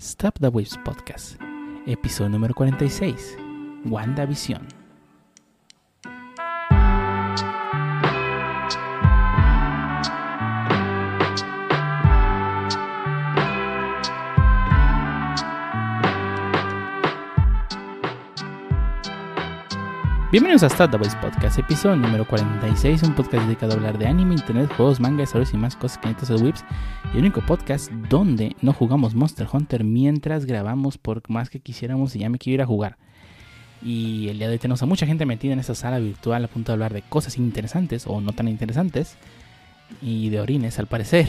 Stop 0.00 0.38
the 0.38 0.46
Waves 0.46 0.78
Podcast, 0.84 1.40
episodio 1.84 2.28
número 2.28 2.54
46, 2.54 3.36
WandaVision. 3.84 4.78
Bienvenidos 20.30 20.62
a 20.62 20.68
Start 20.68 20.90
the 20.90 20.98
Voice 20.98 21.16
Podcast, 21.22 21.58
episodio 21.58 21.96
número 21.96 22.26
46, 22.26 23.02
un 23.02 23.14
podcast 23.14 23.44
dedicado 23.44 23.72
a 23.72 23.76
hablar 23.76 23.96
de 23.96 24.06
anime, 24.06 24.34
internet, 24.34 24.70
juegos, 24.76 25.00
manga, 25.00 25.22
historias 25.22 25.54
y 25.54 25.56
más 25.56 25.74
cosas 25.74 25.96
que 25.96 26.08
necesitas 26.08 26.38
de 26.38 26.44
Whips. 26.44 26.64
El 27.14 27.20
único 27.20 27.40
podcast 27.40 27.90
donde 27.90 28.54
no 28.60 28.72
jugamos 28.72 29.14
Monster 29.14 29.46
Hunter 29.50 29.82
mientras 29.82 30.44
grabamos 30.44 30.98
por 30.98 31.28
más 31.28 31.50
que 31.50 31.58
quisiéramos 31.58 32.14
y 32.14 32.20
ya 32.20 32.28
me 32.28 32.38
quiero 32.38 32.54
ir 32.54 32.62
a 32.62 32.66
jugar. 32.66 32.96
Y 33.82 34.28
el 34.28 34.38
día 34.38 34.46
de 34.48 34.54
hoy 34.54 34.58
tenemos 34.58 34.82
a 34.82 34.86
mucha 34.86 35.06
gente 35.06 35.24
metida 35.24 35.52
en 35.52 35.58
esta 35.58 35.74
sala 35.74 35.98
virtual 35.98 36.44
a 36.44 36.48
punto 36.48 36.70
de 36.70 36.74
hablar 36.74 36.92
de 36.92 37.02
cosas 37.02 37.38
interesantes 37.38 38.06
o 38.06 38.20
no 38.20 38.32
tan 38.32 38.46
interesantes. 38.46 39.16
Y 40.02 40.28
de 40.28 40.40
orines 40.40 40.78
al 40.78 40.86
parecer. 40.86 41.26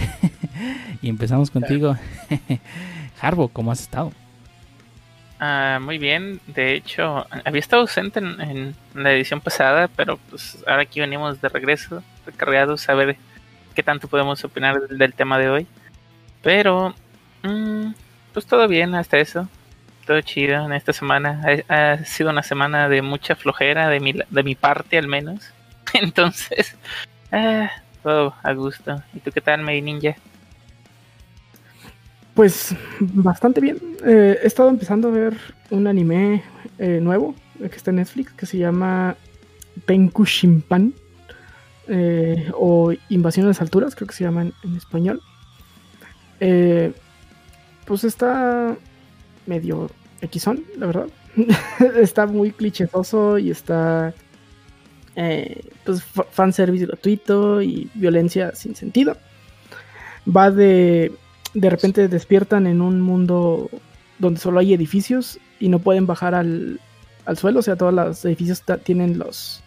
y 1.01 1.09
empezamos 1.09 1.49
contigo. 1.49 1.95
Harbo, 3.21 3.47
¿cómo 3.47 3.71
has 3.71 3.79
estado? 3.81 4.11
Ah, 5.39 5.79
muy 5.81 5.97
bien, 5.97 6.41
de 6.47 6.75
hecho, 6.75 7.25
había 7.45 7.59
estado 7.59 7.83
ausente 7.83 8.19
en, 8.19 8.75
la 8.93 9.13
edición 9.13 9.39
pasada, 9.39 9.87
pero 9.87 10.17
pues 10.29 10.61
ahora 10.67 10.81
aquí 10.81 10.99
venimos 10.99 11.39
de 11.39 11.47
regreso, 11.47 12.03
recargados 12.25 12.89
a 12.89 12.93
ver 12.93 13.15
qué 13.75 13.83
tanto 13.83 14.07
podemos 14.07 14.43
opinar 14.43 14.87
del, 14.87 15.13
tema 15.13 15.37
de 15.37 15.49
hoy. 15.49 15.67
Pero, 16.41 16.93
mm, 17.43 17.91
pues 18.33 18.45
todo 18.45 18.67
bien 18.67 18.95
hasta 18.95 19.17
eso, 19.17 19.47
todo 20.05 20.21
chido 20.21 20.65
en 20.65 20.73
esta 20.73 20.93
semana. 20.93 21.41
Ha, 21.67 22.03
sido 22.05 22.29
una 22.29 22.43
semana 22.43 22.89
de 22.89 23.01
mucha 23.01 23.35
flojera, 23.35 23.89
de 23.89 23.99
mi, 23.99 24.13
de 24.13 24.43
mi 24.43 24.55
parte 24.55 24.97
al 24.97 25.07
menos. 25.07 25.51
Entonces, 25.93 26.75
ah, 27.31 27.69
todo 28.03 28.33
a 28.43 28.53
gusto. 28.53 29.01
¿Y 29.13 29.19
tú 29.19 29.31
qué 29.31 29.41
tal, 29.41 29.61
Made 29.61 29.81
Ninja? 29.81 30.15
Pues 32.33 32.73
bastante 32.99 33.59
bien. 33.59 33.77
Eh, 34.05 34.39
he 34.41 34.47
estado 34.47 34.69
empezando 34.69 35.09
a 35.09 35.11
ver 35.11 35.37
un 35.71 35.87
anime 35.87 36.43
eh, 36.77 36.99
nuevo 37.01 37.35
que 37.59 37.75
está 37.75 37.91
en 37.91 37.97
Netflix 37.97 38.31
que 38.31 38.45
se 38.45 38.57
llama 38.57 39.17
Penku 39.85 40.23
Shimpan 40.23 40.93
eh, 41.89 42.51
o 42.55 42.93
Invasión 43.09 43.45
a 43.45 43.49
las 43.49 43.61
Alturas, 43.61 43.95
creo 43.95 44.07
que 44.07 44.15
se 44.15 44.23
llama 44.23 44.43
en, 44.43 44.75
español. 44.75 45.21
pues 47.85 48.03
está 48.03 48.75
medio 49.45 49.89
equisón, 50.21 50.63
la 50.77 50.85
verdad. 50.85 51.07
está 51.97 52.25
muy 52.25 52.51
clichésoso 52.51 53.37
y 53.37 53.51
está 53.51 54.13
pues 55.83 56.03
fanservice 56.31 56.85
gratuito 56.85 57.61
y 57.61 57.89
violencia 57.93 58.55
sin 58.55 58.75
sentido. 58.75 59.17
Va 60.25 60.49
de 60.51 61.11
de 61.53 61.69
repente 61.69 62.07
despiertan 62.07 62.67
en 62.67 62.81
un 62.81 63.01
mundo 63.01 63.69
donde 64.17 64.39
solo 64.39 64.59
hay 64.59 64.73
edificios 64.73 65.39
y 65.59 65.69
no 65.69 65.79
pueden 65.79 66.05
bajar 66.05 66.35
al, 66.35 66.79
suelo, 67.35 67.59
o 67.59 67.61
sea, 67.61 67.75
todos 67.75 67.93
los 67.93 68.25
edificios 68.25 68.63
tienen 68.83 69.17
los... 69.17 69.63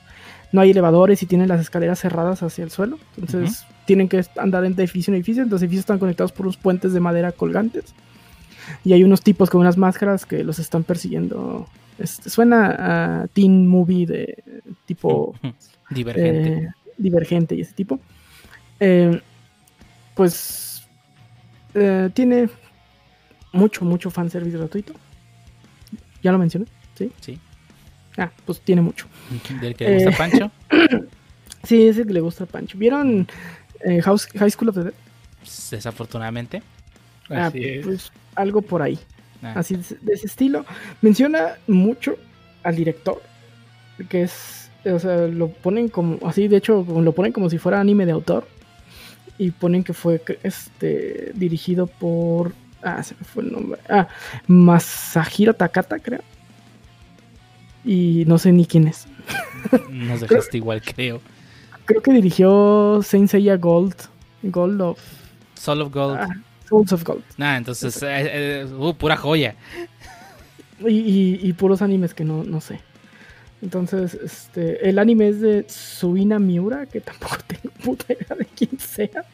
No 0.53 0.61
hay 0.61 0.71
elevadores 0.71 1.23
y 1.23 1.27
tienen 1.27 1.49
las 1.49 1.61
escaleras 1.61 1.99
cerradas 1.99 2.43
hacia 2.43 2.63
el 2.63 2.71
suelo, 2.71 2.99
entonces 3.17 3.65
tienen 3.87 4.09
que 4.09 4.25
andar 4.37 4.63
de 4.63 4.69
edificio 4.69 5.11
en 5.11 5.17
edificio, 5.17 5.43
entonces 5.43 5.63
los 5.63 5.63
edificios 5.63 5.83
están 5.83 5.99
conectados 5.99 6.33
por 6.33 6.47
unos 6.47 6.57
puentes 6.57 6.93
de 6.93 7.01
madera 7.01 7.33
colgantes 7.33 7.95
y 8.85 8.93
hay 8.93 9.05
unos 9.05 9.23
tipos 9.23 9.51
con 9.51 9.61
unas 9.61 9.77
máscaras 9.77 10.27
que 10.27 10.45
los 10.45 10.59
están 10.59 10.85
persiguiendo. 10.85 11.67
Este, 11.99 12.31
suena 12.31 13.23
a 13.23 13.27
teen 13.29 13.67
movie 13.67 14.07
de 14.07 14.43
tipo... 14.87 15.35
Divergente. 15.91 16.53
Eh, 16.53 16.69
divergente 16.97 17.55
y 17.55 17.61
ese 17.61 17.75
tipo. 17.75 18.01
Eh, 18.81 19.21
pues 20.15 20.87
eh, 21.75 22.09
tiene 22.15 22.49
mucho, 23.53 23.85
mucho 23.85 24.11
fanservice 24.11 24.57
gratuito. 24.57 24.95
¿Ya 26.23 26.33
lo 26.33 26.39
mencioné? 26.39 26.67
¿Sí? 26.95 27.13
Sí. 27.21 27.39
Ah, 28.17 28.31
pues 28.45 28.61
tiene 28.61 28.83
mucho. 28.83 29.07
¿Del 29.61 29.75
que 29.75 29.85
le 29.85 29.95
gusta 29.95 30.11
eh, 30.11 30.15
Pancho? 30.17 30.51
sí, 31.65 31.87
es 31.87 31.99
el 31.99 32.07
que 32.07 32.13
le 32.13 32.21
gusta 32.21 32.47
Pancho. 32.47 32.79
¿Vieron 32.79 33.27
eh, 33.85 34.03
High 34.03 34.51
School 34.51 34.69
of 34.69 34.75
the 34.77 34.85
Dead? 34.85 34.95
Desafortunadamente. 35.71 36.63
Ah, 37.31 37.51
pues 37.53 38.13
algo 38.35 38.63
por 38.63 38.83
ahí. 38.83 38.99
Ah. 39.43 39.55
Así 39.57 39.77
de, 39.77 40.13
ese 40.13 40.27
estilo. 40.27 40.65
Menciona 41.01 41.57
mucho 41.67 42.17
al 42.63 42.77
director, 42.77 43.23
que 44.09 44.23
es, 44.23 44.71
o 44.85 44.99
sea, 44.99 45.27
lo 45.27 45.49
ponen 45.49 45.89
como, 45.89 46.19
así 46.27 46.49
de 46.49 46.59
hecho, 46.59 46.85
lo 46.87 47.13
ponen 47.13 47.33
como 47.33 47.49
si 47.51 47.59
fuera 47.59 47.81
anime 47.81 48.07
de 48.07 48.13
autor 48.13 48.47
y 49.39 49.51
ponen 49.51 49.83
que 49.83 49.93
fue 49.93 50.23
este 50.43 51.33
dirigido 51.35 51.87
por 51.87 52.53
ah 52.83 53.03
se 53.03 53.15
me 53.15 53.25
fue 53.25 53.43
el 53.45 53.53
nombre 53.53 53.81
ah 53.89 54.07
Masahiro 54.47 55.55
Takata 55.55 55.99
creo 55.99 56.21
y 57.85 58.25
no 58.27 58.39
sé 58.39 58.53
ni 58.53 58.67
quién 58.67 58.89
es. 58.89 59.07
Nos 59.91 60.21
dejaste 60.21 60.57
igual 60.57 60.83
creo. 60.83 61.21
Creo 61.85 62.03
que 62.03 62.13
dirigió 62.13 63.01
Saint 63.03 63.29
Seiya 63.29 63.57
Gold 63.57 63.95
Gold 64.43 64.81
of 64.81 65.01
Soul 65.55 65.83
of 65.83 65.93
Gold. 65.93 66.17
Ah, 66.19 66.29
Souls 66.69 66.93
of 66.93 67.05
Gold. 67.05 67.23
Nah 67.37 67.57
entonces 67.57 68.03
eh, 68.03 68.63
eh, 68.63 68.67
uh, 68.67 68.95
pura 68.95 69.17
joya. 69.17 69.55
Y, 70.85 71.39
y, 71.41 71.53
puros 71.53 71.81
animes 71.81 72.13
que 72.13 72.25
no, 72.25 72.43
no 72.43 72.61
sé. 72.61 72.81
Entonces, 73.63 74.15
este, 74.15 74.89
el 74.89 74.99
anime 74.99 75.29
es 75.29 75.41
de 75.41 75.65
Suina 75.69 76.41
Miura, 76.41 76.87
que 76.87 77.01
tampoco 77.01 77.37
tengo 77.47 77.73
puta 77.85 78.13
idea 78.13 78.37
de 78.37 78.47
quién 78.47 78.79
sea. 78.79 79.25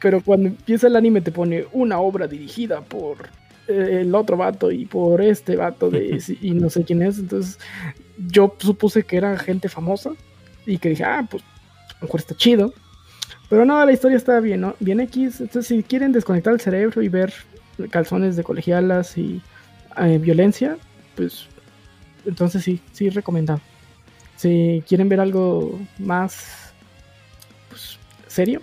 Pero 0.00 0.22
cuando 0.22 0.48
empieza 0.48 0.86
el 0.86 0.96
anime 0.96 1.20
te 1.20 1.30
pone 1.30 1.66
una 1.72 2.00
obra 2.00 2.26
dirigida 2.26 2.80
por 2.80 3.28
el 3.70 4.14
otro 4.14 4.36
vato 4.36 4.70
y 4.70 4.86
por 4.86 5.20
este 5.22 5.56
vato 5.56 5.90
de 5.90 6.22
y 6.40 6.50
no 6.52 6.70
sé 6.70 6.84
quién 6.84 7.02
es. 7.02 7.18
Entonces, 7.18 7.58
yo 8.28 8.54
supuse 8.58 9.04
que 9.04 9.16
era 9.16 9.38
gente 9.38 9.68
famosa 9.68 10.12
y 10.66 10.78
que 10.78 10.90
dije, 10.90 11.04
ah, 11.04 11.26
pues 11.30 11.42
a 11.42 11.94
lo 12.00 12.06
mejor 12.06 12.20
está 12.20 12.34
chido. 12.36 12.72
Pero 13.48 13.64
no, 13.64 13.84
la 13.84 13.92
historia 13.92 14.16
está 14.16 14.38
bien, 14.40 14.60
¿no? 14.60 14.76
Bien 14.78 15.00
X. 15.00 15.40
Entonces, 15.40 15.66
si 15.66 15.82
quieren 15.82 16.12
desconectar 16.12 16.52
el 16.52 16.60
cerebro 16.60 17.02
y 17.02 17.08
ver 17.08 17.32
calzones 17.90 18.36
de 18.36 18.44
colegialas 18.44 19.16
y 19.18 19.42
eh, 19.96 20.18
violencia, 20.18 20.76
pues 21.16 21.46
entonces 22.26 22.62
sí, 22.62 22.80
sí 22.92 23.10
recomendado. 23.10 23.60
Si 24.36 24.82
quieren 24.88 25.08
ver 25.08 25.20
algo 25.20 25.78
más 25.98 26.72
pues, 27.68 27.98
serio, 28.26 28.62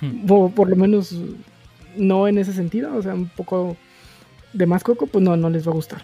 hmm. 0.00 0.30
o 0.30 0.50
por 0.50 0.68
lo 0.68 0.76
menos 0.76 1.16
no 1.96 2.28
en 2.28 2.38
ese 2.38 2.52
sentido, 2.52 2.94
o 2.94 3.02
sea, 3.02 3.14
un 3.14 3.28
poco 3.28 3.76
de 4.54 4.66
más 4.66 4.82
coco, 4.82 5.06
pues 5.06 5.22
no, 5.22 5.36
no 5.36 5.50
les 5.50 5.66
va 5.66 5.72
a 5.72 5.74
gustar. 5.74 6.02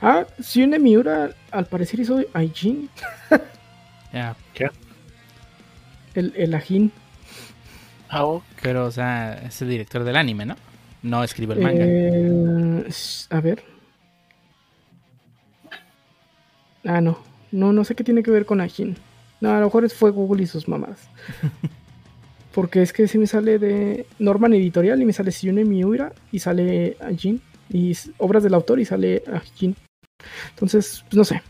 Ah, 0.00 0.26
Sune 0.40 0.78
Miura 0.78 1.30
al 1.50 1.66
parecer 1.66 2.00
hizo 2.00 2.20
Aijin. 2.34 2.90
Ya, 4.12 4.36
¿qué? 4.52 4.68
El, 6.12 6.34
el 6.36 6.52
Ajin. 6.52 6.92
Ah, 8.10 8.26
oh. 8.26 8.42
Pero, 8.60 8.84
o 8.84 8.90
sea, 8.90 9.32
es 9.46 9.62
el 9.62 9.70
director 9.70 10.04
del 10.04 10.16
anime, 10.16 10.44
¿no? 10.44 10.54
No 11.02 11.24
escribe 11.24 11.54
el 11.54 11.60
manga. 11.60 11.84
Eh, 11.86 12.88
a 13.30 13.40
ver. 13.40 13.64
Ah, 16.84 17.00
no. 17.00 17.18
No, 17.52 17.72
no 17.72 17.84
sé 17.84 17.94
qué 17.94 18.04
tiene 18.04 18.22
que 18.22 18.30
ver 18.30 18.44
con 18.44 18.60
Ajin. 18.60 18.98
No, 19.40 19.50
a 19.50 19.60
lo 19.60 19.64
mejor 19.64 19.88
fue 19.88 20.10
Google 20.10 20.42
y 20.42 20.46
sus 20.46 20.68
mamás. 20.68 21.08
Porque 22.54 22.82
es 22.82 22.92
que 22.92 23.08
si 23.08 23.18
me 23.18 23.26
sale 23.26 23.58
de 23.58 24.06
Norman 24.18 24.52
Editorial 24.54 25.00
y 25.00 25.06
me 25.06 25.12
sale 25.12 25.32
Sione 25.32 25.64
Miura 25.64 26.12
y 26.30 26.38
sale 26.38 26.96
Ajin. 27.00 27.40
Y 27.70 27.96
obras 28.18 28.42
del 28.42 28.54
autor 28.54 28.80
y 28.80 28.84
sale 28.84 29.22
Ajin. 29.32 29.74
Entonces, 30.50 31.04
pues 31.08 31.16
no 31.16 31.24
sé. 31.24 31.42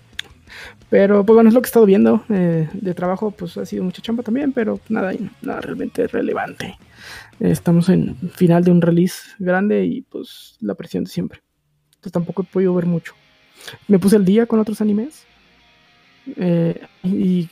Pero 0.91 1.25
pues 1.25 1.35
bueno, 1.35 1.49
es 1.49 1.55
lo 1.55 1.63
que 1.63 1.67
he 1.67 1.71
estado 1.71 1.87
viendo. 1.87 2.25
Eh, 2.29 2.69
de 2.73 2.95
trabajo, 2.95 3.31
pues 3.31 3.57
ha 3.57 3.67
sido 3.67 3.83
mucha 3.83 4.03
chamba 4.03 4.23
también, 4.23 4.53
pero 4.53 4.79
nada, 4.89 5.13
nada 5.41 5.61
realmente 5.61 6.07
relevante. 6.07 6.77
estamos 7.41 7.89
en 7.89 8.17
final 8.31 8.63
de 8.63 8.71
un 8.71 8.83
release 8.83 9.23
grande 9.39 9.85
y 9.85 10.03
pues 10.03 10.57
la 10.61 10.75
presión 10.75 11.05
de 11.05 11.11
siempre. 11.11 11.41
Entonces 11.95 12.13
tampoco 12.13 12.43
he 12.43 12.45
podido 12.45 12.75
ver 12.75 12.87
mucho 12.87 13.15
me 13.89 13.99
puse 13.99 14.17
al 14.17 14.25
día 14.25 14.47
con 14.47 14.61
otros 14.61 14.81
animes. 14.81 15.27
Eh, 16.37 16.81
y 17.03 17.49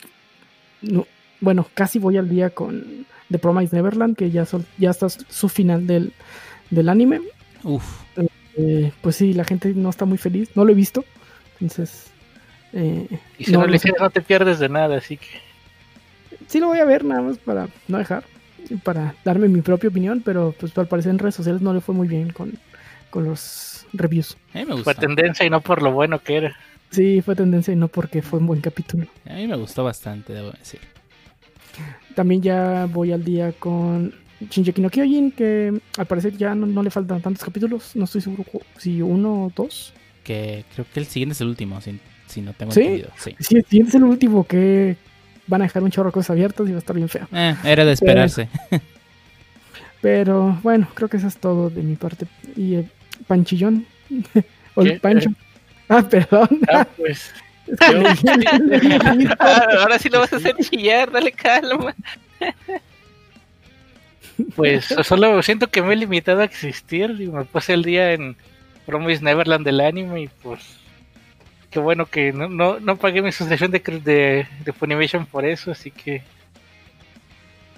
bueno, 1.40 1.66
casi 1.74 1.98
voy 1.98 2.16
al 2.16 2.28
día 2.28 2.50
con 2.50 3.06
The 3.30 3.38
Promise 3.38 3.74
Neverland, 3.74 4.16
que 4.16 4.30
ya, 4.30 4.46
ya 4.78 4.90
está 4.90 5.08
su 5.08 5.48
final 5.48 5.86
del, 5.86 6.12
anime. 6.88 7.20
Uf. 7.62 7.84
Eh, 8.56 8.92
pues 9.00 9.16
sí, 9.16 9.32
la 9.32 9.44
gente 9.44 9.72
no 9.74 9.90
está 9.90 10.04
muy 10.04 10.18
feliz. 10.18 10.50
No 10.54 10.64
lo 10.64 10.72
he 10.72 10.74
visto. 10.74 11.04
Entonces. 11.60 12.10
Eh, 12.72 13.08
y 13.38 13.44
si 13.44 13.52
no, 13.52 13.66
le 13.66 13.78
no 13.98 14.10
te 14.10 14.20
pierdes 14.20 14.58
de 14.58 14.68
nada, 14.68 14.96
así 14.96 15.16
que. 15.16 15.26
Sí, 16.46 16.58
lo 16.58 16.66
voy 16.68 16.78
a 16.78 16.84
ver 16.84 17.04
nada 17.04 17.22
más 17.22 17.38
para 17.38 17.68
no 17.88 17.98
dejar. 17.98 18.24
para 18.82 19.14
darme 19.24 19.48
mi 19.48 19.60
propia 19.60 19.88
opinión, 19.88 20.22
pero 20.24 20.54
pues 20.58 20.76
al 20.76 20.88
parecer 20.88 21.10
en 21.10 21.18
redes 21.18 21.36
sociales 21.36 21.62
no 21.62 21.72
le 21.72 21.80
fue 21.80 21.94
muy 21.94 22.08
bien 22.08 22.30
con, 22.30 22.58
con 23.10 23.24
los 23.24 23.86
reviews. 23.92 24.36
A 24.54 24.58
mí 24.58 24.64
me 24.64 24.72
gustó. 24.72 24.84
Fue 24.84 24.94
tendencia 24.94 25.46
y 25.46 25.50
no 25.50 25.60
por 25.60 25.82
lo 25.82 25.92
bueno 25.92 26.20
que 26.20 26.36
era. 26.36 26.56
Sí, 26.90 27.22
fue 27.22 27.36
tendencia 27.36 27.72
y 27.72 27.76
no 27.76 27.86
porque 27.86 28.22
fue 28.22 28.40
un 28.40 28.46
buen 28.46 28.60
capítulo. 28.60 29.06
A 29.28 29.34
mí 29.34 29.46
me 29.46 29.56
gustó 29.56 29.84
bastante, 29.84 30.32
debo 30.32 30.50
decir. 30.50 30.80
También 32.14 32.42
ya 32.42 32.86
voy 32.86 33.12
al 33.12 33.24
día 33.24 33.52
con 33.52 34.12
Shinjeki 34.40 34.80
no 34.80 34.90
Kyojin, 34.90 35.32
que 35.32 35.80
al 35.96 36.06
parecer 36.06 36.36
ya 36.36 36.54
no, 36.54 36.66
no 36.66 36.82
le 36.82 36.90
faltan 36.90 37.20
tantos 37.20 37.44
capítulos. 37.44 37.94
No 37.94 38.04
estoy 38.04 38.20
seguro 38.20 38.44
si 38.78 39.02
uno 39.02 39.44
o 39.44 39.52
dos. 39.54 39.92
Que 40.24 40.64
creo 40.74 40.86
que 40.92 41.00
el 41.00 41.06
siguiente 41.06 41.34
es 41.34 41.40
el 41.40 41.48
último, 41.48 41.80
si, 41.80 41.98
si 42.26 42.40
no 42.40 42.52
tengo 42.52 42.72
¿Sí? 42.72 42.80
entendido. 42.80 43.10
Sí. 43.16 43.36
Sí, 43.38 43.56
el 43.56 43.64
siguiente 43.64 43.90
es 43.90 43.94
el 43.94 44.04
último 44.04 44.46
que 44.46 44.96
van 45.46 45.62
a 45.62 45.64
dejar 45.64 45.82
un 45.82 45.90
chorro 45.90 46.08
de 46.08 46.14
cosas 46.14 46.30
abiertas 46.30 46.68
y 46.68 46.70
va 46.70 46.76
a 46.76 46.78
estar 46.78 46.96
bien 46.96 47.08
feo. 47.08 47.26
Eh, 47.32 47.54
era 47.64 47.84
de 47.84 47.92
esperarse. 47.92 48.48
Pero 50.00 50.58
bueno, 50.62 50.88
creo 50.94 51.08
que 51.08 51.18
eso 51.18 51.28
es 51.28 51.36
todo 51.36 51.68
de 51.70 51.82
mi 51.82 51.96
parte. 51.96 52.26
Y 52.56 52.76
eh, 52.76 52.88
Panchillón. 53.26 53.86
o 54.74 54.82
el. 54.82 55.00
Pancho. 55.00 55.30
Ah, 55.88 56.02
perdón. 56.08 56.48
Ah, 56.72 56.86
pues. 56.96 57.32
Ah, 59.38 59.66
ahora 59.80 59.98
sí 59.98 60.08
lo 60.08 60.20
vas 60.20 60.32
a 60.32 60.36
hacer 60.36 60.56
chillar, 60.60 61.10
dale 61.10 61.32
calma. 61.32 61.94
Pues 64.56 64.86
solo 65.02 65.42
siento 65.42 65.68
que 65.68 65.82
me 65.82 65.92
he 65.92 65.96
limitado 65.96 66.40
a 66.40 66.44
existir 66.44 67.14
y 67.20 67.26
me 67.28 67.44
puse 67.44 67.74
el 67.74 67.82
día 67.82 68.12
en 68.12 68.36
Promise 68.86 69.22
Neverland 69.22 69.64
del 69.66 69.80
anime 69.80 70.22
y 70.22 70.28
pues 70.42 70.60
qué 71.70 71.78
bueno 71.78 72.06
que 72.06 72.32
no, 72.32 72.48
no, 72.48 72.80
no 72.80 72.96
pagué 72.96 73.20
mi 73.22 73.32
suscripción 73.32 73.70
de, 73.70 73.78
de, 73.78 74.46
de 74.64 74.72
Funimation 74.72 75.26
por 75.26 75.44
eso, 75.44 75.70
así 75.70 75.90
que 75.90 76.22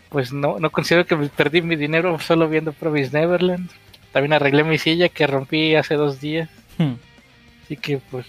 pues 0.09 0.33
no, 0.33 0.59
no 0.61 0.71
considero 0.71 1.05
que 1.07 1.17
perdí 1.17 1.63
mi 1.63 1.75
dinero 1.75 2.19
solo 2.21 2.49
viendo 2.49 2.73
Promise 2.73 3.11
Neverland. 3.19 3.69
También 4.13 4.35
arreglé 4.35 4.63
mi 4.63 4.79
silla 4.79 5.09
que 5.09 5.27
rompí 5.27 5.75
hace 5.75 5.95
dos 5.95 6.21
días, 6.21 6.49
Hmm. 6.79 6.95
así 7.65 7.77
que 7.77 7.99
pues 7.99 8.25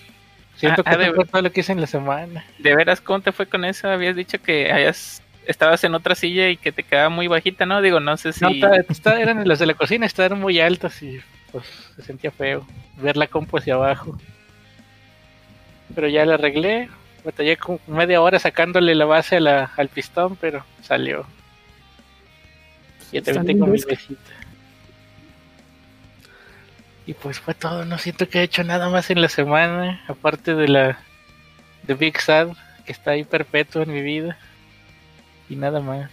siento 0.68 0.82
Ah, 0.86 0.90
que 0.92 0.96
ah, 0.96 0.98
de- 1.12 1.26
todo 1.26 1.42
lo 1.42 1.52
que 1.52 1.60
hice 1.62 1.72
en 1.74 1.82
la 1.82 1.88
semana. 1.88 2.46
De 2.60 2.76
veras, 2.76 3.02
¿cómo 3.02 3.20
te 3.22 3.32
fue 3.32 3.46
con 3.48 3.66
eso? 3.66 3.90
Habías 3.90 4.16
dicho 4.16 4.42
que 4.42 4.72
hayas, 4.72 5.22
estabas 5.46 5.84
en 5.84 5.94
otra 5.94 6.16
silla 6.16 6.50
y 6.50 6.58
que 6.58 6.72
te 6.72 6.84
quedaba 6.84 7.10
muy 7.10 7.28
bajita, 7.28 7.66
¿no? 7.66 7.82
Digo, 7.82 8.00
no 8.00 8.16
sé 8.18 8.32
si... 8.34 8.42
No, 8.46 8.52
ta- 8.60 8.84
ta- 9.02 9.20
eran 9.20 9.48
los 9.48 9.60
de 9.60 9.66
la 9.66 9.74
cocina, 9.74 10.06
estaban 10.06 10.40
muy 10.40 10.60
altos 10.60 11.02
y 11.04 11.20
pues 11.52 11.66
se 11.96 12.02
sentía 12.02 12.32
feo 12.32 12.66
ver 12.98 13.18
la 13.18 13.28
compu 13.28 13.58
hacia 13.58 13.74
abajo. 13.76 14.18
Pero 15.94 16.08
ya 16.08 16.26
la 16.26 16.36
arreglé, 16.36 16.90
batallé 17.24 17.58
como 17.58 17.80
media 17.88 18.22
hora 18.22 18.40
sacándole 18.40 18.96
la 18.96 19.06
base 19.06 19.36
a 19.38 19.40
la- 19.40 19.72
al 19.78 19.90
pistón, 19.90 20.36
pero 20.38 20.66
salió. 20.82 21.26
Ya 23.12 23.22
también 23.22 23.46
tengo 23.46 23.68
mi 23.68 23.80
besita. 23.80 24.22
Y 27.06 27.14
pues 27.14 27.40
fue 27.40 27.54
todo, 27.54 27.84
no 27.86 27.98
siento 27.98 28.30
que 28.30 28.40
he 28.40 28.44
hecho 28.44 28.64
nada 28.64 28.90
más 28.90 29.10
en 29.10 29.22
la 29.22 29.28
semana, 29.30 30.02
aparte 30.08 30.56
de 30.56 30.68
la 30.70 31.00
de 31.84 31.94
Big 31.96 32.18
Sad, 32.20 32.50
que 32.86 32.92
está 32.94 33.12
ahí 33.12 33.24
perpetuo 33.26 33.82
en 33.82 33.92
mi 33.94 34.02
vida. 34.02 34.38
Y 35.50 35.56
nada 35.58 35.82
más. 35.82 36.10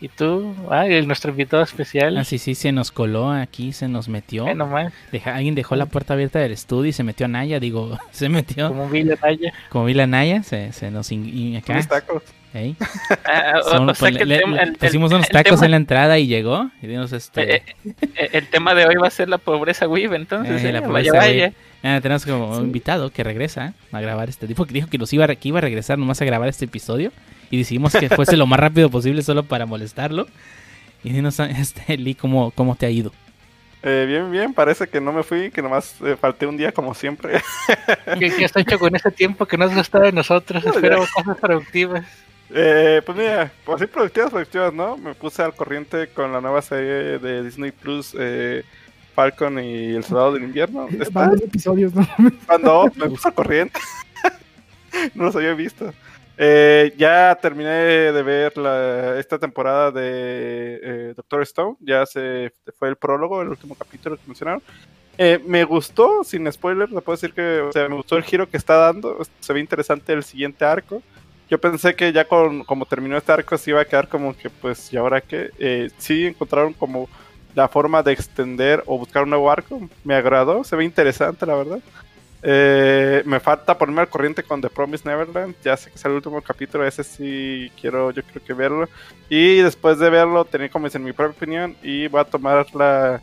¿Y 0.00 0.08
tú? 0.08 0.56
Ah, 0.68 0.86
el, 0.88 1.06
nuestro 1.06 1.30
invitado 1.30 1.62
especial. 1.62 2.18
Ah, 2.18 2.24
sí, 2.24 2.38
sí, 2.38 2.56
se 2.56 2.72
nos 2.72 2.90
coló 2.90 3.30
aquí, 3.30 3.72
se 3.72 3.86
nos 3.86 4.08
metió. 4.08 4.48
Eh, 4.48 4.54
nomás, 4.56 4.92
Deja- 5.12 5.36
alguien 5.36 5.54
dejó 5.54 5.76
la 5.76 5.86
puerta 5.86 6.14
abierta 6.14 6.40
del 6.40 6.50
estudio 6.50 6.88
y 6.88 6.92
se 6.92 7.04
metió 7.04 7.28
Naya, 7.28 7.60
digo, 7.60 7.96
se 8.10 8.28
metió. 8.28 8.66
como 8.68 8.86
un 8.86 8.90
Villa 8.90 9.14
Naya. 9.22 9.52
Como 9.68 9.84
vi 9.84 9.94
la 9.94 10.08
Naya, 10.08 10.42
se, 10.42 10.72
se 10.72 10.90
nos... 10.90 11.06
acá, 11.06 11.74
Mis 11.74 11.86
tacos. 11.86 12.24
Ahí. 12.54 12.76
Ah, 13.24 13.54
o- 13.60 13.70
Son- 13.70 13.88
o 13.90 13.94
sea 13.94 14.00
pues, 14.00 14.16
que 14.16 14.22
el 14.22 14.28
le- 14.28 14.38
tema- 14.38 14.56
el- 14.58 14.72
pusimos 14.74 15.12
unos 15.12 15.28
tacos 15.28 15.52
tema- 15.60 15.64
en 15.66 15.70
la 15.72 15.76
entrada 15.78 16.18
y 16.18 16.26
llegó. 16.26 16.70
Y 16.82 16.86
dimos 16.86 17.12
este... 17.12 17.56
eh, 17.56 17.62
eh, 18.16 18.28
el 18.32 18.48
tema 18.48 18.74
de 18.74 18.86
hoy 18.86 18.96
va 18.96 19.08
a 19.08 19.10
ser 19.10 19.28
la 19.28 19.38
pobreza 19.38 19.88
Weave, 19.88 20.16
entonces. 20.16 20.62
Eh, 20.62 20.68
eh, 20.68 20.72
la 20.72 20.80
vaya, 20.80 21.10
pobreza 21.10 21.16
vaya. 21.16 21.52
Ah, 21.84 21.98
tenemos 22.00 22.24
como 22.24 22.54
Sí. 22.56 22.62
invitado 22.62 23.10
que 23.10 23.24
regresa 23.24 23.74
a 23.90 24.00
grabar 24.00 24.28
este 24.28 24.46
tipo 24.46 24.64
que 24.66 24.72
dijo 24.74 24.88
que 24.88 24.98
nos 24.98 25.12
iba 25.12 25.24
a, 25.24 25.34
que 25.34 25.48
iba 25.48 25.58
a 25.58 25.62
regresar 25.62 25.98
nomás 25.98 26.20
a 26.22 26.24
grabar 26.24 26.48
este 26.48 26.66
episodio 26.66 27.10
y 27.50 27.58
decidimos 27.58 27.92
que 27.94 28.08
fuese 28.08 28.36
lo 28.36 28.46
más 28.46 28.60
rápido 28.60 28.88
posible 28.88 29.22
solo 29.22 29.42
para 29.42 29.66
molestarlo. 29.66 30.28
Y 31.04 31.10
dinos, 31.10 31.40
este, 31.40 31.96
Lee, 31.98 32.14
¿cómo, 32.14 32.52
cómo 32.52 32.76
te 32.76 32.86
ha 32.86 32.90
ido? 32.90 33.12
Eh, 33.82 34.04
bien, 34.06 34.30
bien, 34.30 34.54
parece 34.54 34.86
que 34.86 35.00
no 35.00 35.12
me 35.12 35.24
fui, 35.24 35.50
que 35.50 35.60
nomás 35.60 35.96
eh, 36.04 36.14
falté 36.16 36.46
un 36.46 36.56
día 36.56 36.70
como 36.70 36.94
siempre. 36.94 37.40
¿Qué, 38.16 38.30
qué 38.32 38.44
has 38.44 38.56
hecho 38.56 38.78
con 38.78 38.94
ese 38.94 39.10
tiempo 39.10 39.44
que 39.46 39.56
no 39.58 39.64
has 39.64 39.74
gastado 39.74 40.04
en 40.04 40.14
nosotros? 40.14 40.64
Espero 40.64 41.04
cosas 41.12 41.36
productivas. 41.40 42.04
Eh, 42.50 43.00
pues 43.04 43.16
mira, 43.16 43.50
pues 43.64 43.80
sí, 43.80 43.86
productivas, 43.86 44.30
productivas, 44.30 44.72
¿no? 44.74 44.96
Me 44.96 45.14
puse 45.14 45.42
al 45.42 45.54
corriente 45.54 46.08
con 46.08 46.32
la 46.32 46.40
nueva 46.40 46.60
serie 46.60 47.18
de 47.18 47.42
Disney 47.44 47.70
Plus, 47.72 48.14
eh, 48.18 48.62
Falcon 49.14 49.58
y 49.58 49.94
El 49.94 50.04
Soldado 50.04 50.32
del 50.34 50.44
Invierno. 50.44 50.86
Van 51.12 51.30
dos 51.30 51.40
episodios, 51.42 51.94
¿no? 51.94 52.06
cuando 52.46 52.90
me 52.96 53.08
puse 53.08 53.28
al 53.28 53.34
corriente. 53.34 53.80
no 55.14 55.24
los 55.24 55.36
había 55.36 55.54
visto. 55.54 55.92
Eh, 56.38 56.92
ya 56.96 57.38
terminé 57.40 57.70
de 57.70 58.22
ver 58.22 58.56
la- 58.58 59.18
esta 59.18 59.38
temporada 59.38 59.90
de 59.90 60.80
eh, 60.82 61.12
Doctor 61.16 61.42
Stone. 61.42 61.76
Ya 61.80 62.04
se 62.06 62.52
fue 62.78 62.88
el 62.88 62.96
prólogo, 62.96 63.40
el 63.42 63.48
último 63.48 63.74
capítulo 63.74 64.16
que 64.16 64.22
mencionaron. 64.26 64.62
Eh, 65.18 65.38
me 65.46 65.64
gustó, 65.64 66.24
sin 66.24 66.50
spoiler, 66.50 66.90
le 66.90 67.00
puedo 67.02 67.16
decir 67.16 67.34
que 67.34 67.60
o 67.60 67.70
sea, 67.72 67.86
me 67.88 67.94
gustó 67.96 68.16
el 68.16 68.24
giro 68.24 68.48
que 68.48 68.56
está 68.56 68.76
dando. 68.76 69.18
Se 69.40 69.52
ve 69.52 69.60
interesante 69.60 70.12
el 70.12 70.22
siguiente 70.24 70.64
arco. 70.64 71.02
Yo 71.52 71.58
pensé 71.58 71.94
que 71.94 72.14
ya 72.14 72.24
con 72.24 72.64
como 72.64 72.86
terminó 72.86 73.18
este 73.18 73.30
arco 73.30 73.58
se 73.58 73.68
iba 73.68 73.82
a 73.82 73.84
quedar 73.84 74.08
como 74.08 74.34
que 74.34 74.48
pues 74.48 74.90
y 74.90 74.96
ahora 74.96 75.20
qué. 75.20 75.50
Eh, 75.58 75.90
sí 75.98 76.24
encontraron 76.28 76.72
como 76.72 77.10
la 77.54 77.68
forma 77.68 78.02
de 78.02 78.10
extender 78.12 78.82
o 78.86 78.96
buscar 78.96 79.24
un 79.24 79.28
nuevo 79.28 79.50
arco. 79.50 79.86
Me 80.02 80.14
agradó, 80.14 80.64
se 80.64 80.76
ve 80.76 80.84
interesante 80.86 81.44
la 81.44 81.56
verdad. 81.56 81.80
Eh, 82.42 83.22
me 83.26 83.38
falta 83.38 83.76
ponerme 83.76 84.00
al 84.00 84.08
corriente 84.08 84.42
con 84.42 84.62
The 84.62 84.70
Promised 84.70 85.04
Neverland. 85.04 85.54
Ya 85.62 85.76
sé 85.76 85.90
que 85.90 85.96
es 85.96 86.04
el 86.06 86.12
último 86.12 86.40
capítulo. 86.40 86.86
Ese 86.86 87.04
sí 87.04 87.70
quiero, 87.78 88.12
yo 88.12 88.22
creo 88.22 88.42
que 88.42 88.54
verlo. 88.54 88.88
Y 89.28 89.58
después 89.58 89.98
de 89.98 90.08
verlo, 90.08 90.46
tener 90.46 90.70
como 90.70 90.86
dicen 90.86 91.04
mi 91.04 91.12
propia 91.12 91.36
opinión. 91.36 91.76
Y 91.82 92.08
voy 92.08 92.22
a 92.22 92.24
tomar 92.24 92.64
la 92.74 93.20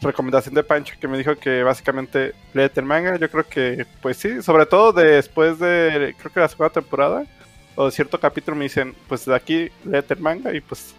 recomendación 0.00 0.54
de 0.54 0.62
Pancho 0.62 0.94
que 0.98 1.08
me 1.08 1.18
dijo 1.18 1.36
que 1.36 1.62
básicamente 1.62 2.32
léete 2.54 2.80
el 2.80 2.86
manga. 2.86 3.16
Yo 3.16 3.30
creo 3.30 3.44
que, 3.44 3.84
pues 4.00 4.16
sí, 4.16 4.40
sobre 4.40 4.64
todo 4.64 4.94
después 4.94 5.58
de, 5.58 6.14
creo 6.18 6.32
que 6.32 6.40
la 6.40 6.48
segunda 6.48 6.72
temporada 6.72 7.26
o 7.76 7.90
cierto 7.90 8.18
capítulo 8.18 8.56
me 8.56 8.64
dicen, 8.64 8.94
pues 9.08 9.24
de 9.24 9.34
aquí 9.34 9.68
léete 9.84 10.14
el 10.14 10.20
manga. 10.20 10.52
Y 10.54 10.60
pues 10.60 10.94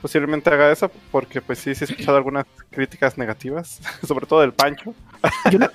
posiblemente 0.00 0.48
haga 0.50 0.72
eso 0.72 0.90
porque, 1.10 1.40
pues 1.42 1.58
sí, 1.58 1.74
sí 1.74 1.84
he 1.84 1.88
escuchado 1.92 2.16
algunas 2.16 2.46
críticas 2.70 3.18
negativas, 3.18 3.80
sobre 4.06 4.26
todo 4.26 4.40
del 4.40 4.52
Pancho. 4.52 4.94
Yo 5.50 5.58
no- 5.58 5.68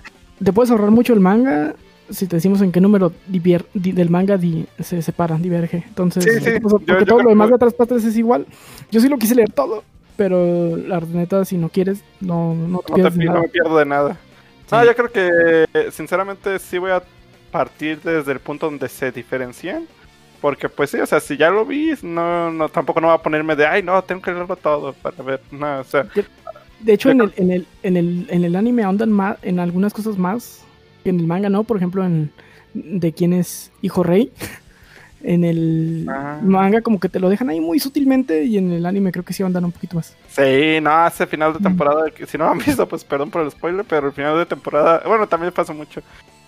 te 0.43 0.51
puedes 0.51 0.71
ahorrar 0.71 0.91
mucho 0.91 1.13
el 1.13 1.19
manga 1.19 1.75
si 2.09 2.27
te 2.27 2.35
decimos 2.35 2.61
en 2.61 2.71
qué 2.71 2.79
número 2.81 3.11
divier- 3.31 3.65
di- 3.73 3.91
del 3.91 4.09
manga 4.09 4.37
di- 4.37 4.67
se 4.79 5.01
separa, 5.01 5.37
diverge. 5.37 5.83
Entonces, 5.87 6.23
Sí, 6.23 6.31
sí, 6.39 6.59
pues, 6.59 6.71
porque 6.73 6.85
yo- 6.87 6.99
yo 6.99 7.05
todo 7.05 7.23
lo 7.23 7.29
demás 7.29 7.49
de 7.49 7.55
otras 7.55 7.73
partes 7.73 8.03
es 8.03 8.15
igual. 8.17 8.45
Yo 8.91 8.99
sí 9.01 9.09
lo 9.09 9.17
quise 9.17 9.33
leer 9.35 9.51
todo, 9.51 9.83
pero 10.15 10.77
la 10.77 10.99
neta, 10.99 11.43
si 11.45 11.57
no 11.57 11.69
quieres, 11.69 12.03
no, 12.21 12.53
no 12.53 12.79
te 12.79 12.91
No, 12.91 12.95
te 12.97 13.01
pierdes 13.01 13.17
pi- 13.17 13.25
no 13.25 13.41
me 13.41 13.47
pierdo 13.49 13.77
de 13.77 13.85
nada. 13.85 14.17
No, 14.71 14.81
Sí. 14.81 14.85
yo 14.87 14.95
creo 14.95 15.11
que 15.11 15.91
sinceramente 15.91 16.59
sí 16.59 16.77
voy 16.77 16.91
a 16.91 17.01
partir 17.51 17.99
desde 18.01 18.31
el 18.33 18.39
punto 18.39 18.67
donde 18.67 18.87
se 18.89 19.11
diferencian. 19.11 19.85
Porque 20.41 20.69
pues 20.69 20.89
sí, 20.91 20.99
o 20.99 21.05
sea, 21.05 21.19
si 21.19 21.37
ya 21.37 21.49
lo 21.49 21.65
vi, 21.65 21.93
no, 22.03 22.51
no, 22.51 22.69
tampoco 22.69 23.01
no 23.01 23.07
va 23.07 23.13
a 23.15 23.21
ponerme 23.21 23.55
de, 23.55 23.65
ay, 23.65 23.81
no, 23.83 24.01
tengo 24.03 24.21
que 24.21 24.31
leerlo 24.31 24.55
todo 24.55 24.93
para 24.93 25.23
ver. 25.23 25.41
No, 25.51 25.79
o 25.79 25.83
sea, 25.83 26.05
De 26.79 26.93
hecho, 26.93 27.09
en 27.09 27.21
el, 27.21 27.33
en, 27.37 27.51
el, 27.51 27.67
en, 27.83 27.97
el, 27.97 28.27
en 28.29 28.43
el 28.43 28.55
anime 28.55 28.83
ahondan 28.83 29.11
más 29.11 29.37
en 29.41 29.59
algunas 29.59 29.93
cosas 29.93 30.17
más 30.17 30.63
que 31.03 31.09
en 31.09 31.19
el 31.19 31.27
manga, 31.27 31.49
¿no? 31.49 31.63
Por 31.63 31.77
ejemplo, 31.77 32.03
en 32.05 32.31
de 32.73 33.13
quién 33.13 33.33
es 33.33 33.71
hijo 33.81 34.03
rey. 34.03 34.31
En 35.27 35.43
el 35.43 36.05
Ah. 36.07 36.39
manga 36.43 36.81
como 36.81 36.99
que 36.99 37.09
te 37.09 37.19
lo 37.19 37.29
dejan 37.29 37.49
ahí 37.49 37.59
muy 37.59 37.79
sutilmente 37.79 38.43
y 38.43 38.59
en 38.59 38.71
el 38.71 38.85
anime 38.85 39.11
creo 39.11 39.25
que 39.25 39.33
sí 39.33 39.41
ahondan 39.41 39.65
un 39.65 39.71
poquito 39.71 39.95
más. 39.95 40.15
sí, 40.27 40.77
no, 40.83 41.07
ese 41.07 41.25
final 41.25 41.51
de 41.51 41.59
temporada, 41.61 42.11
que 42.11 42.27
si 42.27 42.37
no 42.37 42.43
lo 42.45 42.51
han 42.51 42.59
visto, 42.59 42.87
pues 42.87 43.03
perdón 43.03 43.31
por 43.31 43.41
el 43.41 43.49
spoiler, 43.49 43.83
pero 43.89 44.05
el 44.07 44.13
final 44.13 44.37
de 44.37 44.45
temporada, 44.45 45.01
bueno, 45.07 45.25
también 45.27 45.51
pasa 45.51 45.73
mucho. 45.73 46.01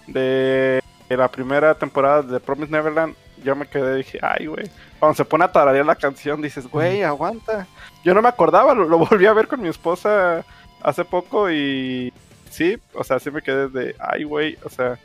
De 0.05 0.79
la 1.09 1.27
primera 1.27 1.73
temporada 1.73 2.21
de 2.21 2.39
Promise 2.39 2.71
Neverland, 2.71 3.15
yo 3.43 3.55
me 3.55 3.67
quedé 3.67 3.95
y 3.95 3.97
dije, 3.97 4.19
ay, 4.21 4.45
güey. 4.47 4.69
Cuando 4.99 5.15
se 5.15 5.25
pone 5.25 5.45
a 5.45 5.51
tararear 5.51 5.85
la 5.85 5.95
canción, 5.95 6.41
dices, 6.41 6.67
güey, 6.67 7.03
aguanta. 7.03 7.67
Yo 8.03 8.13
no 8.13 8.21
me 8.21 8.29
acordaba, 8.29 8.73
lo, 8.73 8.87
lo 8.87 8.97
volví 8.97 9.25
a 9.25 9.33
ver 9.33 9.47
con 9.47 9.61
mi 9.61 9.67
esposa 9.69 10.43
hace 10.81 11.03
poco 11.05 11.51
y 11.51 12.13
sí, 12.49 12.77
o 12.93 13.03
sea, 13.03 13.19
sí 13.19 13.29
me 13.31 13.41
quedé 13.41 13.67
de, 13.69 13.95
ay, 13.99 14.23
güey, 14.23 14.57
o 14.63 14.69
sea, 14.69 14.97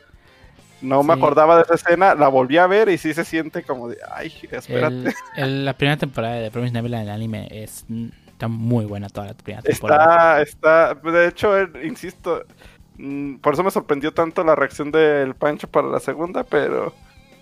no 0.81 1.01
me 1.03 1.13
acordaba 1.13 1.55
de 1.57 1.63
esa 1.63 1.75
escena, 1.75 2.13
la 2.15 2.27
volví 2.27 2.57
a 2.57 2.67
ver 2.67 2.89
y 2.89 2.97
sí 2.97 3.13
se 3.13 3.23
siente 3.23 3.63
como 3.63 3.87
de, 3.89 3.97
ay, 4.13 4.33
espérate. 4.51 4.95
El- 4.95 5.13
el- 5.35 5.65
la 5.65 5.73
primera 5.73 5.97
temporada 5.97 6.35
de 6.35 6.51
Promise 6.51 6.73
Neverland 6.73 7.03
en 7.03 7.09
el 7.09 7.15
anime 7.15 7.47
es, 7.51 7.85
está 8.27 8.47
muy 8.47 8.85
buena 8.85 9.07
toda 9.09 9.27
la 9.27 9.33
primera 9.33 9.61
temporada. 9.61 10.41
Está, 10.41 10.91
está, 10.91 11.09
de 11.11 11.27
hecho, 11.27 11.57
él, 11.57 11.71
insisto, 11.85 12.43
mm, 12.97 13.35
por 13.37 13.53
eso 13.53 13.63
me 13.63 13.71
sorprendió 13.71 14.11
tanto 14.13 14.43
la 14.43 14.55
reacción 14.55 14.91
del 14.91 15.35
Pancho 15.35 15.67
para 15.67 15.87
la 15.87 15.99
segunda, 16.01 16.43
pero 16.43 16.93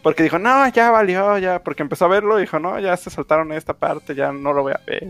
porque 0.01 0.24
dijo, 0.24 0.39
no, 0.39 0.67
ya 0.70 0.91
valió, 0.91 1.38
ya, 1.38 1.60
porque 1.60 1.84
empezó 1.84 2.05
a 2.05 2.10
verlo 2.10 2.38
y 2.38 2.41
dijo, 2.41 2.60
no, 2.60 2.79
ya 2.79 2.96
se 2.98 3.10
saltaron 3.10 3.51
esta 3.51 3.74
parte, 3.74 4.15
ya 4.15 4.31
no 4.31 4.53
lo 4.53 4.63
voy 4.63 4.74
a 4.74 4.81
ver. 4.86 5.08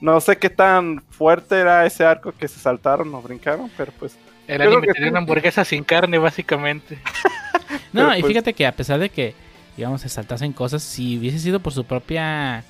No 0.00 0.20
sé 0.20 0.36
qué 0.36 0.50
tan 0.50 1.02
fuerte 1.10 1.58
era 1.58 1.84
ese 1.84 2.04
arco 2.04 2.32
que 2.32 2.46
se 2.46 2.60
saltaron 2.60 3.12
o 3.14 3.22
brincaron, 3.22 3.70
pero 3.76 3.92
pues. 3.98 4.16
El 4.46 4.62
anime 4.62 4.86
que 4.86 4.92
tenía 4.92 5.08
sí. 5.08 5.10
una 5.10 5.18
hamburguesa 5.18 5.64
sin 5.64 5.84
carne, 5.84 6.18
básicamente. 6.18 6.98
No, 7.92 8.06
Pero, 8.06 8.16
y 8.16 8.20
pues- 8.20 8.30
fíjate 8.32 8.52
que 8.54 8.66
a 8.66 8.72
pesar 8.72 8.98
de 8.98 9.10
que, 9.10 9.34
digamos, 9.76 10.00
se 10.00 10.08
saltasen 10.08 10.52
cosas, 10.52 10.82
si 10.82 11.18
hubiese 11.18 11.38
sido 11.38 11.60
por 11.60 11.72
su 11.72 11.84
propia 11.84 12.64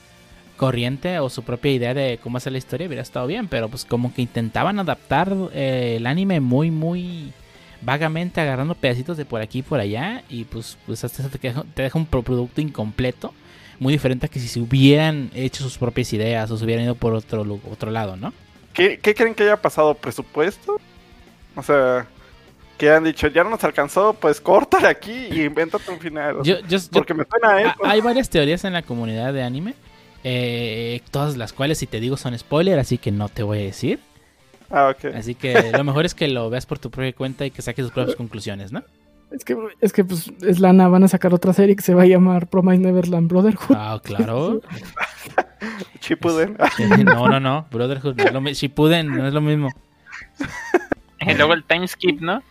corriente 0.56 1.18
o 1.20 1.28
su 1.30 1.42
propia 1.44 1.72
idea 1.72 1.94
de 1.94 2.18
cómo 2.22 2.36
hacer 2.36 2.52
la 2.52 2.58
historia, 2.58 2.86
hubiera 2.86 3.02
estado 3.02 3.26
bien. 3.26 3.48
Pero 3.48 3.68
pues 3.68 3.84
como 3.84 4.12
que 4.12 4.22
intentaban 4.22 4.78
adaptar 4.78 5.32
eh, 5.52 5.94
el 5.98 6.06
anime 6.06 6.40
muy, 6.40 6.70
muy 6.70 7.32
vagamente, 7.82 8.40
agarrando 8.40 8.74
pedacitos 8.74 9.16
de 9.16 9.24
por 9.24 9.40
aquí 9.40 9.60
y 9.60 9.62
por 9.62 9.80
allá. 9.80 10.22
Y 10.28 10.44
pues, 10.44 10.78
pues 10.86 11.04
hasta 11.04 11.22
eso 11.22 11.30
te, 11.30 11.38
deja, 11.38 11.64
te 11.74 11.82
deja 11.82 11.98
un 11.98 12.06
pro- 12.06 12.22
producto 12.22 12.60
incompleto. 12.60 13.32
Muy 13.78 13.92
diferente 13.92 14.26
a 14.26 14.28
que 14.28 14.40
si 14.40 14.48
se 14.48 14.60
hubieran 14.60 15.30
hecho 15.34 15.62
sus 15.62 15.78
propias 15.78 16.12
ideas 16.12 16.50
o 16.50 16.56
se 16.56 16.64
hubieran 16.64 16.84
ido 16.84 16.94
por 16.96 17.14
otro, 17.14 17.46
otro 17.70 17.90
lado, 17.90 18.16
¿no? 18.16 18.32
¿Qué, 18.72 18.98
qué 19.00 19.14
creen 19.14 19.34
que 19.34 19.44
haya 19.44 19.56
pasado? 19.60 19.94
¿Presupuesto? 19.94 20.80
O 21.56 21.62
sea, 21.62 22.06
que 22.76 22.90
han 22.90 23.04
dicho, 23.04 23.26
ya 23.28 23.44
no 23.44 23.50
nos 23.50 23.62
alcanzó, 23.64 24.14
pues 24.14 24.40
córtale 24.40 24.88
aquí 24.88 25.28
y 25.30 25.42
invéntate 25.44 25.90
un 25.90 25.98
final. 26.00 26.36
Yo, 26.44 26.58
yo, 26.60 26.78
yo- 26.78 26.78
porque 26.92 27.14
me 27.14 27.24
suena 27.24 27.50
a 27.54 27.62
eso. 27.62 27.84
Hay 27.84 28.00
varias 28.00 28.28
teorías 28.30 28.64
en 28.64 28.72
la 28.72 28.82
comunidad 28.82 29.32
de 29.32 29.42
anime. 29.44 29.74
eh, 30.24 31.00
todas 31.12 31.36
las 31.36 31.52
cuales, 31.52 31.78
si 31.78 31.86
te 31.86 32.00
digo, 32.00 32.16
son 32.16 32.36
spoiler, 32.38 32.78
así 32.80 32.98
que 32.98 33.12
no 33.12 33.28
te 33.28 33.42
voy 33.44 33.58
a 33.58 33.62
decir. 33.62 34.00
Ah, 34.70 34.94
ok. 34.94 35.14
Así 35.14 35.34
que 35.34 35.72
lo 35.72 35.84
mejor 35.84 36.04
es 36.06 36.14
que 36.14 36.28
lo 36.28 36.50
veas 36.50 36.66
por 36.66 36.78
tu 36.78 36.90
propia 36.90 37.12
cuenta 37.12 37.46
y 37.46 37.50
que 37.50 37.62
saques 37.62 37.84
tus 37.84 37.92
propias 37.92 38.16
conclusiones, 38.16 38.72
¿no? 38.72 38.82
Es 39.30 39.44
que, 39.44 39.56
es 39.80 39.92
que 39.92 40.04
pues 40.04 40.32
es 40.40 40.58
lana, 40.58 40.88
van 40.88 41.04
a 41.04 41.08
sacar 41.08 41.34
otra 41.34 41.52
serie 41.52 41.76
que 41.76 41.82
se 41.82 41.94
va 41.94 42.02
a 42.02 42.06
llamar 42.06 42.46
Promise 42.46 42.78
Neverland 42.78 43.28
Brotherhood. 43.28 43.76
Ah, 43.76 44.00
claro. 44.02 44.60
Chipuden. 46.00 46.56
No, 47.04 47.28
no, 47.28 47.38
no. 47.38 47.66
Brotherhood 47.70 48.16
no 48.16 48.24
es 48.24 48.32
lo 48.32 48.40
Shippuden 48.40 49.08
no 49.08 49.26
es 49.26 49.34
lo 49.34 49.40
mismo. 49.40 49.70
Y 51.20 51.34
luego 51.34 51.52
el 51.52 51.64
time 51.64 51.86
skip, 51.86 52.20
¿no? 52.20 52.42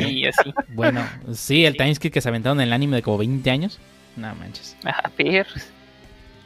Y 0.00 0.26
así. 0.26 0.52
Bueno, 0.68 1.02
sí, 1.32 1.64
el 1.64 1.76
timeskip 1.76 2.12
que 2.12 2.20
se 2.20 2.28
aventaron 2.28 2.60
en 2.60 2.68
el 2.68 2.72
anime 2.72 2.96
de 2.96 3.02
como 3.02 3.18
20 3.18 3.50
años. 3.50 3.78
No 4.16 4.34
manches. 4.34 4.76
Ah, 4.84 5.10
perros. 5.14 5.68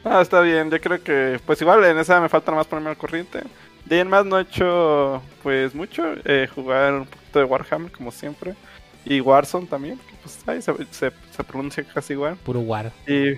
Ah, 0.03 0.21
está 0.21 0.41
bien, 0.41 0.69
yo 0.69 0.81
creo 0.81 1.01
que, 1.01 1.39
pues 1.45 1.61
igual 1.61 1.83
en 1.85 1.97
esa 1.97 2.19
me 2.19 2.27
falta 2.27 2.51
más 2.51 2.67
ponerme 2.67 2.89
al 2.89 2.97
corriente. 2.97 3.41
De 3.85 3.95
ahí 3.95 4.01
en 4.01 4.09
más 4.09 4.25
no 4.25 4.37
he 4.37 4.43
hecho, 4.43 5.21
pues 5.43 5.73
mucho, 5.75 6.03
eh, 6.25 6.47
jugar 6.53 6.93
un 6.93 7.05
poquito 7.05 7.39
de 7.39 7.45
Warhammer 7.45 7.91
como 7.91 8.11
siempre. 8.11 8.55
Y 9.03 9.19
Warzone 9.19 9.65
también, 9.67 9.97
que 9.97 10.15
pues 10.21 10.39
ahí 10.47 10.61
se, 10.61 10.73
se, 10.91 11.11
se 11.31 11.43
pronuncia 11.43 11.83
casi 11.83 12.13
igual. 12.13 12.35
Puro 12.37 12.59
war. 12.61 12.91
Y, 13.07 13.33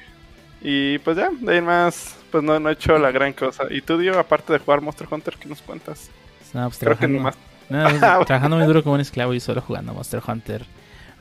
y 0.61 0.97
pues 0.99 1.17
ya, 1.17 1.29
de 1.39 1.51
ahí 1.53 1.57
en 1.59 1.65
más, 1.65 2.17
pues 2.31 2.43
no, 2.43 2.59
no 2.59 2.69
he 2.69 2.73
hecho 2.73 2.97
la 2.99 3.11
gran 3.11 3.31
cosa. 3.33 3.63
¿Y 3.69 3.81
tú, 3.81 3.97
Dio, 3.97 4.19
aparte 4.19 4.51
de 4.53 4.59
jugar 4.59 4.81
Monster 4.81 5.07
Hunter, 5.09 5.35
qué 5.39 5.47
nos 5.47 5.61
cuentas? 5.61 6.09
No, 6.53 6.67
pues 6.69 6.79
Creo 6.79 6.97
que 6.97 7.07
trabajando, 7.07 7.17
nomás. 7.17 7.35
no, 7.69 8.25
trabajando 8.25 8.57
muy 8.57 8.65
duro 8.65 8.83
como 8.83 8.95
un 8.95 9.01
esclavo 9.01 9.33
y 9.33 9.39
solo 9.39 9.61
jugando 9.61 9.93
Monster 9.93 10.21
Hunter 10.27 10.65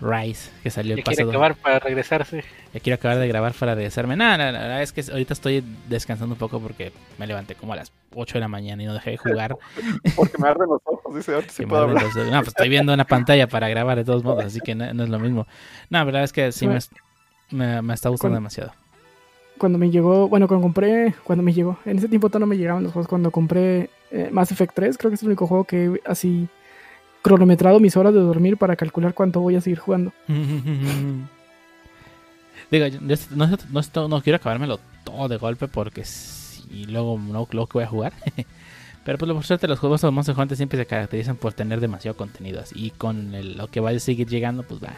Rise, 0.03 0.51
que 0.65 0.71
salió 0.71 0.95
el 0.95 0.99
Ya 0.99 1.05
pasado. 1.05 1.29
acabar 1.31 1.55
para 1.55 1.79
regresarse. 1.79 2.43
Ya 2.75 2.81
quiero 2.81 2.97
acabar 2.97 3.19
de 3.19 3.29
grabar 3.29 3.53
para 3.53 3.75
regresarme. 3.77 4.17
Nada, 4.17 4.51
la 4.51 4.59
verdad 4.59 4.83
es 4.83 4.93
que 4.93 5.03
ahorita 5.09 5.33
estoy 5.33 5.63
descansando 5.89 6.35
un 6.35 6.39
poco 6.39 6.59
porque 6.61 6.93
me 7.19 7.27
levanté 7.29 7.55
como 7.55 7.73
a 7.73 7.77
las 7.77 7.93
8 8.15 8.35
de 8.35 8.41
la 8.41 8.49
mañana 8.49 8.83
y 8.83 8.87
no 8.87 8.95
dejé 8.95 9.13
de 9.13 9.17
jugar. 9.19 9.57
Porque 10.17 10.39
me 10.39 10.49
arden 10.49 10.69
los 10.69 10.81
ojos, 10.85 11.15
dice, 11.15 11.35
ahorita 11.35 11.53
sí 11.53 11.65
puedo 11.67 11.83
hablar. 11.85 12.03
los- 12.03 12.17
no, 12.17 12.39
pues 12.39 12.49
estoy 12.49 12.69
viendo 12.69 12.93
una 12.93 13.05
pantalla 13.07 13.47
para 13.47 13.69
grabar 13.69 13.97
de 13.97 14.05
todos 14.05 14.25
modos, 14.25 14.45
así 14.45 14.61
que 14.61 14.75
no, 14.75 14.93
no 14.93 15.05
es 15.05 15.09
lo 15.09 15.19
mismo. 15.21 15.47
No, 15.89 15.99
la 15.99 16.05
verdad 16.05 16.25
es 16.25 16.33
que 16.33 16.51
sí 16.53 16.67
me, 16.67 16.79
me, 17.51 17.81
me 17.81 17.95
está 17.95 18.09
gustando 18.09 18.35
demasiado. 18.35 18.73
Cuando 19.59 19.79
me 19.79 19.91
llegó, 19.91 20.29
bueno, 20.29 20.49
cuando 20.49 20.63
compré, 20.65 21.15
cuando 21.23 21.43
me 21.45 21.53
llegó, 21.53 21.79
en 21.85 21.99
ese 21.99 22.09
tiempo 22.09 22.29
todavía 22.29 22.47
no 22.47 22.51
me 22.51 22.57
llegaban 22.59 22.83
los 22.83 22.93
juegos. 22.93 23.07
Cuando 23.07 23.31
compré 23.31 23.91
eh, 24.11 24.29
Mass 24.33 24.51
Effect 24.51 24.75
3, 24.75 24.99
creo 24.99 25.11
que 25.11 25.15
es 25.15 25.23
el 25.23 25.29
único 25.29 25.47
juego 25.47 25.65
que 25.65 26.01
así 26.05 26.49
cronometrado 27.23 27.79
mis 27.81 27.97
horas 27.97 28.13
de 28.13 28.21
dormir 28.21 28.57
para 28.57 28.77
calcular 28.77 29.15
cuánto 29.15 29.41
voy 29.41 29.57
a 29.57 29.61
seguir 29.61 29.79
jugando. 29.79 30.13
Digo, 32.71 32.87
yo- 32.87 33.01
yo 33.01 33.17
no, 33.35 33.49
no, 33.71 33.81
esto- 33.81 34.09
no 34.09 34.23
quiero 34.23 34.37
acabármelo 34.37 34.81
todo 35.05 35.29
de 35.29 35.37
golpe 35.37 35.69
porque 35.69 36.05
si 36.05 36.87
luego 36.87 37.19
no 37.19 37.47
lo 37.51 37.67
que 37.67 37.73
voy 37.75 37.85
a 37.85 37.89
jugar. 37.89 38.13
Pero 39.05 39.19
pues 39.19 39.33
por 39.33 39.45
suerte 39.45 39.67
los 39.69 39.79
juegos 39.81 40.01
de 40.01 40.11
Monster 40.11 40.39
Hunter 40.39 40.57
siempre 40.57 40.79
se 40.79 40.87
caracterizan 40.87 41.37
por 41.37 41.53
tener 41.53 41.81
demasiado 41.81 42.17
contenido 42.17 42.61
así. 42.61 42.75
Y 42.87 42.91
con 42.91 43.35
el- 43.35 43.57
lo 43.59 43.67
que 43.69 43.81
va 43.81 43.91
a 43.91 43.99
seguir 43.99 44.29
llegando, 44.29 44.63
pues 44.63 44.83
va, 44.83 44.95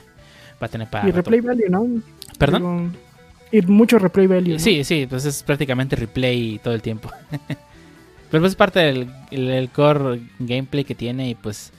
va 0.63 0.67
a 0.67 0.69
tener 0.69 0.89
para... 0.89 1.09
y 1.09 1.13
rato. 1.13 1.31
replay 1.31 1.41
value, 1.41 1.71
¿no? 1.71 2.03
¿Perdón? 2.39 2.93
Digo, 2.93 3.67
y 3.67 3.73
mucho 3.73 3.99
replay 3.99 4.27
value. 4.27 4.53
¿no? 4.55 4.59
Sí, 4.59 4.85
sí, 4.85 5.07
pues 5.09 5.25
es 5.25 5.43
prácticamente 5.43 5.97
replay 5.97 6.61
todo 6.63 6.75
el 6.75 6.83
tiempo. 6.83 7.11
Pero 8.31 8.43
pues 8.43 8.53
es 8.53 8.57
parte 8.57 8.81
del 8.81 9.09
el- 9.31 9.51
el 9.51 9.69
core 9.71 10.21
gameplay 10.39 10.85
que 10.85 10.95
tiene 10.95 11.31
y 11.31 11.35
pues 11.35 11.73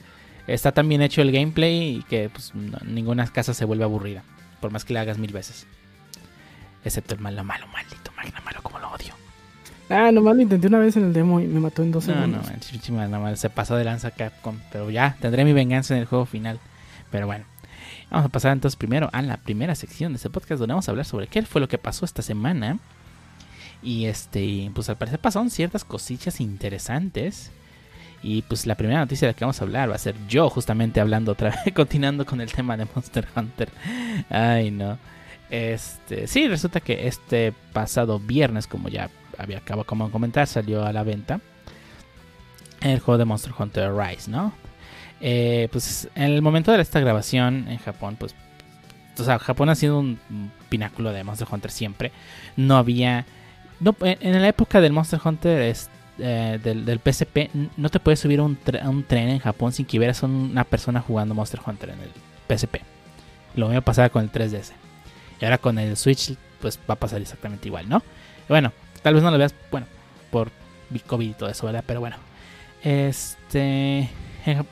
está 0.47 0.71
tan 0.71 0.87
bien 0.89 1.01
hecho 1.01 1.21
el 1.21 1.31
gameplay 1.31 1.97
y 1.97 2.03
que 2.03 2.29
pues 2.29 2.53
no- 2.55 2.77
ninguna 2.85 3.25
casa 3.27 3.53
se 3.53 3.65
vuelve 3.65 3.83
aburrida. 3.83 4.23
Por 4.61 4.71
más 4.71 4.85
que 4.85 4.93
le 4.93 4.99
hagas 4.99 5.17
mil 5.17 5.31
veces. 5.33 5.67
Excepto 6.83 7.15
el 7.15 7.21
malo, 7.21 7.43
malo, 7.43 7.67
maldito, 7.67 8.11
magna 8.15 8.39
malo, 8.41 8.61
como 8.61 8.79
lo 8.79 8.89
odio. 8.91 9.13
Ah, 9.89 10.11
nomás 10.11 10.35
lo 10.35 10.41
intenté 10.41 10.67
una 10.67 10.79
vez 10.79 10.95
en 10.97 11.05
el 11.05 11.13
demo 11.13 11.39
y 11.39 11.45
me 11.47 11.59
mató 11.59 11.83
en 11.83 11.91
dos 11.91 12.07
No, 12.07 12.13
no, 12.15 12.21
segundos. 12.21 12.45
manches, 12.47 12.71
pinche 12.71 12.91
magna 12.91 13.19
malo, 13.19 13.35
se 13.37 13.49
pasó 13.49 13.75
de 13.75 13.83
lanza 13.83 14.11
Capcom. 14.11 14.57
Pero 14.71 14.89
ya, 14.89 15.15
tendré 15.19 15.45
mi 15.45 15.53
venganza 15.53 15.93
en 15.93 15.99
el 16.01 16.05
juego 16.05 16.25
final. 16.25 16.59
Pero 17.11 17.27
bueno. 17.27 17.45
Vamos 18.11 18.27
a 18.27 18.29
pasar 18.29 18.51
entonces 18.53 18.75
primero 18.77 19.09
a 19.13 19.21
la 19.23 19.37
primera 19.37 19.73
sección 19.75 20.11
de 20.13 20.17
este 20.17 20.29
podcast 20.29 20.59
donde 20.59 20.73
vamos 20.73 20.87
a 20.87 20.91
hablar 20.91 21.05
sobre 21.05 21.27
qué 21.27 21.41
fue 21.43 21.59
lo 21.59 21.67
que 21.67 21.77
pasó 21.79 22.05
esta 22.05 22.21
semana. 22.21 22.77
Y 23.81 24.05
este, 24.05 24.71
pues 24.73 24.89
al 24.89 24.97
parecer 24.97 25.19
pasaron 25.19 25.49
ciertas 25.49 25.83
cosillas 25.83 26.39
interesantes. 26.39 27.51
Y 28.27 28.41
pues 28.41 28.65
la 28.65 28.73
primera 28.73 29.01
noticia 29.01 29.27
de 29.27 29.33
la 29.33 29.37
que 29.37 29.45
vamos 29.45 29.61
a 29.61 29.65
hablar 29.65 29.91
va 29.91 29.95
a 29.95 29.99
ser 29.99 30.15
yo 30.27 30.49
justamente 30.49 30.99
hablando 30.99 31.33
otra 31.33 31.51
vez, 31.51 31.73
continuando 31.75 32.25
con 32.25 32.41
el 32.41 32.51
tema 32.51 32.75
de 32.75 32.87
Monster 32.95 33.27
Hunter. 33.35 33.69
Ay, 34.31 34.71
no. 34.71 34.97
Este, 35.51 36.25
sí, 36.25 36.47
resulta 36.47 36.79
que 36.79 37.07
este 37.07 37.53
pasado 37.71 38.19
viernes, 38.19 38.65
como 38.65 38.89
ya 38.89 39.11
había 39.37 39.59
acabo 39.59 39.83
como 39.83 40.09
comentar, 40.09 40.47
salió 40.47 40.83
a 40.83 40.91
la 40.91 41.03
venta 41.03 41.39
el 42.81 42.99
juego 42.99 43.19
de 43.19 43.25
Monster 43.25 43.53
Hunter 43.55 43.93
Rise, 43.93 44.31
¿no? 44.31 44.53
Eh, 45.21 45.69
pues 45.71 46.09
en 46.15 46.23
el 46.23 46.41
momento 46.41 46.71
de 46.71 46.81
esta 46.81 46.99
grabación 46.99 47.67
en 47.67 47.77
Japón, 47.77 48.15
pues, 48.19 48.33
o 49.19 49.23
sea, 49.23 49.37
Japón 49.37 49.69
ha 49.69 49.75
sido 49.75 49.99
un 49.99 50.19
pináculo 50.69 51.13
de 51.13 51.23
Monster 51.23 51.47
Hunter 51.51 51.69
siempre. 51.69 52.11
No 52.57 52.75
había, 52.77 53.27
no, 53.79 53.95
en, 54.01 54.41
la 54.41 54.47
época 54.47 54.81
del 54.81 54.93
Monster 54.93 55.19
Hunter 55.23 55.61
es, 55.61 55.91
eh, 56.19 56.59
del, 56.63 56.85
del 56.85 56.99
PSP, 56.99 57.49
no 57.77 57.89
te 57.89 57.99
puedes 57.99 58.19
subir 58.19 58.39
a 58.39 58.43
un, 58.43 58.57
tre- 58.57 58.81
a 58.83 58.89
un 58.89 59.03
tren 59.03 59.29
en 59.29 59.39
Japón 59.39 59.71
sin 59.71 59.85
que 59.85 59.97
hubieras 59.97 60.21
una 60.23 60.63
persona 60.63 61.01
jugando 61.01 61.35
Monster 61.35 61.59
Hunter 61.65 61.89
en 61.91 61.99
el 61.99 62.09
PSP. 62.57 62.77
Lo 63.55 63.67
mismo 63.67 63.81
pasaba 63.81 64.09
con 64.09 64.23
el 64.23 64.31
3DS. 64.31 64.71
Y 65.41 65.45
ahora 65.45 65.57
con 65.57 65.77
el 65.79 65.97
Switch, 65.97 66.35
pues 66.61 66.79
va 66.89 66.93
a 66.93 66.99
pasar 66.99 67.21
exactamente 67.21 67.67
igual, 67.67 67.87
¿no? 67.89 68.01
Bueno, 68.47 68.71
tal 69.01 69.13
vez 69.13 69.23
no 69.23 69.31
lo 69.31 69.37
veas, 69.37 69.53
bueno, 69.71 69.85
por 70.31 70.51
COVID 71.07 71.29
y 71.29 71.33
todo 71.33 71.49
eso, 71.49 71.65
¿verdad? 71.65 71.83
Pero 71.85 71.99
bueno, 71.99 72.15
este. 72.83 74.09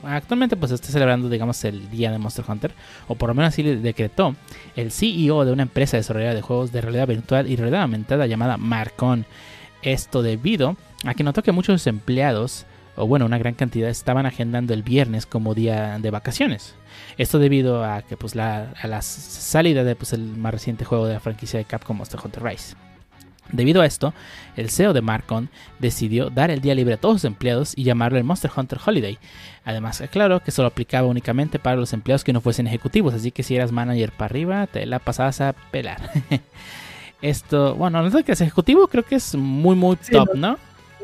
Actualmente, 0.04 0.56
pues 0.56 0.70
está 0.70 0.86
celebrando, 0.88 1.28
digamos, 1.28 1.62
el 1.64 1.90
día 1.90 2.12
de 2.12 2.18
Monster 2.18 2.44
Hunter, 2.46 2.72
o 3.08 3.16
por 3.16 3.28
lo 3.28 3.34
menos 3.34 3.48
así 3.52 3.64
le 3.64 3.76
decretó 3.76 4.36
el 4.76 4.92
CEO 4.92 5.44
de 5.44 5.50
una 5.50 5.64
empresa 5.64 5.96
desarrolladora 5.96 6.36
de 6.36 6.42
juegos 6.42 6.70
de 6.70 6.80
realidad 6.80 7.08
virtual 7.08 7.50
y 7.50 7.56
realidad 7.56 7.82
aumentada 7.82 8.26
llamada 8.26 8.56
Marcon. 8.56 9.26
Esto 9.82 10.22
debido 10.22 10.70
a 10.70 10.76
que 11.12 11.24
notó 11.24 11.42
que 11.42 11.52
muchos 11.52 11.86
empleados, 11.86 12.64
o 12.96 13.06
bueno, 13.06 13.26
una 13.26 13.36
gran 13.36 13.52
cantidad, 13.52 13.90
estaban 13.90 14.24
agendando 14.24 14.72
el 14.72 14.82
viernes 14.82 15.26
como 15.26 15.54
día 15.54 15.98
de 15.98 16.10
vacaciones. 16.10 16.74
Esto 17.18 17.38
debido 17.38 17.84
a 17.84 18.00
que, 18.00 18.16
pues, 18.16 18.34
la, 18.34 18.72
a 18.80 18.86
la 18.86 19.02
salida 19.02 19.84
de 19.84 19.96
pues, 19.96 20.14
el 20.14 20.22
más 20.22 20.52
reciente 20.52 20.86
juego 20.86 21.06
de 21.06 21.14
la 21.14 21.20
franquicia 21.20 21.58
de 21.58 21.66
Capcom 21.66 21.98
Monster 21.98 22.20
Hunter 22.24 22.42
Rise. 22.42 22.74
Debido 23.52 23.82
a 23.82 23.86
esto, 23.86 24.14
el 24.56 24.70
CEO 24.70 24.94
de 24.94 25.02
Marcon 25.02 25.50
decidió 25.78 26.30
dar 26.30 26.50
el 26.50 26.60
día 26.60 26.74
libre 26.74 26.94
a 26.94 26.96
todos 26.96 27.16
sus 27.16 27.24
empleados 27.24 27.74
y 27.76 27.84
llamarlo 27.84 28.18
el 28.18 28.24
Monster 28.24 28.50
Hunter 28.54 28.78
Holiday. 28.84 29.18
Además, 29.64 30.00
aclaró 30.00 30.40
que 30.40 30.50
solo 30.50 30.68
aplicaba 30.68 31.06
únicamente 31.08 31.58
para 31.58 31.76
los 31.76 31.92
empleados 31.92 32.24
que 32.24 32.32
no 32.32 32.40
fuesen 32.40 32.66
ejecutivos, 32.66 33.12
así 33.12 33.30
que 33.30 33.42
si 33.42 33.54
eras 33.54 33.70
manager 33.70 34.12
para 34.12 34.26
arriba, 34.26 34.66
te 34.66 34.86
la 34.86 34.98
pasabas 34.98 35.40
a 35.40 35.52
pelar. 35.52 36.10
Esto, 37.22 37.74
bueno, 37.74 38.02
no 38.02 38.10
sé 38.10 38.24
que 38.24 38.32
es 38.32 38.40
ejecutivo, 38.40 38.88
creo 38.88 39.04
que 39.04 39.16
es 39.16 39.34
muy, 39.34 39.76
muy 39.76 39.96
top, 39.96 40.34
no. 40.34 40.58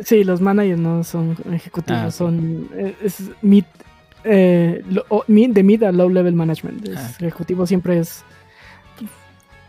Sí, 0.05 0.25
los 0.25 0.41
managers 0.41 0.81
no 0.81 1.05
son 1.05 1.37
ejecutivos, 1.53 2.03
Ah, 2.03 2.11
son 2.11 2.69
eh, 2.75 2.95
es 3.05 3.23
mid, 3.43 3.65
eh, 4.25 4.83
lo- 4.89 5.05
o- 5.09 5.25
mid- 5.29 5.53
de 5.53 5.63
mid 5.63 5.83
a 5.83 5.93
low 5.93 6.09
level 6.09 6.35
management. 6.35 6.89
Es- 6.89 6.99
Ah. 6.99 7.11
Ejecutivo 7.21 7.67
siempre 7.67 7.99
es 7.99 8.25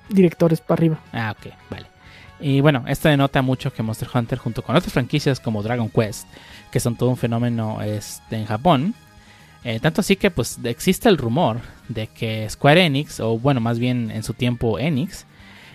directores 0.10 0.62
para 0.62 0.80
arriba. 0.80 1.00
Ah, 1.14 1.36
ok, 1.38 1.54
vale. 1.70 1.86
Y 2.40 2.60
bueno, 2.62 2.84
esto 2.88 3.08
denota 3.08 3.42
mucho 3.42 3.72
que 3.72 3.84
Monster 3.84 4.08
Hunter, 4.14 4.40
junto 4.40 4.64
con 4.64 4.76
otras 4.76 4.92
franquicias 4.94 5.40
como 5.40 5.62
Dragon 5.62 5.90
Quest, 5.90 6.28
que 6.72 6.80
son 6.80 6.96
todo 6.96 7.10
un 7.10 7.18
fenómeno 7.18 7.82
este, 7.82 8.36
en 8.38 8.46
Japón, 8.46 8.96
eh, 9.64 9.80
tanto 9.80 10.02
así 10.02 10.16
que 10.16 10.32
pues 10.32 10.58
existe 10.64 11.08
el 11.08 11.18
rumor 11.18 11.60
de 11.88 12.08
que 12.08 12.50
Square 12.50 12.84
Enix, 12.86 13.20
o 13.20 13.38
bueno, 13.38 13.60
más 13.62 13.78
bien 13.78 14.10
en 14.10 14.24
su 14.24 14.34
tiempo 14.34 14.80
Enix, 14.80 15.26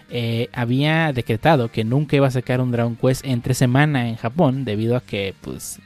eh, 0.08 0.50
había 0.52 1.12
decretado 1.12 1.72
que 1.72 1.82
nunca 1.82 2.14
iba 2.14 2.28
a 2.28 2.30
sacar 2.30 2.60
un 2.60 2.70
Dragon 2.70 2.94
Quest 2.94 3.24
entre 3.24 3.54
semana 3.54 4.08
en 4.08 4.16
Japón 4.16 4.64
debido 4.64 4.96
a 4.96 5.00
que 5.00 5.34
pues, 5.40 5.80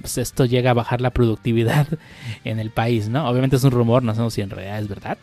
pues, 0.00 0.18
esto 0.18 0.44
llega 0.44 0.72
a 0.72 0.74
bajar 0.74 1.00
la 1.00 1.10
productividad 1.10 1.86
en 2.44 2.60
el 2.60 2.70
país, 2.70 3.08
¿no? 3.08 3.26
Obviamente 3.26 3.56
es 3.56 3.64
un 3.64 3.70
rumor, 3.70 4.02
no 4.02 4.12
sabemos 4.12 4.34
si 4.34 4.42
en 4.42 4.50
realidad 4.50 4.80
es 4.80 4.88
verdad. 4.88 5.18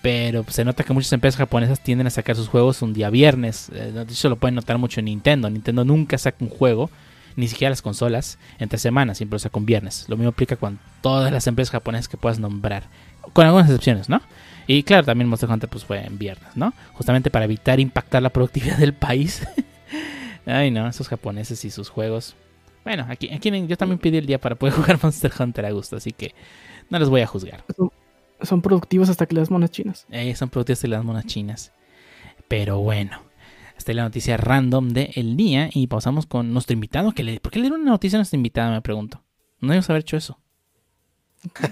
Pero 0.00 0.42
pues, 0.42 0.56
se 0.56 0.64
nota 0.64 0.84
que 0.84 0.94
muchas 0.94 1.12
empresas 1.12 1.36
japonesas 1.36 1.80
tienden 1.80 2.06
a 2.06 2.10
sacar 2.10 2.34
sus 2.34 2.48
juegos 2.48 2.80
un 2.80 2.94
día 2.94 3.10
viernes. 3.10 3.70
Eh, 3.74 4.06
eso 4.08 4.30
lo 4.30 4.36
pueden 4.36 4.54
notar 4.54 4.78
mucho 4.78 5.00
en 5.00 5.06
Nintendo. 5.06 5.50
Nintendo 5.50 5.84
nunca 5.84 6.16
saca 6.16 6.38
un 6.40 6.48
juego, 6.48 6.88
ni 7.36 7.46
siquiera 7.46 7.70
las 7.70 7.82
consolas, 7.82 8.38
entre 8.58 8.78
semanas, 8.78 9.18
siempre 9.18 9.34
lo 9.34 9.40
saca 9.40 9.58
un 9.58 9.66
viernes. 9.66 10.06
Lo 10.08 10.16
mismo 10.16 10.30
aplica 10.30 10.56
con 10.56 10.78
todas 11.02 11.30
las 11.30 11.46
empresas 11.46 11.72
japonesas 11.72 12.08
que 12.08 12.16
puedas 12.16 12.38
nombrar. 12.38 12.84
Con 13.34 13.44
algunas 13.44 13.66
excepciones, 13.66 14.08
¿no? 14.08 14.22
Y 14.70 14.82
claro, 14.82 15.06
también 15.06 15.30
Monster 15.30 15.50
Hunter 15.50 15.68
pues 15.68 15.82
fue 15.82 16.04
en 16.04 16.18
viernes, 16.18 16.54
¿no? 16.54 16.74
Justamente 16.92 17.30
para 17.30 17.46
evitar 17.46 17.80
impactar 17.80 18.22
la 18.22 18.28
productividad 18.28 18.76
del 18.76 18.92
país. 18.92 19.48
Ay, 20.46 20.70
no, 20.70 20.86
esos 20.86 21.08
japoneses 21.08 21.64
y 21.64 21.70
sus 21.70 21.88
juegos. 21.88 22.36
Bueno, 22.84 23.06
aquí, 23.08 23.32
aquí 23.32 23.50
yo 23.66 23.76
también 23.78 23.98
pedí 23.98 24.18
el 24.18 24.26
día 24.26 24.38
para 24.38 24.56
poder 24.56 24.74
jugar 24.76 24.98
Monster 25.02 25.32
Hunter 25.38 25.64
a 25.64 25.70
gusto, 25.70 25.96
así 25.96 26.12
que 26.12 26.34
no 26.90 26.98
les 26.98 27.08
voy 27.08 27.22
a 27.22 27.26
juzgar. 27.26 27.64
Son, 28.42 28.60
productivos 28.60 29.08
hasta 29.08 29.24
que 29.24 29.34
las 29.34 29.50
monas 29.50 29.70
chinas. 29.70 30.06
Eh, 30.10 30.34
son 30.36 30.50
productivos 30.50 30.80
hasta 30.80 30.88
las 30.88 31.02
monas 31.02 31.24
chinas. 31.24 31.72
Pero 32.46 32.78
bueno, 32.80 33.22
esta 33.78 33.92
es 33.92 33.96
la 33.96 34.02
noticia 34.02 34.36
random 34.36 34.90
del 34.90 35.34
día 35.38 35.70
y 35.72 35.86
pasamos 35.86 36.26
con 36.26 36.52
nuestro 36.52 36.74
invitado. 36.74 37.12
Que 37.12 37.24
le, 37.24 37.40
¿Por 37.40 37.52
qué 37.52 37.58
le 37.58 37.64
dieron 37.64 37.80
una 37.80 37.92
noticia 37.92 38.18
a 38.18 38.20
nuestro 38.20 38.36
invitado? 38.36 38.70
Me 38.70 38.82
pregunto. 38.82 39.24
No 39.60 39.68
debemos 39.68 39.88
haber 39.88 40.02
hecho 40.02 40.18
eso. 40.18 40.38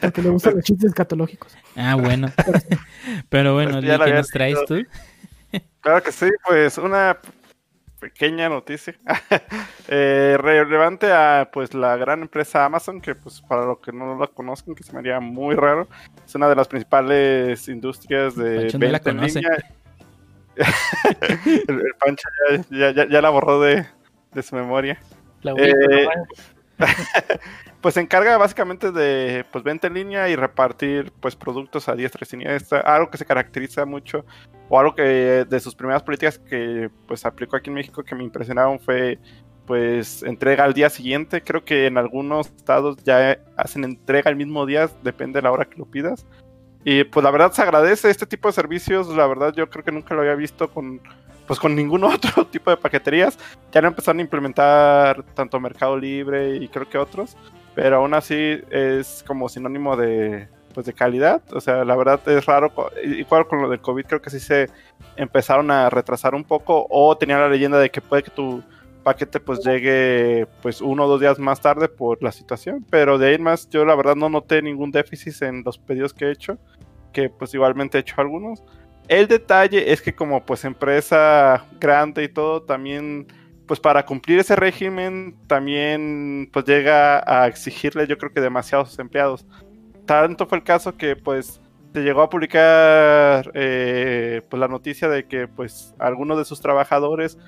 Porque 0.01 0.23
le 0.23 0.31
gustan 0.31 0.55
los 0.55 0.65
chistes 0.65 0.91
escatológicos. 0.91 1.57
Ah, 1.75 1.95
bueno. 1.97 2.29
Pero 3.29 3.55
bueno, 3.55 3.81
pues 3.81 3.99
¿qué 3.99 4.13
nos 4.15 4.29
traes 4.29 4.59
tú? 4.67 4.77
Claro 5.81 6.03
que 6.03 6.11
sí, 6.11 6.29
pues 6.45 6.77
una 6.77 7.17
pequeña 8.01 8.49
noticia 8.49 8.95
eh, 9.89 10.37
relevante 10.39 11.13
a 11.13 11.49
pues 11.53 11.75
la 11.75 11.97
gran 11.97 12.23
empresa 12.23 12.65
Amazon 12.65 13.01
que 13.01 13.15
pues 13.15 13.41
para 13.41 13.65
los 13.65 13.79
que 13.79 13.93
no 13.93 14.19
la 14.19 14.27
conozcan 14.27 14.75
que 14.75 14.83
se 14.83 14.93
me 14.93 14.99
haría 14.99 15.19
muy 15.21 15.55
raro 15.55 15.89
es 16.25 16.35
una 16.35 16.49
de 16.49 16.57
las 16.57 16.69
principales 16.69 17.69
industrias 17.69 18.37
de 18.37 18.71
venta 18.77 19.11
en 19.11 19.21
línea 19.23 19.51
el, 20.57 21.83
Pancho 21.99 22.29
ya, 22.71 22.91
ya, 22.91 23.09
ya, 23.09 23.21
la 23.23 23.31
borró 23.31 23.61
de, 23.61 23.87
de 24.33 24.43
su 24.43 24.57
memoria 24.57 25.01
la 25.43 25.53
eh, 25.57 26.09
pues 27.87 27.95
se 27.95 28.01
encarga 28.01 28.37
básicamente 28.37 28.91
de 28.91 29.45
pues 29.53 29.63
venta 29.63 29.87
en 29.87 29.95
línea 29.95 30.29
y 30.29 30.35
repartir 30.35 31.13
pues 31.21 31.37
productos 31.37 31.89
a 31.89 31.95
diestra 31.95 32.19
y 32.25 32.27
siniestra, 32.27 32.81
algo 32.81 33.11
que 33.11 33.17
se 33.17 33.25
caracteriza 33.25 33.87
mucho 33.87 34.25
o 34.69 34.81
algo 34.81 34.97
que 34.97 35.45
de 35.49 35.61
sus 35.61 35.77
primeras 35.77 36.03
políticas 36.03 36.37
que 36.37 36.91
pues 37.07 37.25
aplicó 37.25 37.55
aquí 37.55 37.71
en 37.71 37.75
México 37.75 38.03
que 38.03 38.17
me 38.17 38.25
impresionaron 38.25 38.81
fue 38.81 39.21
pues 39.67 40.25
entrega 40.25 40.65
al 40.65 40.75
día 40.75 40.91
siguiente, 40.91 41.45
creo 41.45 41.65
que 41.65 41.87
en 41.87 41.97
algunos 41.97 42.49
estados 42.49 42.97
ya 43.05 43.39
hacen 43.57 43.85
entrega 43.85 44.31
el 44.31 44.37
mismo 44.37 44.67
día, 44.67 44.91
depende 45.05 45.39
de 45.39 45.43
la 45.43 45.53
hora 45.53 45.67
que 45.67 45.79
lo 45.79 45.87
pidas. 45.87 46.27
Y 46.85 47.05
pues 47.05 47.23
la 47.23 47.31
verdad 47.31 47.53
se 47.53 47.63
agradece 47.63 48.11
este 48.11 48.27
tipo 48.27 48.49
de 48.49 48.53
servicios, 48.53 49.07
la 49.15 49.29
verdad 49.29 49.55
yo 49.55 49.71
creo 49.71 49.85
que 49.85 49.93
nunca 49.93 50.13
lo 50.13 50.23
había 50.23 50.35
visto 50.35 50.69
con 50.73 51.01
pues 51.47 51.61
con 51.61 51.77
ningún 51.77 52.03
otro 52.13 52.47
tipo 52.47 52.69
de 52.69 52.79
paqueterías. 52.79 53.39
Ya 53.71 53.81
lo 53.81 53.87
empezaron 53.87 54.19
a 54.19 54.23
implementar 54.23 55.23
tanto 55.35 55.61
Mercado 55.61 55.97
Libre 55.97 56.57
y 56.57 56.67
creo 56.67 56.89
que 56.89 56.99
otros 56.99 57.37
pero 57.77 57.97
aún 57.99 58.15
así 58.15 58.59
es 58.71 59.23
como 59.27 59.51
sinónimo 59.51 59.99
de, 59.99 60.49
pues 60.73 60.87
de 60.87 60.95
calidad. 60.95 61.43
O 61.53 61.61
sea, 61.61 61.85
la 61.85 61.95
verdad 61.95 62.19
es 62.27 62.47
raro. 62.47 62.73
Igual 63.05 63.47
con 63.47 63.61
lo 63.61 63.69
del 63.69 63.83
COVID, 63.83 64.07
creo 64.07 64.23
que 64.23 64.31
sí 64.31 64.41
se 64.41 64.71
empezaron 65.15 65.71
a 65.71 65.91
retrasar 65.91 66.35
un 66.35 66.43
poco. 66.43 66.87
O 66.89 67.19
tenía 67.19 67.39
la 67.39 67.51
leyenda 67.51 67.79
de 67.79 67.91
que 67.91 68.01
puede 68.01 68.23
que 68.23 68.31
tu 68.31 68.63
paquete 69.05 69.41
pues 69.41 69.61
llegue 69.63 70.49
pues 70.63 70.81
uno 70.81 71.05
o 71.05 71.09
dos 71.09 71.21
días 71.21 71.39
más 71.39 71.61
tarde 71.61 71.87
por 71.89 72.23
la 72.23 72.33
situación. 72.33 72.85
Pero 72.89 73.19
de 73.19 73.29
ahí 73.29 73.39
más, 73.39 73.69
yo 73.69 73.85
la 73.85 73.95
verdad 73.95 74.17
no 74.17 74.31
noté 74.31 74.63
ningún 74.63 74.91
déficit 74.91 75.43
en 75.43 75.63
los 75.63 75.77
pedidos 75.77 76.15
que 76.15 76.25
he 76.25 76.33
hecho. 76.33 76.57
Que 77.13 77.29
pues 77.29 77.53
igualmente 77.53 77.99
he 77.99 78.01
hecho 78.01 78.23
algunos. 78.23 78.65
El 79.09 79.29
detalle 79.29 79.93
es 79.93 80.01
que 80.01 80.15
como 80.15 80.47
pues 80.47 80.65
empresa 80.65 81.67
grande 81.79 82.25
y 82.25 82.29
todo, 82.31 82.63
también 82.63 83.27
pues 83.67 83.81
para 83.81 84.07
cumplir 84.07 84.39
ese 84.39 84.57
régimen 84.57 85.37
también 85.47 86.49
pues 86.53 86.65
llega 86.65 87.23
a 87.27 87.47
exigirle 87.47 88.07
yo 88.07 88.17
creo 88.19 88.33
que 88.33 88.41
demasiados 88.41 88.99
empleados. 88.99 89.47
Tanto 90.07 90.47
fue 90.47 90.59
el 90.59 90.65
caso 90.65 90.97
que 90.97 91.17
pues 91.17 91.61
se 91.93 92.01
llegó 92.03 92.23
a 92.23 92.31
publicar 92.31 93.51
eh, 93.55 94.43
pues 94.49 94.61
la 94.61 94.69
noticia 94.69 95.09
de 95.09 95.27
que 95.27 95.49
pues 95.49 95.95
algunos 95.99 96.39
de 96.39 96.45
sus 96.45 96.61
trabajadores 96.61 97.39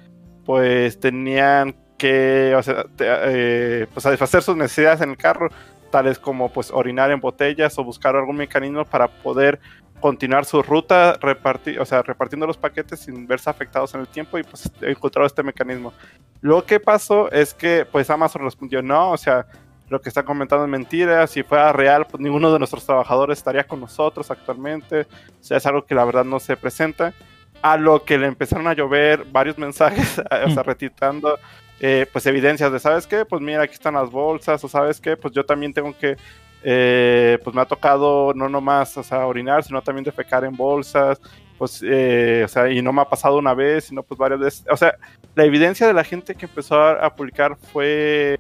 pues 0.45 0.99
tenían 0.99 1.77
que 1.99 2.55
o 2.57 2.63
sea, 2.63 2.87
eh, 2.99 3.87
pues 3.93 4.03
satisfacer 4.03 4.43
sus 4.43 4.57
necesidades 4.57 5.01
en 5.03 5.11
el 5.11 5.17
carro, 5.17 5.51
tales 5.91 6.19
como 6.19 6.53
pues 6.53 6.71
orinar 6.73 7.11
en 7.11 7.21
botellas 7.21 7.79
o 7.79 7.85
buscar 7.85 8.17
algún 8.17 8.37
mecanismo 8.37 8.85
para 8.85 9.09
poder 9.09 9.61
continuar 10.01 10.45
su 10.45 10.63
ruta 10.63 11.19
repartir, 11.21 11.81
o 11.81 11.85
sea, 11.85 12.03
repartiendo 12.03 12.47
los 12.47 12.57
paquetes 12.57 13.01
sin 13.01 13.27
verse 13.27 13.51
afectados 13.51 13.95
en 13.95 14.01
el 14.01 14.09
tiempo 14.09 14.39
y 14.39 14.43
pues 14.43 14.71
encontrado 14.81 15.27
este 15.27 15.43
mecanismo. 15.43 15.93
Lo 16.41 16.65
que 16.65 16.81
pasó 16.81 17.31
es 17.31 17.55
que 17.55 17.87
pues 17.91 18.11
Amazon 18.11 18.43
respondió 18.43 18.83
no, 18.83 19.11
o 19.11 19.17
sea, 19.17 19.47
lo 19.89 20.01
que 20.01 20.09
está 20.09 20.23
comentando 20.23 20.65
es 20.65 20.71
mentira, 20.71 21.27
si 21.27 21.43
fuera 21.43 21.73
real 21.73 22.07
pues 22.07 22.21
ninguno 22.21 22.53
de 22.53 22.59
nuestros 22.59 22.85
trabajadores 22.85 23.39
estaría 23.39 23.65
con 23.65 23.81
nosotros 23.81 24.31
actualmente, 24.31 25.03
o 25.03 25.43
sea, 25.43 25.57
es 25.57 25.67
algo 25.67 25.85
que 25.85 25.95
la 25.95 26.05
verdad 26.05 26.25
no 26.25 26.41
se 26.41 26.57
presenta. 26.57 27.13
A 27.61 27.77
lo 27.77 28.05
que 28.05 28.19
le 28.19 28.29
empezaron 28.29 28.69
a 28.69 28.73
llover 28.73 29.25
varios 29.25 29.59
mensajes, 29.59 30.21
o 30.21 30.51
sea, 30.51 30.63
mm. 30.63 30.67
retitando 30.67 31.39
eh, 31.81 32.07
pues 32.13 32.27
evidencias 32.27 32.73
de, 32.73 32.81
¿sabes 32.81 33.07
qué? 33.07 33.25
Pues 33.25 33.41
mira, 33.41 33.63
aquí 33.63 33.75
están 33.75 33.95
las 33.95 34.11
bolsas, 34.11 34.63
o 34.65 34.69
¿sabes 34.69 35.01
qué? 35.01 35.17
Pues 35.17 35.33
yo 35.33 35.45
también 35.45 35.73
tengo 35.73 35.97
que 35.97 36.17
eh, 36.63 37.39
pues 37.43 37.55
me 37.55 37.63
ha 37.63 37.67
tocado 37.67 38.33
no 38.35 38.49
nomás, 38.49 38.97
o 38.97 39.03
sea, 39.03 39.27
orinar, 39.27 39.63
sino 39.63 39.83
también 39.83 40.05
defecar 40.05 40.45
en 40.45 40.57
bolsas, 40.57 41.21
pues, 41.59 41.83
eh, 41.85 42.43
o 42.45 42.49
sea, 42.49 42.71
y 42.71 42.81
no 42.81 42.93
me 42.93 43.03
ha 43.03 43.09
pasado 43.09 43.37
una 43.37 43.53
vez, 43.53 43.85
sino 43.85 44.03
pues 44.03 44.17
varias 44.17 44.41
veces. 44.41 44.65
O 44.71 44.77
sea, 44.77 44.97
la 45.35 45.45
evidencia 45.45 45.87
de 45.87 45.93
la 45.93 46.05
gente 46.05 46.35
que 46.35 46.47
empezó 46.47 46.81
a, 46.81 47.15
publicar 47.15 47.57
fue, 47.73 48.39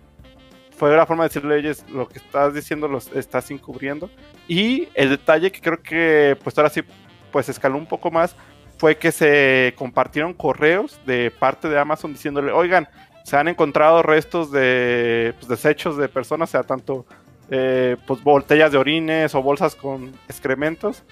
fue 0.76 0.96
la 0.96 1.04
forma 1.04 1.24
de 1.24 1.28
decirle, 1.28 1.58
ellos 1.58 1.84
lo 1.90 2.08
que 2.08 2.18
estás 2.18 2.54
diciendo 2.54 2.86
lo 2.86 2.98
estás 2.98 3.50
encubriendo. 3.50 4.08
Y 4.46 4.88
el 4.94 5.10
detalle 5.10 5.50
que 5.50 5.60
creo 5.60 5.82
que, 5.82 6.36
pues 6.42 6.56
ahora 6.56 6.70
sí, 6.70 6.82
pues 7.32 7.48
escaló 7.48 7.76
un 7.76 7.86
poco 7.86 8.10
más, 8.10 8.36
fue 8.78 8.96
que 8.96 9.10
se 9.10 9.74
compartieron 9.76 10.32
correos 10.32 11.00
de 11.04 11.32
parte 11.32 11.68
de 11.68 11.78
Amazon 11.78 12.12
diciéndole, 12.12 12.52
oigan, 12.52 12.88
se 13.24 13.36
han 13.36 13.48
encontrado 13.48 14.02
restos 14.02 14.52
de 14.52 15.34
pues, 15.38 15.48
desechos 15.48 15.96
de 15.96 16.08
personas, 16.08 16.50
o 16.50 16.52
sea, 16.52 16.62
tanto 16.62 17.04
eh, 17.50 17.96
pues 18.06 18.22
botellas 18.22 18.72
de 18.72 18.78
orines 18.78 19.34
o 19.34 19.42
bolsas 19.42 19.74
con 19.74 20.12
excrementos. 20.28 21.02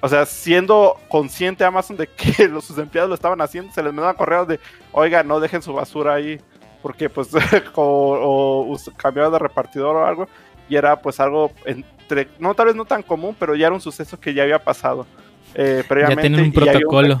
O 0.00 0.08
sea, 0.08 0.26
siendo 0.26 0.96
consciente 1.08 1.64
Amazon 1.64 1.96
de 1.96 2.06
que 2.06 2.48
los, 2.48 2.64
sus 2.64 2.78
empleados 2.78 3.08
lo 3.08 3.14
estaban 3.14 3.40
haciendo, 3.40 3.72
se 3.72 3.82
les 3.82 3.92
mandaban 3.92 4.16
correos 4.16 4.48
de, 4.48 4.58
oiga, 4.92 5.22
no 5.22 5.38
dejen 5.38 5.62
su 5.62 5.72
basura 5.72 6.14
ahí, 6.14 6.40
porque 6.80 7.08
pues 7.08 7.28
o, 7.74 8.76
cambiaron 8.96 9.32
de 9.32 9.38
repartidor 9.38 9.96
o 9.96 10.06
algo, 10.06 10.28
y 10.68 10.76
era 10.76 11.00
pues 11.00 11.20
algo 11.20 11.52
entre, 11.66 12.28
no 12.38 12.54
tal 12.54 12.66
vez 12.66 12.74
no 12.74 12.84
tan 12.84 13.02
común, 13.02 13.36
pero 13.38 13.54
ya 13.54 13.66
era 13.66 13.74
un 13.74 13.80
suceso 13.80 14.18
que 14.18 14.34
ya 14.34 14.42
había 14.44 14.58
pasado. 14.58 15.06
Eh, 15.54 15.84
previamente, 15.86 16.22
ya 16.22 16.28
tienen 16.28 16.46
un 16.46 16.52
protocolo. 16.52 17.20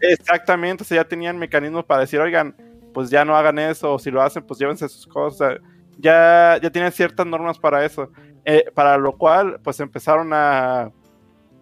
exactamente, 0.00 0.84
o 0.84 0.86
sea, 0.86 1.02
ya 1.02 1.08
tenían 1.08 1.36
mecanismos 1.36 1.84
para 1.84 2.02
decir, 2.02 2.20
oigan, 2.20 2.54
pues 2.94 3.10
ya 3.10 3.24
no 3.24 3.36
hagan 3.36 3.58
eso, 3.58 3.92
o 3.92 3.98
si 3.98 4.10
lo 4.10 4.22
hacen, 4.22 4.44
pues 4.44 4.60
llévense 4.60 4.88
sus 4.88 5.06
cosas 5.06 5.58
ya, 5.98 6.58
ya 6.62 6.70
tienen 6.70 6.92
ciertas 6.92 7.26
normas 7.26 7.58
para 7.58 7.84
eso. 7.84 8.10
Eh, 8.44 8.64
para 8.74 8.98
lo 8.98 9.16
cual, 9.16 9.60
pues 9.62 9.78
empezaron 9.80 10.32
a, 10.32 10.90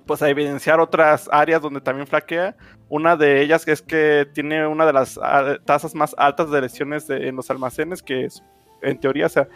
pues, 0.07 0.23
a 0.23 0.31
evidenciar 0.31 0.81
otras 0.81 1.29
áreas 1.31 1.61
donde 1.61 1.81
también 1.81 2.07
flaquea. 2.07 2.57
Una 2.89 3.17
de 3.17 3.43
ellas 3.43 3.69
es 3.69 3.83
que 3.83 4.27
tiene 4.33 4.67
una 4.67 4.87
de 4.87 4.93
las 4.93 5.19
ah, 5.23 5.57
tasas 5.65 5.95
más 5.95 6.15
altas 6.19 6.51
de 6.51 6.61
lesiones 6.61 7.09
en 7.11 7.37
los 7.37 7.51
almacenes, 7.51 8.03
que 8.03 8.25
es, 8.25 8.43
en 8.83 8.99
teoría, 8.99 9.27
o 9.27 9.29
sea, 9.29 9.49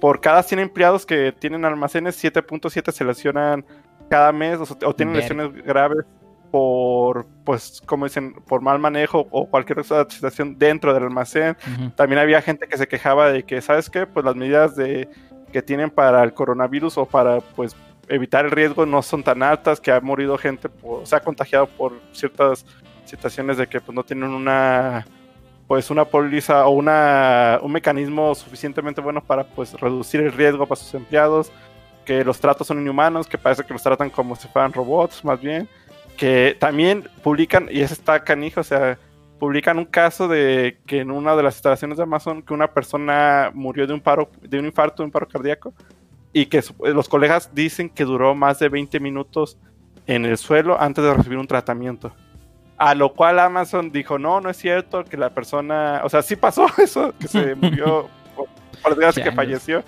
por 0.00 0.20
cada 0.20 0.42
100 0.42 0.60
empleados 0.60 1.04
que 1.04 1.32
tienen 1.32 1.64
almacenes, 1.64 2.22
7.7 2.22 2.92
se 2.92 3.04
lesionan 3.04 3.64
cada 4.08 4.32
mes 4.32 4.58
o, 4.60 4.94
tienen 4.94 5.16
lesiones 5.16 5.52
graves 5.64 6.04
por, 6.50 7.26
pues, 7.44 7.82
como 7.86 8.06
dicen, 8.06 8.34
por 8.46 8.60
mal 8.60 8.78
manejo 8.78 9.26
o 9.30 9.48
cualquier 9.48 9.80
otra 9.80 10.06
situación 10.08 10.58
dentro 10.58 10.92
del 10.92 11.04
almacén. 11.04 11.56
También 11.96 12.20
había 12.20 12.42
gente 12.42 12.66
que 12.68 12.76
se 12.76 12.88
quejaba 12.88 13.30
de 13.30 13.44
que, 13.44 13.60
¿sabes 13.60 13.88
qué? 13.90 14.06
Pues 14.06 14.24
las 14.24 14.36
medidas 14.36 14.76
de, 14.76 15.08
que 15.52 15.62
tienen 15.62 15.90
para 15.90 16.22
el 16.22 16.32
coronavirus 16.32 16.98
o 16.98 17.06
para, 17.06 17.40
pues, 17.40 17.76
evitar 18.08 18.44
el 18.44 18.50
riesgo 18.50 18.86
no 18.86 19.02
son 19.02 19.22
tan 19.22 19.42
altas, 19.42 19.80
que 19.80 19.92
ha 19.92 20.00
morido 20.00 20.36
gente, 20.36 20.68
se 21.04 21.16
ha 21.16 21.20
contagiado 21.20 21.66
por 21.66 22.00
ciertas 22.12 22.66
situaciones 23.04 23.56
de 23.56 23.66
que, 23.66 23.80
pues, 23.80 23.94
no 23.94 24.02
tienen 24.04 24.30
una 24.30 25.06
pues 25.70 25.88
una 25.88 26.04
póliza 26.04 26.66
o 26.66 26.70
una, 26.70 27.60
un 27.62 27.70
mecanismo 27.70 28.34
suficientemente 28.34 29.00
bueno 29.00 29.22
para 29.22 29.44
pues 29.44 29.72
reducir 29.74 30.20
el 30.20 30.32
riesgo 30.32 30.66
para 30.66 30.80
sus 30.80 30.92
empleados, 30.94 31.52
que 32.04 32.24
los 32.24 32.40
tratos 32.40 32.66
son 32.66 32.80
inhumanos, 32.80 33.28
que 33.28 33.38
parece 33.38 33.62
que 33.62 33.72
los 33.72 33.80
tratan 33.80 34.10
como 34.10 34.34
si 34.34 34.48
fueran 34.48 34.72
robots 34.72 35.24
más 35.24 35.40
bien, 35.40 35.68
que 36.20 36.54
también 36.60 37.08
publican, 37.22 37.68
y 37.70 37.80
eso 37.80 37.94
está 37.94 38.22
canijo, 38.22 38.60
o 38.60 38.62
sea, 38.62 38.98
publican 39.38 39.78
un 39.78 39.86
caso 39.86 40.28
de 40.28 40.78
que 40.84 41.00
en 41.00 41.10
una 41.10 41.34
de 41.34 41.42
las 41.42 41.54
instalaciones 41.54 41.96
de 41.96 42.02
Amazon 42.02 42.42
que 42.42 42.52
una 42.52 42.74
persona 42.74 43.50
murió 43.54 43.86
de 43.86 43.94
un 43.94 44.02
paro, 44.02 44.30
de 44.42 44.58
un 44.58 44.66
infarto, 44.66 45.02
de 45.02 45.06
un 45.06 45.12
paro 45.12 45.26
cardíaco, 45.26 45.72
y 46.34 46.44
que 46.44 46.62
los 46.92 47.08
colegas 47.08 47.54
dicen 47.54 47.88
que 47.88 48.04
duró 48.04 48.34
más 48.34 48.58
de 48.58 48.68
20 48.68 49.00
minutos 49.00 49.56
en 50.06 50.26
el 50.26 50.36
suelo 50.36 50.78
antes 50.78 51.02
de 51.02 51.14
recibir 51.14 51.38
un 51.38 51.46
tratamiento. 51.46 52.12
A 52.76 52.94
lo 52.94 53.14
cual 53.14 53.38
Amazon 53.38 53.90
dijo, 53.90 54.18
no, 54.18 54.42
no 54.42 54.50
es 54.50 54.58
cierto, 54.58 55.04
que 55.04 55.16
la 55.16 55.30
persona, 55.30 56.02
o 56.04 56.10
sea, 56.10 56.20
sí 56.20 56.36
pasó 56.36 56.66
eso, 56.76 57.14
que 57.18 57.28
se 57.28 57.54
murió, 57.54 58.10
por, 58.36 58.90
desgracia 58.90 59.24
que 59.24 59.32
falleció 59.32 59.82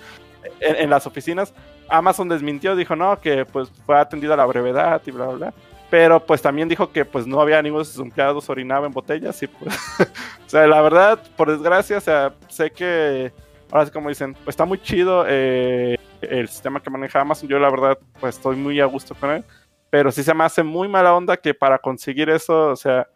en, 0.61 0.77
en, 0.77 0.89
las 0.89 1.05
oficinas. 1.05 1.53
Amazon 1.89 2.27
desmintió, 2.27 2.75
dijo, 2.75 2.95
no, 2.95 3.21
que 3.21 3.45
pues 3.45 3.69
fue 3.85 3.99
atendido 3.99 4.33
a 4.33 4.37
la 4.37 4.47
brevedad 4.47 4.99
y 5.05 5.11
bla, 5.11 5.27
bla, 5.27 5.35
bla 5.35 5.53
pero 5.93 6.19
pues 6.25 6.41
también 6.41 6.67
dijo 6.67 6.91
que 6.91 7.05
pues 7.05 7.27
no 7.27 7.39
había 7.39 7.61
ninguno 7.61 7.83
de 7.83 7.91
sus 7.91 7.99
empleados 7.99 8.49
orinaba 8.49 8.87
en 8.87 8.91
botellas 8.91 9.43
y 9.43 9.45
pues, 9.45 9.75
o 10.47 10.49
sea, 10.49 10.65
la 10.65 10.81
verdad, 10.81 11.19
por 11.37 11.51
desgracia, 11.51 11.99
o 11.99 12.01
sea, 12.01 12.33
sé 12.47 12.71
que, 12.71 13.31
ahora 13.69 13.85
sí 13.85 13.91
como 13.91 14.09
dicen, 14.09 14.33
pues 14.33 14.53
está 14.53 14.65
muy 14.65 14.81
chido 14.81 15.23
eh, 15.27 15.95
el 16.21 16.49
sistema 16.49 16.81
que 16.81 16.89
maneja 16.89 17.21
Amazon, 17.21 17.47
yo 17.47 17.59
la 17.59 17.69
verdad, 17.69 17.99
pues 18.19 18.37
estoy 18.37 18.55
muy 18.55 18.79
a 18.79 18.85
gusto 18.85 19.13
con 19.13 19.29
él, 19.29 19.43
pero 19.91 20.11
sí 20.11 20.23
se 20.23 20.33
me 20.33 20.43
hace 20.43 20.63
muy 20.63 20.87
mala 20.87 21.13
onda 21.13 21.37
que 21.37 21.53
para 21.53 21.77
conseguir 21.77 22.27
eso, 22.31 22.69
o 22.69 22.75
sea, 22.75 23.07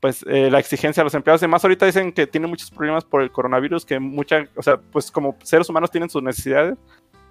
pues 0.00 0.24
eh, 0.28 0.48
la 0.48 0.60
exigencia 0.60 1.00
a 1.00 1.04
los 1.04 1.14
empleados, 1.14 1.42
además 1.42 1.64
ahorita 1.64 1.86
dicen 1.86 2.12
que 2.12 2.28
tienen 2.28 2.50
muchos 2.50 2.70
problemas 2.70 3.04
por 3.04 3.22
el 3.22 3.32
coronavirus, 3.32 3.84
que 3.84 3.98
mucha, 3.98 4.44
o 4.54 4.62
sea, 4.62 4.76
pues 4.76 5.10
como 5.10 5.36
seres 5.42 5.68
humanos 5.68 5.90
tienen 5.90 6.08
sus 6.08 6.22
necesidades, 6.22 6.78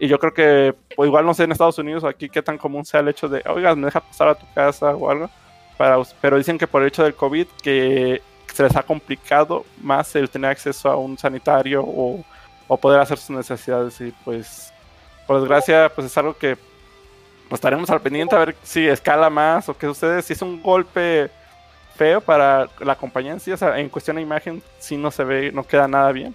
y 0.02 0.08
yo 0.08 0.18
creo 0.18 0.34
que, 0.34 0.74
pues, 0.96 1.08
igual 1.08 1.28
no 1.28 1.36
sé 1.36 1.44
en 1.44 1.52
Estados 1.52 1.78
Unidos 1.78 2.04
aquí 2.04 2.28
qué 2.28 2.42
tan 2.42 2.58
común 2.58 2.84
sea 2.84 3.02
el 3.02 3.10
hecho 3.10 3.30
de, 3.30 3.44
oiga, 3.46 3.76
me 3.76 3.86
deja 3.86 4.00
pasar 4.00 4.30
a 4.30 4.34
tu 4.34 4.52
casa 4.52 4.96
o 4.96 5.12
algo. 5.12 5.30
Para, 5.78 6.02
pero 6.20 6.40
dicen 6.40 6.58
que 6.58 6.66
por 6.66 6.82
el 6.82 6.88
hecho 6.88 7.04
del 7.04 7.14
COVID 7.14 7.46
que 7.62 8.20
se 8.52 8.64
les 8.64 8.76
ha 8.76 8.82
complicado 8.82 9.64
más 9.80 10.16
el 10.16 10.28
tener 10.28 10.50
acceso 10.50 10.90
a 10.90 10.96
un 10.96 11.20
sanitario 11.20 11.84
o, 11.86 12.26
o 12.68 12.78
poder 12.78 13.00
hacer 13.00 13.20
sus 13.20 13.30
necesidades. 13.30 14.02
Y 14.02 14.12
pues, 14.26 14.74
por 15.28 15.40
desgracia, 15.40 15.92
pues 15.94 16.08
es 16.08 16.18
algo 16.18 16.36
que 16.36 16.56
pues, 17.48 17.60
estaremos 17.60 17.88
al 17.92 18.02
pendiente 18.02 18.36
a 18.36 18.40
ver 18.40 18.56
si 18.64 18.88
escala 18.88 19.30
más 19.30 19.70
o 19.70 19.78
qué 19.78 19.86
sucede. 19.86 20.24
Si 20.24 20.34
es 20.34 20.42
un 20.42 20.64
golpe 20.64 21.30
feo 21.96 22.22
para 22.22 22.68
la 22.80 22.96
compañía 22.96 23.34
en 23.34 23.40
sí, 23.40 23.52
o 23.52 23.58
sea, 23.58 23.78
en 23.78 23.88
cuestión 23.88 24.16
de 24.16 24.24
imagen, 24.24 24.64
si 24.80 24.98
no 24.98 25.12
se 25.12 25.24
ve, 25.24 25.52
no 25.52 25.64
queda 25.64 25.88
nada 25.88 26.12
bien. 26.12 26.34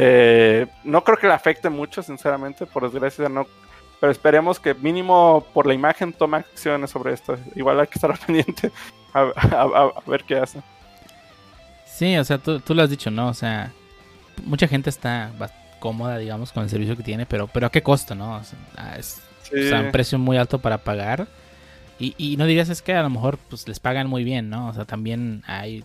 Eh, 0.00 0.66
no 0.84 1.02
creo 1.02 1.18
que 1.18 1.26
le 1.26 1.32
afecte 1.32 1.68
mucho, 1.68 2.04
sinceramente, 2.04 2.66
por 2.66 2.88
desgracia 2.88 3.28
no. 3.28 3.48
Pero 3.98 4.12
esperemos 4.12 4.60
que 4.60 4.72
mínimo 4.72 5.44
por 5.52 5.66
la 5.66 5.74
imagen 5.74 6.12
tome 6.12 6.36
acciones 6.36 6.90
sobre 6.90 7.12
esto. 7.12 7.36
Igual 7.56 7.80
hay 7.80 7.88
que 7.88 7.94
estar 7.96 8.16
pendiente 8.26 8.70
a, 9.12 9.90
ver 10.06 10.22
qué 10.22 10.36
hace. 10.36 10.62
Sí, 11.84 12.16
o 12.16 12.22
sea, 12.22 12.38
tú, 12.38 12.62
lo 12.68 12.82
has 12.82 12.90
dicho, 12.90 13.10
¿no? 13.10 13.28
O 13.28 13.34
sea, 13.34 13.72
mucha 14.44 14.68
gente 14.68 14.88
está 14.88 15.32
cómoda, 15.80 16.16
digamos, 16.16 16.52
con 16.52 16.62
el 16.62 16.70
servicio 16.70 16.96
que 16.96 17.02
tiene, 17.02 17.26
pero, 17.26 17.48
pero 17.48 17.66
¿a 17.66 17.70
qué 17.70 17.82
costo, 17.82 18.14
no? 18.14 18.36
O 18.36 18.44
sea, 18.44 18.58
ah, 18.76 18.96
es 18.98 19.20
un 19.52 19.90
precio 19.90 20.16
muy 20.16 20.36
alto 20.36 20.60
para 20.60 20.78
pagar. 20.78 21.26
Y, 21.98 22.14
y 22.16 22.36
no 22.36 22.46
dirías 22.46 22.68
es 22.68 22.82
que 22.82 22.94
a 22.94 23.02
lo 23.02 23.10
mejor 23.10 23.36
pues 23.50 23.66
les 23.66 23.80
pagan 23.80 24.06
muy 24.06 24.22
bien, 24.22 24.48
¿no? 24.48 24.68
O 24.68 24.72
sea, 24.72 24.84
también 24.84 25.42
hay 25.48 25.82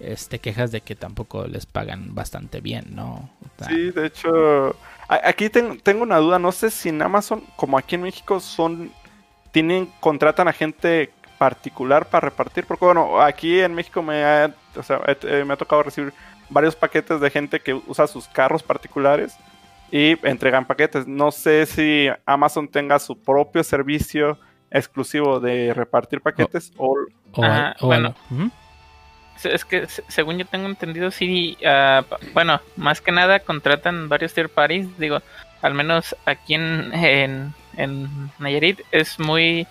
este, 0.00 0.38
quejas 0.38 0.72
de 0.72 0.80
que 0.80 0.94
tampoco 0.94 1.46
les 1.46 1.66
pagan 1.66 2.14
bastante 2.14 2.60
bien, 2.60 2.86
¿no? 2.90 3.30
sí, 3.68 3.90
de 3.90 4.06
hecho, 4.06 4.74
aquí 5.08 5.50
tengo 5.50 6.02
una 6.02 6.18
duda, 6.18 6.38
no 6.38 6.52
sé 6.52 6.70
si 6.70 6.88
en 6.88 7.02
Amazon, 7.02 7.42
como 7.56 7.78
aquí 7.78 7.94
en 7.94 8.02
México, 8.02 8.40
son, 8.40 8.90
tienen, 9.52 9.90
contratan 10.00 10.48
a 10.48 10.52
gente 10.52 11.10
particular 11.38 12.06
para 12.08 12.28
repartir, 12.28 12.66
porque 12.66 12.84
bueno, 12.84 13.20
aquí 13.20 13.60
en 13.60 13.74
México 13.74 14.02
me 14.02 14.24
ha, 14.24 14.46
eh, 14.46 15.44
me 15.46 15.54
ha 15.54 15.56
tocado 15.56 15.82
recibir 15.82 16.12
varios 16.50 16.76
paquetes 16.76 17.20
de 17.20 17.30
gente 17.30 17.60
que 17.60 17.74
usa 17.74 18.06
sus 18.06 18.28
carros 18.28 18.62
particulares 18.62 19.36
y 19.90 20.16
entregan 20.26 20.66
paquetes. 20.66 21.06
No 21.06 21.30
sé 21.30 21.66
si 21.66 22.08
Amazon 22.26 22.68
tenga 22.68 22.98
su 22.98 23.18
propio 23.18 23.64
servicio 23.64 24.38
exclusivo 24.70 25.40
de 25.40 25.74
repartir 25.74 26.20
paquetes 26.20 26.72
o, 26.76 26.94
bueno 27.80 28.14
es 29.44 29.64
que 29.64 29.86
según 30.08 30.38
yo 30.38 30.46
tengo 30.46 30.66
entendido, 30.66 31.10
sí, 31.10 31.56
uh, 31.62 32.02
bueno, 32.32 32.60
más 32.76 33.00
que 33.00 33.12
nada 33.12 33.40
contratan 33.40 34.08
varios 34.08 34.34
tier 34.34 34.48
parties, 34.48 34.86
digo, 34.98 35.20
al 35.62 35.74
menos 35.74 36.16
aquí 36.24 36.54
en, 36.54 36.92
en, 36.94 37.54
en 37.76 38.30
Nayarit 38.38 38.80
es 38.90 39.18
muy 39.18 39.66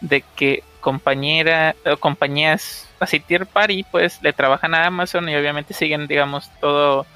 de 0.00 0.22
que 0.36 0.62
compañera 0.80 1.74
o 1.86 1.96
compañías 1.96 2.86
así 3.00 3.18
tier 3.18 3.46
party 3.46 3.84
pues 3.90 4.22
le 4.22 4.34
trabajan 4.34 4.74
a 4.74 4.84
Amazon 4.84 5.28
y 5.28 5.36
obviamente 5.36 5.72
siguen 5.72 6.06
digamos 6.06 6.50
todo 6.60 7.06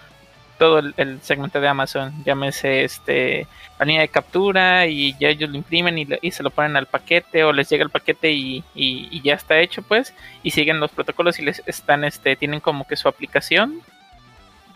todo 0.59 0.79
el, 0.79 1.21
segmento 1.23 1.61
de 1.61 1.69
Amazon, 1.69 2.13
llámese 2.25 2.85
este 2.85 3.47
la 3.79 3.87
línea 3.87 4.03
de 4.03 4.09
captura 4.09 4.87
y 4.87 5.17
ya 5.19 5.29
ellos 5.29 5.49
lo 5.51 5.57
imprimen 5.57 5.97
y, 5.99 6.31
se 6.33 6.43
lo 6.43 6.51
ponen 6.51 6.77
al 6.77 6.87
paquete 6.87 7.45
o 7.45 7.53
les 7.53 7.69
llega 7.69 7.85
el 7.85 7.91
paquete 7.91 8.33
y, 8.33 8.65
y, 8.75 9.23
ya 9.23 9.35
está 9.35 9.59
hecho 9.61 9.83
pues 9.83 10.13
y 10.43 10.51
siguen 10.51 10.81
los 10.81 10.91
protocolos 10.91 11.39
y 11.39 11.43
les 11.43 11.63
están 11.67 12.05
este 12.05 12.35
tienen 12.35 12.61
como 12.61 12.87
que 12.87 12.97
su 12.97 13.09
aplicación 13.09 13.81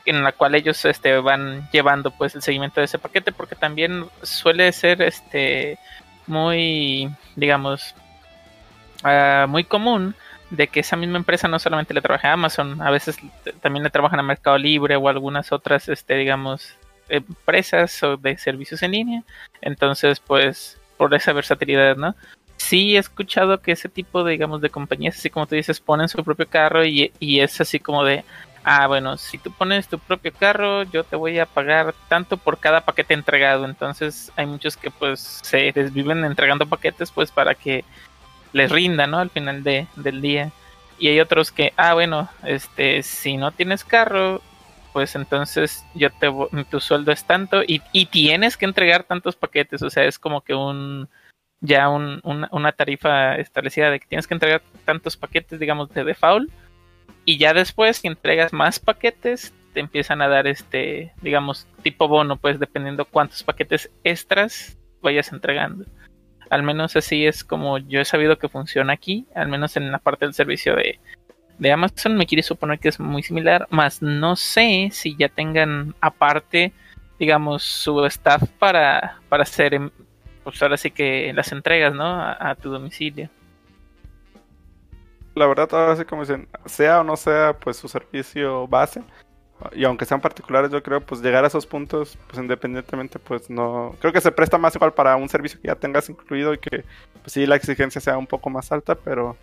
en 0.05 0.23
la 0.23 0.33
cual 0.33 0.55
ellos 0.55 0.85
este 0.85 1.19
van 1.19 1.69
llevando 1.73 2.13
pues 2.13 2.35
el 2.37 2.43
seguimiento 2.43 2.81
de 2.81 2.85
ese 2.85 2.99
paquete 2.99 3.33
porque 3.33 3.57
también 3.57 4.07
suele 4.23 4.71
ser 4.73 5.03
este 5.03 5.79
muy 6.29 7.11
digamos 7.35 7.95
uh, 9.05 9.49
muy 9.49 9.65
común 9.65 10.15
de 10.53 10.69
que 10.69 10.81
esa 10.81 10.97
misma 10.97 11.17
empresa 11.17 11.49
no 11.49 11.59
solamente 11.59 11.95
le 11.95 12.03
trabaja 12.03 12.29
a 12.29 12.35
Amazon, 12.35 12.83
a 12.83 12.91
veces 12.91 13.17
también 13.63 13.83
le 13.83 13.91
trabajan 13.91 14.21
a 14.21 14.23
Mercado 14.23 14.59
Libre 14.59 14.97
o 14.97 15.09
algunas 15.09 15.51
otras, 15.51 15.89
este, 15.89 16.15
digamos, 16.15 16.77
empresas 17.09 18.03
o 18.03 18.19
de 18.19 18.37
servicios 18.37 18.83
en 18.83 18.93
línea. 18.93 19.23
Entonces, 19.63 20.21
pues, 20.21 20.79
por 20.99 21.15
esa 21.15 21.33
versatilidad, 21.33 21.97
¿no? 21.97 22.15
Sí 22.59 22.97
he 22.97 22.99
escuchado 22.99 23.63
que 23.63 23.73
ese 23.73 23.89
tipo 23.89 24.25
de, 24.25 24.33
digamos, 24.33 24.61
de 24.61 24.69
compañías, 24.69 25.17
así 25.17 25.31
como 25.31 25.47
tú 25.47 25.55
dices, 25.55 25.81
ponen 25.81 26.11
su 26.11 26.23
propio 26.23 26.47
carro 26.47 26.85
y, 26.85 27.13
y 27.19 27.41
es 27.41 27.59
así 27.59 27.81
como 27.81 28.05
de, 28.05 28.23
ah, 28.63 28.87
bueno, 28.87 29.17
si 29.17 29.39
tú 29.39 29.51
pones 29.53 29.89
tu 29.89 29.99
propio 29.99 30.33
carro, 30.39 30.83
yo 30.83 31.03
te 31.03 31.17
voy 31.17 31.39
a 31.39 31.47
pagar 31.47 31.95
tanto 32.09 32.37
por 32.37 32.59
cada 32.59 32.83
paquete 32.83 33.15
entregado. 33.15 33.65
Entonces 33.65 34.31
hay 34.37 34.45
muchos 34.45 34.77
que 34.77 34.91
pues 34.91 35.41
se 35.43 35.73
desviven 35.73 36.27
entregando 36.27 36.67
paquetes 36.67 37.11
pues 37.11 37.31
para 37.31 37.55
que 37.55 37.87
les 38.53 38.71
rinda, 38.71 39.07
¿no? 39.07 39.19
Al 39.19 39.31
final 39.31 39.63
de, 39.63 39.87
del 39.97 40.21
día. 40.21 40.51
Y 40.99 41.09
hay 41.09 41.21
otros 41.21 41.51
que, 41.51 41.73
ah, 41.77 41.95
bueno, 41.95 42.29
este, 42.45 43.03
si 43.03 43.37
no 43.37 43.53
tienes 43.53 43.85
carro, 43.85 44.41
pues 44.93 45.15
entonces 45.15 45.85
yo 45.95 46.11
te 46.11 46.31
tu 46.71 46.81
sueldo 46.81 47.13
es 47.13 47.25
tanto 47.25 47.63
y, 47.63 47.83
y 47.93 48.07
tienes 48.07 48.57
que 48.57 48.67
entregar 48.67 49.05
tantos 49.05 49.37
paquetes, 49.37 49.83
o 49.83 49.91
sea, 49.91 50.05
es 50.05 50.19
como 50.19 50.43
que 50.43 50.55
un 50.55 51.09
ya 51.61 51.89
un, 51.89 52.21
una 52.25 52.73
tarifa 52.73 53.37
establecida 53.37 53.91
de 53.91 54.01
que 54.01 54.07
tienes 54.09 54.27
que 54.27 54.35
entregar 54.35 54.63
tantos 54.85 55.17
paquetes, 55.17 55.61
digamos, 55.61 55.91
de 55.95 56.05
default, 56.05 56.51
y 57.25 57.39
ya 57.39 57.55
después 57.55 57.99
si 57.99 58.09
entregas 58.09 58.53
más 58.53 58.81
paquetes, 58.81 59.55
te 59.73 59.81
empiezan 59.81 60.23
a 60.23 60.29
dar 60.29 60.49
este, 60.49 61.13
digamos, 61.23 61.69
tipo 61.83 62.09
bono, 62.09 62.37
pues 62.37 62.59
dependiendo 62.59 63.05
cuántos 63.05 63.45
paquetes 63.45 63.91
extras 64.03 64.77
vayas 65.01 65.33
entregando. 65.33 65.85
Al 66.53 66.63
menos 66.63 66.95
así 66.97 67.27
es 67.27 67.45
como 67.45 67.79
yo 67.79 67.99
he 67.99 68.05
sabido 68.05 68.37
que 68.37 68.47
funciona 68.47 68.93
aquí, 68.93 69.27
al 69.35 69.49
menos 69.49 69.75
en 69.79 69.91
la 69.91 69.99
parte 69.99 70.27
del 70.27 70.35
servicio 70.35 70.77
de, 70.77 71.73
Amazon. 71.73 72.15
Me 72.15 72.27
quiere 72.27 72.43
suponer 72.43 72.79
que 72.79 72.91
es 72.91 73.01
muy 73.01 73.23
similar, 73.23 73.67
más 73.71 74.03
no 74.03 74.37
sé 74.37 74.91
si 74.93 75.17
ya 75.17 75.31
tengan 75.31 75.95
aparte, 76.03 76.75
digamos, 77.19 77.63
su 77.63 78.05
staff 78.05 78.43
para, 78.59 79.19
para 79.31 79.45
hacer, 79.45 79.73
em, 79.73 79.91
pues 80.45 80.63
ahora 80.63 80.77
sí 80.77 80.91
que 80.91 81.33
las 81.35 81.53
entregas, 81.53 81.95
¿no? 81.95 82.21
A, 82.21 82.55
tu 82.61 82.69
domicilio. 82.69 83.31
La 85.35 85.47
verdad, 85.47 85.71
ahora 85.73 85.97
sí 85.97 86.05
como 86.05 86.21
dicen, 86.21 86.49
sea 86.67 87.01
o 87.01 87.05
no 87.05 87.17
sea, 87.17 87.57
pues 87.59 87.79
su 87.79 87.89
servicio 87.89 88.69
base, 88.69 89.03
y 89.73 89.85
aunque 89.85 90.05
sean 90.05 90.21
particulares, 90.21 90.71
yo 90.71 90.83
creo, 90.83 91.01
pues 91.01 91.21
llegar 91.23 91.45
a 91.45 91.49
esos 91.49 91.67
puntos, 91.67 92.19
pues 92.27 92.39
independientemente, 92.39 93.19
pues 93.19 93.49
no. 93.51 93.95
Creo 94.01 94.13
que 94.13 94.21
se 94.21 94.33
presta 94.33 94.59
más 94.59 94.75
igual 94.75 94.93
para 94.93 95.17
un 95.17 95.29
servicio 95.29 95.61
que 95.61 95.69
ya 95.69 95.75
tengas 95.75 96.09
incluido 96.09 96.55
y 96.55 96.59
que, 96.59 96.85
pues 97.21 97.33
sí, 97.33 97.47
la 97.47 97.57
exigencia 97.57 98.01
sea 98.01 98.19
un 98.19 98.27
poco 98.27 98.51
más 98.51 98.73
alta, 98.73 98.95
pero 98.95 99.37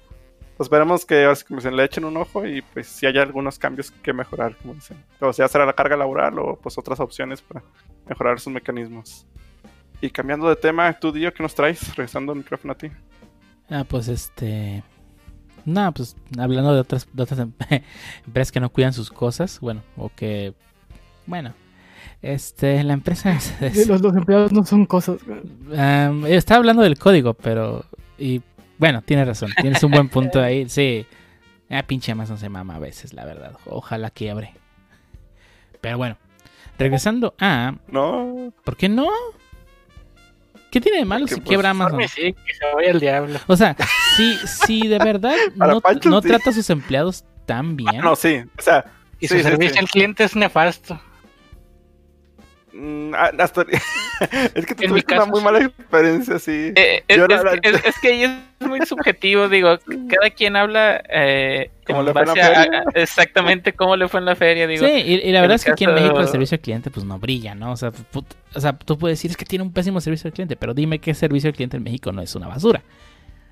pues 0.58 0.66
esperemos 0.66 1.06
que 1.06 1.34
como 1.48 1.62
le 1.62 1.84
echen 1.86 2.04
un 2.04 2.18
ojo 2.18 2.46
y 2.46 2.62
pues 2.62 2.88
si 2.88 3.06
hay 3.06 3.18
algunos 3.18 3.58
cambios 3.58 3.92
que 3.92 4.12
mejorar, 4.12 4.58
como 4.58 4.74
dicen. 4.74 5.02
O 5.22 5.32
sea, 5.32 5.48
será 5.48 5.66
la 5.66 5.72
carga 5.72 5.96
laboral 5.96 6.38
o 6.38 6.58
pues 6.58 6.78
otras 6.78 7.00
opciones 7.00 7.42
para 7.42 7.64
mejorar 8.08 8.42
sus 8.42 8.52
mecanismos. 8.52 9.26
Y 10.02 10.10
cambiando 10.10 10.50
de 10.50 10.56
tema, 10.56 10.92
tú, 11.00 11.12
Dio, 11.12 11.34
¿qué 11.34 11.44
nos 11.44 11.56
traes? 11.56 11.96
Regresando 11.96 12.34
el 12.34 12.40
micrófono 12.40 12.74
a 12.74 12.78
ti. 12.78 12.92
Ah, 13.70 13.86
pues 13.88 14.08
este. 14.08 14.84
No, 15.70 15.94
pues 15.94 16.16
hablando 16.38 16.74
de 16.74 16.82
otras, 16.82 17.08
otras 17.16 17.40
empresas 18.26 18.52
que 18.52 18.60
no 18.60 18.70
cuidan 18.70 18.94
sus 18.94 19.12
cosas, 19.12 19.60
bueno, 19.60 19.82
o 19.98 20.10
que, 20.10 20.54
bueno, 21.26 21.54
este, 22.22 22.84
la 22.84 22.94
empresa... 22.94 23.38
los, 23.88 24.16
empleados 24.16 24.52
no 24.52 24.66
son 24.66 24.86
cosas. 24.86 25.18
estaba 26.28 26.58
hablando 26.58 26.82
del 26.82 26.98
código, 26.98 27.34
pero... 27.34 27.86
Y 28.18 28.42
Bueno, 28.78 29.02
tienes 29.02 29.28
razón, 29.28 29.52
tienes 29.62 29.84
un 29.84 29.92
buen 29.92 30.10
punto 30.10 30.42
ahí. 30.42 30.66
Sí, 30.70 31.06
ah, 31.70 31.84
pinche 31.84 32.12
Amazon 32.12 32.38
se 32.38 32.50
mama 32.50 32.76
a 32.76 32.80
veces, 32.80 33.14
la 33.14 33.26
verdad. 33.26 33.54
Ojalá 33.66 34.10
quiebre. 34.10 34.54
Pero 35.82 35.98
bueno, 35.98 36.18
regresando 36.78 37.36
a. 37.40 37.76
No. 37.88 38.52
¿Por 38.64 38.76
qué 38.76 38.90
no? 38.90 39.08
¿Qué 40.72 40.80
tiene 40.82 41.00
de 41.00 41.06
malo 41.06 41.22
Porque, 41.22 41.36
si 41.36 41.42
pues, 41.42 41.48
quiebra 41.50 41.70
Amazon? 41.72 42.02
Sí, 42.08 42.34
que 42.34 42.54
se 42.54 42.66
vaya 42.76 42.92
al 42.92 43.00
diablo. 43.00 43.40
O 43.48 43.56
sea, 43.58 43.76
si, 44.16 44.36
si 44.48 44.88
de 44.88 45.00
verdad 45.00 45.36
no, 45.56 45.82
Pancho, 45.82 46.10
no 46.10 46.22
sí. 46.22 46.28
trata 46.28 46.52
a 46.52 46.54
sus 46.54 46.70
empleados 46.70 47.26
tan 47.46 47.76
bien. 47.76 48.02
No, 48.02 48.16
sí. 48.16 48.44
O 48.58 48.62
sea, 48.62 48.86
Y 49.20 49.28
su 49.28 49.36
sí, 49.36 49.44
servicio 49.44 49.74
sí. 49.74 49.80
al 49.80 49.90
cliente 49.90 50.24
es 50.24 50.36
nefasto. 50.36 51.00
Mm, 52.80 53.14
ah, 53.16 53.32
hasta... 53.40 53.66
es 54.56 54.66
que 54.66 54.76
tú 54.76 54.88
tuviste 54.88 55.14
una 55.16 55.26
muy 55.26 55.42
mala 55.42 55.60
experiencia, 55.60 56.40
sí. 56.40 56.72
Eh, 56.76 57.04
es, 57.08 57.18
Yo 57.18 57.26
es 57.26 57.44
la- 57.44 57.58
que- 57.58 57.70
es- 57.70 57.86
es 57.86 58.00
que 58.02 58.08
ahí 58.10 58.24
es 58.24 58.68
muy 58.68 58.86
subjetivo, 58.86 59.48
digo, 59.50 59.78
cada 60.10 60.30
quien 60.30 60.56
habla 60.56 61.02
eh, 61.10 61.72
¿Cómo 61.86 62.00
en 62.02 62.06
le 62.08 62.12
fue 62.14 62.22
en 62.22 62.28
la 62.28 62.34
feria? 62.34 62.84
a- 62.96 63.00
exactamente 63.00 63.74
cómo 63.74 63.96
le 63.96 64.08
fue 64.08 64.20
en 64.20 64.26
la 64.26 64.36
feria, 64.36 64.68
digo. 64.68 64.86
Sí, 64.86 64.92
y, 64.94 65.14
y 65.28 65.32
la 65.32 65.42
verdad 65.42 65.56
es 65.56 65.66
que 65.66 65.72
aquí 65.72 65.84
en 65.84 65.94
México 65.94 66.20
el 66.20 66.28
servicio 66.28 66.56
al 66.56 66.62
cliente 66.62 66.92
pues 66.92 67.06
no 67.06 67.20
brilla, 67.20 67.56
¿no? 67.56 67.72
O 67.72 67.78
sea, 67.78 67.92
put- 67.92 68.36
o 68.56 68.60
sea, 68.60 68.74
tú 68.78 68.98
puedes 68.98 69.18
decir 69.18 69.32
es 69.32 69.38
que 69.38 69.46
tiene 69.46 69.64
un 69.64 69.72
pésimo 69.74 70.00
servicio 70.02 70.28
al 70.28 70.34
cliente, 70.34 70.56
pero 70.56 70.74
dime 70.74 71.00
qué 71.00 71.14
servicio 71.14 71.50
al 71.50 71.56
cliente 71.56 71.78
en 71.78 71.84
México 71.84 72.12
no 72.12 72.22
es 72.22 72.34
una 72.36 72.48
basura. 72.48 72.82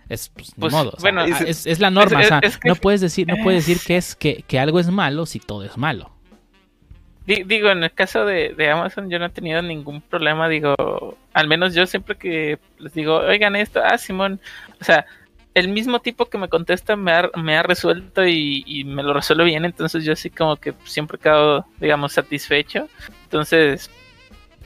Es 0.10 0.30
pues, 0.30 0.52
Pues, 0.58 0.72
modo, 0.72 0.90
o 0.96 1.00
sea, 1.00 1.02
bueno, 1.02 1.26
es, 1.26 1.66
es 1.68 1.80
la 1.82 1.90
norma, 1.90 2.22
es- 2.22 2.26
o 2.28 2.30
sea, 2.30 2.40
es 2.42 2.58
que- 2.58 2.70
no 2.70 2.76
puedes 2.76 3.02
decir, 3.02 3.28
no 3.28 3.36
puedes 3.44 3.66
decir 3.66 3.82
que 3.86 3.98
es 3.98 4.16
que, 4.16 4.44
que 4.48 4.58
algo 4.58 4.80
es 4.80 4.88
malo 4.90 5.26
si 5.26 5.40
todo 5.40 5.64
es 5.66 5.78
malo. 5.78 6.12
Di- 7.28 7.44
Digo, 7.44 7.70
en 7.70 7.84
el 7.84 7.92
caso 7.92 8.26
de, 8.26 8.54
de 8.58 8.70
Amazon 8.72 9.10
yo 9.10 9.20
no 9.20 9.26
he 9.26 9.30
tenido 9.30 9.62
ningún 9.62 10.02
problema, 10.02 10.50
digo, 10.50 11.18
al 11.34 11.48
menos 11.48 11.76
yo 11.76 11.86
siempre 11.86 12.16
que 12.16 12.58
les 12.80 12.94
digo, 12.94 13.18
oigan 13.18 13.56
esto, 13.56 13.82
ah, 13.84 13.98
Simón, 14.00 14.40
o 14.82 14.84
sea, 14.84 15.06
el 15.54 15.68
mismo 15.68 16.00
tipo 16.00 16.28
que 16.28 16.38
me 16.38 16.50
contesta 16.50 16.96
me 16.96 17.12
ha, 17.12 17.30
me 17.36 17.58
ha 17.58 17.64
resuelto 17.64 18.26
y, 18.26 18.64
y 18.66 18.84
me 18.86 19.04
lo 19.04 19.14
resuelve 19.14 19.44
bien, 19.44 19.66
entonces 19.66 20.04
yo 20.06 20.14
así 20.14 20.30
como 20.30 20.56
que 20.56 20.74
siempre 20.86 21.18
quedo, 21.18 21.66
digamos, 21.80 22.14
satisfecho. 22.14 22.88
Entonces, 23.24 23.90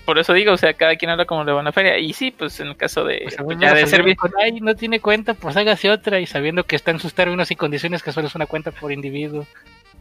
por 0.06 0.20
eso 0.20 0.34
digo, 0.34 0.52
o 0.52 0.58
sea, 0.58 0.74
cada 0.74 0.96
quien 0.98 1.10
habla 1.12 1.26
como 1.26 1.44
le 1.46 1.54
va 1.54 1.62
a 1.62 1.64
la 1.64 1.72
feria. 1.72 1.98
Y 1.98 2.12
sí, 2.12 2.32
pues 2.32 2.60
en 2.60 2.68
el 2.68 2.76
caso 2.76 3.06
de, 3.06 3.22
Pues, 3.24 3.38
pues, 3.42 3.58
ya 3.60 3.74
de 3.74 3.88
servicio. 3.88 4.18
con, 4.18 4.32
Ay, 4.44 4.60
no 4.60 4.76
tiene 4.76 5.00
cuenta, 5.00 5.34
pues 5.34 5.56
hágase 5.56 5.90
otra 5.90 6.20
y 6.20 6.26
sabiendo 6.26 6.66
que 6.66 6.76
está 6.76 6.92
en 6.92 7.00
sus 7.00 7.14
términos 7.14 7.52
y 7.52 7.56
condiciones 7.56 8.04
que 8.04 8.12
solo 8.12 8.28
es 8.28 8.36
una 8.36 8.46
cuenta 8.46 8.72
por 8.72 8.92
individuo. 8.92 9.48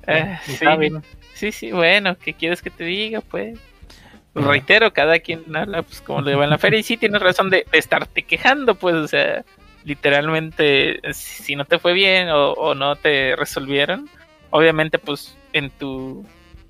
Eh, 0.07 0.39
Y 0.47 0.51
sí. 0.53 0.65
Sí, 1.35 1.53
sí, 1.53 1.73
bueno, 1.73 2.17
¿qué 2.19 2.35
quieres 2.35 2.61
que 2.63 2.71
te 2.71 2.85
diga? 2.85 3.21
Pues 3.21 3.59
reitero, 4.35 4.93
cada 4.93 5.19
quien 5.19 5.45
habla 5.57 5.83
pues 5.83 6.01
como 6.03 6.21
le 6.23 6.35
va 6.35 6.45
en 6.45 6.51
la 6.51 6.59
feria 6.59 6.79
y 6.79 6.83
sí 6.85 6.97
tienes 6.97 7.21
razón 7.21 7.51
de, 7.51 7.65
de 7.71 7.79
estarte 7.79 8.23
quejando, 8.23 8.75
pues, 8.77 8.95
o 8.95 9.09
sea, 9.09 9.45
literalmente, 9.85 11.01
si 11.13 11.43
si 11.43 11.57
no 11.57 11.65
te 11.65 11.79
fue 11.79 11.93
bien 11.93 12.29
o, 12.31 12.53
o 12.53 12.75
no 12.75 12.97
te 12.97 13.35
resolvieron, 13.37 14.09
obviamente, 14.51 14.99
pues, 14.99 15.37
en 15.53 15.71
tu, 15.71 16.25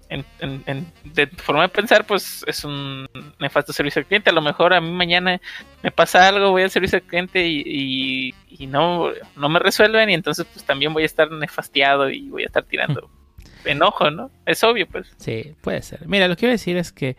en, 0.08 0.24
en- 0.40 0.62
en- 0.66 0.92
de 1.04 1.26
tu 1.26 1.36
forma 1.42 1.62
de 1.62 1.68
pensar, 1.68 2.04
pues, 2.06 2.44
es 2.46 2.64
un 2.64 3.06
nefasto 3.38 3.72
servicio 3.72 4.00
al 4.00 4.06
cliente. 4.06 4.30
A 4.30 4.34
lo 4.34 4.42
mejor 4.42 4.72
a 4.74 4.80
mí 4.80 4.90
mañana 4.90 5.40
me 5.82 5.90
pasa 5.90 6.28
algo, 6.28 6.50
voy 6.50 6.62
al 6.62 6.70
servicio 6.70 6.96
al 6.98 7.02
cliente 7.04 7.46
y, 7.46 7.62
y, 7.66 8.34
y 8.48 8.66
no, 8.66 9.10
no 9.36 9.48
me 9.48 9.58
resuelven 9.58 10.10
y 10.10 10.14
entonces, 10.14 10.46
pues, 10.52 10.64
también 10.64 10.92
voy 10.92 11.02
a 11.04 11.06
estar 11.06 11.30
nefastiado 11.30 12.08
y 12.10 12.28
voy 12.28 12.42
a 12.44 12.46
estar 12.46 12.64
tirando 12.64 13.10
enojo, 13.64 14.11
¿no? 14.11 14.31
Es 14.46 14.62
obvio, 14.64 14.87
pues. 14.88 15.09
Sí, 15.16 15.55
puede 15.61 15.83
ser. 15.83 16.07
Mira, 16.07 16.29
lo 16.29 16.37
que 16.37 16.46
iba 16.46 16.51
a 16.51 16.53
decir 16.53 16.77
es 16.77 16.92
que 16.92 17.16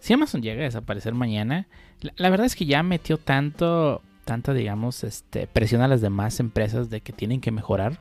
si 0.00 0.12
Amazon 0.12 0.42
llega 0.42 0.60
a 0.62 0.64
desaparecer 0.64 1.14
mañana, 1.14 1.66
la, 2.00 2.12
la 2.16 2.30
verdad 2.30 2.46
es 2.46 2.56
que 2.56 2.66
ya 2.66 2.82
metió 2.82 3.18
tanto, 3.18 4.02
tanto, 4.24 4.54
digamos, 4.54 5.04
este, 5.04 5.46
presión 5.46 5.82
a 5.82 5.88
las 5.88 6.00
demás 6.00 6.40
empresas 6.40 6.90
de 6.90 7.00
que 7.00 7.12
tienen 7.12 7.40
que 7.40 7.50
mejorar 7.50 7.98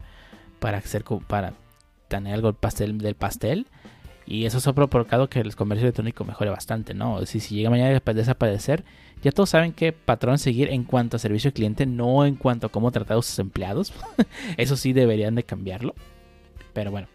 para 0.60 0.78
hacer, 0.78 1.04
para 1.28 1.54
tener 2.08 2.34
algo 2.34 2.48
del 2.48 2.56
pastel, 2.56 2.98
del 2.98 3.16
pastel. 3.16 3.68
Y 4.26 4.46
eso 4.46 4.70
ha 4.70 4.74
provocado 4.74 5.30
que 5.30 5.40
el 5.40 5.56
comercio 5.56 5.86
electrónico 5.86 6.24
mejore 6.24 6.52
bastante, 6.52 6.94
¿no? 6.94 7.26
Si, 7.26 7.40
si 7.40 7.56
llega 7.56 7.70
mañana 7.70 8.02
a 8.06 8.14
desaparecer, 8.14 8.86
ya 9.22 9.32
todos 9.32 9.50
saben 9.50 9.74
qué 9.74 9.92
patrón 9.92 10.38
seguir 10.38 10.70
en 10.70 10.84
cuanto 10.84 11.18
a 11.18 11.20
servicio 11.20 11.50
al 11.50 11.54
cliente, 11.54 11.86
no 11.86 12.26
en 12.26 12.36
cuanto 12.36 12.68
a 12.68 12.70
cómo 12.70 12.92
tratar 12.92 13.18
a 13.18 13.22
sus 13.22 13.40
empleados. 13.40 13.94
eso 14.58 14.78
sí 14.78 14.94
deberían 14.94 15.36
de 15.36 15.44
cambiarlo. 15.44 15.96
Pero 16.74 16.92
bueno, 16.92 17.08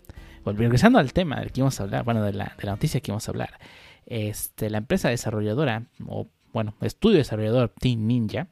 regresando 0.54 0.98
al 0.98 1.12
tema 1.12 1.40
del 1.40 1.52
que 1.52 1.61
íbamos 1.61 1.78
a 1.80 1.82
hablar, 1.85 2.04
bueno, 2.04 2.22
de 2.22 2.32
la, 2.32 2.54
de 2.59 2.64
la 2.64 2.72
noticia 2.72 3.00
que 3.00 3.11
íbamos 3.11 3.26
a 3.28 3.30
hablar. 3.32 3.59
Este, 4.06 4.70
la 4.70 4.78
empresa 4.78 5.09
desarrolladora, 5.09 5.87
o 6.06 6.28
bueno, 6.52 6.74
estudio 6.80 7.18
desarrollador 7.18 7.72
Team 7.80 8.06
Ninja, 8.06 8.48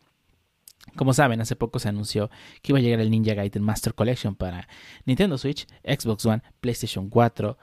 como 0.97 1.15
saben, 1.15 1.41
hace 1.41 1.57
poco 1.57 1.79
se 1.79 1.89
anunció 1.89 2.29
que 2.61 2.73
iba 2.73 2.79
a 2.79 2.83
llegar 2.83 3.01
el 3.01 3.11
Ninja 3.11 3.35
Gaiden 3.35 3.63
Master 3.63 3.95
Collection 3.95 4.35
para 4.35 4.69
Nintendo 5.07 5.39
Switch, 5.39 5.67
Xbox 5.83 6.27
One, 6.27 6.43
PlayStation 6.61 7.09
4 7.09 7.57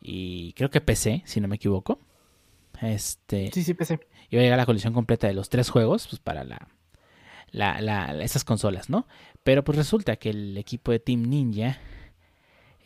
y 0.00 0.52
creo 0.52 0.70
que 0.70 0.80
PC, 0.80 1.22
si 1.24 1.40
no 1.40 1.48
me 1.48 1.56
equivoco. 1.56 1.98
Este, 2.80 3.50
Sí, 3.52 3.64
sí, 3.64 3.74
PC. 3.74 3.98
iba 4.30 4.40
a 4.40 4.44
llegar 4.44 4.58
la 4.58 4.66
colección 4.66 4.92
completa 4.92 5.26
de 5.26 5.34
los 5.34 5.48
tres 5.48 5.68
juegos 5.70 6.06
pues, 6.08 6.20
para 6.20 6.44
la, 6.44 6.68
la, 7.50 7.80
la- 7.80 8.22
esas 8.22 8.44
consolas, 8.44 8.88
¿no? 8.90 9.06
Pero 9.42 9.64
pues 9.64 9.76
resulta 9.76 10.16
que 10.16 10.30
el 10.30 10.56
equipo 10.56 10.92
de 10.92 11.00
Team 11.00 11.22
Ninja 11.22 11.78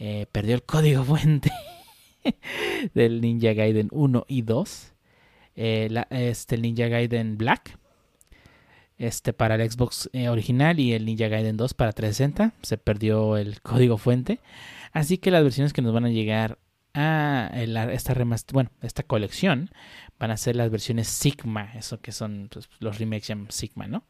eh, 0.05 0.27
perdió 0.33 0.57
el 0.57 0.65
código 0.65 1.05
fuente 1.05 1.53
del 2.93 3.21
Ninja 3.21 3.53
Gaiden 3.53 3.87
1 3.93 4.25
y 4.27 4.43
2. 4.43 4.95
Eh, 5.55 6.05
este, 6.11 6.59
Ninja 6.59 6.89
Gaiden 6.89 7.39
Black. 7.39 7.79
Este 8.99 9.33
para 9.33 9.55
el 9.55 9.71
Xbox 9.71 10.11
eh, 10.13 10.29
original 10.29 10.81
y 10.81 10.93
el 10.93 11.05
Ninja 11.05 11.29
Gaiden 11.29 11.57
2 11.57 11.75
para 11.75 11.93
360. 11.93 12.53
Se 12.63 12.79
perdió 12.79 13.37
el 13.37 13.63
código 13.63 13.97
fuente. 13.97 14.41
Así 14.91 15.19
que 15.19 15.31
las 15.31 15.45
versiones 15.45 15.73
que 15.73 15.83
nos 15.83 15.93
van 15.93 16.07
a 16.07 16.11
llegar 16.11 16.59
a 16.95 17.53
esta 17.55 18.13
remaster, 18.13 18.55
bueno, 18.55 18.71
esta 18.83 19.05
colección 19.05 19.71
van 20.19 20.33
a 20.33 20.37
ser 20.37 20.57
las 20.57 20.69
versiones 20.69 21.07
Sigma, 21.07 21.73
eso 21.75 22.01
que 22.01 22.11
son 22.11 22.49
pues, 22.53 22.69
los 22.81 22.99
remakes 22.99 23.29
llaman 23.29 23.53
Sigma, 23.53 23.87
¿no? 23.87 24.05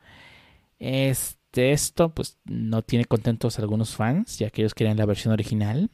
Este, 0.78 1.41
esto 1.54 2.10
pues 2.10 2.38
no 2.44 2.82
tiene 2.82 3.04
contentos 3.04 3.58
a 3.58 3.62
algunos 3.62 3.94
fans, 3.94 4.38
ya 4.38 4.50
que 4.50 4.62
ellos 4.62 4.74
querían 4.74 4.96
la 4.96 5.06
versión 5.06 5.32
original. 5.32 5.90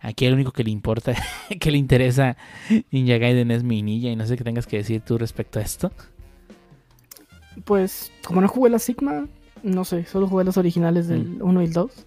Aquí 0.00 0.26
el 0.26 0.34
único 0.34 0.52
que 0.52 0.64
le 0.64 0.70
importa, 0.70 1.14
que 1.60 1.70
le 1.70 1.78
interesa 1.78 2.36
Ninja 2.90 3.18
Gaiden 3.18 3.50
es 3.50 3.64
mi 3.64 3.82
ninja 3.82 4.08
y 4.08 4.16
no 4.16 4.26
sé 4.26 4.36
qué 4.36 4.44
tengas 4.44 4.66
que 4.66 4.76
decir 4.76 5.00
tú 5.00 5.18
respecto 5.18 5.58
a 5.58 5.62
esto. 5.62 5.90
Pues, 7.64 8.12
como 8.24 8.40
no 8.40 8.48
jugué 8.48 8.70
la 8.70 8.78
Sigma, 8.78 9.26
no 9.62 9.84
sé, 9.84 10.04
solo 10.04 10.28
jugué 10.28 10.44
los 10.44 10.56
originales 10.56 11.08
del 11.08 11.42
1 11.42 11.62
y 11.62 11.64
el 11.64 11.72
2. 11.72 12.06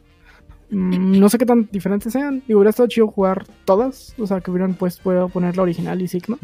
Mm, 0.72 1.20
no 1.20 1.28
sé 1.28 1.38
qué 1.38 1.46
tan 1.46 1.68
diferentes 1.72 2.14
sean. 2.14 2.44
Digo, 2.48 2.60
hubiera 2.60 2.70
estado 2.70 2.88
chido 2.88 3.08
jugar 3.08 3.46
todas. 3.66 4.16
O 4.18 4.26
sea, 4.26 4.40
que 4.40 4.52
hubieran 4.52 4.74
pues 4.74 5.00
puedo 5.00 5.28
poner 5.28 5.58
la 5.58 5.64
original 5.64 6.02
y 6.02 6.08
Sigma. 6.08 6.38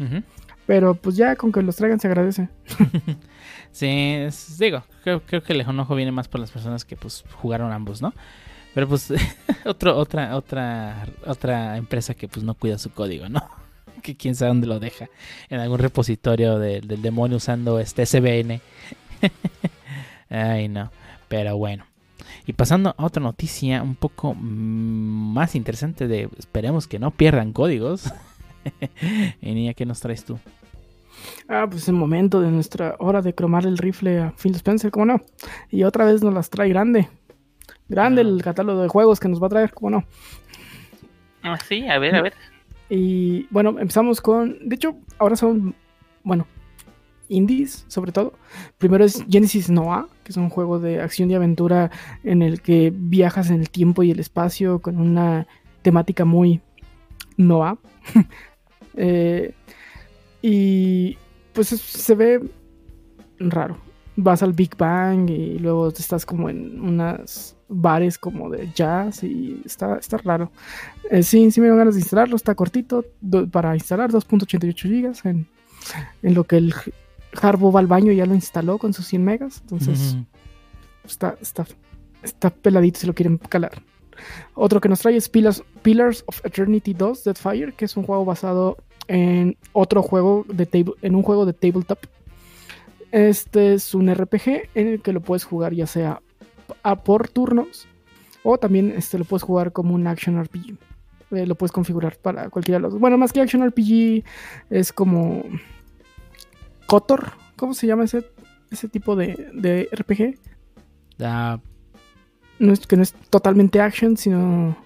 Pero 0.66 0.94
pues 0.94 1.16
ya 1.16 1.34
con 1.36 1.50
que 1.50 1.62
los 1.62 1.76
traigan 1.76 1.98
se 1.98 2.08
agradece. 2.08 2.48
Sí, 3.72 4.26
digo, 4.58 4.82
creo, 5.04 5.22
creo 5.22 5.42
que 5.42 5.52
el 5.52 5.60
enojo 5.60 5.94
viene 5.94 6.10
más 6.12 6.26
por 6.28 6.40
las 6.40 6.50
personas 6.50 6.84
que 6.84 6.96
pues 6.96 7.24
jugaron 7.34 7.72
ambos, 7.72 8.02
¿no? 8.02 8.12
Pero 8.74 8.88
pues 8.88 9.12
otro, 9.64 9.96
otra, 9.96 10.36
otra, 10.36 11.06
otra 11.26 11.76
empresa 11.76 12.14
que 12.14 12.28
pues 12.28 12.44
no 12.44 12.54
cuida 12.54 12.78
su 12.78 12.90
código, 12.90 13.28
¿no? 13.28 13.42
Que 14.02 14.16
quién 14.16 14.36
sabe 14.36 14.50
dónde 14.50 14.66
lo 14.68 14.78
deja. 14.78 15.08
En 15.50 15.58
algún 15.58 15.80
repositorio 15.80 16.58
de- 16.60 16.80
del 16.80 17.02
demonio 17.02 17.38
usando 17.38 17.80
este 17.80 18.06
SBN. 18.06 18.60
Ay, 20.30 20.68
no. 20.68 20.90
Pero 21.28 21.56
bueno. 21.56 21.84
Y 22.46 22.52
pasando 22.52 22.94
a 22.96 23.04
otra 23.04 23.22
noticia 23.22 23.82
un 23.82 23.96
poco 23.96 24.34
mm, 24.34 25.32
más 25.34 25.54
interesante 25.56 26.06
de 26.06 26.28
esperemos 26.38 26.86
que 26.86 26.98
no 27.00 27.10
pierdan 27.10 27.52
códigos. 27.52 28.12
niña, 29.40 29.74
¿qué 29.74 29.84
nos 29.84 30.00
traes 30.00 30.24
tú? 30.24 30.38
Ah, 31.48 31.66
pues 31.68 31.88
el 31.88 31.94
momento 31.94 32.40
de 32.40 32.50
nuestra 32.50 32.96
hora 32.98 33.22
de 33.22 33.34
cromar 33.34 33.66
el 33.66 33.78
rifle 33.78 34.20
a 34.20 34.32
Phil 34.32 34.54
Spencer, 34.54 34.90
¿cómo 34.90 35.06
no? 35.06 35.22
Y 35.70 35.84
otra 35.84 36.04
vez 36.04 36.22
nos 36.22 36.34
las 36.34 36.50
trae 36.50 36.68
grande. 36.68 37.08
Grande 37.88 38.22
el 38.22 38.42
catálogo 38.42 38.82
de 38.82 38.88
juegos 38.88 39.18
que 39.20 39.28
nos 39.28 39.42
va 39.42 39.46
a 39.46 39.50
traer, 39.50 39.72
¿cómo 39.72 39.90
no? 39.90 40.04
Ah, 41.42 41.58
sí, 41.66 41.86
a 41.88 41.98
ver, 41.98 42.14
a 42.14 42.22
ver. 42.22 42.34
Y 42.90 43.46
bueno, 43.50 43.76
empezamos 43.78 44.20
con. 44.20 44.68
De 44.68 44.76
hecho, 44.76 44.96
ahora 45.18 45.36
son. 45.36 45.74
Bueno, 46.22 46.46
indies, 47.28 47.84
sobre 47.88 48.12
todo. 48.12 48.34
Primero 48.78 49.04
es 49.04 49.24
Genesis 49.28 49.70
Noah, 49.70 50.08
que 50.24 50.32
es 50.32 50.36
un 50.36 50.48
juego 50.50 50.78
de 50.78 51.00
acción 51.00 51.30
y 51.30 51.34
aventura 51.34 51.90
en 52.24 52.42
el 52.42 52.60
que 52.60 52.92
viajas 52.94 53.50
en 53.50 53.60
el 53.60 53.70
tiempo 53.70 54.02
y 54.02 54.10
el 54.10 54.20
espacio 54.20 54.80
con 54.80 54.98
una 54.98 55.46
temática 55.82 56.24
muy 56.24 56.60
Noah. 57.36 57.78
Eh, 59.00 59.54
y 60.42 61.16
pues 61.52 61.72
es- 61.72 61.80
se 61.80 62.14
ve 62.14 62.40
raro. 63.38 63.78
Vas 64.16 64.42
al 64.42 64.52
Big 64.52 64.76
Bang 64.76 65.30
y 65.30 65.58
luego 65.58 65.88
estás 65.88 66.26
como 66.26 66.50
en 66.50 66.80
unas 66.80 67.56
bares 67.68 68.18
como 68.18 68.50
de 68.50 68.68
jazz 68.74 69.22
y 69.22 69.62
está, 69.64 69.96
está 69.96 70.16
raro. 70.18 70.50
Eh, 71.10 71.22
sí, 71.22 71.50
sí 71.50 71.60
me 71.60 71.68
dan 71.68 71.78
ganas 71.78 71.94
de 71.94 72.00
instalarlo, 72.00 72.34
está 72.36 72.54
cortito 72.54 73.04
do- 73.20 73.48
para 73.48 73.74
instalar 73.74 74.10
2.88 74.10 74.88
gigas 74.88 75.24
en, 75.24 75.46
en 76.22 76.34
lo 76.34 76.44
que 76.44 76.56
el 76.56 76.74
Harbo 77.40 77.70
va 77.70 77.80
al 77.80 77.86
baño 77.86 78.10
y 78.10 78.16
ya 78.16 78.26
lo 78.26 78.34
instaló 78.34 78.78
con 78.78 78.92
sus 78.92 79.06
100 79.06 79.22
megas, 79.24 79.60
entonces 79.62 80.16
está, 81.04 81.36
está 81.40 81.66
está 82.22 82.50
peladito 82.50 82.98
si 82.98 83.06
lo 83.06 83.14
quieren 83.14 83.38
calar. 83.38 83.80
Otro 84.54 84.80
que 84.80 84.88
nos 84.88 84.98
trae 85.00 85.16
es 85.16 85.28
Pillars, 85.28 85.62
Pillars 85.82 86.24
of 86.26 86.44
Eternity 86.44 86.92
2 86.92 87.22
Deadfire, 87.22 87.72
que 87.74 87.84
es 87.84 87.96
un 87.96 88.02
juego 88.02 88.24
basado 88.24 88.76
en 89.08 89.56
otro 89.72 90.02
juego 90.02 90.44
de 90.48 90.66
table, 90.66 90.94
en 91.02 91.14
un 91.14 91.22
juego 91.22 91.46
de 91.46 91.54
tabletop. 91.54 91.98
Este 93.10 93.74
es 93.74 93.94
un 93.94 94.14
RPG 94.14 94.68
en 94.74 94.88
el 94.88 95.00
que 95.00 95.12
lo 95.12 95.20
puedes 95.20 95.44
jugar 95.44 95.72
ya 95.72 95.86
sea 95.86 96.20
a 96.82 96.96
por 96.96 97.28
turnos 97.28 97.86
o 98.42 98.58
también 98.58 98.92
este, 98.96 99.18
lo 99.18 99.24
puedes 99.24 99.42
jugar 99.42 99.72
como 99.72 99.94
un 99.94 100.06
action 100.06 100.42
RPG. 100.42 100.76
Eh, 101.30 101.46
lo 101.46 101.54
puedes 101.54 101.72
configurar 101.72 102.16
para 102.16 102.48
cualquiera 102.48 102.78
de 102.78 102.82
los. 102.82 102.98
Bueno, 102.98 103.18
más 103.18 103.32
que 103.32 103.40
action 103.40 103.66
RPG 103.66 104.24
es 104.70 104.92
como 104.92 105.42
Kotor. 106.86 107.32
¿Cómo 107.56 107.74
se 107.74 107.86
llama 107.86 108.04
ese, 108.04 108.24
ese 108.70 108.88
tipo 108.88 109.16
de, 109.16 109.50
de 109.52 109.88
RPG? 109.92 110.38
No 112.58 112.72
es, 112.72 112.86
que 112.86 112.96
no 112.96 113.02
es 113.02 113.12
totalmente 113.30 113.80
action, 113.80 114.16
sino 114.16 114.76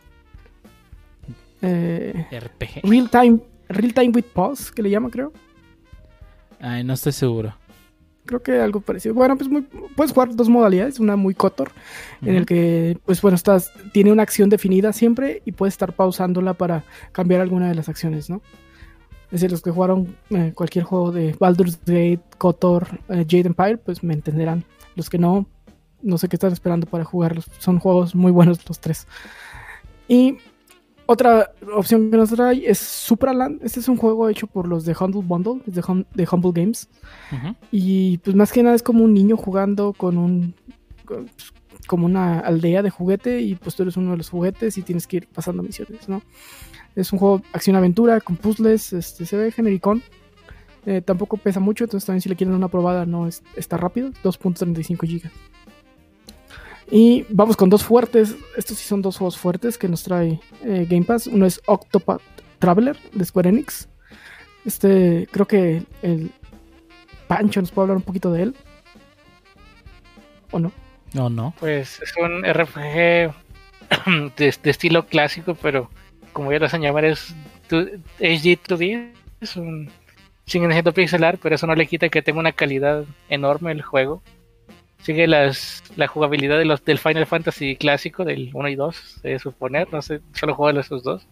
eh, 1.60 2.26
RPG. 2.30 2.88
real 2.88 3.08
time, 3.10 3.38
real 3.74 3.94
time 3.94 4.10
with 4.14 4.24
pause, 4.32 4.70
que 4.70 4.82
le 4.82 4.90
llama, 4.90 5.10
creo. 5.10 5.32
Ay, 6.60 6.84
no 6.84 6.94
estoy 6.94 7.12
seguro. 7.12 7.54
Creo 8.24 8.40
que 8.42 8.60
algo 8.60 8.80
parecido. 8.80 9.14
Bueno, 9.14 9.36
pues 9.36 9.50
muy- 9.50 9.62
puedes 9.96 10.12
jugar 10.12 10.34
dos 10.34 10.48
modalidades, 10.48 11.00
una 11.00 11.16
muy 11.16 11.34
Kotor, 11.34 11.72
en 12.22 12.36
el 12.36 12.46
que, 12.46 12.96
pues 13.04 13.20
bueno, 13.20 13.34
estás, 13.34 13.72
tiene 13.92 14.12
una 14.12 14.22
acción 14.22 14.48
definida 14.48 14.92
siempre 14.92 15.42
y 15.44 15.52
puedes 15.52 15.74
estar 15.74 15.92
pausándola 15.92 16.54
para 16.54 16.84
cambiar 17.10 17.40
alguna 17.40 17.68
de 17.68 17.74
las 17.74 17.88
acciones, 17.88 18.30
¿no? 18.30 18.40
Es 19.26 19.40
decir, 19.40 19.50
los 19.50 19.62
que 19.62 19.70
jugaron 19.72 20.14
eh, 20.30 20.52
cualquier 20.54 20.84
juego 20.84 21.10
de 21.10 21.34
Baldur's 21.38 21.80
Gate, 21.84 22.20
Kotor, 22.38 22.86
eh, 23.08 23.24
Jade 23.28 23.46
Empire, 23.48 23.78
pues 23.78 24.04
me 24.04 24.14
entenderán. 24.14 24.62
Los 24.94 25.08
que 25.10 25.18
no, 25.18 25.46
no 26.02 26.18
sé 26.18 26.28
qué 26.28 26.36
están 26.36 26.52
esperando 26.52 26.86
para 26.86 27.04
jugarlos. 27.04 27.46
Son 27.58 27.78
juegos 27.80 28.14
muy 28.14 28.30
buenos 28.30 28.68
los 28.68 28.78
tres. 28.78 29.08
Y 30.06 30.36
otra 31.06 31.52
opción 31.74 32.10
que 32.10 32.16
nos 32.16 32.30
trae 32.30 32.62
es 32.68 32.78
Supraland. 32.78 33.60
Este 33.62 33.80
es 33.80 33.88
un 33.88 33.96
juego 33.96 34.28
hecho 34.28 34.46
por 34.46 34.66
los 34.68 34.84
de 34.84 34.96
Humble 34.98 35.22
Bundle, 35.24 35.60
de, 35.66 35.82
Hum- 35.82 36.04
de 36.14 36.28
Humble 36.30 36.52
Games. 36.54 36.88
Ujú. 37.32 37.54
Y 37.70 38.18
pues 38.18 38.36
más 38.36 38.52
que 38.52 38.62
nada 38.62 38.74
es 38.74 38.82
como 38.82 39.04
un 39.04 39.12
niño 39.14 39.36
jugando 39.36 39.92
con 39.92 40.16
un 40.18 40.54
con- 41.04 41.26
pues, 41.26 41.52
como 41.86 42.06
una 42.06 42.38
aldea 42.38 42.82
de 42.82 42.90
juguete 42.90 43.40
y 43.40 43.56
pues 43.56 43.74
tú 43.74 43.82
eres 43.82 43.96
uno 43.96 44.12
de 44.12 44.16
los 44.16 44.30
juguetes 44.30 44.78
y 44.78 44.82
tienes 44.82 45.06
que 45.06 45.16
ir 45.18 45.28
pasando 45.28 45.62
misiones, 45.62 46.08
¿no? 46.08 46.22
Es 46.94 47.12
un 47.12 47.18
juego 47.18 47.42
acción-aventura 47.52 48.20
con 48.20 48.36
puzzles, 48.36 48.92
este, 48.92 49.26
se 49.26 49.36
ve 49.36 49.50
genericón. 49.50 50.02
Eh, 50.84 51.00
tampoco 51.00 51.36
pesa 51.36 51.60
mucho, 51.60 51.84
entonces 51.84 52.06
también 52.06 52.20
si 52.22 52.28
le 52.28 52.34
quieren 52.36 52.54
una 52.56 52.66
probada 52.68 53.06
no 53.06 53.26
es, 53.28 53.42
está 53.56 53.76
rápido, 53.76 54.10
2.35 54.24 55.06
GB. 55.06 55.30
Y 56.94 57.24
vamos 57.30 57.56
con 57.56 57.70
dos 57.70 57.82
fuertes, 57.82 58.36
estos 58.54 58.76
sí 58.76 58.86
son 58.86 59.00
dos 59.00 59.16
juegos 59.16 59.38
fuertes 59.38 59.78
que 59.78 59.88
nos 59.88 60.02
trae 60.02 60.38
eh, 60.62 60.86
Game 60.88 61.04
Pass. 61.04 61.26
Uno 61.26 61.46
es 61.46 61.62
Octopath 61.64 62.20
Traveler 62.58 62.98
de 63.14 63.24
Square 63.24 63.48
Enix. 63.48 63.88
Este, 64.66 65.26
creo 65.30 65.46
que 65.46 65.84
el, 66.02 66.30
Pancho 67.28 67.62
nos 67.62 67.70
puede 67.70 67.84
hablar 67.84 67.96
un 67.96 68.02
poquito 68.02 68.30
de 68.30 68.42
él. 68.42 68.56
¿O 70.50 70.58
no? 70.58 70.70
No, 71.14 71.30
no. 71.30 71.54
Pues 71.58 71.98
es 72.02 72.12
un 72.18 72.44
RPG 72.44 73.32
de, 74.36 74.54
de 74.62 74.70
estilo 74.70 75.06
clásico, 75.06 75.54
pero 75.54 75.88
como 76.34 76.52
ya 76.52 76.58
lo 76.58 76.66
hacen 76.66 76.82
llamar, 76.82 77.06
es 77.06 77.34
HD 77.70 78.60
2D. 78.68 79.12
Es 79.40 79.56
un. 79.56 79.90
Siendo 80.44 80.92
pixelar, 80.92 81.38
pero 81.38 81.54
eso 81.54 81.66
no 81.66 81.74
le 81.74 81.86
quita 81.86 82.10
que 82.10 82.20
tenga 82.20 82.40
una 82.40 82.52
calidad 82.52 83.06
enorme 83.30 83.72
el 83.72 83.80
juego. 83.80 84.22
Sigue 85.02 85.26
las, 85.26 85.82
la 85.96 86.06
jugabilidad 86.06 86.58
de 86.58 86.64
los, 86.64 86.84
del 86.84 86.98
Final 86.98 87.26
Fantasy 87.26 87.76
clásico, 87.76 88.24
del 88.24 88.50
1 88.54 88.68
y 88.68 88.74
2, 88.76 89.20
de 89.22 89.38
suponer. 89.38 89.92
No 89.92 90.00
sé, 90.02 90.20
solo 90.32 90.54
juego 90.54 90.72
de 90.72 90.80
esos 90.80 91.02
dos. 91.02 91.26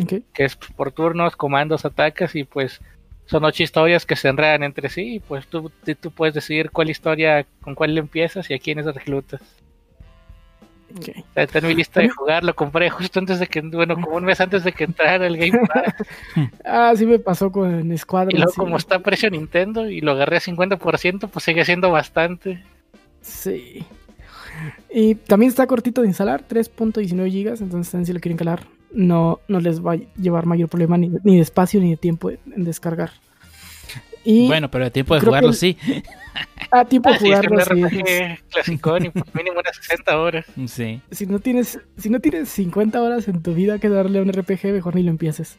Ok. 0.00 0.14
que 0.32 0.44
es 0.44 0.56
por 0.56 0.90
turnos, 0.90 1.36
comandos, 1.36 1.84
atacas 1.84 2.34
y 2.34 2.42
pues 2.44 2.80
son 3.26 3.44
ocho 3.44 3.62
historias 3.62 4.04
que 4.04 4.16
se 4.16 4.26
enredan 4.28 4.64
entre 4.64 4.88
sí 4.88 5.14
y 5.14 5.20
pues 5.20 5.46
tú, 5.46 5.70
tú- 6.00 6.10
puedes 6.10 6.34
decidir 6.34 6.70
cuál 6.72 6.90
historia, 6.90 7.46
con 7.60 7.74
cuál 7.76 7.96
empiezas 7.96 8.50
y 8.50 8.54
a 8.54 8.58
quiénes 8.58 8.86
reclutas. 8.86 9.40
ok. 10.96 11.08
Está 11.08 11.42
está 11.42 11.58
en 11.60 11.66
mi 11.68 11.74
lista 11.74 12.00
de 12.00 12.08
jugar, 12.08 12.42
lo 12.44 12.54
compré 12.54 12.90
justo 12.90 13.20
antes 13.20 13.38
de 13.38 13.46
que, 13.46 13.60
bueno, 13.60 13.94
como 13.94 14.16
un 14.16 14.24
mes 14.24 14.40
antes 14.40 14.64
de 14.64 14.72
que 14.72 14.84
entrara 14.84 15.26
el 15.26 15.36
Game 15.36 15.60
Pass 15.66 15.94
Ah, 16.64 16.92
sí 16.96 17.06
me 17.06 17.18
pasó 17.20 17.50
con 17.52 17.96
Squadron. 17.96 18.32
y 18.34 18.38
luego 18.38 18.50
sí. 18.52 18.56
como 18.58 18.76
está 18.76 18.96
a 18.96 18.98
precio 19.00 19.30
Nintendo 19.30 19.88
y 19.88 20.00
lo 20.00 20.10
agarré 20.12 20.38
a 20.38 20.40
50%, 20.40 21.28
pues 21.28 21.44
sigue 21.44 21.64
siendo 21.64 21.90
bastante. 21.92 22.62
Sí. 23.24 23.84
Y 24.92 25.14
también 25.16 25.48
está 25.50 25.66
cortito 25.66 26.02
de 26.02 26.08
instalar, 26.08 26.46
3.19 26.46 27.30
GB, 27.30 27.62
entonces 27.62 27.90
también 27.90 28.06
si 28.06 28.12
lo 28.12 28.20
quieren 28.20 28.36
calar, 28.36 28.66
no, 28.92 29.40
no 29.48 29.58
les 29.60 29.84
va 29.84 29.94
a 29.94 29.96
llevar 30.16 30.46
mayor 30.46 30.68
problema 30.68 30.96
ni, 30.96 31.10
ni 31.24 31.36
de 31.36 31.42
espacio 31.42 31.80
ni 31.80 31.90
de 31.90 31.96
tiempo 31.96 32.30
en, 32.30 32.38
descargar. 32.64 33.10
Y 34.24 34.46
Bueno, 34.46 34.70
pero 34.70 34.84
el 34.84 34.92
tiempo 34.92 35.14
de 35.14 35.20
jugarlo 35.20 35.48
el- 35.50 35.54
sí. 35.54 35.76
a 36.70 36.84
tiempo 36.88 37.10
de 37.10 37.16
Ah, 37.16 37.18
sí, 37.18 37.30
es 37.32 37.38
un 37.40 37.44
jugarlo, 37.48 37.64
sí, 37.64 38.72
y 39.06 39.10
pues 39.10 39.34
mínimo 39.34 39.58
unas 39.60 39.76
60 39.76 40.18
horas. 40.18 40.46
Sí. 40.66 41.00
si 41.10 41.26
no 41.26 41.40
tienes 41.40 41.80
si 41.98 42.08
no 42.10 42.20
tienes 42.20 42.48
50 42.50 43.02
horas 43.02 43.26
en 43.28 43.42
tu 43.42 43.54
vida 43.54 43.78
que 43.78 43.88
darle 43.88 44.20
a 44.20 44.22
un 44.22 44.32
RPG, 44.32 44.66
mejor 44.72 44.94
ni 44.94 45.02
lo 45.02 45.10
empieces. 45.10 45.58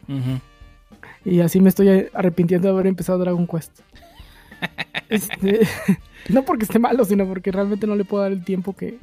Y 1.24 1.40
así 1.40 1.60
me 1.60 1.68
estoy 1.68 2.08
arrepintiendo 2.14 2.68
de 2.68 2.74
haber 2.74 2.86
empezado 2.86 3.18
Dragon 3.18 3.46
Quest. 3.46 3.80
Este, 5.08 5.60
no 6.28 6.44
porque 6.44 6.64
esté 6.64 6.78
malo, 6.78 7.04
sino 7.04 7.26
porque 7.26 7.52
realmente 7.52 7.86
no 7.86 7.96
le 7.96 8.04
puedo 8.04 8.22
dar 8.22 8.32
el 8.32 8.44
tiempo 8.44 8.74
que, 8.74 8.98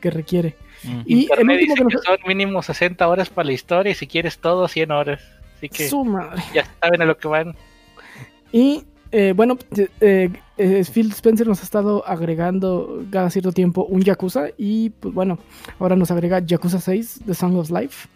que 0.00 0.10
requiere. 0.10 0.56
Mm. 0.84 1.00
Y 1.06 1.28
el 1.32 1.40
último 1.40 1.52
dice 1.52 1.74
que 1.74 1.74
que 1.74 1.84
nos... 1.84 2.04
son 2.04 2.18
mínimo 2.26 2.62
60 2.62 3.06
horas 3.06 3.30
para 3.30 3.46
la 3.46 3.52
historia 3.52 3.92
y 3.92 3.94
si 3.94 4.06
quieres 4.06 4.38
todo 4.38 4.68
100 4.68 4.90
horas. 4.90 5.22
Así 5.56 5.68
que 5.68 5.88
Su 5.88 6.04
madre. 6.04 6.42
ya 6.54 6.64
saben 6.80 7.02
a 7.02 7.04
lo 7.04 7.16
que 7.16 7.28
van. 7.28 7.54
Y 8.52 8.84
eh, 9.12 9.32
bueno, 9.34 9.58
eh, 10.00 10.30
eh, 10.58 10.84
Phil 10.92 11.10
Spencer 11.12 11.46
nos 11.46 11.60
ha 11.60 11.64
estado 11.64 12.06
agregando 12.06 13.04
cada 13.10 13.30
cierto 13.30 13.52
tiempo 13.52 13.84
un 13.84 14.02
Yakuza. 14.02 14.48
Y 14.56 14.90
pues 14.90 15.14
bueno, 15.14 15.38
ahora 15.78 15.96
nos 15.96 16.10
agrega 16.10 16.40
Yakuza 16.40 16.80
6 16.80 17.20
The 17.26 17.34
Song 17.34 17.56
of 17.56 17.70
Life. 17.70 18.08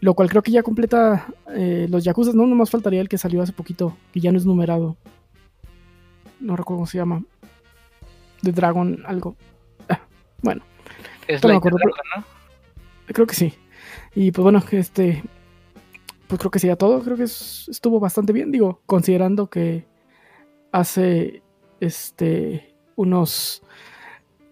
Lo 0.00 0.14
cual 0.14 0.28
creo 0.28 0.42
que 0.42 0.50
ya 0.50 0.64
completa 0.64 1.26
eh, 1.54 1.86
los 1.88 2.02
Yakuza. 2.02 2.32
No, 2.32 2.46
nomás 2.46 2.70
faltaría 2.70 3.00
el 3.00 3.08
que 3.08 3.18
salió 3.18 3.40
hace 3.40 3.52
poquito, 3.52 3.96
que 4.12 4.18
ya 4.18 4.32
no 4.32 4.38
es 4.38 4.44
numerado. 4.44 4.96
No 6.40 6.56
recuerdo 6.56 6.78
cómo 6.78 6.86
se 6.86 6.98
llama. 6.98 7.22
The 8.42 8.52
Dragon, 8.52 9.02
algo. 9.06 9.36
Ah, 9.88 10.00
bueno. 10.42 10.62
Es 11.28 11.42
No 11.42 11.50
acuerdo, 11.56 11.78
pero- 11.82 11.94
¿no? 12.16 12.24
Creo 13.06 13.26
que 13.26 13.34
sí. 13.34 13.54
Y 14.14 14.30
pues 14.32 14.42
bueno, 14.42 14.62
este. 14.70 15.22
Pues 16.28 16.38
creo 16.38 16.50
que 16.50 16.58
sería 16.58 16.76
todo. 16.76 17.00
Creo 17.02 17.16
que 17.16 17.24
es- 17.24 17.68
estuvo 17.68 18.00
bastante 18.00 18.32
bien. 18.32 18.50
Digo, 18.50 18.80
considerando 18.86 19.48
que 19.48 19.86
hace 20.72 21.42
este 21.80 22.74
unos. 22.96 23.62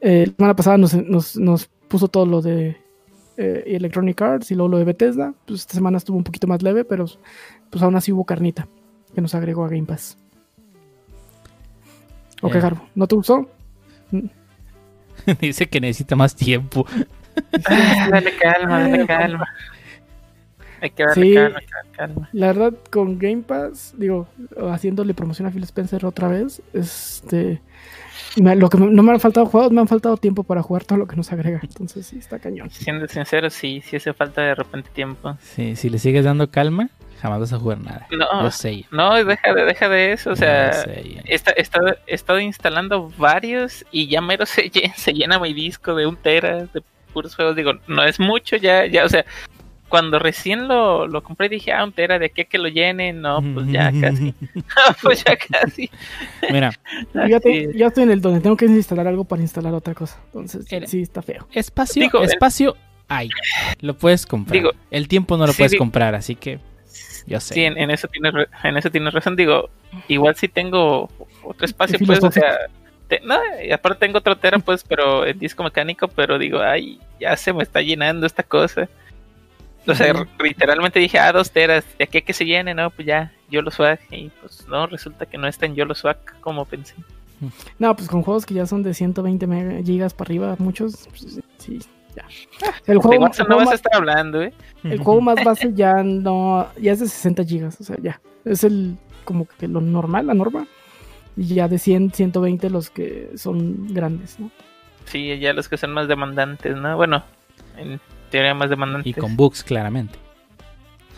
eh, 0.00 0.26
la 0.28 0.34
semana 0.34 0.56
pasada 0.56 0.78
nos, 0.78 0.94
nos- 0.94 1.36
nos 1.36 1.66
puso 1.88 2.08
todo 2.08 2.24
lo 2.26 2.40
de 2.40 2.76
eh, 3.36 3.62
Electronic 3.66 4.20
Arts 4.22 4.50
y 4.50 4.54
luego 4.54 4.68
lo 4.70 4.78
de 4.78 4.84
Bethesda. 4.84 5.34
Pues 5.46 5.60
esta 5.60 5.74
semana 5.74 5.98
estuvo 5.98 6.16
un 6.16 6.24
poquito 6.24 6.46
más 6.46 6.62
leve, 6.62 6.84
pero 6.84 7.06
pues 7.70 7.82
aún 7.82 7.96
así 7.96 8.12
hubo 8.12 8.24
carnita 8.24 8.66
que 9.14 9.20
nos 9.20 9.34
agregó 9.34 9.64
a 9.64 9.68
Game 9.68 9.84
Pass. 9.86 10.16
Ok. 12.42 12.54
Garbo, 12.54 12.82
¿no 12.94 13.06
te 13.06 13.16
gustó? 13.16 13.46
Dice 15.40 15.68
que 15.68 15.80
necesita 15.80 16.16
más 16.16 16.34
tiempo. 16.34 16.86
Dale 18.10 18.36
calma, 18.36 18.80
dale 18.80 19.06
calma. 19.06 19.48
Hay 20.82 20.90
que 20.90 21.04
darle 21.04 21.26
Sí. 21.26 21.34
calma, 21.34 21.60
calma, 21.60 21.92
calma. 21.96 22.28
La 22.32 22.46
verdad, 22.48 22.74
con 22.90 23.18
Game 23.18 23.42
Pass, 23.42 23.94
digo, 23.98 24.26
haciéndole 24.70 25.12
promoción 25.14 25.46
a 25.46 25.50
Phil 25.50 25.62
Spencer 25.64 26.04
otra 26.06 26.28
vez, 26.28 26.62
este. 26.72 27.60
me- 28.36 28.56
lo 28.56 28.70
que 28.70 28.78
me- 28.78 28.86
no 28.90 29.02
me 29.02 29.12
han 29.12 29.20
faltado 29.20 29.44
juegos, 29.46 29.72
me 29.72 29.80
han 29.80 29.88
faltado 29.88 30.16
tiempo 30.16 30.42
para 30.44 30.62
jugar 30.62 30.84
todo 30.84 30.98
lo 30.98 31.06
que 31.06 31.16
nos 31.16 31.30
agrega. 31.32 31.60
Entonces, 31.62 32.06
sí, 32.06 32.18
está 32.18 32.38
cañón. 32.38 32.70
Siendo 32.70 33.06
sincero, 33.08 33.50
sí, 33.50 33.82
sí 33.84 33.96
hace 33.96 34.12
falta 34.14 34.40
de 34.40 34.54
repente 34.54 34.88
tiempo. 34.94 35.36
Sí, 35.42 35.76
si 35.76 35.90
le 35.90 35.98
sigues 35.98 36.24
dando 36.24 36.50
calma, 36.50 36.88
jamás 37.20 37.40
vas 37.40 37.52
a 37.52 37.58
jugar 37.58 37.78
nada. 37.80 38.06
No, 38.10 38.42
Lo 38.42 38.50
sé. 38.50 38.84
no, 38.90 39.14
deja 39.24 39.52
de, 39.54 39.64
deja 39.64 39.88
de 39.88 40.12
eso, 40.12 40.30
o 40.30 40.36
sea, 40.36 40.72
sé. 40.72 41.22
he, 41.24 41.34
esta- 41.34 41.52
he 42.06 42.14
estado, 42.14 42.40
instalando 42.40 43.10
varios 43.18 43.84
y 43.90 44.08
ya 44.08 44.20
mero 44.20 44.46
se, 44.46 44.70
se 44.96 45.12
llena 45.12 45.38
mi 45.38 45.52
disco 45.54 45.94
de 45.94 46.06
un 46.06 46.16
tera 46.16 46.64
de 46.64 46.82
puros 47.12 47.34
juegos. 47.36 47.56
Digo, 47.56 47.72
no 47.86 48.04
es 48.04 48.18
mucho, 48.20 48.56
ya, 48.56 48.86
ya, 48.86 49.04
o 49.04 49.08
sea, 49.08 49.24
cuando 49.88 50.20
recién 50.20 50.68
lo, 50.68 51.08
lo 51.08 51.20
compré 51.24 51.48
dije, 51.48 51.72
ah, 51.72 51.82
un 51.82 51.90
tera, 51.92 52.20
¿de 52.20 52.30
qué 52.30 52.44
que 52.44 52.58
lo 52.58 52.68
llene? 52.68 53.12
No, 53.12 53.42
pues 53.54 53.66
ya 53.66 53.90
casi, 54.00 54.32
pues 55.02 55.24
ya 55.24 55.36
casi. 55.36 55.90
Mira, 56.50 56.70
Yo 57.12 57.26
ya, 57.26 57.40
te- 57.40 57.76
ya 57.76 57.86
estoy 57.88 58.04
en 58.04 58.12
el 58.12 58.20
donde 58.20 58.40
tengo 58.40 58.56
que 58.56 58.66
instalar 58.66 59.08
algo 59.08 59.24
para 59.24 59.42
instalar 59.42 59.74
otra 59.74 59.94
cosa. 59.94 60.18
Entonces, 60.26 60.72
Era- 60.72 60.86
sí, 60.86 61.02
está 61.02 61.22
feo. 61.22 61.48
espacio, 61.52 62.02
Digo, 62.02 62.18
el- 62.22 62.28
espacio 62.30 62.76
hay. 63.08 63.28
Lo 63.80 63.94
puedes 63.98 64.24
comprar. 64.26 64.52
Digo, 64.52 64.70
el 64.92 65.08
tiempo 65.08 65.36
no 65.36 65.44
lo 65.46 65.52
sí, 65.52 65.58
puedes 65.58 65.76
comprar, 65.76 66.14
así 66.14 66.36
que 66.36 66.60
sé. 67.40 67.54
Sí, 67.54 67.64
en, 67.64 67.76
en 67.78 67.90
eso 67.90 68.08
tienes, 68.08 68.32
re- 68.32 68.48
en 68.64 68.76
eso 68.76 68.90
tienes 68.90 69.12
razón. 69.14 69.36
Digo, 69.36 69.70
igual 70.08 70.34
si 70.36 70.48
tengo 70.48 71.08
otro 71.42 71.64
espacio, 71.66 71.98
pues, 72.06 72.22
o 72.22 72.30
sea, 72.30 72.58
te- 73.08 73.20
no, 73.20 73.38
y 73.62 73.72
aparte 73.72 74.06
tengo 74.06 74.18
otro 74.18 74.36
tera, 74.36 74.58
pues, 74.58 74.84
pero 74.84 75.26
en 75.26 75.38
disco 75.38 75.62
mecánico, 75.62 76.08
pero 76.08 76.38
digo, 76.38 76.60
ay, 76.60 77.00
ya 77.20 77.36
se 77.36 77.52
me 77.52 77.62
está 77.62 77.80
llenando 77.82 78.26
esta 78.26 78.42
cosa. 78.42 78.88
O 79.86 79.94
sea, 79.94 80.12
literalmente 80.42 80.98
dije, 81.00 81.18
ah, 81.18 81.32
dos 81.32 81.50
teras, 81.50 81.84
de 81.98 82.04
aquí 82.04 82.18
a 82.18 82.20
que 82.20 82.32
se 82.34 82.44
llene, 82.44 82.74
no, 82.74 82.90
pues 82.90 83.06
ya, 83.06 83.32
yo 83.50 83.62
lo 83.62 83.70
swag. 83.70 83.98
Y 84.10 84.28
pues 84.40 84.66
no, 84.68 84.86
resulta 84.86 85.24
que 85.26 85.38
no 85.38 85.46
está 85.48 85.66
en 85.66 85.74
yo 85.74 85.84
lo 85.86 85.94
swag 85.94 86.18
como 86.40 86.66
pensé. 86.66 86.94
No, 87.78 87.96
pues 87.96 88.06
con 88.08 88.22
juegos 88.22 88.44
que 88.44 88.52
ya 88.52 88.66
son 88.66 88.82
de 88.82 88.92
120 88.92 89.46
mega- 89.46 89.82
gigas 89.82 90.12
para 90.12 90.26
arriba, 90.28 90.56
muchos, 90.58 91.08
pues, 91.08 91.40
sí, 91.56 91.78
ya. 92.16 92.24
El 92.86 92.96
De 92.96 93.02
juego, 93.02 93.22
Watson 93.24 93.46
el 93.46 93.50
no 93.50 93.56
vas 93.56 93.66
a 93.66 93.70
más, 93.70 93.74
estar 93.74 93.94
hablando, 93.94 94.42
¿eh? 94.42 94.52
el 94.84 94.98
juego 94.98 95.20
más 95.20 95.42
base 95.44 95.72
ya 95.74 96.02
no, 96.02 96.68
ya 96.80 96.92
es 96.92 97.00
de 97.00 97.06
60 97.08 97.44
gigas, 97.44 97.80
o 97.80 97.84
sea, 97.84 97.96
ya. 98.02 98.20
Es 98.44 98.64
el, 98.64 98.96
como 99.24 99.46
que 99.46 99.68
lo 99.68 99.80
normal, 99.80 100.26
la 100.26 100.34
norma. 100.34 100.66
Y 101.36 101.46
ya 101.54 101.68
de 101.68 101.78
100, 101.78 102.12
120 102.12 102.70
los 102.70 102.90
que 102.90 103.30
son 103.36 103.92
grandes, 103.94 104.38
¿no? 104.40 104.50
Sí, 105.06 105.38
ya 105.38 105.52
los 105.52 105.68
que 105.68 105.76
son 105.76 105.92
más 105.92 106.08
demandantes, 106.08 106.76
¿no? 106.76 106.96
Bueno, 106.96 107.22
en 107.76 108.00
teoría 108.30 108.54
más 108.54 108.68
demandantes. 108.70 109.10
Y 109.10 109.14
con 109.18 109.36
bugs, 109.36 109.62
claramente. 109.64 110.18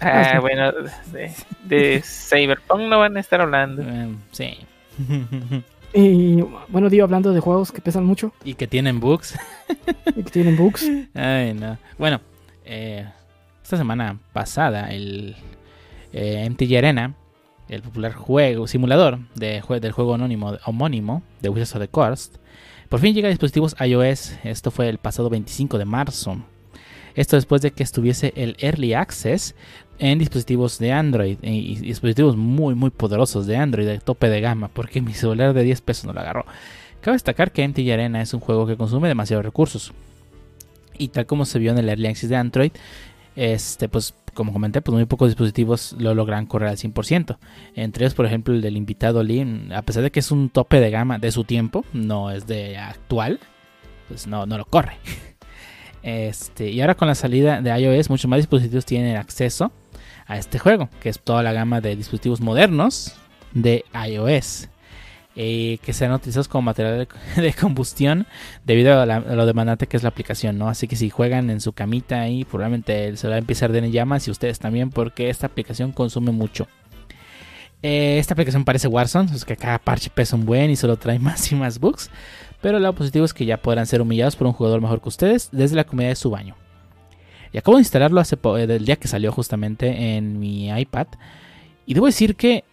Ah, 0.00 0.20
Ah, 0.20 0.30
sí. 0.34 0.38
bueno, 0.40 0.72
de, 1.12 1.32
de 1.64 2.02
Cyberpunk 2.04 2.82
no 2.82 2.98
van 2.98 3.16
a 3.16 3.20
estar 3.20 3.40
hablando. 3.40 3.82
Eh, 3.82 4.14
sí. 4.32 4.58
Y 5.94 6.40
bueno, 6.68 6.88
digo, 6.88 7.04
hablando 7.04 7.32
de 7.32 7.40
juegos 7.40 7.70
que 7.72 7.80
pesan 7.82 8.04
mucho 8.04 8.32
y 8.44 8.54
que 8.54 8.66
tienen 8.66 8.98
bugs. 9.00 9.34
y 10.16 10.22
que 10.22 10.30
tienen 10.30 10.56
bugs. 10.56 10.88
Ay, 11.14 11.52
no. 11.54 11.76
Bueno, 11.98 12.20
eh, 12.64 13.06
esta 13.62 13.76
semana 13.76 14.18
pasada, 14.32 14.90
el 14.92 15.36
eh, 16.12 16.48
MTG 16.48 16.76
Arena, 16.78 17.14
el 17.68 17.82
popular 17.82 18.12
juego, 18.14 18.66
simulador 18.66 19.18
de 19.34 19.62
jue- 19.62 19.80
del 19.80 19.92
juego 19.92 20.14
anónimo, 20.14 20.56
homónimo 20.64 21.22
de 21.40 21.48
Wizards 21.50 21.74
of 21.76 21.80
the 21.82 21.88
Coast, 21.88 22.36
por 22.88 23.00
fin 23.00 23.14
llega 23.14 23.28
a 23.28 23.30
dispositivos 23.30 23.74
iOS. 23.80 24.34
Esto 24.44 24.70
fue 24.70 24.88
el 24.88 24.98
pasado 24.98 25.28
25 25.30 25.78
de 25.78 25.84
marzo. 25.84 26.36
Esto 27.14 27.36
después 27.36 27.60
de 27.60 27.70
que 27.72 27.82
estuviese 27.82 28.32
el 28.36 28.56
Early 28.58 28.94
Access 28.94 29.54
en 30.02 30.18
dispositivos 30.18 30.80
de 30.80 30.90
Android 30.90 31.38
y, 31.42 31.76
dispositivos 31.76 32.36
muy 32.36 32.74
muy 32.74 32.90
poderosos 32.90 33.46
de 33.46 33.56
Android 33.56 33.86
de 33.86 34.00
tope 34.00 34.28
de 34.28 34.40
gama, 34.40 34.66
porque 34.66 35.00
mi 35.00 35.14
celular 35.14 35.54
de 35.54 35.62
10 35.62 35.80
pesos 35.80 36.06
no 36.06 36.12
lo 36.12 36.18
agarró. 36.18 36.44
Cabe 37.00 37.14
destacar 37.14 37.52
que 37.52 37.66
MTG 37.66 37.92
Arena 37.92 38.20
es 38.20 38.34
un 38.34 38.40
juego 38.40 38.66
que 38.66 38.76
consume 38.76 39.06
demasiados 39.06 39.44
recursos. 39.44 39.92
Y 40.98 41.08
tal 41.08 41.26
como 41.26 41.44
se 41.44 41.60
vio 41.60 41.70
en 41.70 41.78
el 41.78 41.88
Early 41.88 42.08
Access 42.08 42.30
de 42.30 42.36
Android, 42.36 42.72
este, 43.36 43.88
pues 43.88 44.14
como 44.34 44.52
comenté, 44.52 44.82
pues 44.82 44.92
muy 44.92 45.04
pocos 45.04 45.28
dispositivos 45.28 45.94
lo 45.98 46.14
logran 46.14 46.46
correr 46.46 46.70
al 46.70 46.78
100%. 46.78 47.38
Entre 47.76 48.04
ellos, 48.04 48.14
por 48.14 48.26
ejemplo, 48.26 48.54
el 48.54 48.60
del 48.60 48.76
invitado 48.76 49.22
Lee, 49.22 49.68
a 49.72 49.82
pesar 49.82 50.02
de 50.02 50.10
que 50.10 50.18
es 50.18 50.32
un 50.32 50.50
tope 50.50 50.80
de 50.80 50.90
gama 50.90 51.18
de 51.18 51.30
su 51.30 51.44
tiempo, 51.44 51.84
no 51.92 52.32
es 52.32 52.48
de 52.48 52.76
actual, 52.76 53.38
pues 54.08 54.26
no, 54.26 54.46
no 54.46 54.58
lo 54.58 54.64
corre. 54.64 54.96
Este, 56.04 56.68
y 56.68 56.80
ahora 56.80 56.96
con 56.96 57.06
la 57.06 57.14
salida 57.14 57.62
de 57.62 57.70
iOS, 57.70 58.10
muchos 58.10 58.28
más 58.28 58.38
dispositivos 58.38 58.84
tienen 58.84 59.16
acceso 59.16 59.70
a 60.32 60.38
este 60.38 60.58
juego, 60.58 60.88
que 61.00 61.08
es 61.08 61.20
toda 61.20 61.42
la 61.42 61.52
gama 61.52 61.80
de 61.80 61.94
dispositivos 61.94 62.40
modernos 62.40 63.14
de 63.52 63.84
iOS. 64.08 64.68
eh, 65.34 65.78
que 65.82 65.94
sean 65.94 66.12
utilizados 66.12 66.46
como 66.46 66.62
material 66.62 67.08
de, 67.36 67.52
combustión 67.60 68.26
debido 68.66 69.00
a 69.00 69.06
lo 69.06 69.46
demandante 69.46 69.86
que 69.86 69.96
es 69.96 70.02
la 70.02 70.10
aplicación, 70.10 70.58
¿no? 70.58 70.68
Así 70.68 70.86
que 70.88 70.96
si 70.96 71.08
juegan 71.08 71.48
en 71.48 71.60
su 71.62 71.72
camita 71.72 72.20
ahí, 72.20 72.44
probablemente 72.44 73.08
el 73.08 73.16
celular 73.16 73.38
empiece 73.38 73.64
a 73.64 73.68
arder 73.68 73.84
en 73.84 73.92
llamas 73.92 74.28
y 74.28 74.30
ustedes 74.30 74.58
también, 74.58 74.90
porque 74.90 75.30
esta 75.30 75.46
aplicación 75.46 75.92
consume 75.92 76.32
mucho. 76.32 76.68
Eh, 77.82 78.18
esta 78.18 78.34
aplicación 78.34 78.64
parece 78.64 78.88
Warzone, 78.88 79.34
es 79.34 79.44
que 79.44 79.56
cada 79.56 79.78
parche 79.78 80.10
pesa 80.10 80.36
un 80.36 80.44
buen 80.44 80.70
y 80.70 80.76
solo 80.76 80.96
trae 80.96 81.18
más 81.18 81.50
y 81.50 81.54
más 81.54 81.78
bugs. 81.78 82.10
Pero 82.60 82.78
lo 82.78 82.94
positivo 82.94 83.24
es 83.24 83.34
que 83.34 83.46
ya 83.46 83.56
podrán 83.56 83.86
ser 83.86 84.02
humillados 84.02 84.36
por 84.36 84.46
un 84.46 84.52
jugador 84.52 84.80
mejor 84.80 85.00
que 85.00 85.08
ustedes 85.08 85.48
desde 85.50 85.76
la 85.76 85.84
comunidad 85.84 86.10
de 86.10 86.16
su 86.16 86.30
baño. 86.30 86.56
Y 87.52 87.58
acabo 87.58 87.76
de 87.76 87.82
instalarlo 87.82 88.20
hace 88.20 88.36
eh, 88.42 88.66
del 88.66 88.84
día 88.84 88.96
que 88.96 89.08
salió 89.08 89.30
justamente 89.32 90.16
en 90.16 90.38
mi 90.38 90.70
iPad. 90.70 91.06
Y 91.86 91.94
debo 91.94 92.06
decir 92.06 92.34
que 92.34 92.64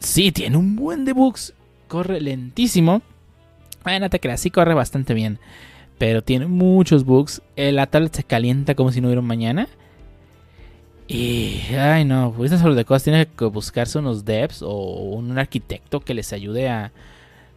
sí, 0.00 0.32
tiene 0.32 0.56
un 0.56 0.76
buen 0.76 1.04
de 1.04 1.12
bugs. 1.12 1.54
Corre 1.86 2.20
lentísimo. 2.20 3.02
No 3.84 4.10
te 4.10 4.36
sí 4.36 4.50
corre 4.50 4.74
bastante 4.74 5.14
bien. 5.14 5.38
Pero 5.98 6.22
tiene 6.22 6.46
muchos 6.46 7.04
bugs. 7.04 7.42
Eh, 7.56 7.72
La 7.72 7.86
tablet 7.86 8.14
se 8.14 8.24
calienta 8.24 8.74
como 8.74 8.92
si 8.92 9.00
no 9.00 9.08
hubiera 9.08 9.22
mañana. 9.22 9.68
Y, 11.06 11.62
ay 11.74 12.04
no, 12.04 12.34
pues 12.36 12.50
sobre 12.50 12.74
de 12.74 12.84
cosas 12.84 13.04
tiene 13.04 13.26
que 13.26 13.46
buscarse 13.46 13.98
unos 13.98 14.26
devs 14.26 14.60
o 14.60 14.74
un 14.74 15.38
arquitecto 15.38 16.00
que 16.00 16.12
les 16.12 16.34
ayude 16.34 16.68
a, 16.68 16.92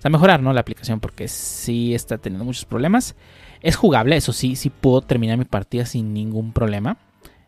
a 0.01 0.09
mejorar 0.09 0.41
¿no? 0.41 0.53
la 0.53 0.61
aplicación 0.61 1.01
porque 1.01 1.27
sí 1.27 1.93
está 1.93 2.17
teniendo 2.17 2.45
muchos 2.45 2.63
problemas. 2.63 3.13
Es 3.61 3.75
jugable, 3.75 4.15
eso 4.15 4.33
sí, 4.33 4.55
sí 4.55 4.69
puedo 4.69 5.01
terminar 5.01 5.37
mi 5.37 5.45
partida 5.45 5.85
sin 5.85 6.13
ningún 6.13 6.51
problema. 6.51 6.97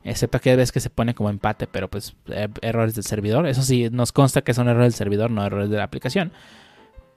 Excepto 0.03 0.39
que 0.39 0.55
ves 0.55 0.72
que 0.72 0.80
se 0.80 0.89
pone 0.89 1.14
como 1.14 1.30
empate, 1.30 1.66
pero 1.66 1.89
pues 1.89 2.16
eh, 2.28 2.49
errores 2.61 2.93
del 2.93 3.03
servidor. 3.03 3.47
Eso 3.47 3.64
sí, 3.64 3.89
nos 3.91 4.11
consta 4.11 4.41
que 4.41 4.53
son 4.53 4.68
errores 4.68 4.93
del 4.93 4.97
servidor, 4.97 5.32
no 5.32 5.45
errores 5.45 5.70
de 5.70 5.78
la 5.78 5.84
aplicación. 5.84 6.32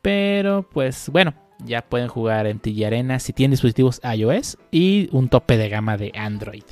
Pero 0.03 0.63
pues 0.63 1.09
bueno, 1.11 1.35
ya 1.65 1.83
pueden 1.83 2.09
jugar 2.09 2.47
en 2.47 2.61
TG 2.61 2.87
Arena 2.87 3.19
si 3.19 3.33
tienen 3.33 3.53
dispositivos 3.53 4.01
iOS 4.05 4.57
y 4.71 5.09
un 5.13 5.29
tope 5.29 5.57
de 5.57 5.69
gama 5.69 5.97
de 5.97 6.13
Android. 6.17 6.65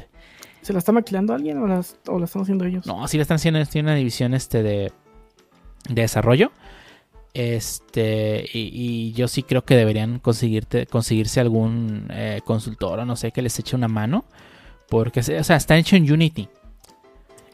¿Se 0.62 0.72
la 0.72 0.78
está 0.78 0.92
maquilando 0.92 1.34
alguien 1.34 1.58
o, 1.58 1.66
la 1.66 1.80
están 1.80 2.42
haciendo 2.42 2.64
ellos? 2.64 2.86
No, 2.86 3.06
sí 3.08 3.18
le 3.18 3.22
están 3.22 3.36
haciendo, 3.36 3.62
tiene 3.66 3.88
una 3.88 3.96
división 3.96 4.34
este 4.34 4.62
de, 4.62 4.92
de 5.88 6.02
desarrollo. 6.02 6.52
Este, 7.35 8.49
y, 8.53 8.70
y 8.72 9.12
yo 9.12 9.26
sí 9.28 9.43
creo 9.43 9.64
que 9.64 9.74
deberían 9.76 10.20
conseguirte, 10.20 10.87
conseguirse 10.87 11.41
algún 11.41 12.07
eh, 12.11 12.41
consultor 12.45 13.01
o 13.01 13.05
no 13.05 13.16
sé 13.16 13.32
que 13.32 13.43
les 13.43 13.59
eche 13.59 13.74
una 13.76 13.89
mano. 13.89 14.24
Porque, 14.89 15.20
o 15.20 15.22
sea, 15.45 15.57
está 15.57 15.76
hecho 15.76 15.97
en 15.97 16.11
Unity. 16.11 16.49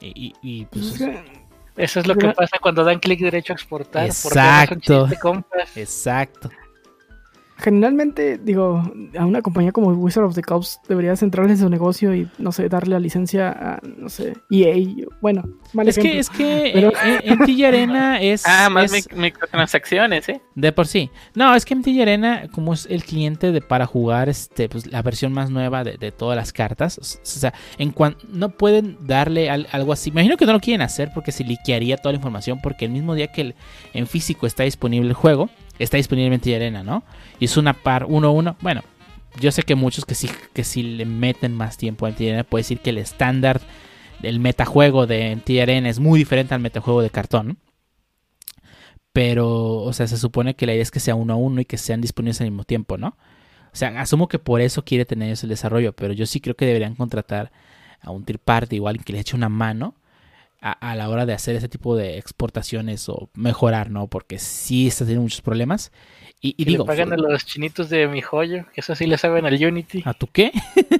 Y, 0.00 0.06
y- 0.14 0.34
y, 0.42 0.64
pues, 0.66 0.86
Pues 0.86 1.00
es 1.00 1.08
que- 1.08 1.40
Eso 1.76 2.00
es 2.00 2.06
lo 2.06 2.14
que 2.14 2.28
pasa 2.28 2.58
cuando 2.60 2.84
dan 2.84 2.98
clic 2.98 3.20
derecho 3.20 3.52
a 3.52 3.56
exportar. 3.56 4.08
porque 4.22 4.38
Exacto. 4.38 4.74
no 4.92 4.98
son 5.00 5.08
chiste, 5.08 5.20
compas. 5.22 5.76
exacto. 5.76 6.50
Generalmente, 7.60 8.38
digo, 8.38 8.82
a 9.18 9.24
una 9.26 9.42
compañía 9.42 9.72
como 9.72 9.88
Wizard 9.92 10.24
of 10.24 10.34
the 10.34 10.42
Coast 10.42 10.84
debería 10.88 11.14
centrarle 11.16 11.52
en 11.52 11.58
su 11.58 11.68
negocio 11.68 12.14
y, 12.14 12.28
no 12.38 12.52
sé, 12.52 12.68
darle 12.68 12.94
la 12.94 13.00
licencia 13.00 13.50
a, 13.50 13.80
no 13.84 14.08
sé, 14.08 14.34
EA. 14.50 14.74
Bueno, 15.20 15.44
mal 15.72 15.88
Es 15.88 15.98
que, 15.98 16.18
es 16.18 16.30
que 16.30 16.70
Pero- 16.74 16.88
eh, 16.90 17.20
eh, 17.24 17.34
MTG 17.34 17.64
Arena 17.66 18.20
es, 18.20 18.44
Ah, 18.46 18.68
más 18.70 18.92
es- 18.92 19.08
mic- 19.08 19.14
microtransacciones, 19.16 20.28
¿eh? 20.28 20.40
De 20.54 20.72
por 20.72 20.86
sí. 20.86 21.10
No, 21.34 21.54
es 21.54 21.64
que 21.64 21.74
MTG 21.74 22.02
Arena, 22.02 22.48
como 22.52 22.72
es 22.74 22.86
el 22.90 23.04
cliente 23.04 23.52
de 23.52 23.60
para 23.60 23.86
jugar 23.86 24.28
este, 24.28 24.68
pues, 24.68 24.86
la 24.86 25.02
versión 25.02 25.32
más 25.32 25.50
nueva 25.50 25.84
de, 25.84 25.96
de 25.98 26.12
todas 26.12 26.36
las 26.36 26.52
cartas, 26.52 26.98
o 26.98 27.24
sea, 27.24 27.52
en 27.78 27.92
cuan- 27.92 28.16
no 28.32 28.50
pueden 28.50 28.96
darle 29.06 29.50
al- 29.50 29.68
algo 29.72 29.92
así. 29.92 30.10
Me 30.10 30.20
imagino 30.22 30.36
que 30.36 30.46
no 30.46 30.52
lo 30.52 30.60
quieren 30.60 30.82
hacer 30.82 31.10
porque 31.14 31.32
se 31.32 31.44
liquearía 31.44 31.96
toda 31.96 32.12
la 32.12 32.16
información, 32.16 32.60
porque 32.62 32.84
el 32.86 32.90
mismo 32.92 33.14
día 33.14 33.28
que 33.32 33.40
el- 33.42 33.54
en 33.92 34.06
físico 34.06 34.46
está 34.46 34.62
disponible 34.64 35.08
el 35.08 35.14
juego, 35.14 35.50
está 35.84 35.96
disponible 35.96 36.34
en 36.34 36.54
Arena, 36.54 36.82
¿no? 36.82 37.04
Y 37.38 37.46
es 37.46 37.56
una 37.56 37.72
par 37.74 38.06
1-1. 38.06 38.56
Bueno, 38.60 38.82
yo 39.38 39.50
sé 39.52 39.62
que 39.62 39.74
muchos 39.74 40.04
que 40.04 40.14
sí, 40.14 40.28
que 40.52 40.64
sí 40.64 40.82
le 40.82 41.04
meten 41.04 41.54
más 41.54 41.76
tiempo 41.76 42.06
a 42.06 42.10
Arena, 42.10 42.44
puede 42.44 42.60
decir 42.60 42.80
que 42.80 42.90
el 42.90 42.98
estándar 42.98 43.60
del 44.20 44.40
metajuego 44.40 45.06
de 45.06 45.40
Arena 45.62 45.88
es 45.88 45.98
muy 45.98 46.18
diferente 46.18 46.54
al 46.54 46.60
metajuego 46.60 47.02
de 47.02 47.10
cartón. 47.10 47.58
Pero, 49.12 49.78
o 49.78 49.92
sea, 49.92 50.06
se 50.06 50.16
supone 50.16 50.54
que 50.54 50.66
la 50.66 50.72
idea 50.72 50.82
es 50.82 50.90
que 50.92 51.00
sea 51.00 51.16
uno 51.16 51.32
a 51.32 51.36
uno 51.36 51.60
y 51.60 51.64
que 51.64 51.78
sean 51.78 52.00
disponibles 52.00 52.40
al 52.40 52.50
mismo 52.50 52.64
tiempo, 52.64 52.96
¿no? 52.96 53.16
O 53.72 53.76
sea, 53.76 53.88
asumo 54.00 54.28
que 54.28 54.38
por 54.38 54.60
eso 54.60 54.84
quiere 54.84 55.04
tener 55.04 55.36
el 55.42 55.48
desarrollo, 55.48 55.92
pero 55.92 56.12
yo 56.12 56.26
sí 56.26 56.40
creo 56.40 56.54
que 56.54 56.66
deberían 56.66 56.94
contratar 56.94 57.50
a 58.00 58.10
un 58.10 58.24
third 58.24 58.38
party 58.38 58.76
igual 58.76 59.04
que 59.04 59.12
le 59.12 59.20
eche 59.20 59.36
una 59.36 59.48
mano 59.48 59.94
a, 60.60 60.72
a 60.72 60.94
la 60.96 61.08
hora 61.08 61.26
de 61.26 61.32
hacer 61.32 61.56
ese 61.56 61.68
tipo 61.68 61.96
de 61.96 62.18
exportaciones 62.18 63.08
o 63.08 63.30
mejorar, 63.34 63.90
¿no? 63.90 64.08
Porque 64.08 64.38
sí 64.38 64.86
está 64.88 65.04
teniendo 65.04 65.22
muchos 65.22 65.40
problemas. 65.42 65.92
Y, 66.40 66.54
y 66.56 66.64
Que 66.64 66.70
digo, 66.70 66.84
le 66.84 66.86
pagan 66.86 67.12
a 67.12 67.16
los 67.16 67.44
chinitos 67.46 67.88
de 67.90 68.08
mi 68.08 68.20
joyo, 68.22 68.66
que 68.74 68.80
eso 68.80 68.94
sí 68.94 69.06
le 69.06 69.18
saben 69.18 69.46
al 69.46 69.54
Unity. 69.62 70.02
¿a 70.04 70.14
tu 70.14 70.26
qué? 70.26 70.52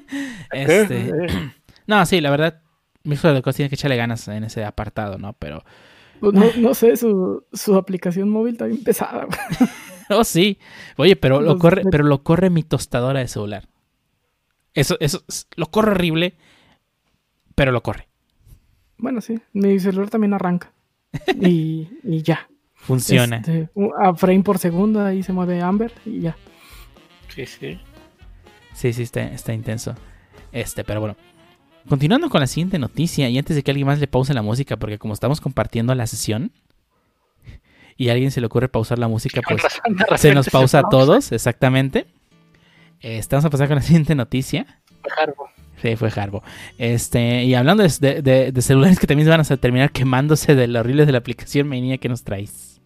este, 0.52 1.12
no, 1.86 2.04
sí, 2.06 2.20
la 2.20 2.30
verdad, 2.30 2.62
Microsoft 3.04 3.34
de 3.34 3.42
Coast 3.42 3.56
tiene 3.56 3.68
que 3.68 3.74
echarle 3.76 3.96
ganas 3.96 4.26
en 4.28 4.44
ese 4.44 4.64
apartado, 4.64 5.18
¿no? 5.18 5.32
Pero, 5.34 5.64
Pues 6.20 6.34
no, 6.34 6.44
no 6.58 6.74
sé, 6.74 6.96
su, 6.96 7.44
su 7.52 7.76
aplicación 7.76 8.28
móvil 8.28 8.52
está 8.52 8.66
bien 8.66 8.82
pesada. 8.84 9.26
oh, 10.10 10.24
sí. 10.24 10.58
Oye, 10.96 11.16
pero 11.16 11.40
lo 11.40 11.58
corre, 11.58 11.82
pero 11.90 12.04
lo 12.04 12.22
corre 12.22 12.50
mi 12.50 12.62
tostadora 12.62 13.20
de 13.20 13.28
celular. 13.28 13.68
Eso, 14.74 14.96
eso, 15.00 15.22
es- 15.28 15.48
lo 15.56 15.66
corre 15.70 15.92
horrible, 15.92 16.34
pero 17.54 17.72
lo 17.72 17.82
corre. 17.82 18.09
Bueno, 19.00 19.20
sí, 19.20 19.40
mi 19.52 19.78
celular 19.80 20.10
también 20.10 20.34
arranca. 20.34 20.72
Y, 21.40 21.88
y 22.04 22.22
ya. 22.22 22.48
Funciona. 22.74 23.36
Este, 23.38 23.68
a 23.98 24.14
frame 24.14 24.42
por 24.42 24.58
segundo, 24.58 25.04
ahí 25.04 25.22
se 25.22 25.32
mueve 25.32 25.60
Amber 25.60 25.92
y 26.06 26.20
ya. 26.20 26.36
Sí, 27.28 27.46
sí. 27.46 27.80
Sí, 28.72 28.92
sí, 28.92 29.02
está, 29.02 29.22
está 29.22 29.52
intenso. 29.52 29.94
Este, 30.52 30.84
pero 30.84 31.00
bueno. 31.00 31.16
Continuando 31.88 32.28
con 32.28 32.40
la 32.40 32.46
siguiente 32.46 32.78
noticia, 32.78 33.28
y 33.28 33.38
antes 33.38 33.56
de 33.56 33.62
que 33.62 33.70
alguien 33.70 33.86
más 33.86 33.98
le 33.98 34.06
pause 34.06 34.34
la 34.34 34.42
música, 34.42 34.76
porque 34.76 34.98
como 34.98 35.14
estamos 35.14 35.40
compartiendo 35.40 35.94
la 35.94 36.06
sesión, 36.06 36.52
y 37.96 38.08
a 38.08 38.12
alguien 38.12 38.30
se 38.30 38.40
le 38.40 38.46
ocurre 38.46 38.68
pausar 38.68 38.98
la 38.98 39.08
música, 39.08 39.40
pues 39.46 39.62
se 40.16 40.34
nos 40.34 40.48
pausa 40.48 40.78
a 40.78 40.82
pausa. 40.82 40.96
todos, 40.96 41.32
exactamente. 41.32 42.06
Eh, 43.00 43.18
Estamos 43.18 43.44
a 43.44 43.50
pasar 43.50 43.68
con 43.68 43.76
la 43.76 43.82
siguiente 43.82 44.14
noticia. 44.14 44.82
Harbo. 45.18 45.48
Sí, 45.80 45.96
fue 45.96 46.10
Harbo. 46.14 46.42
Este, 46.78 47.44
y 47.44 47.54
hablando 47.54 47.82
de, 47.82 48.22
de- 48.52 48.62
celulares 48.62 48.98
que 48.98 49.06
también 49.06 49.28
van 49.28 49.40
a 49.40 49.44
terminar 49.56 49.90
quemándose 49.92 50.54
de 50.54 50.66
lo 50.68 50.80
horribles 50.80 51.06
de 51.06 51.12
la 51.12 51.18
aplicación, 51.18 51.68
Menia, 51.68 51.96
¿qué 51.98 52.08
nos 52.08 52.22
traes? 52.22 52.80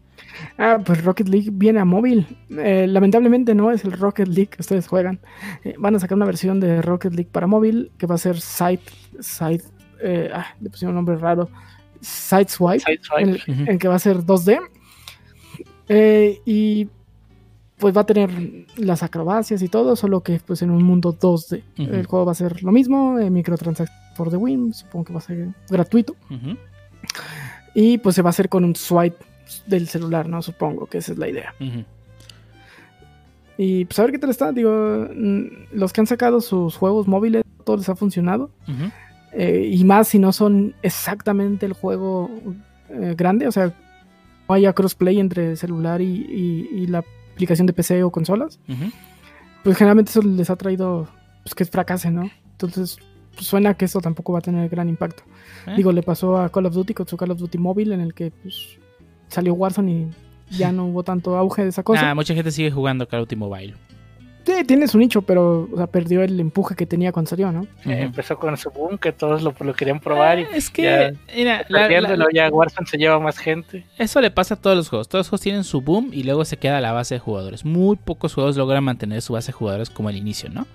Ah, 0.58 0.78
pues 0.84 1.02
Rocket 1.04 1.28
League 1.28 1.48
viene 1.52 1.80
a 1.80 1.84
móvil. 1.84 2.26
Eh, 2.50 2.86
lamentablemente 2.88 3.54
no 3.54 3.70
es 3.70 3.84
el 3.84 3.92
Rocket 3.92 4.28
League 4.28 4.48
que 4.48 4.60
ustedes 4.62 4.86
juegan. 4.86 5.18
Eh, 5.64 5.74
van 5.78 5.94
a 5.96 5.98
sacar 6.00 6.16
una 6.16 6.26
versión 6.26 6.60
de 6.60 6.82
Rocket 6.82 7.14
League 7.14 7.30
para 7.32 7.46
móvil 7.46 7.90
que 7.98 8.06
va 8.06 8.14
a 8.16 8.18
ser 8.18 8.40
Side. 8.40 8.80
Side 9.20 9.62
eh, 10.00 10.30
ah, 10.32 10.46
le 10.60 10.70
pusieron 10.70 10.90
un 10.90 10.96
nombre 11.04 11.16
raro. 11.16 11.48
Sideswipe. 12.00 12.80
Sideswipe. 12.80 13.22
En, 13.22 13.28
el- 13.30 13.42
Ujú. 13.62 13.70
en 13.72 13.78
que 13.78 13.88
va 13.88 13.94
a 13.94 13.98
ser 13.98 14.18
2D. 14.18 14.58
Eh, 15.88 16.40
y 16.44 16.88
pues 17.84 17.94
va 17.94 18.00
a 18.00 18.06
tener 18.06 18.30
las 18.78 19.02
acrobacias 19.02 19.60
y 19.60 19.68
todo, 19.68 19.94
solo 19.94 20.22
que 20.22 20.40
pues 20.46 20.62
en 20.62 20.70
un 20.70 20.82
mundo 20.82 21.12
2D. 21.12 21.62
Ujú. 21.78 21.94
El 21.94 22.06
juego 22.06 22.24
va 22.24 22.32
a 22.32 22.34
ser 22.34 22.62
lo 22.62 22.72
mismo, 22.72 23.18
eh, 23.18 23.28
microtransacciones 23.28 24.16
por 24.16 24.30
The 24.30 24.36
Win, 24.38 24.72
supongo 24.72 25.04
que 25.04 25.12
va 25.12 25.18
a 25.18 25.22
ser 25.22 25.48
gratuito. 25.68 26.16
Y 27.74 27.98
pues 27.98 28.14
se 28.14 28.22
va 28.22 28.28
a 28.28 28.30
hacer 28.30 28.48
con 28.48 28.64
un 28.64 28.74
swipe 28.74 29.22
del 29.66 29.86
celular, 29.88 30.28
¿no? 30.28 30.40
Supongo 30.40 30.86
que 30.86 30.98
esa 30.98 31.12
es 31.12 31.18
la 31.18 31.28
idea. 31.28 31.54
Y 33.58 33.84
pues 33.84 33.98
a 33.98 34.02
ver 34.02 34.12
qué 34.12 34.18
tal 34.18 34.30
está. 34.30 34.50
Digo, 34.52 35.06
mm, 35.14 35.44
los 35.72 35.92
que 35.92 36.00
han 36.00 36.06
sacado 36.06 36.40
sus 36.40 36.76
juegos 36.76 37.06
móviles, 37.06 37.42
todo 37.64 37.76
les 37.76 37.88
ha 37.88 37.96
funcionado. 37.96 38.50
Eh, 39.32 39.68
y 39.72 39.84
más 39.84 40.08
si 40.08 40.18
no 40.18 40.32
son 40.32 40.74
exactamente 40.82 41.66
el 41.66 41.72
juego 41.74 42.30
eh, 42.88 43.14
grande, 43.16 43.46
o 43.48 43.52
sea, 43.52 43.72
no 44.48 44.54
haya 44.54 44.72
crossplay 44.72 45.18
entre 45.18 45.56
celular 45.56 46.00
y, 46.00 46.04
y- 46.06 46.68
y 46.72 46.86
la 46.86 47.02
aplicación 47.34 47.66
de 47.66 47.72
PC 47.72 48.02
o 48.02 48.10
consolas. 48.10 48.58
Pues 49.62 49.76
generalmente 49.76 50.10
eso 50.10 50.22
les 50.22 50.50
ha 50.50 50.56
traído 50.56 51.08
pues, 51.42 51.54
que 51.54 51.64
fracasen, 51.64 52.14
¿no? 52.14 52.30
Entonces, 52.52 52.98
pues, 53.34 53.46
suena 53.46 53.74
que 53.74 53.84
eso 53.84 54.00
tampoco 54.00 54.32
va 54.32 54.38
a 54.38 54.42
tener 54.42 54.68
gran 54.68 54.88
impacto. 54.88 55.24
Eh. 55.66 55.74
Digo, 55.76 55.92
le 55.92 56.02
pasó 56.02 56.38
a 56.38 56.48
Call 56.48 56.66
of 56.66 56.74
Duty 56.74 56.94
con 56.94 57.06
su 57.06 57.16
Call 57.16 57.32
of 57.32 57.38
Duty 57.38 57.58
móvil, 57.58 57.92
en 57.92 58.00
el 58.00 58.14
que 58.14 58.30
pues, 58.30 58.78
salió 59.28 59.54
Warzone 59.54 59.90
y 60.50 60.56
ya 60.56 60.72
no 60.72 60.86
hubo 60.86 61.02
tanto 61.02 61.36
auge 61.36 61.62
de 61.62 61.68
esa 61.70 61.82
cosa. 61.82 62.10
Ah, 62.10 62.14
mucha 62.14 62.34
gente 62.34 62.50
sigue 62.50 62.70
jugando 62.70 63.08
Call 63.08 63.20
of 63.20 63.28
Duty 63.28 63.36
Mobile. 63.36 63.74
Sí, 64.46 64.52
tiene 64.66 64.86
su 64.88 64.98
nicho, 64.98 65.22
pero 65.22 65.68
o 65.72 65.76
sea, 65.76 65.86
perdió 65.86 66.22
el 66.22 66.38
empuje 66.38 66.74
que 66.74 66.84
tenía 66.86 67.12
cuando 67.12 67.30
salió, 67.30 67.50
¿no? 67.50 67.62
Eh, 67.86 68.02
empezó 68.02 68.38
con 68.38 68.56
su 68.58 68.70
boom, 68.70 68.98
que 68.98 69.10
todos 69.12 69.42
lo, 69.42 69.54
lo 69.58 69.74
querían 69.74 70.00
probar 70.00 70.38
y 70.38 70.42
Eh, 70.42 70.48
es 70.54 70.68
que, 70.70 70.82
ya 70.82 71.12
mira, 71.34 71.64
la- 71.68 71.88
la- 71.88 72.26
ya 72.32 72.48
Warzone 72.50 72.86
se 72.86 72.98
lleva 72.98 73.18
más 73.18 73.38
gente. 73.38 73.86
eso 73.96 74.20
le 74.20 74.30
pasa 74.30 74.54
a 74.54 74.60
todos 74.60 74.76
los 74.76 74.88
juegos. 74.90 75.08
Todos 75.08 75.20
los 75.20 75.28
juegos 75.30 75.40
tienen 75.40 75.64
su 75.64 75.80
boom 75.80 76.10
y 76.12 76.24
luego 76.24 76.44
se 76.44 76.58
queda 76.58 76.80
la 76.82 76.92
base 76.92 77.14
de 77.14 77.20
jugadores. 77.20 77.64
Muy 77.64 77.96
pocos 77.96 78.34
juegos 78.34 78.56
logran 78.56 78.84
mantener 78.84 79.22
su 79.22 79.32
base 79.32 79.48
de 79.48 79.52
jugadores 79.54 79.88
como 79.88 80.10
el 80.10 80.16
inicio, 80.16 80.50
¿no? 80.50 80.66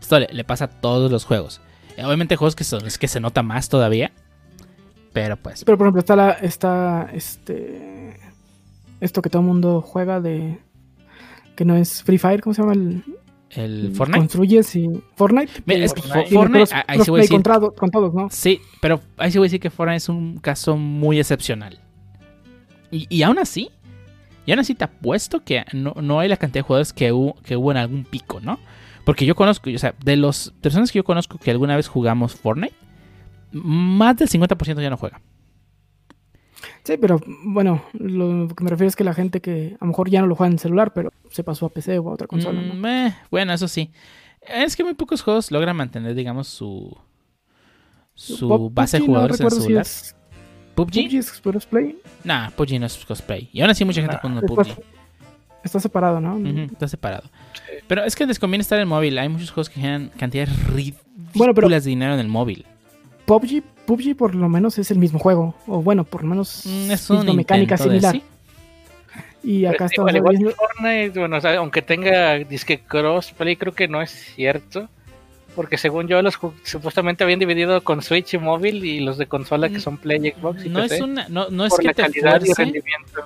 Esto 0.00 0.18
le, 0.18 0.26
le 0.32 0.42
pasa 0.44 0.64
a 0.64 0.68
todos 0.68 1.10
los 1.10 1.24
juegos. 1.24 1.60
Eh, 1.96 2.04
Obviamente 2.04 2.34
juegos 2.36 2.56
que 2.56 2.64
son 2.64 2.84
es 2.84 2.98
que 2.98 3.06
se 3.06 3.20
nota 3.20 3.42
más 3.44 3.68
todavía. 3.68 4.10
Pero 5.12 5.36
pues. 5.36 5.62
Pero 5.64 5.78
por 5.78 5.86
ejemplo, 5.86 6.00
está 6.00 6.16
la, 6.16 6.30
está 6.32 7.08
este 7.12 8.18
esto 9.00 9.22
que 9.22 9.30
todo 9.30 9.42
el 9.42 9.46
mundo 9.48 9.80
juega 9.80 10.20
de 10.20 10.58
que 11.56 11.64
no 11.64 11.76
es 11.76 12.02
Free 12.02 12.18
Fire, 12.18 12.40
¿cómo 12.40 12.54
se 12.54 12.62
llama? 12.62 12.72
El, 12.74 13.02
El 13.50 13.92
Fortnite. 13.94 14.18
Construyes 14.18 14.76
y 14.76 14.88
Fortnite. 15.16 15.52
Mira, 15.66 15.84
es 15.84 15.92
que 15.94 16.02
Fortnite. 16.02 16.74
Ah, 16.74 16.84
ahí 16.88 17.00
sí 17.00 17.10
voy 17.10 17.20
a 17.20 17.22
decir- 17.22 17.42
con 17.76 17.90
todos, 17.90 18.12
¿no? 18.14 18.28
Sí, 18.30 18.60
pero 18.80 19.00
ahí 19.16 19.30
sí 19.30 19.38
voy 19.38 19.46
a 19.46 19.48
decir 19.48 19.60
que 19.60 19.70
Fortnite 19.70 19.96
es 19.98 20.08
un 20.08 20.38
caso 20.38 20.76
muy 20.76 21.18
excepcional. 21.18 21.78
Y, 22.90 23.06
y 23.08 23.22
aún 23.22 23.38
así, 23.38 23.70
y 24.46 24.50
aún 24.52 24.60
así 24.60 24.74
te 24.74 24.84
apuesto 24.84 25.40
que 25.44 25.64
no, 25.72 25.94
no 26.02 26.20
hay 26.20 26.28
la 26.28 26.36
cantidad 26.36 26.60
de 26.62 26.66
jugadores 26.66 26.92
que 26.92 27.12
hubo, 27.12 27.34
que 27.42 27.56
hubo 27.56 27.70
en 27.70 27.76
algún 27.78 28.04
pico, 28.04 28.40
¿no? 28.40 28.58
Porque 29.04 29.26
yo 29.26 29.34
conozco, 29.34 29.70
o 29.74 29.78
sea, 29.78 29.94
de 30.04 30.16
las 30.16 30.52
personas 30.60 30.90
que 30.90 30.98
yo 30.98 31.04
conozco 31.04 31.38
que 31.38 31.50
alguna 31.50 31.76
vez 31.76 31.88
jugamos 31.88 32.34
Fortnite, 32.34 32.74
más 33.52 34.16
del 34.16 34.28
50% 34.28 34.80
ya 34.80 34.90
no 34.90 34.96
juega. 34.96 35.20
Sí, 36.84 36.96
pero 36.98 37.18
bueno, 37.44 37.82
lo 37.94 38.46
que 38.54 38.62
me 38.62 38.68
refiero 38.70 38.88
es 38.88 38.94
que 38.96 39.04
la 39.04 39.14
gente 39.14 39.40
que 39.40 39.76
a 39.80 39.84
lo 39.84 39.88
mejor 39.88 40.10
ya 40.10 40.20
no 40.20 40.26
lo 40.26 40.34
juega 40.36 40.52
en 40.52 40.58
celular, 40.58 40.92
pero 40.92 41.12
se 41.30 41.42
pasó 41.42 41.66
a 41.66 41.70
PC 41.70 41.98
o 41.98 42.10
a 42.10 42.12
otra 42.12 42.26
consola, 42.26 42.60
¿no? 42.60 42.74
Mm, 42.74 42.86
eh, 42.86 43.16
bueno, 43.30 43.52
eso 43.54 43.68
sí. 43.68 43.90
Es 44.46 44.76
que 44.76 44.84
muy 44.84 44.92
pocos 44.94 45.22
juegos 45.22 45.50
logran 45.50 45.74
mantener, 45.76 46.14
digamos, 46.14 46.46
su, 46.48 46.94
su 48.14 48.48
Pop- 48.48 48.74
base 48.74 48.98
de 48.98 49.00
no 49.00 49.06
jugadores 49.06 49.40
en 49.40 49.44
recuerdo 49.44 49.56
si 49.60 49.62
celular. 49.64 49.82
es 49.82 50.14
¿PUBG? 50.74 50.92
PUBG 50.92 51.14
es 51.16 51.32
crossplay. 51.40 51.96
Nah, 52.24 52.50
PUBG 52.50 52.78
no 52.80 52.86
es 52.86 53.04
cosplay. 53.06 53.48
Y 53.52 53.60
aún 53.62 53.70
así 53.70 53.84
mucha 53.84 54.00
gente 54.02 54.18
Nah, 54.22 54.40
Después 54.40 54.68
PUBG. 54.68 54.84
está 55.62 55.80
separado, 55.80 56.20
¿no? 56.20 56.36
Ujú, 56.36 56.58
está 56.72 56.88
separado. 56.88 57.30
Pero 57.86 58.04
es 58.04 58.14
que 58.16 58.26
les 58.26 58.38
conviene 58.38 58.62
estar 58.62 58.78
en 58.78 58.88
móvil. 58.88 59.16
Hay 59.18 59.28
muchos 59.28 59.50
juegos 59.50 59.70
que 59.70 59.76
generan 59.80 60.10
cantidades 60.18 60.66
ridículas 60.66 61.04
Bueno, 61.34 61.54
pero- 61.54 61.68
de 61.68 61.80
dinero 61.80 62.12
en 62.14 62.20
el 62.20 62.28
móvil. 62.28 62.66
PUBG, 63.26 63.62
PUBG 63.86 64.16
por 64.16 64.34
lo 64.34 64.48
menos 64.48 64.78
es 64.78 64.90
el 64.90 64.98
mismo 64.98 65.18
juego, 65.18 65.54
o 65.66 65.82
bueno, 65.82 66.04
por 66.04 66.22
lo 66.22 66.28
menos 66.28 66.62
Mm, 66.66 66.90
es 66.90 67.10
misma 67.10 67.30
un 67.30 67.36
mecánica 67.36 67.76
similar. 67.76 68.12
sí. 68.14 68.22
Y 69.42 69.66
acá 69.66 69.86
estamos 69.86 70.14
igual, 70.14 70.16
igual 70.16 70.34
que 70.36 70.38
viendo- 70.44 70.56
Fortnite, 70.56 71.18
bueno, 71.18 71.36
o 71.36 71.40
sea, 71.40 71.56
aunque 71.58 71.82
tenga 71.82 72.38
disque 72.38 72.80
crossplay, 72.80 73.56
creo 73.56 73.74
que 73.74 73.88
no 73.88 74.00
es 74.00 74.10
cierto. 74.10 74.88
Porque 75.54 75.78
según 75.78 76.08
yo, 76.08 76.20
los 76.20 76.36
supuestamente 76.64 77.22
habían 77.22 77.38
dividido 77.38 77.80
con 77.84 78.02
Switch 78.02 78.34
y 78.34 78.38
móvil 78.38 78.84
y 78.84 78.98
los 78.98 79.18
de 79.18 79.26
consola 79.26 79.68
que 79.68 79.78
son 79.78 79.98
Play, 79.98 80.32
Xbox 80.36 80.64
y 80.64 80.68
No 80.68 80.80
PC. 80.80 80.94
es 80.96 81.00
una, 81.00 81.28
no, 81.28 81.48
no 81.48 81.64
es 81.66 81.74
que 81.78 81.94
te 81.94 82.10
fuerce. 82.20 82.72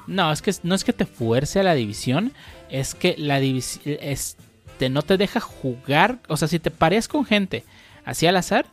No, 0.06 0.30
es 0.30 0.42
que 0.42 0.52
no 0.62 0.74
es 0.74 0.84
que 0.84 0.92
te 0.92 1.06
fuerce 1.06 1.60
a 1.60 1.62
la 1.62 1.72
división, 1.74 2.32
es 2.68 2.94
que 2.94 3.14
la 3.16 3.40
división 3.40 3.96
este 4.02 4.90
no 4.90 5.00
te 5.00 5.16
deja 5.16 5.40
jugar, 5.40 6.18
o 6.28 6.36
sea, 6.36 6.48
si 6.48 6.58
te 6.58 6.70
pareas 6.70 7.08
con 7.08 7.24
gente 7.24 7.64
así 8.04 8.26
al 8.26 8.36
azar, 8.36 8.66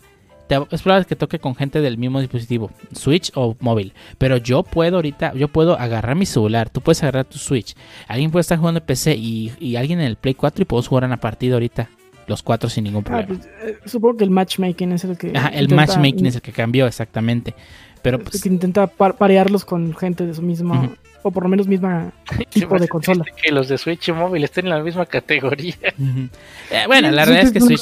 es 0.71 0.81
probable 0.81 1.05
que 1.05 1.15
toque 1.15 1.39
con 1.39 1.55
gente 1.55 1.81
del 1.81 1.97
mismo 1.97 2.19
dispositivo, 2.19 2.69
Switch 2.93 3.31
o 3.35 3.55
móvil. 3.59 3.93
Pero 4.17 4.37
yo 4.37 4.63
puedo 4.63 4.97
ahorita, 4.97 5.33
yo 5.33 5.47
puedo 5.47 5.79
agarrar 5.79 6.15
mi 6.15 6.25
celular, 6.25 6.69
tú 6.69 6.81
puedes 6.81 7.01
agarrar 7.03 7.25
tu 7.25 7.37
Switch, 7.37 7.75
alguien 8.07 8.31
puede 8.31 8.41
estar 8.41 8.57
jugando 8.57 8.79
en 8.79 8.85
PC 8.85 9.15
y, 9.15 9.51
y 9.59 9.75
alguien 9.75 9.99
en 9.99 10.05
el 10.07 10.15
Play 10.17 10.35
4 10.35 10.61
y 10.61 10.65
podemos 10.65 10.87
jugar 10.87 11.03
una 11.05 11.17
partida 11.17 11.53
ahorita 11.55 11.89
los 12.27 12.41
cuatro 12.41 12.69
sin 12.69 12.85
ningún 12.85 13.01
Ah, 13.01 13.05
problema. 13.05 13.27
pues, 13.27 13.45
eh, 13.63 13.77
supongo 13.85 14.17
que 14.17 14.23
el 14.23 14.31
matchmaking 14.31 14.91
es 14.93 15.03
el 15.03 15.15
que. 15.17 15.31
Ajá, 15.35 15.49
el 15.49 15.65
intenta- 15.65 15.75
matchmaking 15.75 16.25
es 16.25 16.35
el 16.35 16.41
que 16.41 16.51
cambió 16.51 16.87
exactamente. 16.87 17.53
Pero 18.01 18.19
pues, 18.19 18.41
que 18.41 18.49
intenta 18.49 18.87
par- 18.87 19.15
parearlos 19.15 19.63
con 19.65 19.95
gente 19.95 20.25
de 20.25 20.33
su 20.33 20.41
misma. 20.41 20.79
Ujú. 20.85 20.95
O 21.21 21.31
por 21.31 21.43
lo 21.43 21.49
menos 21.49 21.67
misma 21.67 22.11
Sí, 22.49 22.61
tipo 22.61 22.77
de 22.79 22.87
consola. 22.87 23.23
Que 23.43 23.51
los 23.51 23.67
de 23.67 23.77
Switch 23.77 24.09
y 24.09 24.11
móvil 24.11 24.43
estén 24.43 24.65
en 24.65 24.71
la 24.71 24.79
misma 24.81 25.05
categoría. 25.05 25.75
Eh, 25.83 26.83
bueno, 26.87 27.09
Sí, 27.09 27.15
la 27.15 27.25
Switch 27.25 27.35
realidad 27.35 27.43
es 27.43 27.51
que 27.51 27.61
Switch... 27.61 27.81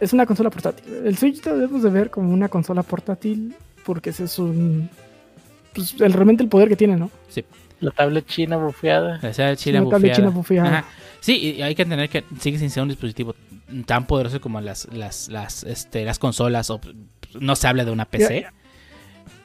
Es 0.00 0.12
una 0.12 0.26
consola 0.26 0.50
portátil. 0.50 0.84
El 1.04 1.16
Switch 1.16 1.44
lo 1.46 1.56
debemos 1.56 1.82
de 1.82 1.90
ver 1.90 2.10
como 2.10 2.32
una 2.32 2.48
consola 2.48 2.82
portátil 2.82 3.54
porque 3.84 4.10
ese 4.10 4.24
es 4.24 4.38
un. 4.38 4.90
Pues 5.74 5.94
el, 6.00 6.12
realmente 6.12 6.42
el 6.42 6.48
poder 6.48 6.68
que 6.68 6.76
tiene, 6.76 6.96
¿no? 6.96 7.10
La 7.80 7.90
tablet 7.90 8.26
china 8.26 8.56
bufeada. 8.56 9.18
Una 9.82 9.90
tablet 9.90 10.14
china 10.16 10.30
bufeada. 10.30 10.78
Ajá. 10.78 10.84
Sí, 11.20 11.36
y 11.36 11.62
hay 11.62 11.74
que 11.74 11.82
entender 11.82 12.08
que 12.08 12.24
sigue 12.40 12.58
sin 12.58 12.70
ser 12.70 12.82
un 12.82 12.88
dispositivo 12.88 13.34
tan 13.84 14.06
poderoso 14.06 14.40
como 14.40 14.60
las, 14.60 14.88
las, 14.92 15.28
las, 15.28 15.64
este, 15.64 16.04
las 16.04 16.18
consolas. 16.18 16.70
O, 16.70 16.80
no 17.38 17.54
se 17.56 17.68
habla 17.68 17.84
de 17.84 17.90
una 17.90 18.04
PC. 18.06 18.42
Ya, 18.42 18.52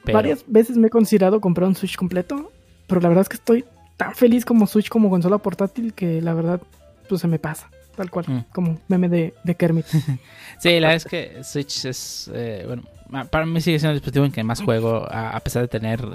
pero- 0.05 0.15
Varias 0.17 0.43
veces 0.47 0.77
me 0.77 0.87
he 0.87 0.89
considerado 0.89 1.41
comprar 1.41 1.67
un 1.67 1.75
Switch 1.75 1.95
completo, 1.97 2.51
pero 2.87 3.01
la 3.01 3.09
verdad 3.09 3.23
es 3.23 3.29
que 3.29 3.35
estoy 3.35 3.65
tan 3.97 4.15
feliz 4.15 4.45
como 4.45 4.65
Switch 4.67 4.89
como 4.89 5.09
consola 5.09 5.37
portátil 5.37 5.93
que 5.93 6.21
la 6.21 6.33
verdad 6.33 6.61
pues 7.09 7.21
se 7.21 7.27
me 7.27 7.37
pasa, 7.39 7.69
tal 7.95 8.09
cual, 8.09 8.25
Mm. 8.27 8.39
como 8.51 8.79
meme 8.87 9.09
de, 9.09 9.33
de 9.43 9.55
Kermit. 9.55 9.85
Sí, 10.59 10.79
la 10.79 10.89
verdad 10.89 10.95
es 10.97 11.05
que 11.05 11.43
Switch 11.43 11.85
es. 11.85 12.29
eh, 12.33 12.63
bueno, 12.67 12.83
para 13.31 13.45
mí 13.47 13.59
sigue 13.61 13.79
siendo 13.79 13.93
el 13.93 13.97
dispositivo 13.97 14.25
en 14.25 14.31
que 14.31 14.43
más 14.43 14.61
juego, 14.61 15.07
a, 15.09 15.31
a 15.31 15.39
pesar 15.39 15.63
de 15.63 15.67
tener 15.67 16.05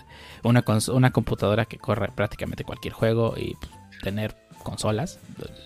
una, 0.45 0.65
cons- 0.65 0.93
una 0.95 1.11
computadora 1.11 1.65
que 1.65 1.79
corre 1.79 2.11
prácticamente 2.15 2.63
cualquier 2.63 2.95
juego 2.95 3.35
y 3.37 3.55
pues, 3.55 3.71
tener 4.03 4.37
consolas, 4.63 5.19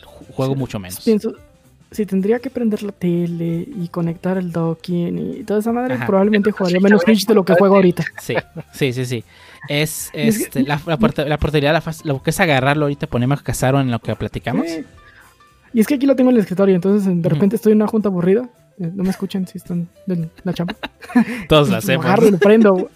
ju- 0.05 0.33
juego 0.35 0.55
mucho 0.55 0.79
menos. 0.79 1.01
Pienso, 1.05 1.35
si 1.91 2.07
tendría 2.07 2.39
que 2.39 2.49
prender 2.49 2.83
la 2.83 2.93
tele 2.93 3.67
y 3.69 3.89
conectar 3.89 4.39
el 4.39 4.51
docking 4.51 5.19
y 5.41 5.45
toda 5.45 5.61
esa 5.61 5.73
madre, 5.73 5.95
Ajá. 5.95 6.07
probablemente 6.07 6.51
jugaría 6.53 6.81
menos 6.81 7.03
Switch 7.03 7.27
de 7.27 7.35
lo 7.35 7.45
que 7.45 7.53
juego 7.55 7.77
ahorita. 7.77 8.05
Sí, 8.19 8.35
sí, 8.73 8.93
sí, 8.95 9.05
sí. 9.05 9.25
Es, 9.69 10.09
este, 10.15 10.63
la, 10.63 10.81
la, 10.87 10.97
la 10.97 11.39
portabilidad, 11.39 11.73
la 11.75 11.95
lo 12.05 12.23
que 12.23 12.31
es 12.31 12.41
agarrarlo 12.41 12.87
ahorita, 12.87 13.07
ponerme 13.09 13.35
a 13.35 13.39
cazar 13.39 13.75
en 13.75 13.91
lo 13.91 13.99
que 13.99 14.17
platicamos. 14.17 14.67
Sí. 14.69 14.85
Y 15.73 15.81
es 15.81 15.87
que 15.87 15.95
aquí 15.95 16.07
lo 16.07 16.17
tengo 16.17 16.31
en 16.31 16.37
el 16.37 16.41
escritorio, 16.43 16.75
entonces 16.75 17.23
de 17.23 17.29
repente 17.29 17.57
estoy 17.57 17.73
en 17.73 17.79
una 17.79 17.87
junta 17.87 18.09
aburrida. 18.09 18.49
eh, 18.79 18.91
No 18.95 19.05
me 19.05 19.11
escuchan 19.11 19.47
si 19.47 19.59
están 19.59 19.89
en 20.09 20.31
la 20.45 20.53
chamba. 20.53 20.75
Todos 21.49 21.69
lo 21.69 21.73
Lo 21.73 21.79
hacemos. 21.79 22.05
agarro 22.07 22.27
y 22.29 22.31
lo 22.33 22.39
prendo. 22.39 22.91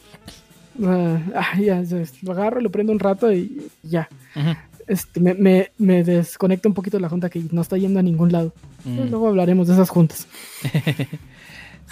Ah, 0.84 1.18
ah, 1.36 1.58
ya, 1.60 1.82
ya, 1.82 2.02
lo 2.22 2.32
agarro, 2.32 2.60
lo 2.60 2.70
prendo 2.70 2.92
un 2.92 2.98
rato 2.98 3.32
y 3.32 3.68
ya. 3.82 4.08
Este, 4.88 5.20
me, 5.20 5.34
me, 5.34 5.70
me 5.78 6.02
desconecta 6.04 6.68
un 6.68 6.74
poquito 6.74 6.96
de 6.96 7.02
la 7.02 7.08
junta 7.08 7.30
que 7.30 7.42
no 7.52 7.62
está 7.62 7.76
yendo 7.78 8.00
a 8.00 8.02
ningún 8.02 8.32
lado. 8.32 8.52
Mm, 8.84 9.08
Luego 9.08 9.28
hablaremos 9.28 9.68
de 9.68 9.74
esas 9.74 9.88
juntas. 9.90 10.26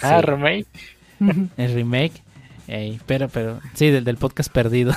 Ah, 0.01 0.19
sí, 0.19 0.25
remake. 0.25 0.67
El 1.55 1.73
remake. 1.75 2.13
Ey, 2.67 2.99
pero, 3.05 3.29
pero, 3.29 3.59
sí, 3.75 3.89
del, 3.89 4.03
del 4.03 4.17
podcast 4.17 4.51
perdido. 4.51 4.93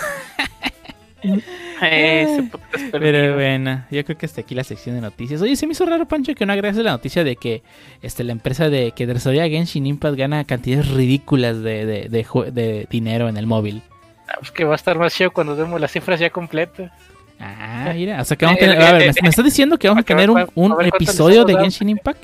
Ese 1.83 2.49
Pero 2.93 3.35
bueno, 3.35 3.85
yo 3.91 4.05
creo 4.05 4.17
que 4.19 4.27
hasta 4.27 4.41
aquí 4.41 4.55
la 4.55 4.65
sección 4.65 4.95
de 4.95 5.01
noticias. 5.01 5.41
Oye, 5.43 5.57
se 5.57 5.67
me 5.67 5.73
hizo 5.73 5.85
raro, 5.87 6.07
Pancho, 6.07 6.35
que 6.35 6.47
no 6.47 6.53
agregaste 6.53 6.83
la 6.83 6.93
noticia 6.93 7.23
de 7.25 7.37
que 7.37 7.63
este, 8.03 8.25
la 8.25 8.33
empresa 8.33 8.69
de 8.71 8.93
que 8.93 9.07
desarrolla 9.07 9.49
Genshin 9.49 9.87
Impact 9.87 10.17
gana 10.17 10.45
cantidades 10.45 10.89
ridículas 10.91 11.61
de, 11.63 11.85
de, 11.87 12.09
de 12.09 12.87
dinero 12.91 13.29
en 13.29 13.37
el 13.37 13.47
móvil. 13.47 13.83
Ah, 14.29 14.35
Pues 14.39 14.51
que 14.51 14.65
va 14.65 14.73
a 14.73 14.77
estar 14.77 14.99
más 14.99 15.15
chido 15.15 15.31
cuando 15.31 15.55
demos 15.55 15.81
las 15.81 15.93
cifras 15.93 16.19
ya 16.19 16.31
completas. 16.31 16.91
Ah, 17.39 17.93
mira, 17.95 18.21
o 18.23 18.25
sea 18.25 18.37
que 18.37 18.47
vamos 18.47 18.61
a 18.63 18.65
Eh, 18.65 18.69
tener. 18.69 18.83
eh, 18.83 18.87
A 18.87 18.93
ver, 18.93 19.01
¿me, 19.03 19.11
eh, 19.11 19.15
me 19.23 19.29
estás 19.29 19.45
diciendo 19.45 19.79
que 19.79 19.89
vamos 19.89 20.01
a 20.03 20.05
tener 20.07 20.31
un, 20.31 20.47
un 20.55 20.85
episodio 20.87 21.45
de. 21.45 21.55
Genshin 21.57 21.91
Impact? 21.91 22.23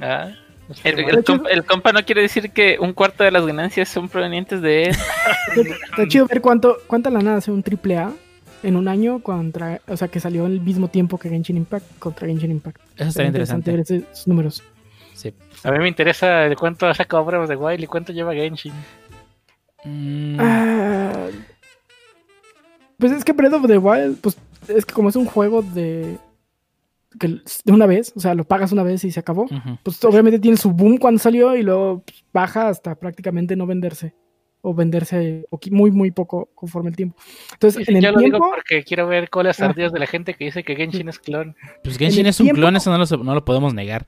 Ah, 0.00 0.28
El, 0.84 0.98
el 1.00 1.24
compa, 1.24 1.48
el 1.50 1.64
compa 1.64 1.92
no 1.92 2.04
quiere 2.04 2.22
decir 2.22 2.50
que 2.50 2.78
un 2.80 2.92
cuarto 2.92 3.24
de 3.24 3.30
las 3.30 3.44
ganancias 3.46 3.88
son 3.88 4.08
provenientes 4.08 4.60
de 4.62 4.84
él. 4.84 4.96
Está 5.90 6.06
chido 6.08 6.26
ver 6.26 6.40
cuánto, 6.40 6.76
cuánta 6.86 7.10
lana 7.10 7.36
hace 7.36 7.50
un 7.50 7.62
triple 7.62 7.96
A 7.98 8.12
en 8.62 8.76
un 8.76 8.88
año 8.88 9.20
contra, 9.22 9.80
o 9.88 9.96
sea, 9.96 10.08
que 10.08 10.20
salió 10.20 10.44
al 10.46 10.60
mismo 10.60 10.88
tiempo 10.88 11.18
que 11.18 11.28
Genshin 11.30 11.56
Impact 11.56 11.98
contra 11.98 12.26
Genshin 12.26 12.50
Impact. 12.50 12.78
Eso 12.96 13.08
estaría 13.08 13.28
interesante. 13.28 13.70
ver 13.70 13.80
esos 13.80 14.26
números. 14.28 14.62
Sí. 15.14 15.34
a 15.64 15.70
mí 15.72 15.78
me 15.78 15.88
interesa 15.88 16.26
de 16.48 16.56
cuánto 16.56 16.86
ha 16.86 16.94
sacado 16.94 17.24
Breath 17.24 17.42
of 17.42 17.48
the 17.48 17.56
Wild 17.56 17.82
y 17.82 17.86
cuánto 17.86 18.12
lleva 18.12 18.32
Genshin. 18.34 18.72
Mm, 19.84 20.36
Ah, 20.38 21.26
pues 22.98 23.12
es 23.12 23.24
que 23.24 23.32
Breath 23.32 23.54
of 23.54 23.66
the 23.66 23.78
Wild, 23.78 24.18
pues 24.20 24.36
es 24.68 24.84
que 24.84 24.92
como 24.94 25.08
es 25.08 25.16
un 25.16 25.24
juego 25.26 25.62
de 25.62 26.18
que 27.18 27.28
de 27.28 27.72
una 27.72 27.86
vez, 27.86 28.12
o 28.16 28.20
sea, 28.20 28.34
lo 28.34 28.44
pagas 28.44 28.72
una 28.72 28.82
vez 28.82 29.02
y 29.04 29.10
se 29.10 29.20
acabó. 29.20 29.46
Pues 29.82 30.02
obviamente 30.04 30.38
tiene 30.38 30.56
su 30.56 30.70
boom 30.72 30.96
cuando 30.98 31.18
salió 31.18 31.56
y 31.56 31.62
luego 31.62 32.02
pues, 32.06 32.24
baja 32.32 32.68
hasta 32.68 32.94
prácticamente 32.94 33.56
no 33.56 33.66
venderse 33.66 34.14
o 34.62 34.74
venderse 34.74 35.46
muy 35.70 35.90
muy 35.90 36.10
poco 36.10 36.50
conforme 36.54 36.90
el 36.90 36.96
tiempo. 36.96 37.16
Entonces, 37.54 37.84
Sí, 37.86 37.90
en 37.90 37.96
el 37.96 38.04
yo 38.04 38.12
lo 38.12 38.18
digo 38.20 38.38
porque 38.54 38.84
quiero 38.84 39.06
ver 39.06 39.30
colas 39.30 39.60
Ah. 39.60 39.66
ardidas 39.66 39.92
de 39.92 39.98
la 39.98 40.06
gente 40.06 40.34
que 40.34 40.44
dice 40.44 40.62
que 40.62 40.76
Genshin 40.76 41.08
es 41.08 41.18
clon. 41.18 41.56
Pues 41.82 41.96
Genshin 41.98 42.26
es 42.26 42.38
un 42.40 42.46
tiempo- 42.46 42.60
clon, 42.60 42.76
eso 42.76 42.90
no 42.90 42.98
lo, 42.98 43.24
no 43.24 43.34
lo 43.34 43.44
podemos 43.44 43.72
negar. 43.74 44.06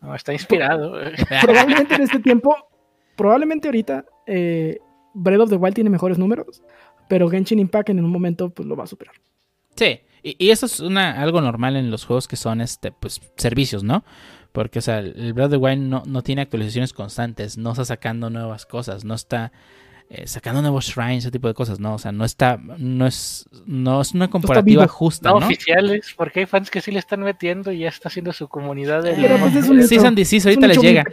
No, 0.00 0.14
está 0.14 0.32
inspirado. 0.32 0.92
probablemente 1.42 1.94
en 1.96 2.02
este 2.02 2.20
tiempo, 2.20 2.54
probablemente 3.16 3.66
ahorita 3.68 4.04
eh, 4.26 4.78
Breath 5.14 5.40
of 5.40 5.50
the 5.50 5.56
Wild 5.56 5.74
tiene 5.74 5.90
mejores 5.90 6.18
números, 6.18 6.62
pero 7.08 7.28
Genshin 7.28 7.58
Impact 7.58 7.88
en 7.88 8.04
un 8.04 8.10
momento 8.10 8.50
pues 8.50 8.68
lo 8.68 8.76
va 8.76 8.84
a 8.84 8.86
superar. 8.86 9.14
Sí, 9.74 10.00
y, 10.22 10.36
y 10.38 10.50
eso 10.50 10.66
es 10.66 10.80
una, 10.80 11.20
algo 11.22 11.40
normal 11.40 11.76
en 11.76 11.90
los 11.90 12.04
juegos 12.04 12.28
que 12.28 12.36
son 12.36 12.60
este, 12.60 12.92
pues, 12.92 13.20
servicios, 13.36 13.82
¿no? 13.82 14.04
Porque, 14.52 14.78
o 14.78 14.82
sea, 14.82 14.98
el 15.00 15.32
Breath 15.34 15.46
of 15.46 15.50
the 15.52 15.56
Wild 15.58 15.82
no, 15.82 16.02
no 16.06 16.22
tiene 16.22 16.42
actualizaciones 16.42 16.92
constantes, 16.92 17.58
no 17.58 17.72
está 17.72 17.84
sacando 17.84 18.30
nuevas 18.30 18.66
cosas, 18.66 19.04
no 19.04 19.14
está 19.14 19.52
eh, 20.10 20.26
sacando 20.26 20.62
nuevos 20.62 20.86
shrines, 20.86 21.24
ese 21.24 21.30
tipo 21.30 21.48
de 21.48 21.54
cosas, 21.54 21.80
¿no? 21.80 21.94
O 21.94 21.98
sea, 21.98 22.12
no 22.12 22.24
está, 22.24 22.58
no 22.78 23.06
es, 23.06 23.46
no 23.66 24.00
es 24.00 24.12
una 24.14 24.28
comparativa 24.28 24.88
justa, 24.88 25.28
No, 25.28 25.40
¿no? 25.40 25.46
oficiales, 25.46 26.14
porque 26.16 26.40
hay 26.40 26.46
fans 26.46 26.70
que 26.70 26.80
sí 26.80 26.90
le 26.90 26.98
están 26.98 27.20
metiendo 27.20 27.70
y 27.72 27.80
ya 27.80 27.88
está 27.88 28.08
haciendo 28.08 28.32
su 28.32 28.48
comunidad 28.48 29.02
de... 29.02 29.12
Pero, 29.12 29.36
pues, 29.38 29.54
es 29.54 29.68
un 29.68 29.82
sí, 29.86 30.36
Es 30.36 30.46
ahorita 30.46 30.66
les 30.66 30.80
llega. 30.80 31.04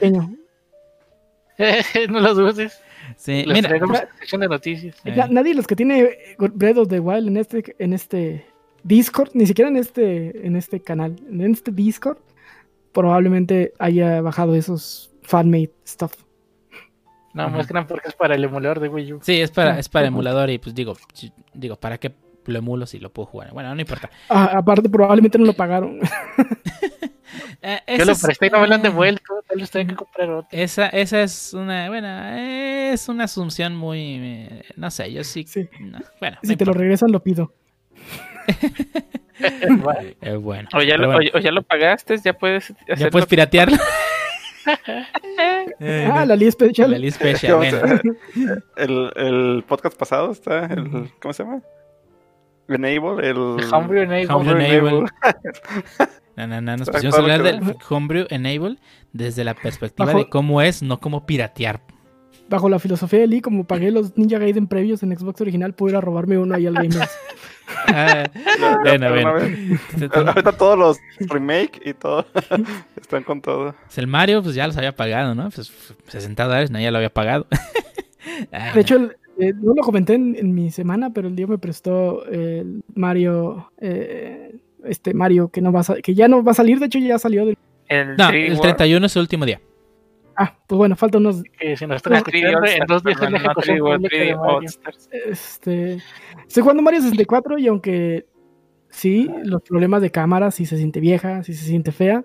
no 2.09 2.19
lo 2.19 2.33
dudes. 2.33 2.81
Sí, 3.17 3.43
Los 3.45 3.53
mira, 3.53 3.69
sección 4.17 4.41
de 4.41 4.47
noticias. 4.47 4.95
Eh. 5.05 5.15
Na- 5.15 5.27
nadie 5.27 5.51
de 5.51 5.55
los 5.57 5.67
que 5.67 5.75
tiene 5.75 6.01
eh, 6.01 6.35
Breath 6.37 6.77
of 6.77 6.87
the 6.89 6.99
Wild 6.99 7.27
en 7.27 7.37
este, 7.37 7.75
en 7.79 7.93
este 7.93 8.45
Discord, 8.87 9.31
ni 9.33 9.45
siquiera 9.47 9.69
en 9.69 9.77
este, 9.77 10.45
en 10.45 10.55
este 10.55 10.79
canal, 10.79 11.15
en 11.27 11.41
este 11.41 11.71
Discord, 11.71 12.19
probablemente 12.93 13.73
haya 13.79 14.21
bajado 14.21 14.53
esos 14.55 15.11
fanmade 15.23 15.71
stuff. 15.87 16.13
No, 17.33 17.47
Ujú. 17.47 17.57
más 17.57 17.67
que 17.67 17.73
nada 17.73 17.87
porque 17.87 18.07
es 18.07 18.13
para 18.15 18.35
el 18.35 18.43
emulador 18.43 18.79
de 18.79 18.87
Wii 18.87 19.13
U. 19.13 19.19
sí, 19.23 19.41
es 19.41 19.51
para, 19.51 19.73
Ah, 19.73 19.79
es 19.79 19.89
para 19.89 20.07
emulador 20.07 20.49
y 20.51 20.57
pues 20.59 20.73
digo, 20.75 20.95
digo, 21.53 21.75
¿para 21.77 21.97
qué 21.97 22.13
lo 22.45 22.59
emulo 22.59 22.85
si 22.85 22.99
lo 22.99 23.09
puedo 23.11 23.25
jugar? 23.25 23.51
Bueno, 23.53 23.73
no 23.73 23.81
importa. 23.81 24.09
Ah, 24.29 24.51
aparte, 24.55 24.87
probablemente 24.87 25.37
no 25.39 25.45
lo 25.45 25.53
pagaron. 25.53 25.99
Eh, 27.61 27.97
Yo 27.97 28.05
lo 28.05 28.11
es- 28.11 28.21
presté 28.21 28.47
y 28.47 28.49
no 28.51 28.59
me 28.61 28.67
lo 28.67 28.75
han 28.75 28.81
devuelto. 28.83 29.41
Tal 29.47 29.57
vez 29.59 29.71
tengo 29.71 29.89
que 29.89 29.95
comprar 29.95 30.29
otro. 30.29 30.47
Esa, 30.51 30.87
esa 30.89 31.23
es 31.23 31.51
una, 31.53 31.87
bueno, 31.89 32.07
es 32.93 33.09
una 33.09 33.23
asunción 33.23 33.75
muy, 33.75 33.99
eh, 34.21 34.63
no 34.75 34.91
sé, 34.91 35.11
yo 35.11 35.23
sí, 35.23 35.45
Sí. 35.47 35.67
no, 35.81 35.97
bueno, 36.19 36.37
si 36.43 36.55
te 36.55 36.63
lo 36.65 36.73
regresan, 36.73 37.11
lo 37.11 37.21
pido. 37.23 37.53
Vale. 39.83 40.15
Eh, 40.21 40.35
bueno, 40.35 40.69
O 40.73 40.81
ya, 40.81 40.97
lo, 40.97 41.07
bueno, 41.11 41.29
o, 41.33 41.37
o 41.37 41.41
ya 41.41 41.51
lo 41.51 41.61
pagaste, 41.63 42.17
ya 42.23 42.33
puedes 42.33 42.73
ya 42.97 43.09
puedes 43.09 43.27
piratearlo. 43.27 43.77
Eh, 45.79 46.09
Ah, 46.11 46.25
la 46.25 46.35
Lee 46.35 46.51
Special. 46.51 46.89
la 46.91 46.97
lista 46.97 47.19
special, 47.25 47.51
¿Cómo 47.53 47.63
se- 47.69 47.79
bueno. 47.79 48.61
el, 48.77 49.11
el 49.15 49.63
podcast 49.67 49.97
pasado 49.97 50.31
está 50.31 50.65
el. 50.65 51.11
¿Cómo 51.21 51.33
se 51.33 51.43
llama? 51.43 51.61
Enable, 52.67 53.29
el. 53.29 53.37
Homebrew 53.71 54.03
Enable. 54.03 54.27
Homebrew 54.27 54.57
Enable. 54.57 55.09
No, 56.35 56.47
no, 56.47 56.61
no, 56.61 56.77
nos 56.77 56.89
pusimos 56.89 57.15
a 57.15 57.19
hablar 57.19 57.43
del 57.43 57.61
Homebrew 57.89 58.25
Enable 58.29 58.77
desde 59.13 59.43
la 59.43 59.53
perspectiva 59.53 60.07
Bajo- 60.07 60.17
de 60.19 60.29
cómo 60.29 60.61
es, 60.61 60.81
no 60.81 60.99
cómo 60.99 61.25
piratear. 61.25 61.81
Bajo 62.47 62.69
la 62.69 62.77
filosofía 62.79 63.19
de 63.19 63.27
Lee, 63.27 63.41
como 63.41 63.63
pagué 63.63 63.89
los 63.91 64.15
Ninja 64.17 64.37
Gaiden 64.37 64.67
previos 64.67 65.01
en 65.03 65.17
Xbox 65.17 65.41
original, 65.41 65.73
puedo 65.73 65.91
ir 65.91 65.97
a 65.97 66.01
robarme 66.01 66.37
uno 66.37 66.53
ahí 66.55 66.67
al 66.67 66.75
Game 66.75 66.89
Pass. 66.95 67.17
Ah, 67.87 68.23
bueno, 68.83 69.09
bueno. 69.09 69.29
Ahorita 70.13 70.51
todos 70.51 70.77
los 70.77 70.99
remake 71.29 71.81
y 71.83 71.93
todo 71.93 72.25
están 73.01 73.23
con 73.23 73.41
todo. 73.41 73.73
Pues 73.85 73.97
el 73.97 74.05
Mario, 74.07 74.43
pues 74.43 74.53
ya 74.55 74.67
los 74.67 74.77
había 74.77 74.95
pagado, 74.95 75.33
¿no? 75.33 75.49
Pues 75.49 75.71
60 76.07 76.43
dólares, 76.43 76.69
no, 76.71 76.79
ya 76.79 76.91
lo 76.91 76.97
había 76.97 77.09
pagado. 77.11 77.47
De 78.73 78.79
hecho, 78.81 78.95
el- 78.97 79.15
eh, 79.37 79.51
no 79.53 79.73
lo 79.75 79.81
comenté 79.83 80.13
en, 80.13 80.35
en 80.37 80.53
mi 80.53 80.71
semana, 80.71 81.11
pero 81.11 81.27
el 81.27 81.35
día 81.35 81.45
me 81.47 81.57
prestó 81.57 82.25
el 82.27 82.83
Mario, 82.93 83.69
eh, 83.81 84.55
este 84.85 85.13
Mario 85.13 85.49
que 85.49 85.61
no 85.61 85.73
va 85.73 85.81
a, 85.81 85.95
que 86.01 86.13
ya 86.15 86.27
no 86.29 86.41
va 86.43 86.51
a 86.51 86.55
salir, 86.55 86.79
de 86.79 86.85
hecho 86.85 86.99
ya 86.99 87.19
salió 87.19 87.45
del... 87.45 87.57
El 87.89 88.15
no, 88.15 88.29
3D 88.29 88.33
el 88.35 88.47
World. 88.53 88.61
31 88.61 89.05
es 89.07 89.15
el 89.15 89.21
último 89.23 89.45
día. 89.45 89.59
Ah, 90.37 90.57
pues 90.67 90.77
bueno, 90.77 90.95
falta 90.95 91.17
unos, 91.17 91.43
Que 91.59 91.77
si 91.77 91.87
nos 91.87 91.97
están 91.97 92.13
No, 92.13 92.19
3D 92.19 92.35
escuchando, 92.35 92.47
en 92.47 92.55
All-Stars, 92.63 92.87
dos 92.87 93.03
días 93.03 93.15
es 93.15 93.21
la 93.21 93.27
perdón, 93.27 93.31
no 93.31 93.37
ejecución 93.51 93.77
3D 93.77 93.81
World, 93.81 94.01
pública 94.01 94.17
3D 94.17 94.25
de 94.27 94.35
Mario. 94.35 94.57
All-Stars. 94.57 95.09
este, 95.25 95.93
estoy 96.47 96.61
jugando 96.61 96.83
Mario 96.83 97.01
64 97.01 97.57
y 97.57 97.67
aunque 97.67 98.25
sí, 98.89 99.29
los 99.43 99.61
problemas 99.61 100.01
de 100.01 100.11
cámara, 100.11 100.51
si 100.51 100.65
se 100.65 100.77
siente 100.77 100.99
vieja, 100.99 101.43
si 101.43 101.53
se 101.53 101.65
siente 101.65 101.91
fea, 101.91 102.23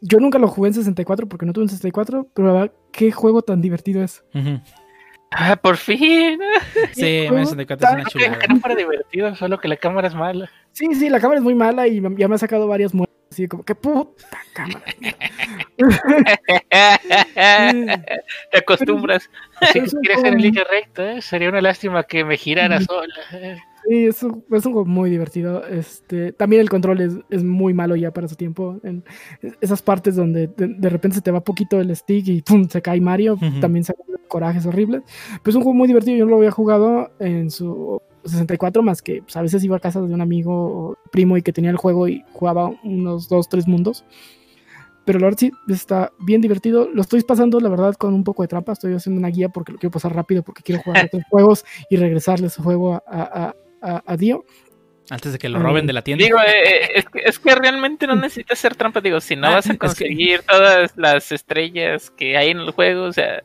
yo 0.00 0.18
nunca 0.18 0.38
lo 0.38 0.48
jugué 0.48 0.68
en 0.68 0.74
64 0.74 1.28
porque 1.28 1.46
no 1.46 1.52
tuve 1.52 1.64
un 1.64 1.68
64, 1.70 2.28
pero 2.34 2.48
la 2.48 2.54
verdad, 2.54 2.72
qué 2.92 3.12
juego 3.12 3.42
tan 3.42 3.60
divertido 3.60 4.02
es. 4.02 4.24
Ah, 5.30 5.56
por 5.56 5.76
fin. 5.76 6.38
Sí, 6.92 7.26
Mario 7.28 7.46
64 7.46 7.88
es 7.88 7.94
una 7.94 8.04
chulada. 8.04 8.38
que 8.38 8.48
no 8.48 8.60
fuera 8.60 8.76
divertido, 8.76 9.34
solo 9.34 9.58
que 9.58 9.68
la 9.68 9.76
cámara 9.76 10.08
es 10.08 10.14
mala. 10.14 10.48
Sí, 10.72 10.86
sí, 10.94 11.08
la 11.08 11.20
cámara 11.20 11.38
es 11.38 11.44
muy 11.44 11.54
mala 11.54 11.86
y 11.88 12.00
ya 12.16 12.28
me 12.28 12.34
ha 12.34 12.38
sacado 12.38 12.68
varias 12.68 12.94
muertes, 12.94 13.15
así 13.30 13.48
como, 13.48 13.64
qué 13.64 13.74
puta 13.74 14.38
cámara. 14.54 14.84
Te 18.50 18.58
acostumbras. 18.58 19.28
Si 19.72 19.80
quieres 19.80 20.20
ser 20.20 20.34
en 20.34 20.42
línea 20.42 20.64
recta, 20.70 21.12
¿eh? 21.12 21.22
sería 21.22 21.48
una 21.48 21.60
lástima 21.60 22.02
que 22.04 22.24
me 22.24 22.36
girara 22.36 22.80
sola. 22.80 23.14
¿eh? 23.32 23.56
Sí, 23.88 24.06
es 24.06 24.22
un, 24.22 24.44
es 24.50 24.66
un 24.66 24.72
juego 24.72 24.84
muy 24.84 25.10
divertido. 25.10 25.64
Este, 25.66 26.32
también 26.32 26.62
el 26.62 26.68
control 26.68 27.00
es, 27.00 27.12
es 27.30 27.44
muy 27.44 27.72
malo 27.72 27.94
ya 27.94 28.10
para 28.10 28.28
su 28.28 28.34
tiempo. 28.34 28.80
En 28.82 29.04
esas 29.60 29.82
partes 29.82 30.16
donde 30.16 30.48
de, 30.48 30.68
de 30.68 30.88
repente 30.88 31.16
se 31.16 31.22
te 31.22 31.30
va 31.30 31.40
poquito 31.40 31.80
el 31.80 31.94
stick 31.94 32.26
y 32.28 32.42
¡pum! 32.42 32.68
se 32.68 32.82
cae 32.82 33.00
Mario, 33.00 33.34
Ujú. 33.34 33.60
también 33.60 33.84
se 33.84 33.94
corajes 34.28 34.66
horribles. 34.66 35.02
Pero 35.42 35.50
es 35.50 35.56
un 35.56 35.62
juego 35.62 35.76
muy 35.76 35.86
divertido. 35.86 36.16
Yo 36.16 36.24
no 36.24 36.32
lo 36.32 36.36
había 36.38 36.50
jugado 36.50 37.10
en 37.20 37.50
su 37.50 38.02
64, 38.26 38.82
más 38.82 39.02
que 39.02 39.22
pues, 39.22 39.36
a 39.36 39.42
veces 39.42 39.62
iba 39.64 39.76
a 39.76 39.80
casa 39.80 40.00
de 40.00 40.12
un 40.12 40.20
amigo 40.20 40.52
o 40.54 40.98
primo 41.10 41.36
y 41.36 41.42
que 41.42 41.52
tenía 41.52 41.70
el 41.70 41.76
juego 41.76 42.08
y 42.08 42.24
jugaba 42.32 42.70
unos 42.82 43.28
dos, 43.28 43.48
tres 43.48 43.66
mundos. 43.66 44.04
Pero 45.04 45.20
la 45.20 45.26
verdad 45.26 45.38
sí, 45.38 45.52
está 45.68 46.10
bien 46.18 46.40
divertido. 46.40 46.88
Lo 46.92 47.00
estoy 47.00 47.22
pasando, 47.22 47.60
la 47.60 47.68
verdad, 47.68 47.94
con 47.94 48.12
un 48.12 48.24
poco 48.24 48.42
de 48.42 48.48
trampa. 48.48 48.72
Estoy 48.72 48.92
haciendo 48.92 49.20
una 49.20 49.28
guía 49.28 49.48
porque 49.48 49.72
lo 49.72 49.78
quiero 49.78 49.92
pasar 49.92 50.14
rápido, 50.14 50.42
porque 50.42 50.62
quiero 50.62 50.82
jugar 50.82 51.06
otros 51.06 51.22
juegos 51.30 51.64
y 51.88 51.96
regresarle 51.96 52.48
su 52.50 52.62
juego 52.62 52.94
a, 52.94 53.02
a, 53.06 53.54
a, 53.80 54.02
a 54.04 54.16
Dio. 54.16 54.44
Antes 55.08 55.32
de 55.32 55.38
que 55.38 55.48
lo 55.48 55.60
roben 55.60 55.86
de 55.86 55.92
la 55.92 56.02
tienda. 56.02 56.24
Digo, 56.24 56.38
eh, 56.40 56.88
es, 56.96 57.04
que, 57.04 57.20
es 57.24 57.38
que 57.38 57.54
realmente 57.54 58.08
no 58.08 58.16
necesitas 58.16 58.58
hacer 58.58 58.74
trampa. 58.74 59.00
Digo, 59.00 59.20
si 59.20 59.36
no 59.36 59.46
Ah, 59.46 59.54
vas 59.54 59.70
a 59.70 59.76
conseguir 59.76 60.42
todas 60.42 60.92
las 60.96 61.30
estrellas 61.30 62.10
que 62.10 62.36
hay 62.36 62.50
en 62.50 62.58
el 62.58 62.72
juego, 62.72 63.04
o 63.04 63.12
sea, 63.12 63.44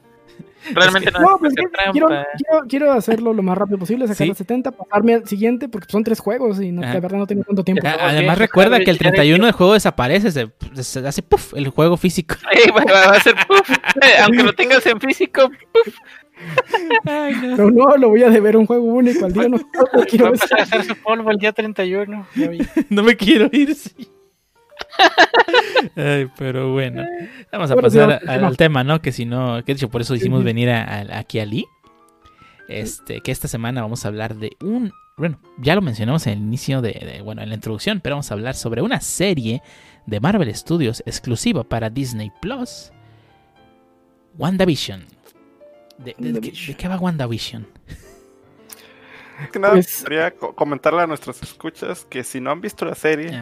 realmente 0.74 1.12
no 1.12 1.20
No, 1.20 1.38
pues 1.40 1.54
quiero, 1.54 2.08
quiero, 2.38 2.68
quiero 2.68 2.92
hacerlo 2.94 3.34
lo 3.34 3.42
más 3.44 3.58
rápido 3.58 3.78
posible, 3.80 4.06
sacar 4.08 4.18
Sí. 4.18 4.28
los 4.28 4.38
70, 4.38 4.72
pasarme 4.72 5.16
al 5.16 5.28
siguiente, 5.28 5.68
porque 5.70 5.88
son 5.92 6.04
tres 6.04 6.20
juegos 6.20 6.62
y 6.62 6.72
no, 6.72 6.82
la 6.82 7.00
verdad 7.00 7.18
no 7.20 7.28
tengo 7.28 7.44
tanto 7.44 7.64
tiempo. 7.64 7.88
A- 7.88 7.96
ok, 7.96 8.00
Además, 8.02 8.38
recuerda 8.38 8.78
que 8.80 8.92
el 8.92 8.98
ya 8.98 9.10
de 9.10 9.18
31 9.18 9.48
el 9.48 9.54
juego 9.54 9.74
desaparece, 9.74 10.32
se, 10.32 10.52
se 10.84 11.08
hace 11.08 11.22
puff 11.22 11.54
el 11.56 11.68
juego 11.70 11.98
físico. 11.98 12.36
Va, 12.78 13.16
a 13.16 13.20
ser 13.20 13.36
puff. 13.48 13.70
Eh, 14.02 14.20
Aunque 14.24 14.44
lo 14.44 14.54
tengas 14.54 14.86
en 14.86 15.00
físico, 15.00 15.50
Ay, 17.06 17.36
no. 17.36 17.56
Pero 17.56 17.72
no, 17.72 17.98
lo 17.98 18.10
voy 18.10 18.24
a 18.24 18.30
deber 18.30 18.58
un 18.58 18.66
juego 18.66 18.84
único 18.86 19.26
al 19.26 19.34
día, 19.34 19.44
no, 19.48 19.58
no 19.58 19.64
Va 19.94 20.02
a 20.02 20.30
empezar 20.32 20.60
a 20.60 20.64
hacer 20.64 20.84
su 20.86 20.96
polvo 20.96 21.30
el 21.30 21.38
día 21.38 21.52
31. 21.52 22.26
ya 22.36 22.48
vi. 22.50 22.60
No 22.90 23.04
me 23.04 23.16
quiero 23.16 23.48
ir, 23.52 23.76
sí. 23.76 24.10
Ay, 25.96 26.28
pero 26.38 26.72
bueno. 26.74 27.04
Vamos 27.52 27.72
a 27.72 27.74
Bueno, 27.76 27.88
pasar 27.88 28.22
al, 28.28 28.58
tema, 28.58 28.84
¿no? 28.84 29.02
Que 29.02 29.12
si 29.12 29.26
no, 29.26 29.64
que 29.66 29.74
de 29.74 29.78
hecho 29.78 29.90
por 29.90 30.02
eso 30.02 30.16
hicimos 30.16 30.44
venir 30.44 30.70
a- 30.70 30.84
a- 30.84 31.20
aquí 31.20 31.40
a 31.40 31.46
Lee. 31.46 31.66
Este, 32.68 33.22
que 33.22 33.32
esta 33.32 33.48
semana 33.48 33.82
vamos 33.82 34.06
a 34.06 34.08
hablar 34.08 34.36
de 34.36 34.52
un 34.62 34.92
bueno, 35.18 35.40
ya 35.60 35.76
lo 35.76 35.82
mencionamos 35.82 36.26
en 36.26 36.34
el 36.34 36.40
inicio 36.40 36.82
de, 36.82 36.94
de- 36.94 37.22
bueno, 37.22 37.42
en 37.44 37.50
la 37.50 37.56
introducción, 37.56 38.00
pero 38.00 38.16
vamos 38.16 38.32
a 38.32 38.34
hablar 38.34 38.56
sobre 38.56 38.82
una 38.82 39.02
serie 39.02 39.62
de 40.08 40.20
Marvel 40.20 40.56
Studios 40.56 41.04
exclusiva 41.06 41.64
para 41.64 41.90
Disney 41.92 42.32
Plus, 42.42 42.92
WandaVision. 44.38 45.06
¿De, 45.98 46.16
de- 46.18 46.24
WandaVision. 46.24 46.68
de 46.68 46.74
qué 46.76 46.88
va 46.88 46.98
WandaVision? 46.98 47.68
Que 49.52 49.60
nada, 49.60 49.74
Pues- 49.74 49.88
me 49.88 49.92
gustaría 49.94 50.32
co- 50.32 50.56
comentarle 50.56 51.02
a 51.02 51.08
nuestros 51.08 51.42
escuchas 51.42 52.06
que 52.06 52.24
si 52.24 52.40
no 52.42 52.52
han 52.52 52.62
visto 52.62 52.86
la 52.86 52.96
serie 52.96 53.32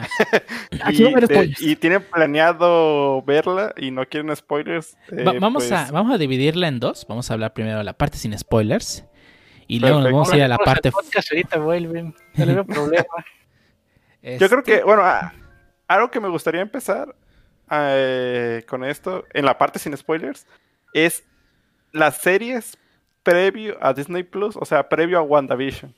Ah, 0.80 0.88
Aquí 0.88 1.02
de- 1.04 1.54
y 1.60 1.76
tienen 1.76 2.02
planeado 2.02 3.22
verla 3.22 3.72
y 3.76 3.90
no 3.90 4.06
quieren 4.06 4.34
spoilers, 4.34 4.96
eh, 5.12 5.24
Va- 5.24 5.32
vamos, 5.40 5.66
pues, 5.68 5.72
a, 5.72 5.90
vamos 5.92 6.12
a 6.14 6.18
dividirla 6.18 6.68
en 6.68 6.80
dos. 6.80 7.06
Vamos 7.08 7.30
a 7.30 7.34
hablar 7.34 7.52
primero 7.52 7.78
de 7.78 7.84
la 7.84 7.92
parte 7.94 8.16
sin 8.18 8.36
spoilers. 8.38 9.04
Y 9.66 9.78
luego 9.80 9.96
nos 9.96 10.04
Perfecto. 10.06 10.16
vamos 10.18 10.32
a 10.32 10.36
ir 10.36 10.42
a 10.42 10.48
la 10.48 10.58
parte. 10.58 10.90
podcast 10.90 11.30
ahorita 11.32 11.58
vuelven. 11.58 12.14
No 12.36 12.64
problema. 12.66 13.04
Yo 14.22 14.48
creo 14.48 14.58
este, 14.58 14.62
que, 14.78 14.82
bueno, 14.84 15.02
a- 15.02 15.32
algo 15.88 16.10
que 16.10 16.20
me 16.20 16.28
gustaría 16.28 16.60
empezar 16.60 17.14
eh, 17.70 18.64
con 18.68 18.84
esto, 18.84 19.24
en 19.32 19.44
la 19.44 19.56
parte 19.58 19.78
sin 19.78 19.96
spoilers, 19.96 20.46
es 20.92 21.24
las 21.92 22.16
series 22.18 22.76
previo 23.22 23.76
a 23.80 23.92
Disney 23.92 24.22
Plus, 24.22 24.56
o 24.56 24.64
sea, 24.64 24.88
previo 24.88 25.18
a 25.18 25.22
WandaVision. 25.22 25.94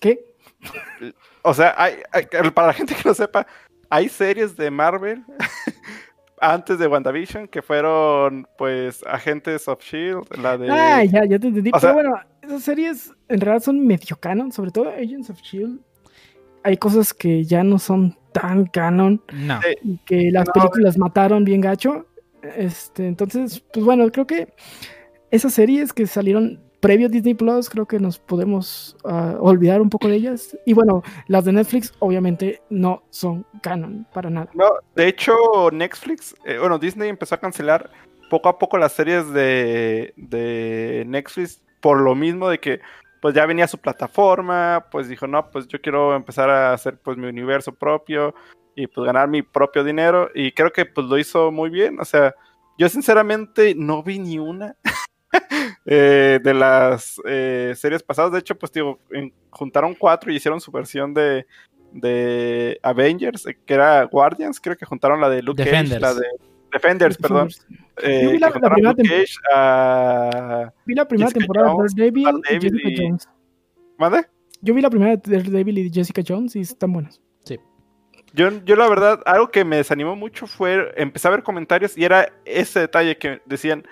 ¿Qué? 0.00 0.24
O 1.42 1.54
sea, 1.54 1.74
hay, 1.76 1.96
hay- 2.12 2.26
para 2.50 2.68
la 2.68 2.72
gente 2.72 2.94
que 2.94 3.08
no 3.08 3.14
sepa, 3.14 3.46
hay 3.90 4.08
series 4.08 4.56
de 4.56 4.70
Marvel 4.70 5.24
antes 6.40 6.78
de 6.78 6.86
WandaVision 6.86 7.48
que 7.48 7.62
fueron, 7.62 8.46
pues, 8.58 9.02
Agentes 9.06 9.68
of 9.68 9.80
Shield, 9.82 10.24
la 10.42 10.58
de... 10.58 10.70
Ah, 10.70 11.04
ya, 11.04 11.24
ya 11.24 11.38
te 11.38 11.46
entendí. 11.48 11.70
O 11.72 11.78
sea- 11.78 11.94
Pero 11.94 12.10
bueno, 12.10 12.20
esas 12.42 12.62
series 12.62 13.12
en 13.28 13.40
realidad 13.40 13.62
son 13.64 13.86
medio 13.86 14.16
canon, 14.16 14.52
sobre 14.52 14.70
todo 14.70 14.88
Agents 14.90 15.30
of 15.30 15.40
Shield. 15.40 15.80
Hay 16.64 16.76
cosas 16.78 17.12
que 17.14 17.44
ya 17.44 17.62
no 17.62 17.78
son 17.78 18.18
tan 18.32 18.66
canon 18.66 19.22
No. 19.32 19.60
Eh, 19.66 19.76
y 19.82 19.98
que 19.98 20.30
las 20.32 20.48
películas 20.50 20.98
mataron 20.98 21.44
bien 21.44 21.60
gacho. 21.60 22.06
Este, 22.56 23.06
entonces, 23.06 23.60
pues 23.72 23.84
bueno, 23.84 24.10
creo 24.10 24.26
que 24.26 24.52
esas 25.30 25.52
series 25.54 25.92
que 25.92 26.06
salieron 26.06 26.60
previo 26.84 27.08
Disney 27.08 27.32
Plus, 27.32 27.70
creo 27.70 27.86
que 27.86 27.98
nos 27.98 28.18
podemos 28.18 28.94
ah, 29.04 29.36
olvidar 29.40 29.80
un 29.80 29.88
poco 29.88 30.06
de 30.06 30.16
ellas. 30.16 30.54
Y 30.66 30.74
bueno, 30.74 31.02
las 31.28 31.46
de 31.46 31.52
Netflix 31.52 31.94
obviamente 31.98 32.60
no 32.68 33.02
son 33.08 33.46
canon 33.62 34.06
para 34.12 34.28
nada. 34.28 34.50
No, 34.52 34.66
de 34.94 35.08
hecho, 35.08 35.34
Netflix, 35.72 36.36
eh, 36.44 36.58
bueno, 36.58 36.78
Disney 36.78 37.08
empezó 37.08 37.36
a 37.36 37.40
cancelar 37.40 37.90
poco 38.28 38.50
a 38.50 38.58
poco 38.58 38.76
las 38.76 38.92
series 38.92 39.32
de, 39.32 40.12
de 40.18 41.04
Netflix 41.06 41.62
por 41.80 42.02
lo 42.02 42.14
mismo 42.14 42.50
de 42.50 42.60
que 42.60 42.80
pues 43.22 43.34
ya 43.34 43.46
venía 43.46 43.66
su 43.66 43.78
plataforma, 43.78 44.84
pues 44.90 45.08
dijo, 45.08 45.26
no, 45.26 45.50
pues 45.50 45.66
yo 45.66 45.80
quiero 45.80 46.14
empezar 46.14 46.50
a 46.50 46.74
hacer 46.74 46.98
pues 46.98 47.16
mi 47.16 47.26
universo 47.26 47.74
propio 47.74 48.34
y 48.76 48.88
pues 48.88 49.06
ganar 49.06 49.28
mi 49.28 49.40
propio 49.40 49.84
dinero 49.84 50.28
y 50.34 50.52
creo 50.52 50.70
que 50.70 50.84
pues 50.84 51.06
lo 51.06 51.16
hizo 51.16 51.50
muy 51.50 51.70
bien, 51.70 51.98
o 51.98 52.04
sea, 52.04 52.34
yo 52.76 52.90
sinceramente 52.90 53.74
no 53.74 54.02
vi 54.02 54.18
ni 54.18 54.38
una 54.38 54.76
eh, 55.86 56.40
de 56.42 56.54
las 56.54 57.20
eh, 57.26 57.72
series 57.76 58.02
pasadas, 58.02 58.32
de 58.32 58.38
hecho 58.38 58.56
pues 58.56 58.72
digo, 58.72 58.98
en- 59.10 59.32
juntaron 59.50 59.94
cuatro 59.94 60.32
y 60.32 60.36
hicieron 60.36 60.60
su 60.60 60.70
versión 60.72 61.12
de, 61.14 61.46
de 61.92 62.78
Avengers, 62.82 63.46
eh, 63.46 63.56
que 63.64 63.74
era 63.74 64.04
Guardians, 64.04 64.60
creo 64.60 64.76
que 64.76 64.86
juntaron 64.86 65.20
la 65.20 65.28
de 65.28 65.42
Luke 65.42 65.62
Defenders. 65.62 66.00
Cage, 66.00 66.14
la 66.14 66.14
de 66.14 66.26
Defenders, 66.72 67.16
perdón. 67.18 67.48
eh, 68.02 68.20
Yo 68.24 68.30
vi 68.32 68.38
la- 68.38 68.50
primera 68.50 68.76
Luke 68.76 69.02
Cage 69.02 69.34
a... 69.54 70.72
Vi 70.86 70.94
la 70.94 71.06
primera 71.06 71.28
Jessica 71.28 71.40
temporada 71.40 71.72
Jones, 71.72 71.94
de 71.94 72.02
Daredevil, 72.02 72.42
y 72.50 72.60
Jessica 72.60 72.88
y- 72.88 72.96
Jones. 72.96 73.28
¿Mande? 73.98 74.26
Yo 74.60 74.74
vi 74.74 74.80
la 74.82 74.90
primera 74.90 75.16
de 75.16 75.36
Daredevil 75.38 75.78
y 75.78 75.90
Jessica 75.92 76.22
Jones 76.26 76.56
y 76.56 76.60
están 76.60 76.92
buenas. 76.92 77.20
Yo, 78.36 78.48
yo 78.64 78.74
la 78.74 78.88
verdad, 78.88 79.20
algo 79.26 79.48
que 79.48 79.64
me 79.64 79.76
desanimó 79.76 80.16
mucho 80.16 80.48
fue 80.48 80.92
empezar 80.96 81.30
a 81.32 81.36
ver 81.36 81.44
comentarios 81.44 81.96
y 81.96 82.04
era 82.04 82.32
ese 82.44 82.80
detalle 82.80 83.16
que 83.16 83.40
decían, 83.46 83.86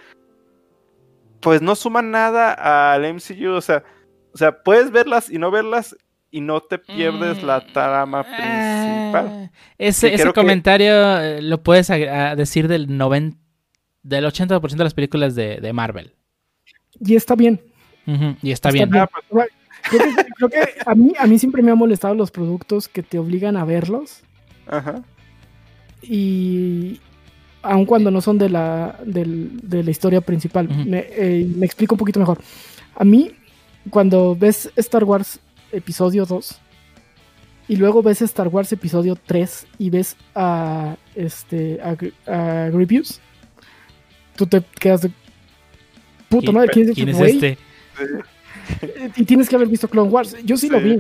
pues 1.43 1.61
no 1.61 1.75
suman 1.75 2.11
nada 2.11 2.95
al 2.95 3.03
MCU, 3.15 3.51
o 3.51 3.61
sea, 3.61 3.85
o 4.33 4.39
sea, 4.39 4.63
puedes 4.63 4.91
verlas 4.91 5.29
y 5.29 5.39
no 5.39 5.51
verlas 5.51 5.95
y 6.31 6.41
no 6.41 6.61
te 6.63 6.79
pierdes 6.79 7.43
Mm, 7.43 7.47
la 7.47 7.67
trama 7.67 8.23
principal. 8.23 9.27
ah, 9.29 9.51
ese 9.77 10.09
Y 10.09 10.15
ese 10.15 10.25
que- 10.25 10.33
comentario 10.33 11.21
eh, 11.21 11.43
lo 11.43 11.63
puedes 11.63 11.89
decir 11.89 12.69
del 12.69 12.97
90, 12.97 13.37
del 14.03 14.25
80% 14.25 14.79
de 14.79 14.85
las 14.85 14.95
películas 14.95 15.35
de, 15.35 15.61
de 15.61 15.73
Marvel. 15.75 16.15
Y 17.01 17.17
está 17.17 17.35
bien. 17.35 17.61
Y 18.07 18.51
está, 18.51 18.69
Está 18.69 18.71
bien. 18.71 18.91
bien. 18.91 19.03
Ah, 19.05 19.11
pues, 19.29 19.49
Creo 19.91 20.01
que, 20.15 20.25
creo 20.37 20.49
que 20.49 20.69
a, 20.87 20.95
mí, 20.95 21.13
a 21.19 21.27
mí 21.27 21.39
siempre 21.41 21.61
me 21.61 21.71
han 21.73 21.77
molestado 21.79 22.15
los 22.15 22.31
productos 22.31 22.89
que 22.89 23.03
te 23.03 23.19
obligan 23.19 23.57
a 23.57 23.65
verlos. 23.65 24.23
ajá. 24.69 25.03
Y 26.03 27.01
aun 27.63 27.87
cuando 27.87 28.11
no 28.11 28.21
son 28.21 28.39
de 28.39 28.49
la, 28.49 28.99
del- 29.05 29.61
de 29.63 29.83
la 29.85 29.91
historia 29.91 30.21
principal. 30.21 30.69
Me, 30.69 31.07
eh, 31.11 31.47
me 31.57 31.65
explico 31.67 31.95
un 31.95 31.99
poquito 31.99 32.19
mejor. 32.21 32.39
A 32.97 33.05
mí, 33.05 33.31
cuando 33.91 34.37
ves 34.37 34.71
Star 34.77 35.05
Wars 35.05 35.39
episodio 35.73 36.27
2 36.27 36.59
y 37.69 37.77
luego 37.77 38.03
ves 38.03 38.21
Star 38.23 38.49
Wars 38.49 38.73
episodio 38.73 39.17
3 39.27 39.67
y 39.79 39.91
ves 39.91 40.17
a, 40.35 40.97
este, 41.15 41.81
a, 41.83 41.95
Gr- 41.97 42.13
a 42.27 42.71
Grievous, 42.71 43.21
tú 44.37 44.47
te 44.47 44.63
quedas 44.79 45.03
de... 45.03 45.11
Puta 46.29 46.45
¿Quién, 46.47 46.55
madre, 46.55 46.71
¿quién 46.73 46.89
es, 46.89 46.95
quién 46.95 47.09
este 47.11 47.25
es 47.27 47.35
este? 47.35 47.59
Y 49.17 49.25
tienes 49.25 49.49
que 49.49 49.57
haber 49.57 49.69
visto 49.69 49.89
Clone 49.89 50.11
Wars. 50.11 50.37
Yo 50.45 50.57
sí, 50.57 50.69
lo 50.69 50.81
vi. 50.81 50.99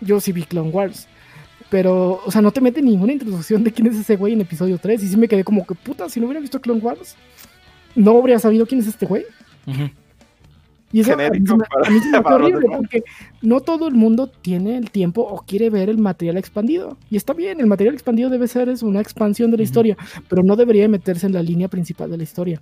Yo 0.00 0.20
sí 0.20 0.32
vi 0.32 0.42
Clone 0.44 0.70
Wars. 0.70 1.06
Pero, 1.74 2.22
o 2.24 2.30
sea, 2.30 2.40
no 2.40 2.52
te 2.52 2.60
mete 2.60 2.80
ninguna 2.80 3.14
introducción 3.14 3.64
de 3.64 3.72
quién 3.72 3.88
es 3.88 3.96
ese 3.96 4.14
güey 4.14 4.32
en 4.32 4.40
episodio 4.42 4.78
3. 4.78 5.02
Y 5.02 5.08
sí 5.08 5.16
me 5.16 5.26
quedé 5.26 5.42
como 5.42 5.66
que, 5.66 5.74
puta, 5.74 6.08
si 6.08 6.20
no 6.20 6.26
hubiera 6.26 6.38
visto 6.40 6.60
Clone 6.60 6.78
Wars, 6.80 7.16
no 7.96 8.16
habría 8.16 8.38
sabido 8.38 8.64
quién 8.64 8.80
es 8.80 8.86
este 8.86 9.06
güey. 9.06 9.24
Ujú. 9.66 9.90
Y 10.92 11.00
eso 11.00 11.14
a 11.14 11.16
mí, 11.16 11.24
Genérico 11.24 11.56
me- 11.56 11.64
a 11.64 11.90
mí 11.90 11.98
se 11.98 12.16
horrible 12.32 12.66
porque 12.76 13.02
no 13.42 13.58
todo 13.58 13.88
el 13.88 13.94
mundo 13.94 14.28
tiene 14.28 14.76
el 14.76 14.92
tiempo 14.92 15.22
o 15.22 15.42
quiere 15.44 15.68
ver 15.68 15.88
el 15.90 15.98
material 15.98 16.36
expandido. 16.36 16.96
Y 17.10 17.16
está 17.16 17.32
bien, 17.32 17.58
el 17.58 17.66
material 17.66 17.94
expandido 17.94 18.30
debe 18.30 18.46
ser 18.46 18.68
es 18.68 18.84
una 18.84 19.00
expansión 19.00 19.50
de 19.50 19.56
la 19.56 19.64
historia, 19.64 19.96
pero 20.28 20.44
no 20.44 20.54
debería 20.54 20.88
meterse 20.88 21.26
en 21.26 21.32
la 21.32 21.42
línea 21.42 21.66
principal 21.66 22.08
de 22.08 22.18
la 22.18 22.22
historia. 22.22 22.60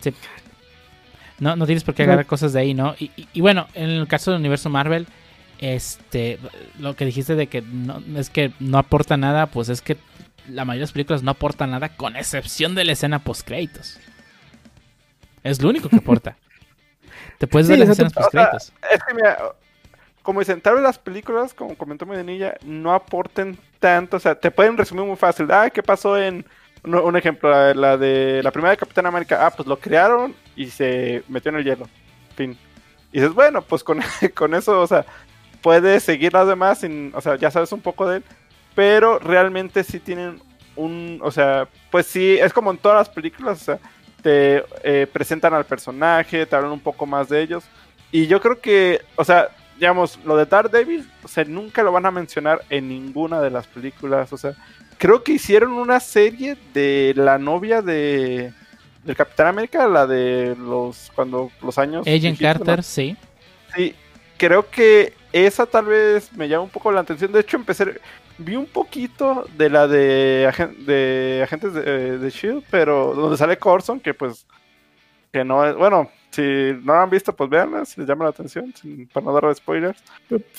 Sí. 0.00 0.12
No, 1.38 1.54
no 1.54 1.66
tienes 1.66 1.84
por 1.84 1.94
qué 1.94 2.02
agarrar 2.02 2.26
cosas 2.26 2.52
de 2.52 2.58
ahí, 2.58 2.74
¿no? 2.74 2.96
Y, 2.98 3.12
y- 3.16 3.28
y 3.34 3.40
bueno, 3.40 3.68
en 3.74 3.90
el 3.90 4.08
caso 4.08 4.32
del 4.32 4.40
universo 4.40 4.68
Marvel, 4.70 5.06
este, 5.62 6.40
lo 6.78 6.96
que 6.96 7.06
dijiste 7.06 7.36
de 7.36 7.48
que 7.48 7.62
no, 7.62 8.02
es 8.18 8.30
que 8.30 8.54
no 8.60 8.78
aporta 8.78 9.16
nada, 9.16 9.48
pues 9.48 9.70
es 9.70 9.82
que 9.82 9.98
la 10.48 10.64
mayoría 10.64 10.80
de 10.80 10.86
las 10.86 10.92
películas 10.92 11.22
no 11.22 11.32
aportan 11.32 11.70
nada, 11.72 11.96
con 11.96 12.16
excepción 12.16 12.74
de 12.74 12.84
la 12.84 12.92
escena 12.92 13.24
post 13.24 13.46
créditos. 13.46 14.02
Es 15.44 15.62
lo 15.62 15.68
único 15.70 15.90
que 15.90 15.98
aporta. 15.98 16.38
Te 17.38 17.46
puedes 17.48 17.66
Sí, 17.66 17.72
ver 17.72 17.78
las 17.78 17.90
escenas 17.90 18.12
post 18.14 18.30
créditos. 18.30 18.74
Es 18.90 19.02
que 19.04 19.14
mira, 19.14 19.38
como 20.22 20.40
dicen, 20.40 20.60
tal 20.62 20.74
vez 20.76 20.84
las 20.84 20.98
películas, 20.98 21.54
como 21.54 21.76
comentó 21.76 22.06
Medianilla, 22.06 22.56
no 22.64 22.94
aporten 22.94 23.58
tanto, 23.80 24.18
o 24.18 24.20
sea, 24.20 24.36
te 24.36 24.50
pueden 24.52 24.76
resumir 24.78 25.04
muy 25.06 25.16
fácil. 25.16 25.50
Ah, 25.52 25.70
¿qué 25.70 25.82
pasó 25.82 26.18
en 26.18 26.46
un, 26.84 26.96
un 26.96 27.16
ejemplo, 27.16 27.50
la, 27.50 27.74
la 27.74 27.98
de 27.98 28.42
la 28.44 28.52
primera 28.52 28.72
de 28.72 28.78
Capitán 28.78 29.06
América? 29.06 29.46
Ah, 29.46 29.52
pues 29.56 29.68
lo 29.68 29.80
crearon 29.80 30.36
y 30.56 30.68
se 30.70 31.24
metió 31.28 31.50
en 31.50 31.56
el 31.58 31.64
hielo. 31.64 31.90
Fin. 32.36 32.58
Y 33.12 33.20
dices, 33.20 33.34
bueno, 33.34 33.62
pues 33.62 33.84
con, 33.84 34.00
con 34.34 34.54
eso, 34.54 34.80
o 34.80 34.86
sea, 34.86 35.06
puedes 35.62 36.02
seguir 36.02 36.32
las 36.32 36.46
demás, 36.46 36.80
sin, 36.80 37.12
o 37.14 37.20
sea, 37.20 37.36
ya 37.36 37.50
sabes 37.50 37.72
un 37.72 37.80
poco 37.80 38.08
de 38.08 38.18
él, 38.18 38.24
pero 38.74 39.18
realmente 39.18 39.84
sí 39.84 39.98
tienen 40.00 40.40
un, 40.76 41.20
o 41.22 41.30
sea, 41.30 41.68
pues 41.90 42.06
sí, 42.06 42.38
es 42.38 42.52
como 42.52 42.70
en 42.70 42.78
todas 42.78 42.98
las 42.98 43.08
películas, 43.08 43.62
o 43.62 43.64
sea, 43.64 43.78
te 44.22 44.64
eh, 44.82 45.06
presentan 45.12 45.54
al 45.54 45.64
personaje, 45.64 46.46
te 46.46 46.56
hablan 46.56 46.72
un 46.72 46.80
poco 46.80 47.06
más 47.06 47.28
de 47.28 47.42
ellos. 47.42 47.64
Y 48.10 48.26
yo 48.26 48.40
creo 48.40 48.60
que, 48.60 49.00
o 49.16 49.24
sea, 49.24 49.48
digamos, 49.78 50.18
lo 50.24 50.36
de 50.36 50.46
Daredevil, 50.46 51.10
o 51.22 51.28
sea, 51.28 51.44
nunca 51.44 51.82
lo 51.82 51.92
van 51.92 52.06
a 52.06 52.10
mencionar 52.10 52.62
en 52.70 52.88
ninguna 52.88 53.40
de 53.40 53.50
las 53.50 53.66
películas. 53.66 54.32
O 54.32 54.36
sea, 54.36 54.54
creo 54.98 55.24
que 55.24 55.32
hicieron 55.32 55.72
una 55.72 55.98
serie 55.98 56.56
de 56.72 57.12
la 57.16 57.38
novia 57.38 57.82
de 57.82 58.52
del 59.04 59.16
Capitán 59.16 59.48
América, 59.48 59.88
la 59.88 60.06
de 60.06 60.54
los 60.56 61.10
cuando 61.14 61.50
los 61.60 61.76
años. 61.78 62.06
Agent. 62.06 62.38
Carter, 62.38 62.84
sí. 62.84 63.16
Sí, 63.74 63.94
creo 64.36 64.70
que 64.70 65.14
esa 65.32 65.66
tal 65.66 65.86
vez 65.86 66.32
me 66.36 66.48
llama 66.48 66.64
un 66.64 66.70
poco 66.70 66.90
la 66.92 67.00
atención. 67.00 67.32
De 67.32 67.40
hecho, 67.40 67.56
empecé, 67.56 68.00
vi 68.38 68.56
un 68.56 68.66
poquito 68.66 69.46
de 69.56 69.70
la 69.70 69.86
de, 69.88 70.46
agen- 70.48 70.84
de 70.84 71.40
agentes 71.44 71.74
de, 71.74 72.18
de 72.18 72.30
Shield, 72.30 72.64
pero 72.70 73.14
donde 73.14 73.36
sale 73.36 73.56
Corson, 73.58 74.00
que 74.00 74.14
pues, 74.14 74.46
que 75.32 75.44
no 75.44 75.64
es, 75.66 75.74
bueno, 75.74 76.10
si 76.30 76.42
no 76.82 76.94
la 76.94 77.02
han 77.02 77.10
visto, 77.10 77.34
pues 77.34 77.48
véanla, 77.50 77.84
si 77.84 78.00
les 78.00 78.08
llama 78.08 78.24
la 78.24 78.30
atención, 78.30 78.72
sin- 78.74 79.06
para 79.08 79.24
no 79.26 79.32
dar 79.32 79.54
spoilers. 79.54 80.02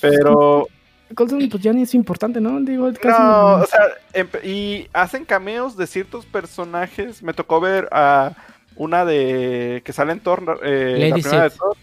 Pero, 0.01 0.67
Colson, 1.15 1.47
pues 1.49 1.61
ya 1.61 1.71
ni 1.74 1.84
es 1.84 1.93
importante, 1.93 2.41
¿no? 2.41 2.59
Digo, 2.61 2.91
casi 2.99 3.21
no, 3.21 3.57
ni- 3.57 3.63
o 3.63 3.67
sea, 3.67 4.41
y 4.43 4.88
hacen 4.93 5.26
cameos 5.26 5.78
de 5.78 5.86
ciertos 5.86 6.26
personajes. 6.26 7.21
Me 7.21 7.34
tocó 7.34 7.59
ver 7.61 7.88
a 7.91 8.32
una 8.76 9.05
de 9.05 9.84
que 9.86 9.93
sale 9.93 10.13
en 10.13 10.19
Thor, 10.21 10.59
eh, 10.63 11.07
la 11.09 11.15
primera 11.15 11.43
de. 11.43 11.49
Thor. 11.51 11.78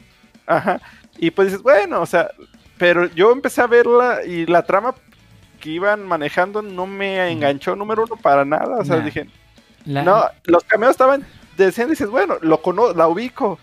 Ajá. 0.47 0.81
Y 1.19 1.31
pues 1.31 1.49
dices, 1.49 1.63
bueno, 1.63 2.01
o 2.01 2.07
sea, 2.07 2.31
pero 2.81 3.07
yo 3.15 3.31
empecé 3.31 3.61
a 3.61 3.69
verla 3.69 4.25
y 4.27 4.47
la 4.47 4.65
trama 4.65 4.95
que 5.61 5.71
iban 5.71 6.05
manejando 6.05 6.63
no 6.63 6.87
me 6.89 7.31
enganchó 7.31 7.77
número 7.77 8.03
uno 8.05 8.17
para 8.17 8.45
nada. 8.45 8.79
O 8.79 8.85
sea, 8.85 8.97
Nah. 8.97 9.05
dije, 9.05 9.27
La- 9.85 10.03
no, 10.03 10.25
los 10.45 10.65
cameos 10.65 10.91
estaban, 10.93 11.25
decían, 11.57 11.89
dices, 11.91 12.09
bueno, 12.09 12.37
lo 12.41 12.61
cono 12.63 12.93
la 12.95 13.07
ubico. 13.07 13.59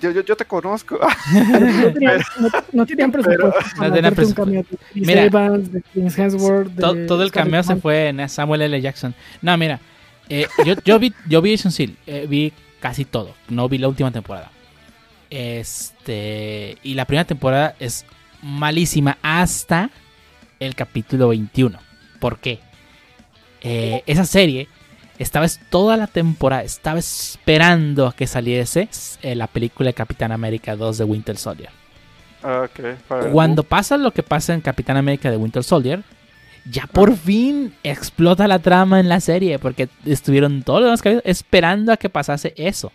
Yo, 0.00 0.10
yo, 0.10 0.22
yo 0.22 0.36
te 0.36 0.46
conozco. 0.46 0.98
No 1.32 1.92
tenían, 1.92 2.22
no, 2.40 2.48
no 2.72 2.86
tenían 2.86 3.12
presupuesto. 3.12 3.52
No 3.76 4.34
cameo 4.34 4.62
de 4.62 4.76
Chris 4.92 5.06
Mira, 5.06 5.22
Evans, 5.24 5.70
de 5.72 5.82
Chris 5.82 6.18
Hemsworth, 6.18 6.68
de 6.68 6.80
To- 6.80 7.06
todo 7.06 7.22
el 7.22 7.30
cameo 7.30 7.62
se 7.62 7.76
fue 7.76 8.08
en 8.08 8.26
Samuel 8.28 8.62
L. 8.62 8.80
Jackson. 8.80 9.14
No, 9.42 9.54
mira, 9.58 9.78
eh, 10.30 10.46
yo, 10.64 10.74
yo 10.84 10.98
vi 10.98 11.12
yo 11.28 11.42
vi 11.42 11.58
Seal, 11.58 11.96
eh, 12.06 12.26
vi 12.26 12.52
casi 12.80 13.04
todo, 13.04 13.34
no 13.50 13.68
vi 13.68 13.76
la 13.76 13.88
última 13.88 14.10
temporada. 14.10 14.50
Este, 15.28 16.76
y 16.82 16.94
la 16.94 17.04
primera 17.06 17.24
temporada 17.26 17.74
es 17.80 18.04
malísima 18.42 19.18
hasta 19.22 19.90
el 20.60 20.74
capítulo 20.74 21.28
21. 21.28 21.78
¿Por 22.20 22.38
qué? 22.38 22.60
Eh, 23.62 24.02
esa 24.06 24.24
serie 24.24 24.68
estaba 25.18 25.44
es- 25.46 25.60
toda 25.70 25.96
la 25.96 26.06
temporada, 26.08 26.62
estaba 26.62 26.98
esperando 26.98 28.06
a 28.08 28.14
que 28.14 28.26
saliese 28.26 28.88
eh, 29.22 29.34
la 29.34 29.46
película 29.46 29.88
de 29.88 29.94
Capitán 29.94 30.32
América 30.32 30.74
2 30.76 30.98
de 30.98 31.04
Winter 31.04 31.36
Soldier. 31.36 31.70
Ah, 32.42 32.62
ok, 32.68 32.96
para- 33.08 33.30
Cuando 33.30 33.62
pasa 33.62 33.96
lo 33.96 34.10
que 34.12 34.22
pasa 34.24 34.52
en 34.54 34.60
Capitán 34.60 34.96
América 34.96 35.30
de 35.30 35.36
Winter 35.36 35.62
Soldier, 35.62 36.02
ya 36.64 36.86
por 36.86 37.16
fin 37.16 37.74
explota 37.84 38.46
la 38.48 38.58
trama 38.58 38.98
en 39.00 39.08
la 39.08 39.20
serie, 39.20 39.58
porque 39.60 39.88
estuvieron 40.04 40.62
todos 40.62 40.80
los 40.80 40.86
demás 40.88 41.02
capítulos 41.02 41.24
esperando 41.26 41.92
a 41.92 41.96
que 41.96 42.08
pasase 42.08 42.52
eso. 42.56 42.92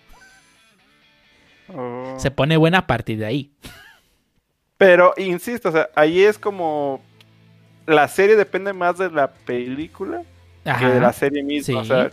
Oh. 1.73 2.15
Se 2.17 2.31
pone 2.31 2.55
buena 2.57 2.79
a 2.79 2.87
partir 2.87 3.19
de 3.19 3.25
ahí. 3.25 3.51
Pero 4.77 5.13
insisto, 5.17 5.69
o 5.69 5.71
sea, 5.71 5.89
ahí 5.95 6.23
es 6.23 6.37
como 6.37 7.01
la 7.85 8.07
serie 8.07 8.35
depende 8.35 8.73
más 8.73 8.97
de 8.97 9.09
la 9.09 9.27
película 9.31 10.23
que 10.63 10.85
de 10.85 10.99
la 10.99 11.13
serie 11.13 11.41
misma. 11.43 11.79
o 11.79 11.85
sea, 11.85 12.11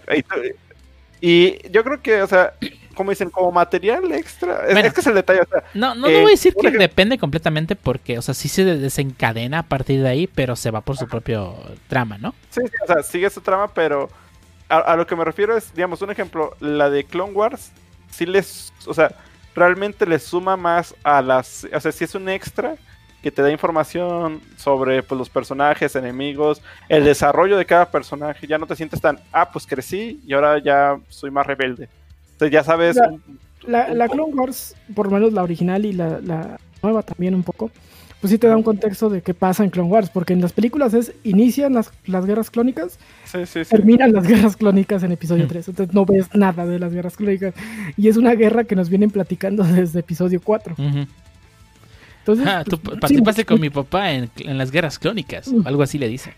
y 1.20 1.68
yo 1.70 1.82
creo 1.84 2.00
que, 2.02 2.22
o 2.22 2.26
sea, 2.26 2.54
como 2.94 3.10
dicen, 3.10 3.30
como 3.30 3.50
material 3.50 4.12
extra, 4.12 4.66
es, 4.66 4.72
Bueno. 4.74 4.88
es 4.88 4.94
que 4.94 5.00
es 5.00 5.06
el 5.06 5.14
detalle, 5.14 5.40
o 5.40 5.46
sea, 5.48 5.64
No, 5.74 5.94
no, 5.94 6.06
Eh, 6.08 6.12
no 6.12 6.18
voy 6.20 6.28
a 6.28 6.30
decir 6.30 6.54
que 6.54 6.60
ejemplo- 6.68 6.78
depende 6.80 7.18
completamente 7.18 7.76
porque, 7.76 8.18
o 8.18 8.22
sea, 8.22 8.34
sí 8.34 8.48
se 8.48 8.64
desencadena 8.64 9.60
a 9.60 9.62
partir 9.64 10.02
de 10.02 10.08
ahí, 10.08 10.26
pero 10.26 10.54
se 10.54 10.70
va 10.70 10.80
por 10.82 10.96
su 10.96 11.08
propio 11.08 11.56
trama, 11.88 12.18
¿no? 12.18 12.34
sí, 12.50 12.60
sí, 12.64 12.72
o 12.84 12.86
sea, 12.92 13.02
sigue 13.02 13.30
su 13.30 13.40
trama, 13.40 13.68
pero 13.72 14.10
a, 14.68 14.78
a 14.78 14.96
lo 14.96 15.06
que 15.06 15.16
me 15.16 15.24
refiero 15.24 15.56
es, 15.56 15.74
digamos, 15.74 16.00
un 16.02 16.10
ejemplo, 16.10 16.54
la 16.60 16.88
de 16.90 17.04
Clone 17.04 17.32
Wars, 17.32 17.72
sí 18.10 18.26
les, 18.26 18.72
o 18.86 18.94
sea, 18.94 19.10
realmente 19.54 20.06
le 20.06 20.18
suma 20.18 20.56
más 20.56 20.94
a 21.02 21.22
las, 21.22 21.66
o 21.72 21.80
sea, 21.80 21.92
si 21.92 22.04
es 22.04 22.14
un 22.14 22.28
extra 22.28 22.74
que 23.22 23.30
te 23.30 23.40
da 23.40 23.50
información 23.50 24.40
sobre 24.56 25.02
pues, 25.02 25.18
los 25.18 25.30
personajes, 25.30 25.96
enemigos, 25.96 26.60
el 26.88 27.04
desarrollo 27.04 27.56
de 27.56 27.64
cada 27.64 27.90
personaje, 27.90 28.46
ya 28.46 28.58
no 28.58 28.66
te 28.66 28.76
sientes 28.76 29.00
tan, 29.00 29.18
ah, 29.32 29.50
pues 29.50 29.66
crecí 29.66 30.20
y 30.26 30.34
ahora 30.34 30.58
ya 30.58 30.98
soy 31.08 31.30
más 31.30 31.46
rebelde. 31.46 31.88
Entonces 32.32 32.52
ya 32.52 32.62
sabes... 32.64 32.96
La- 32.96 33.08
un- 33.08 33.38
La, 33.66 33.86
un 33.90 33.96
la 33.98 34.04
poco. 34.08 34.16
Clone 34.26 34.34
Wars, 34.34 34.76
por 34.94 35.06
lo 35.06 35.12
menos 35.12 35.32
la 35.32 35.42
original 35.42 35.86
y 35.86 35.94
la, 35.94 36.20
la 36.20 36.58
nueva 36.82 37.02
también 37.02 37.34
un 37.34 37.42
poco, 37.42 37.70
pues 38.24 38.30
sí 38.30 38.38
te 38.38 38.46
da 38.46 38.56
un 38.56 38.62
contexto 38.62 39.10
de 39.10 39.20
qué 39.20 39.34
pasa 39.34 39.64
en 39.64 39.68
Clone 39.68 39.90
Wars, 39.90 40.08
porque 40.08 40.32
en 40.32 40.40
las 40.40 40.54
películas 40.54 40.94
es 40.94 41.12
inician 41.24 41.74
las, 41.74 41.90
las 42.06 42.24
guerras 42.24 42.48
clónicas, 42.50 42.98
Sí, 43.26 43.40
sí, 43.44 43.64
sí. 43.64 43.70
terminan 43.70 44.14
las 44.14 44.26
guerras 44.26 44.56
clónicas 44.56 45.02
en 45.02 45.12
episodio 45.12 45.44
Mm. 45.44 45.48
3, 45.48 45.68
entonces 45.68 45.94
no 45.94 46.06
ves 46.06 46.34
nada 46.34 46.64
de 46.64 46.78
las 46.78 46.90
guerras 46.90 47.18
clónicas, 47.18 47.52
y 47.98 48.08
es 48.08 48.16
una 48.16 48.34
guerra 48.34 48.64
que 48.64 48.76
nos 48.76 48.88
vienen 48.88 49.10
platicando 49.10 49.62
desde 49.64 50.00
episodio 50.00 50.40
4. 50.42 50.72
Ujú. 50.78 51.06
Entonces, 52.20 52.46
Ah, 52.48 52.64
tú 52.64 52.78
pues, 52.78 52.94
sí, 52.94 53.00
participaste 53.00 53.44
con 53.44 53.58
sí, 53.58 53.60
mi 53.60 53.68
papá 53.68 54.10
en, 54.12 54.30
en 54.38 54.56
las 54.56 54.70
guerras 54.70 54.98
clónicas, 54.98 55.48
Mm. 55.52 55.66
algo 55.66 55.82
así 55.82 55.98
le 55.98 56.08
dice. 56.08 56.32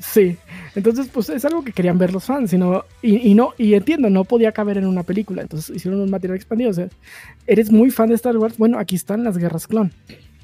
Sí, 0.00 0.36
entonces 0.74 1.06
pues 1.06 1.28
es 1.30 1.44
algo 1.44 1.62
que 1.62 1.70
querían 1.72 1.98
ver 1.98 2.12
los 2.12 2.24
fans, 2.24 2.50
sino, 2.50 2.82
y, 3.00 3.28
y 3.30 3.34
no, 3.34 3.50
y 3.58 3.74
entiendo, 3.74 4.10
no 4.10 4.24
podía 4.24 4.50
caber 4.50 4.76
en 4.78 4.86
una 4.88 5.04
película, 5.04 5.42
entonces 5.42 5.76
hicieron 5.76 6.00
un 6.00 6.10
material 6.10 6.34
expandido. 6.36 6.70
O 6.70 6.74
sea, 6.74 6.88
eres 7.46 7.70
muy 7.70 7.90
fan 7.92 8.08
de 8.08 8.16
Star 8.16 8.36
Wars, 8.36 8.58
bueno, 8.58 8.80
aquí 8.80 8.96
están 8.96 9.22
las 9.22 9.38
guerras 9.38 9.68
clon, 9.68 9.92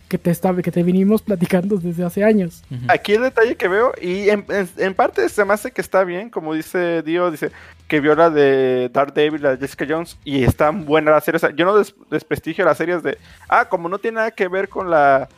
que 0.09 0.17
te 0.19 0.31
está, 0.31 0.55
que 0.57 0.71
te 0.73 0.83
vinimos 0.83 1.21
platicando 1.23 1.77
desde 1.77 2.05
hace 2.05 2.25
años. 2.25 2.63
Aquí 2.89 3.13
el 3.15 3.23
detalle 3.23 3.57
que 3.57 3.69
veo, 3.69 3.93
y 4.01 4.31
en, 4.31 4.45
en- 4.49 4.69
en 4.79 4.95
parte 4.95 5.29
se 5.29 5.45
me 5.45 5.53
hace 5.55 5.71
que 5.71 5.81
está 5.83 6.03
bien, 6.05 6.31
como 6.31 6.55
dice 6.55 7.03
Dio, 7.03 7.31
dice 7.31 7.51
que 7.89 8.01
vio 8.01 8.15
la 8.15 8.31
de 8.31 8.91
Daredevil, 8.93 9.43
la 9.43 9.51
de 9.51 9.59
Jessica 9.59 9.87
Jones, 9.89 10.17
y 10.25 10.45
está 10.45 10.71
buena 10.71 11.11
la 11.11 11.21
serie. 11.21 11.37
O 11.37 11.41
sea, 11.41 11.51
yo 11.55 11.65
no 11.67 11.77
des- 11.77 11.95
desprestigio 12.11 12.65
las 12.65 12.79
series 12.79 13.03
de, 13.03 13.19
ah, 13.49 13.67
como 13.69 13.89
no 13.89 13.99
tiene 13.99 14.17
nada 14.17 14.31
que 14.31 14.49
ver 14.49 14.69
con 14.69 14.91
la, 14.91 15.29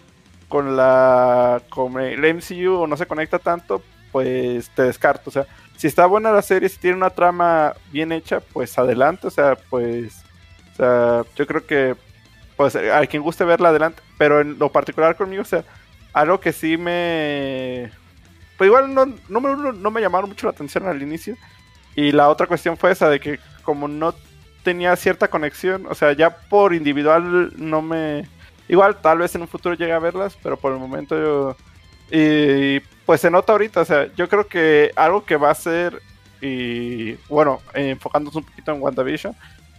con 0.49 0.77
la, 0.77 1.61
con 1.69 2.01
el 2.01 2.25
MCU 2.35 2.75
o 2.75 2.87
no 2.87 2.97
se 2.97 3.07
conecta 3.07 3.39
tanto, 3.39 3.83
pues 4.13 4.69
te 4.71 4.83
descarto. 4.83 5.31
O 5.31 5.33
sea, 5.33 5.47
si 5.77 5.87
está 5.87 6.07
buena 6.07 6.33
la 6.33 6.43
serie, 6.43 6.69
si 6.69 6.79
tiene 6.79 6.97
una 6.97 7.11
trama 7.11 7.75
bien 7.93 8.13
hecha, 8.13 8.41
pues 8.41 8.77
adelante. 8.79 9.27
O 9.27 9.31
sea, 9.31 9.57
pues, 9.69 10.23
o 10.73 10.77
sea, 10.77 11.23
yo 11.37 11.47
creo 11.47 11.65
que, 11.67 11.95
pues 12.57 12.77
a 12.77 13.07
quien 13.07 13.23
guste 13.23 13.45
verla 13.45 13.69
adelante, 13.71 14.03
pero 14.21 14.43
en 14.43 14.59
lo 14.59 14.71
particular 14.71 15.17
conmigo, 15.17 15.41
o 15.41 15.47
sea, 15.47 15.65
algo 16.13 16.41
que 16.41 16.53
sí 16.53 16.77
me. 16.77 17.91
Pues 18.59 18.69
igual 18.69 18.93
no, 18.93 19.07
número 19.31 19.55
uno, 19.55 19.73
no 19.73 19.91
me 19.91 20.03
llamaron 20.03 20.29
mucho 20.29 20.47
la 20.47 20.51
atención 20.51 20.87
al 20.87 21.01
inicio. 21.01 21.39
Y 21.97 22.13
la 22.13 22.29
otra 22.29 22.47
cuestión 22.47 22.77
fue 22.77 22.93
esa 22.93 23.09
de 23.09 23.19
que 23.19 23.41
como 23.63 23.89
no 23.89 24.15
tenía 24.63 24.95
cierta 24.97 25.29
conexión, 25.29 25.87
o 25.89 25.95
sea, 25.95 26.13
ya 26.13 26.37
por 26.37 26.75
individual 26.75 27.55
no 27.57 27.81
me... 27.81 28.29
Igual 28.69 29.01
tal 29.01 29.17
vez 29.17 29.35
en 29.35 29.41
un 29.41 29.49
futuro 29.49 29.75
llegue 29.75 29.95
a 29.95 29.99
verlas, 29.99 30.37
pero 30.43 30.59
por 30.59 30.75
el 30.75 30.79
momento 30.79 31.19
yo... 31.19 31.57
Y 32.11 32.81
pues 33.07 33.23
se 33.23 33.31
nota 33.31 33.53
ahorita, 33.53 33.81
o 33.81 33.85
sea, 33.87 34.13
yo 34.17 34.29
creo 34.29 34.47
que 34.47 34.91
algo 34.97 35.25
que 35.25 35.37
va 35.37 35.51
a 35.51 35.55
ser, 35.55 35.99
y 36.43 37.15
bueno, 37.31 37.63
enfocándonos 37.73 38.37
un 38.37 38.45
poquito 38.45 38.71
en 38.71 38.83
WandaVision, 38.83 39.35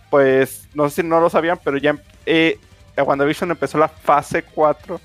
pues 0.10 0.68
no 0.74 0.90
sé 0.90 1.04
si 1.04 1.08
no 1.08 1.20
lo 1.20 1.30
sabían, 1.30 1.60
pero 1.64 1.78
ya 1.78 1.96
eh, 2.26 2.58
WandaVision 2.98 3.52
empezó 3.52 3.78
la 3.78 3.88
fase 3.88 4.44
4 4.44 5.00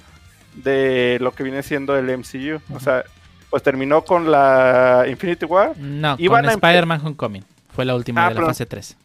de 0.55 1.18
lo 1.20 1.32
que 1.32 1.43
viene 1.43 1.62
siendo 1.62 1.97
el 1.97 2.07
MCU. 2.18 2.61
O 2.74 2.80
sea, 2.80 3.05
pues 3.51 3.62
terminó 3.62 4.03
con 4.05 4.30
la 4.30 5.05
Infinity 5.09 5.45
War. 5.45 5.76
No, 5.78 6.16
Iban 6.18 6.45
con 6.45 6.53
Spider-Man 6.55 7.01
Homecoming. 7.05 7.45
Fue 7.74 7.84
la 7.84 7.95
última 7.95 8.22
Ah, 8.22 8.28
de 8.28 8.34
la 8.34 8.41
perdón. 8.41 8.51
fase 8.51 8.66
3. 8.66 8.97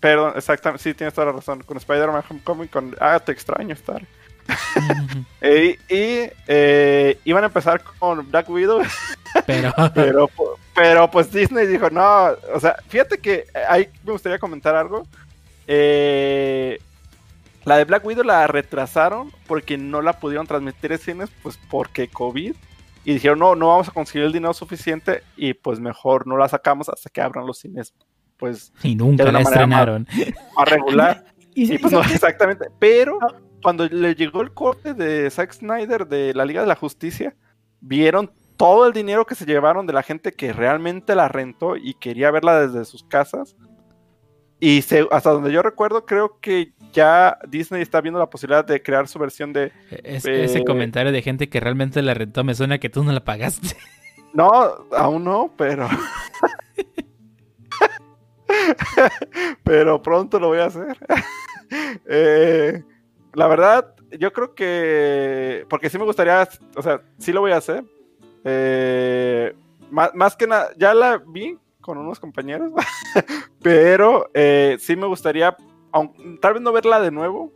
Perdón, 0.00 0.32
exactamente, 0.36 0.82
sí, 0.82 0.94
tienes 0.94 1.14
toda 1.14 1.26
la 1.28 1.32
razón. 1.32 1.62
Con 1.62 1.76
Spider-Man 1.78 2.22
Homecoming, 2.28 2.68
con... 2.68 2.94
Ah, 3.00 3.18
te 3.18 3.32
extraño 3.32 3.72
estar. 3.74 4.02
Eh, 5.40 5.78
y 5.88 6.30
eh, 6.48 7.18
iban 7.24 7.44
a 7.44 7.46
empezar 7.46 7.82
con 7.98 8.30
Black 8.30 8.48
Widow, 8.48 8.82
Pero, 9.46 9.72
pero, 9.94 10.30
pero 10.74 11.10
pues 11.10 11.30
Disney 11.32 11.66
dijo, 11.66 11.90
no, 11.90 12.28
o 12.54 12.60
sea, 12.60 12.76
fíjate 12.88 13.18
que 13.18 13.46
ahí 13.68 13.88
me 14.04 14.12
gustaría 14.12 14.38
comentar 14.38 14.74
algo. 14.76 15.06
Eh, 15.66 16.78
la 17.64 17.76
de 17.76 17.84
Black 17.84 18.04
Widow 18.04 18.24
la 18.24 18.46
retrasaron 18.46 19.30
porque 19.46 19.76
no 19.78 20.02
la 20.02 20.18
pudieron 20.20 20.46
transmitir 20.46 20.92
en 20.92 20.98
cines, 20.98 21.30
pues 21.42 21.58
porque 21.70 22.08
COVID. 22.08 22.54
Y 23.06 23.12
dijeron, 23.12 23.38
no, 23.38 23.54
no 23.54 23.68
vamos 23.68 23.88
a 23.88 23.92
conseguir 23.92 24.24
el 24.26 24.32
dinero 24.32 24.54
suficiente 24.54 25.22
y 25.36 25.52
pues 25.54 25.78
mejor 25.78 26.26
no 26.26 26.36
la 26.38 26.48
sacamos 26.48 26.88
hasta 26.88 27.10
que 27.10 27.20
abran 27.20 27.46
los 27.46 27.58
cines, 27.58 27.92
pues 28.38 28.72
y 28.82 28.94
nunca 28.96 29.24
de 29.24 29.32
la 29.32 29.38
una 29.40 29.44
manera 29.50 29.66
más- 29.66 29.88
estrenaron. 29.88 30.06
a 30.56 30.64
regular. 30.64 31.24
Y, 31.56 31.70
Y 31.70 31.74
y 31.74 31.78
pues 31.78 31.92
no, 31.92 32.00
exactamente. 32.00 32.66
Pero 32.80 33.16
cuando 33.62 33.86
le 33.86 34.14
llegó 34.16 34.42
el 34.42 34.52
corte 34.52 34.92
de 34.92 35.30
Zack 35.30 35.52
Snyder 35.52 36.08
de 36.08 36.34
la 36.34 36.44
Liga 36.44 36.62
de 36.62 36.66
la 36.66 36.74
Justicia, 36.74 37.36
vieron 37.80 38.32
todo 38.56 38.86
el 38.88 38.92
dinero 38.92 39.24
que 39.24 39.36
se 39.36 39.46
llevaron 39.46 39.86
de 39.86 39.92
la 39.92 40.02
gente 40.02 40.32
que 40.32 40.52
realmente 40.52 41.14
la 41.14 41.28
rentó 41.28 41.76
y 41.76 41.94
quería 41.94 42.30
verla 42.32 42.58
desde 42.66 42.84
sus 42.84 43.04
casas. 43.04 43.54
Y 44.64 44.80
se- 44.80 45.06
hasta 45.10 45.28
donde 45.30 45.52
yo 45.52 45.60
recuerdo, 45.60 46.06
creo 46.06 46.38
que 46.40 46.72
ya 46.90 47.36
Disney 47.46 47.82
está 47.82 48.00
viendo 48.00 48.18
la 48.18 48.30
posibilidad 48.30 48.64
de 48.64 48.82
crear 48.82 49.06
su 49.08 49.18
versión 49.18 49.52
de... 49.52 49.72
Es- 49.90 50.24
Eh, 50.24 50.44
ese 50.44 50.64
comentario 50.64 51.12
de 51.12 51.20
gente 51.20 51.50
que 51.50 51.60
realmente 51.60 52.00
la 52.00 52.14
rentó 52.14 52.44
me 52.44 52.54
suena 52.54 52.78
que 52.78 52.88
tú 52.88 53.04
no 53.04 53.12
la 53.12 53.22
pagaste. 53.24 53.76
No, 54.32 54.48
aún 54.96 55.22
no, 55.24 55.52
pero... 55.56 55.86
pero 59.64 60.00
pronto 60.02 60.38
lo 60.40 60.48
voy 60.48 60.58
a 60.60 60.66
hacer. 60.66 60.96
Eh, 62.06 62.84
la 63.32 63.48
verdad, 63.48 63.94
yo 64.18 64.32
creo 64.32 64.54
que... 64.54 65.64
Porque 65.68 65.90
sí 65.90 65.98
me 65.98 66.04
gustaría, 66.04 66.46
o 66.76 66.82
sea, 66.82 67.00
sí 67.18 67.32
lo 67.32 67.40
voy 67.40 67.50
a 67.52 67.56
hacer. 67.56 67.82
Eh, 68.44 69.54
más, 69.90 70.14
más 70.14 70.36
que 70.36 70.46
nada, 70.46 70.70
ya 70.76 70.94
la 70.94 71.20
vi 71.26 71.58
con 71.84 71.98
unos 71.98 72.18
compañeros, 72.18 72.72
pero 73.62 74.30
eh, 74.32 74.76
sí 74.80 74.96
me 74.96 75.06
gustaría, 75.06 75.54
tal 76.40 76.54
vez 76.54 76.62
no 76.62 76.72
verla 76.72 76.98
de 76.98 77.10
nuevo, 77.10 77.52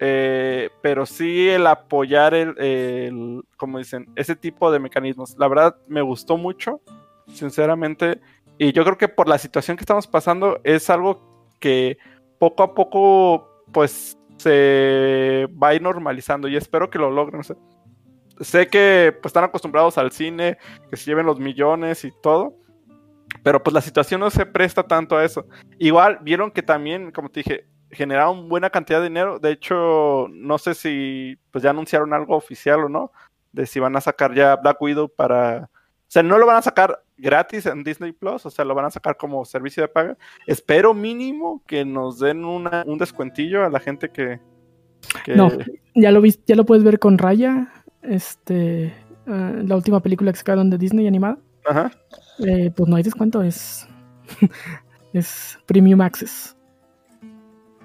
eh, 0.00 0.70
pero 0.82 1.06
sí 1.06 1.48
el 1.48 1.68
apoyar 1.68 2.34
el, 2.34 3.44
como 3.56 3.78
dicen, 3.78 4.10
ese 4.16 4.34
tipo 4.34 4.72
de 4.72 4.80
mecanismos. 4.80 5.36
La 5.38 5.46
verdad 5.46 5.76
me 5.86 6.02
gustó 6.02 6.36
mucho, 6.36 6.80
sinceramente, 7.28 8.20
y 8.58 8.72
yo 8.72 8.82
creo 8.82 8.98
que 8.98 9.08
por 9.08 9.28
la 9.28 9.38
situación 9.38 9.76
que 9.76 9.82
estamos 9.82 10.08
pasando 10.08 10.60
es 10.64 10.90
algo 10.90 11.46
que 11.60 11.96
poco 12.40 12.64
a 12.64 12.74
poco, 12.74 13.62
pues, 13.72 14.18
se 14.36 15.46
va 15.62 15.68
a 15.68 15.74
ir 15.74 15.82
normalizando 15.82 16.48
y 16.48 16.56
espero 16.56 16.90
que 16.90 16.98
lo 16.98 17.08
logren. 17.08 17.42
sé 18.40 18.66
que 18.66 19.16
pues, 19.22 19.30
están 19.30 19.44
acostumbrados 19.44 19.96
al 19.96 20.10
cine, 20.10 20.58
que 20.90 20.96
se 20.96 21.06
lleven 21.06 21.26
los 21.26 21.38
millones 21.38 22.04
y 22.04 22.10
todo. 22.20 22.63
Pero 23.44 23.62
pues 23.62 23.72
la 23.74 23.80
situación 23.82 24.20
no 24.20 24.30
se 24.30 24.46
presta 24.46 24.82
tanto 24.82 25.16
a 25.16 25.24
eso. 25.24 25.46
Igual 25.78 26.18
vieron 26.22 26.50
que 26.50 26.62
también, 26.62 27.12
como 27.12 27.28
te 27.28 27.40
dije, 27.40 27.66
generaron 27.90 28.48
buena 28.48 28.70
cantidad 28.70 28.98
de 29.00 29.08
dinero. 29.08 29.38
De 29.38 29.52
hecho, 29.52 30.26
no 30.32 30.58
sé 30.58 30.74
si 30.74 31.38
pues 31.52 31.62
ya 31.62 31.70
anunciaron 31.70 32.12
algo 32.14 32.36
oficial 32.36 32.80
o 32.84 32.88
no, 32.88 33.12
de 33.52 33.66
si 33.66 33.78
van 33.78 33.94
a 33.96 34.00
sacar 34.00 34.34
ya 34.34 34.56
Black 34.56 34.80
Widow 34.80 35.08
para... 35.08 35.70
O 36.06 36.10
sea, 36.14 36.22
no 36.22 36.38
lo 36.38 36.46
van 36.46 36.56
a 36.56 36.62
sacar 36.62 37.04
gratis 37.16 37.66
en 37.66 37.84
Disney 37.84 38.12
Plus, 38.12 38.46
o 38.46 38.50
sea, 38.50 38.64
lo 38.64 38.74
van 38.74 38.86
a 38.86 38.90
sacar 38.90 39.16
como 39.16 39.44
servicio 39.44 39.82
de 39.82 39.88
paga. 39.88 40.16
Espero 40.46 40.94
mínimo 40.94 41.62
que 41.66 41.84
nos 41.84 42.18
den 42.18 42.44
una, 42.44 42.82
un 42.86 42.98
descuentillo 42.98 43.64
a 43.64 43.68
la 43.70 43.78
gente 43.78 44.08
que... 44.10 44.40
que- 45.24 45.34
No, 45.36 45.50
ya 45.94 46.10
lo 46.12 46.20
viste, 46.20 46.42
ya 46.46 46.56
lo 46.56 46.64
puedes 46.64 46.82
ver 46.82 46.98
con 46.98 47.18
Raya, 47.18 47.72
este, 48.02 48.94
ah, 49.26 49.52
la 49.54 49.76
última 49.76 50.00
película 50.00 50.32
que 50.32 50.38
sacaron 50.38 50.70
de 50.70 50.78
Disney 50.78 51.06
animada. 51.06 51.38
Ajá. 51.66 51.90
Eh, 52.38 52.70
pues 52.74 52.88
no 52.88 52.96
hay 52.96 53.02
descuento, 53.02 53.42
es, 53.42 53.86
es 55.12 55.58
Premium 55.66 56.00
Access. 56.00 56.56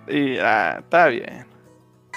Y 0.08 0.38
ah, 0.38 0.78
está 0.80 1.08
bien. 1.08 1.45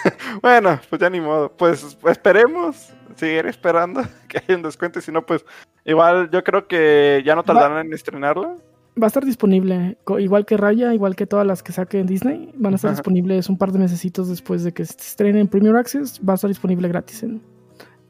bueno, 0.42 0.80
pues 0.88 1.00
ya 1.00 1.10
ni 1.10 1.20
modo. 1.20 1.50
Pues 1.50 1.96
esperemos, 2.06 2.92
seguir 3.16 3.46
esperando 3.46 4.02
que 4.28 4.38
haya 4.38 4.56
un 4.56 4.62
descuento. 4.62 4.98
Y 4.98 5.02
si 5.02 5.12
no, 5.12 5.24
pues 5.24 5.44
igual 5.84 6.30
yo 6.30 6.42
creo 6.42 6.66
que 6.66 7.22
ya 7.24 7.34
no 7.34 7.42
tardarán 7.42 7.86
en 7.86 7.92
estrenarla. 7.92 8.56
Va 9.00 9.06
a 9.06 9.08
estar 9.08 9.24
disponible, 9.24 9.96
igual 10.18 10.44
que 10.44 10.58
Raya, 10.58 10.92
igual 10.92 11.16
que 11.16 11.26
todas 11.26 11.46
las 11.46 11.62
que 11.62 11.72
saque 11.72 11.98
en 11.98 12.06
Disney, 12.06 12.52
van 12.56 12.74
a 12.74 12.76
estar 12.76 12.90
Ajá. 12.90 12.96
disponibles 12.96 13.48
un 13.48 13.56
par 13.56 13.72
de 13.72 13.78
mesecitos 13.78 14.28
después 14.28 14.64
de 14.64 14.72
que 14.72 14.84
se 14.84 14.98
estrene 14.98 15.40
en 15.40 15.48
Premium 15.48 15.76
Access, 15.76 16.20
va 16.20 16.34
a 16.34 16.36
estar 16.36 16.48
disponible 16.48 16.88
gratis 16.88 17.22
en, 17.22 17.40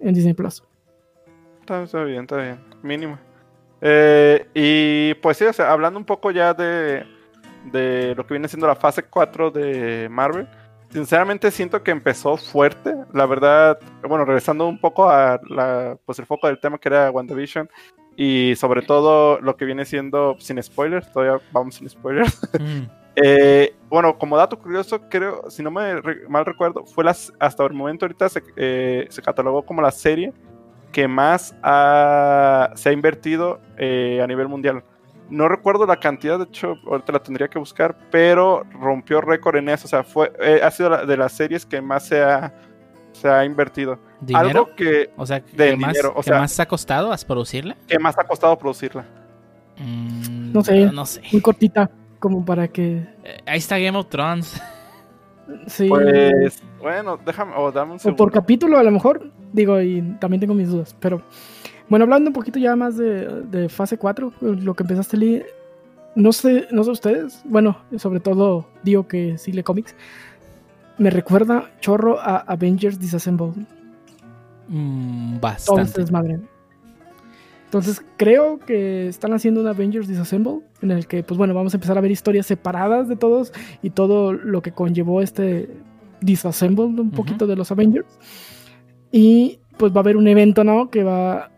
en 0.00 0.12
Disney 0.12 0.34
Plus. 0.34 0.64
Está, 1.60 1.84
está 1.84 2.02
bien, 2.02 2.22
está 2.22 2.36
bien. 2.38 2.58
Mínimo. 2.82 3.16
Eh, 3.82 4.46
y 4.54 5.14
pues 5.14 5.36
sí, 5.36 5.44
o 5.44 5.52
sea, 5.52 5.72
hablando 5.72 5.98
un 5.98 6.04
poco 6.06 6.30
ya 6.30 6.54
de, 6.54 7.04
de 7.72 8.14
lo 8.14 8.24
que 8.26 8.34
viene 8.34 8.48
siendo 8.48 8.66
la 8.66 8.76
fase 8.76 9.02
4 9.02 9.50
de 9.50 10.08
Marvel. 10.08 10.46
Sinceramente 10.90 11.50
siento 11.50 11.82
que 11.82 11.90
empezó 11.90 12.36
fuerte. 12.36 12.94
La 13.12 13.26
verdad, 13.26 13.78
bueno, 14.06 14.24
regresando 14.24 14.68
un 14.68 14.78
poco 14.80 15.08
a 15.10 15.40
la, 15.48 15.96
pues 16.04 16.18
el 16.18 16.26
foco 16.26 16.46
del 16.46 16.60
tema 16.60 16.78
que 16.78 16.88
era 16.88 17.10
WandaVision. 17.10 17.68
Y 18.14 18.54
sobre 18.56 18.82
todo 18.82 19.40
lo 19.40 19.56
que 19.56 19.64
viene 19.64 19.84
siendo 19.86 20.36
sin 20.38 20.62
spoilers. 20.62 21.10
Todavía 21.10 21.40
vamos 21.52 21.74
sin 21.76 21.88
spoilers. 21.88 22.40
Mm. 22.60 22.88
Eh, 23.14 23.74
bueno, 23.90 24.16
como 24.16 24.38
dato 24.38 24.58
curioso, 24.58 25.02
creo, 25.10 25.50
si 25.50 25.62
no 25.62 25.70
me 25.70 26.00
re- 26.00 26.26
mal 26.30 26.46
recuerdo, 26.46 26.86
fue 26.86 27.04
las, 27.04 27.30
hasta 27.38 27.62
el 27.66 27.74
momento 27.74 28.06
ahorita 28.06 28.26
se, 28.30 28.42
eh, 28.56 29.06
se 29.10 29.20
catalogó 29.20 29.60
como 29.66 29.82
la 29.82 29.90
serie 29.90 30.32
que 30.92 31.08
más 31.08 31.54
ha- 31.62 32.70
se 32.74 32.90
ha 32.90 32.92
invertido 32.92 33.60
eh, 33.78 34.20
a 34.22 34.26
nivel 34.26 34.48
mundial. 34.48 34.84
No 35.30 35.48
recuerdo 35.48 35.86
la 35.86 35.96
cantidad, 35.98 36.36
de 36.38 36.44
hecho, 36.44 36.76
ahorita 36.86 37.12
la 37.12 37.18
tendría 37.22 37.48
que 37.48 37.58
buscar, 37.58 37.96
pero 38.10 38.64
rompió 38.78 39.20
récord 39.22 39.56
en 39.56 39.70
eso. 39.70 39.86
O 39.86 39.88
sea, 39.88 40.04
fue, 40.04 40.30
eh, 40.40 40.60
ha 40.62 40.70
sido 40.70 40.90
la- 40.90 41.06
de 41.06 41.16
las 41.16 41.32
series 41.32 41.64
que 41.64 41.80
más 41.80 42.04
se 42.06 42.22
ha, 42.22 42.52
se 43.12 43.28
ha 43.28 43.44
invertido. 43.44 43.98
¿Dinero? 44.20 44.46
Algo 44.48 44.74
que, 44.76 45.10
O 45.16 45.24
sea, 45.26 45.40
¿qué 45.40 45.56
de 45.56 45.76
más, 45.76 45.92
dinero, 45.94 46.12
o 46.14 46.16
qué 46.16 46.24
sea- 46.24 46.38
más 46.38 46.60
ha 46.60 46.66
costado 46.66 47.12
a 47.12 47.16
producirla? 47.16 47.76
que 47.88 47.98
más 47.98 48.18
ha 48.18 48.24
costado 48.24 48.56
producirla. 48.58 49.04
Mm, 49.78 50.52
No 50.52 50.62
sé. 50.62 50.92
No 50.92 51.06
sé. 51.06 51.22
Muy 51.32 51.40
cortita, 51.40 51.90
como 52.18 52.44
para 52.44 52.68
que... 52.68 53.06
Eh, 53.24 53.38
Ahí 53.46 53.58
está 53.58 53.78
Game 53.78 53.96
of 53.96 54.08
Thrones. 54.08 54.62
Sí, 55.66 55.88
Pues, 55.88 56.62
bueno, 56.80 57.16
déjame, 57.24 57.52
o 57.56 57.72
dame 57.72 57.92
un 57.92 57.96
o 57.96 57.98
segundo. 57.98 58.16
por 58.24 58.32
capítulo 58.32 58.78
a 58.78 58.82
lo 58.82 58.90
mejor, 58.90 59.30
digo, 59.52 59.80
y 59.80 60.02
también 60.20 60.40
tengo 60.40 60.54
mis 60.54 60.68
dudas, 60.68 60.94
pero... 61.00 61.22
Bueno, 61.88 62.04
hablando 62.04 62.30
un 62.30 62.34
poquito 62.34 62.58
ya 62.58 62.74
más 62.74 62.96
de, 62.96 63.42
de 63.42 63.68
fase 63.68 63.98
4, 63.98 64.32
lo 64.40 64.74
que 64.74 64.82
empezaste, 64.82 65.16
Lee, 65.18 65.42
no 66.14 66.32
sé, 66.32 66.66
no 66.70 66.84
sé 66.84 66.90
ustedes, 66.90 67.42
bueno, 67.44 67.76
sobre 67.98 68.20
todo 68.20 68.66
digo 68.82 69.06
que 69.06 69.36
sigue 69.36 69.62
cómics, 69.62 69.94
me 70.96 71.10
recuerda 71.10 71.70
chorro 71.80 72.18
a 72.18 72.36
Avengers 72.38 72.98
Disassembled. 72.98 73.66
Mm, 74.68 75.40
bastante. 75.40 76.00
desmadre. 76.00 76.40
Entonces 77.64 78.02
creo 78.16 78.58
que 78.58 79.08
están 79.08 79.32
haciendo 79.32 79.60
un 79.60 79.66
Avengers 79.66 80.06
Disassemble 80.06 80.60
en 80.82 80.90
el 80.92 81.06
que, 81.06 81.22
pues 81.22 81.36
bueno, 81.36 81.52
vamos 81.52 81.74
a 81.74 81.78
empezar 81.78 81.96
a 81.98 82.00
ver 82.00 82.10
historias 82.10 82.46
separadas 82.46 83.08
de 83.08 83.16
todos 83.16 83.52
y 83.82 83.90
todo 83.90 84.32
lo 84.32 84.62
que 84.62 84.72
conllevó 84.72 85.20
este 85.22 85.68
Disassemble 86.20 86.84
un 86.84 86.98
Ujú. 87.00 87.10
poquito 87.10 87.46
de 87.46 87.56
los 87.56 87.70
Avengers. 87.72 88.06
Y 89.12 89.58
pues 89.76 89.92
va 89.92 89.98
a 89.98 90.00
haber 90.00 90.16
un 90.16 90.26
evento, 90.26 90.64
¿no? 90.64 90.90
Que 90.90 91.04
va, 91.04 91.50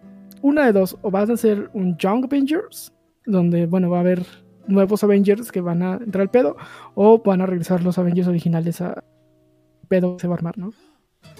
una 0.42 0.66
de 0.66 0.72
dos, 0.72 0.98
o 1.02 1.10
vas 1.10 1.30
a 1.30 1.34
hacer 1.34 1.70
un 1.72 1.96
Young 1.96 2.24
Avengers, 2.24 2.92
donde, 3.24 3.66
bueno, 3.66 3.88
va 3.88 3.98
a 3.98 4.00
haber 4.00 4.26
nuevos 4.66 5.02
Avengers 5.04 5.50
que 5.52 5.60
van 5.60 5.82
a 5.82 5.94
entrar 5.94 6.22
al 6.22 6.30
pedo, 6.30 6.56
o 6.94 7.22
van 7.22 7.40
a 7.40 7.46
regresar 7.46 7.82
los 7.82 7.96
Avengers 7.98 8.28
originales 8.28 8.80
a 8.80 9.02
pedo 9.88 10.16
que 10.16 10.22
se 10.22 10.26
va 10.28 10.34
a 10.34 10.38
armar, 10.38 10.58
¿no? 10.58 10.72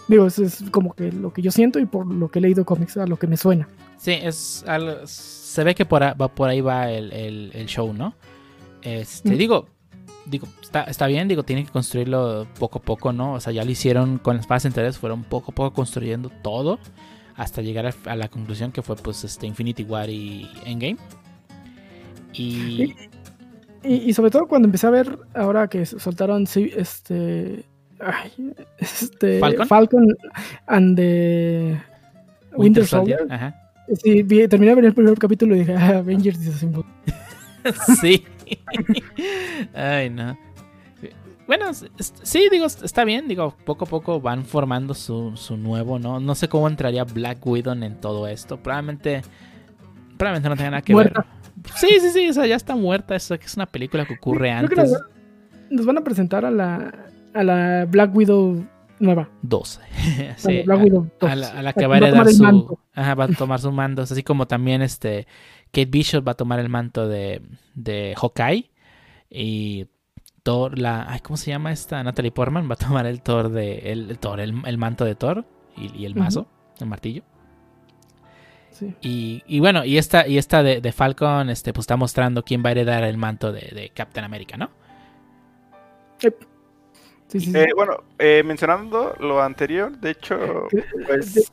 Digo, 0.09 0.27
eso 0.27 0.45
es 0.45 0.63
como 0.71 0.93
que 0.95 1.11
lo 1.13 1.33
que 1.33 1.41
yo 1.43 1.51
siento 1.51 1.79
y 1.79 1.87
por 1.87 2.07
lo 2.07 2.29
que 2.31 2.39
he 2.39 2.43
leído 2.43 2.65
cómics, 2.65 2.97
a 2.99 3.07
lo 3.07 3.17
que 3.19 3.27
me 3.27 3.37
suena. 3.37 3.69
Sí, 3.97 4.13
es 4.13 4.63
algo- 4.67 5.07
se 5.07 5.65
ve 5.65 5.75
que 5.75 5.85
por, 5.87 6.03
a- 6.03 6.15
va, 6.15 6.29
por 6.29 6.49
ahí 6.49 6.61
va 6.61 6.91
el, 6.91 7.13
el- 7.13 7.51
el 7.55 7.67
show, 7.67 7.93
¿no? 7.95 8.15
Este, 8.83 9.31
Mm. 9.31 9.39
digo, 9.39 9.67
digo, 10.27 10.47
está, 10.63 10.83
está 10.85 11.07
bien, 11.07 11.29
digo, 11.29 11.43
tienen 11.43 11.67
que 11.67 11.73
construirlo 11.73 12.47
poco 12.59 12.79
a 12.79 12.83
poco, 12.83 13.13
¿no? 13.13 13.35
O 13.35 13.41
sea, 13.41 13.53
ya 13.53 13.65
lo 13.65 13.71
hicieron 13.71 14.19
con 14.19 14.37
las 14.37 14.47
fases 14.47 14.67
anteriores, 14.67 14.99
fueron 14.99 15.25
poco 15.25 15.53
a 15.53 15.55
poco 15.55 15.75
construyendo 15.75 16.31
todo 16.43 16.79
hasta 17.37 17.63
llegar 17.63 17.87
a, 17.87 17.95
a 18.11 18.17
la 18.17 18.29
conclusión 18.29 18.73
que 18.73 18.83
fue 18.83 18.97
pues 18.97 19.25
este 19.25 19.47
Infinity 19.47 19.83
War 19.85 20.09
y 20.09 20.49
Endgame. 20.65 20.97
Y 22.33 22.95
Y, 23.85 23.97
y 23.97 24.15
sobre 24.15 24.31
todo 24.31 24.47
cuando 24.47 24.67
empecé 24.67 24.87
a 24.87 24.91
ver, 24.91 25.19
ahora 25.35 25.69
que 25.69 25.85
soltaron 25.85 26.47
sí, 26.47 26.71
este, 26.75 27.65
ay, 28.01 28.33
este 28.79 29.39
¿Falcon? 29.41 29.69
Falcon, 29.69 30.17
and 30.67 30.97
the 30.97 31.79
Winter, 32.57 32.87
Soldier. 32.87 33.27
Ajá. 33.31 33.55
Sí, 34.03 34.25
terminé 34.25 34.71
de 34.71 34.75
ver 34.77 34.85
el 34.87 34.95
primer 34.95 35.19
capítulo 35.19 35.55
y 35.55 35.61
dije, 35.61 35.75
ah, 35.79 35.99
Avengers 35.99 36.39
sí. 38.01 38.25
Ay, 39.75 40.11
no. 40.11 40.37
Bueno, 41.47 41.67
sí, 41.75 42.49
digo, 42.51 42.65
está 42.67 43.05
bien, 43.05 43.29
digo, 43.29 43.55
poco 43.67 43.85
a 43.85 43.89
poco 43.89 44.19
van 44.21 44.47
formando 44.47 44.95
su, 44.95 45.33
su 45.37 45.59
nuevo, 45.59 45.99
¿no? 45.99 46.19
No 46.19 46.35
sé 46.35 46.49
cómo 46.49 46.69
entraría 46.69 47.05
Black 47.05 47.47
Widow 47.47 47.75
en 47.75 48.01
todo 48.01 48.27
esto. 48.27 48.57
Probablemente, 48.57 49.21
probablemente 50.17 50.49
no 50.49 50.57
tenga 50.57 50.71
nada 50.71 50.83
que 50.83 50.95
Muerta. 50.95 51.27
ver. 51.63 51.73
Sí, 51.77 51.89
sí, 52.01 52.11
sí, 52.11 52.29
o 52.31 52.33
sea, 52.33 52.47
ya 52.47 52.57
está 52.57 52.75
muerta. 52.77 53.15
Eso 53.15 53.39
que 53.39 53.45
es 53.45 53.57
una 53.57 53.67
película 53.67 54.07
que 54.07 54.15
ocurre 54.15 54.49
Creo 54.49 54.59
antes. 54.59 54.91
nos, 54.91 55.03
nos 55.71 55.87
van 55.87 55.99
a 55.99 56.01
presentar 56.05 56.47
a 56.47 56.51
la, 56.51 56.95
a 57.35 57.43
la 57.45 57.85
Black 57.91 58.15
Widow 58.17 58.65
nueva. 58.99 59.29
Dos. 59.43 59.81
a 60.35 60.39
Sí, 60.39 60.63
la 60.65 60.77
Black 60.77 60.79
a- 60.81 60.83
Widow 60.85 61.11
a, 61.21 61.27
2, 61.29 61.37
la, 61.37 61.49
a 61.59 61.63
la 61.63 61.73
que 61.75 61.87
va 61.87 61.95
a 61.97 61.99
heredar 61.99 62.27
su. 62.33 62.79
Ajá, 62.95 63.15
va 63.15 63.25
a 63.25 63.29
tomar 63.29 63.61
su 63.61 63.71
mando. 63.71 64.01
Así 64.01 64.23
como 64.23 64.47
también 64.47 64.81
este. 64.81 65.27
Kate 65.75 65.91
Bishop 65.91 66.27
va 66.27 66.33
a 66.33 66.37
tomar 66.37 66.61
el 66.61 66.69
manto 66.69 67.09
de, 67.09 67.43
de 67.75 68.15
Hawkeye. 68.17 68.71
Y 69.29 69.89
Thor, 70.43 70.79
la. 70.79 71.07
Ay, 71.09 71.21
¿cómo 71.21 71.37
se 71.37 71.51
llama 71.51 71.73
esta? 71.73 72.03
Natalie 72.03 72.31
Portman 72.31 72.69
va 72.71 72.75
a 72.75 72.77
tomar 72.77 73.07
el 73.07 73.21
Thor 73.23 73.49
de. 73.51 73.93
El, 73.93 74.11
el 74.11 74.19
Thor, 74.19 74.41
el, 74.41 74.63
el 74.65 74.79
manto 74.79 75.05
de 75.05 75.15
Thor. 75.15 75.45
Y, 75.77 76.03
y 76.03 76.07
el 76.07 76.15
mazo, 76.15 76.47
el 76.81 76.87
martillo. 76.87 77.23
Sí. 78.71 78.95
Y, 79.03 79.43
y 79.47 79.61
bueno, 79.61 79.85
y 79.85 79.99
esta, 79.99 80.27
y 80.27 80.39
esta 80.39 80.63
de, 80.63 80.81
de 80.81 80.93
Falcon, 80.93 81.51
este, 81.51 81.73
pues 81.73 81.83
está 81.85 81.97
mostrando 81.97 82.45
quién 82.45 82.63
va 82.65 82.69
a 82.69 82.73
heredar 82.73 83.05
el 83.05 83.17
manto 83.17 83.53
de, 83.53 83.61
de 83.75 83.91
Captain 83.95 84.25
America, 84.25 84.57
¿no? 84.57 84.71
Sí, 86.19 86.29
sí, 87.29 87.41
sí. 87.41 87.53
Eh, 87.57 87.69
bueno, 87.75 88.05
eh, 88.19 88.43
mencionando 88.45 89.15
lo 89.21 89.43
anterior, 89.43 89.99
de 89.99 90.11
hecho, 90.11 90.69
Que- 90.71 90.85
pues... 91.07 91.53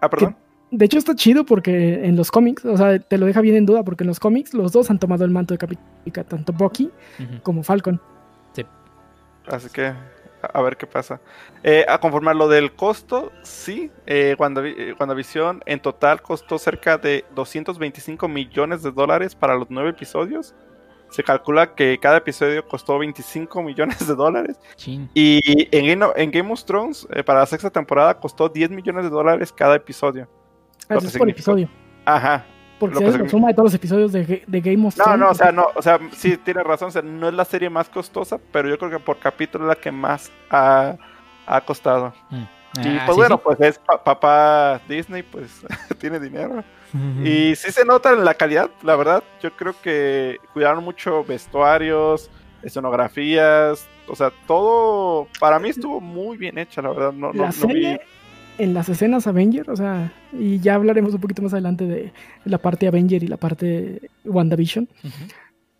Ah, 0.00 0.08
perdón. 0.08 0.36
De 0.70 0.84
hecho 0.84 0.98
está 0.98 1.14
chido 1.14 1.44
porque 1.44 2.06
en 2.06 2.16
los 2.16 2.30
cómics, 2.30 2.64
o 2.64 2.76
sea, 2.76 2.98
te 2.98 3.18
lo 3.18 3.26
deja 3.26 3.40
bien 3.40 3.56
en 3.56 3.66
duda 3.66 3.82
porque 3.84 4.04
en 4.04 4.08
los 4.08 4.20
cómics 4.20 4.52
los 4.54 4.72
dos 4.72 4.90
han 4.90 4.98
tomado 4.98 5.24
el 5.24 5.30
manto 5.30 5.54
de 5.54 5.58
Capitán 5.58 5.84
América, 5.96 6.24
tanto 6.24 6.52
Bucky 6.52 6.90
como 7.42 7.62
Falcon. 7.62 8.00
Así 9.46 9.70
que 9.70 9.94
a 10.42 10.62
ver 10.62 10.76
qué 10.76 10.86
pasa. 10.86 11.20
Eh, 11.62 11.84
a 11.88 11.98
conformar 11.98 12.36
lo 12.36 12.48
del 12.48 12.72
costo, 12.74 13.32
sí. 13.42 13.90
Eh, 14.06 14.36
eh, 14.38 14.94
WandaVision 14.98 15.62
en 15.66 15.80
total 15.80 16.22
costó 16.22 16.58
cerca 16.58 16.98
de 16.98 17.24
225 17.34 18.28
millones 18.28 18.82
de 18.82 18.92
dólares 18.92 19.34
para 19.34 19.56
los 19.56 19.68
nueve 19.70 19.90
episodios. 19.90 20.54
Se 21.10 21.22
calcula 21.22 21.74
que 21.74 21.98
cada 21.98 22.18
episodio 22.18 22.66
costó 22.66 22.98
25 22.98 23.62
millones 23.62 24.06
de 24.06 24.14
dólares. 24.14 24.60
Chin. 24.76 25.08
Y 25.14 25.40
en 25.76 25.86
Game, 25.86 26.12
en 26.16 26.30
Game 26.30 26.52
of 26.52 26.64
Thrones, 26.64 27.08
eh, 27.12 27.24
para 27.24 27.40
la 27.40 27.46
sexta 27.46 27.70
temporada, 27.70 28.18
costó 28.18 28.48
10 28.48 28.70
millones 28.70 29.04
de 29.04 29.10
dólares 29.10 29.52
cada 29.52 29.76
episodio. 29.76 30.28
Ah, 30.88 30.94
Eso 30.96 31.06
es 31.08 31.16
por 31.18 31.28
episodio. 31.28 31.68
Ajá. 32.04 32.44
Porque 32.78 33.04
haces 33.04 33.20
la 33.20 33.28
suma 33.28 33.48
de 33.48 33.54
todos 33.54 33.66
los 33.66 33.74
episodios 33.74 34.12
de, 34.12 34.24
Ga- 34.26 34.44
de 34.46 34.60
Game 34.60 34.86
of 34.86 34.96
No, 34.96 35.02
Thrones. 35.04 35.20
no, 35.20 35.28
o 35.30 35.34
sea, 35.34 35.52
no, 35.52 35.66
o 35.74 35.82
sea, 35.82 35.98
sí 36.12 36.36
tiene 36.36 36.62
razón, 36.62 36.88
o 36.88 36.90
sea, 36.92 37.02
no 37.02 37.28
es 37.28 37.34
la 37.34 37.44
serie 37.44 37.68
más 37.68 37.88
costosa, 37.88 38.38
pero 38.52 38.68
yo 38.68 38.78
creo 38.78 38.90
que 38.90 39.00
por 39.00 39.18
capítulo 39.18 39.64
es 39.64 39.68
la 39.76 39.82
que 39.82 39.90
más 39.90 40.30
ha, 40.48 40.94
ha 41.46 41.60
costado. 41.62 42.12
Y 42.30 42.36
Ah, 42.36 43.02
pues 43.06 43.16
sí, 43.16 43.20
bueno, 43.20 43.36
sí. 43.36 43.42
pues 43.44 43.60
es 43.62 43.78
pa- 43.80 44.04
papá 44.04 44.80
Disney, 44.88 45.22
pues 45.24 45.62
tiene 46.00 46.20
dinero. 46.20 46.62
Y 47.24 47.54
sí 47.56 47.70
se 47.72 47.84
nota 47.84 48.12
en 48.12 48.24
la 48.24 48.34
calidad, 48.34 48.70
la 48.82 48.94
verdad. 48.96 49.22
Yo 49.42 49.50
creo 49.56 49.74
que 49.82 50.38
cuidaron 50.54 50.82
mucho 50.84 51.24
vestuarios, 51.24 52.30
escenografías, 52.62 53.86
o 54.08 54.16
sea, 54.16 54.30
todo 54.46 55.28
para 55.40 55.58
mí 55.58 55.68
estuvo 55.68 56.00
muy 56.00 56.36
bien 56.36 56.58
hecha, 56.58 56.80
la 56.82 56.90
verdad. 56.90 57.12
No, 57.12 57.32
no, 57.32 57.40
La 57.42 57.46
no 57.46 57.52
serie, 57.52 57.92
vi- 57.98 58.00
en 58.58 58.74
las 58.74 58.88
escenas 58.88 59.26
Avenger, 59.26 59.70
o 59.70 59.76
sea, 59.76 60.12
y 60.32 60.58
ya 60.60 60.74
hablaremos 60.74 61.14
un 61.14 61.20
poquito 61.20 61.42
más 61.42 61.52
adelante 61.52 61.86
de 61.86 62.12
la 62.44 62.58
parte 62.58 62.86
Avenger 62.88 63.22
y 63.22 63.28
la 63.28 63.36
parte 63.36 64.10
WandaVision. 64.24 64.88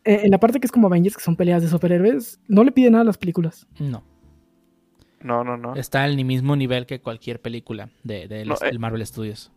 Eh, 0.05 0.21
en 0.25 0.31
la 0.31 0.39
parte 0.39 0.61
que 0.61 0.67
es 0.67 0.73
como 0.73 0.87
Avengers, 0.87 1.17
que 1.17 1.23
son 1.23 1.37
peleas 1.37 1.63
de 1.63 1.69
superhéroes, 1.69 2.41
no 2.49 2.65
le 2.65 2.73
pide 2.73 2.91
nada 2.91 3.03
a 3.03 3.05
las 3.05 3.19
películas. 3.19 3.67
No, 3.79 4.03
No, 5.23 5.43
no, 5.45 5.57
no. 5.57 5.75
está 5.75 6.05
al 6.05 6.17
mismo 6.25 6.55
nivel 6.57 6.87
que 6.87 7.01
cualquier 7.01 7.41
película 7.41 7.91
de, 8.05 8.29
de 8.29 8.45
No, 8.45 8.55
eh. 8.55 8.67
del 8.67 8.79
Marvel 8.79 9.05
Studios. 9.07 9.51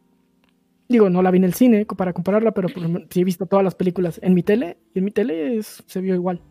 Digo, 0.90 1.10
no 1.10 1.22
la 1.22 1.32
vi 1.32 1.38
en 1.38 1.46
el 1.46 1.54
cine 1.54 1.86
para 1.86 2.12
compararla, 2.12 2.52
pero 2.52 2.68
sí 3.10 3.22
he 3.22 3.24
visto 3.24 3.46
todas 3.46 3.64
las 3.64 3.76
películas 3.76 4.20
en 4.24 4.34
mi 4.34 4.44
tele 4.44 4.78
y 4.94 5.00
en 5.00 5.06
mi 5.06 5.12
tele 5.12 5.56
es- 5.58 5.84
se 5.86 6.02
vio 6.02 6.16
igual. 6.16 6.42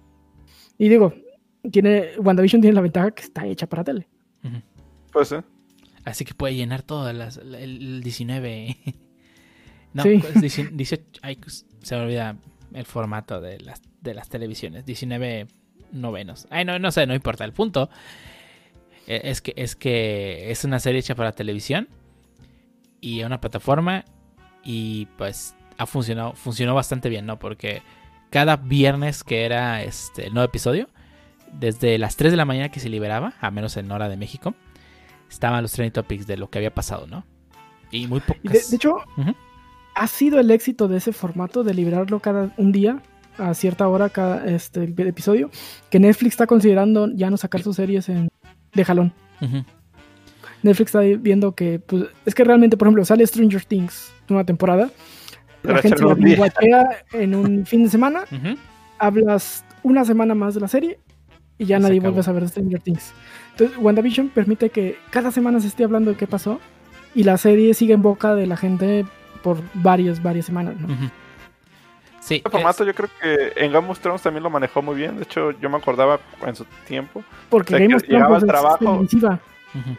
Y 0.79 0.89
digo, 0.89 1.13
tiene 1.71 2.11
WandaVision 2.19 2.63
tiene 2.63 2.75
la 2.75 2.81
ventaja 2.81 3.11
que 3.11 3.23
está 3.23 3.45
hecha 3.47 3.67
para 3.67 3.85
tele. 3.85 4.09
Ujú. 4.45 4.57
Pues 5.13 5.33
eh. 5.33 5.43
Así 6.05 6.25
que 6.25 6.35
puede 6.35 6.55
llenar 6.55 6.83
todo 6.83 7.13
las, 7.13 7.37
el, 7.37 7.55
el 7.55 8.03
19. 8.03 8.77
no, 9.93 10.03
Sí. 10.03 10.19
pues, 10.21 10.41
18, 10.41 10.71
18 10.73 11.21
ay, 11.23 11.37
pues, 11.37 11.67
se 11.83 11.97
me 11.97 12.03
olvida 12.03 12.37
el 12.73 12.85
formato 12.87 13.41
de 13.41 13.61
las, 13.61 13.83
de 14.01 14.15
las 14.15 14.29
televisiones. 14.29 14.87
19 14.87 15.47
novenos. 15.93 16.47
Ay, 16.51 16.65
no, 16.65 16.79
no 16.79 16.91
sé, 16.91 17.07
no 17.07 17.15
importa. 17.15 17.45
El 17.45 17.53
punto 17.53 17.91
eh, 19.07 19.21
es 19.25 19.41
que, 19.41 19.53
es 19.57 19.77
que 19.77 20.51
es 20.51 20.65
una 20.65 20.79
serie 20.81 21.01
hecha 21.01 21.15
para 21.15 21.33
televisión 21.33 21.89
y 23.01 23.23
una 23.23 23.41
plataforma 23.41 24.05
y 24.63 25.07
pues 25.17 25.55
ha 25.79 25.87
funcionado, 25.87 26.35
funcionó 26.35 26.75
bastante 26.75 27.09
bien, 27.09 27.27
¿no? 27.27 27.39
Porque 27.39 27.83
cada 28.31 28.57
viernes 28.57 29.25
que 29.25 29.45
era 29.45 29.83
este 29.83 30.27
el 30.27 30.35
nuevo 30.35 30.47
episodio, 30.47 30.89
desde 31.53 31.99
las 31.99 32.17
3 32.17 32.31
de 32.33 32.37
la 32.37 32.45
mañana 32.45 32.69
que 32.71 32.79
se 32.81 32.89
liberaba, 32.89 33.33
a 33.41 33.51
menos 33.51 33.77
en 33.77 33.91
hora 33.91 34.09
de 34.09 34.17
México, 34.17 34.55
estaban 35.31 35.63
los 35.63 35.73
trending 35.73 35.93
topics 35.93 36.27
de 36.27 36.37
lo 36.37 36.51
que 36.51 36.59
había 36.59 36.75
pasado, 36.75 37.07
¿no? 37.07 37.25
Y 37.91 38.07
muy 38.07 38.21
pocas. 38.21 38.43
De, 38.43 38.61
de 38.69 38.77
hecho, 38.77 38.99
ha 39.95 40.07
sido 40.07 40.39
el 40.41 40.51
éxito 40.51 40.89
de 40.89 40.99
ese 40.99 41.13
formato 41.13 41.65
de 41.65 41.75
liberarlo 41.75 42.21
cada 42.21 42.53
un 42.57 42.73
día 42.73 43.03
a 43.39 43.55
cierta 43.55 43.89
hora 43.89 44.11
cada 44.11 44.45
este 44.47 44.85
episodio 44.85 45.51
que 45.89 45.99
Netflix 45.99 46.35
está 46.35 46.47
considerando 46.47 47.09
ya 47.15 47.31
no 47.31 47.37
sacar 47.37 47.63
sus 47.63 47.77
series 47.77 48.09
en 48.09 48.29
de 48.75 48.85
jalón. 48.85 49.13
Netflix 50.63 50.89
está 50.89 51.01
viendo 51.01 51.55
que 51.55 51.79
pues, 51.79 52.05
es 52.27 52.35
que 52.35 52.45
realmente, 52.45 52.77
por 52.77 52.87
ejemplo, 52.87 53.05
sale 53.05 53.27
Stranger 53.27 53.65
Things 53.65 54.13
una 54.29 54.45
temporada, 54.45 54.91
Pero 55.63 55.75
la 55.75 55.83
gente 55.83 56.05
día. 56.05 56.15
binguachea 56.15 57.05
en 57.13 57.35
un 57.35 57.67
fin 57.67 57.83
de 57.83 57.91
semana, 57.91 58.25
hablas 58.99 59.65
una 59.83 60.05
semana 60.05 60.35
más 60.35 60.55
de 60.55 60.61
la 60.61 60.69
serie 60.69 61.01
y 61.61 61.67
ya 61.67 61.77
se 61.77 61.83
nadie 61.83 61.99
acabó. 61.99 62.11
vuelve 62.13 62.21
a 62.21 62.25
saber 62.25 62.43
de 62.43 62.49
Stranger 62.49 62.81
Things. 62.81 63.13
Entonces, 63.53 63.79
WandaVision 63.79 64.29
permite 64.31 64.71
que 64.71 64.97
cada 65.11 65.31
semana 65.31 65.61
se 65.61 65.69
esté 65.69 65.85
hablando 65.85 66.11
de 66.11 66.17
qué 66.17 66.27
pasó 66.27 66.59
y 67.15 67.23
la 67.25 67.37
serie 67.37 67.75
sigue 67.75 67.95
en 67.95 68.03
boca 68.03 68.35
de 68.35 68.47
la 68.47 68.57
gente 68.57 69.05
por 69.43 69.59
varias, 69.75 70.23
varias 70.23 70.47
semanas, 70.47 70.75
¿no? 70.81 70.89
Sí, 72.21 72.37
Este 72.37 72.51
formato 72.51 72.85
yo 72.85 72.95
creo 72.95 73.09
que 73.21 73.65
en 73.65 73.73
Game 73.73 73.89
of 73.89 73.99
Thrones 74.01 74.23
también 74.23 74.43
lo 74.43 74.51
manejó 74.51 74.83
muy 74.83 74.95
bien. 74.97 75.17
De 75.17 75.23
hecho, 75.23 75.53
yo 75.59 75.71
me 75.71 75.79
acordaba 75.79 76.21
en 76.47 76.55
su 76.55 76.65
tiempo. 76.87 77.25
Porque 77.49 77.75
O 77.75 77.79
sea, 77.79 77.87
Game 77.87 77.95
of 77.97 78.03
Thrones 78.03 78.43
al 78.43 78.47
trabajo- 78.49 78.79
televisiva. 78.79 79.41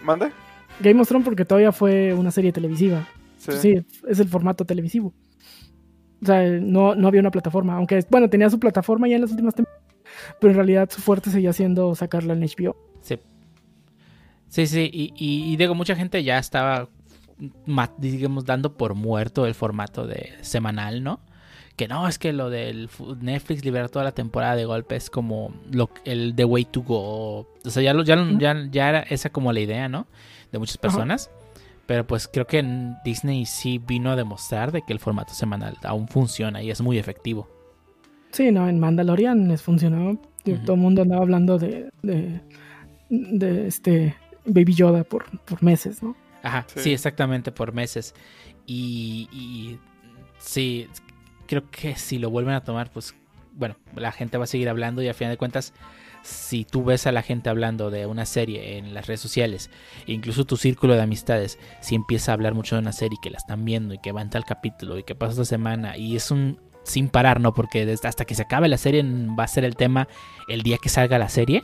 ¿Mande? 0.03 0.31
Game 0.79 1.01
of 1.01 1.07
Thrones 1.07 1.25
porque 1.25 1.45
todavía 1.45 1.71
fue 1.71 2.13
una 2.13 2.29
serie 2.31 2.51
televisiva. 2.51 3.07
Sí. 3.37 3.51
Sí, 3.53 3.85
es 4.07 4.19
el 4.19 4.27
formato 4.27 4.65
televisivo. 4.65 5.13
O 6.21 6.25
sea, 6.25 6.43
no, 6.43 6.93
no 6.93 7.07
había 7.07 7.21
una 7.21 7.31
plataforma. 7.31 7.75
Aunque, 7.75 8.05
bueno, 8.09 8.29
tenía 8.29 8.49
su 8.51 8.59
plataforma 8.59 9.07
ya 9.07 9.15
en 9.15 9.21
las 9.21 9.31
últimas 9.31 9.55
temporadas. 9.55 9.80
Pero 10.39 10.51
en 10.51 10.57
realidad 10.57 10.89
su 10.91 11.01
fuerte 11.01 11.29
seguía 11.31 11.53
siendo 11.53 11.93
sacarla 11.95 12.33
en 12.33 12.41
HBO. 12.41 12.75
Sí. 13.01 13.17
Sí, 14.47 14.67
sí, 14.67 14.89
y, 14.91 15.13
y- 15.15 15.53
y 15.53 15.55
digo, 15.57 15.75
mucha 15.75 15.95
gente 15.95 16.23
ya 16.23 16.37
estaba, 16.37 16.89
digamos, 17.97 18.45
dando 18.45 18.75
por 18.77 18.95
muerto 18.95 19.45
el 19.45 19.55
formato 19.55 20.05
de 20.07 20.33
semanal, 20.41 21.03
¿no? 21.03 21.21
Que 21.77 21.87
no, 21.87 22.07
es 22.07 22.19
que 22.19 22.33
lo 22.33 22.49
del 22.49 22.89
Netflix 23.21 23.63
liberar 23.63 23.89
toda 23.89 24.03
la 24.05 24.11
temporada 24.11 24.55
de 24.55 24.65
golpe 24.65 24.95
es 24.97 25.09
como 25.09 25.53
lo, 25.71 25.89
el 26.03 26.33
The 26.35 26.45
Way 26.45 26.65
to 26.65 26.81
Go. 26.81 27.47
O 27.65 27.69
sea, 27.69 27.81
ya, 27.81 27.93
lo- 27.93 28.03
ya, 28.03 28.15
lo- 28.17 28.37
ya, 28.37 28.67
ya 28.69 28.89
era 28.89 28.99
esa 29.01 29.29
como 29.31 29.51
la 29.53 29.61
idea, 29.61 29.87
¿no? 29.89 30.05
De 30.51 30.59
muchas 30.59 30.75
Ajá. 30.75 30.81
personas. 30.81 31.31
Pero 31.87 32.05
pues 32.05 32.27
creo 32.27 32.45
que 32.45 32.59
en 32.59 32.95
Disney 33.03 33.45
sí 33.45 33.77
vino 33.79 34.11
a 34.11 34.15
demostrar 34.15 34.71
de 34.71 34.81
que 34.83 34.93
el 34.93 34.99
formato 34.99 35.33
semanal 35.33 35.77
aún 35.83 36.07
funciona 36.07 36.61
y 36.61 36.69
es 36.71 36.81
muy 36.81 36.97
efectivo. 36.97 37.49
Sí, 38.31 38.51
no, 38.51 38.67
en 38.67 38.79
Mandalorian 38.79 39.47
les 39.47 39.61
funcionó. 39.61 40.19
Todo 40.65 40.73
el 40.73 40.81
mundo 40.81 41.03
andaba 41.03 41.21
hablando 41.21 41.59
de, 41.59 41.91
de, 42.01 42.41
de 43.09 43.67
este 43.67 44.15
Baby 44.45 44.73
Yoda 44.73 45.03
por, 45.03 45.25
por 45.41 45.61
meses, 45.61 46.01
¿no? 46.01 46.15
Ajá, 46.41 46.65
sí. 46.67 46.79
Sí. 46.79 46.93
exactamente, 46.93 47.51
por 47.51 47.73
meses. 47.73 48.15
Y, 48.65 49.27
y 49.31 49.77
sí, 50.39 50.87
creo 51.47 51.69
que 51.69 51.95
si 51.95 52.17
lo 52.17 52.29
vuelven 52.29 52.55
a 52.55 52.63
tomar, 52.63 52.89
pues 52.91 53.13
bueno, 53.53 53.75
la 53.95 54.11
gente 54.11 54.37
va 54.37 54.45
a 54.45 54.47
seguir 54.47 54.69
hablando 54.69 55.01
y 55.01 55.09
a 55.09 55.13
final 55.13 55.33
de 55.33 55.37
cuentas, 55.37 55.73
si 56.23 56.65
tú 56.65 56.83
ves 56.83 57.07
a 57.07 57.11
la 57.11 57.21
gente 57.21 57.49
hablando 57.49 57.91
de 57.91 58.05
una 58.05 58.25
serie 58.25 58.77
en 58.77 58.93
las 58.93 59.07
redes 59.07 59.19
sociales, 59.19 59.69
incluso 60.05 60.45
tu 60.45 60.57
círculo 60.57 60.95
de 60.95 61.01
amistades, 61.01 61.59
si 61.81 61.95
empieza 61.95 62.31
a 62.31 62.33
hablar 62.33 62.53
mucho 62.53 62.75
de 62.75 62.81
una 62.81 62.93
serie 62.93 63.17
que 63.21 63.29
la 63.29 63.37
están 63.37 63.65
viendo 63.65 63.93
y 63.93 63.99
que 63.99 64.11
va 64.11 64.21
en 64.21 64.29
tal 64.29 64.45
capítulo 64.45 64.97
y 64.97 65.03
que 65.03 65.15
pasa 65.15 65.31
esta 65.33 65.45
semana 65.45 65.97
y 65.97 66.15
es 66.15 66.31
un 66.31 66.59
sin 66.83 67.09
parar, 67.09 67.39
¿no? 67.39 67.53
Porque 67.53 67.85
desde 67.85 68.07
hasta 68.07 68.25
que 68.25 68.35
se 68.35 68.43
acabe 68.43 68.67
la 68.67 68.77
serie 68.77 69.03
va 69.03 69.43
a 69.43 69.47
ser 69.47 69.63
el 69.63 69.75
tema 69.75 70.07
el 70.47 70.63
día 70.63 70.77
que 70.81 70.89
salga 70.89 71.17
la 71.17 71.29
serie 71.29 71.63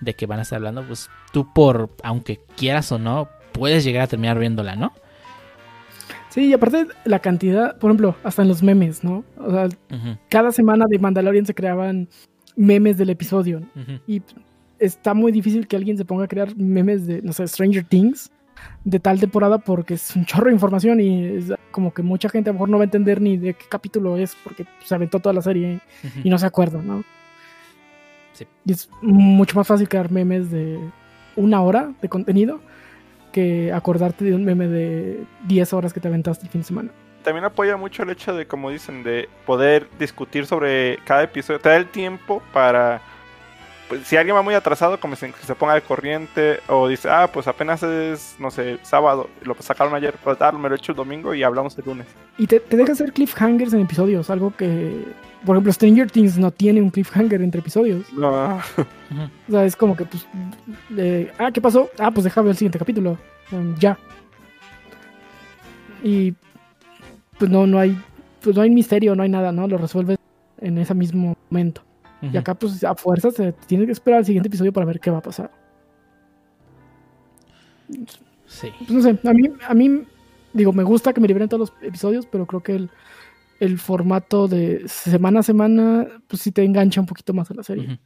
de 0.00 0.14
que 0.14 0.26
van 0.26 0.38
a 0.38 0.42
estar 0.42 0.56
hablando, 0.56 0.82
pues 0.86 1.08
tú 1.32 1.52
por, 1.52 1.90
aunque 2.02 2.40
quieras 2.56 2.90
o 2.92 2.98
no, 2.98 3.28
puedes 3.52 3.84
llegar 3.84 4.02
a 4.02 4.06
terminar 4.06 4.38
viéndola, 4.38 4.76
¿no? 4.76 4.92
Sí, 6.28 6.46
y 6.46 6.52
aparte 6.52 6.86
la 7.04 7.20
cantidad, 7.20 7.78
por 7.78 7.90
ejemplo, 7.90 8.16
hasta 8.24 8.42
en 8.42 8.48
los 8.48 8.62
memes, 8.62 9.04
¿no? 9.04 9.24
O 9.38 9.50
sea, 9.50 9.68
cada 10.28 10.50
semana 10.50 10.86
de 10.88 10.98
Mandalorian 10.98 11.46
se 11.46 11.54
creaban 11.54 12.08
memes 12.56 12.98
del 12.98 13.10
episodio. 13.10 13.62
Y 14.08 14.20
está 14.80 15.14
muy 15.14 15.30
difícil 15.30 15.68
que 15.68 15.76
alguien 15.76 15.96
se 15.96 16.04
ponga 16.04 16.24
a 16.24 16.28
crear 16.28 16.56
memes 16.56 17.06
de, 17.06 17.22
no 17.22 17.32
sé, 17.32 17.46
Stranger 17.46 17.84
Things 17.84 18.32
de 18.84 19.00
tal 19.00 19.18
temporada 19.20 19.58
porque 19.58 19.94
es 19.94 20.14
un 20.14 20.24
chorro 20.24 20.46
de 20.46 20.52
información 20.52 21.00
y 21.00 21.24
es 21.24 21.52
como 21.70 21.92
que 21.92 22.02
mucha 22.02 22.28
gente 22.28 22.50
a 22.50 22.52
lo 22.52 22.54
mejor 22.54 22.68
no 22.68 22.78
va 22.78 22.84
a 22.84 22.86
entender 22.86 23.20
ni 23.20 23.36
de 23.36 23.54
qué 23.54 23.64
capítulo 23.68 24.16
es 24.16 24.36
porque 24.44 24.66
se 24.84 24.94
aventó 24.94 25.20
toda 25.20 25.32
la 25.32 25.42
serie 25.42 25.80
y 26.22 26.30
no 26.30 26.38
se 26.38 26.46
acuerda, 26.46 26.82
¿no? 26.82 27.02
Sí. 28.32 28.46
Y 28.64 28.72
es 28.72 28.88
mucho 29.00 29.56
más 29.56 29.66
fácil 29.66 29.88
crear 29.88 30.10
memes 30.10 30.50
de 30.50 30.78
una 31.36 31.62
hora 31.62 31.92
de 32.02 32.08
contenido 32.08 32.60
que 33.32 33.72
acordarte 33.72 34.24
de 34.24 34.34
un 34.34 34.44
meme 34.44 34.68
de 34.68 35.24
10 35.48 35.72
horas 35.72 35.92
que 35.92 36.00
te 36.00 36.06
aventaste 36.06 36.44
el 36.44 36.50
fin 36.50 36.60
de 36.60 36.66
semana. 36.66 36.90
También 37.24 37.44
apoya 37.44 37.76
mucho 37.76 38.04
el 38.04 38.10
hecho 38.10 38.34
de, 38.34 38.46
como 38.46 38.70
dicen, 38.70 39.02
de 39.02 39.28
poder 39.44 39.88
discutir 39.98 40.46
sobre 40.46 40.98
cada 41.04 41.24
episodio. 41.24 41.58
Te 41.58 41.70
da 41.70 41.76
el 41.76 41.88
tiempo 41.88 42.42
para. 42.52 43.00
Pues, 43.88 44.06
si 44.06 44.16
alguien 44.16 44.34
va 44.34 44.42
muy 44.42 44.54
atrasado, 44.54 44.98
como 44.98 45.14
se, 45.16 45.30
que 45.30 45.44
se 45.44 45.54
ponga 45.54 45.74
al 45.74 45.82
corriente. 45.82 46.60
O 46.68 46.88
dice, 46.88 47.08
ah, 47.10 47.28
pues 47.32 47.46
apenas 47.46 47.82
es, 47.82 48.36
no 48.38 48.50
sé, 48.50 48.78
sábado. 48.82 49.28
Lo 49.42 49.54
sacaron 49.60 49.94
ayer. 49.94 50.14
Pues 50.22 50.40
ah, 50.40 50.52
me 50.52 50.68
lo 50.68 50.74
he 50.74 50.78
hecho 50.78 50.92
el 50.92 50.96
domingo 50.96 51.34
y 51.34 51.42
hablamos 51.42 51.76
el 51.78 51.84
lunes. 51.84 52.06
Y 52.38 52.46
te, 52.46 52.60
te 52.60 52.76
deja 52.76 52.92
hacer 52.92 53.12
cliffhangers 53.12 53.72
en 53.72 53.80
episodios, 53.80 54.30
algo 54.30 54.54
que, 54.56 55.04
por 55.44 55.56
ejemplo, 55.56 55.72
Stranger 55.72 56.10
Things 56.10 56.38
no 56.38 56.50
tiene 56.50 56.80
un 56.80 56.90
cliffhanger 56.90 57.42
entre 57.42 57.60
episodios. 57.60 58.10
No. 58.12 58.56
O 59.48 59.50
sea, 59.50 59.64
es 59.64 59.76
como 59.76 59.96
que, 59.96 60.04
pues, 60.06 60.26
eh, 60.96 61.30
ah, 61.38 61.50
¿qué 61.52 61.60
pasó? 61.60 61.90
Ah, 61.98 62.10
pues 62.10 62.24
déjame 62.24 62.46
ver 62.46 62.52
el 62.52 62.58
siguiente 62.58 62.78
capítulo. 62.78 63.18
Um, 63.52 63.76
ya. 63.76 63.98
Y, 66.02 66.34
pues 67.38 67.50
no, 67.50 67.66
no 67.66 67.78
hay, 67.78 67.96
pues 68.42 68.56
no 68.56 68.62
hay 68.62 68.70
misterio, 68.70 69.14
no 69.14 69.22
hay 69.22 69.28
nada, 69.28 69.52
¿no? 69.52 69.68
Lo 69.68 69.78
resuelves 69.78 70.18
en 70.60 70.78
ese 70.78 70.94
mismo 70.94 71.36
momento. 71.50 71.82
Y 72.32 72.36
acá, 72.36 72.54
pues, 72.54 72.82
a 72.84 72.94
fuerzas 72.94 73.34
te 73.34 73.52
tienes 73.52 73.86
que 73.86 73.92
esperar 73.92 74.18
al 74.18 74.24
siguiente 74.24 74.48
episodio 74.48 74.72
para 74.72 74.86
ver 74.86 75.00
qué 75.00 75.10
va 75.10 75.18
a 75.18 75.22
pasar. 75.22 75.50
Sí. 78.46 78.68
Pues 78.78 78.90
no 78.90 79.02
sé, 79.02 79.18
a 79.22 79.32
mí, 79.32 79.48
a 79.66 79.74
mí, 79.74 80.04
digo, 80.52 80.72
me 80.72 80.82
gusta 80.82 81.12
que 81.12 81.20
me 81.20 81.28
liberen 81.28 81.48
todos 81.48 81.70
los 81.70 81.82
episodios, 81.82 82.26
pero 82.26 82.46
creo 82.46 82.62
que 82.62 82.74
el, 82.76 82.90
el 83.60 83.78
formato 83.78 84.48
de 84.48 84.88
semana 84.88 85.40
a 85.40 85.42
semana, 85.42 86.06
pues 86.28 86.42
sí 86.42 86.52
te 86.52 86.64
engancha 86.64 87.00
un 87.00 87.06
poquito 87.06 87.32
más 87.32 87.50
a 87.50 87.54
la 87.54 87.62
serie. 87.62 87.98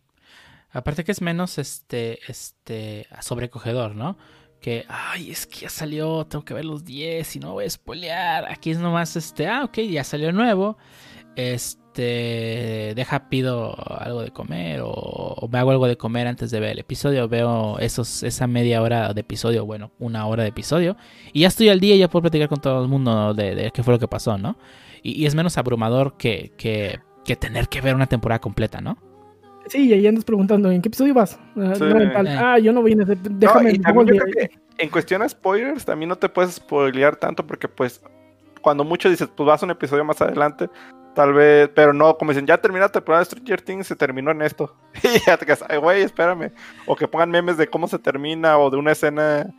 Aparte 0.71 1.05
que 1.05 1.13
es 1.13 1.23
menos 1.23 1.59
este, 1.59 2.19
este, 2.31 3.07
sobrecogedor, 3.21 3.95
¿no? 3.95 4.19
Que, 4.61 4.85
ay, 4.89 5.31
es 5.31 5.47
que 5.47 5.61
ya 5.61 5.71
salió, 5.71 6.27
tengo 6.27 6.45
que 6.45 6.53
ver 6.53 6.65
los 6.65 6.85
10 6.85 7.37
y 7.37 7.39
no 7.39 7.53
voy 7.53 7.65
a 7.65 7.71
spoilear. 7.71 8.51
Aquí 8.51 8.71
es 8.71 8.79
nomás 8.79 9.17
este, 9.17 9.47
ah, 9.47 9.65
ok, 9.65 9.79
ya 9.79 10.05
salió 10.05 10.33
nuevo. 10.33 10.77
Este, 11.39 12.95
deja, 12.97 13.29
pido 13.29 13.73
algo 14.01 14.23
de 14.23 14.33
comer 14.33 14.81
o, 14.81 14.89
o 14.91 15.49
me 15.49 15.59
hago 15.61 15.71
algo 15.71 15.87
de 15.87 15.97
comer 15.97 16.27
antes 16.27 16.51
de 16.51 16.59
ver 16.59 16.71
el 16.71 16.81
episodio. 16.81 17.29
Veo 17.29 17.79
esos, 17.79 18.25
esa 18.25 18.49
media 18.49 18.83
hora 18.83 19.15
de 19.15 19.21
episodio, 19.21 19.65
bueno, 19.65 19.93
una 20.01 20.27
hora 20.27 20.43
de 20.43 20.49
episodio. 20.49 20.97
Y 21.33 21.43
ya 21.43 21.49
estoy 21.49 21.69
al 21.69 21.79
día 21.79 21.95
y 21.95 21.99
ya 22.01 22.09
puedo 22.09 22.23
platicar 22.23 22.49
con 22.49 22.61
todo 22.61 22.83
el 22.83 22.89
mundo 22.89 23.35
de, 23.35 23.55
de 23.55 23.71
qué 23.71 23.85
fue 23.85 23.95
lo 23.95 24.01
que 24.01 24.09
pasó, 24.09 24.37
¿no? 24.37 24.59
Y, 25.05 25.23
y 25.23 25.27
es 25.27 25.37
menos 25.37 25.57
abrumador 25.59 26.17
que, 26.17 26.51
que, 26.59 26.99
que 27.25 27.37
tener 27.37 27.69
que 27.69 27.81
ver 27.83 27.95
una 27.95 28.07
temporada 28.09 28.41
completa, 28.41 28.81
¿no? 28.81 28.99
Sí, 29.69 29.87
y 29.89 29.93
ahí 29.93 30.07
andas 30.09 30.25
preguntando, 30.25 30.73
¿en 30.73 30.83
qué 30.83 30.89
episodio 30.89 31.15
vas? 31.15 31.39
Ah, 31.57 31.75
Sí. 31.77 31.85
no. 31.85 32.01
Eh. 32.01 32.13
Ah, 32.37 32.59
yo 32.59 32.73
no 32.73 32.83
voy 32.83 32.93
en 32.93 33.03
ese. 33.03 33.15
No, 33.15 33.23
Déjame. 33.31 33.75
yo 33.79 34.05
creo 34.05 34.27
que 34.27 34.51
en 34.79 34.89
cuestión 34.91 35.23
a 35.23 35.29
spoilers, 35.29 35.85
también 35.85 36.09
no 36.09 36.17
te 36.17 36.29
puedes 36.29 36.55
spoilear 36.57 37.15
tanto 37.15 37.47
porque 37.47 37.69
pues 37.69 38.03
cuando 38.61 38.83
mucho 38.83 39.09
dices, 39.09 39.29
pues 39.37 39.47
vas 39.47 39.63
a 39.63 39.67
un 39.67 39.71
episodio 39.71 40.05
más 40.05 40.21
adelante, 40.21 40.69
tal 41.19 41.33
vez, 41.33 41.69
pero 41.75 41.93
no, 41.93 42.17
como 42.17 42.31
dicen, 42.31 42.47
ya 42.47 42.59
termina 42.59 42.85
la 42.85 42.93
temporada 42.93 43.25
de 43.25 43.31
Stranger 43.31 43.61
Things, 43.61 43.89
se 43.89 43.97
terminó 43.97 44.31
en 44.31 44.41
esto. 44.41 44.77
Y 45.03 45.19
ya 45.27 45.37
te 45.37 45.45
quedas, 45.45 45.65
ay, 45.69 45.77
güey, 45.79 46.03
espérame. 46.03 46.53
O 46.87 46.95
que 46.95 47.09
pongan 47.09 47.29
memes 47.29 47.57
de 47.57 47.67
cómo 47.67 47.89
se 47.89 47.99
termina 47.99 48.57
o 48.57 48.71
de 48.71 48.77
una 48.77 48.93
escena 48.93 49.53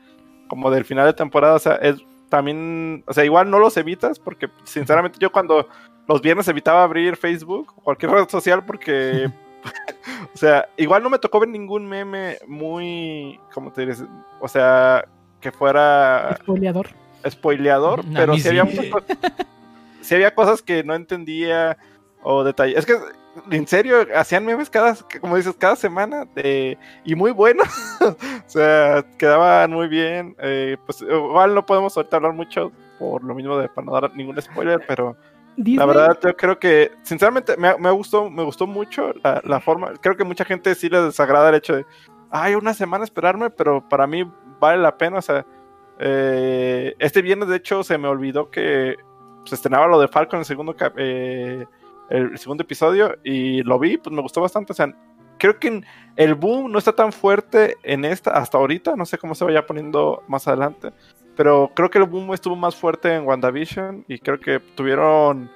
como 0.48 0.72
del 0.72 0.86
final 0.86 1.06
de 1.06 1.12
temporada, 1.12 1.56
o 1.56 1.60
sea, 1.60 1.76
es 1.76 1.98
también, 2.30 3.04
o 3.08 3.14
sea, 3.14 3.26
igual 3.26 3.52
no 3.52 3.60
los 3.60 3.76
evitas 3.76 4.20
porque 4.20 4.48
sinceramente 4.64 5.18
yo 5.20 5.34
cuando 5.34 5.68
los 6.08 6.22
viernes 6.22 6.48
evitaba 6.48 6.82
abrir 6.82 7.18
Facebook 7.18 7.74
o 7.76 7.82
cualquier 7.82 8.14
red 8.14 8.30
social 8.30 8.64
porque 8.66 9.30
o 10.34 10.38
sea, 10.38 10.70
igual 10.78 11.04
no 11.04 11.10
me 11.10 11.20
tocó 11.20 11.42
ver 11.42 11.50
ningún 11.50 11.86
meme 11.88 12.38
muy, 12.48 13.38
¿cómo 13.54 13.74
te 13.74 13.86
dices? 13.86 14.08
O 14.40 14.48
sea, 14.48 15.04
que 15.42 15.52
fuera 15.52 16.38
Spoileador. 16.42 16.88
spoileador, 17.30 18.00
A 18.00 18.14
pero 18.14 18.38
sí 18.38 18.48
había, 18.48 18.64
muchas 18.64 18.86
cosas, 18.86 19.18
sí 20.10 20.16
había 20.16 20.34
cosas 20.34 20.64
que 20.64 20.84
no 20.84 20.96
entendía 20.96 21.78
o 22.24 22.44
detalles. 22.44 22.80
Es 22.80 22.86
que, 22.88 22.98
en 23.52 23.68
serio, 23.68 24.08
hacían 24.16 24.44
memes 24.44 24.68
cada, 24.68 24.98
como 25.22 25.38
dices, 25.38 25.56
cada 25.56 25.76
semana 25.76 26.26
de, 26.34 26.80
y 27.06 27.14
muy 27.14 27.30
buenos. 27.30 27.68
o 28.02 28.16
sea, 28.48 29.06
quedaban 29.20 29.72
muy 29.72 29.88
bien. 29.88 30.36
eh, 30.40 30.78
pues 30.84 31.04
igual 31.04 31.54
no 31.54 31.64
podemos 31.64 31.96
ahorita 31.96 32.16
hablar 32.16 32.34
mucho 32.34 32.72
por 32.98 33.24
lo 33.24 33.36
mismo 33.36 33.56
de 33.60 33.70
para 33.70 33.86
no 33.86 33.94
dar 33.94 34.16
ningún 34.16 34.42
spoiler, 34.42 34.84
pero 34.88 35.16
Disney, 35.56 35.78
la 35.78 35.86
verdad, 35.86 36.20
yo 36.24 36.36
creo 36.36 36.58
que, 36.58 36.92
sinceramente, 37.04 37.56
me, 37.56 37.78
me 37.78 37.92
gustó, 37.92 38.32
me 38.32 38.44
gustó 38.44 38.66
mucho 38.66 39.14
la, 39.24 39.42
la 39.46 39.60
forma. 39.60 39.94
Creo 40.02 40.18
que 40.18 40.24
mucha 40.24 40.44
gente 40.44 40.74
sí 40.74 40.90
le 40.90 41.04
desagrada 41.04 41.50
el 41.50 41.56
hecho 41.56 41.76
de, 41.76 41.86
ay, 42.32 42.56
una 42.56 42.74
semana 42.74 43.04
esperarme, 43.04 43.52
pero 43.52 43.88
para 43.88 44.08
mí 44.08 44.30
vale 44.60 44.82
la 44.82 44.98
pena. 44.98 45.20
O 45.20 45.22
sea, 45.22 45.46
eh, 46.00 46.96
este 46.98 47.22
viernes, 47.22 47.48
de 47.50 47.58
hecho, 47.58 47.84
se 47.84 47.98
me 48.00 48.08
olvidó 48.08 48.50
que 48.50 48.96
se 49.46 49.56
estrenaba 49.56 49.88
lo 49.88 50.00
de 50.00 50.08
Falcon, 50.08 50.40
el 50.40 50.46
segundo, 50.46 50.76
eh, 50.98 51.66
el 52.10 52.38
segundo 52.38 52.64
episodio, 52.64 53.16
y 53.24 53.64
lo 53.64 53.80
vi, 53.80 53.98
pues 53.98 54.16
me 54.16 54.22
gustó 54.22 54.42
bastante. 54.42 54.74
O 54.74 54.76
sea, 54.76 54.94
creo 55.38 55.60
que 55.60 55.82
el 56.16 56.36
boom 56.36 56.72
no 56.72 56.78
está 56.80 56.94
tan 56.94 57.12
fuerte 57.12 57.76
en 57.84 58.06
esta 58.06 58.32
hasta 58.32 58.58
ahorita. 58.58 58.96
No 58.96 59.06
sé 59.06 59.18
cómo 59.18 59.36
se 59.36 59.46
vaya 59.46 59.66
poniendo 59.66 60.24
más 60.28 60.48
adelante. 60.48 60.92
Pero 61.36 61.72
creo 61.74 61.90
que 61.90 62.00
el 62.00 62.06
boom 62.06 62.34
estuvo 62.34 62.56
más 62.56 62.76
fuerte 62.76 63.16
en 63.16 63.26
WandaVision 63.26 64.06
y 64.08 64.20
creo 64.20 64.40
que 64.40 64.60
tuvieron, 64.76 65.50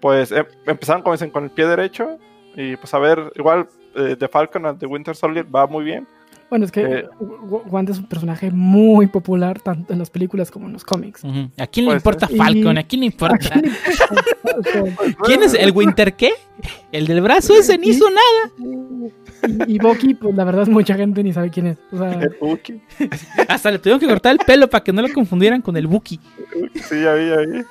pues, 0.00 0.32
em- 0.32 0.46
empezaron 0.66 1.02
como 1.02 1.16
con 1.32 1.44
el 1.44 1.50
pie 1.50 1.66
derecho 1.66 2.18
y 2.56 2.76
pues 2.76 2.92
a 2.94 2.98
ver, 2.98 3.32
igual 3.36 3.68
eh, 3.94 4.16
The 4.18 4.26
Falcon 4.26 4.66
and 4.66 4.80
The 4.80 4.86
Winter 4.86 5.14
Soldier 5.14 5.46
va 5.54 5.68
muy 5.68 5.84
bien. 5.84 6.08
Bueno, 6.50 6.64
es 6.64 6.72
que 6.72 6.82
eh, 6.82 7.04
Wa- 7.20 7.62
Wanda 7.68 7.92
es 7.92 7.98
un 7.98 8.06
personaje 8.06 8.50
muy 8.50 9.06
popular 9.06 9.60
tanto 9.60 9.92
en 9.92 9.98
las 10.00 10.10
películas 10.10 10.50
como 10.50 10.66
en 10.66 10.72
los 10.72 10.84
cómics. 10.84 11.22
¿A 11.56 11.66
quién 11.68 11.86
le 11.86 11.92
importa 11.94 12.26
ser. 12.26 12.36
Falcon? 12.36 12.76
¿A 12.76 12.82
quién 12.82 13.00
le 13.00 13.06
¿A 13.06 13.10
importa? 13.10 13.38
quién 13.38 13.62
le 13.62 13.68
importa? 13.68 14.58
O 14.58 14.62
sea, 14.62 15.14
¿Quién 15.24 15.42
es 15.44 15.54
el 15.54 15.70
Winter 15.70 16.14
qué? 16.14 16.32
El 16.92 17.06
del 17.06 17.20
brazo 17.20 17.54
ese 17.54 17.78
ni 17.78 17.88
hizo 17.90 18.04
nada. 18.10 18.52
Y, 19.68 19.74
y 19.74 19.78
Bucky, 19.78 20.14
pues 20.14 20.34
la 20.34 20.44
verdad, 20.44 20.66
mucha 20.66 20.94
gente 20.96 21.22
ni 21.22 21.32
sabe 21.32 21.50
quién 21.50 21.68
es. 21.68 21.78
O 21.92 21.98
sea, 21.98 22.12
El 22.20 22.36
Bucky. 22.40 22.80
Hasta 23.48 23.70
le 23.70 23.78
tuvieron 23.78 24.00
que 24.00 24.06
cortar 24.08 24.32
el 24.32 24.38
pelo 24.38 24.68
para 24.68 24.82
que 24.84 24.92
no 24.92 25.02
lo 25.02 25.12
confundieran 25.14 25.62
con 25.62 25.76
el 25.76 25.86
Buki. 25.86 26.18
Sí, 26.74 27.02
ya 27.02 27.14
vi, 27.14 27.28
ya 27.28 27.36
vi. 27.38 27.62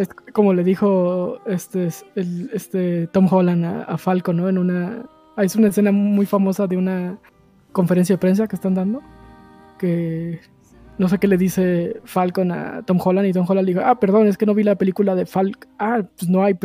es 0.00 0.08
como 0.32 0.54
le 0.54 0.64
dijo 0.64 1.38
este, 1.46 1.88
el, 2.16 2.50
este 2.52 3.06
Tom 3.08 3.28
Holland 3.30 3.64
a, 3.64 3.82
a 3.84 3.98
Falcon, 3.98 4.38
¿no? 4.38 4.48
En 4.48 4.56
una. 4.58 5.02
Es 5.36 5.54
una 5.56 5.68
escena 5.68 5.92
muy 5.92 6.26
famosa 6.26 6.66
de 6.66 6.76
una 6.76 7.18
conferencia 7.74 8.14
de 8.14 8.18
prensa 8.18 8.48
que 8.48 8.56
están 8.56 8.72
dando. 8.72 9.02
Que 9.78 10.40
no 10.96 11.10
sé 11.10 11.18
qué 11.18 11.28
le 11.28 11.36
dice 11.36 12.00
Falcon 12.04 12.50
a 12.52 12.82
Tom 12.86 12.98
Holland. 12.98 13.28
Y 13.28 13.34
Tom 13.34 13.44
Holland 13.46 13.66
le 13.66 13.74
dijo: 13.74 13.84
Ah, 13.84 14.00
perdón, 14.00 14.28
es 14.28 14.38
que 14.38 14.46
no 14.46 14.54
vi 14.54 14.62
la 14.62 14.76
película 14.76 15.14
de 15.14 15.26
Falcon. 15.26 15.70
Ah, 15.78 16.02
pues 16.16 16.30
no 16.30 16.42
hay. 16.42 16.54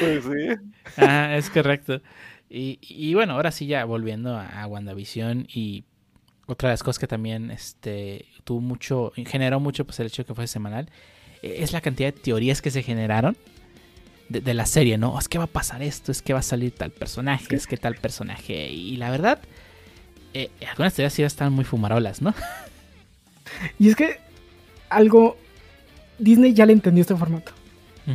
Pues 0.00 0.24
sí. 0.24 0.70
Ah, 0.96 1.36
es 1.36 1.50
correcto. 1.50 2.00
Y, 2.48 2.78
y 2.80 3.14
bueno, 3.14 3.34
ahora 3.34 3.50
sí 3.50 3.66
ya 3.66 3.84
volviendo 3.84 4.36
a, 4.36 4.66
WandaVision 4.66 5.46
y 5.52 5.84
otra 6.46 6.70
de 6.70 6.72
las 6.72 6.82
cosas 6.82 6.98
que 6.98 7.06
también 7.06 7.50
este, 7.50 8.26
tuvo 8.44 8.60
mucho, 8.60 9.12
generó 9.26 9.60
mucho 9.60 9.84
pues 9.84 10.00
el 10.00 10.06
hecho 10.06 10.22
de 10.22 10.26
que 10.26 10.34
fue 10.34 10.46
semanal, 10.46 10.90
eh, 11.42 11.56
es 11.58 11.72
la 11.72 11.80
cantidad 11.80 12.12
de 12.12 12.18
teorías 12.18 12.62
que 12.62 12.70
se 12.70 12.82
generaron 12.82 13.36
de, 14.30 14.40
de 14.40 14.54
la 14.54 14.64
serie, 14.64 14.96
¿no? 14.96 15.18
Es 15.18 15.28
que 15.28 15.36
va 15.36 15.44
a 15.44 15.48
pasar 15.48 15.82
esto, 15.82 16.10
es 16.10 16.22
que 16.22 16.32
va 16.32 16.38
a 16.38 16.42
salir 16.42 16.72
tal 16.72 16.90
personaje, 16.90 17.54
es 17.54 17.66
que 17.66 17.76
tal 17.76 17.96
personaje. 17.96 18.70
Y 18.70 18.96
la 18.96 19.10
verdad, 19.10 19.40
eh, 20.32 20.48
algunas 20.70 20.94
teorías 20.94 21.12
sí 21.12 21.22
están 21.22 21.52
muy 21.52 21.64
fumarolas, 21.64 22.22
¿no? 22.22 22.32
Y 23.78 23.88
es 23.88 23.96
que 23.96 24.18
algo. 24.88 25.36
Disney 26.18 26.54
ya 26.54 26.66
le 26.66 26.72
entendió 26.72 27.02
este 27.02 27.16
formato. 27.16 27.52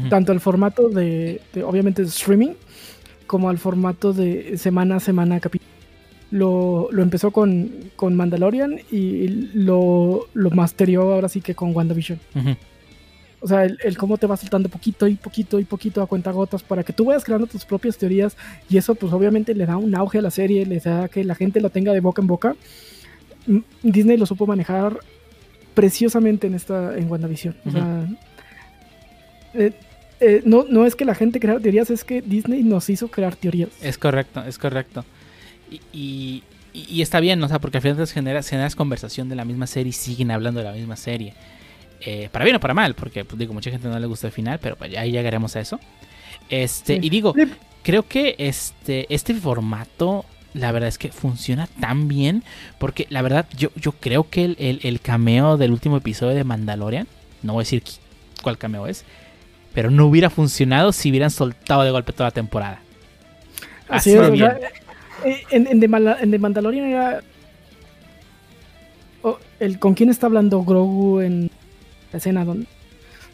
Tanto 0.10 0.34
al 0.34 0.42
formato 0.42 0.90
de, 0.90 1.42
de, 1.54 1.64
obviamente 1.64 2.02
de 2.02 2.10
streaming 2.10 2.54
como 3.28 3.50
al 3.50 3.58
formato 3.58 4.12
de 4.12 4.58
semana 4.58 4.98
a 4.98 5.00
semana 5.00 5.40
capítulo. 5.40 5.72
Lo, 6.32 6.90
lo 6.92 7.02
empezó 7.02 7.32
con, 7.32 7.72
con 7.96 8.14
Mandalorian 8.14 8.82
y 8.92 9.28
lo, 9.54 10.28
lo 10.34 10.52
masterió 10.52 11.14
ahora 11.14 11.30
sí 11.30 11.40
que 11.40 11.56
con 11.56 11.74
WandaVision. 11.74 12.20
Ujú. 12.36 12.56
O 13.46 13.48
sea, 13.48 13.64
el, 13.64 13.78
el 13.84 13.96
cómo 13.96 14.18
te 14.18 14.26
va 14.26 14.38
soltando 14.38 14.70
poquito 14.70 15.08
y 15.08 15.14
poquito 15.14 15.60
y 15.60 15.66
poquito 15.66 16.02
a 16.02 16.08
cuenta 16.08 16.32
gotas 16.32 16.64
para 16.64 16.84
que 16.84 16.94
tú 16.94 17.06
vayas 17.06 17.24
creando 17.24 17.46
tus 17.46 17.64
propias 17.64 17.96
teorías 17.96 18.36
y 18.68 18.78
eso 18.78 18.96
pues 18.96 19.14
obviamente 19.14 19.54
le 19.54 19.68
da 19.68 19.78
un 19.78 19.94
auge 19.94 20.18
a 20.18 20.24
la 20.24 20.32
serie, 20.32 20.66
le 20.66 20.80
da 20.80 21.08
que 21.10 21.24
la 21.24 21.36
gente 21.36 21.62
lo 21.62 21.70
tenga 21.70 21.94
de 21.94 22.00
boca 22.00 22.24
en 22.24 22.28
boca. 22.28 22.56
Mm, 23.46 23.60
Disney 23.84 24.18
lo 24.18 24.26
supo 24.26 24.48
manejar 24.48 24.98
preciosamente 25.76 26.48
en 26.48 26.56
esta 26.56 26.98
en 26.98 27.08
WandaVision. 27.08 27.56
O 27.68 27.70
sea, 27.70 28.08
eh, 29.54 29.74
eh, 30.22 30.42
no, 30.44 30.66
no 30.68 30.88
es 30.88 30.96
que 30.96 31.06
la 31.06 31.14
gente 31.14 31.40
crea 31.40 31.60
teorías, 31.60 31.92
es 31.92 32.04
que 32.04 32.24
Disney 32.24 32.64
nos 32.64 32.90
hizo 32.90 33.10
crear 33.10 33.36
teorías. 33.36 33.70
Es 33.80 34.00
correcto, 34.00 34.44
es 34.44 34.58
correcto. 34.58 35.06
Y, 35.70 35.82
y, 35.94 36.44
y 36.74 37.04
está 37.04 37.20
bien, 37.20 37.44
o 37.44 37.48
sea, 37.48 37.60
porque 37.60 37.78
al 37.78 37.84
final 37.84 38.08
generas, 38.08 38.50
generas 38.50 38.76
conversación 38.76 39.30
de 39.30 39.36
la 39.36 39.46
misma 39.46 39.68
serie 39.68 39.92
y 39.92 39.94
siguen 39.94 40.32
hablando 40.32 40.62
de 40.62 40.66
la 40.66 40.74
misma 40.74 40.96
serie. 40.96 41.36
Eh, 42.02 42.30
para 42.32 42.46
bien 42.46 42.56
o 42.58 42.60
para 42.60 42.74
mal, 42.74 42.94
porque 42.94 43.26
pues, 43.26 43.38
digo, 43.40 43.54
mucha 43.54 43.72
gente 43.72 43.88
no 43.88 43.98
le 44.00 44.06
gusta 44.08 44.28
el 44.28 44.34
final, 44.34 44.60
pero 44.60 44.76
pues, 44.76 44.96
ahí 44.98 45.12
llegaremos 45.12 45.56
a 45.56 45.60
eso. 45.62 45.80
Este, 46.50 46.96
Sí. 46.96 47.00
y 47.02 47.10
digo, 47.10 47.34
creo 47.84 48.08
que 48.08 48.36
este, 48.38 49.06
este 49.14 49.34
formato, 49.34 50.26
la 50.54 50.72
verdad 50.72 50.90
es 50.90 50.98
que 50.98 51.10
funciona 51.12 51.68
tan 51.80 52.08
bien, 52.08 52.44
porque 52.78 53.08
la 53.10 53.22
verdad, 53.22 53.48
yo, 53.58 53.70
yo 53.76 53.92
creo 53.94 54.30
que 54.30 54.46
el, 54.46 54.56
el- 54.60 54.80
el 54.84 55.00
cameo 55.02 55.58
del 55.58 55.72
último 55.72 55.98
episodio 55.98 56.36
de 56.36 56.44
Mandalorian, 56.44 57.08
no 57.44 57.54
voy 57.54 57.62
a 57.62 57.64
decir 57.64 57.84
cuál 58.44 58.58
cameo 58.58 58.86
es, 58.88 59.04
pero 59.74 59.90
no 59.90 60.06
hubiera 60.06 60.30
funcionado 60.30 60.92
si 60.92 61.10
hubieran 61.10 61.32
soltado 61.32 61.84
de 61.84 61.92
golpe 61.92 62.14
toda 62.14 62.28
la 62.30 62.34
temporada. 62.34 62.82
Así 63.90 64.12
Así 64.12 64.14
es, 64.14 64.20
o 64.20 64.32
bien. 64.32 64.46
sea, 64.46 64.70
eh, 65.26 65.44
en, 65.52 65.68
en, 65.68 65.80
The 65.80 65.88
Mala- 65.88 66.18
en 66.22 66.32
The 66.32 66.40
Mandalorian 66.40 66.86
era. 66.86 67.22
oh, 69.24 69.38
el, 69.60 69.80
¿Con 69.80 69.94
quién 69.96 70.10
está 70.10 70.28
hablando 70.28 70.64
Grogu 70.64 71.22
en 71.22 71.50
la 72.12 72.18
escena 72.18 72.46
donde 72.46 72.68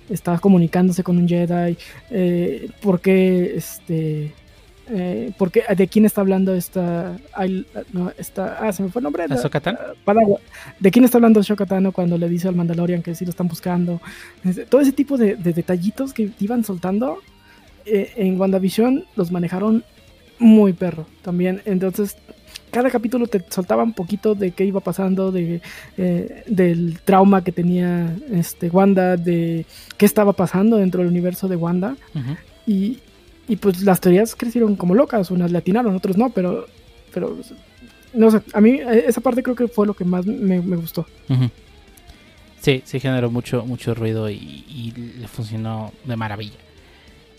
está 0.10 0.38
comunicándose 0.40 1.04
con 1.04 1.18
un 1.18 1.28
Jedi? 1.28 1.78
Eh, 2.10 2.70
¿Por 2.82 3.00
qué 3.02 3.54
este.? 3.56 4.34
Eh, 4.94 5.32
¿por 5.38 5.52
qué- 5.52 5.64
¿De 5.78 5.88
quién 5.88 6.04
está 6.04 6.20
hablando 6.20 6.54
esta, 6.54 7.16
Ay, 7.34 7.66
no, 7.94 8.12
esta... 8.18 8.58
Ah, 8.60 8.74
se 8.74 8.84
me 8.84 8.90
fue 8.90 9.00
el 9.00 9.04
nombre. 9.04 9.26
¿De 10.80 10.92
quién 10.92 11.06
está 11.06 11.18
hablando 11.18 11.40
Ahsoka 11.40 11.66
Tano 11.66 11.94
cuando 11.94 12.18
le 12.18 12.28
dice 12.28 12.50
al 12.50 12.56
Mandalorian 12.56 13.02
que 13.02 13.16
sí 13.16 13.24
lo 13.24 13.30
están 13.30 13.48
buscando? 13.48 14.02
Todo 14.68 14.82
ese 14.82 14.92
tipo 14.92 15.18
de, 15.18 15.36
de 15.36 15.54
detallitos 15.54 16.14
que 16.14 16.32
iban 16.42 16.66
soltando 16.66 17.20
eh, 17.86 18.12
en 18.18 18.38
WandaVision 18.40 19.06
los 19.16 19.32
manejaron 19.32 19.86
muy 20.40 20.74
perro 20.74 21.06
también. 21.22 21.62
Entonces, 21.64 22.18
cada 22.72 22.90
capítulo 22.90 23.28
te 23.28 23.44
soltaba 23.50 23.84
un 23.84 23.94
poquito 23.94 24.34
de 24.34 24.52
qué 24.52 24.66
iba 24.66 24.80
pasando, 24.80 25.32
de, 25.32 25.62
eh, 25.98 26.44
del 26.48 27.00
trauma 27.04 27.44
que 27.44 27.52
tenía 27.52 28.16
este, 28.32 28.70
Wanda, 28.70 29.18
de 29.18 29.66
qué 29.98 30.06
estaba 30.06 30.34
pasando 30.34 30.78
dentro 30.78 31.02
del 31.02 31.12
universo 31.12 31.48
de 31.48 31.58
Wanda. 31.58 31.96
Y, 32.66 33.00
y 33.48 33.58
pues 33.58 33.84
las 33.84 34.00
teorías 34.00 34.36
crecieron 34.36 34.76
como 34.76 34.96
locas, 34.96 35.32
unas 35.32 35.52
le 35.52 35.58
atinaron, 35.58 35.96
otros 35.96 36.18
no, 36.18 36.30
pero, 36.30 36.66
pero 37.14 37.38
no 38.14 38.32
sé, 38.32 38.42
a 38.54 38.62
mí 38.62 38.72
eh, 38.72 39.04
esa 39.08 39.22
parte 39.22 39.44
creo 39.44 39.56
que 39.56 39.68
fue 39.68 39.86
lo 39.86 39.94
que 39.94 40.06
más 40.06 40.26
me, 40.26 40.62
me 40.62 40.78
gustó. 40.78 41.06
Sí, 42.62 42.82
sí 42.86 43.00
generó 43.00 43.30
mucho, 43.30 43.66
mucho 43.66 43.94
ruido 43.94 44.30
y, 44.30 44.36
y 44.36 44.94
le 45.20 45.28
funcionó 45.28 45.92
de 46.06 46.16
maravilla. 46.16 46.58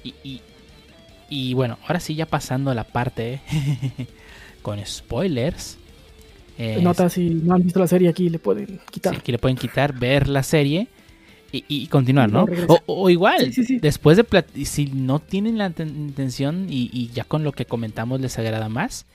Y, 0.04 0.14
y, 0.22 0.42
y 1.30 1.54
bueno, 1.54 1.78
ahora 1.86 2.00
sí, 2.00 2.14
ya 2.14 2.26
pasando 2.26 2.70
a 2.70 2.74
la 2.74 2.84
parte 2.84 3.40
con 4.62 4.84
spoilers. 4.84 5.76
eh, 6.58 6.80
Nota, 6.82 7.08
si 7.08 7.30
no 7.30 7.54
han 7.54 7.62
visto 7.64 7.80
la 7.80 7.86
serie 7.86 8.08
aquí, 8.08 8.28
le 8.30 8.38
pueden 8.38 8.80
quitar. 8.90 9.14
sí, 9.14 9.20
que 9.22 9.32
le 9.32 9.38
pueden 9.38 9.56
quitar, 9.56 9.92
ver 9.98 10.28
la 10.28 10.42
serie 10.42 10.86
y, 11.50 11.64
y 11.68 11.86
continuar, 11.88 12.30
Y 12.30 12.32
¿no? 12.32 12.46
O, 12.68 12.80
o 12.86 13.10
igual, 13.10 13.46
Sí, 13.46 13.52
sí, 13.52 13.64
sí. 13.64 13.78
después 13.78 14.16
de 14.16 14.24
si 14.64 14.86
no 14.86 15.18
tienen 15.18 15.58
la 15.58 15.70
ten- 15.70 15.88
intención 15.88 16.66
y, 16.70 16.88
y 16.92 17.08
ya 17.08 17.24
con 17.24 17.44
lo 17.44 17.52
que 17.52 17.66
comentamos 17.66 18.20
les 18.20 18.38
agrada 18.38 18.68
más, 18.68 19.06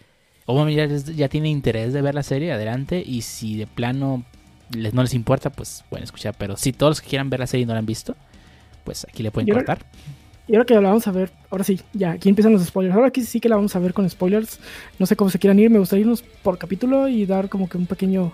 o 0.45 0.67
ya, 0.69 0.85
ya 0.87 1.27
tienen 1.29 1.51
interés 1.51 1.93
de 1.93 2.01
ver 2.01 2.15
la 2.15 2.23
serie, 2.23 2.51
adelante. 2.53 3.03
Y 3.05 3.21
si 3.23 3.57
de 3.57 3.67
plano 3.67 4.23
les, 4.71 4.93
no 4.93 5.01
les 5.01 5.13
importa, 5.13 5.49
pues 5.49 5.83
pueden 5.89 6.03
escuchar. 6.03 6.35
Pero 6.37 6.55
si 6.57 6.71
todos 6.73 6.91
los 6.91 7.01
que 7.01 7.09
quieran 7.09 7.29
ver 7.29 7.39
la 7.41 7.47
serie 7.47 7.65
no 7.65 7.73
la 7.73 7.79
han 7.79 7.85
visto, 7.85 8.15
pues 8.85 9.05
aquí 9.09 9.23
le 9.23 9.31
pueden 9.31 9.47
Yo 9.47 9.55
cortar. 9.55 9.85
Y 10.47 10.55
ahora 10.55 10.65
que 10.65 10.73
la 10.75 10.81
vamos 10.81 11.07
a 11.07 11.11
ver, 11.11 11.29
ahora 11.49 11.63
sí, 11.63 11.81
ya, 11.93 12.11
aquí 12.11 12.29
empiezan 12.29 12.53
los 12.53 12.63
spoilers. 12.63 12.95
Ahora 12.95 13.07
aquí 13.07 13.21
sí 13.23 13.39
que 13.39 13.49
la 13.49 13.57
vamos 13.57 13.75
a 13.75 13.79
ver 13.79 13.93
con 13.93 14.09
spoilers. 14.09 14.59
No 14.97 15.05
sé 15.05 15.15
cómo 15.15 15.29
se 15.29 15.39
quieran 15.39 15.59
ir, 15.59 15.69
me 15.69 15.79
gustaría 15.79 16.01
irnos 16.01 16.21
por 16.21 16.57
capítulo 16.57 17.07
y 17.09 17.25
dar 17.25 17.49
como 17.49 17.67
que 17.67 17.77
un 17.77 17.85
pequeño 17.85 18.31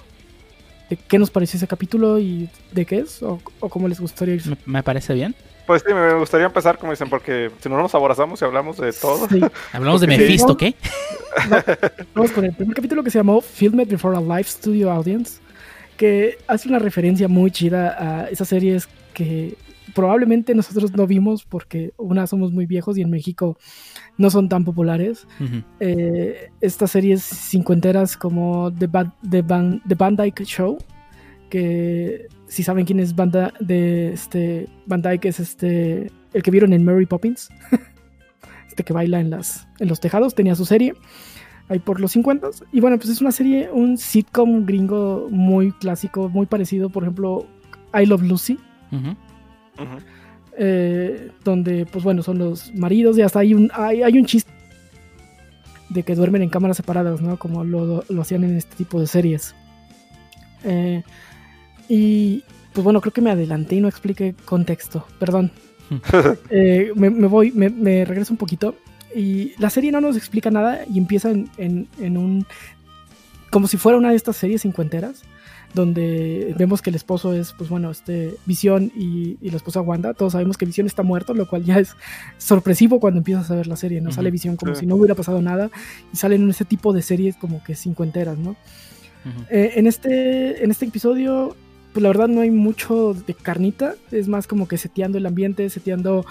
de 0.90 0.98
qué 0.98 1.18
nos 1.18 1.32
pareció 1.32 1.58
ese 1.58 1.68
capítulo 1.68 2.20
y 2.20 2.50
de 2.72 2.86
qué 2.86 3.00
es, 3.00 3.24
o, 3.24 3.40
o 3.60 3.70
cómo 3.70 3.88
les 3.88 4.00
gustaría 4.00 4.36
irse. 4.36 4.56
Me, 4.66 4.84
parece 4.84 5.14
bien. 5.16 5.34
Pues 5.66 5.82
sí, 5.88 5.94
me 5.94 6.14
gustaría 6.16 6.46
empezar, 6.46 6.78
como 6.78 6.92
dicen, 6.92 7.10
porque 7.10 7.50
si 7.60 7.70
no 7.70 7.78
nos 7.78 7.96
aborazamos 7.96 8.42
y 8.42 8.46
hablamos 8.46 8.78
de 8.78 8.92
todo. 8.92 9.28
Sí. 9.30 9.42
Hablamos 9.72 10.02
de. 10.02 10.08
Mephisto, 10.08 10.58
¿qué? 10.58 10.76
Vamos 12.14 12.32
con 12.32 12.44
el 12.46 12.54
primer 12.54 12.76
capítulo 12.76 13.02
que 13.02 13.10
se 13.10 13.18
llamó 13.18 13.42
Filmed 13.42 13.88
Before 13.88 14.18
a 14.18 14.22
Live 14.22 14.44
Studio 14.44 14.92
Audience, 14.92 15.40
que 15.96 16.38
hace 16.48 16.68
una 16.68 16.80
referencia 16.80 17.28
muy 17.30 17.50
chida 17.50 17.96
a 17.98 18.30
esas 18.30 18.50
series 18.50 18.90
que 19.14 19.56
probablemente 19.96 20.56
nosotros 20.56 20.94
no 20.94 21.06
vimos 21.08 21.46
porque 21.46 21.94
una 21.98 22.26
somos 22.28 22.52
muy 22.52 22.66
viejos 22.66 22.98
y 22.98 23.02
en 23.02 23.10
México 23.10 23.58
no 24.18 24.30
son 24.30 24.50
tan 24.50 24.64
populares. 24.66 25.28
Eh, 25.80 26.50
estas 26.62 26.92
series 26.92 27.22
cincuenteras 27.24 28.18
como 28.18 28.72
The, 28.74 28.88
Van, 28.88 29.14
The, 29.30 29.42
Van, 29.42 29.82
The 29.88 29.96
Van 29.96 30.16
Dyke 30.16 30.44
Show, 30.46 30.78
que 31.50 32.28
si 32.48 32.64
saben 32.64 32.86
quién 32.86 33.00
es 33.00 33.16
Van, 33.16 33.32
Dy- 33.32 33.54
de 33.60 34.14
este, 34.14 34.68
Van 34.86 35.02
Dyke 35.02 35.26
es 35.30 35.40
este, 35.40 36.12
el 36.34 36.44
que 36.44 36.52
vieron 36.52 36.74
en 36.74 36.84
Mary 36.84 37.06
Poppins, 37.06 37.50
este 38.68 38.84
que 38.84 38.94
baila 38.94 39.20
en, 39.20 39.30
las, 39.30 39.68
en 39.80 39.88
los 39.88 40.00
tejados, 40.00 40.34
tenía 40.36 40.56
su 40.56 40.66
serie 40.66 40.94
ahí 41.70 41.80
por 41.80 42.02
los 42.02 42.12
50 42.12 42.50
y 42.72 42.82
bueno, 42.82 42.98
pues 42.98 43.10
es 43.10 43.22
una 43.22 43.32
serie, 43.32 43.70
un 43.72 43.98
sitcom 43.98 44.66
gringo 44.66 45.28
muy 45.32 45.72
clásico, 45.72 46.28
muy 46.28 46.46
parecido, 46.46 46.90
por 46.90 47.04
ejemplo, 47.04 47.46
I 47.94 48.06
Love 48.06 48.24
Lucy, 48.24 48.58
Eh, 50.58 51.32
donde 51.44 51.86
pues 51.88 52.04
bueno 52.04 52.22
son 52.22 52.38
los 52.38 52.74
maridos 52.76 53.18
y 53.18 53.22
hasta 53.24 53.40
hay 53.40 53.56
un 53.56 53.72
hay, 53.74 54.04
hay 54.04 54.20
un 54.20 54.26
chiste 54.26 54.52
de 55.90 56.04
que 56.04 56.14
duermen 56.16 56.44
en 56.44 56.50
cámaras 56.50 56.78
separadas 56.78 57.22
no 57.22 57.38
como 57.38 57.64
lo, 57.64 58.04
lo 58.08 58.22
hacían 58.22 58.44
en 58.44 58.58
este 58.58 58.76
tipo 58.76 59.00
de 59.00 59.08
series. 59.08 59.56
Eh, 60.64 61.04
y 61.90 62.44
pues 62.74 62.84
bueno 62.84 63.02
creo 63.02 63.14
que 63.14 63.22
me 63.22 63.32
adelanté 63.32 63.76
y 63.76 63.82
no 63.82 63.88
expliqué 63.88 64.36
contexto 64.46 65.06
perdón. 65.20 65.52
Eh, 66.50 66.92
me, 66.96 67.10
me 67.10 67.28
voy 67.28 67.52
me, 67.52 67.70
me 67.70 68.06
regreso 68.06 68.34
un 68.34 68.38
poquito. 68.38 68.76
Y 69.16 69.54
la 69.60 69.70
serie 69.70 69.92
no 69.92 70.02
nos 70.02 70.18
explica 70.18 70.50
nada 70.50 70.82
y 70.92 70.98
empieza 70.98 71.30
en, 71.30 71.50
en- 71.58 71.88
en 72.00 72.18
un 72.18 72.46
como 73.52 73.68
si 73.68 73.78
fuera 73.78 73.98
una 73.98 74.10
de 74.10 74.16
estas 74.16 74.36
series 74.38 74.62
cincuenteras 74.64 75.22
donde 75.74 76.54
vemos 76.58 76.82
que 76.82 76.90
el 76.90 76.96
esposo 76.96 77.34
es, 77.34 77.54
pues 77.54 77.70
bueno, 77.70 77.92
este 77.92 78.36
Visión 78.46 78.92
y, 78.96 79.38
y 79.42 79.50
la 79.50 79.58
esposa 79.58 79.82
Wanda. 79.82 80.14
Todos 80.14 80.34
sabemos 80.34 80.58
que 80.58 80.66
Visión 80.66 80.88
está 80.88 81.04
muerto, 81.04 81.34
lo 81.34 81.48
cual 81.48 81.64
ya 81.64 81.80
es 81.80 81.96
sorpresivo 82.38 83.00
cuando 83.00 83.20
empiezas 83.20 83.50
a 83.52 83.56
ver 83.56 83.68
la 83.68 83.76
serie, 83.76 84.02
¿no? 84.02 84.12
Sale 84.12 84.32
Visión 84.32 84.56
como 84.56 84.76
si 84.76 84.86
no 84.86 84.96
hubiera 84.96 85.16
pasado 85.16 85.42
nada 85.42 85.70
y 86.14 86.18
salen 86.18 86.44
en 86.44 86.50
ese 86.50 86.66
tipo 86.66 86.94
de 86.94 87.02
series 87.02 87.36
como 87.36 87.64
que 87.64 87.76
cincuenteras, 87.76 88.38
¿no? 88.38 88.56
Eh, 89.50 89.74
en, 89.76 89.88
este, 89.88 90.64
en 90.64 90.72
este 90.72 90.86
episodio, 90.86 91.56
pues 91.94 92.04
la 92.04 92.10
verdad 92.10 92.28
no 92.28 92.42
hay 92.42 92.52
mucho 92.52 93.14
de 93.14 93.34
carnita, 93.34 93.96
es 94.12 94.28
más 94.28 94.48
como 94.48 94.68
que 94.68 94.78
seteando 94.78 95.18
el 95.18 95.26
ambiente, 95.26 95.70
seteando 95.70 96.26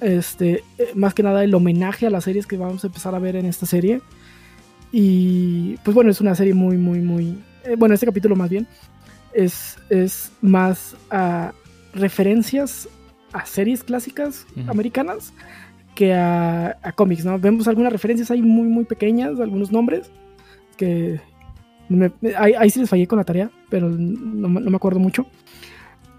este, 0.00 0.64
eh, 0.78 0.88
más 0.94 1.12
que 1.14 1.22
nada 1.22 1.44
el 1.44 1.54
homenaje 1.54 2.06
a 2.06 2.10
las 2.10 2.24
series 2.24 2.46
que 2.46 2.56
vamos 2.56 2.82
a 2.84 2.86
empezar 2.86 3.14
a 3.14 3.18
ver 3.18 3.36
en 3.36 3.46
esta 3.46 3.66
serie. 3.66 4.00
Y 4.92 5.76
pues 5.84 5.94
bueno, 5.94 6.10
es 6.10 6.20
una 6.20 6.34
serie 6.34 6.54
muy, 6.54 6.76
muy, 6.76 7.00
muy... 7.00 7.38
eh, 7.64 7.76
bueno, 7.76 7.94
este 7.94 8.06
capítulo 8.06 8.36
más 8.36 8.50
bien 8.50 8.66
es, 9.32 9.78
es 9.90 10.32
más 10.40 10.96
a 11.10 11.52
referencias 11.94 12.88
a 13.32 13.46
series 13.46 13.84
clásicas 13.84 14.46
Ujú. 14.56 14.70
americanas 14.70 15.32
que 15.94 16.14
a, 16.14 16.76
a 16.82 16.92
cómics, 16.92 17.24
¿no? 17.24 17.38
Vemos 17.38 17.68
algunas 17.68 17.92
referencias 17.92 18.30
ahí 18.30 18.42
muy, 18.42 18.68
muy 18.68 18.84
pequeñas, 18.84 19.38
algunos 19.40 19.70
nombres 19.72 20.10
que 20.76 21.20
me- 21.88 22.12
ahí, 22.38 22.54
ahí 22.58 22.70
sí 22.70 22.80
les 22.80 22.88
fallé 22.88 23.06
con 23.06 23.18
la 23.18 23.24
tarea, 23.24 23.50
pero 23.68 23.88
no, 23.88 24.48
me- 24.48 24.60
no 24.60 24.70
me 24.70 24.76
acuerdo 24.76 24.98
mucho. 25.00 25.26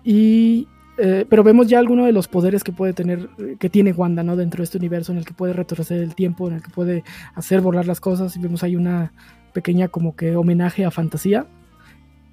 Y, 0.03 0.67
eh, 0.97 1.25
pero 1.29 1.43
vemos 1.43 1.67
ya 1.67 1.79
algunos 1.79 2.05
de 2.05 2.11
los 2.11 2.27
poderes 2.27 2.63
que 2.63 2.71
puede 2.71 2.93
tener, 2.93 3.29
que 3.59 3.69
tiene 3.69 3.91
Wanda, 3.93 4.23
¿no? 4.23 4.35
Dentro 4.35 4.59
de 4.59 4.65
este 4.65 4.77
universo 4.77 5.11
en 5.11 5.17
el 5.19 5.25
que 5.25 5.33
puede 5.33 5.53
retroceder 5.53 6.03
el 6.03 6.15
tiempo, 6.15 6.47
en 6.47 6.55
el 6.55 6.61
que 6.63 6.69
puede 6.69 7.03
hacer 7.35 7.61
volar 7.61 7.87
las 7.87 7.99
cosas. 7.99 8.35
Y 8.35 8.39
vemos 8.39 8.63
ahí 8.63 8.75
una 8.75 9.13
pequeña 9.51 9.87
como 9.87 10.15
que 10.15 10.35
homenaje 10.35 10.85
a 10.85 10.91
fantasía 10.91 11.45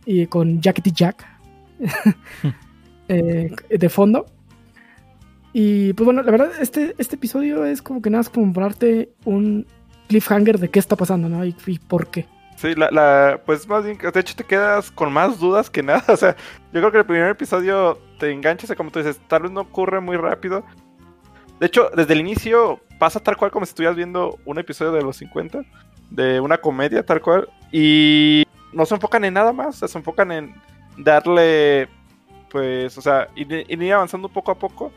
y 0.05 0.27
con 0.27 0.61
Jackety 0.61 0.93
Jack 0.93 1.27
eh, 3.09 3.51
de 3.69 3.89
fondo. 3.89 4.27
Y 5.53 5.93
pues 5.95 6.05
bueno, 6.05 6.23
la 6.23 6.31
verdad, 6.31 6.51
este, 6.61 6.95
este 6.99 7.17
episodio 7.17 7.65
es 7.65 7.83
como 7.83 8.03
que 8.03 8.11
nada 8.11 8.21
más 8.21 8.31
como 8.31 8.53
ponerte 8.53 9.11
un 9.25 9.67
cliffhanger 10.09 10.59
de 10.59 10.71
qué 10.71 10.79
está 10.79 10.97
pasando, 10.97 11.29
¿no? 11.29 11.45
Y, 11.45 11.55
y 11.67 11.79
por 11.79 12.09
qué. 12.09 12.27
Sí, 12.57 12.75
la, 12.75 12.91
la, 12.91 13.41
pues 13.47 13.69
más 13.69 13.85
bien, 13.85 13.99
de 13.99 14.21
hecho 14.21 14.35
te 14.35 14.43
quedas 14.43 14.91
con 14.91 15.13
más 15.13 15.39
dudas 15.39 15.71
que 15.71 15.83
nada. 15.83 16.03
O 16.09 16.17
sea, 16.17 16.37
yo 16.73 16.81
creo 16.81 16.91
que 16.91 16.99
el 16.99 17.07
primer 17.07 17.31
episodio 17.31 17.99
te 18.19 18.33
enganchas, 18.33 18.75
como 18.77 18.91
tú 18.91 18.99
dices, 18.99 19.21
tal 19.29 19.43
vez 19.43 19.53
no 19.53 19.61
ocurre 19.61 20.01
muy 20.01 20.17
rápido. 20.17 20.65
De 21.61 21.67
hecho, 21.67 21.91
desde 21.95 22.15
el 22.15 22.21
inicio 22.21 22.81
pasa 22.99 23.21
tal 23.21 23.37
cual 23.37 23.51
como 23.51 23.65
si 23.65 23.71
estuvieras 23.71 23.97
viendo 23.97 24.39
un 24.45 24.59
episodio 24.59 24.93
de 24.93 25.03
los 25.03 25.17
50, 25.17 25.63
de 26.11 26.41
una 26.41 26.59
comedia 26.59 27.05
tal 27.05 27.21
cual, 27.21 27.49
y 27.73 28.45
no 28.73 28.87
se 28.87 28.95
enfocan 28.95 29.25
en 29.25 29.35
nada 29.35 29.53
más, 29.53 29.77
se 29.77 29.99
enfocan 29.99 30.33
en 30.33 30.55
darle, 30.97 31.89
pues, 32.51 32.97
o 32.99 33.03
sea, 33.03 33.29
ir, 33.35 33.67
ir 33.69 33.93
avanzando 33.93 34.29
poco 34.29 34.51
a 34.51 34.59
poco. 34.59 34.93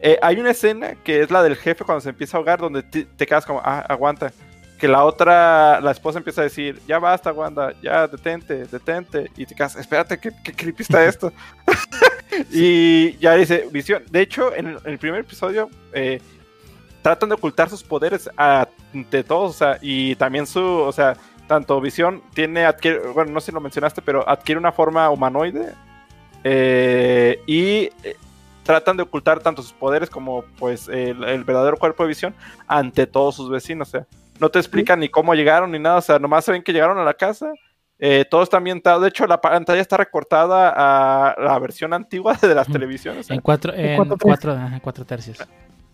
Eh, 0.00 0.18
hay 0.22 0.40
una 0.40 0.50
escena 0.50 0.94
que 0.94 1.20
es 1.20 1.30
la 1.30 1.42
del 1.42 1.56
jefe 1.56 1.84
cuando 1.84 2.00
se 2.00 2.10
empieza 2.10 2.36
a 2.36 2.38
ahogar, 2.38 2.58
donde 2.58 2.82
te, 2.82 3.04
te 3.04 3.26
quedas 3.26 3.44
como, 3.44 3.60
ah, 3.62 3.84
aguanta 3.88 4.32
que 4.78 4.88
la 4.88 5.04
otra, 5.04 5.78
la 5.82 5.90
esposa 5.90 6.18
empieza 6.18 6.40
a 6.40 6.44
decir, 6.44 6.80
ya 6.88 6.98
basta, 6.98 7.32
Wanda, 7.32 7.74
ya 7.82 8.06
detente, 8.06 8.64
detente, 8.64 9.30
y 9.36 9.44
te 9.44 9.54
quedas, 9.54 9.76
espérate, 9.76 10.18
qué, 10.18 10.30
qué 10.42 10.54
creepy 10.54 10.82
está 10.82 11.04
esto. 11.04 11.30
y 12.50 13.16
ya 13.18 13.34
dice, 13.34 13.68
visión, 13.70 14.02
de 14.10 14.22
hecho, 14.22 14.54
en 14.54 14.68
el, 14.68 14.78
en 14.84 14.92
el 14.92 14.98
primer 14.98 15.20
episodio, 15.20 15.68
eh, 15.92 16.20
tratan 17.02 17.28
de 17.28 17.34
ocultar 17.36 17.68
sus 17.68 17.82
poderes 17.82 18.28
ante 18.36 19.24
todos, 19.24 19.50
o 19.50 19.58
sea, 19.58 19.78
y 19.80 20.14
también 20.16 20.46
su, 20.46 20.62
o 20.62 20.92
sea, 20.92 21.16
tanto 21.46 21.80
visión 21.80 22.22
tiene, 22.34 22.64
adquiere, 22.64 23.00
bueno, 23.08 23.32
no 23.32 23.40
sé 23.40 23.46
si 23.46 23.52
lo 23.52 23.60
mencionaste, 23.60 24.02
pero 24.02 24.28
adquiere 24.28 24.58
una 24.58 24.72
forma 24.72 25.08
humanoide, 25.10 25.72
eh, 26.44 27.40
y... 27.46 27.90
eh, 28.02 28.16
tratan 28.62 28.96
de 28.96 29.02
ocultar 29.02 29.40
tanto 29.40 29.62
sus 29.62 29.72
poderes 29.72 30.08
como 30.08 30.44
pues 30.58 30.86
el, 30.86 31.24
el 31.24 31.42
verdadero 31.42 31.76
cuerpo 31.76 32.04
de 32.04 32.08
visión 32.10 32.34
ante 32.68 33.06
todos 33.06 33.34
sus 33.34 33.50
vecinos, 33.50 33.88
o 33.88 33.90
sea, 33.90 34.06
no 34.38 34.48
te 34.48 34.60
explican 34.60 35.00
ni 35.00 35.08
cómo 35.08 35.34
llegaron 35.34 35.72
ni 35.72 35.78
nada, 35.80 35.96
o 35.96 36.00
sea, 36.02 36.18
nomás 36.20 36.44
se 36.44 36.52
ven 36.52 36.62
que 36.62 36.72
llegaron 36.72 36.96
a 36.98 37.02
la 37.02 37.14
casa, 37.14 37.52
eh, 37.98 38.24
todo 38.30 38.44
está 38.44 38.58
ambientado, 38.58 39.00
de 39.00 39.08
hecho 39.08 39.26
la 39.26 39.40
pantalla 39.40 39.80
está 39.80 39.96
recortada 39.96 40.72
a 40.76 41.34
la 41.40 41.58
versión 41.58 41.92
antigua 41.92 42.34
de 42.40 42.54
las 42.54 42.68
Ujú. 42.68 42.74
televisiones, 42.74 43.20
o 43.20 43.24
sea, 43.24 43.34
En 43.34 43.42
cuatro, 43.42 43.74
en 43.74 43.96
cuatro 43.96 44.18
cuatro, 44.22 44.52
ajá, 44.52 44.78
cuatro 44.80 45.04
tercios. 45.04 45.38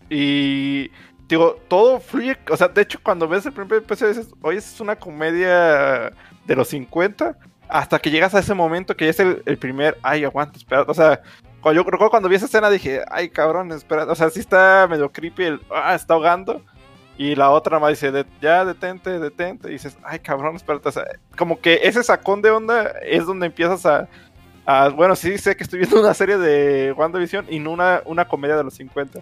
Y 0.09 0.91
digo, 1.27 1.57
todo 1.67 1.99
fluye, 1.99 2.37
o 2.49 2.55
sea, 2.57 2.67
de 2.69 2.81
hecho 2.81 2.99
cuando 3.03 3.27
ves 3.27 3.45
el 3.45 3.53
primer 3.53 3.79
episodio 3.79 4.13
dices, 4.13 4.33
oye, 4.41 4.57
es 4.59 4.79
una 4.79 4.95
comedia 4.95 6.11
de 6.45 6.55
los 6.55 6.69
50, 6.69 7.37
hasta 7.67 7.99
que 7.99 8.09
llegas 8.11 8.33
a 8.33 8.39
ese 8.39 8.53
momento 8.53 8.95
que 8.95 9.09
es 9.09 9.19
el, 9.19 9.43
el 9.45 9.57
primer, 9.57 9.97
ay, 10.03 10.23
aguanta, 10.23 10.57
espera, 10.57 10.83
o 10.87 10.93
sea, 10.93 11.21
cuando 11.61 11.81
yo 11.81 11.89
recuerdo 11.89 12.09
cuando 12.11 12.29
vi 12.29 12.35
esa 12.35 12.45
escena 12.45 12.69
dije, 12.69 13.01
ay, 13.11 13.29
cabrón, 13.29 13.71
espera, 13.73 14.05
o 14.05 14.15
sea, 14.15 14.29
sí 14.29 14.39
está 14.39 14.87
medio 14.89 15.11
creepy, 15.11 15.43
el, 15.43 15.61
ah, 15.69 15.95
está 15.95 16.13
ahogando, 16.13 16.61
y 17.17 17.35
la 17.35 17.49
otra 17.49 17.79
más 17.79 17.89
dice, 17.89 18.11
"De- 18.11 18.25
ya, 18.39 18.63
detente, 18.63 19.19
detente, 19.19 19.67
y 19.69 19.73
dices, 19.73 19.97
ay, 20.03 20.19
cabrón, 20.19 20.55
espérate, 20.55 20.87
o 20.87 20.91
sea, 20.91 21.03
como 21.35 21.59
que 21.59 21.81
ese 21.83 22.03
sacón 22.03 22.41
de 22.41 22.51
onda 22.51 22.93
es 23.03 23.25
donde 23.25 23.47
empiezas 23.47 23.85
a, 23.85 24.07
a- 24.65 24.89
bueno, 24.89 25.15
sí 25.15 25.37
sé 25.39 25.57
que 25.57 25.63
estoy 25.63 25.79
viendo 25.79 25.99
una 25.99 26.13
serie 26.13 26.37
de 26.37 26.93
WandaVision 26.93 27.47
y 27.49 27.59
no 27.59 27.71
una, 27.71 28.01
una 28.05 28.25
comedia 28.27 28.55
de 28.55 28.63
los 28.63 28.75
50. 28.75 29.19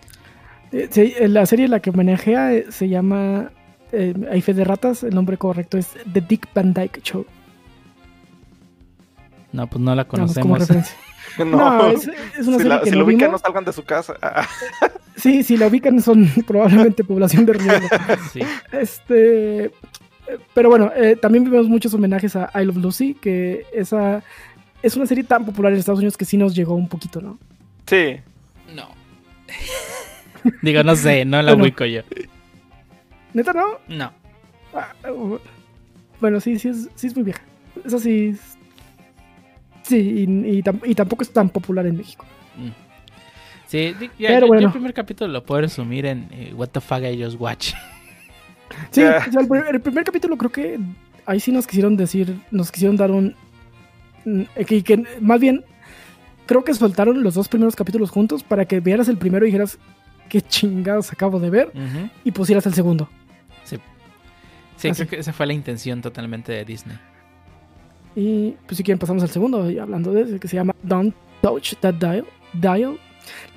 Eh, 0.71 0.87
sí, 0.91 1.13
eh, 1.17 1.27
la 1.27 1.45
serie 1.45 1.67
la 1.67 1.79
que 1.79 1.91
manejea 1.91 2.53
eh, 2.53 2.65
se 2.69 2.89
llama 2.89 3.51
eh, 3.91 4.13
Hay 4.31 4.41
fe 4.41 4.53
de 4.53 4.63
ratas, 4.63 5.03
el 5.03 5.13
nombre 5.15 5.37
correcto 5.37 5.77
es 5.77 5.89
The 6.11 6.21
Dick 6.21 6.47
Van 6.53 6.73
Dyke 6.73 7.01
Show. 7.01 7.25
No, 9.51 9.67
pues 9.67 9.79
no 9.81 9.91
la 9.95 10.03
más 10.03 10.07
como 10.07 10.23
conocemos. 10.23 10.59
referencia. 10.59 10.95
No, 11.37 11.45
No, 11.45 11.87
es, 11.87 12.07
es 12.39 12.47
una 12.47 12.57
si, 12.57 12.63
serie 12.63 12.69
la, 12.69 12.81
que 12.81 12.89
si 12.91 12.95
lo 12.95 13.03
ubican, 13.05 13.31
no 13.31 13.37
salgan 13.37 13.65
de 13.65 13.73
su 13.73 13.83
casa. 13.83 14.13
Ah, 14.21 14.47
Sí, 15.17 15.43
si 15.43 15.57
la 15.57 15.67
ubican 15.67 16.01
son 16.01 16.29
probablemente 16.47 17.03
población 17.03 17.45
de 17.45 17.53
riesgo. 17.53 17.87
Sí. 18.31 18.41
Este, 18.71 19.71
pero 20.53 20.69
bueno, 20.69 20.91
eh, 20.95 21.15
también 21.15 21.43
vimos 21.45 21.67
muchos 21.67 21.93
homenajes 21.93 22.35
a 22.35 22.49
I 22.61 22.65
Love 22.65 22.77
Lucy, 22.77 23.13
que 23.15 23.65
esa 23.73 24.23
es 24.83 24.95
una 24.97 25.05
serie 25.05 25.23
tan 25.23 25.45
popular 25.45 25.71
en 25.73 25.79
Estados 25.79 25.99
Unidos 25.99 26.17
que 26.17 26.25
sí 26.25 26.37
nos 26.37 26.53
llegó 26.55 26.75
un 26.75 26.87
poquito, 26.89 27.21
¿no? 27.21 27.37
sí, 27.87 28.17
No. 28.75 28.89
Digo, 30.61 30.83
no 30.83 30.95
sé, 30.95 31.25
no 31.25 31.41
la 31.41 31.51
Bueno. 31.53 31.63
ubico 31.63 31.85
yo. 31.85 32.01
Neta, 33.33 33.53
¿no? 33.53 33.65
No. 33.87 34.11
Ah, 34.73 35.09
uh, 35.11 35.37
Bueno, 36.21 36.39
sí, 36.39 36.57
sí 36.59 36.69
es, 36.69 36.89
sí 36.95 37.07
es 37.07 37.15
muy 37.15 37.23
vieja. 37.23 37.41
Eso 37.83 37.99
sí. 37.99 38.29
es- 38.33 38.57
Sí, 39.83 39.97
y, 39.97 40.23
y 40.57 40.63
tam- 40.63 40.81
y 40.83 40.95
tampoco 40.95 41.21
es 41.23 41.29
tan 41.31 41.49
popular 41.49 41.85
en 41.85 41.97
México. 41.97 42.25
Mm. 42.57 42.69
Sí, 43.67 43.93
ya- 44.17 44.29
Pero 44.29 44.39
yo- 44.39 44.39
yo 44.41 44.47
bueno. 44.47 44.67
el 44.67 44.71
primer 44.71 44.93
capítulo 44.93 45.31
lo 45.31 45.43
puedo 45.43 45.61
resumir 45.61 46.05
en 46.07 46.27
eh, 46.31 46.53
What 46.55 46.69
the 46.69 46.81
fuck 46.81 47.01
I 47.03 47.21
just 47.23 47.39
watch. 47.39 47.73
Sí, 48.91 49.01
sea, 49.01 49.17
el, 49.25 49.47
primer, 49.47 49.75
el 49.75 49.79
primer 49.81 50.03
capítulo 50.03 50.37
creo 50.37 50.51
que 50.51 50.79
ahí 51.27 51.39
sí 51.39 51.51
nos 51.51 51.67
quisieron 51.67 51.95
decir, 51.95 52.35
nos 52.51 52.71
quisieron 52.71 52.97
dar 52.97 53.11
un... 53.11 53.35
mm, 54.25 54.41
Que, 54.65 54.83
que 54.83 55.03
más 55.21 55.39
bien, 55.39 55.63
creo 56.47 56.63
que 56.63 56.73
soltaron 56.73 57.21
los 57.23 57.35
dos 57.35 57.47
primeros 57.47 57.75
capítulos 57.75 58.09
juntos 58.09 58.43
para 58.43 58.65
que 58.65 58.79
vieras 58.79 59.07
el 59.07 59.17
primero 59.17 59.45
y 59.45 59.49
dijeras, 59.49 59.77
qué 60.41 60.47
chingados 60.47 61.11
acabo 61.13 61.39
de 61.39 61.49
ver, 61.49 61.67
Ujú. 61.69 62.09
y 62.23 62.31
pusieras 62.31 62.65
el 62.65 62.73
segundo. 62.73 63.09
Sí, 64.77 64.89
Ah, 64.89 64.93
creo 64.93 65.07
que 65.07 65.19
esa 65.19 65.31
fue 65.31 65.45
la 65.47 65.53
intención 65.53 66.01
totalmente 66.01 66.51
de 66.51 66.65
Disney. 66.65 66.97
Y 68.13 68.51
pues 68.65 68.75
si 68.77 68.83
quieren 68.83 68.99
pasamos 68.99 69.23
al 69.23 69.29
segundo, 69.29 69.59
hablando 69.81 70.11
de 70.11 70.21
ese, 70.23 70.39
que 70.39 70.47
se 70.49 70.57
llama 70.57 70.75
Don't 70.83 71.15
Touch 71.41 71.75
That 71.79 71.93
Dial, 71.95 72.25
Dial, 72.53 72.97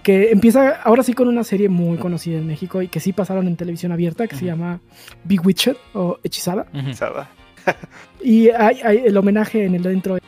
que 0.05 0.31
empieza 0.31 0.81
ahora 0.83 1.03
sí 1.03 1.15
con 1.15 1.27
una 1.27 1.43
serie 1.45 1.69
muy 1.69 1.99
conocida 1.99 2.39
en 2.39 2.47
México 2.47 2.83
y 2.83 2.89
que 2.89 3.01
sí 3.01 3.13
pasaron 3.13 3.49
en 3.49 3.57
televisión 3.57 3.91
abierta, 3.93 4.29
que 4.29 4.37
se 4.37 4.45
llama 4.47 4.81
Bewitched 5.25 5.77
o 5.95 6.19
Hechizada. 6.23 6.67
Ujú. 6.73 6.95
Sada. 6.95 7.29
Y 8.23 8.51
hay, 8.51 8.81
hay- 8.83 9.03
el 9.07 9.17
homenaje 9.17 9.65
en 9.65 9.75
el 9.75 9.83
dentro 9.83 10.19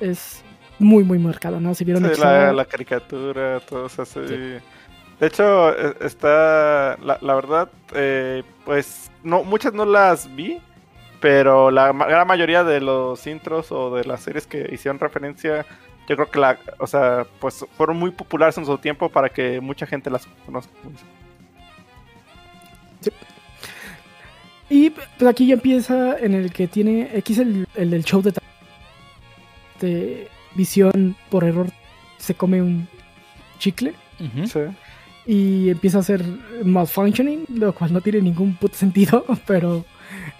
es 0.00 0.42
muy, 0.78 1.04
muy 1.04 1.18
marcado, 1.18 1.60
¿no? 1.60 1.74
Si 1.74 1.84
vieron 1.84 2.04
Sí, 2.14 2.20
la, 2.20 2.52
la 2.54 2.64
caricatura, 2.64 3.60
todo 3.60 3.86
eso 3.86 4.02
así. 4.02 4.18
De 5.22 5.28
hecho, 5.28 5.70
e- 5.78 6.04
está, 6.04 6.96
la, 7.00 7.16
la 7.20 7.34
verdad, 7.36 7.70
eh, 7.94 8.42
pues 8.64 9.08
no 9.22 9.44
muchas 9.44 9.72
no 9.72 9.84
las 9.84 10.34
vi, 10.34 10.58
pero 11.20 11.70
la 11.70 11.92
gran 11.92 12.26
mayoría 12.26 12.64
de 12.64 12.80
los 12.80 13.24
intros 13.28 13.70
o 13.70 13.94
de 13.94 14.02
las 14.04 14.20
series 14.24 14.48
que 14.48 14.68
hicieron 14.72 14.98
referencia, 14.98 15.64
yo 16.08 16.16
creo 16.16 16.28
que 16.28 16.40
la, 16.40 16.58
o 16.80 16.88
sea, 16.88 17.24
pues 17.38 17.64
fueron 17.76 17.98
muy 18.00 18.10
populares 18.10 18.58
en 18.58 18.66
su 18.66 18.76
tiempo 18.78 19.10
para 19.10 19.28
que 19.28 19.60
mucha 19.60 19.86
gente 19.86 20.10
las 20.10 20.26
conozca. 20.44 20.72
Y 24.68 24.90
pues 24.90 25.30
aquí 25.30 25.46
ya 25.46 25.54
empieza 25.54 26.18
en 26.18 26.34
el 26.34 26.52
que 26.52 26.66
tiene. 26.66 27.10
Aquí 27.16 27.34
es 27.34 27.38
el, 27.38 27.68
el 27.76 27.90
del 27.90 28.02
show 28.02 28.22
de. 28.22 28.32
de 29.80 30.28
visión 30.56 31.14
por 31.30 31.44
error. 31.44 31.68
Se 32.18 32.34
come 32.34 32.60
un 32.60 32.88
chicle 33.60 33.94
Ujú. 34.18 34.46
Sí. 34.46 34.60
Y 35.26 35.68
empieza 35.70 35.98
a 35.98 36.00
hacer 36.00 36.24
malfunctioning, 36.64 37.44
lo 37.54 37.72
cual 37.74 37.92
no 37.92 38.00
tiene 38.00 38.20
ningún 38.22 38.54
puto 38.56 38.76
sentido, 38.76 39.24
pero 39.46 39.84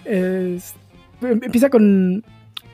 es- 0.05 0.75
empieza 1.21 1.69
con 1.69 2.23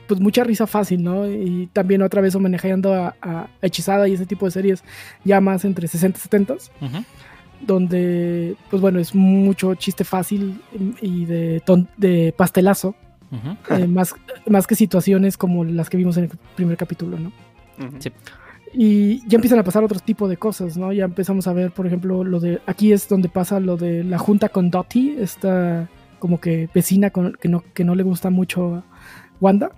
pues 0.06 0.18
mucha 0.20 0.42
risa 0.42 0.66
fácil, 0.66 1.04
¿no? 1.04 1.30
Y 1.30 1.68
también 1.72 2.02
otra 2.02 2.20
vez 2.20 2.34
homenajeando 2.34 2.94
a, 2.94 3.14
a 3.22 3.46
Hechizada 3.62 4.08
y 4.08 4.14
ese 4.14 4.26
tipo 4.26 4.44
de 4.44 4.50
series 4.50 4.82
ya 5.24 5.40
más 5.40 5.64
entre 5.64 5.86
60 5.86 6.18
y 6.18 6.20
70 6.22 6.54
Ujú. 6.54 7.04
donde 7.60 8.56
pues 8.70 8.80
bueno, 8.82 8.98
es 8.98 9.14
mucho 9.14 9.74
chiste 9.76 10.02
fácil 10.04 10.60
y 11.00 11.26
de, 11.26 11.62
ton- 11.64 11.88
de 11.96 12.34
pastelazo, 12.36 12.96
Ujú. 13.30 13.74
eh, 13.76 13.86
más, 13.86 14.14
más 14.48 14.66
que 14.66 14.74
situaciones 14.74 15.36
como 15.36 15.64
las 15.64 15.88
que 15.88 15.96
vimos 15.96 16.16
en 16.16 16.24
el 16.24 16.30
primer 16.56 16.76
capítulo, 16.76 17.16
¿no? 17.18 17.28
Ujú. 17.78 17.96
Sí. 18.00 18.10
Y 18.72 19.26
ya 19.28 19.36
empiezan 19.36 19.58
a 19.58 19.64
pasar 19.64 19.82
otro 19.82 19.98
tipo 19.98 20.28
de 20.28 20.36
cosas, 20.36 20.76
¿no? 20.76 20.92
Ya 20.92 21.04
empezamos 21.04 21.46
a 21.48 21.52
ver, 21.52 21.72
por 21.72 21.86
ejemplo, 21.86 22.22
lo 22.22 22.38
de. 22.38 22.60
Aquí 22.66 22.92
es 22.92 23.08
donde 23.08 23.28
pasa 23.28 23.58
lo 23.58 23.76
de 23.76 24.04
la 24.04 24.18
junta 24.18 24.48
con 24.48 24.70
Dottie, 24.70 25.20
esta 25.22 25.88
como 26.20 26.38
que 26.40 26.68
vecina 26.74 27.10
con- 27.10 27.32
que, 27.32 27.48
no, 27.48 27.64
que 27.74 27.82
no 27.84 27.94
le 27.94 28.02
gusta 28.04 28.30
mucho 28.30 28.76
a 28.76 28.84
Wanda. 29.40 29.70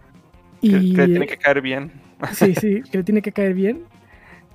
Que, 0.60 0.66
Y, 0.68 0.92
que 0.94 1.06
tiene 1.06 1.26
que 1.26 1.36
caer 1.38 1.62
bien. 1.62 1.92
Sí, 2.32 2.54
sí, 2.54 2.82
que 2.90 2.98
le 2.98 3.04
tiene 3.04 3.22
que 3.22 3.32
caer 3.32 3.54
bien. 3.54 3.84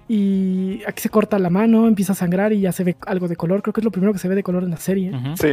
Y 0.07 0.83
aquí 0.87 1.01
se 1.01 1.09
corta 1.09 1.37
la 1.39 1.49
mano, 1.49 1.87
empieza 1.87 2.13
a 2.13 2.15
sangrar 2.15 2.53
y 2.53 2.61
ya 2.61 2.71
se 2.71 2.83
ve 2.83 2.95
algo 3.07 3.27
de 3.27 3.35
color. 3.35 3.61
Creo 3.61 3.73
que 3.73 3.81
es 3.81 3.85
lo 3.85 3.91
primero 3.91 4.13
que 4.13 4.19
se 4.19 4.27
ve 4.29 4.35
de 4.35 4.43
color 4.43 4.63
en 4.63 4.69
la 4.69 4.77
serie. 4.77 5.11
Sí. 5.35 5.49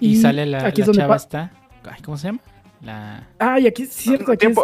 Y, 0.00 0.16
sale 0.16 0.46
la, 0.46 0.66
aquí 0.66 0.80
es 0.80 0.86
donde 0.86 1.00
chava 1.02 1.12
pa- 1.12 1.16
esta. 1.16 1.52
ay, 1.84 2.00
¿Cómo 2.02 2.16
se 2.16 2.28
llama? 2.28 2.40
La. 2.82 3.28
Ah, 3.38 3.60
y 3.60 3.66
aquí 3.66 3.82
es 3.84 3.90
cierto, 3.92 4.32
aquí 4.32 4.46
es- 4.46 4.56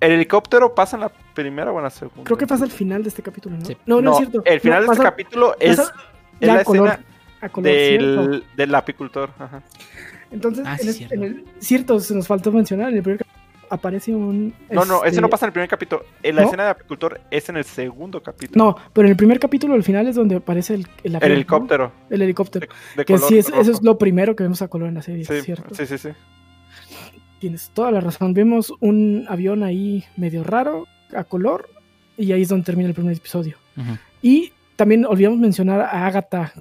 ¿El 0.00 0.12
helicóptero 0.12 0.74
pasa 0.74 0.96
en 0.96 1.02
la 1.02 1.12
primera 1.40 1.72
o 1.72 1.76
en 1.78 1.82
la 1.84 1.90
segunda? 1.90 2.24
creo 2.24 2.36
que 2.38 2.46
pasa 2.46 2.64
al 2.64 2.70
final 2.70 3.02
de 3.02 3.08
este 3.08 3.22
capítulo, 3.22 3.56
¿no? 3.56 3.64
Sí. 3.64 3.76
No, 3.86 3.96
no, 3.96 4.02
No, 4.02 4.12
es 4.12 4.18
cierto. 4.18 4.42
el 4.44 4.60
final 4.60 4.78
No, 4.84 4.86
de 4.90 4.92
este 4.92 4.96
pasa- 5.02 5.10
capítulo 5.10 5.56
es, 5.60 5.76
pasa 5.76 5.92
es 6.40 6.46
ya 6.48 6.54
la 6.54 6.64
color, 6.64 6.88
escena 6.88 7.06
a 7.40 7.48
color, 7.48 7.70
¿cierto? 7.70 8.26
del, 8.28 8.44
del 8.56 8.74
apicultor. 8.74 9.30
Ajá. 9.38 9.62
Entonces, 10.30 10.64
Ah, 10.66 10.76
en 10.80 10.88
el- 10.88 10.94
cierto. 10.94 11.14
en 11.14 11.22
el- 11.24 11.44
cierto, 11.58 12.00
se 12.00 12.14
nos 12.14 12.26
faltó 12.26 12.52
mencionar, 12.52 12.90
en 12.90 12.96
el 12.96 13.02
primer 13.02 13.18
capítulo 13.18 13.40
aparece 13.72 14.12
un... 14.12 14.52
No, 14.68 14.84
no, 14.84 14.96
ese 14.98 15.10
este, 15.10 15.20
no 15.20 15.28
pasa 15.28 15.46
en 15.46 15.50
el 15.50 15.52
primer 15.52 15.68
capítulo. 15.68 16.04
En 16.24 16.34
la 16.34 16.42
¿No? 16.42 16.48
escena 16.48 16.64
de 16.64 16.70
apicultor 16.70 17.20
es 17.30 17.48
en 17.50 17.56
el 17.56 17.64
segundo 17.64 18.20
capítulo. 18.20 18.64
No, 18.64 18.76
pero 18.92 19.06
en 19.06 19.12
el 19.12 19.16
primer 19.16 19.38
capítulo, 19.38 19.74
al 19.74 19.84
final, 19.84 20.08
es 20.08 20.16
donde 20.16 20.34
aparece 20.36 20.74
el, 20.74 20.88
el, 21.04 21.14
el 21.14 21.22
helicóptero. 21.32 21.92
El 22.10 22.22
helicóptero. 22.22 22.66
De, 22.66 22.96
de 22.96 23.04
Que 23.04 23.14
color 23.14 23.28
sí, 23.28 23.38
es, 23.38 23.48
eso 23.48 23.70
es 23.70 23.80
lo 23.82 23.96
primero 23.96 24.34
que 24.34 24.42
vemos 24.42 24.60
a 24.60 24.66
color 24.66 24.88
en 24.88 24.94
la 24.96 25.02
serie, 25.02 25.24
Sí, 25.24 25.40
¿cierto? 25.42 25.72
sí, 25.72 25.86
sí, 25.86 25.98
sí. 25.98 26.08
Tienes 27.38 27.70
toda 27.72 27.90
la 27.90 28.00
razón. 28.00 28.34
Vemos 28.34 28.72
un 28.80 29.24
avión 29.28 29.62
ahí 29.62 30.04
medio 30.16 30.44
raro, 30.44 30.86
a 31.16 31.24
color, 31.24 31.68
y 32.16 32.32
ahí 32.32 32.42
es 32.42 32.48
donde 32.48 32.64
termina 32.64 32.88
el 32.88 32.94
primer 32.94 33.16
episodio. 33.16 33.56
Y 34.22 34.52
también 34.76 35.04
olvidamos 35.06 35.38
mencionar 35.38 35.80
a 35.80 36.06
Agatha, 36.06 36.52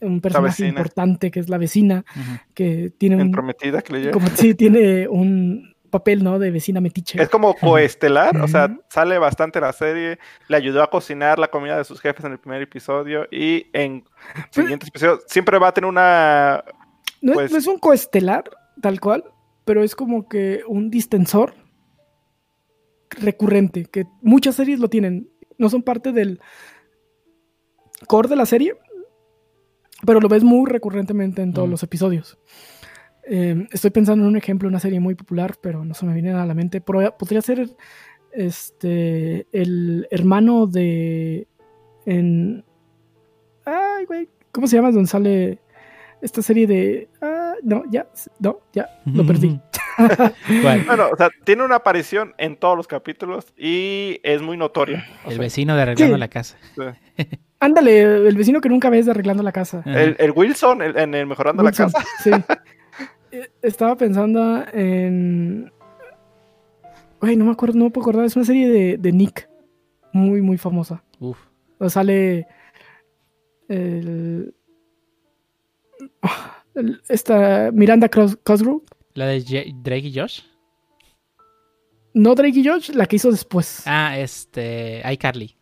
un 0.00 0.20
personaje 0.20 0.66
importante 0.68 1.30
que 1.30 1.40
es 1.40 1.48
la 1.48 1.56
vecina, 1.58 2.04
que 2.54 2.90
tiene 2.98 3.16
un, 3.16 3.22
Entrometida 3.22 3.80
que 3.82 3.92
le 3.94 3.98
llega. 4.00 4.12
como, 4.12 4.28
sí, 4.28 4.54
tiene 4.54 5.08
un 5.08 5.74
papel, 5.88 6.22
¿no? 6.22 6.38
De 6.38 6.50
vecina 6.50 6.80
metiche. 6.80 7.22
Es 7.22 7.30
como 7.30 7.54
coestelar, 7.54 8.36
o 8.42 8.48
sea, 8.48 8.76
sale 8.90 9.16
bastante 9.18 9.60
la 9.60 9.72
serie, 9.72 10.18
le 10.48 10.56
ayudó 10.56 10.82
a 10.82 10.90
cocinar 10.90 11.38
la 11.38 11.48
comida 11.48 11.78
de 11.78 11.84
sus 11.84 12.00
jefes 12.00 12.24
en 12.26 12.32
el 12.32 12.38
primer 12.38 12.60
episodio 12.60 13.26
y 13.30 13.68
en 13.72 14.04
siguientes 14.50 14.88
episodios 14.90 15.24
siempre 15.26 15.58
va 15.58 15.68
a 15.68 15.72
tener 15.72 15.88
una... 15.88 16.62
No, 17.22 17.32
es- 17.32 17.36
Pues- 17.38 17.52
no 17.52 17.58
es 17.58 17.66
un 17.66 17.78
coestelar, 17.78 18.44
tal 18.82 19.00
cual, 19.00 19.24
pero 19.64 19.82
es 19.82 19.94
como 19.96 20.28
que 20.28 20.60
un 20.66 20.90
distensor 20.90 21.54
recurrente, 23.16 23.84
que 23.86 24.04
muchas 24.22 24.54
series 24.54 24.80
lo 24.80 24.88
tienen. 24.88 25.28
No 25.58 25.68
son 25.68 25.82
parte 25.82 26.12
del 26.12 26.40
core 28.06 28.28
de 28.28 28.36
la 28.36 28.46
serie, 28.46 28.74
pero 30.04 30.20
lo 30.20 30.28
ves 30.28 30.44
muy 30.44 30.68
recurrentemente 30.70 31.42
en 31.42 31.52
todos 31.52 31.68
Mm. 31.68 31.70
los 31.70 31.82
episodios. 31.82 32.38
Eh, 33.28 33.66
estoy 33.72 33.90
pensando 33.90 34.24
en 34.24 34.30
un 34.30 34.36
ejemplo, 34.36 34.68
una 34.68 34.78
serie 34.80 35.00
muy 35.00 35.14
popular, 35.14 35.54
pero 35.60 35.84
no 35.84 35.94
se 35.94 36.06
me 36.06 36.12
viene 36.14 36.32
a 36.32 36.46
la 36.46 36.54
mente. 36.54 36.80
Pero 36.80 37.16
podría 37.16 37.42
ser 37.42 37.68
este 38.32 39.46
el 39.52 40.06
hermano 40.10 40.66
de 40.66 41.48
en 42.04 42.64
ay 43.64 44.04
güey 44.04 44.28
cómo 44.52 44.66
se 44.66 44.76
llama 44.76 44.92
donde 44.92 45.08
sale 45.08 45.58
esta 46.20 46.42
serie 46.42 46.66
de 46.66 47.08
ah, 47.22 47.54
no 47.62 47.82
ya 47.90 48.06
no 48.38 48.60
ya 48.74 48.88
lo 49.06 49.26
perdí 49.26 49.58
¿Cuál? 50.62 50.82
Bueno, 50.86 51.08
o 51.12 51.16
sea, 51.16 51.30
tiene 51.44 51.62
una 51.64 51.76
aparición 51.76 52.34
en 52.38 52.56
todos 52.56 52.76
los 52.76 52.86
capítulos 52.86 53.46
y 53.56 54.20
es 54.22 54.42
muy 54.42 54.56
notoria. 54.56 55.04
El 55.24 55.32
sea, 55.32 55.40
vecino 55.40 55.74
de 55.76 55.82
arreglando 55.82 56.14
Sí. 56.16 56.20
la 56.20 56.28
casa. 56.28 56.56
ándale 57.60 58.02
el 58.28 58.36
vecino 58.36 58.60
que 58.60 58.68
nunca 58.68 58.90
ves 58.90 59.06
de 59.06 59.12
arreglando 59.12 59.42
la 59.42 59.50
casa 59.50 59.82
el, 59.86 60.14
el 60.18 60.30
Wilson 60.36 60.82
el- 60.82 60.98
en 60.98 61.14
el 61.14 61.26
Mejorando 61.26 61.62
Wilson, 61.64 61.86
la 61.86 61.92
Casa. 62.02 62.08
sí 62.22 62.30
Eh, 63.32 63.50
estaba 63.62 63.96
pensando 63.96 64.62
en 64.74 65.72
güey 67.20 67.34
no 67.36 67.46
me 67.46 67.52
acuerdo 67.52 67.78
no 67.78 67.84
me 67.86 67.90
puedo 67.90 68.04
acordar 68.04 68.26
es 68.26 68.36
una 68.36 68.44
serie 68.44 68.68
de, 68.68 68.98
de 68.98 69.10
Nick 69.12 69.48
muy 70.12 70.42
muy 70.42 70.58
famosa 70.58 71.02
Uf. 71.18 71.38
O 71.78 71.88
sale 71.88 72.46
el, 73.68 74.54
el- 76.74 77.02
esta 77.08 77.70
Miranda 77.72 78.08
Cros- 78.10 78.38
Cosgrove, 78.44 78.84
¿La 79.16 79.26
de 79.26 79.40
J- 79.40 79.64
Drake 79.82 80.06
y 80.08 80.14
Josh? 80.18 80.42
no 82.14 82.34
Drake 82.34 82.58
y 82.58 82.62
George, 82.62 82.94
la 82.94 83.04
que 83.06 83.16
hizo 83.16 83.30
después. 83.30 83.82
Ah, 83.84 84.16
este. 84.18 85.02
iCarly. 85.12 85.54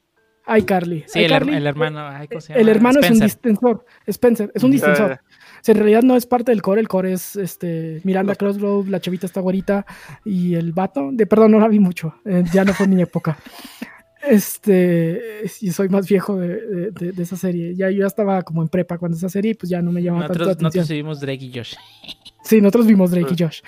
iCarly. 0.47 1.03
Sí, 1.09 1.19
el, 1.21 1.27
iCarly, 1.31 1.55
el 1.57 1.67
hermano. 1.67 2.07
ay, 2.07 2.29
¿cómo 2.29 2.41
se 2.41 2.53
El 2.53 2.69
hermano 2.69 3.01
es 3.01 3.11
un 3.11 3.19
distensor. 3.19 3.85
Spencer, 4.07 4.53
es 4.55 4.63
un 4.63 4.71
distensor. 4.71 5.13
O 5.13 5.19
sea, 5.63 5.73
en 5.73 5.79
realidad 5.79 6.03
no 6.03 6.15
es 6.17 6.27
parte 6.27 6.53
del 6.53 6.63
core, 6.63 6.81
el 6.81 6.87
core 6.89 7.13
es 7.13 7.35
este 7.37 8.01
Miranda 8.05 8.35
Crossgrove, 8.37 8.89
la 8.91 9.01
chavita 9.01 9.27
está 9.27 9.41
güerita 9.41 9.85
y 10.25 10.55
el 10.55 10.73
vato. 10.73 11.09
De 11.13 11.27
perdón, 11.27 11.53
no 11.53 11.59
la 11.59 11.67
vi 11.69 11.81
mucho. 11.81 12.15
eh, 12.25 12.45
ya 12.53 12.65
no 12.65 12.73
fue 12.75 12.87
mi 12.87 13.01
época. 13.03 13.37
Este, 14.29 15.21
y 15.61 15.71
soy 15.71 15.89
más 15.89 16.09
viejo 16.09 16.37
de, 16.37 16.49
de- 16.49 16.91
de- 16.91 17.13
de 17.13 17.23
esa 17.23 17.37
serie. 17.37 17.75
Ya 17.75 17.91
yo 17.91 18.01
ya 18.01 18.07
estaba 18.07 18.43
como 18.43 18.63
en 18.63 18.69
prepa 18.69 18.99
cuando 18.99 19.17
esa 19.17 19.29
serie, 19.29 19.55
pues 19.55 19.71
ya 19.71 19.83
no 19.83 19.93
me 19.93 20.03
llamaba 20.03 20.27
tanto 20.29 20.41
la 20.41 20.45
Nosotros, 20.47 20.67
atención. 20.75 20.83
nosotros 20.83 20.97
vimos 20.97 21.21
Drake 21.21 21.45
y 21.45 21.53
Josh. 21.55 21.75
Sí, 22.45 22.61
nosotros 22.61 22.87
vimos 22.87 23.11
Drake 23.11 23.35
y 23.39 23.43
Josh. 23.43 23.61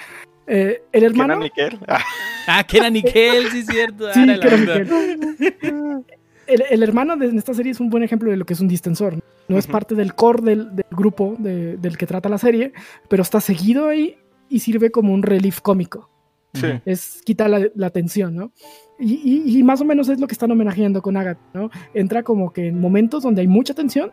Eh, 0.47 0.83
el 0.93 1.01
¿Quién 1.01 1.05
hermano. 1.13 1.33
era 1.35 1.43
Nickel? 1.43 1.79
Ah, 1.89 2.01
Ah, 2.49 2.65
que 2.65 2.77
era 2.79 2.89
Nickel, 2.91 3.49
sí, 3.51 3.59
es 3.59 3.67
cierto. 3.67 4.07
Sí, 4.15 4.25
que 4.25 4.33
era. 4.47 4.57
Nickel. 4.57 6.05
El, 6.47 6.63
el 6.71 6.83
hermano 6.85 7.17
de 7.17 7.27
en 7.27 7.39
esta 7.39 7.53
serie 7.55 7.73
es 7.73 7.81
un 7.81 7.91
buen 7.91 8.05
ejemplo 8.05 8.31
de 8.31 8.37
lo 8.37 8.45
que 8.47 8.53
es 8.55 8.61
un 8.61 8.69
distensor. 8.69 9.19
No 9.49 9.59
es 9.59 9.67
parte 9.67 9.95
del 9.97 10.15
core 10.15 10.43
del, 10.43 10.77
del 10.77 10.85
grupo 10.93 11.35
de- 11.39 11.77
del 11.77 11.97
que 11.99 12.07
trata 12.07 12.29
la 12.29 12.39
serie, 12.39 12.73
pero 13.09 13.23
está 13.23 13.41
seguido 13.41 13.89
ahí 13.89 14.17
y 14.49 14.61
sirve 14.61 14.91
como 14.93 15.13
un 15.13 15.23
relief 15.25 15.61
cómico. 15.61 16.09
Sí. 16.57 16.67
Es 16.85 17.23
quita 17.25 17.49
la, 17.49 17.67
la 17.75 17.91
tensión, 17.91 18.35
¿no? 18.35 18.53
Y, 18.99 19.15
y- 19.47 19.59
y 19.59 19.63
más 19.63 19.81
o 19.81 19.85
menos 19.85 20.09
es 20.09 20.19
lo 20.21 20.27
que 20.27 20.33
están 20.35 20.51
homenajeando 20.51 21.03
con 21.03 21.17
Agatha, 21.17 21.41
¿no? 21.55 21.71
Entra 21.95 22.23
como 22.23 22.53
que 22.53 22.69
en 22.69 22.81
momentos 22.81 23.23
donde 23.23 23.43
hay 23.43 23.47
mucha 23.49 23.75
tensión, 23.75 24.11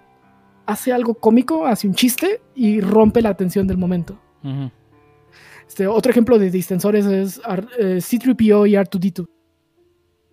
hace 0.66 0.92
algo 0.94 1.14
cómico, 1.16 1.66
hace 1.66 1.88
un 1.88 1.94
chiste 1.94 2.42
y 2.56 2.82
rompe 2.82 3.22
la 3.22 3.36
tensión 3.36 3.68
del 3.68 3.78
momento. 3.78 4.20
Ujú. 4.44 4.72
Este, 5.68 5.88
otro 5.88 6.12
ejemplo 6.12 6.38
de 6.38 6.52
distensores 6.52 7.06
es 7.06 7.42
R- 7.48 7.68
eh, 7.98 8.02
C-3PO 8.02 8.70
y 8.70 8.74
R2D2, 8.76 9.26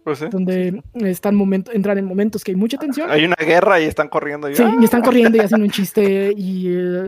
Pues 0.05 0.19
sí. 0.19 0.27
donde 0.31 0.83
están 0.95 1.35
momento, 1.37 1.71
entran 1.73 1.99
en 1.99 2.05
momentos 2.05 2.43
que 2.43 2.51
hay 2.51 2.57
mucha 2.57 2.77
tensión. 2.79 3.11
Hay 3.11 3.25
una 3.25 3.37
guerra 3.37 3.81
y 3.81 3.85
están 3.85 4.09
corriendo. 4.09 4.51
Y, 4.51 4.57
Sí, 4.57 4.63
¡ah! 4.65 4.77
y 4.81 4.85
están 4.85 5.03
corriendo 5.03 5.37
y 5.39 5.41
hacen 5.41 5.63
un 5.63 5.71
chiste 5.71 6.33
y 6.37 6.67
eh, 6.69 7.07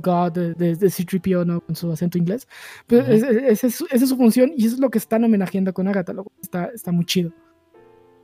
God 0.00 0.32
de, 0.32 0.54
de- 0.54 0.76
de 0.76 0.90
C-3PO, 0.90 1.44
¿no? 1.46 1.60
Con 1.60 1.76
su 1.76 1.90
acento 1.92 2.18
inglés. 2.18 2.46
Pues, 2.86 3.02
Ujú. 3.02 3.12
es- 3.12 3.22
es- 3.22 3.42
esa, 3.52 3.66
es, 3.68 3.74
su- 3.74 3.86
esa 3.90 4.04
es 4.04 4.08
su 4.08 4.16
función 4.16 4.52
y 4.56 4.66
eso 4.66 4.74
es 4.76 4.80
lo 4.80 4.90
que 4.90 4.98
están 4.98 5.24
homenajeando 5.24 5.72
con 5.72 5.86
Agatha. 5.88 6.12
lo 6.12 6.24
cual 6.24 6.36
Está, 6.42 6.64
está 6.74 6.92
muy 6.92 7.04
chido. 7.04 7.32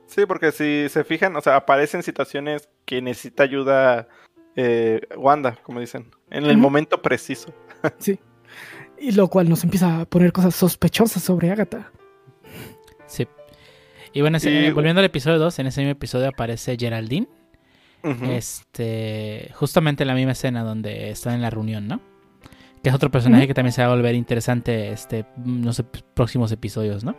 Sí, 0.06 0.24
porque 0.26 0.52
si 0.52 0.88
se 0.88 1.02
fijan, 1.04 1.34
o 1.36 1.40
sea, 1.40 1.56
aparecen 1.56 2.02
situaciones 2.02 2.68
que 2.84 3.02
necesita 3.02 3.42
ayuda 3.42 4.06
eh, 4.54 5.00
Wanda, 5.16 5.58
como 5.62 5.80
dicen, 5.80 6.06
en 6.30 6.44
el 6.44 6.52
Ujú. 6.52 6.60
momento 6.60 7.02
preciso. 7.02 7.52
Y 8.98 9.12
lo 9.12 9.28
cual 9.28 9.46
nos 9.48 9.62
empieza 9.62 10.00
a 10.00 10.04
poner 10.06 10.32
cosas 10.32 10.54
sospechosas 10.54 11.22
sobre 11.22 11.50
Agatha. 11.50 11.92
Sí. 13.06 13.26
Y 14.14 14.22
bueno, 14.22 14.38
Y- 14.42 14.48
eh, 14.48 14.72
volviendo 14.72 15.00
al 15.00 15.04
episodio 15.04 15.38
2, 15.38 15.58
en 15.58 15.66
ese 15.66 15.82
mismo 15.82 15.92
episodio 15.92 16.28
aparece 16.28 16.76
Geraldine. 16.78 17.28
Este, 18.02 19.50
justamente 19.54 20.04
en 20.04 20.08
la 20.08 20.14
misma 20.14 20.32
escena 20.32 20.62
donde 20.62 21.10
están 21.10 21.34
en 21.34 21.42
la 21.42 21.50
reunión, 21.50 21.88
¿no? 21.88 22.00
Que 22.82 22.90
es 22.90 22.94
otro 22.94 23.10
personaje 23.10 23.46
que 23.48 23.54
también 23.54 23.72
se 23.72 23.82
va 23.82 23.88
a 23.92 23.94
volver 23.96 24.14
interesante, 24.14 24.90
este, 24.90 25.24
no 25.44 25.72
sé, 25.72 25.82
próximos 26.14 26.52
episodios, 26.52 27.02
¿no? 27.02 27.16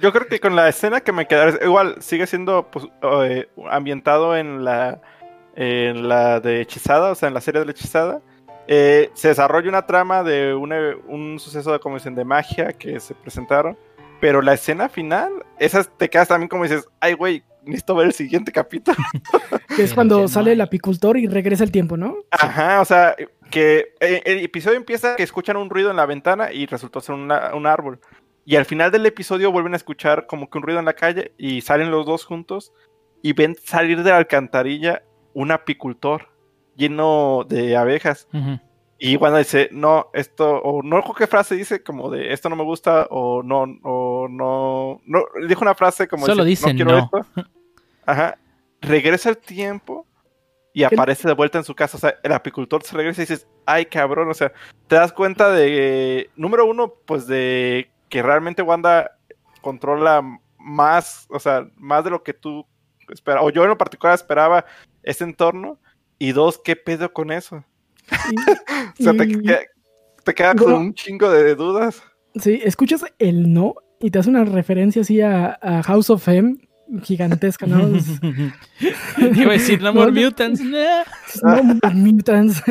Yo 0.00 0.12
creo 0.12 0.26
que 0.26 0.40
con 0.40 0.56
la 0.56 0.68
escena 0.68 1.00
que 1.00 1.12
me 1.12 1.26
quedará, 1.26 1.64
igual 1.64 1.96
sigue 2.00 2.26
siendo 2.26 2.68
pues, 2.70 2.86
eh, 3.24 3.48
ambientado 3.70 4.36
en 4.36 4.64
la, 4.64 5.00
en 5.54 6.08
la 6.08 6.40
de 6.40 6.60
Hechizada, 6.62 7.12
o 7.12 7.14
sea, 7.14 7.28
en 7.28 7.34
la 7.34 7.40
serie 7.40 7.60
de 7.60 7.66
la 7.66 7.72
Hechizada. 7.72 8.20
Eh, 8.66 9.10
se 9.14 9.28
desarrolla 9.28 9.68
una 9.68 9.86
trama 9.86 10.22
de 10.22 10.54
un, 10.54 10.72
e- 10.72 10.94
un 11.06 11.38
suceso 11.38 11.72
de, 11.72 11.78
como 11.78 11.94
dicen, 11.96 12.14
de 12.14 12.24
magia 12.24 12.72
que 12.72 13.00
se 13.00 13.14
presentaron. 13.14 13.78
Pero 14.20 14.42
la 14.42 14.54
escena 14.54 14.88
final, 14.88 15.32
esas 15.58 15.88
te 15.96 16.10
quedas 16.10 16.28
también 16.28 16.48
como 16.48 16.64
dices, 16.64 16.86
ay, 17.00 17.14
güey, 17.14 17.44
necesito 17.68 17.94
ver 17.94 18.06
el 18.08 18.12
siguiente 18.12 18.52
capítulo. 18.52 18.96
Que 19.76 19.84
es 19.84 19.94
cuando 19.94 20.20
no 20.22 20.26
sale 20.28 20.52
el 20.52 20.60
apicultor 20.60 21.16
y 21.18 21.28
regresa 21.28 21.62
el 21.62 21.70
tiempo, 21.70 21.96
¿no? 21.96 22.16
Ajá, 22.32 22.80
o 22.80 22.84
sea, 22.84 23.14
que 23.50 23.94
eh, 24.00 24.22
el 24.24 24.38
episodio 24.40 24.76
empieza 24.76 25.14
que 25.14 25.22
escuchan 25.22 25.56
un 25.56 25.70
ruido 25.70 25.90
en 25.90 25.96
la 25.96 26.06
ventana 26.06 26.52
y 26.52 26.66
resultó 26.66 27.00
ser 27.00 27.14
una- 27.14 27.54
un 27.54 27.66
árbol. 27.66 28.00
Y 28.44 28.56
al 28.56 28.64
final 28.64 28.90
del 28.90 29.06
episodio 29.06 29.52
vuelven 29.52 29.74
a 29.74 29.76
escuchar 29.76 30.26
como 30.26 30.50
que 30.50 30.58
un 30.58 30.64
ruido 30.64 30.80
en 30.80 30.86
la 30.86 30.94
calle 30.94 31.32
y 31.38 31.60
salen 31.60 31.90
los 31.92 32.06
dos 32.06 32.24
juntos 32.24 32.72
y 33.22 33.34
ven 33.34 33.54
salir 33.62 34.02
de 34.02 34.10
la 34.10 34.16
alcantarilla 34.16 35.02
un 35.32 35.52
apicultor 35.52 36.28
lleno 36.74 37.44
de 37.48 37.76
abejas. 37.76 38.26
Y 38.98 39.16
Wanda 39.16 39.38
dice, 39.38 39.68
no, 39.70 40.08
esto, 40.12 40.56
o 40.60 40.82
no 40.82 40.96
recuerdo 40.96 41.18
qué 41.18 41.26
frase 41.28 41.54
dice, 41.54 41.84
como 41.84 42.10
de 42.10 42.32
esto 42.32 42.48
no 42.48 42.56
me 42.56 42.64
gusta, 42.64 43.06
o 43.10 43.44
no, 43.44 43.64
o 43.84 44.26
no, 44.28 45.00
no, 45.06 45.24
dijo 45.46 45.60
una 45.62 45.76
frase 45.76 46.08
como 46.08 46.26
Solo 46.26 46.42
dice, 46.42 46.66
dice 46.72 46.74
quiero 46.76 46.92
no". 46.92 46.98
esto. 47.04 47.20
Ajá. 48.08 48.38
Regresa 48.80 49.28
el 49.30 49.36
tiempo 49.38 50.06
y 50.72 50.82
aparece 50.84 51.28
de 51.28 51.34
vuelta 51.34 51.58
en 51.58 51.64
su 51.64 51.74
casa. 51.74 51.96
O 51.96 52.00
sea, 52.00 52.14
el 52.22 52.32
apicultor 52.32 52.82
se 52.82 52.96
regresa 52.96 53.20
y 53.22 53.24
dices, 53.26 53.46
ay 53.66 53.84
cabrón, 53.86 54.30
o 54.30 54.34
sea, 54.34 54.52
te 54.86 54.96
das 54.96 55.12
cuenta 55.12 55.50
de, 55.50 56.30
número 56.36 56.64
uno, 56.66 56.94
pues 57.04 57.26
de 57.26 57.90
que 58.08 58.22
realmente 58.22 58.62
Wanda 58.62 59.18
controla 59.60 60.22
más, 60.58 61.26
o 61.28 61.38
sea, 61.38 61.68
más 61.76 62.04
de 62.04 62.10
lo 62.10 62.22
que 62.22 62.32
tú 62.32 62.64
esperabas, 63.10 63.46
o 63.46 63.50
yo 63.50 63.62
en 63.64 63.68
lo 63.68 63.78
particular 63.78 64.14
esperaba 64.14 64.64
ese 65.02 65.24
entorno. 65.24 65.78
Y 66.18 66.32
dos, 66.32 66.58
¿qué 66.58 66.76
pedo 66.76 67.12
con 67.12 67.30
eso? 67.30 67.62
Y- 68.30 68.36
O 69.00 69.02
sea, 69.04 69.12
te, 69.12 69.28
queda- 69.28 69.60
te 70.24 70.34
queda 70.34 70.54
con 70.54 70.72
un 70.72 70.94
chingo 70.94 71.30
de 71.30 71.54
dudas. 71.54 72.02
Sí, 72.36 72.60
escuchas 72.64 73.04
el 73.18 73.52
no 73.52 73.74
y 74.00 74.10
te 74.10 74.18
hace 74.18 74.30
una 74.30 74.44
referencia 74.44 75.02
así 75.02 75.20
a, 75.20 75.58
a 75.60 75.82
House 75.82 76.10
of 76.10 76.26
M 76.28 76.56
gigantesca, 77.02 77.66
¿no? 77.66 77.80
Iba 79.34 79.50
a 79.50 79.52
decir 79.52 79.80
No 79.82 79.92
More. 79.94 80.12
Mutants. 80.12 80.60
no. 80.60 80.78
no 81.62 81.90
mutants. 81.94 82.62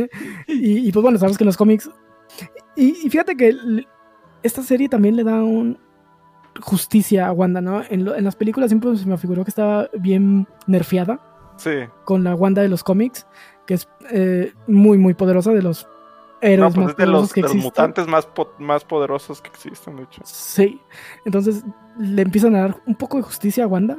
y, 0.47 0.87
y 0.87 0.91
pues 0.91 1.01
bueno, 1.03 1.17
sabes 1.17 1.37
que 1.37 1.43
en 1.43 1.47
los 1.47 1.57
cómics. 1.57 1.89
Y, 2.75 2.95
y 3.05 3.09
fíjate 3.09 3.35
que 3.35 3.55
esta 4.43 4.61
serie 4.63 4.89
también 4.89 5.15
le 5.15 5.23
da 5.23 5.43
un 5.43 5.77
justicia 6.61 7.27
a 7.27 7.31
Wanda, 7.31 7.61
¿no? 7.61 7.81
En, 7.89 8.05
lo- 8.05 8.15
en 8.15 8.23
las 8.23 8.35
películas 8.35 8.69
siempre 8.69 8.95
se 8.97 9.05
me 9.05 9.17
figuró 9.17 9.43
que 9.43 9.49
estaba 9.51 9.89
bien 9.99 10.47
nerfeada 10.65 11.19
Sí. 11.57 11.71
con 12.05 12.23
la 12.23 12.33
Wanda 12.35 12.61
de 12.61 12.69
los 12.69 12.83
cómics, 12.83 13.27
que 13.65 13.73
es 13.75 13.87
eh, 14.11 14.53
muy, 14.67 14.97
muy 14.97 15.13
poderosa 15.13 15.51
de 15.53 15.61
los 15.61 15.87
No, 16.41 16.71
pues 16.71 16.77
más 16.77 16.91
es 16.91 16.97
de 16.97 17.05
poderosos 17.05 17.21
los, 17.21 17.33
que 17.33 17.41
de 17.41 17.43
los 17.47 17.51
existen. 17.51 17.63
mutantes 17.63 18.07
más, 18.07 18.25
po- 18.25 18.53
más 18.59 18.83
poderosos 18.85 19.41
que 19.41 19.49
existen, 19.49 19.95
de 19.97 20.03
hecho. 20.03 20.21
Sí. 20.25 20.79
Entonces 21.25 21.63
le 21.99 22.21
empiezan 22.21 22.55
a 22.55 22.59
dar 22.61 22.81
un 22.85 22.95
poco 22.95 23.17
de 23.17 23.23
justicia 23.23 23.63
a 23.63 23.67
Wanda 23.67 23.97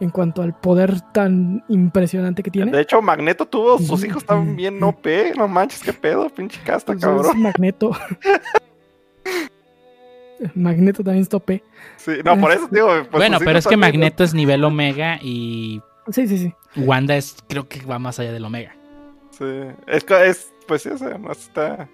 en 0.00 0.10
cuanto 0.10 0.42
al 0.42 0.54
poder 0.58 1.00
tan 1.12 1.62
impresionante 1.68 2.42
que 2.42 2.50
tiene. 2.50 2.72
De 2.72 2.80
hecho, 2.82 3.00
Magneto 3.02 3.46
tuvo, 3.46 3.78
sus 3.78 4.02
hijos 4.04 4.24
bien 4.56 4.82
OP, 4.82 5.06
no 5.36 5.46
manches, 5.48 5.82
qué 5.82 5.92
pedo, 5.92 6.28
pinche 6.30 6.60
casta, 6.64 6.92
Pues 6.92 6.98
es 7.04 7.08
cabrón. 7.08 7.40
Magneto. 7.42 7.90
Magneto 10.54 11.02
también 11.04 11.22
está 11.22 11.36
OP. 11.36 11.50
Sí, 11.96 12.12
no, 12.24 12.38
por 12.40 12.50
eso 12.52 12.66
digo. 12.70 12.86
pues, 12.88 13.10
bueno, 13.10 13.38
pero 13.40 13.58
es 13.58 13.66
que 13.66 13.70
también, 13.72 13.92
Magneto 13.92 14.24
es 14.24 14.32
nivel 14.32 14.64
Omega 14.64 15.18
y 15.20 15.82
Sí, 16.10 16.26
sí, 16.26 16.38
sí. 16.38 16.54
Wanda 16.76 17.14
es, 17.16 17.36
creo 17.48 17.68
que 17.68 17.82
va 17.84 17.98
más 17.98 18.18
allá 18.18 18.32
del 18.32 18.44
Omega. 18.44 18.74
Sí, 19.30 19.44
es, 19.86 20.04
es, 20.10 20.52
pues 20.70 20.82
sí, 20.82 20.88
o 20.88 20.96
sea, 20.96 21.18
no 21.18 21.32
está, 21.32 21.88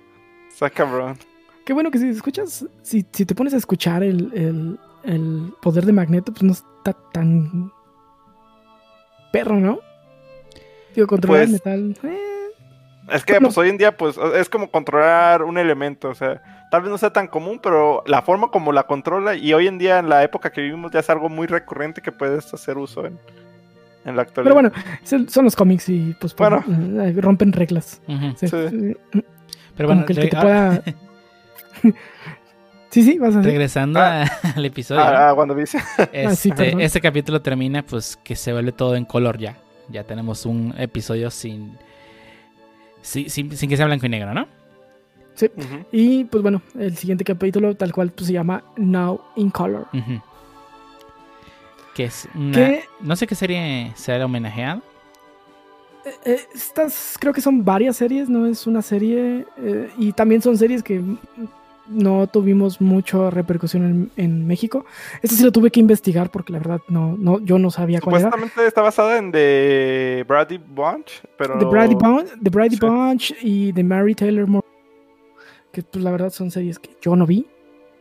está 0.50 0.68
cabrón. 0.68 1.16
Qué 1.64 1.72
bueno 1.72 1.90
que 1.90 1.96
si 1.98 2.10
escuchas, 2.10 2.66
si, 2.82 3.06
si 3.10 3.24
te 3.24 3.34
pones 3.34 3.54
a 3.54 3.56
escuchar 3.56 4.02
el, 4.02 4.30
el- 4.34 4.78
el 5.04 5.54
poder 5.62 5.86
de 5.86 5.94
Magneto, 5.94 6.30
pues 6.32 6.42
no 6.42 6.52
está 6.52 6.92
tan 7.14 7.72
perro, 9.32 9.56
¿no? 9.56 9.78
Digo, 10.94 11.06
controlar 11.06 11.44
el 11.44 11.48
Pues, 11.48 11.64
metal. 11.64 11.96
eh, 12.02 12.48
Es 13.12 13.24
que, 13.24 13.40
pues 13.40 13.56
hoy 13.56 13.70
en 13.70 13.78
día, 13.78 13.96
pues 13.96 14.18
es 14.34 14.50
como 14.50 14.70
controlar 14.70 15.42
un 15.42 15.56
elemento, 15.56 16.10
o 16.10 16.14
sea, 16.14 16.42
tal 16.70 16.82
vez 16.82 16.90
no 16.90 16.98
sea 16.98 17.12
tan 17.14 17.28
común, 17.28 17.60
pero 17.62 18.02
la 18.06 18.20
forma 18.20 18.50
como 18.50 18.72
la 18.72 18.82
controla, 18.82 19.34
y 19.36 19.54
hoy 19.54 19.68
en 19.68 19.78
día, 19.78 19.98
en 20.00 20.10
la 20.10 20.22
época 20.22 20.50
que 20.50 20.60
vivimos, 20.60 20.90
ya 20.92 21.00
es 21.00 21.08
algo 21.08 21.30
muy 21.30 21.46
recurrente 21.46 22.02
que 22.02 22.12
puedes 22.12 22.52
hacer 22.52 22.76
uso 22.76 23.06
en, 23.06 23.18
en 24.06 24.16
la 24.16 24.22
actualidad. 24.22 24.54
Pero 24.54 24.54
bueno, 24.54 25.26
son 25.28 25.44
los 25.44 25.54
cómics 25.56 25.88
y 25.90 26.14
pues, 26.20 26.32
pues, 26.34 26.50
Bueno. 26.66 27.02
eh, 27.02 27.12
rompen 27.20 27.52
reglas. 27.52 28.00
Sí. 28.36 28.48
Sí. 28.48 28.56
Pero 29.76 29.88
como 29.88 29.88
bueno, 29.88 30.06
que 30.06 30.12
el 30.14 30.18
que 30.20 30.28
te 30.28 30.36
pueda. 30.40 30.82
sí, 32.90 33.02
sí, 33.02 33.18
vas 33.18 33.34
a 33.34 33.38
decir. 33.38 33.50
regresando 33.52 34.00
Ah. 34.00 34.22
a- 34.22 34.50
al 34.56 34.64
episodio. 34.64 35.00
Ah, 35.02 35.28
ah, 35.28 35.34
WandaVision. 35.34 35.82
Ah, 35.98 36.34
sí, 36.34 36.50
Este, 36.50 36.82
este 36.84 37.00
capítulo 37.00 37.42
termina 37.42 37.82
pues 37.82 38.16
que 38.22 38.36
se 38.36 38.52
vuelve 38.52 38.72
todo 38.72 38.96
en 38.96 39.04
color 39.04 39.38
ya. 39.38 39.56
Ya 39.88 40.04
tenemos 40.04 40.46
un 40.46 40.74
episodio 40.78 41.30
sin, 41.30 41.76
sin, 43.02 43.28
sin, 43.30 43.56
sin 43.56 43.68
que 43.68 43.76
sea 43.76 43.86
blanco 43.86 44.06
y 44.06 44.08
negro, 44.08 44.34
¿no? 44.34 44.42
Ujú. 45.38 45.86
Y 45.92 46.24
pues 46.24 46.42
bueno, 46.42 46.62
el 46.78 46.96
siguiente 46.96 47.22
capítulo, 47.22 47.74
tal 47.76 47.92
cual, 47.92 48.10
pues 48.10 48.26
se 48.28 48.32
llama 48.32 48.64
Now 48.76 49.20
in 49.36 49.50
Color. 49.50 49.86
Ujú. 49.92 50.20
Que 51.96 52.04
es 52.04 52.28
una... 52.34 52.74
No 53.00 53.16
sé 53.16 53.26
qué 53.26 53.34
serie 53.34 53.90
será 53.96 54.26
homenajeado. 54.26 54.82
eh, 56.04 56.10
eh, 56.26 56.40
estas 56.54 57.16
creo 57.18 57.32
que 57.32 57.40
son 57.40 57.64
varias 57.64 57.96
series, 57.96 58.28
no 58.28 58.44
es 58.46 58.66
una 58.66 58.82
serie. 58.82 59.46
eh, 59.56 59.90
y 59.96 60.12
también 60.12 60.42
son 60.42 60.58
series 60.58 60.82
que 60.82 61.00
no 61.88 62.26
tuvimos 62.26 62.80
mucha 62.80 63.30
repercusión 63.30 63.84
en, 63.84 64.24
en 64.24 64.46
México. 64.46 64.84
Esto 65.22 65.36
sí 65.36 65.42
lo 65.44 65.52
tuve 65.52 65.70
que 65.70 65.80
investigar 65.80 66.30
porque 66.30 66.52
la 66.52 66.58
verdad 66.58 66.80
no, 66.88 67.16
no, 67.16 67.38
yo 67.40 67.58
no 67.58 67.70
sabía 67.70 68.00
cuál 68.00 68.16
era. 68.16 68.24
Supuestamente 68.30 68.66
está 68.66 68.82
basada 68.82 69.16
en 69.18 69.32
The 69.32 70.24
Brady 70.28 70.58
Bunch, 70.58 71.22
pero... 71.38 71.58
The 71.58 71.64
Brady 71.64 71.94
Bunch, 71.94 72.28
The 72.42 72.50
Brady 72.50 72.76
Sí. 72.76 72.80
Bunch 72.86 73.34
y 73.40 73.72
The 73.72 73.84
Mary 73.84 74.14
Taylor 74.14 74.46
Moore. 74.46 74.66
Que 75.72 75.82
pues 75.82 76.04
la 76.04 76.10
verdad 76.10 76.30
son 76.30 76.50
series 76.50 76.78
que 76.78 76.90
yo 77.00 77.16
no 77.16 77.24
vi. 77.24 77.46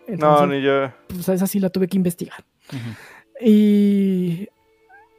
No, 0.07 0.45
ni 0.47 0.61
yo. 0.61 0.91
pues 1.07 1.29
esa 1.29 1.47
sí 1.47 1.59
la 1.59 1.69
tuve 1.69 1.87
que 1.87 1.97
investigar. 1.97 2.43
Ujú. 2.69 2.79
Y 3.41 4.47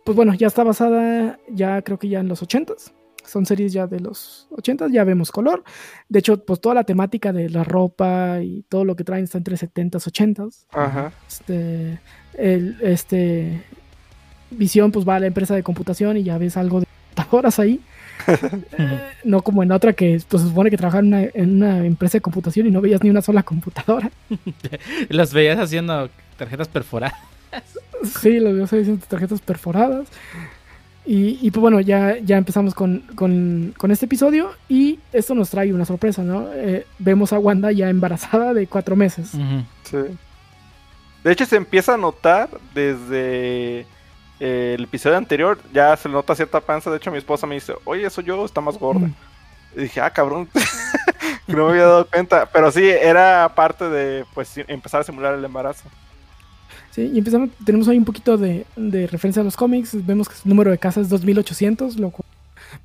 pues 0.04 0.14
bueno, 0.14 0.34
ya 0.34 0.46
está 0.46 0.62
basada 0.62 1.38
ya 1.48 1.82
creo 1.82 1.98
que 1.98 2.08
ya 2.08 2.20
en 2.20 2.28
los 2.28 2.42
80s. 2.42 2.92
Son 3.24 3.44
series 3.44 3.72
ya 3.72 3.88
de 3.88 3.98
los 3.98 4.46
80s, 4.52 4.92
ya 4.92 5.02
vemos 5.02 5.32
color. 5.32 5.64
De 6.08 6.20
hecho, 6.20 6.44
pues 6.44 6.60
toda 6.60 6.76
la 6.76 6.84
temática 6.84 7.32
de 7.32 7.50
la 7.50 7.64
ropa 7.64 8.40
y 8.40 8.62
todo 8.68 8.84
lo 8.84 8.94
que 8.94 9.02
traen 9.02 9.24
está 9.24 9.38
entre 9.38 9.56
70s, 9.56 9.90
80s. 9.90 10.66
Ajá. 10.70 11.12
Este, 11.26 11.98
el, 12.34 12.76
este, 12.82 13.64
Visión 14.50 14.92
pues 14.92 15.06
va 15.06 15.16
a 15.16 15.20
la 15.20 15.26
empresa 15.26 15.56
de 15.56 15.64
computación 15.64 16.16
y 16.16 16.22
ya 16.22 16.38
ves 16.38 16.56
algo 16.56 16.80
de 16.80 16.86
computadoras 16.86 17.58
ahí. 17.58 17.80
Eh, 18.78 19.00
no 19.24 19.42
como 19.42 19.62
en 19.62 19.70
otra 19.70 19.92
que 19.92 20.20
pues, 20.28 20.42
se 20.42 20.48
supone 20.48 20.68
que 20.68 20.76
trabajaba 20.76 21.00
en 21.00 21.06
una, 21.06 21.22
en 21.22 21.56
una 21.56 21.86
empresa 21.86 22.18
de 22.18 22.22
computación 22.22 22.66
y 22.66 22.70
no 22.70 22.80
veías 22.80 23.00
ni 23.02 23.10
una 23.10 23.22
sola 23.22 23.42
computadora. 23.44 24.10
Los 25.10 25.32
veías 25.32 25.58
haciendo 25.58 26.08
tarjetas 26.36 26.66
perforadas. 26.66 27.35
Sí, 28.20 28.38
los 28.40 28.54
veo 28.54 28.64
haciendo 28.64 29.04
tarjetas 29.06 29.40
perforadas. 29.40 30.06
Y, 31.06 31.38
y, 31.40 31.50
pues 31.50 31.60
bueno, 31.60 31.80
ya, 31.80 32.18
ya 32.18 32.36
empezamos 32.36 32.74
con, 32.74 33.00
con, 33.14 33.72
con, 33.78 33.90
este 33.92 34.06
episodio 34.06 34.50
y 34.68 34.98
esto 35.12 35.36
nos 35.36 35.50
trae 35.50 35.72
una 35.72 35.84
sorpresa, 35.84 36.22
¿no? 36.22 36.48
Eh, 36.52 36.84
vemos 36.98 37.32
a 37.32 37.38
Wanda 37.38 37.70
ya 37.70 37.88
embarazada 37.88 38.52
de 38.52 38.66
cuatro 38.66 38.96
meses. 38.96 39.32
Uh 39.34 39.38
-huh. 39.38 39.64
Sí. 39.84 40.16
De 41.22 41.32
hecho, 41.32 41.46
se 41.46 41.56
empieza 41.56 41.94
a 41.94 41.96
notar 41.96 42.48
desde 42.74 43.86
eh, 44.40 44.74
el 44.76 44.84
episodio 44.84 45.16
anterior, 45.16 45.58
ya 45.72 45.96
se 45.96 46.08
le 46.08 46.14
nota 46.14 46.34
cierta 46.34 46.60
panza. 46.60 46.90
De 46.90 46.96
hecho, 46.96 47.10
mi 47.10 47.18
esposa 47.18 47.46
me 47.46 47.54
dice, 47.54 47.74
oye, 47.84 48.06
eso 48.06 48.20
yo, 48.20 48.44
está 48.44 48.60
más 48.60 48.78
gorda. 48.78 49.08
Y 49.76 49.82
dije, 49.82 50.00
ah, 50.00 50.10
cabrón, 50.10 50.48
no 51.46 51.66
me 51.66 51.70
había 51.70 51.84
dado 51.84 52.06
cuenta. 52.06 52.46
Pero 52.46 52.70
sí, 52.70 52.88
era 52.88 53.52
parte 53.54 53.88
de 53.88 54.24
pues 54.34 54.56
empezar 54.66 55.00
a 55.00 55.04
simular 55.04 55.34
el 55.34 55.44
embarazo. 55.44 55.88
Sí, 56.96 57.10
y 57.12 57.18
empezamos, 57.18 57.50
tenemos 57.62 57.86
ahí 57.88 57.98
un 57.98 58.06
poquito 58.06 58.38
de, 58.38 58.64
de, 58.74 59.06
referencia 59.06 59.42
a 59.42 59.44
los 59.44 59.54
cómics. 59.54 59.94
Vemos 60.06 60.30
que 60.30 60.34
el 60.42 60.48
número 60.48 60.70
de 60.70 60.78
casas 60.78 61.02
es 61.04 61.08
2800, 61.10 61.98
lo 61.98 62.08
cual 62.08 62.26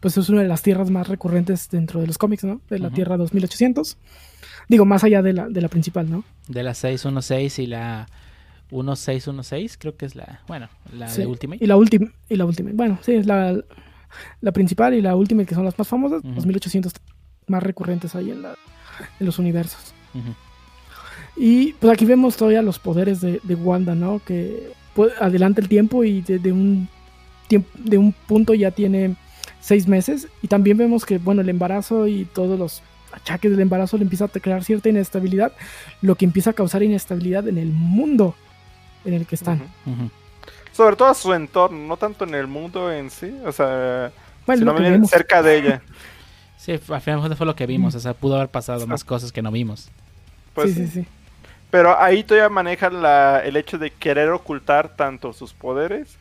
pues 0.02 0.18
es 0.18 0.28
una 0.28 0.42
de 0.42 0.50
las 0.50 0.62
tierras 0.62 0.90
más 0.90 1.08
recurrentes 1.08 1.70
dentro 1.70 2.02
de 2.02 2.08
los 2.08 2.18
cómics, 2.18 2.44
¿no? 2.44 2.60
De 2.70 2.78
la 2.78 2.90
uh 2.90 2.92
-huh. 2.92 2.94
Tierra 2.94 3.16
2800. 3.16 3.96
Digo, 4.68 4.84
más 4.84 5.06
allá 5.06 5.22
de 5.22 5.32
la, 5.32 5.48
de 5.48 5.62
la 5.62 5.70
principal, 5.70 6.12
¿no? 6.12 6.26
De 6.50 6.62
la 6.62 6.74
616 6.74 7.60
y 7.60 7.68
la 7.68 8.10
1616, 8.70 9.78
creo 9.78 9.96
que 9.96 10.06
es 10.08 10.16
la, 10.16 10.42
bueno, 10.46 10.68
la 10.92 11.08
sí, 11.08 11.22
de 11.22 11.28
Ultimate. 11.28 11.64
Y 11.64 11.68
la 11.68 11.78
última, 11.78 12.12
y 12.28 12.36
la 12.36 12.44
Ultimate. 12.44 12.76
Bueno, 12.76 13.00
sí, 13.04 13.14
es 13.14 13.26
la, 13.26 13.64
la 14.42 14.52
principal 14.52 14.94
y 14.94 15.02
la 15.02 15.16
Ultimate, 15.16 15.48
que 15.48 15.56
son 15.56 15.64
las 15.64 15.80
más 15.80 15.88
famosas. 15.88 16.22
Uh 16.22 16.28
-huh. 16.28 16.36
Los 16.36 16.46
1800 16.46 16.92
más 17.48 17.64
recurrentes 17.64 18.14
ahí 18.14 18.30
en, 18.32 18.42
la, 18.42 18.56
en 19.22 19.26
los 19.26 19.40
universos. 19.40 19.94
Uh 20.14 20.18
-huh. 20.20 20.51
Y 21.44 21.74
pues 21.74 21.92
aquí 21.92 22.06
vemos 22.06 22.38
todavía 22.38 22.62
los 22.62 22.78
poderes 22.78 23.20
de, 23.20 23.40
de 23.42 23.56
Wanda, 23.56 23.96
¿no? 23.96 24.22
Que 24.24 24.74
pues, 24.94 25.12
adelanta 25.20 25.60
el 25.60 25.68
tiempo 25.68 26.04
y 26.04 26.22
de, 26.22 26.38
de, 26.38 26.52
un 26.52 26.88
tiempo, 27.48 27.68
de 27.80 27.98
un 27.98 28.14
punto 28.14 28.54
ya 28.54 28.70
tiene 28.70 29.16
seis 29.60 29.88
meses. 29.88 30.28
Y 30.44 30.48
también 30.48 30.78
vemos 30.78 31.04
que, 31.04 31.18
bueno, 31.18 31.42
el 31.42 31.50
embarazo 31.50 32.06
y 32.06 32.26
todos 32.26 32.60
los 32.60 32.84
achaques 33.12 33.50
del 33.50 33.62
embarazo 33.62 33.98
le 33.98 34.04
empieza 34.04 34.26
a 34.26 34.28
crear 34.28 34.64
cierta 34.64 34.90
inestabilidad, 34.90 35.52
lo 36.04 36.14
que 36.14 36.26
empieza 36.26 36.52
a 36.52 36.54
causar 36.54 36.84
inestabilidad 36.84 37.48
en 37.48 37.58
el 37.58 37.72
mundo 37.72 38.36
en 39.04 39.16
el 39.16 39.26
que 39.26 39.34
están. 39.34 39.64
Uh 39.88 39.90
-huh. 39.90 40.10
Sobre 40.74 40.96
todo 40.96 41.08
a 41.08 41.16
su 41.16 41.34
entorno, 41.34 41.88
no 41.88 41.98
tanto 41.98 42.24
en 42.24 42.36
el 42.36 42.46
mundo 42.46 42.92
en 42.92 43.10
sí, 43.10 43.34
o 43.44 43.52
sea, 43.52 44.12
bueno, 44.46 44.78
sino 44.78 45.08
cerca 45.08 45.42
de 45.42 45.58
ella. 45.58 45.82
Sí, 46.56 46.74
al 46.74 47.02
final 47.02 47.36
fue 47.36 47.48
lo 47.48 47.56
que 47.56 47.66
vimos, 47.66 47.96
o 47.96 48.00
sea, 48.00 48.14
pudo 48.14 48.36
haber 48.36 48.50
pasado 48.50 48.86
más 48.86 49.04
cosas 49.04 49.32
que 49.32 49.42
no 49.42 49.52
vimos. 49.52 49.90
Pues, 50.54 50.76
sí, 50.76 50.86
sí, 50.86 51.02
sí. 51.02 51.08
Pero 51.72 52.00
ahí 52.00 52.24
todavía 52.24 52.50
manejan 52.50 53.02
la, 53.02 53.42
el 53.44 53.56
hecho 53.56 53.78
de 53.78 53.92
querer 53.92 54.30
ocultar 54.30 54.90
tanto 54.90 55.34
sus 55.34 55.54
poderes 55.54 56.18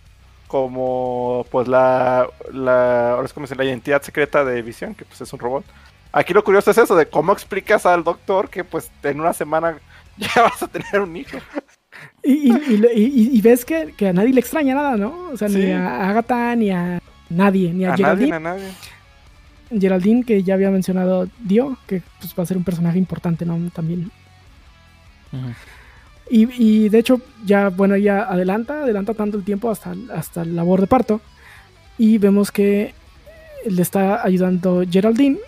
como 0.47 1.47
pues 1.51 1.69
la, 1.69 2.27
la 2.53 3.13
ahora 3.13 3.25
es 3.25 3.33
como 3.33 3.47
la 3.47 3.65
identidad 3.65 4.03
secreta 4.03 4.45
de 4.45 4.63
Visión, 4.63 4.95
que 4.95 5.05
pues 5.05 5.21
es 5.21 5.33
un 5.33 5.39
robot. 5.39 5.65
Aquí 6.13 6.33
lo 6.33 6.43
curioso 6.43 6.73
es 6.73 6.79
eso, 6.79 6.97
de 6.97 7.07
cómo 7.07 7.33
explicas 7.33 7.87
al 7.87 8.03
doctor 8.03 8.49
que 8.49 8.65
pues 8.65 8.91
en 9.03 9.21
una 9.21 9.33
semana 9.33 9.79
ya 10.17 10.43
vas 10.43 10.63
a 10.63 10.69
tener 10.69 11.01
un 11.01 11.17
hijo. 11.17 11.39
Y, 12.23 12.53
y, 12.53 12.85
y, 12.95 13.39
y 13.39 13.41
ves 13.41 13.65
que, 13.65 13.95
que, 13.97 14.09
a 14.09 14.13
nadie 14.13 14.33
le 14.33 14.41
extraña 14.41 14.75
nada, 14.75 14.97
¿no? 14.97 15.31
O 15.33 15.37
sea, 15.37 15.49
sí. 15.49 15.57
ni 15.57 15.73
a 15.73 16.09
Agatha, 16.09 16.57
ni 16.57 16.71
a 16.71 17.01
nadie, 17.29 17.73
ni 17.73 17.85
a, 17.85 17.93
a 17.93 17.97
Geraldine. 17.97 18.31
Nadie, 18.31 18.49
a 18.49 18.53
nadie. 18.53 19.81
Geraldine, 19.81 20.25
que 20.25 20.43
ya 20.43 20.55
había 20.55 20.71
mencionado 20.71 21.29
Dio, 21.39 21.77
que 21.87 22.03
pues, 22.19 22.35
va 22.37 22.43
a 22.43 22.47
ser 22.47 22.57
un 22.57 22.65
personaje 22.65 22.99
importante, 22.99 23.45
¿no? 23.47 23.59
También. 23.71 24.11
Uh 25.33 25.37
-huh. 25.37 25.55
y, 26.31 26.85
y, 26.85 26.89
de 26.89 26.99
hecho, 26.99 27.21
ya, 27.45 27.69
bueno, 27.69 27.97
ya 27.97 28.23
adelanta, 28.23 28.83
adelanta 28.83 29.15
tanto 29.15 29.37
el 29.39 29.45
tiempo 29.45 29.71
hasta, 29.71 29.95
hasta 30.15 30.45
la 30.45 30.53
labor 30.53 30.81
de 30.81 30.87
parto. 30.87 31.21
Y 31.99 32.19
vemos 32.19 32.51
que 32.51 32.95
le 33.69 33.83
está 33.83 34.25
ayudando 34.25 34.83
Geraldine 34.91 35.39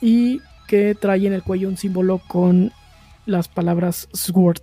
y 0.00 0.40
que 0.66 0.94
trae 0.94 1.26
en 1.26 1.32
el 1.32 1.42
cuello 1.42 1.68
un 1.68 1.76
símbolo 1.76 2.20
con 2.26 2.72
las 3.26 3.48
palabras 3.48 4.08
Sword. 4.12 4.62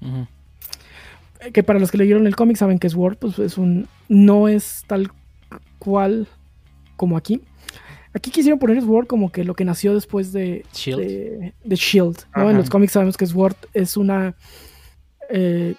Uh 0.00 0.06
-huh. 0.06 0.26
Que 1.52 1.62
para 1.62 1.78
los 1.78 1.90
que 1.90 1.98
leyeron 1.98 2.26
el 2.26 2.36
cómic 2.36 2.56
saben 2.56 2.78
que 2.78 2.88
Sword 2.88 3.18
pues, 3.18 3.38
es 3.38 3.58
un. 3.58 3.88
no 4.08 4.48
es 4.48 4.84
tal 4.86 5.10
cual 5.78 6.26
como 6.96 7.16
aquí. 7.16 7.42
Aquí 8.18 8.32
quisieron 8.32 8.58
poner 8.58 8.82
Sword 8.82 9.06
como 9.06 9.30
que 9.30 9.44
lo 9.44 9.54
que 9.54 9.64
nació 9.64 9.94
después 9.94 10.32
de 10.32 10.66
Shield. 10.74 10.98
De, 10.98 11.54
de 11.62 11.76
Shield 11.76 12.18
¿no? 12.34 12.50
En 12.50 12.56
los 12.56 12.68
cómics 12.68 12.94
sabemos 12.94 13.16
que 13.16 13.28
Sword 13.28 13.54
es 13.74 13.96
una 13.96 14.34
eh, 15.30 15.76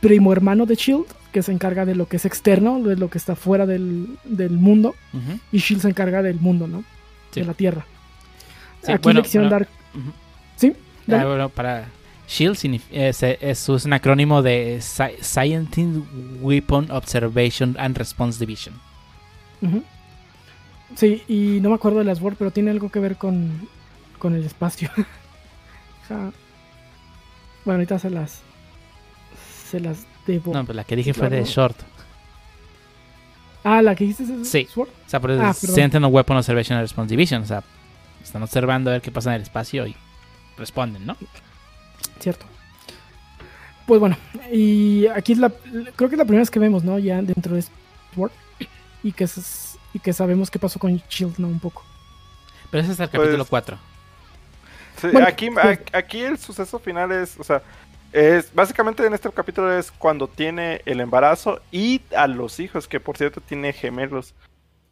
primo 0.00 0.32
hermano 0.32 0.64
de 0.64 0.76
Shield 0.76 1.04
que 1.30 1.42
se 1.42 1.52
encarga 1.52 1.84
de 1.84 1.94
lo 1.94 2.08
que 2.08 2.16
es 2.16 2.24
externo, 2.24 2.82
de 2.82 2.96
lo 2.96 3.10
que 3.10 3.18
está 3.18 3.36
fuera 3.36 3.66
del, 3.66 4.16
del 4.24 4.52
mundo. 4.52 4.94
Uh 5.12 5.18
-huh. 5.18 5.40
Y 5.52 5.58
Shield 5.58 5.82
se 5.82 5.90
encarga 5.90 6.22
del 6.22 6.40
mundo, 6.40 6.66
¿no? 6.66 6.84
Sí. 7.32 7.40
De 7.40 7.46
la 7.46 7.52
Tierra. 7.52 7.84
Sí, 8.82 8.92
aquí 8.92 9.02
bueno, 9.02 9.20
le 9.20 9.24
quisieron 9.24 9.50
bueno, 9.50 9.66
dar. 9.66 9.68
Uh 9.94 10.08
-huh. 10.08 10.12
¿Sí? 10.56 10.72
Ah, 11.12 11.24
bueno, 11.26 11.50
para 11.50 11.86
SHIELD 12.28 12.80
es, 12.92 13.22
es, 13.22 13.68
es, 13.68 13.84
un 13.84 13.92
acrónimo 13.92 14.40
de 14.40 14.80
Scientific 14.80 16.02
Weapon 16.40 16.90
Observation 16.90 17.76
and 17.78 17.98
Response 17.98 18.38
Division. 18.38 18.74
Uh 19.60 19.68
-huh. 19.68 19.82
Sí, 20.96 21.22
y 21.28 21.60
no 21.60 21.68
me 21.70 21.74
acuerdo 21.74 21.98
de 21.98 22.04
las 22.04 22.20
Word, 22.20 22.36
pero 22.38 22.50
tiene 22.50 22.70
algo 22.70 22.90
que 22.90 23.00
ver 23.00 23.16
con, 23.16 23.68
con 24.18 24.34
el 24.34 24.44
espacio. 24.44 24.90
ja. 26.08 26.32
Bueno, 27.64 27.78
ahorita 27.78 27.98
se 27.98 28.10
las. 28.10 28.42
Se 29.70 29.80
las 29.80 30.06
debo. 30.26 30.52
No, 30.52 30.64
pero 30.64 30.76
la 30.76 30.84
que 30.84 30.96
dije 30.96 31.12
fue 31.12 31.28
de 31.28 31.44
Short. 31.44 31.76
Ah, 33.64 33.82
la 33.82 33.94
que 33.94 34.04
dijiste 34.04 34.32
es 34.40 34.48
sí. 34.48 34.66
Sword. 34.72 34.88
O 34.88 35.10
sea, 35.10 35.20
por 35.20 35.30
eso 35.30 35.42
ah, 35.42 35.52
Sentinel 35.52 36.10
Weapon 36.10 36.36
Observation 36.36 36.78
and 36.78 36.84
Response 36.84 37.10
Division. 37.10 37.42
O 37.42 37.46
sea, 37.46 37.62
están 38.22 38.42
observando 38.42 38.90
a 38.90 38.94
ver 38.94 39.02
qué 39.02 39.10
pasa 39.10 39.30
en 39.30 39.36
el 39.36 39.42
espacio 39.42 39.86
y 39.86 39.94
responden, 40.56 41.04
¿no? 41.04 41.16
Cierto. 42.18 42.46
Pues 43.86 44.00
bueno, 44.00 44.16
y 44.52 45.06
aquí 45.08 45.32
es 45.32 45.38
la. 45.38 45.50
Creo 45.50 46.08
que 46.08 46.14
es 46.14 46.18
la 46.18 46.24
primera 46.24 46.40
vez 46.40 46.50
que 46.50 46.58
vemos, 46.58 46.84
¿no? 46.84 46.98
Ya 46.98 47.20
dentro 47.20 47.54
de 47.54 47.64
Sword. 48.14 48.32
Y 49.02 49.12
que 49.12 49.24
es 49.24 49.67
y 49.92 49.98
que 49.98 50.12
sabemos 50.12 50.50
qué 50.50 50.58
pasó 50.58 50.78
con 50.78 50.96
Shield, 51.08 51.38
¿no? 51.38 51.48
Un 51.48 51.60
poco. 51.60 51.84
Pero 52.70 52.82
ese 52.82 52.92
es 52.92 53.00
el 53.00 53.08
capítulo 53.08 53.38
pues, 53.38 53.48
4. 53.48 53.78
Sí, 55.00 55.08
bueno, 55.12 55.26
aquí, 55.26 55.50
pues, 55.50 55.80
aquí 55.92 56.20
el 56.20 56.38
suceso 56.38 56.78
final 56.78 57.12
es, 57.12 57.38
o 57.38 57.44
sea, 57.44 57.62
es 58.12 58.52
básicamente 58.52 59.04
en 59.06 59.14
este 59.14 59.30
capítulo 59.30 59.72
es 59.72 59.90
cuando 59.90 60.28
tiene 60.28 60.82
el 60.84 61.00
embarazo 61.00 61.60
y 61.70 62.02
a 62.16 62.26
los 62.26 62.58
hijos, 62.60 62.88
que 62.88 63.00
por 63.00 63.16
cierto 63.16 63.40
tiene 63.40 63.72
gemelos. 63.72 64.34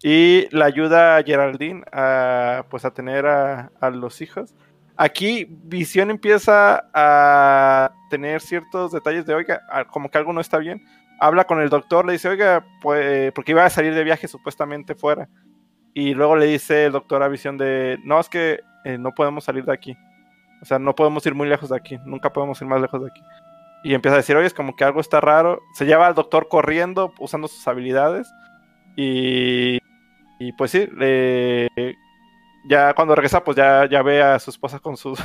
Y 0.02 0.46
la 0.54 0.66
ayuda 0.66 1.16
a 1.16 1.22
Geraldine 1.22 1.82
a, 1.92 2.64
pues, 2.70 2.84
a 2.84 2.90
tener 2.90 3.26
a, 3.26 3.70
a 3.80 3.90
los 3.90 4.20
hijos. 4.20 4.54
Aquí 4.96 5.46
Visión 5.48 6.10
empieza 6.10 6.88
a 6.94 7.92
tener 8.08 8.40
ciertos 8.40 8.92
detalles 8.92 9.26
de, 9.26 9.34
oiga, 9.34 9.62
como 9.90 10.10
que 10.10 10.18
algo 10.18 10.32
no 10.32 10.40
está 10.40 10.58
bien 10.58 10.82
habla 11.20 11.44
con 11.44 11.60
el 11.60 11.68
doctor, 11.68 12.06
le 12.06 12.12
dice, 12.12 12.28
oiga, 12.28 12.64
pues, 12.82 13.32
porque 13.32 13.52
iba 13.52 13.64
a 13.64 13.70
salir 13.70 13.94
de 13.94 14.04
viaje 14.04 14.28
supuestamente 14.28 14.94
fuera. 14.94 15.28
Y 15.94 16.14
luego 16.14 16.36
le 16.36 16.46
dice 16.46 16.86
el 16.86 16.92
doctor 16.92 17.22
a 17.22 17.28
Visión 17.28 17.56
de, 17.56 17.98
no, 18.04 18.20
es 18.20 18.28
que 18.28 18.60
eh, 18.84 18.98
no 18.98 19.12
podemos 19.12 19.44
salir 19.44 19.64
de 19.64 19.72
aquí. 19.72 19.96
O 20.60 20.64
sea, 20.64 20.78
no 20.78 20.94
podemos 20.94 21.24
ir 21.26 21.34
muy 21.34 21.48
lejos 21.48 21.70
de 21.70 21.76
aquí, 21.76 21.98
nunca 22.04 22.32
podemos 22.32 22.60
ir 22.60 22.68
más 22.68 22.80
lejos 22.80 23.00
de 23.00 23.08
aquí. 23.08 23.22
Y 23.84 23.94
empieza 23.94 24.14
a 24.14 24.18
decir, 24.18 24.36
oye, 24.36 24.46
es 24.46 24.54
como 24.54 24.74
que 24.74 24.84
algo 24.84 25.00
está 25.00 25.20
raro. 25.20 25.60
Se 25.74 25.86
lleva 25.86 26.06
al 26.06 26.14
doctor 26.14 26.48
corriendo, 26.48 27.12
usando 27.18 27.46
sus 27.46 27.66
habilidades. 27.68 28.28
Y, 28.96 29.78
y 30.38 30.52
pues 30.52 30.72
sí, 30.72 30.88
le, 30.96 31.68
ya 32.68 32.94
cuando 32.94 33.14
regresa, 33.14 33.42
pues 33.42 33.56
ya, 33.56 33.88
ya 33.88 34.02
ve 34.02 34.22
a 34.22 34.38
su 34.38 34.50
esposa 34.50 34.78
con 34.78 34.96
sus, 34.96 35.18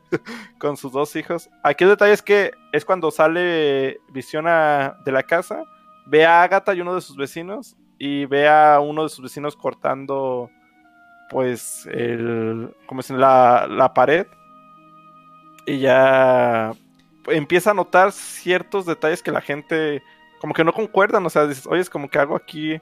con 0.58 0.76
sus 0.76 0.92
dos 0.92 1.14
hijos. 1.16 1.50
Aquí 1.62 1.84
el 1.84 1.90
detalle 1.90 2.12
es 2.12 2.22
que 2.22 2.52
es 2.72 2.84
cuando 2.84 3.10
sale 3.10 4.00
Visión 4.12 4.44
de 4.44 5.12
la 5.12 5.22
casa, 5.22 5.64
ve 6.06 6.24
a 6.24 6.42
Agatha 6.42 6.74
y 6.74 6.80
uno 6.80 6.94
de 6.94 7.00
sus 7.00 7.16
vecinos, 7.16 7.76
y 7.98 8.26
ve 8.26 8.48
a 8.48 8.80
uno 8.80 9.04
de 9.04 9.08
sus 9.08 9.22
vecinos 9.22 9.56
cortando, 9.56 10.50
pues, 11.30 11.86
el, 11.86 12.74
como 12.86 13.00
dicen, 13.00 13.20
la, 13.20 13.66
la 13.68 13.94
pared. 13.94 14.26
Y 15.66 15.78
ya, 15.78 16.72
empieza 17.28 17.70
a 17.70 17.74
notar 17.74 18.12
ciertos 18.12 18.86
detalles 18.86 19.22
que 19.22 19.32
la 19.32 19.40
gente 19.40 20.02
como 20.40 20.52
que 20.52 20.64
no 20.64 20.74
concuerdan, 20.74 21.24
o 21.24 21.30
sea, 21.30 21.46
dices, 21.46 21.66
oye, 21.66 21.80
es 21.80 21.88
como 21.88 22.10
que 22.10 22.18
algo 22.18 22.36
aquí, 22.36 22.78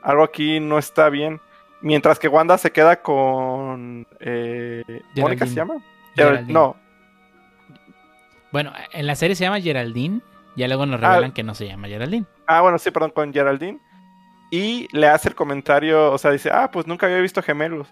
algo 0.00 0.22
aquí 0.22 0.60
no 0.60 0.78
está 0.78 1.08
bien. 1.08 1.40
Mientras 1.84 2.18
que 2.18 2.28
Wanda 2.28 2.56
se 2.56 2.72
queda 2.72 3.02
con... 3.02 4.06
Eh, 4.18 4.82
¿Mónica 5.16 5.46
se 5.46 5.54
llama? 5.54 5.74
Geraldine. 6.16 6.50
No, 6.52 6.76
Bueno, 8.52 8.72
en 8.92 9.06
la 9.06 9.14
serie 9.16 9.36
se 9.36 9.44
llama 9.44 9.60
Geraldine. 9.60 10.20
Ya 10.56 10.66
luego 10.66 10.86
nos 10.86 11.02
Ah. 11.02 11.10
revelan 11.10 11.32
que 11.32 11.42
no 11.42 11.54
se 11.54 11.66
llama 11.66 11.88
Geraldine. 11.88 12.24
Ah, 12.46 12.62
bueno, 12.62 12.78
sí, 12.78 12.90
perdón, 12.90 13.10
con 13.10 13.32
Geraldine. 13.34 13.78
Y 14.50 14.88
le 14.96 15.08
hace 15.08 15.28
el 15.28 15.34
comentario, 15.34 16.10
o 16.10 16.16
sea, 16.16 16.30
dice, 16.30 16.48
ah, 16.52 16.70
pues 16.72 16.86
nunca 16.86 17.04
había 17.06 17.18
visto 17.18 17.42
gemelos. 17.42 17.86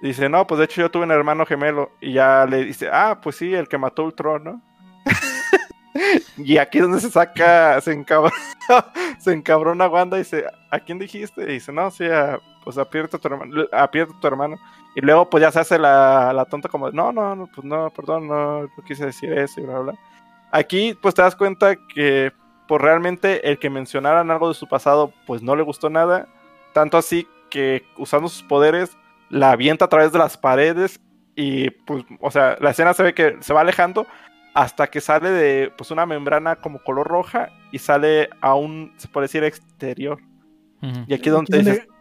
Dice, 0.00 0.28
no, 0.30 0.46
pues 0.46 0.58
de 0.58 0.64
hecho 0.64 0.80
yo 0.80 0.90
tuve 0.90 1.02
un 1.04 1.10
hermano 1.10 1.44
gemelo. 1.44 1.90
Y 2.00 2.12
ya 2.14 2.46
le 2.48 2.64
dice, 2.64 2.88
ah, 2.90 3.18
pues 3.22 3.36
sí, 3.36 3.52
el 3.52 3.68
que 3.68 3.76
mató 3.76 4.04
Ultron, 4.04 4.44
¿no? 4.44 4.62
y 6.38 6.56
aquí 6.58 6.78
es 6.78 6.84
donde 6.84 7.00
se 7.00 7.10
saca, 7.10 7.80
se 7.80 7.92
encabrona, 7.92 8.32
se 9.18 9.32
encabrona 9.32 9.88
Wanda 9.88 10.16
y 10.16 10.20
dice, 10.20 10.44
¿a 10.70 10.78
quién 10.78 10.98
dijiste? 10.98 11.42
Y 11.42 11.54
dice, 11.54 11.72
no, 11.72 11.90
sí, 11.90 12.04
a, 12.06 12.38
pues 12.66 12.78
aprieta 12.78 13.16
a 13.16 13.20
tu 13.20 13.28
hermano, 13.28 13.64
aprieta 13.70 14.12
a 14.12 14.20
tu 14.20 14.26
hermano. 14.26 14.56
Y 14.96 15.00
luego 15.00 15.30
pues 15.30 15.40
ya 15.40 15.52
se 15.52 15.60
hace 15.60 15.78
la, 15.78 16.32
la 16.32 16.46
tonta 16.46 16.68
como, 16.68 16.90
no, 16.90 17.12
no, 17.12 17.36
no, 17.36 17.46
pues 17.46 17.64
no, 17.64 17.90
perdón, 17.90 18.26
no, 18.26 18.62
no 18.62 18.84
quise 18.84 19.06
decir 19.06 19.32
eso 19.32 19.60
y 19.60 19.64
bla, 19.64 19.78
bla. 19.78 19.94
Aquí 20.50 20.98
pues 21.00 21.14
te 21.14 21.22
das 21.22 21.36
cuenta 21.36 21.76
que 21.76 22.32
pues 22.66 22.82
realmente 22.82 23.48
el 23.48 23.60
que 23.60 23.70
mencionaran 23.70 24.32
algo 24.32 24.48
de 24.48 24.54
su 24.54 24.66
pasado 24.66 25.12
pues 25.28 25.42
no 25.42 25.54
le 25.54 25.62
gustó 25.62 25.90
nada, 25.90 26.26
tanto 26.72 26.98
así 26.98 27.28
que 27.50 27.84
usando 27.98 28.28
sus 28.28 28.42
poderes 28.42 28.98
la 29.30 29.52
avienta 29.52 29.84
a 29.84 29.88
través 29.88 30.10
de 30.10 30.18
las 30.18 30.36
paredes 30.36 31.00
y 31.36 31.70
pues, 31.70 32.04
o 32.20 32.32
sea, 32.32 32.56
la 32.60 32.70
escena 32.70 32.94
se 32.94 33.04
ve 33.04 33.14
que 33.14 33.36
se 33.42 33.54
va 33.54 33.60
alejando 33.60 34.08
hasta 34.54 34.88
que 34.88 35.00
sale 35.00 35.30
de 35.30 35.72
pues 35.78 35.92
una 35.92 36.04
membrana 36.04 36.56
como 36.56 36.82
color 36.82 37.06
roja 37.06 37.50
y 37.70 37.78
sale 37.78 38.28
a 38.40 38.56
un, 38.56 38.92
se 38.96 39.06
puede 39.06 39.26
decir, 39.26 39.44
exterior. 39.44 40.18
Y 41.06 41.14
aquí 41.14 41.28
es 41.28 41.32
donde, 41.32 41.58
dices, 41.58 41.86
donde, 41.86 41.95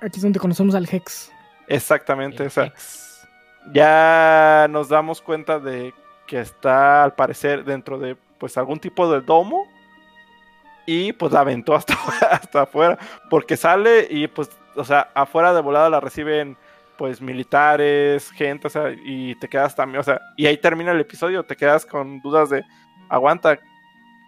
aquí 0.00 0.16
es 0.16 0.22
donde 0.22 0.40
conocemos 0.40 0.74
al 0.74 0.88
Hex. 0.90 1.32
exactamente, 1.66 2.46
o 2.46 2.50
sea, 2.50 2.66
Ex. 2.66 3.28
ya 3.72 4.66
nos 4.70 4.88
damos 4.88 5.20
cuenta 5.20 5.58
de 5.58 5.94
que 6.26 6.40
está 6.40 7.04
al 7.04 7.14
parecer 7.14 7.64
dentro 7.64 7.98
de 7.98 8.16
pues 8.38 8.56
algún 8.56 8.78
tipo 8.78 9.10
de 9.10 9.20
domo 9.20 9.66
y 10.86 11.12
pues 11.12 11.32
la 11.32 11.40
aventó 11.40 11.74
hasta, 11.74 11.94
hasta 12.30 12.62
afuera 12.62 12.98
porque 13.28 13.56
sale 13.56 14.06
y 14.10 14.28
pues 14.28 14.50
o 14.76 14.84
sea 14.84 15.10
afuera 15.14 15.52
de 15.52 15.60
volada 15.60 15.90
la 15.90 16.00
reciben 16.00 16.56
pues 16.96 17.20
militares 17.20 18.30
gente 18.30 18.66
o 18.66 18.70
sea 18.70 18.90
y 18.90 19.34
te 19.36 19.48
quedas 19.48 19.74
también 19.74 20.00
o 20.00 20.04
sea 20.04 20.20
y 20.36 20.46
ahí 20.46 20.56
termina 20.58 20.92
el 20.92 21.00
episodio 21.00 21.44
te 21.44 21.56
quedas 21.56 21.84
con 21.84 22.20
dudas 22.20 22.50
de 22.50 22.64
aguanta 23.08 23.58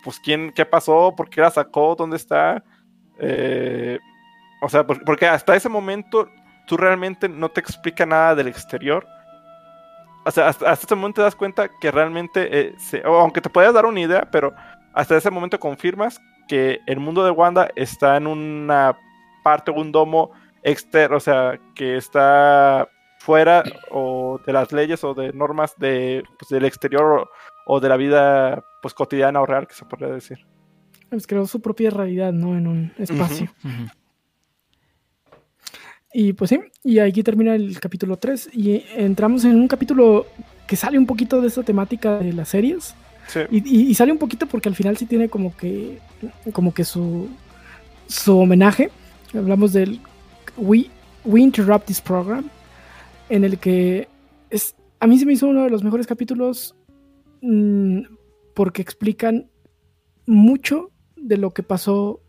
pues 0.03 0.19
quién 0.19 0.53
qué 0.53 0.65
pasó 0.65 1.15
por 1.17 1.29
qué 1.29 1.43
la 1.43 1.51
sacó 1.51 1.95
dónde 1.97 2.17
está 2.17 2.65
Eh, 3.23 3.99
o 4.61 4.69
sea 4.69 4.87
por- 4.87 5.03
porque 5.05 5.27
hasta 5.27 5.55
ese 5.57 5.69
momento 5.69 6.29
tú 6.67 6.77
realmente 6.77 7.29
no 7.29 7.49
te 7.49 7.61
explica 7.61 8.07
nada 8.07 8.35
del 8.35 8.49
exterior 8.49 9.07
o 10.25 10.31
sea, 10.31 10.49
hasta, 10.49 10.71
hasta 10.71 10.87
ese 10.87 10.95
momento 10.95 11.17
te 11.21 11.25
das 11.25 11.35
cuenta 11.35 11.71
que 11.81 11.91
realmente, 11.91 12.49
eh, 12.61 12.75
se- 12.79 13.03
o 13.07 13.19
aunque 13.21 13.41
te 13.41 13.49
puedas 13.49 13.73
dar 13.73 13.87
una 13.87 14.01
idea, 14.01 14.29
pero 14.31 14.55
hasta 14.93 15.17
ese 15.17 15.31
momento 15.31 15.59
confirmas 15.59 16.21
que 16.47 16.79
el 16.87 17.01
mundo 17.01 17.25
de 17.25 17.31
Wanda 17.31 17.71
está 17.75 18.19
en 18.19 18.27
una 18.27 18.95
parte, 19.43 19.71
un 19.71 19.91
domo 19.93 20.31
externo, 20.63 21.17
o 21.17 21.21
sea, 21.21 21.59
que 21.75 21.97
está 21.97 22.87
fuera 23.19 23.63
o 23.91 24.39
de 24.45 24.53
las 24.53 24.73
leyes 24.73 25.03
o 25.05 25.15
de 25.15 25.33
normas 25.33 25.75
de, 25.79 26.23
pues, 26.39 26.51
del 26.51 26.67
exterior 26.67 27.21
o, 27.21 27.31
o 27.65 27.81
de 27.81 27.89
la 27.89 27.97
vida 27.97 28.63
pues 28.83 28.93
cotidiana 28.93 29.41
o 29.41 29.47
real, 29.47 29.67
que 29.67 29.75
se 29.75 29.87
podría 29.87 30.09
decir. 30.09 30.39
Pues 31.09 31.27
creó 31.27 31.47
su 31.47 31.63
propia 31.63 31.89
realidad, 31.91 32.33
¿no? 32.33 32.57
En 32.59 32.67
un 32.67 32.93
espacio. 32.99 33.49
Ujú. 33.65 33.91
Y 36.13 36.33
pues 36.33 36.51
sí, 36.51 36.59
y 36.83 36.99
aquí 36.99 37.23
termina 37.23 37.55
el 37.55 37.79
capítulo 37.79 38.17
3 38.17 38.51
y 38.53 38.83
entramos 38.97 39.45
en 39.45 39.55
un 39.57 39.69
capítulo 39.69 40.27
que 40.67 40.75
sale 40.77 40.99
un 40.99 41.07
poquito 41.07 41.41
de 41.41 41.47
esta 41.49 41.63
temática 41.63 42.19
de 42.19 42.33
las 42.33 42.49
series. 42.49 42.95
Sí. 43.29 43.41
Y, 43.51 43.59
y- 43.59 43.91
y 43.91 43.95
sale 43.95 44.11
un 44.11 44.19
poquito 44.19 44.47
porque 44.47 44.69
al 44.69 44.75
final 44.75 44.97
sí 44.97 45.07
tiene 45.07 45.29
como 45.29 45.57
que 45.57 45.99
como 46.53 46.75
que 46.75 46.85
su 46.85 47.29
su 48.09 48.37
homenaje. 48.39 48.91
Hablamos 49.33 49.73
del 49.73 50.01
We, 50.57 50.87
We 51.25 51.41
Interrupt 51.41 51.87
This 51.87 52.01
Program, 52.01 52.51
en 53.29 53.45
el 53.45 53.59
que 53.59 54.09
es 54.51 54.75
a 54.99 55.07
mí 55.07 55.17
se 55.19 55.27
me 55.27 55.35
hizo 55.35 55.47
uno 55.47 55.63
de 55.63 55.71
los 55.71 55.85
mejores 55.85 56.09
capítulos 56.09 56.75
mm, 57.41 58.01
porque 58.55 58.83
explican 58.83 59.49
mucho 60.27 60.91
de 61.17 61.37
lo 61.37 61.53
que 61.53 61.63
pasó 61.63 62.21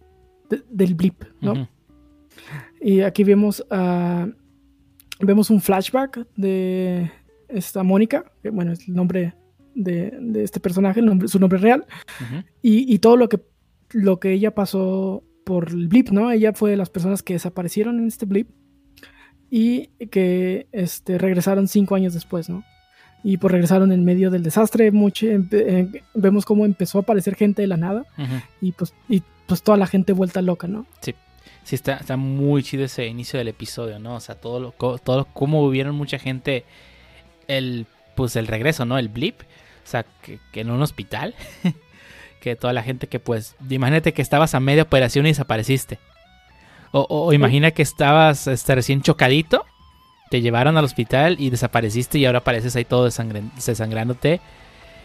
de- 0.50 0.62
del 0.70 0.94
blip, 0.94 1.24
¿no? 1.42 1.68
Y 2.82 3.02
aquí 3.02 3.24
vemos 3.24 3.66
a 3.70 4.28
vemos 5.20 5.50
un 5.50 5.62
flashback 5.62 6.26
de 6.36 7.12
esta 7.48 7.84
Mónica, 7.84 8.32
que 8.42 8.50
bueno, 8.50 8.72
es 8.72 8.88
el 8.88 8.96
nombre 8.96 9.36
de, 9.76 10.18
de 10.20 10.44
este 10.44 10.60
personaje, 10.60 11.00
el 11.00 11.06
nombre- 11.06 11.28
su 11.28 11.40
nombre 11.40 11.60
real, 11.60 11.86
y, 12.62 12.92
y 12.94 13.00
todo 13.00 13.18
lo 13.18 13.30
que, 13.30 13.40
lo 13.92 14.20
que 14.20 14.32
ella 14.34 14.56
pasó 14.56 15.24
por 15.44 15.70
el 15.70 15.88
blip, 15.88 16.10
¿no? 16.10 16.32
Ella 16.32 16.54
fue 16.54 16.72
de 16.72 16.78
las 16.78 16.90
personas 16.90 17.22
que 17.24 17.34
desaparecieron 17.34 18.00
en 18.00 18.08
este 18.08 18.26
blip 18.26 18.50
y 19.50 19.88
que 20.10 20.68
este, 20.72 21.18
regresaron 21.18 21.68
cinco 21.68 21.96
años 21.96 22.14
después, 22.14 22.50
¿no? 22.50 22.64
Y 23.24 23.38
pues 23.38 23.52
regresaron 23.52 23.92
en 23.92 24.04
medio 24.04 24.32
del 24.32 24.42
desastre, 24.44 24.92
mucho, 24.92 25.28
eh, 25.28 26.04
vemos 26.16 26.46
cómo 26.46 26.66
empezó 26.66 26.98
a 26.98 27.02
aparecer 27.02 27.36
gente 27.36 27.62
de 27.62 27.68
la 27.68 27.78
nada 27.78 28.06
y 28.62 28.72
pues, 28.72 28.94
y 29.08 29.22
pues 29.46 29.62
toda 29.62 29.78
la 29.78 29.86
gente 29.88 30.14
vuelta 30.14 30.42
loca, 30.42 30.68
¿no? 30.68 30.88
Sí, 31.02 31.14
está, 31.70 31.96
está 31.98 32.18
muy 32.18 32.64
chido 32.64 32.84
ese 32.86 33.06
inicio 33.08 33.38
del 33.40 33.48
episodio, 33.50 34.00
¿no? 34.00 34.16
O 34.16 34.20
sea, 34.20 34.36
todo 34.36 34.60
lo, 34.60 34.72
todo 34.72 35.18
lo- 35.20 35.26
cómo 35.26 35.66
vivieron 35.68 35.96
mucha 35.96 36.20
gente 36.20 36.66
el, 37.48 37.86
pues 38.16 38.36
el 38.36 38.48
regreso, 38.48 38.86
¿no? 38.86 38.98
El 38.98 39.10
blip. 39.10 39.42
O 39.42 39.88
sea, 39.92 40.06
que, 40.22 40.40
que 40.52 40.62
en 40.62 40.72
un 40.72 40.82
hospital. 40.82 41.36
que 42.42 42.56
toda 42.56 42.74
la 42.74 42.82
gente 42.84 43.08
que, 43.08 43.20
pues, 43.20 43.56
imagínate 43.70 44.14
que 44.14 44.22
estabas 44.24 44.56
a 44.56 44.60
media 44.60 44.84
operación 44.84 45.26
y 45.28 45.30
desapareciste. 45.30 46.00
O, 46.92 47.02
o- 47.02 47.28
o 47.28 47.34
imagina 47.34 47.72
que 47.72 47.84
estabas 47.84 48.48
este, 48.48 48.74
recién 48.76 49.02
chocadito, 49.04 49.64
te 50.32 50.42
llevaron 50.42 50.76
al 50.78 50.86
hospital 50.86 51.36
y 51.40 51.50
desapareciste 51.52 52.18
y 52.18 52.26
ahora 52.26 52.40
apareces 52.40 52.76
ahí 52.76 52.86
todo 52.86 53.04
desangrándote. 53.06 54.42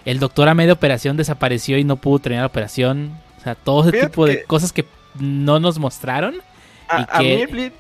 El 0.05 0.19
doctor 0.21 0.49
a 0.49 0.55
media 0.55 0.73
operación 0.73 1.17
desapareció 1.17 1.79
y 1.79 1.85
no 1.85 1.97
pudo 1.97 2.21
terminar 2.21 2.43
la 2.45 2.47
operación. 2.49 3.19
O 3.39 3.41
sea, 3.43 3.55
todo 3.55 3.83
ese 3.83 3.93
Fíjate 3.93 4.11
tipo 4.11 4.27
de 4.27 4.39
que- 4.39 4.45
cosas 4.45 4.73
que 4.73 4.85
no 5.21 5.59
nos 5.61 5.79
mostraron. 5.79 6.37
A, 6.89 7.01
Y 7.01 7.03
a 7.03 7.07
que- 7.19 7.47
mí 7.53 7.63
el 7.63 7.73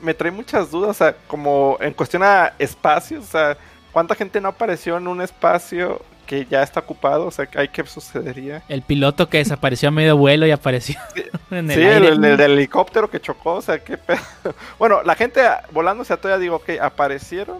me 0.00 0.14
trae 0.14 0.30
muchas 0.32 0.70
dudas, 0.70 0.90
o 0.90 0.94
sea, 0.94 1.14
como 1.26 1.76
en 1.80 1.92
cuestión 1.92 2.22
a 2.24 2.52
espacios, 2.58 3.24
o 3.24 3.28
sea, 3.30 3.56
¿cuánta 3.92 4.14
gente 4.14 4.40
no 4.40 4.48
apareció 4.48 4.96
en 4.96 5.06
un 5.06 5.20
espacio 5.22 6.02
que 6.26 6.44
ya 6.46 6.62
está 6.62 6.80
ocupado? 6.80 7.26
O 7.26 7.30
sea, 7.30 7.48
¿hay 7.54 7.68
qué 7.68 7.86
sucedería? 7.86 8.62
El 8.68 8.82
piloto 8.82 9.28
que 9.28 9.38
desapareció 9.38 9.88
a 9.90 9.92
medio 9.92 10.16
vuelo 10.16 10.44
y 10.46 10.50
apareció 10.50 10.98
en 11.52 11.70
el 11.70 11.76
sí, 11.76 11.82
aire. 11.84 12.08
el, 12.08 12.24
helicóptero 12.40 13.08
que 13.08 13.20
chocó, 13.20 13.54
o 13.54 13.62
sea, 13.62 13.78
qué 13.78 13.96
pedo. 13.96 14.18
Bueno, 14.78 15.02
la 15.04 15.14
gente 15.14 15.40
volando, 15.70 16.02
o 16.02 16.04
sea, 16.04 16.16
todavía 16.16 16.40
digo, 16.42 16.56
ok, 16.56 16.70
aparecieron 16.80 17.58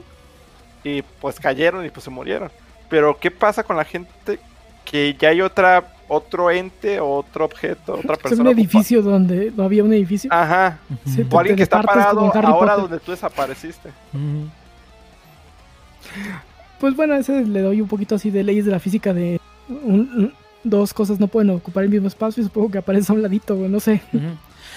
y 0.82 1.02
pues 1.02 1.38
cayeron 1.38 1.86
y 1.86 1.90
pues 1.90 2.02
se 2.04 2.10
murieron. 2.10 2.50
Pero, 2.88 3.18
¿qué 3.18 3.30
pasa 3.30 3.62
con 3.62 3.76
la 3.76 3.84
gente 3.84 4.40
que 4.84 5.14
ya 5.14 5.28
hay 5.28 5.40
otra, 5.42 5.94
otro 6.12 6.50
ente 6.50 7.00
o 7.00 7.08
otro 7.16 7.44
objeto, 7.44 7.94
otra 7.94 8.14
Es 8.14 8.18
un 8.18 8.22
persona? 8.22 8.50
edificio 8.50 9.02
donde 9.02 9.52
no 9.56 9.64
había 9.64 9.82
un 9.84 9.92
edificio. 9.92 10.30
Ajá. 10.32 10.78
Sí, 11.06 11.26
O 11.30 11.38
alguien 11.38 11.56
que 11.56 11.62
está 11.62 11.82
parado 11.82 12.20
ahora 12.20 12.52
Potter. 12.52 12.76
donde 12.76 13.00
tú 13.00 13.10
desapareciste. 13.12 13.90
Pues 16.78 16.96
bueno, 16.96 17.14
a 17.14 17.18
ese 17.18 17.44
le 17.44 17.60
doy 17.60 17.80
un 17.80 17.88
poquito 17.88 18.16
así 18.16 18.30
de 18.30 18.42
leyes 18.42 18.64
de 18.64 18.72
la 18.72 18.80
física 18.80 19.12
de 19.14 19.40
un- 19.68 20.32
dos 20.64 20.92
cosas 20.94 21.18
no 21.18 21.26
pueden 21.28 21.50
ocupar 21.50 21.84
el 21.84 21.90
mismo 21.90 22.08
espacio 22.08 22.40
y 22.40 22.44
supongo 22.46 22.70
que 22.70 22.78
aparece 22.78 23.10
a 23.10 23.14
un 23.14 23.22
ladito, 23.22 23.56
güey, 23.56 23.68
no 23.68 23.80
sé. 23.80 24.00
Ujú. 24.12 24.26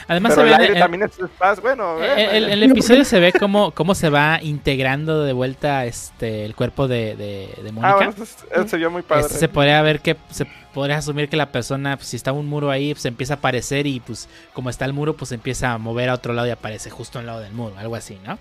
Además, 0.07 0.34
Pero 0.35 0.47
se 0.47 0.53
el 0.53 0.57
ve 0.57 0.63
aire 0.63 0.73
el, 0.76 0.80
también 0.80 1.03
es 1.03 1.19
espacio. 1.19 1.61
Bueno, 1.61 1.93
el- 1.93 2.15
bueno, 2.15 2.31
el- 2.31 2.49
el 2.49 2.63
episodio 2.72 3.05
se 3.05 3.19
ve 3.19 3.34
cómo, 3.34 3.72
cómo 3.72 3.95
se 3.95 4.09
va 4.09 4.39
integrando 4.41 5.23
de 5.23 5.34
vuelta 5.34 5.85
este 5.85 6.45
el 6.45 6.55
cuerpo 6.55 6.88
de, 6.88 7.15
de, 7.15 7.49
de 7.63 7.72
Mónica. 7.72 7.93
Ah, 7.93 7.95
bueno, 7.95 8.11
eso, 8.11 8.23
es- 8.23 8.38
eso 8.51 8.67
se 8.67 8.77
vio 8.77 8.91
muy 8.91 9.01
padre. 9.01 9.22
Este, 9.26 9.38
se 9.38 9.47
podría 9.49 9.81
ver 9.81 9.99
que 10.01 10.15
se 10.30 10.45
podría 10.73 10.97
asumir 10.97 11.30
que 11.30 11.38
la 11.38 11.51
persona, 11.51 11.95
pues, 11.97 12.09
si 12.09 12.15
está 12.17 12.31
un 12.34 12.47
muro 12.47 12.69
ahí, 12.69 12.93
pues 12.93 13.05
empieza 13.05 13.35
a 13.35 13.38
aparecer 13.38 13.88
y 13.88 13.99
pues 14.01 14.27
como 14.53 14.69
está 14.69 14.85
el 14.85 14.93
muro, 14.93 15.13
pues 15.15 15.31
empieza 15.31 15.72
a 15.72 15.77
mover 15.77 16.09
a 16.09 16.13
otro 16.15 16.34
lado 16.34 16.47
y 16.47 16.51
aparece 16.51 16.89
justo 16.89 17.17
al 17.19 17.26
lado 17.26 17.39
del 17.39 17.53
muro, 17.53 17.76
algo 17.77 17.95
así, 17.95 18.17
¿no? 18.26 18.38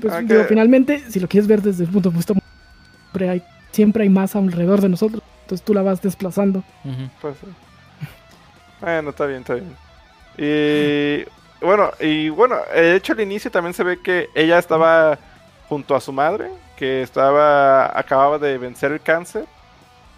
Pues, 0.00 0.12
Ah, 0.12 0.20
digo, 0.20 0.42
finalmente, 0.48 1.04
si 1.08 1.20
lo 1.20 1.28
quieres 1.28 1.46
ver 1.46 1.62
desde 1.62 1.84
el 1.84 1.90
punto 1.90 2.10
de 2.10 2.16
vista, 2.16 2.34
siempre 2.34 3.28
hay, 3.30 3.42
siempre 3.70 4.02
hay 4.02 4.08
más 4.08 4.34
alrededor 4.34 4.80
de 4.80 4.88
nosotros, 4.88 5.22
entonces 5.42 5.64
tú 5.64 5.72
la 5.74 5.82
vas 5.82 6.02
desplazando. 6.02 6.64
Ujú. 6.84 7.08
Pues, 7.20 7.36
sí. 7.40 7.46
Bueno, 8.80 9.10
está 9.10 9.26
bien, 9.26 9.40
está 9.40 9.54
bien. 9.54 9.85
Y 10.36 11.24
bueno, 11.60 11.90
y 12.00 12.28
bueno, 12.28 12.56
de 12.74 12.96
hecho 12.96 13.12
al 13.12 13.20
inicio 13.20 13.50
también 13.50 13.74
se 13.74 13.84
ve 13.84 14.00
que 14.02 14.28
ella 14.34 14.58
estaba 14.58 15.18
junto 15.68 15.94
a 15.96 16.00
su 16.00 16.12
madre, 16.12 16.50
que 16.76 17.02
estaba 17.02 17.98
acababa 17.98 18.38
de 18.38 18.58
vencer 18.58 18.92
el 18.92 19.00
cáncer 19.00 19.46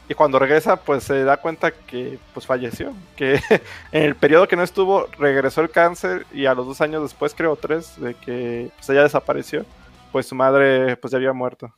y 0.09 0.15
cuando 0.15 0.39
regresa 0.39 0.77
pues 0.77 1.05
se 1.05 1.23
da 1.25 1.37
cuenta 1.37 1.71
que 1.71 2.19
pues 2.35 2.47
falleció, 2.47 2.95
que 3.17 3.35
en 3.93 4.03
el 4.05 4.17
periodo 4.17 4.49
que 4.49 4.57
no 4.57 4.63
estuvo 4.63 5.07
regresó 5.19 5.61
el 5.61 5.71
cáncer 5.71 6.27
y 6.33 6.47
a 6.47 6.55
los 6.55 6.67
dos 6.67 6.81
años 6.81 7.03
después 7.03 7.35
creo 7.35 7.57
tres 7.57 8.01
de 8.01 8.15
que 8.15 8.71
pues, 8.77 8.89
ella 8.91 9.03
desapareció, 9.05 9.65
pues 10.13 10.27
su 10.27 10.35
madre 10.35 10.97
pues 10.97 11.13
ya 11.13 11.19
había 11.19 11.33
muerto. 11.33 11.73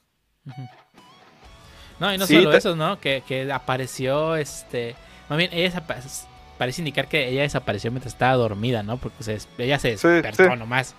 No, 1.99 2.13
y 2.15 2.19
no 2.19 2.27
Sí, 2.27 2.37
solo 2.37 2.51
te- 2.51 2.57
eso, 2.59 2.77
¿no? 2.77 2.99
Que, 2.99 3.23
que 3.27 3.53
apareció, 3.53 4.37
este... 4.37 4.97
Más 5.29 5.39
bien, 5.39 5.51
ella 5.53 5.69
parece 6.61 6.83
indicar 6.83 7.09
que 7.09 7.29
ella 7.31 7.41
desapareció 7.41 7.91
mientras 7.91 8.13
estaba 8.13 8.35
dormida, 8.35 8.83
¿no? 8.83 8.99
Porque 8.99 9.25
se 9.25 9.39
ella 9.57 9.79
se 9.79 9.97
despertó 9.97 10.45
sí. 10.45 10.59
nomás. 10.59 10.95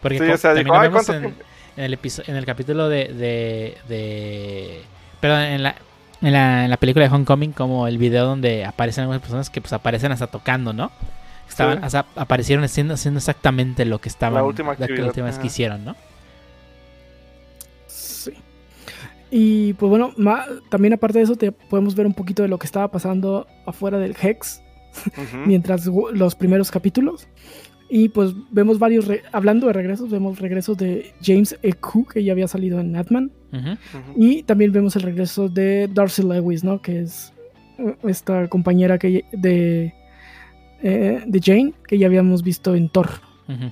Porque 0.00 0.18
Sí, 0.18 0.26
co- 0.26 0.32
o 0.32 0.36
sea, 0.38 0.50
también 0.54 0.64
dijo, 0.64 0.74
lo 0.74 0.80
"Ay, 0.80 0.88
vemos 0.88 1.04
¿cuánto 1.04 1.12
en, 1.28 1.34
tiempo?" 1.34 1.44
en 1.76 1.84
el 1.84 1.98
en 2.26 2.36
el 2.36 2.44
capítulo 2.46 2.88
de... 2.88 3.04
de, 3.12 3.76
de- 3.90 4.80
perdón, 5.20 5.40
en 5.42 5.62
la, 5.62 5.74
en, 6.22 6.32
la, 6.32 6.64
en 6.64 6.70
la 6.70 6.76
película 6.78 7.06
de 7.06 7.14
Homecoming, 7.14 7.52
como 7.52 7.86
el 7.86 7.98
video 7.98 8.24
donde 8.24 8.64
aparecen 8.64 9.02
algunas 9.02 9.20
personas 9.20 9.50
que 9.50 9.60
pues 9.60 9.74
aparecen 9.74 10.10
hasta 10.12 10.28
tocando, 10.28 10.72
¿no? 10.72 10.90
Estaban, 11.48 11.78
Sí. 11.80 11.84
hasta 11.84 12.06
aparecieron 12.16 12.64
haciendo, 12.64 12.94
haciendo 12.94 13.18
exactamente 13.18 13.84
lo 13.84 13.98
que 14.00 14.08
estaban... 14.08 14.34
La 14.36 14.44
última 14.44 14.74
la, 14.78 14.86
que- 14.86 14.94
la 14.96 15.06
última 15.08 15.26
vez 15.26 15.38
que 15.38 15.48
hicieron, 15.48 15.84
¿no? 15.84 15.94
Sí. 17.86 18.32
Y 19.30 19.74
pues 19.74 19.88
bueno, 19.90 20.12
ma- 20.16 20.46
también 20.70 20.94
aparte 20.94 21.18
de 21.18 21.24
eso, 21.24 21.36
te 21.36 21.52
podemos 21.52 21.94
ver 21.94 22.06
un 22.06 22.14
poquito 22.14 22.42
de 22.42 22.48
lo 22.48 22.58
que 22.58 22.66
estaba 22.66 22.88
pasando 22.88 23.46
afuera 23.66 23.98
del 23.98 24.16
Hex 24.20 24.62
Ujú. 25.06 25.46
mientras 25.46 25.86
los 25.86 26.34
primeros 26.34 26.70
capítulos. 26.70 27.28
Y 27.94 28.08
pues 28.08 28.32
vemos 28.50 28.78
varios, 28.78 29.06
hablando 29.32 29.66
de 29.66 29.74
regresos, 29.74 30.08
vemos 30.10 30.38
regresos 30.38 30.78
de 30.78 31.12
James 31.22 31.58
Eku, 31.62 32.06
que 32.06 32.24
ya 32.24 32.32
había 32.32 32.48
salido 32.48 32.80
en 32.80 32.92
Natman. 32.92 33.30
Ujú. 33.52 33.72
Ujú. 33.72 34.12
Y 34.16 34.42
también 34.44 34.72
vemos 34.72 34.96
el 34.96 35.02
regreso 35.02 35.48
de 35.50 35.90
Darcy 35.92 36.22
Lewis, 36.22 36.64
¿no? 36.64 36.80
Que 36.80 37.02
es 37.02 37.34
eh, 37.78 37.94
esta 38.04 38.48
compañera 38.48 38.96
que 38.98 39.24
de, 39.32 39.92
eh, 40.82 41.22
de 41.26 41.40
Jane, 41.42 41.74
que 41.86 41.98
ya 41.98 42.06
habíamos 42.06 42.42
visto 42.42 42.74
en 42.74 42.88
Thor. 42.88 43.10
Ujú. 43.46 43.70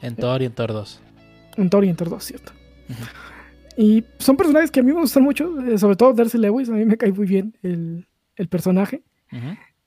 En 0.00 0.16
Thor 0.16 0.40
y 0.40 0.46
en 0.46 0.52
Thor 0.52 0.72
2. 0.72 1.02
En 1.58 1.68
Thor 1.68 1.84
y 1.84 1.90
en 1.90 1.96
Thor 1.96 2.08
2, 2.08 2.24
¿cierto? 2.24 2.52
Ujú. 2.88 3.02
Y 3.76 4.04
son 4.18 4.38
personajes 4.38 4.70
que 4.70 4.80
a 4.80 4.82
mí 4.82 4.92
me 4.92 5.00
gustan 5.00 5.22
mucho, 5.22 5.60
eh, 5.66 5.76
sobre 5.78 5.96
todo 5.96 6.14
Darcy 6.14 6.38
Lewis, 6.38 6.70
a 6.70 6.72
mí 6.72 6.86
me 6.86 6.96
cae 6.96 7.12
muy 7.12 7.26
bien 7.26 7.54
el, 7.62 8.06
el 8.36 8.48
personaje. 8.48 9.02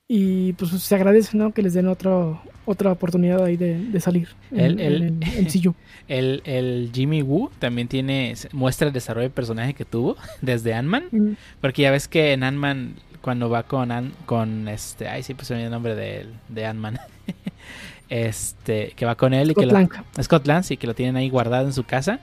Y 0.06 0.52
pues 0.54 0.70
se 0.70 0.94
agradece, 0.94 1.34
¿no? 1.36 1.52
Que 1.52 1.62
les 1.62 1.72
den 1.72 1.88
otro, 1.88 2.42
otra 2.66 2.92
oportunidad 2.92 3.42
ahí 3.42 3.56
de, 3.56 3.78
de 3.78 4.00
salir 4.00 4.28
El- 4.50 4.78
en, 4.78 4.80
el- 4.80 5.02
en 5.02 5.22
el 5.22 5.46
MCU. 5.46 5.74
El, 6.08 6.42
el 6.44 6.90
Jimmy 6.92 7.22
Woo 7.22 7.50
también 7.58 7.88
tiene 7.88 8.34
muestra 8.52 8.86
el 8.86 8.92
desarrollo 8.92 9.28
de 9.28 9.34
personaje 9.34 9.72
que 9.72 9.86
tuvo 9.86 10.16
desde 10.42 10.74
Ant-Man. 10.74 11.04
Mm, 11.10 11.30
Porque 11.62 11.80
ya 11.82 11.90
ves 11.90 12.08
que 12.08 12.34
en 12.34 12.42
Ant-Man, 12.42 12.96
cuando 13.22 13.48
va 13.48 13.62
con, 13.62 13.88
Ant- 13.88 14.12
con 14.26 14.68
este. 14.68 15.08
Ay, 15.08 15.22
sí, 15.22 15.32
pues 15.32 15.48
se 15.48 15.54
me 15.54 15.64
el 15.64 15.70
nombre 15.70 15.94
de, 15.94 16.26
de 16.50 16.66
Ant-Man. 16.66 16.98
este, 18.10 18.92
que 18.96 19.06
va 19.06 19.14
con 19.14 19.32
él 19.32 19.52
y 19.52 19.54
que 19.54 19.64
lo. 19.64 19.74
Scott 20.22 20.46
Lance 20.46 20.74
y 20.74 20.76
que 20.76 20.86
lo 20.86 20.94
tienen 20.94 21.16
ahí 21.16 21.30
guardado 21.30 21.66
en 21.66 21.72
su 21.72 21.84
casa. 21.84 22.20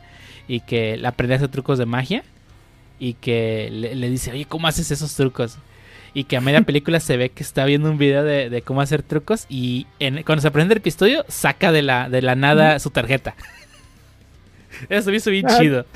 Y 0.47 0.59
que 0.59 0.97
le 0.97 1.07
aprende 1.07 1.33
a 1.33 1.37
hacer 1.37 1.49
trucos 1.49 1.79
de 1.79 1.87
magia. 1.87 2.23
Y 2.99 3.13
que 3.15 3.69
le, 3.71 3.95
le 3.95 4.09
dice, 4.11 4.31
oye, 4.31 4.45
¿cómo 4.45 4.67
haces 4.67 4.91
esos 4.91 5.15
trucos? 5.15 5.57
Y 6.13 6.25
que 6.25 6.35
a 6.37 6.41
media 6.41 6.61
película 6.61 6.99
se 6.99 7.15
ve 7.17 7.29
que 7.29 7.41
está 7.43 7.63
viendo 7.65 7.89
un 7.89 7.97
video 7.97 8.23
de, 8.23 8.49
de 8.49 8.61
cómo 8.61 8.81
hacer 8.81 9.01
trucos. 9.01 9.45
Y 9.49 9.87
en- 9.99 10.23
cuando 10.23 10.41
se 10.41 10.47
aprende 10.49 10.73
el 10.73 10.79
episodio, 10.79 11.23
saca 11.29 11.71
de 11.71 11.81
la, 11.81 12.09
de 12.09 12.21
la 12.21 12.35
nada 12.35 12.79
su 12.79 12.89
tarjeta. 12.89 13.35
Eso 14.89 15.09
me 15.11 15.17
hizo 15.17 15.31
bien 15.31 15.45
Ah, 15.49 15.57
chido. 15.59 15.85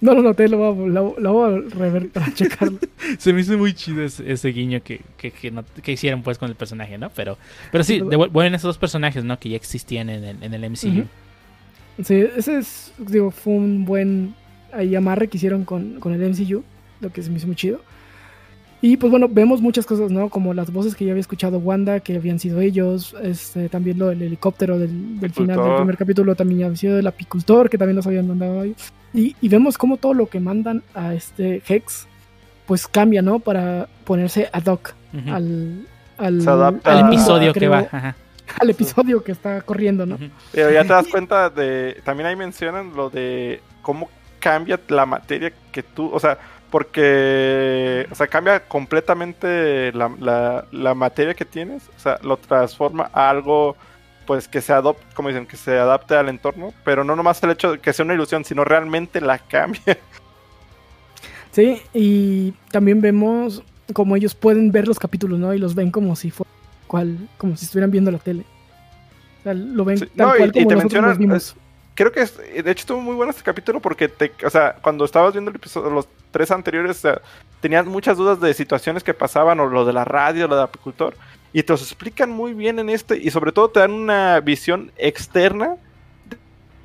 No 0.00 0.14
lo 0.14 0.22
noté, 0.22 0.48
lo 0.48 0.56
voy 0.56 0.86
a, 0.86 0.88
lo, 0.90 1.14
lo 1.18 1.32
voy 1.34 1.54
a 1.54 1.76
rever 1.76 2.08
para 2.12 2.32
checarlo. 2.32 2.78
Se 3.18 3.32
me 3.32 3.42
hizo 3.42 3.56
muy 3.58 3.74
chido 3.74 4.02
ese, 4.02 4.32
ese 4.32 4.48
guiño 4.48 4.82
que, 4.82 5.02
que, 5.18 5.30
que, 5.30 5.50
no- 5.50 5.64
que 5.82 5.92
hicieron 5.92 6.22
pues 6.22 6.38
con 6.38 6.48
el 6.48 6.56
personaje, 6.56 6.96
¿no? 6.98 7.10
Pero, 7.10 7.36
pero 7.70 7.84
sí, 7.84 8.00
devuel- 8.00 8.30
vuelven 8.30 8.54
esos 8.54 8.68
dos 8.70 8.78
personajes, 8.78 9.24
¿no? 9.24 9.38
Que 9.38 9.50
ya 9.50 9.56
existían 9.56 10.08
en 10.08 10.24
el, 10.24 10.42
en 10.42 10.54
el 10.54 10.70
MCU. 10.70 11.04
Sí, 12.02 12.24
ese 12.36 12.58
es, 12.58 12.92
digo, 12.98 13.30
fue 13.30 13.52
un 13.52 13.84
buen 13.84 14.34
ahí 14.72 14.96
amarre 14.96 15.28
que 15.28 15.36
hicieron 15.36 15.64
con, 15.66 16.00
con 16.00 16.14
el 16.14 16.30
MCU, 16.30 16.64
lo 17.00 17.12
que 17.12 17.22
se 17.22 17.30
me 17.30 17.36
hizo 17.36 17.46
muy 17.46 17.54
chido. 17.56 17.82
Y 18.84 18.96
pues 18.96 19.12
bueno, 19.12 19.28
vemos 19.30 19.62
muchas 19.62 19.86
cosas, 19.86 20.10
¿no? 20.10 20.28
Como 20.28 20.54
las 20.54 20.72
voces 20.72 20.96
que 20.96 21.04
ya 21.04 21.12
había 21.12 21.20
escuchado 21.20 21.58
Wanda, 21.58 22.00
que 22.00 22.16
habían 22.16 22.40
sido 22.40 22.60
ellos, 22.60 23.14
este, 23.22 23.68
también 23.68 23.96
lo 23.96 24.08
del 24.08 24.22
helicóptero 24.22 24.76
del, 24.76 25.20
del 25.20 25.32
final 25.32 25.56
del 25.56 25.76
primer 25.76 25.96
capítulo 25.96 26.34
también 26.34 26.64
había 26.64 26.76
sido 26.76 26.98
el 26.98 27.06
apicultor, 27.06 27.70
que 27.70 27.78
también 27.78 27.94
los 27.94 28.08
habían 28.08 28.26
mandado 28.26 28.60
ahí. 28.60 28.74
Y, 29.14 29.36
y 29.40 29.48
vemos 29.48 29.78
cómo 29.78 29.98
todo 29.98 30.14
lo 30.14 30.26
que 30.26 30.40
mandan 30.40 30.82
a 30.94 31.14
este 31.14 31.62
Hex, 31.68 32.08
pues 32.66 32.88
cambia, 32.88 33.22
¿no? 33.22 33.38
Para 33.38 33.86
ponerse 34.04 34.50
ad 34.52 34.66
hoc 34.66 34.94
al, 35.28 35.86
al, 36.18 36.42
Se 36.42 36.50
adapta 36.50 36.98
Al 36.98 37.06
episodio 37.06 37.52
que 37.52 37.60
creo, 37.60 37.70
va. 37.70 37.86
Ajá. 37.92 38.16
Al 38.58 38.70
episodio 38.70 39.22
que 39.22 39.30
está 39.30 39.60
corriendo, 39.62 40.06
¿no? 40.06 40.18
Pero 40.50 40.72
ya 40.72 40.82
te 40.82 40.88
das 40.88 41.06
cuenta 41.06 41.50
de. 41.50 42.00
También 42.04 42.26
ahí 42.26 42.36
mencionan 42.36 42.94
lo 42.96 43.10
de 43.10 43.60
cómo 43.80 44.10
cambia 44.40 44.80
la 44.88 45.06
materia 45.06 45.52
que 45.70 45.84
tú. 45.84 46.10
O 46.12 46.18
sea, 46.18 46.38
porque. 46.72 48.08
O 48.10 48.14
sea, 48.16 48.26
cambia 48.26 48.66
completamente 48.66 49.92
la, 49.92 50.10
la, 50.18 50.64
la 50.72 50.94
materia 50.94 51.34
que 51.34 51.44
tienes. 51.44 51.84
O 51.96 52.00
sea, 52.00 52.18
lo 52.22 52.36
transforma 52.36 53.08
a 53.12 53.30
algo. 53.30 53.76
Pues 54.26 54.46
que 54.46 54.60
se 54.60 54.72
adopte, 54.72 55.04
como 55.14 55.28
dicen, 55.28 55.46
que 55.46 55.56
se 55.56 55.78
adapte 55.78 56.14
al 56.16 56.28
entorno. 56.28 56.72
Pero 56.84 57.04
no 57.04 57.14
nomás 57.14 57.42
el 57.42 57.50
hecho 57.50 57.72
de 57.72 57.78
que 57.80 57.92
sea 57.92 58.04
una 58.04 58.14
ilusión, 58.14 58.44
sino 58.44 58.64
realmente 58.64 59.20
la 59.20 59.38
cambia. 59.38 59.98
Sí, 61.50 61.82
y 61.92 62.52
también 62.70 63.02
vemos 63.02 63.62
como 63.92 64.16
ellos 64.16 64.34
pueden 64.34 64.72
ver 64.72 64.88
los 64.88 64.98
capítulos, 64.98 65.38
¿no? 65.38 65.52
Y 65.52 65.58
los 65.58 65.74
ven 65.74 65.90
como 65.90 66.16
si 66.16 66.30
fuera 66.30 66.50
cual, 66.86 67.28
como 67.36 67.56
si 67.58 67.66
estuvieran 67.66 67.90
viendo 67.90 68.10
la 68.10 68.16
tele. 68.16 68.44
O 69.40 69.42
sea, 69.42 69.52
lo 69.52 69.84
ven 69.84 69.98
Sí, 69.98 70.06
tal 70.16 70.28
no, 70.28 70.34
y- 70.34 70.38
cual 70.38 70.50
y 70.50 70.52
como 70.64 70.68
te 70.68 70.76
mencionan, 70.76 71.10
los 71.10 71.18
vimos. 71.18 71.56
Creo 71.94 72.10
que 72.10 72.20
es- 72.20 72.36
de 72.38 72.70
hecho 72.70 72.80
estuvo 72.82 73.00
muy 73.00 73.14
bueno 73.14 73.30
este 73.30 73.42
capítulo 73.42 73.80
porque 73.80 74.08
te, 74.08 74.32
o 74.44 74.50
sea, 74.50 74.76
cuando 74.80 75.04
estabas 75.04 75.32
viendo 75.34 75.50
el 75.50 75.56
episodio, 75.56 75.90
los 75.90 76.08
tres 76.30 76.50
anteriores, 76.50 77.02
tenías 77.60 77.84
muchas 77.84 78.16
dudas 78.16 78.40
de 78.40 78.54
situaciones 78.54 79.04
que 79.04 79.12
pasaban, 79.14 79.60
o 79.60 79.66
lo 79.66 79.84
de 79.84 79.92
la 79.92 80.04
radio, 80.04 80.48
lo 80.48 80.56
de 80.56 80.62
apicultor, 80.62 81.14
y 81.52 81.62
te 81.62 81.72
los 81.74 81.82
explican 81.82 82.30
muy 82.30 82.54
bien 82.54 82.78
en 82.78 82.88
este, 82.88 83.18
y 83.18 83.30
sobre 83.30 83.52
todo 83.52 83.68
te 83.68 83.80
dan 83.80 83.92
una 83.92 84.40
visión 84.40 84.90
externa 84.96 85.76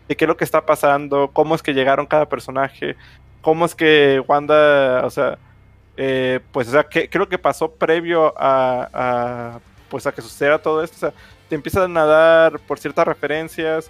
de, 0.07 0.15
qué 0.15 0.25
es 0.25 0.27
lo 0.27 0.35
que 0.37 0.43
está 0.43 0.65
pasando, 0.65 1.29
cómo 1.31 1.55
es 1.55 1.63
que 1.63 1.73
llegaron 1.73 2.05
cada 2.05 2.27
personaje, 2.27 2.95
cómo 3.41 3.65
es 3.65 3.75
que 3.75 4.21
Wanda, 4.27 5.05
o 5.05 5.09
sea, 5.09 5.37
eh, 5.95 6.41
pues, 6.51 6.67
o 6.67 6.71
sea, 6.71 6.83
qué, 6.83 7.09
lo 7.13 7.29
que 7.29 7.37
pasó 7.37 7.71
previo 7.71 8.33
a, 8.37 8.89
a, 8.93 9.59
pues, 9.89 10.05
a 10.05 10.11
que 10.11 10.21
suceda 10.21 10.59
todo 10.59 10.83
esto, 10.83 10.97
o 10.97 10.99
sea, 10.99 11.13
te 11.47 11.55
empiezan 11.55 11.95
a 11.97 12.05
dar 12.05 12.59
por 12.59 12.77
ciertas 12.77 13.07
referencias, 13.07 13.89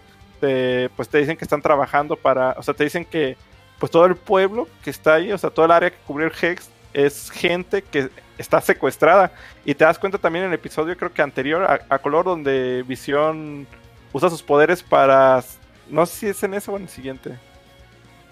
pues 0.95 1.09
te 1.09 1.18
dicen 1.19 1.38
que 1.38 1.45
están 1.45 1.61
trabajando 1.61 2.15
para, 2.15 2.51
o 2.57 2.64
sea, 2.64 2.73
te 2.73 2.84
dicen 2.84 3.05
que 3.05 3.38
pues 3.80 3.91
todo 3.91 4.05
el 4.05 4.15
pueblo 4.15 4.68
que 4.84 4.89
está 4.89 5.15
ahí, 5.15 5.31
o 5.31 5.38
sea, 5.38 5.49
todo 5.49 5.65
el 5.65 5.72
área 5.72 5.91
que 5.91 5.97
cubrió 6.05 6.27
el 6.27 6.34
Hex 6.39 6.69
es 6.93 7.30
gente 7.30 7.81
que 7.84 8.09
está 8.38 8.59
secuestrada. 8.61 9.31
Y 9.65 9.76
te 9.76 9.85
das 9.85 9.99
cuenta 9.99 10.18
también 10.18 10.45
en 10.45 10.51
el 10.51 10.55
episodio, 10.55 10.97
creo 10.97 11.14
que 11.14 11.22
anterior, 11.22 11.64
a, 11.89 11.99
color, 11.99 12.26
donde 12.26 12.84
Visión 12.88 13.68
usa 14.14 14.30
sus 14.30 14.41
poderes 14.41 14.81
para, 14.81 15.43
no 15.89 16.05
sé 16.07 16.15
si 16.15 16.27
es 16.27 16.41
en 16.43 16.53
ese 16.55 16.72
o 16.72 16.77
en 16.77 16.84
el 16.84 16.89
siguiente. 16.89 17.38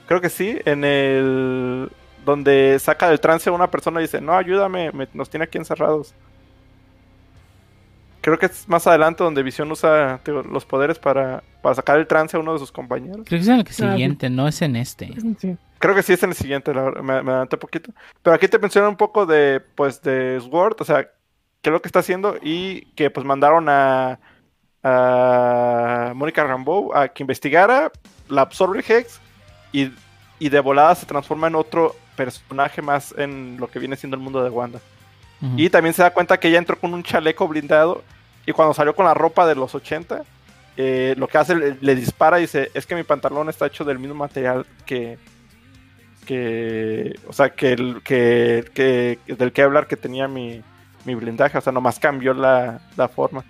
Creo 0.07 0.22
que 0.22 0.30
sí, 0.30 0.60
en 0.65 0.84
el 0.84 1.91
donde 2.23 2.80
saca 2.80 3.07
del 3.10 3.19
trance 3.19 3.49
a 3.49 3.53
una 3.53 3.69
persona 3.69 3.99
y 3.99 4.03
dice, 4.03 4.19
no, 4.22 4.34
ayúdame, 4.36 4.91
me- 4.91 5.07
nos 5.14 5.30
tiene 5.30 5.44
aquí 5.44 5.57
encerrados. 5.60 6.14
Creo 8.26 8.39
que 8.39 8.47
es 8.47 8.68
más 8.68 8.88
adelante 8.88 9.23
donde 9.23 9.43
Visión 9.43 9.72
usa 9.72 10.19
los 10.26 10.65
poderes 10.65 10.97
para, 10.97 11.43
para 11.61 11.76
sacar 11.76 11.99
el 11.99 12.07
trance 12.07 12.35
a 12.35 12.39
uno 12.39 12.53
de 12.53 12.57
sus 12.60 12.72
compañeros. 12.72 13.22
Creo 13.23 13.39
que 13.39 13.43
es 13.43 13.47
en 13.47 13.60
el 13.60 13.68
Ah, 13.68 13.91
siguiente, 13.91 14.31
no 14.31 14.47
es 14.47 14.64
en 14.64 14.76
este. 14.76 15.14
Sí. 15.38 15.56
Creo 15.77 15.93
que 15.93 16.02
sí 16.02 16.14
es 16.14 16.23
en 16.23 16.31
el 16.31 16.35
siguiente, 16.35 16.73
la 16.73 16.81
verdad, 16.81 17.02
me, 17.03 17.22
me 17.22 17.30
adelanté 17.30 17.56
poquito. 17.57 17.91
Pero 18.23 18.35
aquí 18.35 18.47
te 18.47 18.57
mencionan 18.57 18.89
un 18.89 18.95
poco 18.97 19.27
de, 19.27 19.61
pues, 19.76 20.02
de 20.02 20.41
Sword, 20.41 20.77
o 20.80 20.85
sea, 20.85 21.03
qué 21.03 21.69
es 21.69 21.72
lo 21.72 21.84
que 21.84 21.88
está 21.88 21.99
haciendo 21.99 22.35
y 22.41 22.85
que, 22.95 23.11
pues, 23.11 23.23
mandaron 23.27 23.69
a, 23.69 24.19
a 24.81 26.14
Mónica 26.15 26.43
Rambeau 26.43 26.95
a 26.95 27.10
que 27.10 27.22
investigara, 27.22 27.91
la 28.27 28.41
absorbe 28.41 28.80
el 28.80 28.85
Hex 28.91 29.19
y, 29.72 29.91
y 30.39 30.49
de 30.49 30.60
volada 30.61 30.95
se 30.95 31.06
transforma 31.06 31.45
en 31.45 31.53
otro 31.53 31.95
personaje 32.15 32.81
más 32.81 33.14
en 33.19 33.57
lo 33.60 33.68
que 33.68 33.77
viene 33.77 33.97
siendo 33.97 34.18
el 34.18 34.23
mundo 34.23 34.43
de 34.43 34.49
Wanda. 34.49 34.80
Y 35.57 35.69
también 35.69 35.93
se 35.93 36.02
da 36.02 36.10
cuenta 36.11 36.39
que 36.39 36.47
ella 36.47 36.57
entró 36.57 36.80
con 36.80 36.91
un 36.93 37.03
chaleco 37.03 37.47
blindado 37.47 38.03
y 38.45 38.51
cuando 38.51 38.73
salió 38.73 38.95
con 38.95 39.05
la 39.05 39.13
ropa 39.13 39.47
de 39.47 39.55
los 39.55 39.73
80, 39.73 40.23
eh, 40.77 41.15
lo 41.17 41.27
que 41.27 41.38
hace, 41.38 41.55
le, 41.55 41.95
dispara 41.95 42.38
y 42.38 42.43
dice, 42.43 42.69
es 42.73 42.85
que 42.85 42.95
mi 42.95 43.03
pantalón 43.03 43.49
está 43.49 43.67
hecho 43.67 43.84
del 43.85 43.99
mismo 43.99 44.15
material 44.15 44.65
que... 44.85 45.17
o 47.27 47.34
sea, 47.34 47.49
que, 47.49 47.73
el, 47.73 48.01
que, 48.03 49.19
del 49.26 49.51
que 49.51 49.61
hablar 49.61 49.88
que 49.88 49.95
tenía 49.95 50.27
mi, 50.27 50.61
blindaje, 51.05 51.57
o 51.57 51.61
sea, 51.61 51.72
nomás 51.72 51.99
cambió 51.99 52.34
la, 52.34 52.81
forma. 53.13 53.43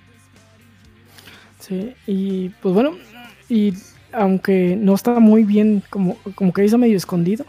Sí, 1.60 1.96
y 2.06 2.50
pues 2.50 2.76
bueno, 2.76 2.96
y 3.50 3.74
aunque 4.12 4.78
no 4.78 4.94
está 4.94 5.20
muy 5.20 5.44
bien, 5.44 5.82
como, 5.90 6.18
como 6.36 6.54
que 6.54 6.64
hizo 6.64 6.78
medio 6.78 6.96
escondido, 6.96 7.44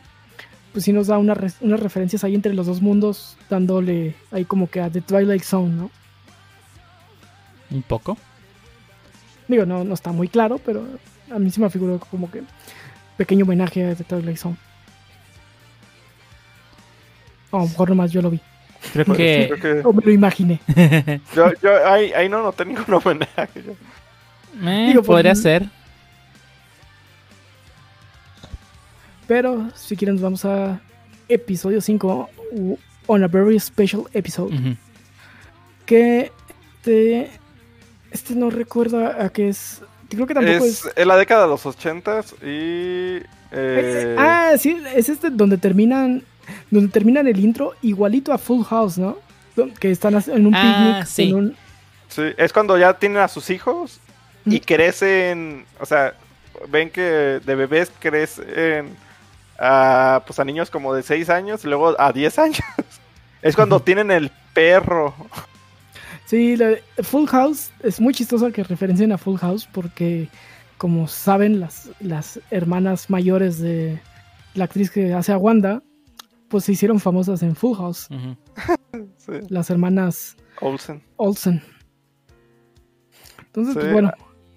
pues 0.72 0.84
sí 0.84 0.92
nos 0.92 1.06
da 1.06 1.18
una 1.18 1.36
unas 1.60 1.80
referencias 1.80 2.24
ahí 2.24 2.34
entre 2.34 2.54
los 2.54 2.66
dos 2.66 2.80
mundos, 2.80 3.36
dándole 3.50 4.14
ahí 4.30 4.44
como 4.46 4.68
que 4.68 4.80
a 4.80 4.90
The 4.90 5.02
Twilight 5.02 5.42
Zone, 5.42 5.74
¿no? 5.74 5.90
Un 7.70 7.82
poco. 7.82 8.16
Digo, 9.48 9.64
no, 9.66 9.84
no 9.84 9.94
está 9.94 10.12
muy 10.12 10.28
claro, 10.28 10.58
pero 10.64 10.84
a 11.30 11.38
mí 11.38 11.50
se 11.50 11.60
me 11.60 11.70
figuró 11.70 11.98
como 11.98 12.30
que 12.30 12.42
pequeño 13.16 13.44
homenaje 13.44 13.84
a 13.84 13.94
Zone. 14.36 14.56
O 17.50 17.58
a 17.58 17.60
lo 17.62 17.68
mejor 17.68 17.88
nomás 17.90 18.12
yo 18.12 18.22
lo 18.22 18.30
vi. 18.30 18.40
Creo 18.92 19.04
que. 19.16 19.50
creo 19.58 19.82
que 19.82 19.88
O 19.88 19.92
me 19.92 20.02
lo 20.02 20.10
imaginé. 20.10 20.60
yo, 21.34 21.52
yo 21.62 21.88
ahí, 21.88 22.12
ahí 22.12 22.28
no 22.28 22.42
noté 22.42 22.64
ningún 22.64 22.92
homenaje. 22.94 23.60
Eh, 23.60 24.86
Digo, 24.88 25.02
pues, 25.02 25.06
podría 25.06 25.32
mm. 25.32 25.36
ser. 25.36 25.66
Pero 29.26 29.70
si 29.74 29.96
quieren 29.96 30.16
nos 30.16 30.22
vamos 30.22 30.44
a 30.44 30.80
episodio 31.28 31.80
5 31.80 32.28
u- 32.52 32.78
on 33.06 33.24
a 33.24 33.28
very 33.28 33.58
special 33.58 34.04
episode. 34.12 34.76
Que 35.84 36.30
este, 36.86 37.30
este 38.16 38.34
no 38.34 38.50
recuerdo 38.50 39.06
a, 39.06 39.28
qué 39.30 39.48
es. 39.50 39.80
Creo 40.08 40.26
que 40.26 40.34
tampoco 40.34 40.64
es. 40.64 40.84
Es 40.84 40.92
en 40.96 41.08
la 41.08 41.16
década 41.16 41.42
de 41.42 41.48
los 41.48 41.64
ochentas 41.66 42.32
y... 42.42 43.20
eh, 43.52 44.16
ah, 44.18 44.52
sí, 44.58 44.80
es 44.94 45.08
este 45.08 45.30
donde 45.30 45.58
terminan 45.58 46.22
donde 46.70 46.88
terminan 46.92 47.26
el 47.26 47.40
intro 47.40 47.74
igualito 47.82 48.32
a 48.32 48.38
Full 48.38 48.64
House, 48.64 48.98
¿no? 48.98 49.16
Que 49.80 49.90
están 49.90 50.14
en 50.28 50.46
un 50.46 50.54
Ah, 50.54 50.62
picnic. 51.00 51.06
sí. 51.06 51.30
en 51.30 51.34
un- 51.34 51.56
Sí, 52.08 52.22
es 52.36 52.52
cuando 52.52 52.78
ya 52.78 52.94
tienen 52.94 53.18
a 53.18 53.26
sus 53.28 53.50
hijos 53.50 54.00
y 54.44 54.60
crecen, 54.60 55.64
o 55.80 55.86
sea, 55.86 56.14
ven 56.68 56.88
que 56.90 57.00
de 57.44 57.54
bebés 57.56 57.90
crecen 57.98 58.94
a, 59.58 60.22
pues 60.24 60.38
a 60.38 60.44
niños 60.44 60.70
como 60.70 60.94
de 60.94 61.02
6 61.02 61.28
años 61.30 61.64
y 61.64 61.68
luego 61.68 62.00
a 62.00 62.12
10 62.12 62.38
años. 62.38 62.58
Es 63.42 63.54
cuando 63.54 63.80
tienen 63.80 64.10
el 64.10 64.30
perro. 64.54 65.14
Sí, 66.26 66.56
la- 66.56 66.76
Full 67.02 67.26
House 67.28 67.70
es 67.82 68.00
muy 68.00 68.12
chistoso 68.12 68.50
que 68.52 68.62
referencien 68.64 69.12
a 69.12 69.18
Full 69.18 69.36
House 69.38 69.68
porque, 69.72 70.28
como 70.76 71.06
saben, 71.08 71.60
las, 71.60 71.88
las 72.00 72.40
hermanas 72.50 73.08
mayores 73.10 73.58
de 73.60 74.00
la 74.54 74.64
actriz 74.64 74.90
que 74.90 75.12
hace 75.14 75.32
a 75.32 75.38
Wanda, 75.38 75.82
pues 76.48 76.64
se 76.64 76.72
hicieron 76.72 76.98
famosas 77.00 77.42
en 77.42 77.54
Full 77.56 77.76
House. 77.76 78.08
Sí, 79.18 79.32
Las 79.50 79.68
hermanas 79.70 80.36
Olsen. 80.60 81.02
Olsen. 81.16 81.60
Entonces, 83.46 83.74
Sí. 83.74 83.80
pues 83.80 83.92
bueno, 83.92 84.10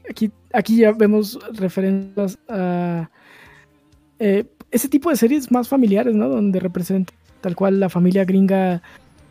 aquí, 0.10 0.32
aquí 0.54 0.78
ya 0.78 0.92
vemos 0.92 1.40
referencias 1.54 2.38
a 2.48 3.10
eh, 4.20 4.46
ese 4.72 4.88
tipo 4.88 5.10
de 5.10 5.16
series 5.18 5.52
más 5.52 5.68
familiares, 5.68 6.16
¿no? 6.16 6.30
Donde 6.30 6.60
representa 6.60 7.14
tal 7.42 7.56
cual 7.56 7.80
la 7.80 7.90
familia 7.90 8.26
gringa 8.26 8.82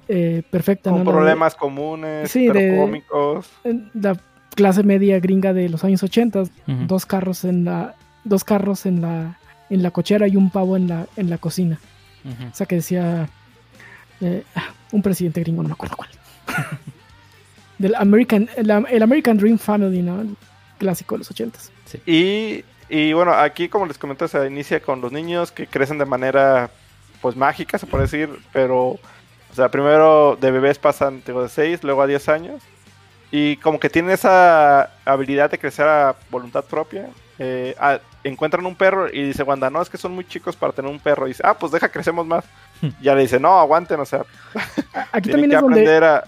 eh, 0.08 0.42
perfecta, 0.50 0.90
Con 0.90 1.04
problemas 1.04 1.54
comunes, 1.54 2.30
Sí, 2.30 2.48
pero 2.48 2.60
de- 2.60 2.76
cómicos. 2.76 3.50
La 3.94 4.16
clase 4.54 4.82
media 4.82 5.20
gringa 5.20 5.52
de 5.52 5.68
los 5.68 5.84
años 5.84 6.02
80, 6.02 6.42
Ujú. 6.42 6.50
dos 6.86 7.06
carros 7.06 7.44
en 7.44 7.64
la 7.64 7.94
dos 8.24 8.42
carros 8.44 8.86
en 8.86 9.00
la 9.02 9.38
en 9.70 9.82
la 9.82 9.90
cochera 9.90 10.26
y 10.28 10.36
un 10.36 10.50
pavo 10.50 10.76
en 10.76 10.88
la 10.88 11.06
en 11.16 11.30
la 11.30 11.38
cocina. 11.38 11.78
O 12.50 12.54
sea 12.54 12.66
que 12.66 12.76
decía 12.76 13.28
eh, 14.20 14.42
un 14.92 15.02
presidente 15.02 15.40
gringo, 15.40 15.62
no 15.62 15.68
me 15.68 15.74
acuerdo 15.74 15.96
cuál. 15.96 16.10
Del 17.78 17.94
American, 17.94 18.48
el, 18.56 18.70
el 18.90 19.02
American 19.02 19.36
Dream 19.38 19.56
Family, 19.58 20.02
¿no? 20.02 20.20
El 20.20 20.36
clásico 20.78 21.14
de 21.14 21.18
los 21.20 21.30
ochentas. 21.30 21.70
Y, 22.06 22.64
y 22.88 23.12
bueno, 23.12 23.32
aquí 23.32 23.68
como 23.68 23.86
les 23.86 23.98
comenté, 23.98 24.26
se 24.26 24.44
inicia 24.46 24.80
con 24.80 25.00
los 25.00 25.12
niños 25.12 25.52
que 25.52 25.66
crecen 25.66 25.98
de 25.98 26.04
manera 26.04 26.70
pues 27.22 27.36
mágica, 27.36 27.78
se 27.78 27.86
puede 27.86 28.04
decir, 28.04 28.28
pero 28.52 28.98
o 29.50 29.54
sea, 29.54 29.68
primero 29.70 30.36
de 30.40 30.50
bebés 30.50 30.78
pasan 30.78 31.22
digo, 31.26 31.42
de 31.42 31.48
6, 31.48 31.82
luego 31.84 32.02
a 32.02 32.06
10 32.06 32.28
años. 32.28 32.62
Y 33.30 33.56
como 33.58 33.78
que 33.78 33.90
tienen 33.90 34.10
esa 34.12 34.90
habilidad 35.04 35.50
de 35.50 35.58
crecer 35.58 35.86
a 35.86 36.16
voluntad 36.30 36.64
propia. 36.64 37.08
eh, 37.40 37.76
a- 37.78 38.00
encuentran 38.24 38.66
un 38.66 38.74
perro 38.74 39.08
y 39.12 39.22
dice 39.22 39.44
Wanda, 39.44 39.70
no, 39.70 39.80
es 39.80 39.88
que 39.88 39.96
son 39.96 40.12
muy 40.12 40.24
chicos 40.26 40.56
para 40.56 40.72
tener 40.72 40.90
un 40.90 40.98
perro. 40.98 41.26
Y 41.26 41.30
dice, 41.30 41.42
ah, 41.46 41.54
pues 41.54 41.70
deja, 41.70 41.88
crecemos 41.88 42.26
más. 42.26 42.44
ya 43.00 43.14
le 43.14 43.22
dice, 43.22 43.38
no, 43.38 43.58
aguanten, 43.60 44.00
o 44.00 44.04
sea, 44.04 44.24
Aquí 45.12 45.30
también 45.30 45.50
que 45.50 45.56
es 45.56 45.62
donde, 45.62 45.96
a... 45.98 46.24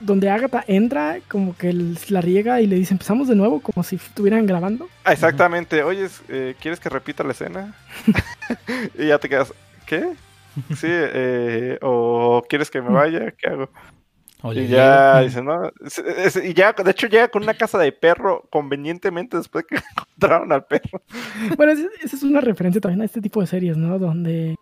donde 0.00 0.30
Agatha 0.30 0.62
entra, 0.68 1.18
como 1.28 1.56
que 1.56 1.70
el- 1.70 1.98
la 2.08 2.20
riega 2.20 2.60
y 2.60 2.66
le 2.68 2.76
dice, 2.76 2.94
empezamos 2.94 3.26
de 3.26 3.34
nuevo, 3.34 3.60
como 3.60 3.82
si 3.82 3.96
estuvieran 3.96 4.46
grabando. 4.46 4.88
Ah, 5.04 5.12
Exactamente, 5.12 5.82
oye, 5.82 6.08
eh, 6.28 6.54
¿quieres 6.60 6.78
que 6.78 6.88
repita 6.88 7.24
la 7.24 7.32
escena? 7.32 7.74
y 8.98 9.08
ya 9.08 9.18
te 9.18 9.28
quedas, 9.28 9.52
¿qué? 9.86 10.12
Sí, 10.76 10.86
eh, 10.88 11.78
o 11.82 12.42
¿quieres 12.48 12.70
que 12.70 12.80
me 12.82 12.90
vaya? 12.90 13.32
¿Qué 13.32 13.48
hago? 13.48 13.68
Y 14.52 14.66
ya 14.66 15.20
dice, 15.22 15.42
no, 15.42 15.70
es- 15.84 15.98
es- 15.98 16.36
y 16.44 16.52
ya, 16.52 16.72
de 16.74 16.90
hecho 16.90 17.06
llega 17.06 17.28
con 17.28 17.42
una 17.44 17.54
casa 17.54 17.78
de 17.78 17.92
perro 17.92 18.46
convenientemente 18.50 19.38
después 19.38 19.64
que 19.66 19.76
encontraron 19.96 20.52
al 20.52 20.64
perro. 20.66 21.00
Bueno, 21.56 21.72
esa 21.72 22.16
es 22.16 22.22
una 22.22 22.42
referencia 22.42 22.80
también 22.80 23.00
a 23.00 23.06
este 23.06 23.22
tipo 23.22 23.40
de 23.40 23.46
series, 23.46 23.76
¿no? 23.78 23.98
Donde 23.98 24.54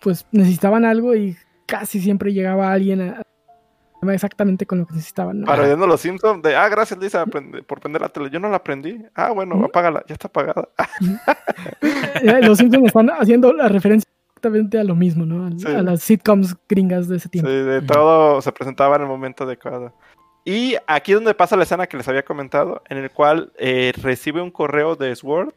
pues 0.00 0.26
necesitaban 0.32 0.84
algo 0.86 1.14
y 1.14 1.36
casi 1.66 2.00
siempre 2.00 2.32
llegaba 2.32 2.72
alguien 2.72 3.02
a, 3.02 3.22
exactamente 4.12 4.64
con 4.66 4.78
lo 4.78 4.86
que 4.86 4.94
necesitaban, 4.94 5.40
¿no? 5.42 5.46
Parodiando 5.46 5.86
los 5.86 6.00
Simpsons 6.00 6.42
de, 6.42 6.56
ah, 6.56 6.68
gracias 6.70 6.98
Lisa 6.98 7.24
por 7.26 7.80
prender 7.80 8.00
la 8.02 8.08
tele. 8.08 8.30
Yo 8.30 8.40
no 8.40 8.48
la 8.48 8.56
aprendí. 8.56 8.98
Ah, 9.14 9.30
bueno, 9.32 9.56
Ujú. 9.56 9.66
apágala, 9.66 10.02
ya 10.08 10.14
está 10.14 10.28
apagada. 10.28 10.68
Los 12.42 12.58
Simpsons 12.58 12.86
están 12.86 13.10
haciendo 13.10 13.52
la 13.52 13.68
referencia 13.68 14.10
exactamente 14.42 14.78
a 14.78 14.84
lo 14.84 14.96
mismo, 14.96 15.24
¿no? 15.24 15.46
Al- 15.46 15.58
Sí. 15.58 15.66
A 15.68 15.82
las 15.82 16.02
sitcoms 16.02 16.56
gringas 16.68 17.08
de 17.08 17.16
ese 17.16 17.24
Sí, 17.24 17.30
tiempo. 17.30 17.50
de 17.50 17.78
Ujú. 17.78 17.86
todo 17.86 18.42
se 18.42 18.52
presentaba 18.52 18.96
en 18.96 19.02
el 19.02 19.08
momento 19.08 19.44
adecuado. 19.44 19.94
Y 20.44 20.74
aquí 20.88 21.12
es 21.12 21.16
donde 21.18 21.34
pasa 21.34 21.56
la 21.56 21.62
escena 21.62 21.86
que 21.86 21.96
les 21.96 22.08
había 22.08 22.24
comentado, 22.24 22.82
en 22.88 22.98
el 22.98 23.10
cual 23.10 23.52
eh, 23.58 23.92
recibe 24.02 24.42
un 24.42 24.50
correo 24.50 24.96
de 24.96 25.14
Sword, 25.14 25.54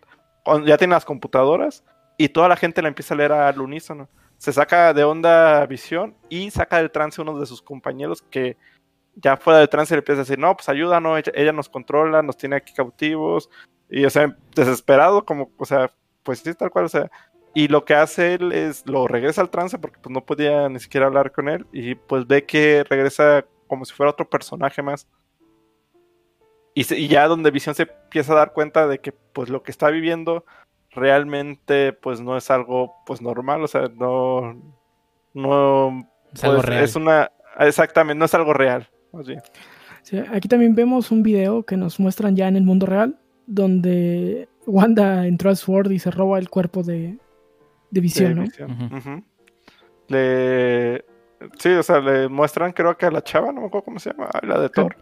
ya 0.65 0.77
tiene 0.77 0.93
las 0.93 1.05
computadoras, 1.05 1.83
y 2.17 2.29
toda 2.29 2.47
la 2.47 2.55
gente 2.55 2.81
la 2.83 2.89
empieza 2.89 3.15
a 3.15 3.17
leer 3.17 3.31
al 3.31 3.59
unísono. 3.59 4.07
Se 4.37 4.53
saca 4.53 4.93
de 4.93 5.03
onda 5.03 5.65
visión 5.65 6.13
y 6.29 6.51
saca 6.51 6.77
del 6.77 6.91
trance 6.91 7.19
uno 7.21 7.39
de 7.39 7.45
sus 7.47 7.61
compañeros 7.63 8.21
que 8.29 8.57
ya 9.15 9.37
fuera 9.37 9.59
del 9.59 9.69
trance 9.69 9.95
le 9.95 9.99
empieza 9.99 10.21
a 10.21 10.23
decir, 10.25 10.37
no, 10.37 10.55
pues 10.55 10.69
ayúdanos, 10.69 11.17
ella, 11.17 11.31
ella 11.33 11.51
nos 11.53 11.69
controla, 11.69 12.21
nos 12.21 12.37
tiene 12.37 12.57
aquí 12.57 12.73
cautivos, 12.73 13.49
y 13.89 14.05
o 14.05 14.09
sea, 14.09 14.35
desesperado, 14.53 15.25
como, 15.25 15.49
o 15.57 15.65
sea, 15.65 15.89
pues 16.21 16.39
sí, 16.39 16.53
tal 16.53 16.69
cual, 16.69 16.85
o 16.85 16.89
sea, 16.89 17.09
y 17.55 17.67
lo 17.69 17.85
que 17.85 17.95
hace 17.95 18.35
él 18.35 18.51
es 18.51 18.85
lo 18.85 19.07
regresa 19.07 19.41
al 19.41 19.49
trance 19.49 19.79
porque 19.79 19.97
pues 20.01 20.13
no 20.13 20.23
podía 20.25 20.69
ni 20.69 20.79
siquiera 20.79 21.07
hablar 21.07 21.31
con 21.31 21.49
él 21.49 21.65
y 21.71 21.95
pues 21.95 22.27
ve 22.27 22.45
que 22.45 22.83
regresa 22.87 23.45
como 23.67 23.83
si 23.85 23.93
fuera 23.93 24.11
otro 24.11 24.29
personaje 24.29 24.81
más. 24.83 25.07
Y, 26.73 26.83
se- 26.83 26.99
y 26.99 27.07
ya 27.07 27.27
donde 27.27 27.51
Visión 27.51 27.73
se 27.73 27.83
empieza 27.83 28.33
a 28.33 28.35
dar 28.35 28.53
cuenta 28.53 28.85
de 28.87 28.99
que 28.99 29.11
pues 29.11 29.49
lo 29.49 29.63
que 29.63 29.71
está 29.71 29.89
viviendo 29.89 30.45
realmente 30.91 31.93
pues 31.93 32.19
no 32.21 32.37
es 32.37 32.51
algo 32.51 32.93
pues 33.05 33.21
normal, 33.21 33.63
o 33.63 33.67
sea, 33.67 33.89
no 33.95 34.55
no 35.33 36.07
Es 36.33 36.43
algo 36.43 36.57
pues, 36.57 36.65
real. 36.67 36.83
es 36.83 36.95
una 36.95 37.31
exactamente, 37.59 38.19
no 38.19 38.25
es 38.25 38.33
algo 38.33 38.53
real, 38.53 38.89
más 39.13 39.27
bien. 39.27 39.41
Sí, 40.03 40.17
aquí 40.31 40.47
también 40.47 40.75
vemos 40.75 41.11
un 41.11 41.23
video 41.23 41.63
que 41.63 41.77
nos 41.77 41.99
muestran 41.99 42.35
ya 42.35 42.47
en 42.47 42.55
el 42.57 42.63
mundo 42.63 42.85
real, 42.85 43.17
donde 43.47 44.47
Wanda 44.67 45.25
entró 45.27 45.49
al 45.49 45.57
Sword 45.57 45.91
y 45.91 45.99
se 45.99 46.11
roba 46.11 46.37
el 46.39 46.49
cuerpo 46.49 46.83
de, 46.83 47.17
de 47.91 48.01
Visión, 48.01 48.29
de 48.29 48.35
¿no? 48.35 48.41
Visión. 48.43 48.71
Ujú. 48.71 48.97
Ujú. 48.97 49.23
Le 50.07 51.05
sí, 51.59 51.69
o 51.69 51.83
sea, 51.83 51.99
le 51.99 52.27
muestran 52.27 52.71
creo 52.71 52.97
que 52.97 53.05
a 53.05 53.11
la 53.11 53.23
chava, 53.23 53.51
no 53.51 53.61
me 53.61 53.67
acuerdo 53.67 53.85
cómo 53.85 53.99
se 53.99 54.11
llama, 54.11 54.29
la 54.43 54.59
de 54.59 54.69
Thor. 54.69 54.95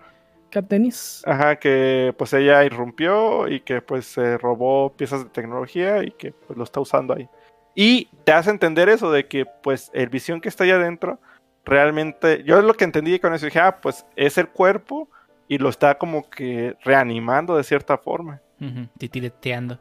Cat 0.49 0.67
Dennis. 0.69 1.23
Ajá, 1.25 1.55
que 1.55 2.13
pues 2.17 2.31
ella 2.33 2.63
irrumpió 2.63 3.47
y 3.47 3.61
que 3.61 3.81
pues 3.81 4.05
se 4.05 4.37
robó 4.37 4.91
piezas 4.91 5.23
de 5.23 5.29
tecnología 5.31 6.03
y 6.03 6.11
que 6.11 6.31
pues 6.31 6.57
lo 6.57 6.63
está 6.63 6.79
usando 6.79 7.15
ahí. 7.15 7.27
Y 7.75 8.07
te 8.23 8.33
hace 8.33 8.51
entender 8.51 8.87
eso 8.87 9.11
de 9.11 9.27
que 9.27 9.45
pues 9.45 9.89
el 9.93 10.09
visión 10.09 10.41
que 10.41 10.49
está 10.49 10.63
ahí 10.63 10.71
adentro 10.71 11.19
realmente, 11.65 12.43
yo 12.43 12.59
es 12.59 12.65
lo 12.65 12.75
que 12.75 12.83
entendí 12.83 13.17
con 13.19 13.33
eso, 13.33 13.45
dije, 13.45 13.59
ah, 13.59 13.79
pues 13.81 14.05
es 14.15 14.37
el 14.37 14.47
cuerpo 14.49 15.09
y 15.47 15.57
lo 15.57 15.69
está 15.69 15.97
como 15.97 16.29
que 16.29 16.75
reanimando 16.83 17.55
de 17.57 17.63
cierta 17.63 17.97
forma. 17.97 18.39
Ujú, 18.61 18.87
Titireteando. 18.97 19.79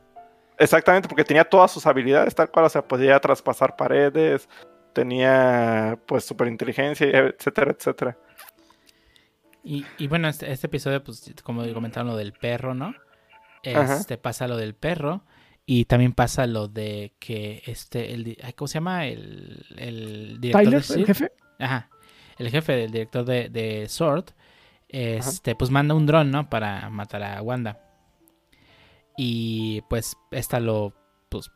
Exactamente, 0.63 1.09
porque 1.09 1.25
tenía 1.25 1.45
todas 1.45 1.73
sus 1.73 1.87
habilidades, 1.87 2.35
tal 2.35 2.51
cual, 2.51 2.67
o 2.67 2.69
sea, 2.69 2.87
podía 2.87 3.19
traspasar 3.19 3.75
paredes, 3.75 4.49
tenía 4.93 5.99
pues 6.07 6.25
superinteligencia, 6.25 7.07
etcétera, 7.07 7.73
etcétera. 7.73 8.19
Y, 9.65 9.85
y 9.99 10.07
bueno, 10.07 10.29
este, 10.29 10.53
este 10.53 10.69
episodio, 10.69 11.03
pues, 11.03 11.35
como 11.43 11.63
comentaron 11.73 12.09
lo 12.09 12.17
del 12.17 12.33
perro, 12.33 12.75
¿no? 12.75 12.95
Ajá. 13.75 13.97
Este 13.97 14.19
pasa 14.19 14.47
lo 14.47 14.57
del 14.57 14.75
perro. 14.75 15.25
Y 15.65 15.85
también 15.85 16.13
pasa 16.13 16.47
lo 16.47 16.67
de 16.67 17.13
que 17.21 17.63
este, 17.67 18.13
el, 18.15 18.37
¿cómo 18.57 18.67
se 18.67 18.75
llama? 18.75 19.07
El, 19.07 19.65
el 19.77 20.41
director 20.41 20.65
Tyler, 20.65 20.83
de 20.83 20.95
el 20.95 21.07
jefe. 21.07 21.33
Ajá. 21.61 21.89
El 22.39 22.51
jefe 22.51 22.73
del 22.73 22.91
director 22.91 23.25
de, 23.25 23.49
de 23.49 23.89
Sword. 23.89 24.27
Este, 24.89 25.55
pues 25.55 25.71
manda 25.71 25.95
un 25.95 26.07
dron, 26.07 26.31
¿no? 26.31 26.51
Para 26.51 26.91
matar 26.91 27.23
a 27.23 27.41
Wanda. 27.43 27.79
Y 29.17 29.83
pues 29.91 30.17
esta 30.31 30.59
lo, 30.61 30.93
pues, 31.29 31.51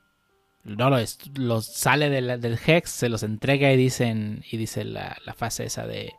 no 0.65 0.91
lo 0.91 0.99
es, 0.99 1.19
los 1.37 1.67
sale 1.67 2.11
de 2.11 2.21
la- 2.21 2.37
del 2.39 2.59
Hex, 2.65 2.91
se 2.91 3.09
los 3.09 3.23
entrega 3.23 3.73
y 3.73 3.77
dicen, 3.77 4.43
y 4.51 4.57
dice 4.57 4.85
la, 4.85 5.17
la 5.25 5.35
fase 5.35 5.65
esa 5.65 5.87
de 5.87 6.13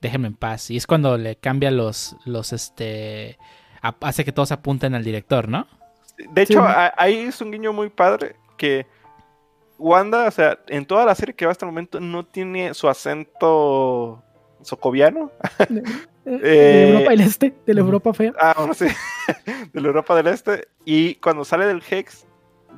déjenme 0.00 0.28
en 0.28 0.34
paz. 0.34 0.70
Y 0.70 0.76
es 0.76 0.86
cuando 0.86 1.16
le 1.18 1.36
cambia 1.36 1.70
los, 1.70 2.16
los 2.24 2.52
este, 2.52 3.38
a- 3.82 3.96
hace 4.02 4.24
que 4.24 4.32
todos 4.32 4.52
apunten 4.52 4.94
al 4.94 5.04
director, 5.04 5.48
¿no? 5.48 5.66
De 6.30 6.42
hecho, 6.42 6.54
Sí. 6.60 6.66
a- 6.66 6.92
ahí 6.96 7.16
es 7.18 7.40
un 7.40 7.50
guiño 7.52 7.72
muy 7.72 7.88
padre 7.90 8.36
que 8.56 8.86
Wanda, 9.78 10.26
o 10.26 10.30
sea, 10.32 10.58
en 10.66 10.84
toda 10.86 11.04
la 11.04 11.14
serie 11.14 11.34
que 11.36 11.46
va 11.46 11.52
hasta 11.52 11.64
el 11.64 11.70
momento, 11.70 12.00
no 12.00 12.24
tiene 12.26 12.74
su 12.74 12.88
acento 12.88 14.22
socoviano. 14.62 15.30
De, 15.68 16.36
de 16.36 16.84
Eh, 16.84 16.88
Europa 16.90 17.10
del 17.10 17.20
Este, 17.22 17.54
de 17.64 17.74
la. 17.74 17.80
Europa 17.80 18.12
fea. 18.12 18.32
Ah, 18.38 18.54
bueno, 18.58 18.74
sí. 18.74 18.86
de 19.72 19.80
la 19.80 19.88
Europa 19.88 20.14
del 20.14 20.28
Este. 20.28 20.68
Y 20.84 21.16
cuando 21.16 21.44
sale 21.44 21.66
del 21.66 21.82
Hex, 21.88 22.26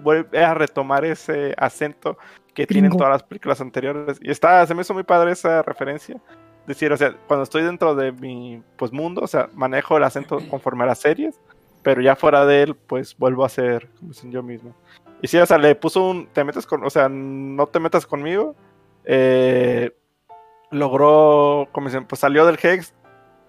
vuelve 0.02 0.42
a 0.44 0.54
retomar 0.54 1.04
ese 1.04 1.54
acento 1.56 2.16
que 2.54 2.66
tienen 2.66 2.90
Gringo. 2.90 2.98
todas 2.98 3.12
las 3.12 3.22
películas 3.22 3.60
anteriores. 3.60 4.18
Y 4.20 4.30
está, 4.30 4.66
se 4.66 4.74
me 4.74 4.82
hizo 4.82 4.94
muy 4.94 5.04
padre 5.04 5.32
esa 5.32 5.62
referencia. 5.62 6.20
Decir, 6.66 6.92
o 6.92 6.96
sea, 6.96 7.14
cuando 7.26 7.44
estoy 7.44 7.62
dentro 7.62 7.94
de 7.94 8.12
mi 8.12 8.62
pues 8.76 8.92
mundo, 8.92 9.22
o 9.22 9.26
sea, 9.26 9.48
manejo 9.54 9.96
el 9.96 10.04
acento 10.04 10.38
conforme 10.48 10.84
a 10.84 10.88
las 10.88 10.98
series, 10.98 11.40
pero 11.82 12.00
ya 12.02 12.16
fuera 12.16 12.44
de 12.44 12.62
él, 12.62 12.74
pues 12.74 13.16
vuelvo 13.16 13.44
a 13.44 13.48
ser 13.48 13.88
como 13.98 14.12
yo 14.12 14.42
mismo. 14.42 14.74
Y 15.22 15.28
sí, 15.28 15.38
o 15.38 15.46
sea, 15.46 15.58
le 15.58 15.74
puso 15.74 16.02
un, 16.02 16.26
te 16.28 16.44
metes 16.44 16.66
con, 16.66 16.84
o 16.84 16.90
sea, 16.90 17.08
no 17.08 17.66
te 17.66 17.80
metas 17.80 18.06
conmigo. 18.06 18.54
Eh, 19.04 19.90
logró, 20.70 21.68
como 21.72 21.88
dicen, 21.88 22.06
pues 22.06 22.20
salió 22.20 22.46
del 22.46 22.58
Hex, 22.62 22.94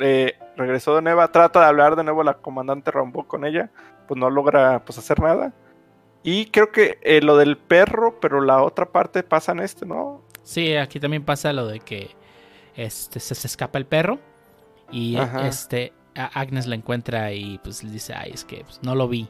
eh, 0.02 0.38
regresó 0.58 0.96
de 0.96 1.02
nuevo, 1.02 1.28
trata 1.30 1.60
de 1.62 1.66
hablar 1.68 1.96
de 1.96 2.04
nuevo 2.04 2.24
la 2.24 2.36
comandante 2.36 2.92
Rambo 2.92 3.28
con 3.28 3.46
ella, 3.46 3.70
pues 4.08 4.20
no 4.20 4.30
logra 4.30 4.84
pues 4.86 4.98
hacer 4.98 5.20
nada. 5.20 5.54
Y 6.24 6.46
creo 6.48 6.72
que 6.72 7.00
eh, 7.02 7.22
lo 7.22 7.38
del 7.38 7.58
perro, 7.58 8.20
pero 8.20 8.42
la 8.42 8.62
otra 8.62 8.86
parte 8.92 9.24
pasa 9.24 9.54
en 9.54 9.60
este, 9.60 9.86
¿no? 9.86 10.22
Sí, 10.44 10.76
aquí 10.76 11.00
también 11.00 11.24
pasa 11.24 11.52
lo 11.54 11.68
de 11.68 11.80
que 11.80 12.12
este, 12.76 13.20
se, 13.20 13.34
se 13.36 13.48
escapa 13.48 13.78
el 13.80 13.86
perro 13.86 14.20
y 14.92 15.18
Ajá. 15.18 15.48
este 15.48 15.94
Agnes 16.16 16.68
la 16.68 16.76
encuentra 16.76 17.32
y 17.32 17.58
pues 17.64 17.84
le 17.84 17.92
dice, 17.92 18.14
ay, 18.14 18.32
es 18.34 18.44
que 18.44 18.64
pues, 18.66 18.82
no 18.84 18.96
lo 18.96 19.08
vi. 19.08 19.30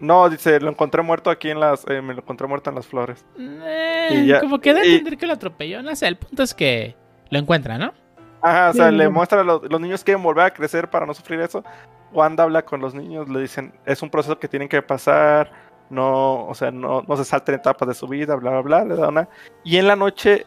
No, 0.00 0.28
dice, 0.28 0.60
lo 0.60 0.70
encontré 0.70 1.02
muerto 1.02 1.30
aquí 1.30 1.50
en 1.50 1.58
las, 1.58 1.84
eh, 1.88 2.00
me 2.02 2.14
lo 2.14 2.20
encontré 2.20 2.46
muerto 2.46 2.70
en 2.70 2.76
las 2.76 2.86
flores. 2.86 3.24
Eh, 3.38 4.08
Y 4.12 4.26
ya- 4.26 4.40
como 4.40 4.60
que 4.60 4.70
y- 4.70 4.72
entender 4.72 5.16
que 5.18 5.26
lo 5.26 5.32
atropelló, 5.32 5.82
no 5.82 5.94
sé, 5.96 6.06
el 6.06 6.16
punto 6.16 6.42
es 6.44 6.54
que 6.54 6.94
lo 7.30 7.38
encuentra, 7.40 7.78
¿no? 7.78 7.92
Ajá, 8.40 8.70
o 8.70 8.72
sea, 8.72 8.90
Sí, 8.90 8.96
le 8.96 9.08
muestra 9.08 9.40
a 9.40 9.44
los, 9.44 9.62
los 9.68 9.80
niños 9.80 10.04
quieren 10.04 10.22
volver 10.22 10.46
a 10.46 10.50
crecer 10.50 10.88
para 10.88 11.06
no 11.06 11.14
sufrir 11.14 11.40
eso. 11.40 11.64
Wanda 12.12 12.44
habla 12.44 12.62
con 12.62 12.80
los 12.80 12.94
niños, 12.94 13.28
le 13.28 13.40
dicen, 13.40 13.72
es 13.84 14.02
un 14.02 14.10
proceso 14.10 14.38
que 14.38 14.48
tienen 14.48 14.68
que 14.68 14.80
pasar, 14.80 15.50
no, 15.90 16.46
o 16.46 16.54
sea, 16.54 16.70
no, 16.70 17.02
no 17.06 17.16
se 17.16 17.24
salten 17.24 17.54
etapas 17.54 17.88
de 17.88 17.94
su 17.94 18.06
vida, 18.06 18.34
bla, 18.36 18.50
bla, 18.50 18.60
bla, 18.60 18.84
le 18.84 18.96
da 18.96 19.08
una. 19.08 19.28
Y 19.64 19.76
en 19.76 19.86
la 19.86 19.96
noche 19.96 20.46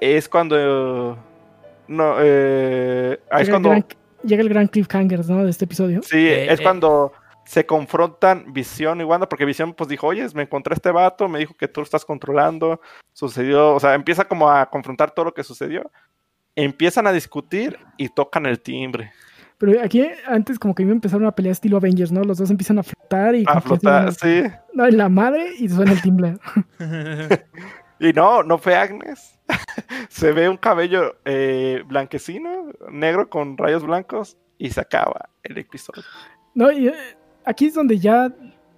es 0.00 0.28
cuando, 0.28 1.16
no, 1.88 2.14
eh, 2.18 3.18
es 3.18 3.28
Llega 3.30 3.40
el, 3.40 3.50
cuando, 3.50 3.68
gran, 3.70 3.86
llega 4.22 4.42
el 4.42 4.48
gran 4.48 4.66
cliffhanger, 4.68 5.28
¿no? 5.28 5.44
De 5.44 5.50
este 5.50 5.64
episodio. 5.64 6.02
sí, 6.02 6.28
Eh, 6.28 6.52
es 6.52 6.60
eh. 6.60 6.62
cuando 6.62 7.12
se 7.44 7.66
confrontan 7.66 8.52
Visión 8.52 9.00
y 9.00 9.04
Wanda, 9.04 9.28
porque 9.28 9.44
Visión 9.44 9.74
pues 9.74 9.88
dijo, 9.88 10.06
oye, 10.06 10.26
me 10.34 10.42
encontré 10.42 10.74
a 10.74 10.76
este 10.76 10.90
vato, 10.90 11.28
me 11.28 11.38
dijo 11.38 11.54
que 11.54 11.68
tú 11.68 11.80
lo 11.80 11.84
estás 11.84 12.04
controlando, 12.04 12.80
sucedió, 13.12 13.74
o 13.74 13.80
sea, 13.80 13.94
empieza 13.94 14.24
como 14.24 14.48
a 14.48 14.66
confrontar 14.70 15.10
todo 15.10 15.26
lo 15.26 15.34
que 15.34 15.44
sucedió. 15.44 15.90
Empiezan 16.56 17.06
a 17.06 17.12
discutir 17.12 17.78
y 17.96 18.08
tocan 18.08 18.46
el 18.46 18.60
timbre. 18.60 19.12
Pero 19.58 19.80
aquí 19.80 20.04
antes 20.26 20.58
como 20.58 20.74
que 20.74 20.82
iba 20.82 20.90
a 20.90 20.94
empezar 20.94 21.20
una 21.20 21.32
pelea 21.34 21.52
estilo 21.52 21.76
Avengers, 21.76 22.10
¿no? 22.10 22.24
Los 22.24 22.38
dos 22.38 22.50
empiezan 22.50 22.78
a 22.80 22.82
flotar 22.82 23.34
y... 23.36 23.44
A 23.46 23.60
flotar, 23.60 24.12
sí. 24.12 24.42
No, 24.74 24.86
en 24.86 24.96
la 24.96 25.08
madre 25.08 25.50
y 25.58 25.68
suena 25.68 25.92
el 25.92 26.02
timbre. 26.02 26.36
Y 28.00 28.12
no, 28.12 28.42
no 28.42 28.58
fue 28.58 28.74
Agnes. 28.74 29.38
se 30.08 30.32
ve 30.32 30.48
un 30.48 30.56
cabello 30.56 31.18
eh, 31.24 31.84
blanquecino, 31.86 32.72
negro 32.90 33.30
con 33.30 33.56
rayos 33.56 33.84
blancos 33.84 34.36
y 34.58 34.70
se 34.70 34.80
acaba 34.80 35.28
el 35.44 35.56
episodio. 35.58 36.02
No, 36.52 36.72
y 36.72 36.88
eh, 36.88 36.94
aquí 37.44 37.66
es 37.66 37.74
donde 37.74 37.98
ya... 37.98 38.34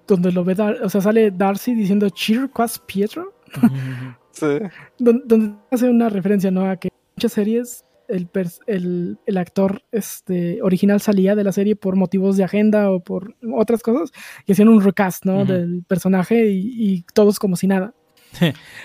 Donde 0.07 0.31
lo 0.31 0.45
ve, 0.45 0.55
Dar- 0.55 0.83
o 0.83 0.91
sea, 0.91 1.01
sale 1.01 1.31
Darcy 1.31 1.75
diciendo 1.75 2.11
Cheer 2.11 2.51
Quas 2.51 2.79
Pietro. 2.79 3.33
Sí. 4.33 4.59
Don- 4.99 5.23
donde 5.25 5.55
hace 5.71 5.89
una 5.89 6.09
referencia, 6.09 6.51
¿no? 6.51 6.69
A 6.69 6.77
que 6.77 6.89
muchas 7.17 7.33
series 7.33 7.85
el, 8.09 8.29
el, 8.67 9.19
el 9.25 9.39
actor 9.39 9.83
este, 9.91 10.61
original 10.63 11.01
salía 11.01 11.35
de 11.35 11.43
la 11.45 11.53
serie 11.53 11.75
por 11.75 11.97
motivos 11.97 12.37
de 12.37 12.45
agenda 12.45 12.91
o 12.91 13.01
por 13.01 13.35
otras 13.55 13.83
cosas 13.83 14.13
y 14.47 14.53
hacían 14.53 14.69
un 14.69 14.83
recast, 14.83 15.25
¿no? 15.25 15.45
Del 15.47 15.85
personaje 15.89 16.49
y, 16.51 16.59
y 16.77 17.05
todos 17.15 17.39
como 17.39 17.57
si 17.57 17.67
nada. 17.67 17.95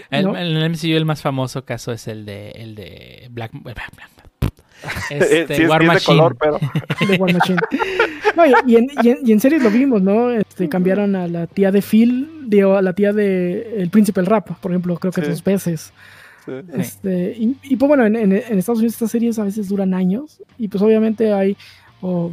El, 0.10 0.24
¿No? 0.26 0.38
el, 0.38 0.56
el 0.56 0.70
MCU 0.70 0.96
el 0.96 1.06
más 1.06 1.22
famoso 1.22 1.66
caso 1.66 1.92
es 1.92 2.08
el 2.08 2.26
de 2.26 2.52
el 2.52 2.76
de 2.76 3.28
Black, 3.32 3.52
Black- 3.54 3.76
Black- 3.96 4.26
Eh, 5.10 5.18
este, 5.42 5.56
sí, 5.58 5.64
es, 5.64 5.70
War 5.70 5.84
es 5.84 5.94
de 5.96 6.00
color, 6.06 6.38
pero 6.40 6.58
de 7.10 7.18
War 7.18 7.34
Machine. 7.34 7.60
No, 8.38 8.46
y, 8.46 8.54
y 8.68 8.76
en, 8.78 8.88
y, 9.04 9.10
en, 9.10 9.18
y 9.26 9.32
en 9.34 9.40
series 9.42 9.62
lo 9.62 9.70
vimos, 9.70 10.02
¿no? 10.02 10.32
Este, 10.32 10.70
cambiaron 10.70 11.18
a 11.18 11.28
la 11.28 11.46
tía 11.48 11.72
de 11.74 11.82
Phil, 11.82 12.30
digo, 12.48 12.78
a 12.78 12.82
la 12.82 12.94
tía 12.94 13.12
de 13.12 13.82
El 13.82 13.90
Príncipe 13.90 14.22
del 14.22 14.28
Rap, 14.28 14.48
por 14.62 14.72
ejemplo, 14.72 14.96
creo 14.98 15.12
que 15.12 15.22
Sí. 15.24 15.30
dos 15.30 15.44
veces. 15.44 15.92
Sí. 16.50 16.72
Este, 16.82 17.36
y, 17.38 17.58
y, 17.64 17.76
pues 17.76 17.88
bueno, 17.88 18.06
en, 18.06 18.16
en- 18.16 18.32
en 18.34 18.58
Estados 18.60 18.80
Unidos 18.80 18.94
estas 18.96 19.12
series 19.12 19.38
a 19.40 19.44
veces 19.44 19.70
duran 19.70 19.94
años 19.94 20.42
y 20.58 20.68
pues 20.68 20.82
obviamente 20.84 21.32
hay 21.34 21.56
o 22.02 22.32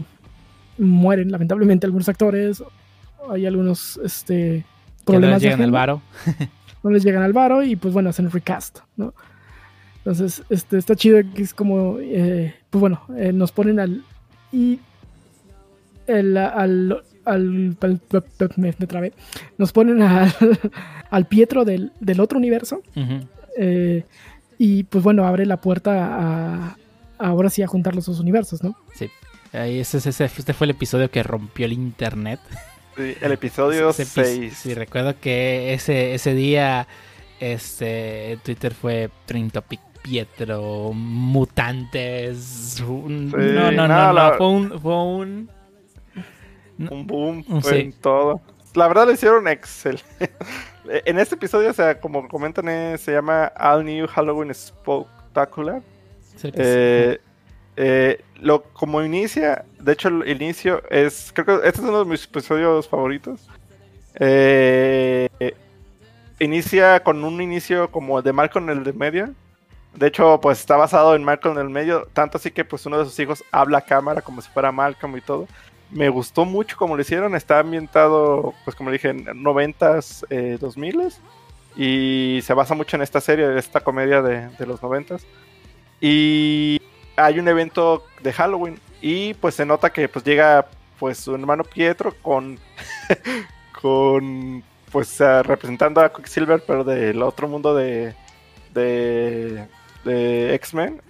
mueren 0.79 1.31
lamentablemente 1.31 1.87
algunos 1.87 2.09
actores, 2.09 2.63
hay 3.31 3.47
algunos 3.47 3.99
este, 4.05 4.35
Que 4.35 4.65
no 4.99 5.05
problemas 5.05 5.43
les 5.43 5.43
llegan 5.51 5.63
al 5.63 5.71
varo. 5.73 6.03
no 6.83 6.91
les 6.91 7.03
llegan 7.05 7.23
al 7.23 7.33
varo 7.33 7.63
y 7.63 7.77
pues 7.77 7.93
bueno, 7.95 8.11
hacen 8.11 8.31
recast, 8.31 8.79
¿no? 8.97 9.15
Entonces, 9.99 10.43
este, 10.51 10.79
está 10.79 10.95
chido 10.95 11.19
que 11.35 11.43
es 11.43 11.53
como, 11.53 11.99
eh, 12.01 12.55
pues 12.71 12.81
bueno, 12.81 13.01
eh, 13.17 13.33
nos 13.33 13.51
ponen 13.51 13.81
al... 13.81 14.05
Y 14.53 14.79
el, 16.07 16.37
al, 16.37 17.03
al, 17.25 17.77
al- 17.81 18.01
me, 18.57 18.73
me 18.79 18.87
trabé. 18.87 19.13
Nos 19.59 19.73
ponen 19.73 20.01
al, 20.03 20.33
al 21.11 21.27
Pietro 21.27 21.65
del, 21.65 21.91
del 21.99 22.21
otro 22.21 22.39
universo. 22.39 22.83
Ujú. 22.95 23.27
Eh, 23.57 24.05
y 24.59 24.85
pues 24.85 25.03
bueno, 25.05 25.27
abre 25.27 25.45
la 25.47 25.61
puerta 25.61 25.93
a, 26.71 26.77
ahora 27.19 27.51
sí 27.51 27.63
a 27.63 27.67
juntar 27.67 27.95
los 27.95 28.07
dos 28.07 28.21
universos, 28.21 28.63
¿no? 28.63 28.77
Ahí 29.53 29.79
ese, 29.81 29.99
ese- 29.99 30.25
este 30.25 30.53
fue 30.53 30.67
el 30.67 30.73
episodio 30.73 31.11
que 31.11 31.23
rompió 31.23 31.67
el 31.67 31.73
internet. 31.73 32.41
Sí, 32.97 33.15
el 33.21 33.33
episodio 33.33 33.91
Ese 33.91 34.03
epi- 34.05 34.25
6. 34.25 34.55
Sí, 34.57 34.75
recuerdo 34.75 35.15
que 35.21 35.73
ese, 35.75 36.15
ese 36.15 36.35
día 36.35 36.87
este 37.41 38.39
Twitter 38.43 38.75
fue 38.75 39.11
Trend 39.27 39.53
Topic 39.53 39.81
Pietro, 40.03 40.93
mutantes. 40.95 42.81
un- 42.87 43.31
Sí, 43.31 43.37
no, 43.37 43.71
no, 43.71 43.73
no, 43.73 43.89
no, 43.89 44.07
no, 44.07 44.13
la- 44.13 44.35
Fue 44.37 44.49
un. 44.49 44.81
Fue 44.81 45.03
un 45.05 45.51
Un 46.79 47.07
boom 47.07 47.45
fue 47.63 47.73
sí. 47.73 47.79
en 47.79 47.93
todo. 47.95 48.41
La 48.75 48.89
verdad 48.89 49.07
lo 49.07 49.13
hicieron 49.13 49.49
Excel. 49.49 49.99
En 51.05 51.19
este 51.19 51.35
episodio, 51.35 51.71
o 51.71 51.73
sea, 51.73 52.01
como 52.01 52.27
comentan, 52.29 52.69
eh, 52.69 52.97
se 52.99 53.13
llama 53.13 53.53
All 53.59 53.85
New 53.85 54.07
Halloween 54.07 54.53
Spectacular. 54.55 55.83
cerca- 56.37 56.63
Eh, 56.63 57.21
eh, 57.77 58.21
lo, 58.41 58.63
como 58.63 59.03
inicia, 59.03 59.65
de 59.79 59.93
hecho 59.93 60.09
el 60.09 60.43
inicio 60.43 60.83
es, 60.91 61.31
creo 61.35 61.45
que 61.61 61.69
este 61.69 61.81
es 61.83 61.87
uno 61.89 62.05
de 62.05 62.11
mis 62.11 62.25
episodios 62.25 62.89
favoritos. 62.89 63.47
Eh, 64.19 65.29
eh, 65.41 65.55
inicia 66.41 67.03
con 67.03 67.23
un 67.25 67.41
inicio 67.41 67.91
como 67.91 68.19
el 68.19 68.25
de 68.25 68.33
Malcolm 68.33 68.71
en 68.71 68.79
el 68.79 68.85
de 68.85 68.93
medio. 68.93 69.31
De 69.95 70.09
hecho, 70.09 70.39
pues 70.41 70.61
está 70.61 70.77
basado 70.77 71.15
en 71.15 71.25
Malcolm 71.25 71.57
en 71.59 71.65
el 71.67 71.71
medio, 71.71 72.07
tanto 72.13 72.37
así 72.39 72.51
que 72.51 72.65
pues 72.65 72.85
uno 72.87 72.99
de 72.99 73.05
sus 73.07 73.19
hijos 73.19 73.43
habla 73.51 73.79
a 73.79 73.81
cámara 73.81 74.21
como 74.21 74.43
si 74.43 74.49
fuera 74.51 74.71
Malcolm 74.73 75.17
y 75.17 75.21
todo. 75.23 75.47
Me 75.91 76.09
gustó 76.09 76.45
mucho 76.45 76.77
como 76.77 76.97
lo 76.97 77.03
hicieron, 77.03 77.35
está 77.35 77.61
ambientado, 77.61 78.55
pues 78.65 78.77
como 78.77 78.91
dije, 78.91 79.11
en 79.11 79.25
90s, 79.25 80.27
eh, 80.31 80.59
2000s. 80.61 81.19
Y 81.77 82.41
se 82.43 82.55
basa 82.55 82.75
mucho 82.75 82.97
en 82.97 83.03
esta 83.03 83.21
serie, 83.21 83.45
en 83.45 83.59
esta 83.59 83.81
comedia 83.81 84.23
de, 84.23 84.49
de 84.49 84.67
los 84.67 84.81
90s. 84.81 85.23
Y 86.01 86.81
hay 87.17 87.39
un 87.39 87.49
evento 87.49 88.05
de 88.23 88.33
Halloween 88.33 88.79
y 89.01 89.35
pues 89.35 89.55
se 89.55 89.67
nota 89.67 89.91
que 89.91 90.09
pues 90.09 90.25
llega 90.25 90.67
pues 90.99 91.19
su 91.19 91.35
hermano 91.35 91.65
Pietro 91.65 92.15
con 92.23 92.59
con 93.81 94.63
pues 94.93 95.19
representando 95.19 96.01
a 96.01 96.13
Quicksilver 96.13 96.63
pero 96.67 96.85
del 96.85 97.23
otro 97.23 97.49
mundo 97.49 97.75
de 97.75 98.15
de, 98.73 99.67
de 100.05 100.55
X-Men. 100.55 101.01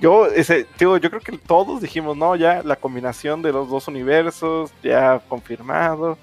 Yo 0.00 0.26
ese 0.26 0.66
digo, 0.78 0.96
yo 0.98 1.08
creo 1.10 1.22
que 1.22 1.38
todos 1.38 1.80
dijimos, 1.80 2.16
no, 2.16 2.36
ya 2.36 2.62
la 2.62 2.76
combinación 2.76 3.40
de 3.42 3.52
los 3.52 3.68
dos 3.68 3.88
universos 3.88 4.72
ya 4.82 5.20
confirmado. 5.28 6.18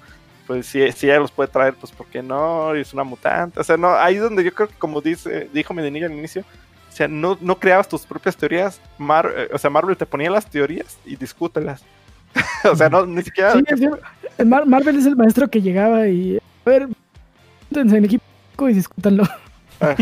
Pues 0.46 0.66
si, 0.66 0.92
si 0.92 1.06
ella 1.06 1.18
los 1.20 1.30
puede 1.32 1.48
traer, 1.48 1.74
pues 1.74 1.90
¿por 1.90 2.06
qué 2.06 2.22
no? 2.22 2.76
Y 2.76 2.80
es 2.80 2.92
una 2.92 3.02
mutante. 3.02 3.58
O 3.58 3.64
sea, 3.64 3.76
no, 3.76 3.94
ahí 3.94 4.16
es 4.16 4.20
donde 4.22 4.44
yo 4.44 4.52
creo 4.54 4.68
que 4.68 4.74
como 4.74 5.00
dice, 5.00 5.48
dijo 5.52 5.72
Medinilla 5.72 6.06
al 6.06 6.12
inicio, 6.12 6.42
o 6.42 6.92
sea, 6.92 7.08
no, 7.08 7.36
no 7.40 7.58
creabas 7.58 7.88
tus 7.88 8.02
propias 8.02 8.36
teorías. 8.36 8.80
Mar- 8.98 9.32
eh, 9.34 9.48
o 9.52 9.58
sea, 9.58 9.70
Marvel 9.70 9.96
te 9.96 10.06
ponía 10.06 10.30
las 10.30 10.48
teorías 10.48 10.98
y 11.04 11.16
discútelas. 11.16 11.82
o 12.70 12.76
sea, 12.76 12.88
no, 12.88 13.06
ni 13.06 13.22
siquiera. 13.22 13.52
Sí, 13.52 13.88
Mar- 14.44 14.66
Marvel 14.66 14.98
es 14.98 15.06
el 15.06 15.16
maestro 15.16 15.48
que 15.48 15.62
llegaba 15.62 16.06
y. 16.08 16.36
A 16.66 16.70
ver, 16.70 16.88
en 17.74 18.04
equipo. 18.04 18.24
y 18.68 18.74
discútanlo. 18.74 19.24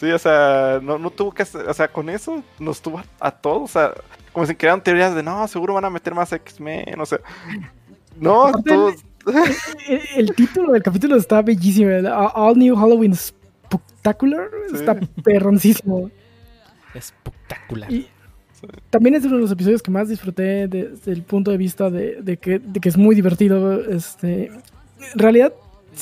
Sí, 0.00 0.10
o 0.10 0.18
sea, 0.18 0.80
no, 0.82 0.98
no 0.98 1.10
tuvo 1.10 1.30
que 1.30 1.42
hacer, 1.42 1.68
o 1.68 1.74
sea, 1.74 1.86
con 1.88 2.08
eso 2.08 2.42
nos 2.58 2.80
tuvo 2.80 3.00
a, 3.00 3.04
a 3.20 3.30
todos, 3.30 3.64
o 3.64 3.72
sea, 3.72 3.92
como 4.32 4.46
si 4.46 4.54
crearan 4.54 4.82
teorías 4.82 5.14
de, 5.14 5.22
no, 5.22 5.46
seguro 5.46 5.74
van 5.74 5.84
a 5.84 5.90
meter 5.90 6.14
más 6.14 6.32
X-Men, 6.32 6.98
o 6.98 7.04
sea, 7.04 7.20
no, 8.18 8.50
todos, 8.64 9.04
El, 9.86 10.00
el 10.16 10.34
título 10.34 10.72
del 10.72 10.82
capítulo 10.82 11.16
está 11.16 11.42
bellísimo. 11.42 11.90
el 11.90 12.06
All 12.06 12.58
New 12.58 12.74
Halloween 12.76 13.14
Spectacular. 13.14 14.48
Sí. 14.70 14.76
Está 14.76 14.98
perroncísimo. 15.22 16.10
Espectacular. 16.94 17.92
Y 17.92 18.08
también 18.90 19.14
es 19.14 19.24
uno 19.24 19.36
de 19.36 19.42
los 19.42 19.52
episodios 19.52 19.82
que 19.82 19.90
más 19.90 20.08
disfruté 20.08 20.66
desde 20.68 21.12
el 21.12 21.22
punto 21.22 21.50
de 21.50 21.56
vista 21.56 21.90
de, 21.90 22.20
de 22.22 22.36
que, 22.36 22.58
de 22.58 22.80
que 22.80 22.88
es 22.88 22.96
muy 22.96 23.14
divertido. 23.14 23.82
Este, 23.82 24.46
en 24.46 25.18
realidad, 25.18 25.52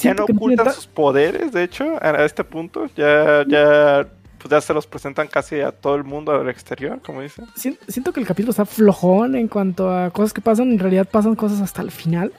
ya 0.02 0.14
no 0.14 0.24
ocultan 0.24 0.66
ta- 0.66 0.72
sus 0.72 0.86
poderes, 0.86 1.52
de 1.52 1.62
hecho, 1.64 1.98
a, 2.02 2.24
este 2.24 2.44
punto, 2.44 2.86
ya, 2.96 3.44
ya, 3.48 4.06
pues 4.38 4.50
ya 4.50 4.60
se 4.60 4.72
los 4.74 4.86
presentan 4.86 5.26
casi 5.28 5.60
a 5.60 5.72
todo 5.72 5.94
el 5.96 6.04
mundo 6.04 6.32
al 6.32 6.48
exterior, 6.48 7.00
como 7.04 7.22
dicen. 7.22 7.46
sien- 7.56 7.78
siento 7.88 8.12
que 8.12 8.20
el 8.20 8.26
capítulo 8.26 8.50
está 8.50 8.64
flojón 8.64 9.34
en 9.34 9.48
cuanto 9.48 9.90
a 9.90 10.10
cosas 10.10 10.32
que 10.32 10.40
pasan. 10.40 10.70
En 10.70 10.78
realidad 10.78 11.08
pasan 11.10 11.34
cosas 11.34 11.60
hasta 11.60 11.82
el 11.82 11.90
final. 11.90 12.32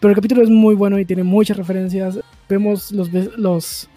Pero 0.00 0.10
el 0.10 0.16
capítulo 0.16 0.42
es 0.42 0.50
muy 0.50 0.74
bueno 0.74 0.98
y 0.98 1.04
tiene 1.04 1.22
muchas 1.22 1.56
referencias. 1.56 2.18
Vemos 2.48 2.90
los, 2.92 3.08
los 3.38 3.88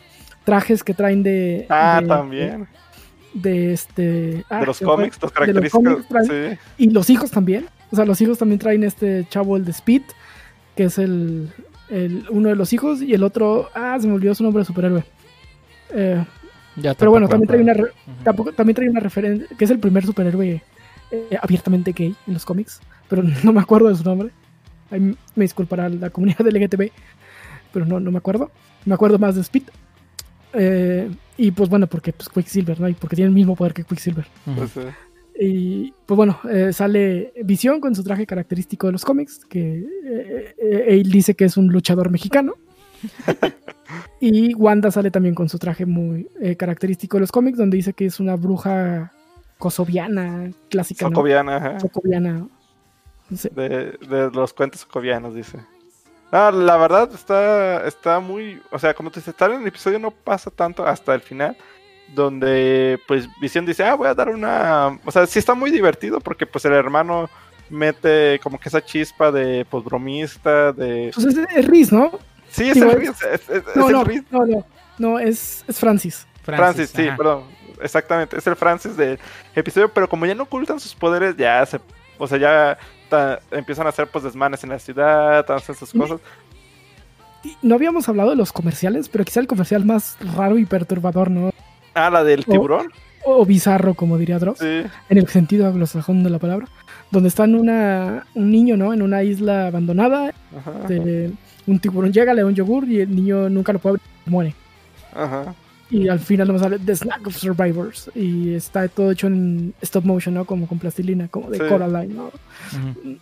trajes 0.44 0.84
que 0.84 0.94
traen 0.94 1.24
de. 1.24 1.66
Ah, 1.70 2.00
de- 2.02 2.08
también, 2.08 2.68
De 3.34 3.74
este. 3.74 4.46
ah, 4.50 4.60
de 4.60 4.66
los 4.68 4.80
cómics, 4.80 5.18
los 5.22 5.34
traen- 5.34 6.54
sí. 6.54 6.58
Y 6.78 6.92
los 6.92 7.10
hijos 7.10 7.32
también. 7.32 7.66
O 7.92 7.96
sea, 7.96 8.06
los 8.06 8.22
hijos 8.22 8.38
también 8.38 8.60
traen 8.60 8.84
este 8.84 9.26
chavo, 9.30 9.58
el 9.58 9.66
de 9.66 9.72
Speed, 9.72 10.04
que 10.76 10.86
es 10.86 10.98
el, 10.98 11.50
el- 11.90 12.26
uno 12.30 12.50
de 12.50 12.56
los 12.56 12.74
hijos, 12.74 13.02
y 13.02 13.14
el 13.14 13.24
otro, 13.24 13.70
ah, 13.76 13.98
se 14.00 14.08
me 14.08 14.14
olvidó 14.14 14.34
su 14.36 14.44
nombre 14.44 14.62
de 14.62 14.66
superhéroe. 14.66 15.04
Eh, 15.92 16.24
Ya 16.78 16.94
pero 16.94 17.12
bueno, 17.12 17.28
también 17.28 17.48
trae 17.48 17.62
una, 17.62 17.74
tampoco- 18.24 18.52
también 18.54 18.76
trae 18.76 18.90
una 18.90 19.00
referencia, 19.00 19.48
que 19.58 19.64
es 19.66 19.72
el 19.72 19.80
primer 19.80 20.06
superhéroe 20.06 20.62
eh, 21.12 21.38
abiertamente 21.42 21.94
gay 21.94 22.16
en 22.28 22.34
los 22.34 22.44
cómics, 22.46 22.82
pero 23.08 23.22
no 23.44 23.54
me 23.54 23.62
acuerdo 23.62 23.88
de 23.90 23.96
su 23.96 24.04
nombre. 24.04 24.30
Ahí 24.92 25.00
me 25.00 25.16
disculpará 25.44 25.88
la 25.90 26.10
comunidad 26.10 26.46
LGTB, 26.48 26.92
pero 27.72 27.86
no, 27.86 28.00
no 28.00 28.12
me 28.12 28.18
acuerdo. 28.18 28.52
Me 28.86 28.94
acuerdo 28.94 29.18
más 29.20 29.36
de 29.36 29.42
Speed. 29.42 29.64
Eh, 30.54 31.10
y 31.38 31.52
pues 31.52 31.70
bueno, 31.70 31.88
porque 31.88 32.14
pues, 32.14 32.30
Quicksilver, 32.30 32.80
¿no? 32.80 32.88
Y 32.90 32.94
porque 32.94 33.16
tiene 33.16 33.30
el 33.30 33.36
mismo 33.36 33.56
poder 33.56 33.74
que 33.74 33.84
Quicksilver. 33.84 34.26
Ujú. 34.46 34.56
Pues, 34.58 34.72
sí. 34.72 34.80
Y 35.38 35.94
pues 36.06 36.16
bueno, 36.16 36.40
eh, 36.50 36.72
sale 36.72 37.34
Visión 37.44 37.82
con 37.82 37.94
su 37.94 38.04
traje 38.04 38.26
característico 38.26 38.88
de 38.88 38.94
los 38.94 39.04
cómics, 39.04 39.46
que 39.46 39.80
eh, 39.80 40.56
eh, 40.58 40.86
él 40.88 41.12
dice 41.12 41.36
que 41.36 41.46
es 41.46 41.58
un 41.58 41.68
luchador 41.68 42.10
mexicano. 42.10 42.54
y 44.22 44.54
Wanda 44.56 44.92
sale 44.92 45.12
también 45.12 45.36
con 45.36 45.50
su 45.50 45.60
traje 45.60 45.86
muy 45.86 46.30
eh, 46.42 46.56
característico 46.56 47.18
de 47.18 47.22
los 47.22 47.32
cómics, 47.32 47.58
donde 47.58 47.78
dice 47.78 47.94
que 47.94 48.06
es 48.06 48.20
una 48.20 48.36
bruja 48.36 49.12
kosoviana, 49.58 50.52
clásica. 50.70 51.08
Socoviana, 51.08 51.58
ajá. 51.58 51.80
Socoviana. 51.82 52.48
No 53.30 53.38
sé. 53.38 53.50
de, 53.50 53.98
de 54.08 54.32
los 54.32 54.54
cuentos 54.54 54.82
socovianos, 54.82 55.36
dice. 55.36 55.60
Ah, 56.32 56.52
la 56.52 56.78
verdad 56.78 57.10
está, 57.14 57.86
está 57.88 58.20
muy, 58.20 58.62
o 58.72 58.80
sea, 58.80 58.94
como 58.94 59.12
te 59.12 59.20
dices, 59.20 59.36
tal 59.36 59.54
en 59.54 59.62
el 59.62 59.68
episodio 59.68 60.00
no 60.00 60.12
pasa 60.12 60.50
tanto 60.50 60.86
hasta 60.86 61.14
el 61.14 61.22
final, 61.22 61.56
donde 62.14 63.00
pues 63.08 63.28
Visión 63.40 63.66
dice, 63.66 63.84
ah, 63.84 63.96
voy 63.96 64.08
a 64.08 64.14
dar 64.14 64.30
una, 64.30 65.00
o 65.06 65.12
sea, 65.12 65.26
sí 65.28 65.40
está 65.40 65.54
muy 65.54 65.72
divertido 65.72 66.20
porque 66.20 66.46
pues 66.46 66.64
el 66.66 66.74
hermano 66.74 67.30
mete 67.70 68.40
como 68.44 68.60
que 68.60 68.70
esa 68.70 68.84
chispa 68.84 69.32
de 69.32 69.66
pues 69.70 69.84
bromista, 69.84 70.72
de... 70.72 71.12
Pues 71.14 71.26
es, 71.28 71.38
es 71.56 71.68
Riz, 71.68 71.92
¿no? 71.92 72.12
Sí, 72.52 72.70
es 72.70 72.76
digo, 72.76 72.92
el 72.92 73.00
Riz, 73.00 73.10
es, 73.10 73.50
es- 73.50 73.50
es 73.68 73.76
No, 73.76 73.88
el 73.88 73.94
no, 73.94 74.04
Riz. 74.04 74.24
no, 74.32 74.46
no, 74.46 74.66
no, 75.00 75.20
es, 75.20 75.66
es 75.68 75.80
Francis. 75.80 76.26
Francis, 76.44 76.92
sí, 76.96 77.08
ajá. 77.08 77.18
perdón, 77.18 77.44
exactamente, 77.82 78.38
es 78.38 78.46
el 78.48 78.56
Francis 78.56 78.96
del 78.96 79.20
episodio, 79.56 79.92
pero 79.92 80.08
como 80.08 80.26
ya 80.26 80.36
no 80.36 80.44
ocultan 80.44 80.80
sus 80.80 80.94
poderes, 80.94 81.36
ya 81.36 81.66
se, 81.66 81.80
o 82.20 82.28
sea, 82.28 82.38
ya 82.38 82.78
ta- 83.10 83.40
empiezan 83.52 83.88
a 83.88 83.90
hacer 83.90 84.08
pues 84.08 84.24
desmanes 84.24 84.64
en 84.64 84.70
la 84.70 84.80
ciudad, 84.80 85.50
hacen 85.52 85.74
sus 85.76 85.92
cosas. 85.92 86.20
No 87.62 87.76
habíamos 87.76 88.08
hablado 88.10 88.32
de 88.32 88.36
los 88.36 88.52
comerciales, 88.52 89.08
pero 89.10 89.24
quizá 89.24 89.40
el 89.40 89.48
comercial 89.48 89.86
más 89.86 90.18
raro 90.36 90.58
y 90.58 90.66
perturbador, 90.66 91.30
¿no? 91.30 91.52
Ah, 91.96 92.10
la 92.10 92.24
del 92.24 92.46
tiburón. 92.46 92.88
O 93.24 93.44
bizarro, 93.46 93.96
como 93.96 94.18
diría 94.20 94.38
Dross. 94.38 94.60
Sí, 94.60 94.66
en 95.10 95.18
el 95.18 95.28
sentido 95.28 95.66
anglosajón 95.68 96.24
de 96.24 96.30
la 96.30 96.38
palabra, 96.38 96.68
donde 97.10 97.30
está 97.30 97.46
en 97.46 97.56
una, 97.56 98.28
un 98.36 98.52
niño, 98.52 98.78
¿no? 98.78 98.94
En 98.94 99.02
una 99.02 99.24
isla 99.24 99.68
abandonada, 99.68 100.32
ajá, 100.56 100.88
de- 100.88 101.32
un 101.66 101.80
tiburón 101.80 102.14
llega, 102.14 102.34
le 102.36 102.42
da 102.42 102.48
un 102.48 102.54
yogur 102.54 102.88
y 102.88 103.00
el 103.02 103.16
niño 103.16 103.50
nunca 103.50 103.74
lo 103.74 103.80
puede 103.80 103.94
abrir, 103.94 104.04
muere. 104.28 104.54
ajá. 105.16 105.56
Y 105.90 106.08
al 106.10 106.20
final 106.20 106.48
nos 106.48 106.62
sale 106.62 106.80
The 106.80 106.96
Snack 106.96 107.28
of 107.28 107.36
Survivors 107.38 108.10
y 108.16 108.54
está 108.56 108.88
todo 108.88 109.12
hecho 109.12 109.28
en 109.28 109.74
stop 109.82 110.04
motion, 110.04 110.34
¿no? 110.34 110.44
Como 110.46 110.68
con 110.68 110.80
plastilina, 110.80 111.28
como 111.28 111.50
de 111.52 111.60
Sí. 111.60 111.64
Coraline, 111.70 112.14
¿no? 112.16 112.32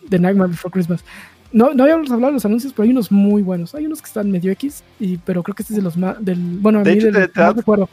The 0.08 0.18
Nightmare 0.18 0.50
Before 0.50 0.72
Christmas. 0.72 1.04
No, 1.52 1.72
no 1.74 1.84
habíamos 1.84 2.10
hablado 2.10 2.32
de 2.32 2.36
los 2.36 2.44
anuncios, 2.46 2.72
pero 2.72 2.84
hay 2.84 2.90
unos 2.90 3.12
muy 3.12 3.42
buenos. 3.42 3.74
Hay 3.74 3.84
unos 3.86 4.00
que 4.00 4.06
están 4.06 4.30
medio 4.30 4.50
X, 4.52 4.82
y, 4.98 5.18
pero 5.18 5.42
creo 5.42 5.54
que 5.54 5.62
este 5.62 5.74
es 5.74 5.76
de 5.76 5.82
los 5.82 5.96
más. 5.96 6.16
Del, 6.24 6.38
bueno, 6.40 6.80
a 6.80 6.82
De 6.82 6.92
mí 6.92 6.96
hecho, 6.98 7.06
de 7.12 7.20
los 7.20 7.32
te- 7.32 7.40
más 7.40 7.54
recuerdo. 7.54 7.88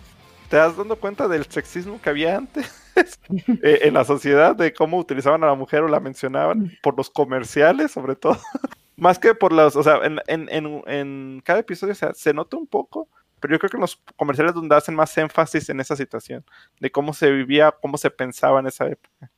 ¿Te 0.52 0.58
das 0.58 0.76
dando 0.76 0.98
cuenta 0.98 1.30
del 1.30 1.46
sexismo 1.46 2.02
que 2.02 2.10
había 2.10 2.36
antes 2.36 2.78
Eh, 3.64 3.80
en 3.84 3.94
la 3.94 4.04
sociedad? 4.04 4.54
De 4.54 4.74
cómo 4.74 4.98
utilizaban 4.98 5.42
a 5.46 5.48
la 5.48 5.56
mujer 5.56 5.82
o 5.82 5.88
la 5.88 6.02
mencionaban 6.02 6.74
por 6.84 6.98
los 6.98 7.10
comerciales, 7.10 7.92
sobre 7.92 8.18
todo. 8.18 8.38
Más 8.98 9.18
que 9.18 9.34
por 9.34 9.54
los, 9.54 9.78
o 9.78 9.82
sea, 9.82 10.02
en, 10.04 10.20
en, 10.28 10.50
en, 10.52 10.84
en 10.88 11.42
cada 11.46 11.60
episodio 11.60 11.94
o 11.94 11.96
sea, 11.96 12.14
se 12.14 12.34
nota 12.34 12.58
un 12.58 12.68
poco, 12.68 13.08
pero 13.40 13.54
yo 13.54 13.60
creo 13.60 13.70
que 13.70 13.78
en 13.78 13.82
los 13.82 13.96
comerciales 14.18 14.54
donde 14.54 14.76
hacen 14.76 14.94
más 14.94 15.18
énfasis 15.18 15.70
en 15.70 15.80
esa 15.80 15.96
situación, 15.96 16.44
de 16.82 16.92
cómo 16.92 17.14
se 17.14 17.32
vivía, 17.32 17.72
cómo 17.82 17.98
se 17.98 18.12
pensaba 18.12 18.60
en 18.60 18.68
esa 18.68 18.88
época. 18.88 19.32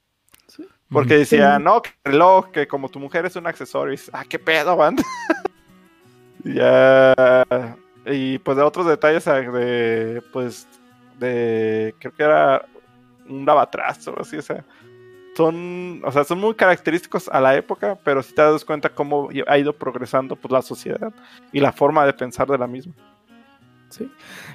Porque 0.90 1.18
decía, 1.18 1.57
Sí. 1.57 1.64
no, 1.64 1.84
que 1.84 1.91
el 2.06 2.14
reloj, 2.14 2.49
que 2.49 2.68
como 2.68 2.90
tu 2.90 2.99
mujer 2.99 3.27
es 3.27 3.35
un 3.35 3.45
accesorio. 3.45 3.94
Y 3.94 3.98
dices, 3.98 4.10
ah, 4.14 4.26
qué 4.27 4.40
pedo, 4.40 4.76
banda. 4.76 5.03
Ya. 6.44 7.15
Y 8.06 8.38
pues 8.40 8.57
de 8.57 8.64
otros 8.64 8.85
detalles 8.85 9.27
ah, 9.27 9.40
de, 9.40 10.22
pues, 10.34 10.68
de, 11.23 11.95
creo 11.99 12.13
que 12.13 12.23
era 12.23 12.65
un 13.27 13.45
lavatrazo, 13.45 14.19
así, 14.19 14.37
o 14.37 14.41
sea. 14.41 14.63
Son, 15.35 15.99
o 16.05 16.11
sea, 16.11 16.23
son 16.23 16.39
muy 16.39 16.53
característicos 16.53 17.27
a 17.27 17.41
la 17.41 17.55
época, 17.55 17.97
pero 18.03 18.21
si 18.21 18.35
te 18.35 18.41
das 18.43 18.63
cuenta 18.63 18.89
cómo 18.89 19.29
ha 19.47 19.57
ido 19.57 19.73
progresando 19.73 20.35
pues, 20.35 20.51
la 20.51 20.61
sociedad 20.61 21.11
y 21.51 21.59
la 21.59 21.71
forma 21.71 22.05
de 22.05 22.13
pensar 22.13 22.47
de 22.47 22.57
la 22.59 22.67
misma. 22.67 22.93
Sí. 23.89 24.11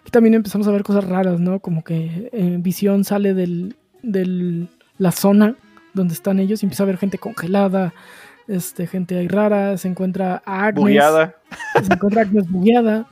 Y 0.06 0.10
también 0.10 0.34
empezamos 0.34 0.68
a 0.68 0.70
ver 0.70 0.84
cosas 0.84 1.02
raras, 1.02 1.40
¿no? 1.40 1.58
Como 1.58 1.82
que 1.82 2.30
eh, 2.32 2.58
Visión 2.60 3.02
sale 3.02 3.34
del, 3.34 3.74
del 4.02 4.68
la 4.98 5.10
zona 5.10 5.56
donde 5.94 6.14
están 6.14 6.38
ellos 6.38 6.62
y 6.62 6.66
empieza 6.66 6.84
a 6.84 6.86
ver 6.86 6.98
gente 6.98 7.18
congelada, 7.18 7.92
este, 8.46 8.86
gente 8.86 9.18
ahí 9.18 9.28
rara, 9.28 9.76
se 9.78 9.88
encuentra 9.88 10.42
a 10.44 10.66
Agnes, 10.66 10.80
Bugueada. 10.80 11.34
se 11.74 11.92
encuentra 11.92 12.22
a 12.22 12.24
Agnes 12.24 12.50
bugueada 12.50 13.06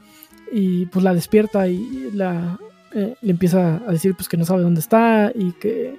y 0.53 0.87
pues 0.87 1.05
la 1.05 1.15
despierta 1.15 1.67
y 1.69 2.11
la 2.13 2.59
eh, 2.97 3.15
le 3.21 3.31
empieza 3.31 3.77
a 3.87 3.93
decir 3.93 4.15
pues 4.17 4.29
que 4.29 4.37
no 4.37 4.45
sabe 4.45 4.63
dónde 4.63 4.81
está 4.81 5.31
y 5.35 5.53
que 5.53 5.97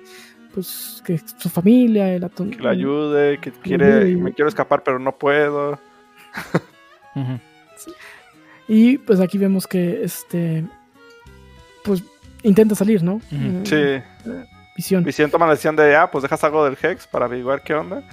pues 0.53 1.01
que 1.05 1.19
su 1.37 1.49
familia 1.49 2.19
ton- 2.29 2.49
Que 2.49 2.61
la 2.63 2.71
ayude, 2.71 3.39
que 3.39 3.51
quiere, 3.51 4.09
y- 4.09 4.15
me 4.15 4.33
quiero 4.33 4.49
escapar, 4.49 4.81
pero 4.83 4.97
no 4.97 5.15
puedo. 5.15 5.79
Y 8.67 8.97
pues 8.97 9.19
aquí 9.19 9.37
vemos 9.37 9.65
que 9.67 10.03
este 10.03 10.65
pues 11.83 12.03
intenta 12.43 12.75
salir, 12.75 13.03
¿no? 13.03 13.21
Eh, 13.31 13.61
Sí. 13.63 14.33
Visión. 14.75 15.03
Visión 15.03 15.31
toma 15.31 15.45
la 15.47 15.53
decisión 15.53 15.75
de, 15.75 15.95
ah, 15.95 16.11
pues 16.11 16.21
dejas 16.21 16.43
algo 16.43 16.63
del 16.63 16.77
Hex 16.79 17.07
para 17.07 17.25
averiguar 17.25 17.63
qué 17.63 17.73
onda. 17.73 18.03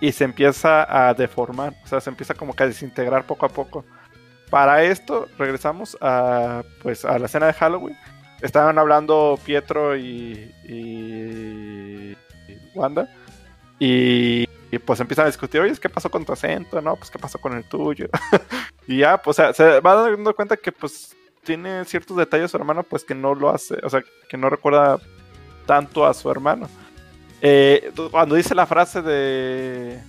Y 0.00 0.10
se 0.12 0.24
empieza 0.24 1.08
a 1.08 1.12
deformar, 1.14 1.74
o 1.84 1.86
sea, 1.86 2.00
se 2.00 2.08
empieza 2.10 2.32
como 2.34 2.54
que 2.54 2.62
a 2.62 2.66
desintegrar 2.66 3.26
poco 3.26 3.44
a 3.44 3.48
poco. 3.50 3.84
Para 4.50 4.82
esto, 4.84 5.26
regresamos 5.38 5.98
a, 6.00 6.62
pues, 6.82 7.04
a 7.04 7.18
la 7.18 7.26
escena 7.26 7.46
de 7.46 7.52
Halloween. 7.54 7.96
Estaban 8.44 8.78
hablando 8.78 9.38
Pietro 9.42 9.96
y, 9.96 10.54
y, 10.64 12.14
Wanda. 12.74 13.08
Y, 13.78 14.46
y, 14.70 14.78
pues 14.84 15.00
empiezan 15.00 15.24
a 15.24 15.28
discutir, 15.28 15.62
oye, 15.62 15.72
¿qué 15.80 15.88
pasó 15.88 16.10
con 16.10 16.26
tu 16.26 16.34
acento? 16.34 16.78
No, 16.82 16.94
pues 16.94 17.10
qué 17.10 17.18
pasó 17.18 17.40
con 17.40 17.56
el 17.56 17.64
tuyo. 17.64 18.06
y 18.86 18.98
ya, 18.98 19.16
pues 19.16 19.38
se 19.38 19.80
va 19.80 19.94
dando 19.94 20.36
cuenta 20.36 20.58
que 20.58 20.72
pues 20.72 21.16
tiene 21.42 21.86
ciertos 21.86 22.18
detalles 22.18 22.50
su 22.50 22.58
hermano, 22.58 22.82
pues 22.82 23.02
que 23.02 23.14
no 23.14 23.34
lo 23.34 23.48
hace, 23.48 23.76
o 23.82 23.88
sea, 23.88 24.04
que 24.28 24.36
no 24.36 24.50
recuerda 24.50 24.98
tanto 25.64 26.04
a 26.04 26.12
su 26.12 26.30
hermano. 26.30 26.68
Eh, 27.40 27.92
cuando 28.10 28.34
dice 28.34 28.54
la 28.54 28.66
frase 28.66 29.00
de... 29.00 30.02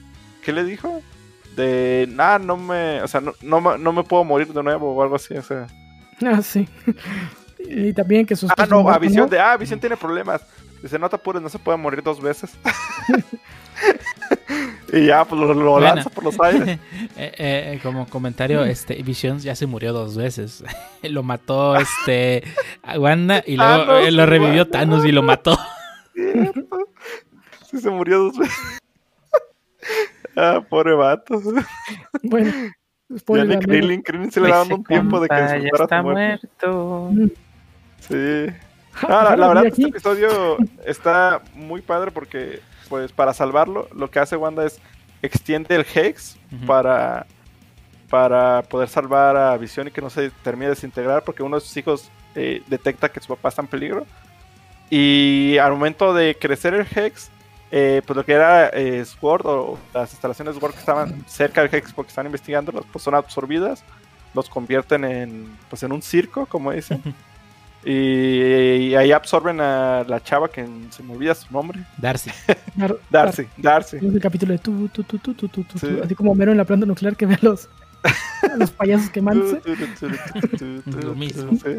¿Qué 0.43 0.51
le 0.51 0.65
dijo? 0.65 1.01
De, 1.55 2.05
nah, 2.09 2.37
no 2.37 2.57
me, 2.57 3.01
o 3.01 3.07
sea, 3.07 3.21
no, 3.21 3.33
no, 3.41 3.77
no 3.77 3.93
me 3.93 4.03
puedo 4.03 4.25
morir 4.25 4.51
de 4.51 4.61
nuevo 4.61 4.93
o 4.93 5.01
algo 5.01 5.15
así, 5.15 5.37
o 5.37 5.41
sea. 5.41 5.67
Ah, 6.21 6.41
sí. 6.41 6.67
Y 7.69 7.93
también 7.93 8.25
que 8.25 8.35
sus 8.35 8.49
Ah, 8.57 8.65
no, 8.69 8.79
a 8.79 8.83
muerto, 8.83 8.99
Visión 9.01 9.29
de, 9.29 9.39
ah, 9.39 9.57
Visión 9.57 9.79
tiene 9.79 9.97
problemas. 9.97 10.41
Dice, 10.81 10.99
no 10.99 11.09
te 11.09 11.15
apures, 11.15 11.41
no 11.41 11.49
se 11.49 11.57
puede 11.59 11.77
morir 11.77 12.03
dos 12.03 12.21
veces. 12.21 12.51
Y 14.93 15.07
ya, 15.07 15.25
pues 15.25 15.41
lo, 15.41 15.53
lo 15.53 15.71
Bueno. 15.71 15.95
lanza 15.95 16.09
por 16.09 16.23
los 16.23 16.39
aires. 16.39 16.79
Eh, 17.17 17.31
eh, 17.37 17.79
como 17.81 18.07
comentario, 18.07 18.63
este 18.65 19.01
Visions 19.01 19.43
ya 19.43 19.55
se 19.55 19.65
murió 19.65 19.93
dos 19.93 20.15
veces. 20.15 20.63
lo 21.03 21.23
mató 21.23 21.75
este 21.77 22.43
a 22.83 22.99
Wanda 22.99 23.41
y 23.45 23.55
luego 23.57 23.85
Thanos, 23.85 24.07
eh, 24.07 24.11
lo 24.11 24.25
revivió 24.25 24.61
Wanda. 24.63 24.71
Thanos 24.79 25.05
y 25.05 25.11
lo 25.11 25.23
mató. 25.23 25.57
Cierto. 26.13 26.77
Sí, 27.71 27.79
se 27.79 27.89
murió 27.89 28.19
dos 28.19 28.37
veces. 28.37 28.57
ah, 30.37 30.61
pobre 30.69 30.93
vato. 30.93 31.41
Bueno, 32.23 32.51
Ya 33.27 33.43
ni. 33.45 33.57
Krillin, 33.59 34.01
Krillin 34.01 34.31
se 34.31 34.39
le 34.41 34.47
Ese 34.47 34.53
da 34.53 34.59
dando 34.59 34.75
un 34.75 34.83
tiempo 34.83 35.19
de 35.19 35.27
que 35.29 35.35
disfrutara 35.35 35.83
está 35.83 35.97
su 35.97 36.03
muerte. 36.03 36.49
muerto. 36.67 37.33
Sí. 38.07 38.47
La, 39.09 39.35
la 39.35 39.47
verdad, 39.49 39.65
este 39.65 39.87
episodio 39.87 40.57
está 40.85 41.41
muy 41.53 41.81
padre 41.81 42.11
porque, 42.11 42.61
pues, 42.87 43.11
para 43.11 43.33
salvarlo, 43.33 43.89
lo 43.93 44.09
que 44.09 44.19
hace 44.19 44.37
Wanda 44.37 44.65
es 44.65 44.79
extiende 45.21 45.75
el 45.75 45.85
Hex 45.93 46.37
para, 46.65 47.25
para 48.09 48.61
poder 48.63 48.87
salvar 48.87 49.35
a 49.35 49.57
Visión 49.57 49.87
y 49.87 49.91
que 49.91 50.01
no 50.01 50.09
se 50.09 50.29
termine 50.43 50.67
de 50.67 50.75
desintegrar 50.75 51.23
porque 51.23 51.43
uno 51.43 51.57
de 51.57 51.61
sus 51.61 51.75
hijos 51.75 52.09
eh, 52.35 52.61
detecta 52.67 53.09
que 53.09 53.19
su 53.19 53.27
papá 53.27 53.49
está 53.49 53.61
en 53.61 53.67
peligro. 53.67 54.05
Y 54.89 55.57
al 55.57 55.71
momento 55.71 56.13
de 56.13 56.37
crecer 56.39 56.73
el 56.73 56.87
Hex, 56.95 57.29
eh, 57.71 58.01
pues 58.05 58.15
lo 58.15 58.23
que 58.23 58.33
era 58.33 58.69
eh, 58.69 59.03
Sword 59.03 59.45
o 59.45 59.79
las 59.93 60.11
instalaciones 60.11 60.55
Sword 60.55 60.73
que 60.73 60.79
estaban 60.79 61.25
cerca 61.27 61.61
del 61.61 61.73
Hex 61.73 61.91
porque 61.93 62.09
están 62.09 62.27
investigando, 62.27 62.71
pues 62.71 63.03
son 63.03 63.15
absorbidas, 63.15 63.83
los 64.33 64.49
convierten 64.49 65.03
en, 65.03 65.57
pues, 65.69 65.81
en 65.83 65.91
un 65.91 66.01
circo, 66.01 66.45
como 66.45 66.71
dicen. 66.71 67.01
Y, 67.85 68.87
y 68.87 68.95
ahí 68.95 69.11
absorben 69.11 69.61
a 69.61 70.03
la 70.07 70.21
chava 70.23 70.49
que 70.49 70.67
se 70.89 71.03
me 71.03 71.13
olvida 71.13 71.35
su 71.35 71.53
nombre. 71.53 71.79
Darcy. 71.97 72.31
Dar- 72.75 72.97
Darcy, 73.11 73.47
Darcy. 73.57 73.97
Es 73.97 74.03
el 74.03 74.19
capítulo 74.19 74.53
de 74.53 74.59
tu, 74.59 74.87
tu, 74.89 75.03
tu, 75.03 75.19
tu, 75.19 75.33
tu, 75.35 75.47
tu, 75.47 75.63
tu, 75.63 75.77
Sí. 75.79 75.99
así 76.03 76.15
como 76.15 76.33
Mero 76.33 76.51
en 76.51 76.57
la 76.57 76.65
planta 76.65 76.85
nuclear 76.87 77.15
que 77.15 77.27
ve 77.27 77.35
a 77.35 77.39
los, 77.45 77.69
a 78.51 78.57
los 78.57 78.71
payasos 78.71 79.09
quemándose. 79.11 79.61
Lo 81.03 81.13
mismo. 81.15 81.51
Sí. 81.63 81.77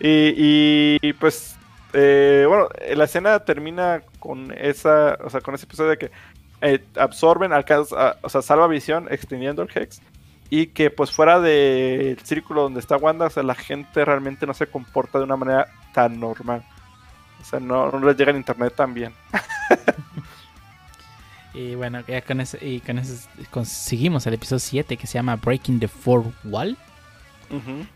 Y, 0.00 0.98
y, 1.00 1.12
pues, 1.14 1.56
eh, 1.92 2.44
bueno, 2.48 2.68
la 2.96 3.04
escena 3.04 3.38
termina 3.40 4.02
con 4.18 4.52
esa, 4.58 5.16
o 5.24 5.30
sea, 5.30 5.40
con 5.40 5.54
ese 5.54 5.64
episodio 5.66 5.90
de 5.90 5.98
que 5.98 6.10
eh, 6.62 6.84
absorben, 6.96 7.52
alcanza, 7.52 8.16
o 8.22 8.28
sea, 8.28 8.42
salva 8.42 8.66
visión 8.66 9.06
extendiendo 9.10 9.62
el 9.62 9.68
Hex. 9.74 10.00
Y 10.48 10.68
que 10.68 10.90
pues 10.90 11.10
fuera 11.10 11.40
del 11.40 12.18
círculo 12.20 12.62
donde 12.62 12.80
está 12.80 12.96
Wanda, 12.96 13.26
o 13.26 13.30
sea, 13.30 13.42
la 13.42 13.54
gente 13.54 14.04
realmente 14.04 14.46
no 14.46 14.54
se 14.54 14.66
comporta 14.66 15.18
de 15.18 15.24
una 15.24 15.36
manera 15.36 15.66
tan 15.92 16.20
normal. 16.20 16.64
O 17.40 17.44
sea, 17.44 17.60
no, 17.60 17.90
no 17.90 18.06
les 18.06 18.16
llega 18.16 18.30
el 18.30 18.36
internet 18.36 18.74
tan 18.74 18.94
bien. 18.94 19.12
Y 21.56 21.74
bueno, 21.74 22.04
ya 22.06 22.20
con 22.20 22.42
ese, 22.42 22.64
y 22.64 22.80
con 22.80 22.98
ese 22.98 23.26
conseguimos 23.50 24.26
el 24.26 24.34
episodio 24.34 24.60
7 24.60 24.98
que 24.98 25.06
se 25.06 25.14
llama 25.14 25.36
Breaking 25.36 25.80
the 25.80 25.88
Fourth 25.88 26.34
Wall. 26.44 26.76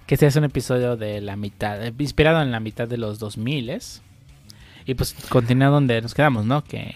Que 0.07 0.15
este 0.15 0.27
es 0.27 0.37
un 0.37 0.45
episodio 0.45 0.97
de 0.97 1.21
la 1.21 1.37
mitad, 1.37 1.85
eh, 1.85 1.93
inspirado 1.99 2.41
en 2.41 2.53
la 2.53 2.61
mitad 2.61 2.89
de 2.89 2.97
los 2.97 3.19
2000 3.19 3.81
Y 4.87 4.95
pues 4.95 5.15
continúa 5.29 5.69
donde 5.69 6.01
nos 6.01 6.15
quedamos, 6.15 6.47
¿no? 6.47 6.65
Que 6.65 6.95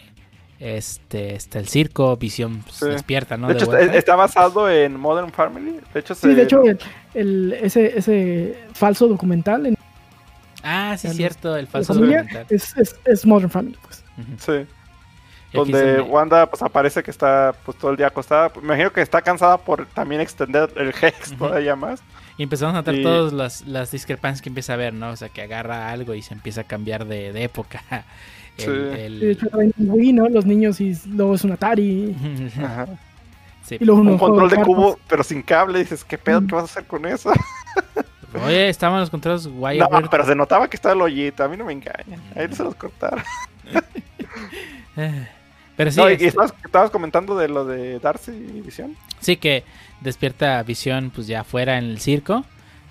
este 0.64 1.34
está 1.34 1.58
el 1.58 1.68
circo, 1.68 2.16
Visión 2.16 2.60
pues, 2.64 2.76
Sí. 2.76 2.86
despierta, 2.86 3.36
¿no? 3.36 3.48
de 3.48 3.54
De 3.54 3.60
hecho, 3.60 3.66
vuelta. 3.70 3.96
está, 3.96 4.16
basado 4.16 4.70
en 4.70 4.98
Modern 4.98 5.30
Family. 5.32 5.78
De 5.92 6.00
hecho, 6.00 6.14
Sí, 6.14 6.22
se- 6.22 6.34
de 6.34 6.42
hecho, 6.42 6.62
el, 6.62 6.78
el- 7.14 7.52
ese, 7.60 7.98
ese 7.98 8.58
falso 8.72 9.06
documental 9.08 9.66
en 9.66 9.76
Ah, 10.62 10.96
sí, 10.98 11.08
en 11.08 11.14
cierto, 11.14 11.56
el 11.56 11.66
falso 11.66 11.92
documental. 11.92 12.46
es, 12.48 12.74
es, 12.78 12.96
es 13.04 13.26
Modern 13.26 13.50
Family. 13.50 13.76
Pues. 13.82 14.02
Sí. 14.38 14.66
Donde 15.52 16.00
Wanda 16.00 16.46
pues 16.50 16.62
aparece 16.62 17.02
que 17.04 17.12
está 17.12 17.54
pues 17.64 17.78
todo 17.78 17.92
el 17.92 17.96
día 17.96 18.08
acostada. 18.08 18.50
Me 18.56 18.62
imagino 18.64 18.92
que 18.92 19.00
está 19.02 19.22
cansada 19.22 19.56
por 19.58 19.86
también 19.86 20.20
extender 20.20 20.72
el 20.76 20.88
Hex 21.00 21.28
Ujú. 21.28 21.36
todavía 21.46 21.76
más. 21.76 22.02
Y 22.36 22.42
empezamos 22.42 22.74
a 22.74 22.78
notar 22.78 22.94
Y- 22.96 23.02
todas 23.04 23.32
las, 23.32 23.60
las 23.66 23.92
discrepancias 23.92 24.42
que 24.42 24.48
empieza 24.48 24.72
a 24.72 24.76
ver, 24.76 24.92
¿no? 24.94 25.10
O 25.10 25.16
sea, 25.16 25.28
que 25.28 25.42
agarra 25.42 25.90
algo 25.90 26.14
y 26.14 26.22
se 26.22 26.34
empieza 26.34 26.62
a 26.62 26.64
cambiar 26.64 27.04
de, 27.06 27.32
de 27.32 27.44
época. 27.44 27.82
El- 28.58 28.64
Sí. 28.64 28.70
el- 28.70 29.14
Y 29.22 29.26
de 29.26 29.32
hecho, 29.32 29.48
traen 29.48 29.72
un 29.78 29.90
Wii, 29.90 30.12
¿no? 30.12 30.28
Los 30.28 30.46
niños 30.46 30.80
y 30.80 30.96
luego 31.08 31.34
es 31.34 31.44
un 31.44 31.52
Atari. 31.52 32.14
Ajá. 32.58 32.86
Sí. 33.64 33.78
Y 33.80 33.84
luego 33.84 34.00
Un 34.02 34.18
control 34.18 34.50
de 34.50 34.56
cubo, 34.62 34.98
pero 35.08 35.22
sin 35.24 35.42
cable. 35.42 35.78
Dices, 35.80 36.04
¿qué 36.04 36.18
pedo? 36.18 36.40
Mm. 36.42 36.46
¿Qué 36.46 36.54
vas 36.54 36.62
a 36.62 36.66
hacer 36.66 36.84
con 36.84 37.06
eso? 37.06 37.32
Oye, 38.44 38.68
estaban 38.68 39.00
los 39.00 39.10
controles 39.10 39.46
No, 39.46 39.52
Wirebird. 39.60 40.08
pero 40.10 40.26
se 40.26 40.34
notaba 40.34 40.68
que 40.68 40.76
estaba 40.76 40.94
el 40.94 41.00
hoyito. 41.02 41.44
A 41.44 41.48
mí 41.48 41.56
no 41.56 41.64
me 41.64 41.72
engañan. 41.72 42.20
Ahí 42.36 42.46
se 42.52 42.62
los 42.64 42.74
cortaron. 42.74 43.22
Pero 45.76 45.90
sí, 45.90 45.98
No, 46.00 46.08
y- 46.08 46.12
este, 46.14 46.26
estabas, 46.28 46.54
estabas 46.64 46.90
comentando 46.90 47.36
de 47.36 47.48
lo 47.48 47.64
de 47.64 47.98
Darcy 47.98 48.30
y 48.32 48.60
Visión. 48.60 48.96
sí 49.20 49.36
que 49.36 49.64
despierta 50.00 50.58
a 50.58 50.62
Visión 50.62 51.10
pues 51.12 51.26
ya 51.26 51.40
afuera 51.40 51.78
en 51.78 51.84
el 51.84 52.00
circo. 52.00 52.44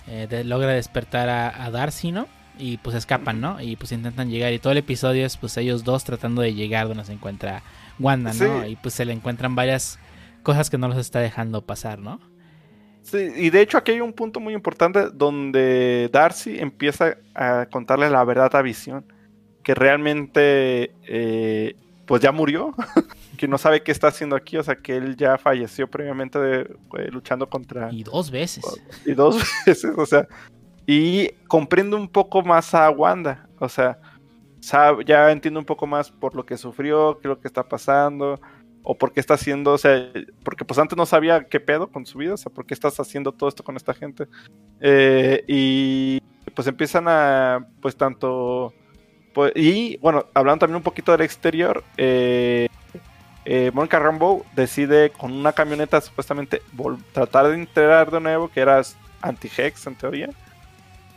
eh, 0.08 0.28
de- 0.30 0.44
logra 0.44 0.68
despertar 0.72 1.30
a, 1.30 1.64
a 1.64 1.72
Darcy, 1.72 2.12
¿no? 2.12 2.28
Y 2.58 2.78
pues 2.78 2.96
escapan, 2.96 3.42
¿no? 3.42 3.60
Y 3.62 3.76
pues 3.76 3.92
intentan 3.92 4.30
llegar. 4.30 4.54
Y 4.54 4.60
todo 4.60 4.72
el 4.72 4.78
episodio 4.78 5.26
es 5.26 5.38
pues 5.38 5.58
ellos 5.58 5.84
dos 5.84 6.04
tratando 6.04 6.42
de 6.42 6.54
llegar 6.54 6.88
donde 6.88 7.04
se 7.06 7.14
encuentra 7.14 7.64
Wanda, 8.00 8.32
¿no? 8.34 8.64
Sí. 8.64 8.70
Y 8.72 8.76
pues 8.76 8.94
se 8.94 9.06
le 9.06 9.14
encuentran 9.14 9.56
varias 9.56 10.00
cosas 10.44 10.70
que 10.70 10.78
no 10.78 10.88
los 10.88 10.98
está 10.98 11.20
dejando 11.20 11.62
pasar, 11.66 12.00
¿no? 12.00 12.20
Sí, 13.02 13.18
y 13.36 13.50
de 13.50 13.62
hecho 13.62 13.78
aquí 13.78 13.92
hay 13.92 14.02
un 14.02 14.14
punto 14.14 14.40
muy 14.40 14.54
importante 14.54 15.10
donde 15.14 16.10
Darcy 16.14 16.58
empieza 16.60 17.18
a 17.36 17.66
contarle 17.72 18.10
la 18.10 18.24
verdad 18.24 18.56
a 18.56 18.62
Visión, 18.62 19.04
que 19.62 19.74
realmente 19.76 20.94
eh, 21.08 21.76
pues 22.06 22.22
ya 22.22 22.32
murió, 22.32 22.74
que 23.38 23.48
no 23.48 23.58
sabe 23.58 23.84
qué 23.84 23.92
está 23.92 24.08
haciendo 24.08 24.36
aquí, 24.36 24.56
o 24.58 24.64
sea 24.64 24.76
que 24.76 24.96
él 24.96 25.16
ya 25.18 25.38
falleció 25.38 25.90
previamente 25.90 26.40
de- 26.40 26.76
eh, 27.00 27.10
luchando 27.12 27.50
contra 27.50 27.92
Y 27.92 28.04
dos 28.04 28.32
veces. 28.32 28.64
y 29.06 29.12
dos 29.14 29.36
veces, 29.66 29.92
o 29.98 30.06
sea, 30.06 30.28
y 30.86 31.30
comprende 31.48 31.96
un 31.96 32.08
poco 32.08 32.42
más 32.42 32.74
a 32.74 32.90
Wanda, 32.90 33.48
o 33.60 33.70
sea, 33.70 34.00
ya 35.06 35.32
entiende 35.32 35.60
un 35.60 35.66
poco 35.66 35.88
más 35.88 36.12
por 36.12 36.36
lo 36.36 36.46
que 36.46 36.58
sufrió, 36.58 37.20
qué 37.20 37.28
es 37.28 37.30
lo 37.30 37.40
que 37.40 37.48
está 37.48 37.68
pasando, 37.68 38.40
o 38.84 38.98
por 38.98 39.14
qué 39.14 39.20
está 39.20 39.36
haciendo, 39.36 39.74
o 39.74 39.78
sea, 39.78 40.12
porque 40.44 40.66
pues 40.66 40.78
antes 40.78 40.98
no 40.98 41.06
sabía 41.06 41.46
qué 41.46 41.60
pedo 41.60 41.88
con 41.88 42.06
su 42.06 42.18
vida, 42.18 42.34
o 42.34 42.38
sea, 42.38 42.52
por 42.52 42.66
qué 42.66 42.74
estás 42.74 43.00
haciendo 43.00 43.32
todo 43.32 43.50
esto 43.50 43.64
con 43.64 43.78
esta 43.78 43.94
gente. 43.94 44.28
Eh, 44.82 45.44
y 45.48 46.20
pues 46.54 46.68
empiezan 46.68 47.06
a, 47.08 47.66
pues 47.82 47.96
tanto, 47.96 48.74
pues, 49.34 49.54
y 49.56 49.98
bueno, 49.98 50.26
hablando 50.34 50.60
también 50.60 50.78
un 50.78 50.84
poquito 50.84 51.14
del 51.14 51.22
exterior, 51.22 51.84
eh, 51.98 52.68
eh, 53.46 53.72
Mónica 53.74 54.00
Rambeau 54.00 54.46
decide 54.56 55.10
con 55.12 55.32
una 55.32 55.54
camioneta 55.54 56.00
supuestamente 56.02 56.62
tratar 57.14 57.50
de 57.50 57.58
integrar 57.58 58.12
de 58.12 58.20
nuevo, 58.20 58.50
que 58.50 58.60
era 58.60 58.82
anti-hex 59.22 59.88
en 59.88 59.96
teoría. 59.96 60.30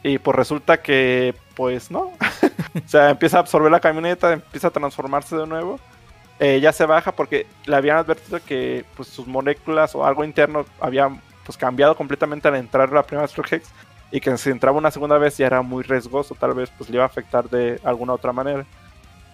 Y 0.07 0.19
pues 0.19 0.37
resulta 0.37 0.81
que, 0.81 1.35
pues 1.57 1.91
no. 1.91 2.13
o 2.85 2.89
sea, 2.89 3.11
empieza 3.11 3.39
a 3.39 3.41
absorber 3.41 3.73
la 3.73 3.81
camioneta, 3.81 4.33
empieza 4.33 4.69
a 4.69 4.71
transformarse 4.71 5.37
de 5.37 5.49
nuevo. 5.49 5.81
Eh, 6.39 6.61
ya 6.61 6.73
se 6.73 6.87
baja 6.87 7.11
porque 7.11 7.49
le 7.65 7.75
habían 7.75 7.97
advertido 7.97 8.39
que 8.45 8.85
pues, 8.95 9.09
sus 9.09 9.27
moléculas 9.27 9.97
o 9.97 10.07
algo 10.07 10.23
interno 10.23 10.65
habían 10.81 11.21
pues, 11.45 11.59
cambiado 11.59 11.97
completamente 11.97 12.47
al 12.47 12.55
entrar 12.55 12.93
la 12.93 13.03
primera 13.05 13.29
Hex. 13.51 13.69
Y 14.13 14.21
que 14.21 14.37
si 14.39 14.51
entraba 14.51 14.79
una 14.79 14.93
segunda 14.93 15.19
vez 15.19 15.37
ya 15.39 15.47
era 15.47 15.61
muy 15.63 15.83
riesgoso, 15.83 16.37
tal 16.37 16.55
vez 16.55 16.71
pues 16.79 16.89
le 16.89 16.97
iba 16.97 17.03
a 17.03 17.09
afectar 17.09 17.51
de 17.51 17.81
alguna 17.83 18.13
otra 18.13 18.33
manera. 18.33 18.65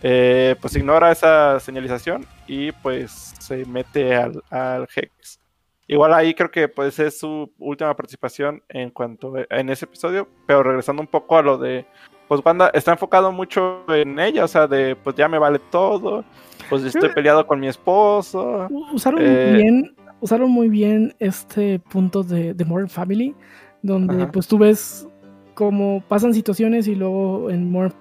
Eh, 0.03 0.57
pues 0.59 0.75
ignora 0.75 1.13
esa 1.13 1.61
señalización 1.61 2.27
y 2.47 2.73
pues 2.73 3.35
se 3.39 3.67
mete 3.67 4.17
al, 4.17 4.43
al 4.49 4.89
Hex. 4.97 5.42
Igual 5.89 6.15
ahí 6.15 6.33
creo 6.35 6.51
que 6.51 6.69
pues 6.69 6.99
es 6.99 7.19
su 7.19 7.51
última 7.59 7.95
participación 7.95 8.63
en 8.69 8.91
cuanto 8.91 9.35
en 9.51 9.69
ese 9.69 9.85
episodio, 9.85 10.29
pero 10.47 10.63
regresando 10.63 11.03
un 11.03 11.09
poco 11.09 11.37
a 11.37 11.43
lo 11.43 11.59
de 11.59 11.85
pues 12.29 12.41
Wanda 12.45 12.71
está 12.73 12.93
enfocado 12.93 13.31
mucho 13.31 13.85
en 13.89 14.19
ella, 14.19 14.45
o 14.45 14.49
sea, 14.49 14.67
de 14.67 14.97
pues 14.97 15.17
ya 15.17 15.29
me 15.29 15.39
vale 15.39 15.59
todo, 15.71 16.25
pues 16.71 16.83
estoy 16.85 17.11
peleado 17.11 17.47
con 17.47 17.61
mi 17.61 17.69
esposo. 17.69 18.69
Usaron 18.93 19.21
Eh, 19.23 19.53
bien, 19.55 19.95
usaron 20.21 20.51
muy 20.51 20.69
bien 20.69 21.15
este 21.19 21.79
punto 21.79 22.23
de, 22.23 22.55
de 22.55 22.65
Modern 22.65 22.89
Family, 22.89 23.35
donde 23.83 24.23
Ajá. 24.23 24.33
pues 24.33 24.49
tú 24.49 24.57
ves 24.59 25.07
cómo 25.55 26.03
pasan 26.09 26.33
situaciones 26.33 26.89
y 26.89 26.95
luego 26.95 27.51
en 27.51 27.71
Modern 27.71 27.93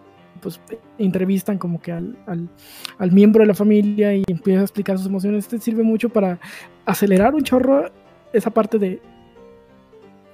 pues 0.41 0.59
entrevistan 0.97 1.57
como 1.57 1.79
que 1.79 1.91
al, 1.91 2.17
al, 2.25 2.49
al 2.97 3.11
miembro 3.11 3.41
de 3.41 3.47
la 3.47 3.53
familia 3.53 4.15
y 4.15 4.23
empieza 4.27 4.61
a 4.61 4.63
explicar 4.63 4.97
sus 4.97 5.07
emociones. 5.07 5.45
Este 5.45 5.59
sirve 5.59 5.83
mucho 5.83 6.09
para 6.09 6.39
acelerar 6.85 7.33
un 7.35 7.43
chorro 7.43 7.89
esa 8.33 8.49
parte 8.49 8.77
de, 8.79 9.01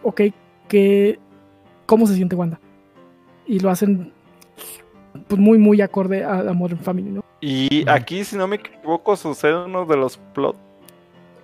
ok, 0.04 0.22
que, 0.68 1.20
¿cómo 1.86 2.08
se 2.08 2.16
siente 2.16 2.36
Wanda? 2.36 2.60
Y 3.46 3.60
lo 3.60 3.70
hacen 3.70 4.12
pues 5.28 5.40
muy, 5.42 5.58
muy 5.58 5.82
acorde 5.82 6.24
a, 6.24 6.40
a 6.40 6.54
Modern 6.54 6.80
Family, 6.80 7.10
¿no? 7.10 7.24
Y 7.42 7.88
aquí, 7.90 8.24
si 8.24 8.36
no 8.36 8.48
me 8.48 8.58
equivoco, 8.58 9.16
sucede 9.16 9.66
uno 9.66 9.86
de 9.86 9.98
los 9.98 10.18
plot 10.18 10.56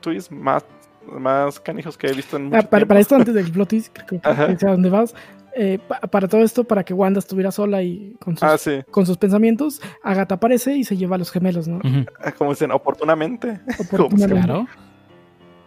twists 0.02 0.32
más 0.32 0.64
más 1.06 1.60
canijos 1.60 1.98
que 1.98 2.08
he 2.08 2.14
visto 2.14 2.38
en 2.38 2.46
Ah, 2.54 2.58
mucho 2.58 2.70
para, 2.88 3.00
esto, 3.00 3.16
antes 3.16 3.34
del 3.34 3.52
plot 3.52 3.68
twist, 3.70 3.94
creo 3.94 4.22
que 4.22 4.22
Ajá. 4.30 4.48
que 4.48 4.58
sé 4.58 4.68
a 4.68 4.72
dónde 4.72 4.90
vas. 4.90 5.14
eh, 5.56 5.78
pa- 5.86 6.00
para 6.00 6.28
todo 6.30 6.42
esto, 6.42 6.64
para 6.64 6.84
que 6.86 6.94
Wanda 6.94 7.20
estuviera 7.20 7.52
sola 7.52 7.84
y 7.84 8.16
con 8.22 8.36
sus, 8.38 8.44
Ah, 8.44 8.58
sí. 8.58 8.82
con 8.90 9.06
sus 9.06 9.18
pensamientos, 9.18 9.82
Agatha 10.02 10.36
aparece 10.36 10.76
y 10.78 10.84
se 10.86 10.96
lleva 10.96 11.16
a 11.16 11.20
los 11.20 11.30
gemelos, 11.30 11.68
¿no? 11.68 11.80
Ah, 12.24 12.32
Como 12.32 12.52
dicen, 12.52 12.72
oportunamente. 12.72 13.60
Oportunamente. 13.80 14.36
Claro. 14.46 14.66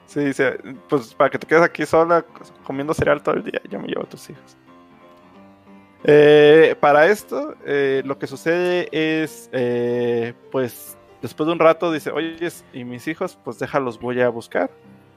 Sí, 0.06 0.20
dice, 0.20 0.58
pues 0.88 1.14
para 1.14 1.30
que 1.30 1.38
te 1.38 1.46
quedes 1.46 1.62
aquí 1.62 1.84
sola 1.84 2.24
comiendo 2.64 2.94
cereal 2.94 3.22
todo 3.22 3.34
el 3.34 3.44
día, 3.44 3.60
yo 3.68 3.78
me 3.80 3.88
llevo 3.88 4.02
a 4.02 4.08
tus 4.08 4.30
hijos. 4.30 4.56
Eh, 6.04 6.76
para 6.78 7.06
esto, 7.06 7.54
eh, 7.64 8.02
lo 8.04 8.18
que 8.18 8.26
sucede 8.26 8.88
es, 8.92 9.50
eh, 9.52 10.34
pues, 10.52 10.96
después 11.20 11.46
de 11.46 11.52
un 11.52 11.58
rato 11.58 11.90
dice, 11.90 12.10
oye, 12.10 12.36
y 12.72 12.84
mis 12.84 13.08
hijos, 13.08 13.36
pues 13.44 13.58
déjalos, 13.58 13.98
voy 13.98 14.20
a 14.20 14.28
buscar. 14.28 14.70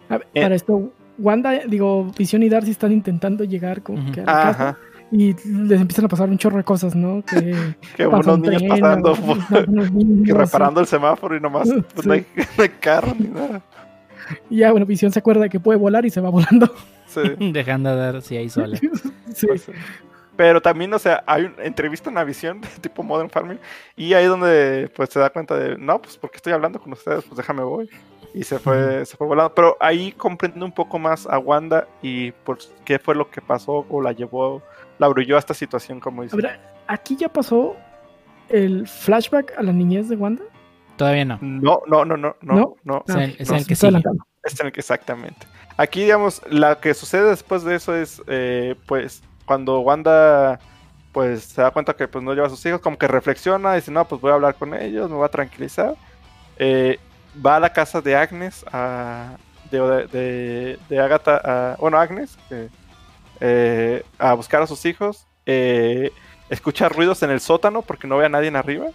A 0.09 0.17
ver, 0.17 0.27
Eh. 0.33 0.41
Para 0.41 0.55
esto, 0.55 0.91
Wanda, 1.19 1.51
digo, 1.67 2.11
Visión 2.17 2.41
y 2.41 2.49
Darcy 2.49 2.71
están 2.71 2.91
intentando 2.91 3.43
llegar 3.43 3.83
como 3.83 4.01
Ujú. 4.01 4.11
que 4.13 4.21
a 4.21 4.25
la 4.25 4.31
casa 4.33 4.49
Ajá, 4.69 4.77
y 5.11 5.33
les 5.45 5.81
empiezan 5.81 6.05
a 6.05 6.07
pasar 6.07 6.29
un 6.29 6.37
chorro 6.37 6.57
de 6.57 6.63
cosas, 6.63 6.95
¿no? 6.95 7.23
Que 7.23 7.55
que 7.97 8.07
unos 8.07 8.25
un 8.25 8.41
niños 8.41 8.57
tren, 8.57 8.69
pasando, 8.69 9.13
unos 9.67 9.91
niños, 9.91 10.27
que 10.27 10.33
reparando 10.45 10.79
el 10.79 10.87
semáforo 10.87 11.35
y 11.35 11.39
nomás, 11.39 11.69
pues, 11.93 12.07
no, 12.07 12.13
hay, 12.13 12.25
no 12.57 12.63
hay 12.63 12.69
carro 12.69 13.13
ni 13.17 13.27
nada. 13.27 13.61
Y 14.49 14.57
ya, 14.59 14.71
bueno, 14.71 14.85
Visión 14.85 15.11
se 15.11 15.19
acuerda 15.19 15.43
de 15.43 15.49
que 15.49 15.59
puede 15.59 15.77
volar 15.77 16.05
y 16.05 16.09
se 16.09 16.21
va 16.21 16.29
volando. 16.29 16.73
Sí. 17.07 17.21
Dejando 17.51 17.89
de 17.89 17.95
dar 17.95 18.21
si 18.21 18.37
ahí 18.37 18.49
sola. 18.49 18.77
Sí. 19.33 19.45
Pues, 19.47 19.69
pero 20.35 20.61
también, 20.61 20.93
o 20.93 20.99
sea, 20.99 21.21
hay 21.27 21.45
una 21.45 21.63
entrevista 21.65 22.09
en 22.09 22.15
la 22.15 22.23
visión 22.23 22.61
tipo 22.79 23.03
Modern 23.03 23.29
Farming 23.29 23.59
y 23.97 24.13
ahí 24.13 24.25
donde 24.25 24.89
pues 24.95 25.09
se 25.09 25.19
da 25.19 25.29
cuenta 25.29 25.57
de, 25.57 25.77
no, 25.77 26.01
pues 26.01 26.15
porque 26.17 26.37
estoy 26.37 26.53
hablando 26.53 26.79
con 26.79 26.93
ustedes, 26.93 27.25
pues 27.25 27.35
déjame 27.35 27.61
voy. 27.61 27.89
Y 28.33 28.43
se 28.43 28.57
fue, 28.57 29.05
se 29.05 29.17
fue 29.17 29.27
volando. 29.27 29.53
Pero 29.53 29.75
ahí 29.81 30.13
comprende 30.13 30.63
un 30.63 30.71
poco 30.71 30.97
más 30.97 31.27
a 31.27 31.37
Wanda 31.39 31.87
y 32.01 32.31
por 32.31 32.57
qué 32.85 32.99
fue 32.99 33.15
lo 33.15 33.29
que 33.29 33.41
pasó 33.41 33.85
o 33.89 34.01
la 34.01 34.13
llevó, 34.13 34.63
la 34.97 35.07
brilló 35.09 35.35
a 35.35 35.39
esta 35.39 35.53
situación, 35.53 35.99
como 35.99 36.21
A 36.21 36.23
dice. 36.25 36.37
ver, 36.37 36.57
aquí 36.87 37.17
ya 37.17 37.27
pasó 37.27 37.75
el 38.47 38.87
flashback 38.87 39.53
a 39.57 39.63
la 39.63 39.73
niñez 39.73 40.07
de 40.09 40.15
Wanda. 40.15 40.43
Todavía 40.99 41.23
no. 41.23 41.39
No, 41.41 41.81
no, 41.87 42.03
no, 42.03 42.17
no, 42.17 42.35
no, 42.41 42.53
¿No? 42.55 42.75
no. 42.83 43.03
Es 43.07 43.15
en- 43.49 43.55
el 43.55 43.65
que 43.65 43.73
adelantando. 43.73 44.25
Es 44.43 44.59
en 44.59 44.65
el 44.67 44.73
que 44.73 44.81
exactamente. 44.81 45.47
Aquí, 45.77 46.01
digamos, 46.01 46.41
lo 46.49 46.77
que 46.81 46.93
sucede 46.93 47.29
después 47.29 47.63
de 47.63 47.75
eso 47.75 47.95
es, 47.95 48.21
eh, 48.27 48.75
pues, 48.85 49.23
cuando 49.45 49.79
Wanda, 49.79 50.59
pues, 51.13 51.43
se 51.45 51.61
da 51.61 51.71
cuenta 51.71 51.93
que, 51.95 52.09
pues, 52.09 52.21
no 52.21 52.33
lleva 52.33 52.47
a 52.47 52.49
sus 52.49 52.65
hijos, 52.65 52.81
como 52.81 52.97
que 52.97 53.07
reflexiona, 53.07 53.75
dice, 53.75 53.91
no, 53.91 54.05
pues, 54.05 54.19
voy 54.19 54.31
a 54.31 54.33
hablar 54.33 54.55
con 54.55 54.73
ellos, 54.73 55.09
me 55.09 55.15
voy 55.15 55.25
a 55.25 55.29
tranquilizar. 55.29 55.95
Eh, 56.57 56.99
va 57.45 57.55
a 57.55 57.59
la 57.61 57.71
casa 57.71 58.01
de 58.01 58.17
Agnes, 58.17 58.65
a, 58.73 59.37
de, 59.71 60.07
de, 60.07 60.79
de 60.89 60.99
Agatha, 60.99 61.39
a- 61.45 61.75
bueno, 61.77 61.97
Agnes, 61.97 62.37
que, 62.49 62.67
eh, 63.39 64.03
a 64.17 64.33
buscar 64.33 64.61
a 64.61 64.67
sus 64.67 64.85
hijos. 64.85 65.25
Eh, 65.45 66.11
escucha 66.49 66.89
ruidos 66.89 67.23
en 67.23 67.29
el 67.29 67.39
sótano 67.39 67.83
porque 67.83 68.05
no 68.05 68.17
ve 68.17 68.25
a 68.25 68.29
nadie 68.29 68.49
en 68.49 68.57
arriba. 68.57 68.87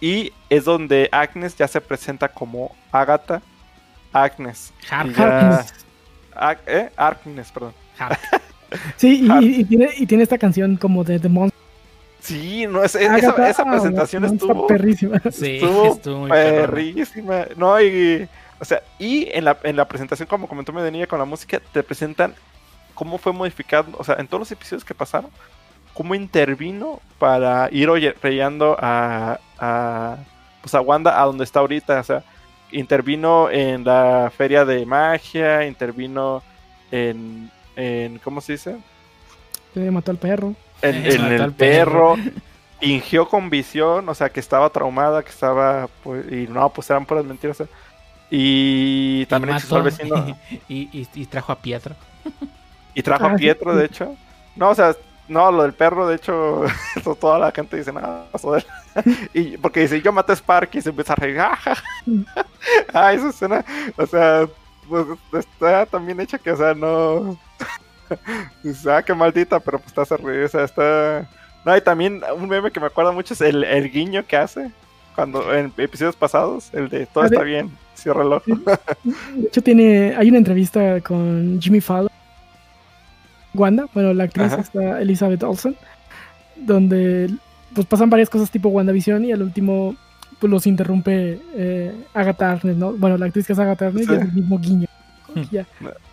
Y 0.00 0.32
es 0.48 0.64
donde 0.64 1.08
Agnes 1.12 1.56
ya 1.56 1.68
se 1.68 1.80
presenta 1.80 2.28
como 2.28 2.74
Agatha 2.90 3.42
Agnes. 4.12 4.72
Hark. 4.90 5.14
Ya-. 5.16 5.64
Ag- 6.34 6.58
¿eh? 6.66 6.90
Agnes, 6.96 7.50
perdón. 7.52 7.74
Hark. 7.98 8.18
Sí, 8.96 9.24
y, 9.26 9.28
Hark. 9.28 9.42
y- 9.42 9.60
y 9.60 9.64
tiene, 9.64 9.88
y 9.96 10.06
tiene 10.06 10.22
esta 10.22 10.38
canción 10.38 10.76
como 10.76 11.02
de 11.02 11.18
The 11.18 11.28
Monster. 11.28 11.58
Sí, 12.20 12.66
no, 12.68 12.84
es, 12.84 12.94
es- 12.94 13.02
esa, 13.02 13.14
Agatha, 13.30 13.50
esa 13.50 13.62
ah, 13.62 13.70
presentación 13.72 14.22
Monster 14.22 14.48
estuvo 14.48 14.66
perrísima. 14.68 15.20
Sí, 15.32 15.56
Estuvo 15.56 15.86
estuvo 15.94 16.28
perrísima. 16.28 17.46
No, 17.56 17.80
y, 17.80 18.28
o 18.60 18.64
sea, 18.64 18.80
y 18.98 19.28
en 19.32 19.44
la, 19.44 19.58
en 19.64 19.74
la 19.74 19.88
presentación, 19.88 20.28
como 20.28 20.46
comentó 20.46 20.72
Medenilla 20.72 21.08
con 21.08 21.18
la 21.18 21.24
música, 21.24 21.60
te 21.72 21.82
presentan 21.82 22.32
cómo 22.94 23.18
fue 23.18 23.32
modificando, 23.32 23.98
o 23.98 24.04
sea, 24.04 24.14
en 24.20 24.28
todos 24.28 24.40
los 24.42 24.52
episodios 24.52 24.84
que 24.84 24.94
pasaron, 24.94 25.30
cómo 25.94 26.14
intervino 26.14 27.00
para 27.18 27.68
ir 27.72 27.88
oye- 27.90 28.14
reyendo 28.22 28.76
a, 28.80 29.38
a, 29.58 30.16
pues 30.62 30.74
a 30.74 30.80
Wanda 30.80 31.20
a 31.20 31.26
donde 31.26 31.44
está 31.44 31.60
ahorita, 31.60 32.00
o 32.00 32.04
sea, 32.04 32.24
intervino 32.72 33.50
en 33.50 33.84
la 33.84 34.30
feria 34.36 34.64
de 34.64 34.86
magia, 34.86 35.66
intervino 35.66 36.42
en, 36.90 37.50
en 37.76 38.18
¿cómo 38.20 38.40
se 38.40 38.52
dice? 38.52 38.76
Se 39.74 39.90
mató 39.90 40.10
al 40.10 40.18
perro. 40.18 40.54
En, 40.82 40.94
en 41.06 41.22
mató 41.22 41.34
el 41.34 41.42
al 41.42 41.52
perro. 41.54 42.14
perro, 42.14 42.32
fingió 42.80 43.28
con 43.28 43.50
visión, 43.50 44.08
o 44.08 44.14
sea, 44.14 44.30
que 44.30 44.40
estaba 44.40 44.70
traumada, 44.70 45.22
que 45.22 45.30
estaba, 45.30 45.88
pues, 46.02 46.30
y 46.32 46.46
no, 46.48 46.70
pues 46.70 46.88
eran 46.90 47.06
puras 47.06 47.24
mentiras. 47.24 47.60
o 47.60 47.64
sea, 47.66 47.76
Y 48.30 49.26
también 49.26 49.56
Y 49.58 49.74
al 49.74 49.82
vecino. 49.82 50.26
y, 50.68 50.88
y- 51.00 51.08
y 51.14 51.26
trajo 51.26 51.52
a 51.52 51.56
Pietro. 51.60 51.94
Y 52.94 53.02
trajo 53.02 53.26
Ah, 53.26 53.32
a 53.34 53.36
sí. 53.36 53.38
Pietro, 53.38 53.74
de 53.74 53.86
hecho. 53.86 54.16
No, 54.56 54.70
o 54.70 54.74
sea, 54.74 54.94
no, 55.30 55.50
lo 55.50 55.62
del 55.62 55.72
perro, 55.72 56.06
de 56.06 56.16
hecho, 56.16 56.62
to- 57.04 57.14
toda 57.14 57.38
la 57.38 57.50
gente 57.52 57.76
dice, 57.76 57.92
de 57.92 58.58
él". 58.58 58.66
y 59.34 59.56
porque 59.56 59.80
dice, 59.80 60.02
yo 60.02 60.12
maté 60.12 60.32
a 60.32 60.36
Sparky 60.36 60.78
y 60.78 60.82
se 60.82 60.90
empieza 60.90 61.12
a 61.12 61.16
reír. 61.16 61.40
"Ah, 61.40 61.56
ja, 61.56 61.74
ja". 61.74 62.46
ah, 62.92 63.12
esa 63.12 63.30
escena, 63.30 63.64
o 63.96 64.06
sea, 64.06 64.46
pues 64.88 65.06
está 65.32 65.86
también 65.86 66.20
hecha 66.20 66.36
que, 66.38 66.50
o 66.52 66.56
sea, 66.56 66.74
no. 66.74 67.38
Dice, 68.64 68.90
ah, 68.92 69.02
qué 69.02 69.14
maldita, 69.14 69.60
pero 69.60 69.78
pues 69.78 69.94
te 69.94 70.00
hace 70.00 70.16
reír, 70.16 70.44
o 70.44 70.48
sea, 70.48 70.64
está. 70.64 71.28
No, 71.64 71.76
y 71.76 71.80
también 71.80 72.20
un 72.36 72.48
meme 72.48 72.70
que 72.72 72.80
me 72.80 72.86
acuerda 72.86 73.12
mucho 73.12 73.34
es 73.34 73.40
el, 73.40 73.62
el 73.64 73.90
guiño 73.90 74.24
que 74.26 74.36
hace 74.36 74.70
cuando 75.14 75.52
en 75.54 75.72
episodios 75.76 76.16
pasados, 76.16 76.70
el 76.72 76.88
de 76.88 77.06
todo 77.06 77.22
A 77.24 77.26
está 77.26 77.40
ver. 77.40 77.46
bien, 77.48 77.70
cierra 77.94 78.22
el 78.22 78.32
ojo. 78.32 78.42
De 79.34 79.46
hecho, 79.46 79.62
tiene, 79.62 80.14
hay 80.16 80.28
una 80.28 80.38
entrevista 80.38 81.00
con 81.02 81.58
Jimmy 81.60 81.80
Fallon. 81.80 82.09
Wanda, 83.54 83.88
bueno, 83.94 84.12
la 84.14 84.24
actriz 84.24 84.52
Ajá. 84.52 84.60
está 84.62 85.00
Elizabeth 85.00 85.42
Olsen, 85.42 85.76
donde 86.56 87.30
pues 87.74 87.86
pasan 87.86 88.10
varias 88.10 88.28
cosas 88.30 88.50
tipo 88.50 88.68
WandaVision 88.68 89.24
y 89.24 89.32
al 89.32 89.42
último 89.42 89.96
pues 90.38 90.50
los 90.50 90.66
interrumpe 90.66 91.40
eh, 91.54 91.94
Agatha 92.14 92.52
Harkness, 92.52 92.76
¿no? 92.76 92.92
Bueno, 92.92 93.18
la 93.18 93.26
actriz 93.26 93.46
que 93.46 93.52
es 93.52 93.58
Agatha 93.58 93.86
Harkness 93.86 94.06
Sí. 94.06 94.12
y 94.12 94.16
es 94.16 94.22
el 94.22 94.32
mismo 94.32 94.58
guiño. 94.58 94.88
Ya. 95.52 95.64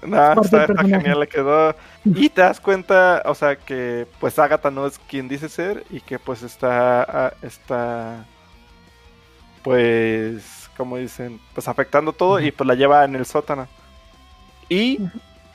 No, 0.06 0.16
parte 0.16 0.58
está, 0.58 0.84
genial, 0.84 1.20
le 1.22 1.28
quedó. 1.28 1.76
Y 2.06 2.30
te 2.30 2.42
das 2.42 2.60
cuenta, 2.60 3.24
o 3.26 3.34
sea, 3.34 3.56
que 3.56 4.06
pues 4.20 4.38
Agatha 4.38 4.70
no 4.70 4.86
es 4.86 5.00
quien 5.00 5.28
dice 5.28 5.50
ser 5.50 5.84
y 5.90 6.02
que 6.02 6.20
pues 6.20 6.44
está, 6.44 7.02
ah, 7.02 7.34
está, 7.42 8.26
pues, 9.64 10.70
como 10.78 10.98
dicen, 10.98 11.40
pues 11.56 11.68
afectando 11.68 12.14
todo 12.14 12.40
y 12.40 12.52
pues 12.52 12.68
la 12.68 12.76
lleva 12.76 13.04
en 13.06 13.16
el 13.16 13.26
sótano. 13.26 13.68
Y. 14.70 15.00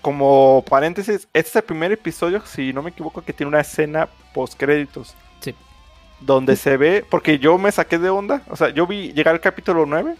como 0.02 0.64
paréntesis, 0.68 1.28
este 1.32 1.48
es 1.48 1.56
el 1.56 1.62
primer 1.62 1.92
episodio, 1.92 2.42
si 2.44 2.72
no 2.72 2.82
me 2.82 2.90
equivoco, 2.90 3.22
que 3.22 3.32
tiene 3.32 3.48
una 3.48 3.60
escena 3.60 4.08
post 4.34 4.54
créditos. 4.58 5.14
Sí. 5.40 5.54
Donde 6.20 6.56
se 6.56 6.76
ve, 6.76 7.04
porque 7.08 7.38
yo 7.38 7.56
me 7.56 7.72
saqué 7.72 7.98
de 7.98 8.10
onda, 8.10 8.42
o 8.50 8.56
sea, 8.56 8.68
yo 8.70 8.86
vi 8.86 9.12
llegar 9.12 9.34
al 9.34 9.40
capítulo 9.40 9.86
9 9.86 10.14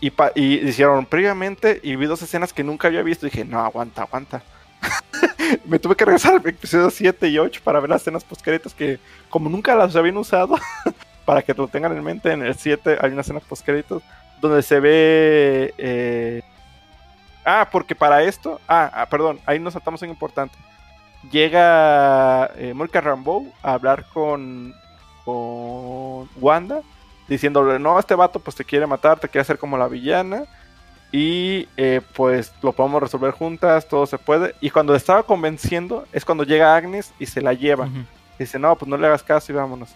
y, 0.00 0.10
pa- 0.10 0.32
y 0.34 0.56
hicieron 0.68 1.06
previamente 1.06 1.80
y 1.82 1.96
vi 1.96 2.06
dos 2.06 2.22
escenas 2.22 2.52
que 2.52 2.62
nunca 2.62 2.88
había 2.88 3.02
visto 3.02 3.26
y 3.26 3.30
dije, 3.30 3.44
no, 3.44 3.60
aguanta, 3.60 4.02
aguanta. 4.02 4.42
me 5.64 5.78
tuve 5.78 5.96
que 5.96 6.04
regresar 6.04 6.34
al 6.34 6.46
episodio 6.46 6.90
7 6.90 7.28
y 7.28 7.38
8 7.38 7.62
para 7.64 7.80
ver 7.80 7.90
las 7.90 8.02
escenas 8.02 8.24
postcréditos 8.24 8.74
que 8.74 8.98
como 9.30 9.48
nunca 9.48 9.74
las 9.74 9.96
habían 9.96 10.18
usado, 10.18 10.56
para 11.24 11.40
que 11.42 11.54
lo 11.54 11.66
tengan 11.68 11.96
en 11.96 12.04
mente, 12.04 12.30
en 12.32 12.42
el 12.42 12.54
7 12.54 12.98
hay 13.00 13.10
una 13.12 13.22
escena 13.22 13.40
postcréditos 13.40 14.02
donde 14.42 14.62
se 14.62 14.80
ve... 14.80 15.74
eh, 15.78 16.42
Ah, 17.44 17.68
porque 17.70 17.94
para 17.94 18.22
esto... 18.22 18.60
Ah, 18.68 18.90
ah, 18.94 19.06
perdón, 19.06 19.40
ahí 19.46 19.58
nos 19.58 19.74
saltamos 19.74 20.02
en 20.02 20.10
importante. 20.10 20.56
Llega 21.30 22.50
eh, 22.56 22.72
Monica 22.74 23.00
Rambeau 23.00 23.52
a 23.62 23.74
hablar 23.74 24.04
con, 24.12 24.74
con 25.24 26.28
Wanda 26.40 26.80
diciéndole, 27.28 27.78
no, 27.78 27.98
este 27.98 28.14
vato 28.14 28.38
pues 28.38 28.56
te 28.56 28.64
quiere 28.64 28.86
matar, 28.86 29.18
te 29.18 29.28
quiere 29.28 29.42
hacer 29.42 29.58
como 29.58 29.78
la 29.78 29.88
villana 29.88 30.44
y 31.10 31.68
eh, 31.76 32.00
pues 32.14 32.52
lo 32.62 32.72
podemos 32.72 33.02
resolver 33.02 33.30
juntas, 33.30 33.88
todo 33.88 34.04
se 34.06 34.18
puede. 34.18 34.54
Y 34.60 34.70
cuando 34.70 34.92
le 34.92 34.98
estaba 34.98 35.22
convenciendo 35.22 36.06
es 36.12 36.24
cuando 36.24 36.44
llega 36.44 36.74
Agnes 36.74 37.14
y 37.18 37.26
se 37.26 37.40
la 37.40 37.52
lleva. 37.52 37.88
Dice, 38.38 38.58
no, 38.58 38.76
pues 38.76 38.88
no 38.88 38.96
le 38.96 39.06
hagas 39.06 39.22
caso 39.22 39.52
y 39.52 39.54
vámonos. 39.54 39.94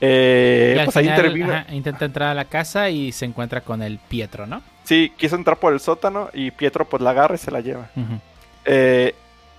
Eh, 0.00 0.78
Y 0.80 0.84
pues 0.84 0.96
ahí 0.96 1.08
intervino. 1.08 1.52
ajá, 1.52 1.72
intenta 1.72 2.04
entrar 2.06 2.30
a 2.30 2.34
la 2.34 2.46
casa 2.46 2.88
y 2.88 3.12
se 3.12 3.26
encuentra 3.26 3.60
con 3.60 3.82
el 3.82 3.98
Pietro, 3.98 4.46
¿no? 4.46 4.62
Sí, 4.84 5.12
quiso 5.16 5.36
entrar 5.36 5.58
por 5.58 5.72
el 5.72 5.80
sótano 5.80 6.28
y 6.32 6.50
Pietro 6.50 6.88
pues 6.88 7.02
la 7.02 7.10
agarra 7.10 7.34
y 7.34 7.38
se 7.38 7.50
la 7.50 7.60
lleva. 7.60 7.90
Ujú. 7.96 8.20
Eh, 8.66 9.14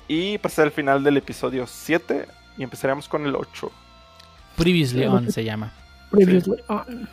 y 0.08 0.38
pues 0.38 0.54
es 0.54 0.60
el 0.60 0.72
final 0.72 1.04
del 1.04 1.18
episodio 1.18 1.66
7 1.68 2.28
y 2.58 2.64
empezaremos 2.64 3.10
con 3.10 3.26
el 3.26 3.36
8. 3.36 3.72
Previously 4.56 5.02
Sí, 5.02 5.06
on 5.08 5.32
se 5.32 5.44
llama. 5.44 5.72
Previously 6.12 6.58
on. 6.68 7.10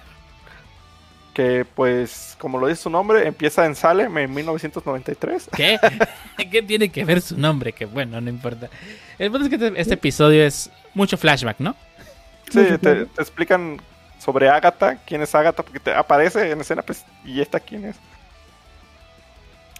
Que 1.34 1.64
pues, 1.64 2.36
como 2.38 2.58
lo 2.58 2.66
dice 2.66 2.82
su 2.82 2.90
nombre, 2.90 3.26
empieza 3.26 3.64
en 3.64 3.74
Salem 3.74 4.16
en 4.18 4.34
1993. 4.34 5.48
¿Qué? 5.56 5.78
¿Qué 6.50 6.60
tiene 6.62 6.90
que 6.90 7.06
ver 7.06 7.22
su 7.22 7.38
nombre? 7.38 7.72
Que 7.72 7.86
bueno, 7.86 8.20
no 8.20 8.28
importa. 8.28 8.68
El 9.18 9.30
punto 9.30 9.46
es 9.46 9.48
que 9.48 9.56
este, 9.56 9.80
este 9.80 9.94
episodio 9.94 10.44
es 10.44 10.70
mucho 10.92 11.16
flashback, 11.16 11.58
¿no? 11.60 11.74
Sí, 12.50 12.60
te 12.78 13.02
explican 13.16 13.80
sobre 14.22 14.48
Agatha, 14.48 14.98
quién 15.04 15.20
es 15.20 15.34
Agatha, 15.34 15.64
porque 15.64 15.80
te 15.80 15.92
aparece 15.92 16.52
en 16.52 16.60
escena 16.60 16.82
pues, 16.82 17.04
y 17.24 17.40
esta 17.40 17.58
quién 17.58 17.86
es. 17.86 17.96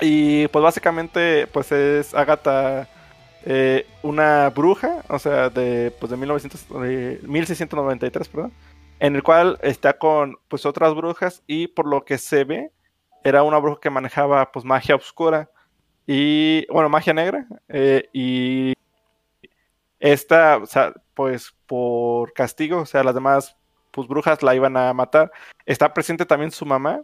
Y 0.00 0.48
pues 0.48 0.62
básicamente 0.64 1.46
pues 1.46 1.70
es 1.70 2.12
Agatha 2.12 2.88
eh, 3.44 3.86
una 4.02 4.50
bruja, 4.50 5.04
o 5.08 5.18
sea, 5.20 5.48
de, 5.48 5.92
pues 5.98 6.10
de, 6.10 6.16
1900, 6.16 6.68
de 6.82 7.20
1693, 7.22 8.28
perdón, 8.28 8.52
en 8.98 9.14
el 9.14 9.22
cual 9.22 9.58
está 9.62 9.96
con 9.96 10.36
pues 10.48 10.66
otras 10.66 10.92
brujas 10.94 11.44
y 11.46 11.68
por 11.68 11.86
lo 11.86 12.04
que 12.04 12.18
se 12.18 12.42
ve 12.42 12.72
era 13.22 13.44
una 13.44 13.58
bruja 13.58 13.80
que 13.80 13.90
manejaba 13.90 14.50
pues 14.50 14.64
magia 14.64 14.96
oscura 14.96 15.50
y 16.04 16.66
bueno, 16.66 16.88
magia 16.88 17.14
negra 17.14 17.46
eh, 17.68 18.08
y 18.12 18.74
esta, 20.00 20.56
o 20.56 20.66
sea, 20.66 20.92
pues 21.14 21.54
por 21.66 22.32
castigo, 22.32 22.80
o 22.80 22.86
sea, 22.86 23.04
las 23.04 23.14
demás 23.14 23.56
pues 23.92 24.08
brujas 24.08 24.42
la 24.42 24.54
iban 24.54 24.76
a 24.76 24.92
matar. 24.92 25.30
Está 25.64 25.94
presente 25.94 26.26
también 26.26 26.50
su 26.50 26.66
mamá 26.66 27.02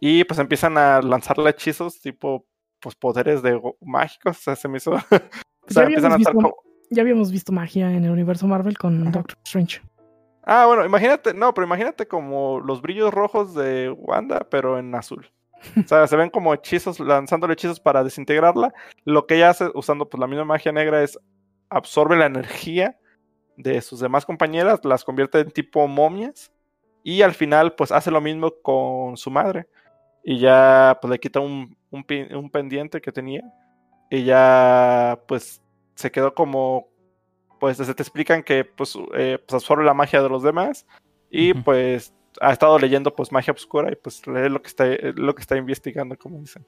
y 0.00 0.24
pues 0.24 0.40
empiezan 0.40 0.76
a 0.76 1.00
lanzarle 1.00 1.50
hechizos 1.50 2.00
tipo 2.00 2.44
pues 2.80 2.96
poderes 2.96 3.42
de 3.42 3.60
mágicos, 3.80 4.38
o 4.38 4.40
sea, 4.40 4.56
se 4.56 4.66
me 4.66 4.78
hizo 4.78 4.92
ya, 5.68 5.82
habíamos 7.00 7.30
visto, 7.30 7.52
magia 7.52 7.92
en 7.92 8.04
el 8.04 8.10
universo 8.10 8.46
Marvel 8.48 8.76
con 8.76 9.12
Doctor 9.12 9.38
Strange. 9.44 9.80
Ah, 10.42 10.66
bueno, 10.66 10.84
imagínate, 10.84 11.32
no, 11.32 11.54
pero 11.54 11.66
imagínate 11.68 12.08
como 12.08 12.58
los 12.58 12.82
brillos 12.82 13.14
rojos 13.14 13.54
de 13.54 13.90
Wanda, 13.90 14.44
pero 14.50 14.78
en 14.78 14.92
azul. 14.94 15.30
O 15.76 15.86
sea, 15.86 16.08
se 16.08 16.16
ven 16.16 16.30
como 16.30 16.52
hechizos, 16.52 16.98
lanzándole 16.98 17.52
hechizos 17.54 17.78
para 17.78 18.02
desintegrarla. 18.02 18.74
Lo 19.04 19.28
que 19.28 19.36
ella 19.36 19.50
hace 19.50 19.70
usando 19.74 20.08
pues 20.08 20.20
la 20.20 20.26
misma 20.26 20.44
magia 20.44 20.72
negra 20.72 21.04
es 21.04 21.16
absorbe 21.70 22.16
la 22.16 22.26
energía 22.26 22.98
de 23.56 23.80
sus 23.80 24.00
demás 24.00 24.24
compañeras, 24.24 24.80
las 24.84 25.04
convierte 25.04 25.40
en 25.40 25.50
tipo 25.50 25.86
momias 25.86 26.52
y 27.02 27.22
al 27.22 27.34
final 27.34 27.74
pues 27.74 27.92
hace 27.92 28.10
lo 28.10 28.20
mismo 28.20 28.52
con 28.62 29.16
su 29.16 29.30
madre. 29.30 29.66
Y 30.24 30.38
ya 30.38 30.98
pues 31.00 31.10
le 31.10 31.18
quita 31.18 31.40
un, 31.40 31.76
un 31.90 32.50
pendiente 32.50 33.00
que 33.00 33.12
tenía 33.12 33.42
y 34.10 34.24
ya 34.24 35.18
pues 35.26 35.62
se 35.94 36.10
quedó 36.10 36.34
como 36.34 36.92
pues 37.58 37.76
se 37.78 37.94
te 37.94 38.02
explican 38.02 38.42
que 38.42 38.64
pues, 38.64 38.98
eh, 39.14 39.38
pues 39.38 39.54
absorbe 39.54 39.84
la 39.84 39.94
magia 39.94 40.20
de 40.20 40.28
los 40.28 40.42
demás 40.42 40.86
y 41.30 41.54
pues 41.54 42.12
ha 42.40 42.52
estado 42.52 42.78
leyendo 42.78 43.14
pues 43.14 43.32
magia 43.32 43.52
oscura 43.52 43.90
y 43.90 43.96
pues 43.96 44.26
lee 44.26 44.48
lo 44.48 44.60
que 44.60 44.68
está 44.68 44.84
lo 45.14 45.34
que 45.34 45.40
está 45.40 45.56
investigando 45.56 46.18
como 46.18 46.40
dicen. 46.40 46.66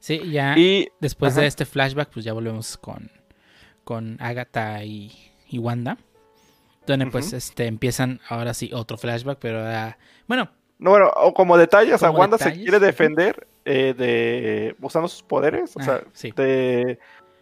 Sí 0.00 0.30
ya 0.30 0.58
y, 0.58 0.88
después 1.00 1.34
de 1.34 1.46
este 1.46 1.64
flashback 1.66 2.10
pues 2.10 2.24
ya 2.24 2.32
volvemos 2.32 2.76
con 2.76 3.10
con 3.86 4.16
Agatha 4.20 4.82
y, 4.82 5.12
Wanda 5.52 5.96
donde 6.88 7.06
pues 7.06 7.32
este 7.32 7.66
empiezan 7.66 8.20
ahora 8.28 8.52
sí 8.52 8.70
otro 8.74 8.98
flashback 8.98 9.38
pero 9.40 9.64
bueno. 10.26 10.50
No, 10.78 10.90
bueno, 10.90 11.10
o 11.16 11.32
como 11.32 11.56
detalles, 11.56 12.02
a 12.02 12.10
Wanda 12.10 12.36
se 12.36 12.52
quiere 12.52 12.78
defender 12.78 13.46
eh, 13.64 13.94
de 13.96 14.76
usando 14.82 15.08
sus 15.08 15.22
poderes, 15.22 15.74
o 15.76 15.80
ah, 15.80 16.02
sea, 16.12 16.32
de, 16.34 16.98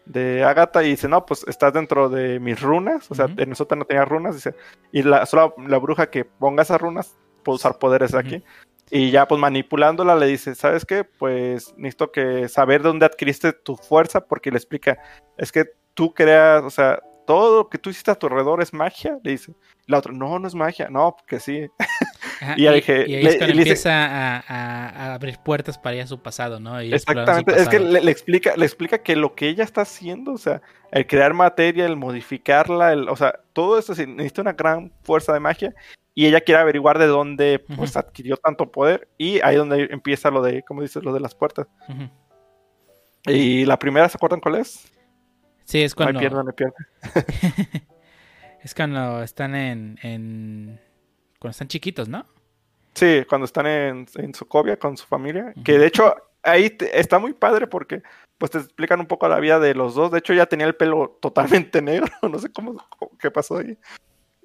de 0.06 0.44
Agatha 0.44 0.84
y 0.84 0.90
dice, 0.90 1.08
no, 1.08 1.26
pues 1.26 1.44
estás 1.48 1.72
dentro 1.72 2.08
de 2.08 2.38
mis 2.38 2.60
runas, 2.60 3.10
o 3.10 3.14
sea, 3.16 3.26
en 3.36 3.48
nosotros 3.48 3.76
no 3.78 3.86
tenía 3.86 4.04
runas, 4.04 4.36
dice, 4.36 4.54
y 4.92 5.02
la, 5.02 5.26
solo 5.26 5.54
la 5.66 5.78
bruja 5.78 6.10
que 6.10 6.24
ponga 6.24 6.62
esas 6.62 6.80
runas 6.80 7.16
puede 7.42 7.56
usar 7.56 7.78
poderes 7.78 8.14
aquí. 8.14 8.44
Y 8.90 9.10
ya 9.10 9.26
pues 9.26 9.40
manipulándola 9.40 10.14
le 10.14 10.26
dice, 10.26 10.54
¿sabes 10.54 10.84
qué? 10.84 11.02
Pues 11.04 11.74
necesito 11.76 12.12
que 12.12 12.48
saber 12.48 12.82
de 12.82 12.88
dónde 12.88 13.06
adquiriste 13.06 13.52
tu 13.52 13.76
fuerza 13.76 14.26
porque 14.26 14.50
le 14.50 14.58
explica, 14.58 14.98
es 15.36 15.50
que 15.50 15.72
tú 15.94 16.12
creas, 16.12 16.62
o 16.62 16.70
sea, 16.70 17.00
todo 17.26 17.58
lo 17.58 17.68
que 17.68 17.78
tú 17.78 17.90
hiciste 17.90 18.10
a 18.10 18.14
tu 18.14 18.26
alrededor 18.26 18.62
es 18.62 18.72
magia, 18.72 19.18
le 19.22 19.30
dice. 19.32 19.54
La 19.86 19.98
otra, 19.98 20.12
no, 20.12 20.38
no 20.38 20.48
es 20.48 20.54
magia, 20.54 20.88
no, 20.90 21.16
que 21.26 21.40
sí. 21.40 21.66
y, 22.56 22.66
ahí 22.66 22.82
es 22.86 23.36
cuando 23.36 23.58
empieza 23.58 23.90
a, 24.38 25.14
abrir 25.14 25.38
puertas 25.38 25.78
para 25.78 25.96
ir 25.96 26.02
a 26.02 26.06
su 26.06 26.20
pasado, 26.22 26.58
¿no? 26.60 26.78
exactamente, 26.80 27.54
es 27.60 27.68
que 27.68 27.78
le, 27.78 28.10
explica, 28.10 28.56
le 28.56 28.64
explica 28.64 28.98
que 28.98 29.16
lo 29.16 29.34
que 29.34 29.48
ella 29.48 29.64
está 29.64 29.82
haciendo, 29.82 30.32
o 30.32 30.38
sea, 30.38 30.62
el 30.90 31.06
crear 31.06 31.34
materia, 31.34 31.86
el 31.86 31.96
modificarla, 31.96 32.92
el, 32.92 33.08
o 33.08 33.16
sea, 33.16 33.40
todo 33.52 33.78
esto 33.78 33.92
necesita 33.94 34.42
una 34.42 34.52
gran 34.52 34.92
fuerza 35.02 35.32
de 35.32 35.40
magia 35.40 35.74
y 36.14 36.26
ella 36.26 36.40
quiere 36.40 36.60
averiguar 36.60 36.98
de 36.98 37.06
dónde 37.06 37.64
pues 37.76 37.96
adquirió 37.96 38.36
tanto 38.36 38.70
poder 38.70 39.08
y 39.18 39.40
ahí 39.40 39.54
es 39.54 39.58
donde 39.58 39.88
empieza 39.90 40.30
lo 40.30 40.42
de, 40.42 40.62
como 40.62 40.82
dices, 40.82 41.02
lo 41.02 41.12
de 41.12 41.20
las 41.20 41.34
puertas. 41.34 41.66
Y 43.26 43.64
la 43.64 43.78
primera, 43.78 44.08
¿se 44.08 44.16
acuerdan 44.16 44.40
cuál 44.40 44.56
es? 44.56 44.93
Sí, 45.64 45.82
es 45.82 45.94
cuando... 45.94 46.20
No 46.20 46.44
me 46.44 46.52
pierdo, 46.52 46.74
es 48.62 48.74
cuando 48.74 49.22
están 49.22 49.54
en, 49.54 49.98
en 50.02 50.80
cuando 51.38 51.50
están 51.50 51.68
chiquitos, 51.68 52.08
¿no? 52.08 52.26
Sí, 52.94 53.24
cuando 53.28 53.44
están 53.44 53.66
en, 53.66 54.06
en 54.14 54.34
Sokovia 54.34 54.78
con 54.78 54.96
su 54.96 55.06
familia. 55.06 55.52
Que 55.64 55.78
de 55.78 55.86
hecho 55.86 56.14
ahí 56.44 56.76
está 56.92 57.18
muy 57.18 57.32
padre 57.32 57.66
porque 57.66 58.02
pues 58.38 58.52
te 58.52 58.58
explican 58.58 59.00
un 59.00 59.06
poco 59.06 59.28
la 59.28 59.40
vida 59.40 59.58
de 59.58 59.74
los 59.74 59.94
dos. 59.94 60.12
De 60.12 60.18
hecho 60.18 60.32
ya 60.32 60.46
tenía 60.46 60.66
el 60.66 60.76
pelo 60.76 61.18
totalmente 61.20 61.82
negro. 61.82 62.06
No 62.22 62.38
sé 62.38 62.50
cómo, 62.52 62.76
qué 63.18 63.30
pasó 63.30 63.58
ahí. 63.58 63.76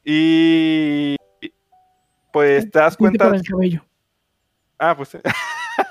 Y 0.04 1.16
pues 2.32 2.70
te 2.72 2.80
das 2.80 2.98
cuenta. 2.98 3.28
el 3.28 3.44
cabello. 3.44 3.86
Ah, 4.78 4.96
pues 4.96 5.10
sí. 5.10 5.18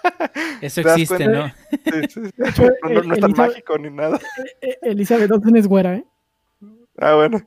Eso 0.61 0.81
existe, 0.81 1.27
¿no? 1.27 1.49
Sí, 1.49 2.09
sí, 2.09 2.21
no, 2.83 3.03
no, 3.03 3.15
es 3.15 3.21
tan 3.21 3.33
mágico 3.33 3.79
ni 3.79 3.91
nada. 3.91 4.19
E-, 4.61 4.69
e-, 4.69 4.79
Elizabeth 4.83 5.31
Olsen 5.31 5.57
es 5.57 5.67
güera, 5.67 5.97
¿eh? 5.97 6.05
Ah, 6.99 7.15
bueno. 7.15 7.41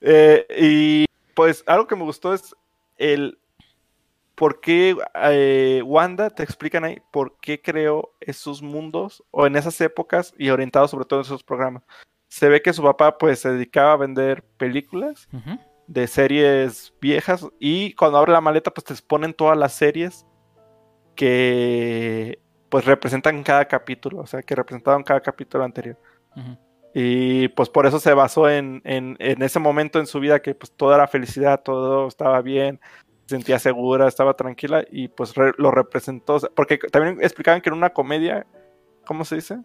Eh, 0.00 0.46
y 0.58 1.04
pues 1.34 1.62
algo 1.66 1.86
que 1.86 1.96
me 1.96 2.04
gustó 2.04 2.34
es 2.34 2.54
el 2.96 3.38
por 4.34 4.60
qué 4.60 4.96
eh, 5.14 5.82
Wanda, 5.84 6.30
te 6.30 6.42
explican 6.42 6.84
ahí, 6.84 7.00
por 7.12 7.38
qué 7.40 7.60
creó 7.60 8.12
esos 8.20 8.62
mundos 8.62 9.22
o 9.30 9.46
en 9.46 9.56
esas 9.56 9.80
épocas 9.80 10.34
y 10.38 10.50
orientado 10.50 10.88
sobre 10.88 11.04
todo 11.04 11.20
en 11.20 11.26
esos 11.26 11.44
programas. 11.44 11.84
Se 12.28 12.48
ve 12.48 12.62
que 12.62 12.72
su 12.72 12.82
papá 12.82 13.18
pues 13.18 13.40
se 13.40 13.52
dedicaba 13.52 13.92
a 13.92 13.96
vender 13.96 14.42
películas 14.56 15.28
de 15.86 16.06
series 16.06 16.94
viejas 17.00 17.46
y 17.60 17.94
cuando 17.94 18.18
abre 18.18 18.32
la 18.32 18.40
maleta 18.40 18.72
pues 18.72 18.84
te 18.84 18.94
exponen 18.94 19.34
todas 19.34 19.56
las 19.56 19.74
series 19.74 20.24
que 21.14 22.38
pues 22.68 22.84
representan 22.86 23.42
cada 23.42 23.66
capítulo, 23.66 24.20
o 24.20 24.26
sea, 24.26 24.42
que 24.42 24.54
representaban 24.54 25.02
cada 25.02 25.20
capítulo 25.20 25.62
anterior. 25.64 25.98
Y 26.94 27.48
pues 27.48 27.68
por 27.68 27.86
eso 27.86 27.98
se 27.98 28.14
basó 28.14 28.48
en, 28.48 28.80
en, 28.84 29.16
ese 29.20 29.58
momento 29.58 29.98
en 29.98 30.06
su 30.06 30.20
vida 30.20 30.40
que 30.40 30.54
pues 30.54 30.72
toda 30.72 30.96
era 30.96 31.06
felicidad, 31.06 31.62
todo 31.62 32.06
estaba 32.06 32.40
bien, 32.42 32.80
se 33.26 33.36
sentía 33.36 33.58
segura, 33.58 34.08
estaba 34.08 34.34
tranquila 34.34 34.84
y 34.90 35.08
pues 35.08 35.34
lo 35.36 35.70
representó. 35.70 36.38
Porque 36.54 36.78
también 36.78 37.18
explicaban 37.22 37.60
que 37.60 37.70
en 37.70 37.76
una 37.76 37.90
comedia, 37.90 38.46
¿cómo 39.06 39.24
se 39.24 39.36
dice? 39.36 39.58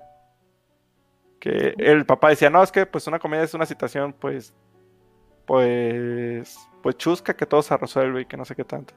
Que 1.39 1.75
el 1.77 2.05
papá 2.05 2.29
decía, 2.29 2.49
no, 2.49 2.63
es 2.63 2.71
que 2.71 2.85
pues 2.85 3.07
una 3.07 3.19
comedia 3.19 3.43
es 3.43 3.53
una 3.53 3.65
situación 3.65 4.13
pues, 4.13 4.53
pues, 5.45 6.57
pues 6.81 6.97
chusca 6.97 7.35
que 7.35 7.45
todo 7.45 7.61
se 7.61 7.75
resuelve 7.75 8.21
y 8.21 8.25
que 8.25 8.37
no 8.37 8.45
sé 8.45 8.55
qué 8.55 8.63
tanto. 8.63 8.93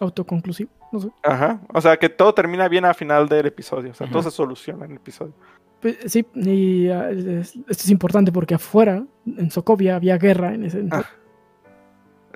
Autoconclusivo, 0.00 0.70
no 0.92 1.00
sé. 1.00 1.08
Ajá, 1.22 1.60
o 1.72 1.80
sea 1.80 1.96
que 1.96 2.08
todo 2.08 2.34
termina 2.34 2.68
bien 2.68 2.84
al 2.84 2.94
final 2.94 3.28
del 3.28 3.46
episodio, 3.46 3.92
o 3.92 3.94
sea, 3.94 4.10
todo 4.10 4.22
se 4.22 4.30
soluciona 4.30 4.84
en 4.84 4.92
el 4.92 4.96
episodio. 4.96 5.34
Pues, 5.80 5.98
sí, 6.06 6.26
y 6.34 6.88
ah, 6.88 7.10
esto 7.10 7.62
es 7.68 7.90
importante 7.90 8.32
porque 8.32 8.54
afuera, 8.54 9.04
en 9.26 9.50
Sokovia, 9.50 9.96
había 9.96 10.16
guerra 10.18 10.54
en 10.54 10.64
ese 10.64 10.84
ah. 10.90 11.04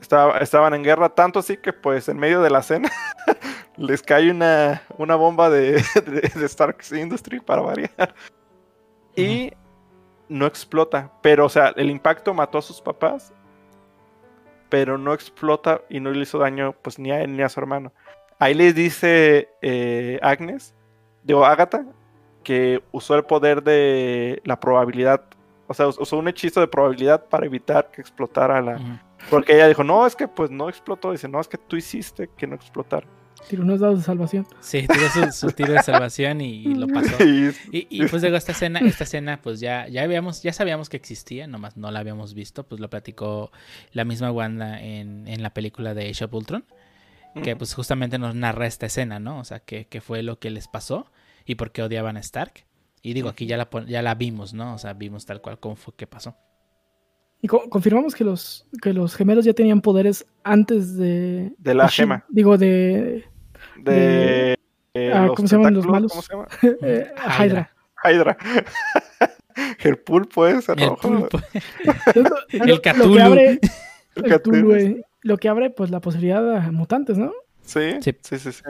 Estaba, 0.01 0.39
estaban 0.39 0.75
en 0.75 0.85
guerra 0.85 1.09
tanto 1.09 1.41
así 1.41 1.57
que 1.57 1.73
pues 1.73 2.09
en 2.09 2.19
medio 2.19 2.41
de 2.41 2.51
la 2.51 2.63
cena 2.63 2.89
les 3.77 4.01
cae 4.03 4.31
una, 4.31 4.83
una 4.97 5.17
bomba 5.17 5.51
de, 5.51 5.83
de, 6.05 6.47
Stark 6.47 6.79
Industry 6.93 7.41
para 7.41 7.63
variar. 7.63 8.15
Y 9.17 9.53
no 10.29 10.47
explota. 10.47 11.11
Pero, 11.23 11.47
o 11.47 11.49
sea, 11.49 11.73
el 11.77 11.91
impacto 11.91 12.35
mató 12.35 12.59
a 12.59 12.63
sus 12.63 12.81
papás. 12.81 13.33
Pero 14.69 14.99
no 14.99 15.15
explota 15.15 15.83
y 15.89 16.01
no 16.01 16.11
le 16.11 16.21
hizo 16.21 16.39
daño 16.39 16.75
pues 16.83 16.99
ni 16.99 17.11
a 17.11 17.21
él 17.23 17.37
ni 17.37 17.43
a 17.43 17.49
su 17.49 17.61
hermano. 17.61 17.93
Ahí 18.39 18.55
les 18.55 18.75
dice 18.75 19.49
eh, 19.63 20.19
Agnes, 20.23 20.75
digo 21.25 21.45
Agatha, 21.45 21.85
que 22.45 22.83
usó 22.93 23.15
el 23.17 23.25
poder 23.25 23.63
de 23.63 24.41
la 24.45 24.61
probabilidad, 24.61 25.23
o 25.67 25.75
sea, 25.75 25.89
usó 25.89 26.17
un 26.17 26.29
hechizo 26.29 26.61
de 26.61 26.69
probabilidad 26.69 27.27
para 27.27 27.47
evitar 27.47 27.91
que 27.91 28.01
explotara 28.01 28.61
la... 28.61 29.03
Porque 29.29 29.55
ella 29.55 29.67
dijo, 29.67 29.83
no, 29.83 30.07
es 30.07 30.15
que 30.15 30.29
pues 30.29 30.51
no 30.51 30.69
explotó, 30.69 31.11
dice, 31.11 31.29
no, 31.29 31.41
es 31.41 31.49
que 31.49 31.59
tú 31.59 31.77
hiciste 31.77 32.31
que 32.37 32.47
no 32.47 32.55
explotara. 32.55 33.07
Tiró 33.49 33.63
unos 33.63 33.81
dados 33.81 33.99
de 33.99 34.05
salvación. 34.05 34.47
Sí, 34.61 34.87
tiró 34.87 35.33
su, 35.33 35.53
tiro 35.53 35.73
de 35.73 35.83
salvación 35.83 36.41
y, 36.41 36.75
lo 36.75 36.87
pasó. 36.95 37.17
Y, 37.23 38.07
pues 38.07 38.23
luego 38.23 38.37
esta 38.37 38.53
escena, 38.53 38.81
esta 38.81 39.05
escena, 39.05 39.41
pues 39.41 39.61
ya, 39.61 39.89
ya 39.89 40.03
habíamos, 40.03 40.43
ya 40.43 40.53
sabíamos 40.53 40.89
que 40.89 40.97
existía, 40.97 41.47
nomás 41.47 41.77
no 41.77 41.91
la 41.91 42.01
habíamos 42.01 42.35
visto, 42.35 42.65
pues 42.65 42.81
lo 42.81 42.91
platicó 42.91 43.51
la 43.93 44.05
misma 44.05 44.31
Wanda 44.33 44.83
en, 44.83 45.27
en 45.29 45.43
la 45.43 45.55
película 45.55 45.95
de 45.95 46.11
Age 46.11 46.25
of 46.25 46.35
Ultron, 46.35 46.65
que 47.43 47.55
pues 47.57 47.75
justamente 47.75 48.19
nos 48.19 48.35
narra 48.35 48.67
esta 48.67 48.87
escena, 48.87 49.21
¿no? 49.21 49.39
O 49.39 49.45
sea, 49.45 49.61
que, 49.61 49.87
que 49.87 50.01
fue 50.01 50.23
lo 50.23 50.39
que 50.39 50.51
les 50.51 50.67
pasó 50.69 51.07
y 51.47 51.55
por 51.55 51.73
qué 51.73 51.83
odiaban 51.83 52.17
a 52.17 52.21
Stark. 52.21 52.65
Y 53.03 53.15
digo, 53.15 53.29
aquí 53.29 53.47
ya 53.47 53.57
la, 53.57 53.69
ya 53.87 54.03
la 54.03 54.15
vimos, 54.15 54.55
¿no? 54.55 54.75
O 54.75 54.79
sea, 54.79 54.93
vimos 54.93 55.25
tal 55.25 55.41
cual 55.41 55.59
cómo 55.61 55.77
fue 55.77 55.95
que 55.97 56.07
pasó. 56.07 56.37
Y 57.41 57.47
confirmamos 57.47 58.15
que 58.17 58.25
los, 58.25 58.67
que 58.83 58.93
los 58.93 59.15
gemelos 59.15 59.45
ya 59.45 59.53
tenían 59.53 59.81
poderes 59.81 60.27
antes 60.43 60.97
de... 60.97 61.53
De 61.59 61.75
la 61.75 61.89
gema. 61.89 62.25
Digo, 62.29 62.59
de... 62.59 63.25
De... 63.83 64.57
eh, 64.95 65.13
Ah, 65.15 65.29
¿cómo 65.37 65.47
se 65.47 65.57
llaman 65.57 65.75
los 65.75 65.87
malos? 65.87 66.11
¿Cómo 66.11 66.23
se 66.23 66.33
llama? 66.33 66.49
Eh, 66.83 67.07
Hydra. 67.39 67.71
Hydra. 68.05 68.37
El 69.81 69.99
pulpo 69.99 70.47
ese 70.47 70.73
El 70.73 70.79
rojo. 70.89 71.09
pulpo. 71.09 71.41
Lo- 72.15 72.23
lo- 72.23 72.37
El 72.51 72.59
Lo 72.71 72.81
que 72.83 72.91
Cthulhu. 72.93 73.21
abre, 73.21 73.61
El 74.17 74.25
el 74.25 74.41
Cthulhu, 74.41 74.73
eh, 74.75 75.03
lo 75.23 75.37
que 75.37 75.49
abre, 75.49 75.71
pues, 75.71 75.91
la 75.91 76.01
posibilidad 76.01 76.57
a 76.57 76.73
mutantes, 76.73 77.19
¿no? 77.19 77.33
Sí, 77.63 77.81
Sí. 78.01 78.13
sí, 78.23 78.39
sí, 78.39 78.53
sí. 78.53 78.63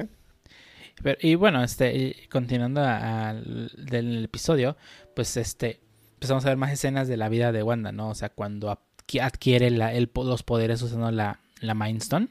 Pero- 1.03 1.19
y 1.23 1.35
bueno, 1.37 1.63
este, 1.63 1.95
y 1.97 2.27
continuando 2.29 2.83
al 2.83 3.71
del 3.79 4.25
episodio, 4.25 4.77
pues 5.15 5.37
este, 5.37 5.81
empezamos 6.19 6.45
a 6.45 6.49
ver 6.49 6.57
más 6.59 6.73
escenas 6.73 7.07
de 7.07 7.17
la 7.17 7.29
vida 7.29 7.53
de 7.53 7.63
Wanda, 7.63 7.93
¿no? 7.93 8.09
O 8.11 8.15
sea, 8.17 8.29
cuando 8.29 8.71
adqui- 8.73 9.23
adquiere 9.23 9.71
la- 9.71 9.93
el 9.93 10.09
po- 10.09 10.25
los 10.25 10.43
poderes 10.43 10.83
usando 10.83 11.11
la, 11.13 11.39
la 11.61 11.75
Mind 11.75 12.03
Stone, 12.03 12.29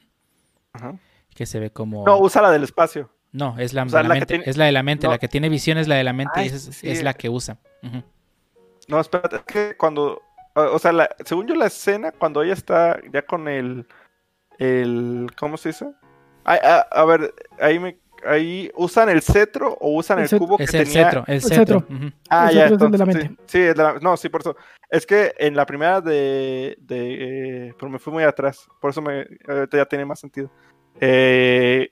Ajá. 0.73 0.95
que 1.33 1.45
se 1.45 1.59
ve 1.61 1.71
como... 1.71 2.05
No, 2.05 2.17
usa 2.19 2.41
la 2.41 2.51
del 2.51 2.63
espacio. 2.63 3.09
No, 3.31 3.57
es 3.57 3.73
la, 3.73 3.83
O 3.83 3.89
sea, 3.89 4.03
la 4.03 4.09
mente, 4.09 4.25
tiene- 4.25 4.43
es 4.45 4.57
la 4.57 4.65
de 4.65 4.73
la 4.73 4.83
mente, 4.83 5.07
no. 5.07 5.13
la 5.13 5.19
que 5.19 5.29
tiene 5.29 5.47
visión 5.47 5.77
es 5.77 5.87
la 5.87 5.95
de 5.95 6.03
la 6.03 6.11
mente 6.11 6.33
y 6.37 6.41
Ay, 6.43 6.47
es, 6.49 6.63
sí. 6.63 6.89
es 6.89 7.01
la 7.01 7.13
que 7.13 7.29
usa. 7.29 7.57
No, 8.89 8.99
espérate, 8.99 9.37
es 9.37 9.43
que 9.43 9.77
cuando. 9.77 10.21
O 10.55 10.61
o 10.75 10.79
sea, 10.79 10.91
la- 10.91 11.09
según 11.25 11.47
yo, 11.47 11.55
la 11.55 11.67
escena, 11.67 12.11
cuando 12.11 12.41
ella 12.43 12.53
está 12.53 12.99
ya 13.13 13.21
con 13.21 13.47
el. 13.47 13.85
el 14.59 15.27
¿Cómo 15.37 15.57
se 15.57 15.69
dice? 15.69 15.87
Ay, 16.43 16.59
a, 16.63 16.79
a 16.91 17.05
ver, 17.05 17.33
ahí 17.59 17.79
me. 17.79 17.97
Ahí 18.25 18.71
usan 18.75 19.09
el 19.09 19.21
cetro 19.21 19.73
o 19.79 19.91
usan 19.95 20.19
El 20.19 20.27
el, 20.31 20.39
cubo 20.39 20.57
que 20.57 20.63
Es 20.63 20.73
el 20.73 20.85
tenía. 20.85 21.05
cetro, 21.05 21.23
el 21.27 21.33
El 21.35 21.41
cetro. 21.41 21.85
Ah, 22.29 22.49
El 22.49 22.55
ya, 22.55 22.69
cetro 22.69 22.85
es 22.87 22.91
de 22.91 22.97
la 22.97 23.03
entonces, 23.05 23.29
mente. 23.29 23.43
Sí, 23.45 23.57
sí, 23.59 23.63
el 23.63 23.73
de 23.75 23.83
la- 23.83 23.99
no, 24.01 24.17
sí, 24.17 24.29
por 24.29 24.41
eso. 24.41 24.55
Es 24.89 25.05
que 25.05 25.33
en 25.37 25.55
la 25.55 25.65
primera 25.65 26.01
de. 26.01 26.77
de 26.79 27.67
eh, 27.69 27.73
pero 27.77 27.89
me 27.91 27.99
fui 27.99 28.11
muy 28.13 28.23
atrás. 28.23 28.67
Por 28.81 28.89
eso 28.91 29.01
me, 29.01 29.25
ahorita 29.47 29.77
ya 29.77 29.85
tiene 29.85 30.05
más 30.05 30.19
sentido. 30.19 30.49
Eh, 30.99 31.87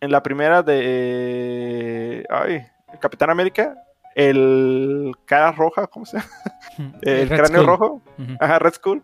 en 0.00 0.10
la 0.12 0.22
primera 0.22 0.62
de. 0.62 2.24
ay, 2.30 2.62
Capitán 3.00 3.30
América, 3.30 3.74
el 4.14 5.12
cara 5.24 5.52
roja, 5.52 5.86
¿cómo 5.86 6.06
se 6.06 6.18
llama? 6.18 6.30
El, 7.02 7.28
Red 7.28 7.36
cráneo 7.38 7.66
rojo, 7.66 8.02
ajá, 8.40 8.58
Red 8.60 8.74
Skull, 8.74 9.02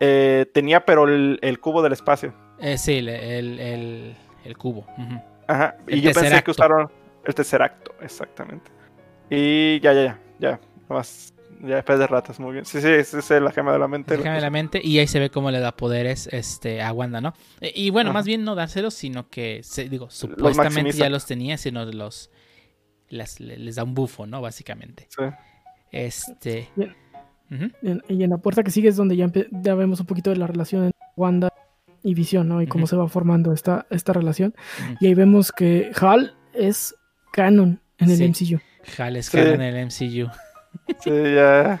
eh, 0.00 0.46
tenía 0.54 0.84
pero 0.84 1.04
el, 1.08 1.38
el 1.42 1.58
cubo 1.60 1.82
del 1.82 1.92
espacio. 1.92 2.32
Eh, 2.60 2.78
sí, 2.78 2.98
el, 2.98 3.08
el, 3.08 3.60
el- 3.60 4.16
el 4.44 4.56
cubo. 4.56 4.86
Ajá, 5.48 5.76
y 5.88 5.94
El 5.94 6.02
yo 6.02 6.12
pensé 6.12 6.42
que 6.44 6.50
usaron 6.52 6.88
el 7.24 7.34
Tesseracto, 7.34 7.92
exactamente. 8.00 8.70
Y 9.30 9.80
ya, 9.80 9.92
ya, 9.92 10.02
ya, 10.04 10.18
ya, 10.38 10.60
nomás, 10.88 11.34
ya 11.62 11.76
después 11.76 11.98
de 11.98 12.06
ratas, 12.06 12.38
muy 12.38 12.52
bien. 12.52 12.64
Sí, 12.64 12.80
sí, 12.80 12.88
esa 12.88 13.18
es 13.18 13.42
la 13.42 13.50
gema 13.50 13.72
de 13.72 13.78
la 13.80 13.88
mente. 13.88 14.14
Se 14.16 14.22
cambia 14.22 14.40
la 14.40 14.50
mente 14.50 14.80
y 14.82 14.98
ahí 14.98 15.06
se 15.06 15.18
ve 15.18 15.30
cómo 15.30 15.50
le 15.50 15.58
da 15.60 15.72
poderes 15.72 16.28
este, 16.32 16.80
a 16.82 16.92
Wanda, 16.92 17.20
¿no? 17.20 17.34
Eh, 17.60 17.72
Y 17.74 17.90
bueno, 17.90 18.10
Ajá. 18.10 18.18
más 18.20 18.26
bien 18.26 18.44
no 18.44 18.54
dárselos, 18.54 18.94
sino 18.94 19.28
que, 19.28 19.60
se, 19.64 19.88
digo, 19.88 20.08
supuestamente 20.10 20.92
ya 20.92 21.08
los 21.10 21.26
tenía, 21.26 21.58
sino 21.58 21.84
los 21.86 22.30
las- 23.10 23.40
les 23.40 23.74
da 23.76 23.84
un 23.84 23.94
bufo, 23.94 24.26
¿no? 24.26 24.40
Básicamente. 24.42 25.08
Sí. 25.10 25.24
Este. 25.90 26.68
Y 27.50 27.88
en, 27.88 28.02
y 28.08 28.22
en 28.24 28.30
la 28.30 28.36
puerta 28.36 28.62
que 28.62 28.70
sigue 28.70 28.88
es 28.88 28.96
donde 28.96 29.16
ya, 29.16 29.26
ya 29.50 29.74
vemos 29.74 30.00
un 30.00 30.06
poquito 30.06 30.28
de 30.30 30.36
la 30.36 30.46
relación 30.46 30.84
entre 30.84 30.98
Wanda 31.16 31.50
y 32.02 32.14
Visión, 32.14 32.48
¿no? 32.48 32.62
Y 32.62 32.66
cómo 32.66 32.86
se 32.86 32.96
va 32.96 33.08
formando 33.08 33.52
esta, 33.52 33.86
esta 33.90 34.12
relación. 34.12 34.54
Y 35.00 35.06
ahí 35.06 35.14
vemos 35.14 35.52
que 35.52 35.90
Hal 36.00 36.36
es 36.54 36.94
canon 37.32 37.80
en 37.98 38.10
el 38.10 38.16
Sí. 38.34 38.54
MCU. 38.54 38.60
Hal 39.02 39.16
es 39.16 39.26
Sí. 39.26 39.36
canon 39.38 39.60
en 39.60 39.76
el 39.76 39.86
MCU. 39.86 40.30
Sí, 41.00 41.10
ya. 41.34 41.80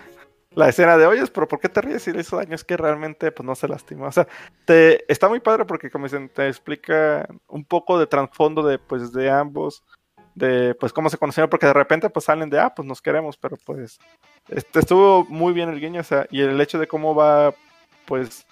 La 0.54 0.68
escena 0.70 0.96
de, 0.98 1.06
oye, 1.06 1.22
pero 1.32 1.46
¿por 1.46 1.60
qué 1.60 1.68
te 1.68 1.80
ríes 1.80 2.02
si 2.02 2.12
le 2.12 2.20
hizo 2.22 2.36
daño? 2.36 2.54
Es 2.54 2.64
que 2.64 2.76
realmente 2.76 3.30
pues 3.30 3.46
no 3.46 3.54
se 3.54 3.68
lastimó. 3.68 4.06
O 4.06 4.12
sea, 4.12 4.26
te, 4.64 5.10
está 5.10 5.28
muy 5.28 5.40
padre 5.40 5.64
porque 5.66 5.90
como 5.90 6.04
dicen, 6.06 6.28
te 6.30 6.48
explica 6.48 7.28
un 7.46 7.64
poco 7.64 7.98
de 7.98 8.06
trasfondo 8.06 8.62
de 8.66 8.78
pues 8.78 9.12
de 9.12 9.30
ambos, 9.30 9.84
de 10.34 10.74
pues 10.74 10.92
cómo 10.92 11.10
se 11.10 11.18
conocieron, 11.18 11.48
porque 11.48 11.66
de 11.66 11.74
repente 11.74 12.10
pues 12.10 12.24
salen 12.24 12.50
de, 12.50 12.58
ah, 12.58 12.72
pues 12.74 12.86
nos 12.88 13.00
queremos, 13.00 13.36
pero 13.36 13.56
pues 13.64 13.98
este, 14.48 14.80
estuvo 14.80 15.24
muy 15.26 15.52
bien 15.52 15.68
el 15.68 15.80
guiño, 15.80 16.00
o 16.00 16.04
sea, 16.04 16.26
y 16.30 16.40
el 16.40 16.60
hecho 16.60 16.78
de 16.78 16.88
cómo 16.88 17.14
va 17.14 17.54
pues 18.06 18.46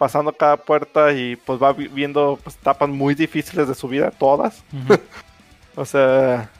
pasando 0.00 0.32
cada 0.32 0.56
puerta 0.56 1.12
y 1.12 1.36
pues 1.36 1.62
va 1.62 1.74
vi- 1.74 1.88
viendo 1.88 2.38
pues 2.42 2.56
etapas 2.56 2.88
muy 2.88 3.14
difíciles 3.14 3.68
de 3.68 3.74
su 3.74 3.86
vida, 3.86 4.10
todas. 4.10 4.64
O 5.76 5.84
sea, 5.84 6.50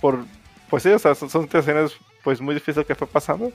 por 0.00 0.24
pues 0.68 0.82
sí, 0.82 0.90
o 0.90 0.98
sea, 0.98 1.14
son, 1.14 1.30
son 1.30 1.42
situaciones 1.44 1.92
pues 2.22 2.40
muy 2.40 2.54
difíciles 2.54 2.86
que 2.86 2.94
fue 2.94 3.06
pasando. 3.06 3.50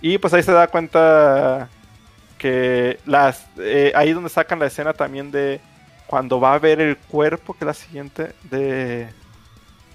Y 0.00 0.16
pues 0.18 0.32
ahí 0.32 0.42
se 0.42 0.52
da 0.52 0.66
cuenta 0.68 1.68
que 2.38 2.98
las 3.04 3.46
eh, 3.58 3.92
ahí 3.94 4.12
donde 4.12 4.30
sacan 4.30 4.58
la 4.60 4.66
escena 4.66 4.92
también 4.92 5.30
de 5.30 5.60
cuando 6.06 6.40
va 6.40 6.54
a 6.54 6.58
ver 6.58 6.80
el 6.80 6.96
cuerpo, 6.96 7.52
que 7.52 7.64
es 7.64 7.66
la 7.66 7.74
siguiente, 7.74 8.32
de, 8.44 9.08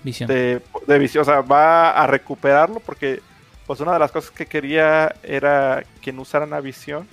Visión. 0.03 0.27
de, 0.27 0.61
de 0.87 0.99
visión, 0.99 1.21
o 1.21 1.25
sea, 1.25 1.41
va 1.41 1.91
a 1.91 2.05
recuperarlo 2.07 2.79
porque 2.79 3.21
pues 3.65 3.79
una 3.79 3.93
de 3.93 3.99
las 3.99 4.11
cosas 4.11 4.31
que 4.31 4.45
quería 4.45 5.15
era 5.23 5.83
que 6.01 6.11
no 6.13 6.21
usaran 6.21 6.53
a 6.53 6.59
visión 6.61 7.07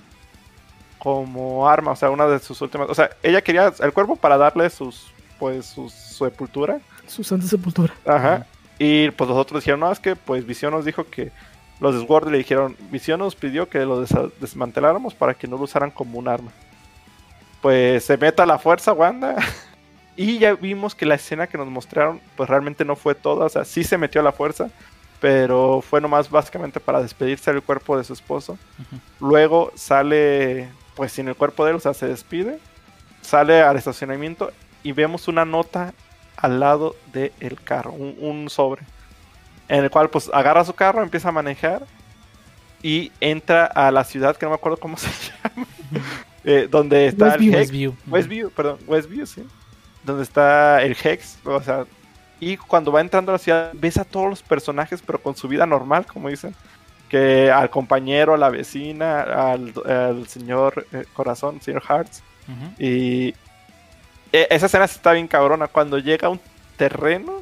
como 0.99 1.67
arma, 1.67 1.91
o 1.91 1.95
sea, 1.95 2.09
una 2.09 2.27
de 2.27 2.39
sus 2.39 2.61
últimas, 2.61 2.89
o 2.89 2.95
sea, 2.95 3.09
ella 3.23 3.41
quería 3.41 3.73
el 3.79 3.93
cuerpo 3.93 4.15
para 4.15 4.37
darle 4.37 4.69
sus 4.69 5.11
pues 5.39 5.67
su 5.67 5.89
sepultura 5.89 6.79
Su 7.07 7.23
santa 7.23 7.45
sepultura. 7.45 7.93
Ajá. 8.05 8.45
Y 8.79 9.09
pues 9.11 9.29
los 9.29 9.37
otros 9.37 9.63
dijeron, 9.63 9.79
no, 9.79 9.91
es 9.91 9.99
que 9.99 10.15
pues 10.15 10.45
Visión 10.45 10.71
nos 10.71 10.85
dijo 10.85 11.05
que 11.05 11.31
los 11.79 11.99
de 11.99 12.05
Sword 12.05 12.29
le 12.29 12.37
dijeron, 12.39 12.75
Visión 12.91 13.19
nos 13.19 13.35
pidió 13.35 13.69
que 13.69 13.79
lo 13.85 14.01
desmanteláramos 14.39 15.13
para 15.13 15.33
que 15.33 15.47
no 15.47 15.57
lo 15.57 15.63
usaran 15.63 15.91
como 15.91 16.19
un 16.19 16.27
arma. 16.27 16.51
Pues 17.61 18.05
se 18.05 18.17
meta 18.17 18.45
la 18.45 18.59
fuerza 18.59 18.93
Wanda. 18.93 19.35
y 20.15 20.39
ya 20.39 20.53
vimos 20.55 20.95
que 20.95 21.05
la 21.05 21.15
escena 21.15 21.47
que 21.47 21.57
nos 21.57 21.67
mostraron 21.67 22.19
pues 22.35 22.49
realmente 22.49 22.85
no 22.85 22.95
fue 22.95 23.15
toda, 23.15 23.45
o 23.45 23.49
sea, 23.49 23.65
sí 23.65 23.83
se 23.83 23.97
metió 23.97 24.21
a 24.21 24.23
la 24.23 24.31
fuerza, 24.31 24.69
pero 25.19 25.81
fue 25.81 26.01
nomás 26.01 26.29
básicamente 26.29 26.79
para 26.79 27.01
despedirse 27.01 27.51
del 27.51 27.63
cuerpo 27.63 27.97
de 27.97 28.03
su 28.03 28.13
esposo. 28.13 28.57
Luego 29.19 29.71
sale 29.75 30.69
pues 30.97 31.11
sin 31.13 31.27
el 31.27 31.35
cuerpo 31.35 31.63
de 31.63 31.71
él, 31.71 31.77
o 31.77 31.79
sea, 31.79 31.93
se 31.93 32.07
despide, 32.07 32.59
sale 33.21 33.61
al 33.61 33.77
estacionamiento 33.77 34.51
y 34.81 34.91
vemos 34.91 35.27
una 35.27 35.45
nota 35.45 35.93
al 36.35 36.59
lado 36.59 36.95
del 37.13 37.61
carro, 37.63 37.93
un, 37.93 38.15
un 38.19 38.49
sobre, 38.49 38.81
en 39.69 39.83
el 39.83 39.91
cual 39.91 40.09
pues 40.09 40.29
agarra 40.33 40.65
su 40.65 40.73
carro, 40.73 41.03
empieza 41.03 41.29
a 41.29 41.31
manejar 41.31 41.85
y 42.81 43.11
entra 43.21 43.65
a 43.65 43.91
la 43.91 44.03
ciudad 44.03 44.35
que 44.35 44.45
no 44.45 44.49
me 44.49 44.55
acuerdo 44.55 44.77
cómo 44.77 44.97
se 44.97 45.09
llama, 45.09 45.67
eh, 46.43 46.67
donde 46.69 47.07
está 47.07 47.35
el 47.35 47.49
Westview. 47.51 47.51
Hex, 47.51 47.59
Westview. 47.59 47.95
Westview, 48.07 48.49
perdón, 48.49 48.79
Westview, 48.87 49.25
sí, 49.27 49.47
donde 50.03 50.23
está 50.23 50.81
el 50.81 50.97
Hex, 51.01 51.37
o 51.45 51.61
sea, 51.61 51.85
y 52.39 52.57
cuando 52.57 52.91
va 52.91 53.01
entrando 53.01 53.31
a 53.31 53.33
la 53.33 53.39
ciudad 53.39 53.71
ves 53.73 53.97
a 53.97 54.03
todos 54.03 54.29
los 54.29 54.41
personajes 54.41 55.03
pero 55.05 55.21
con 55.21 55.35
su 55.35 55.47
vida 55.47 55.67
normal, 55.67 56.07
como 56.07 56.29
dicen, 56.29 56.55
que 57.09 57.49
al 57.51 57.69
compañero, 57.69 58.33
a 58.33 58.37
la 58.37 58.49
vecina, 58.49 59.21
al, 59.21 59.73
al 59.85 60.27
señor 60.27 60.85
eh, 60.91 61.05
Corazón, 61.13 61.61
señor 61.61 61.83
Hearts, 61.83 62.23
y 62.79 63.29
e- 64.31 64.47
esa 64.49 64.65
escena 64.67 64.85
está 64.85 65.11
bien 65.13 65.27
cabrona. 65.27 65.67
Cuando 65.67 65.97
llega 65.99 66.27
a 66.27 66.31
un 66.31 66.39
terreno 66.77 67.41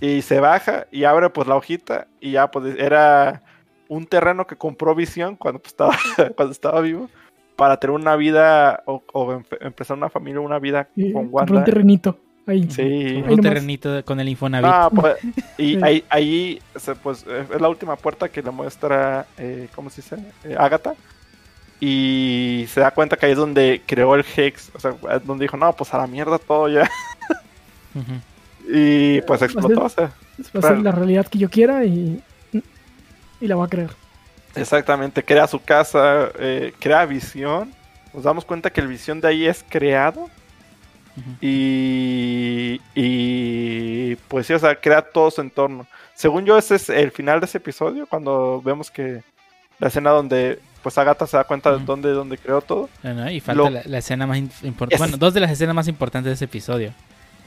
y 0.00 0.22
se 0.22 0.40
baja 0.40 0.86
y 0.90 1.04
abre 1.04 1.30
pues 1.30 1.46
la 1.48 1.56
hojita 1.56 2.06
y 2.20 2.32
ya 2.32 2.50
pues 2.50 2.76
era 2.78 3.42
un 3.88 4.06
terreno 4.06 4.46
que 4.46 4.56
compró 4.56 4.94
Visión 4.94 5.36
cuando 5.36 5.60
pues, 5.60 5.72
estaba, 5.72 5.96
cuando 6.36 6.52
estaba 6.52 6.80
vivo 6.80 7.08
para 7.56 7.78
tener 7.78 7.94
una 7.94 8.16
vida 8.16 8.82
o, 8.86 9.02
o 9.12 9.32
empe- 9.32 9.58
empezar 9.60 9.96
una 9.96 10.08
familia, 10.10 10.40
una 10.40 10.58
vida 10.58 10.88
con 10.94 11.12
compró 11.12 11.20
un 11.20 11.28
Wanda. 11.32 11.64
terrenito. 11.64 12.18
Ahí. 12.46 12.68
Sí. 12.70 13.22
Un 13.26 13.40
terrenito 13.40 14.04
con 14.04 14.20
el 14.20 14.28
Infonavit. 14.28 14.66
Ah, 14.70 14.90
pues, 14.94 15.16
y 15.58 15.82
ahí, 15.82 16.04
ahí 16.10 16.60
se, 16.76 16.94
pues, 16.94 17.24
es 17.26 17.60
la 17.60 17.68
última 17.68 17.96
puerta 17.96 18.28
que 18.28 18.42
le 18.42 18.50
muestra, 18.50 19.26
eh, 19.38 19.68
¿cómo 19.74 19.90
se 19.90 20.02
dice? 20.02 20.16
Eh, 20.44 20.56
Agatha. 20.58 20.94
Y 21.80 22.66
se 22.68 22.80
da 22.80 22.90
cuenta 22.92 23.16
que 23.16 23.26
ahí 23.26 23.32
es 23.32 23.38
donde 23.38 23.82
creó 23.86 24.14
el 24.14 24.24
Hex. 24.36 24.70
O 24.74 24.80
sea, 24.80 24.94
es 25.16 25.26
donde 25.26 25.44
dijo, 25.44 25.56
no, 25.56 25.72
pues 25.74 25.92
a 25.94 25.98
la 25.98 26.06
mierda 26.06 26.38
todo 26.38 26.68
ya. 26.68 26.88
Y 28.66 29.20
pues 29.22 29.42
explotó. 29.42 29.84
O 29.84 29.88
sea, 29.88 30.12
Va 30.54 30.60
a 30.60 30.62
ser 30.62 30.78
la 30.78 30.92
realidad 30.92 31.26
que 31.26 31.38
yo 31.38 31.50
quiera 31.50 31.84
y, 31.84 32.22
y 33.40 33.46
la 33.46 33.56
va 33.56 33.66
a 33.66 33.68
creer. 33.68 33.90
exactamente, 34.54 35.22
crea 35.24 35.46
su 35.46 35.62
casa, 35.62 36.30
eh, 36.38 36.72
crea 36.80 37.04
visión. 37.06 37.74
Nos 38.12 38.24
damos 38.24 38.44
cuenta 38.44 38.70
que 38.70 38.80
el 38.80 38.88
visión 38.88 39.20
de 39.20 39.28
ahí 39.28 39.46
es 39.46 39.64
creado. 39.68 40.30
Y, 41.40 42.80
y 42.94 44.16
pues 44.28 44.46
sí, 44.46 44.52
o 44.52 44.58
sea, 44.58 44.74
crea 44.80 45.02
todo 45.02 45.30
su 45.30 45.40
entorno. 45.40 45.86
Según 46.14 46.44
yo, 46.44 46.56
ese 46.58 46.76
es 46.76 46.88
el 46.90 47.10
final 47.10 47.40
de 47.40 47.46
ese 47.46 47.58
episodio, 47.58 48.06
cuando 48.06 48.60
vemos 48.62 48.90
que 48.90 49.22
la 49.78 49.88
escena 49.88 50.10
donde 50.10 50.60
pues 50.82 50.98
Agatha 50.98 51.26
se 51.26 51.36
da 51.36 51.44
cuenta 51.44 51.76
de 51.76 51.82
dónde, 51.84 52.10
dónde 52.10 52.36
creó 52.36 52.60
todo. 52.60 52.90
Bueno, 53.02 53.30
y 53.30 53.40
falta 53.40 53.62
Lo- 53.62 53.70
la, 53.70 53.82
la 53.86 53.98
escena 53.98 54.26
más 54.26 54.38
importante. 54.38 54.94
Es- 54.94 54.98
Bueno, 55.00 55.16
dos 55.16 55.32
de 55.34 55.40
las 55.40 55.50
escenas 55.50 55.74
más 55.74 55.88
importantes 55.88 56.30
de 56.30 56.34
ese 56.34 56.44
episodio. 56.44 56.92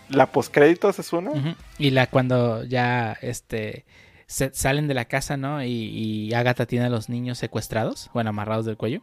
La 0.09 0.25
postcréditos 0.27 0.97
es 0.99 1.13
una. 1.13 1.55
Y 1.77 1.91
la 1.91 2.07
cuando 2.07 2.63
ya 2.63 3.15
este 3.21 3.85
se- 4.25 4.53
salen 4.53 4.87
de 4.87 4.93
la 4.95 5.05
casa, 5.05 5.37
¿no? 5.37 5.63
Y, 5.63 5.67
y 5.69 6.33
Agatha 6.33 6.65
tiene 6.65 6.85
a 6.85 6.89
los 6.89 7.09
niños 7.09 7.37
secuestrados, 7.37 8.09
bueno, 8.13 8.29
amarrados 8.31 8.65
del 8.65 8.77
cuello. 8.77 9.01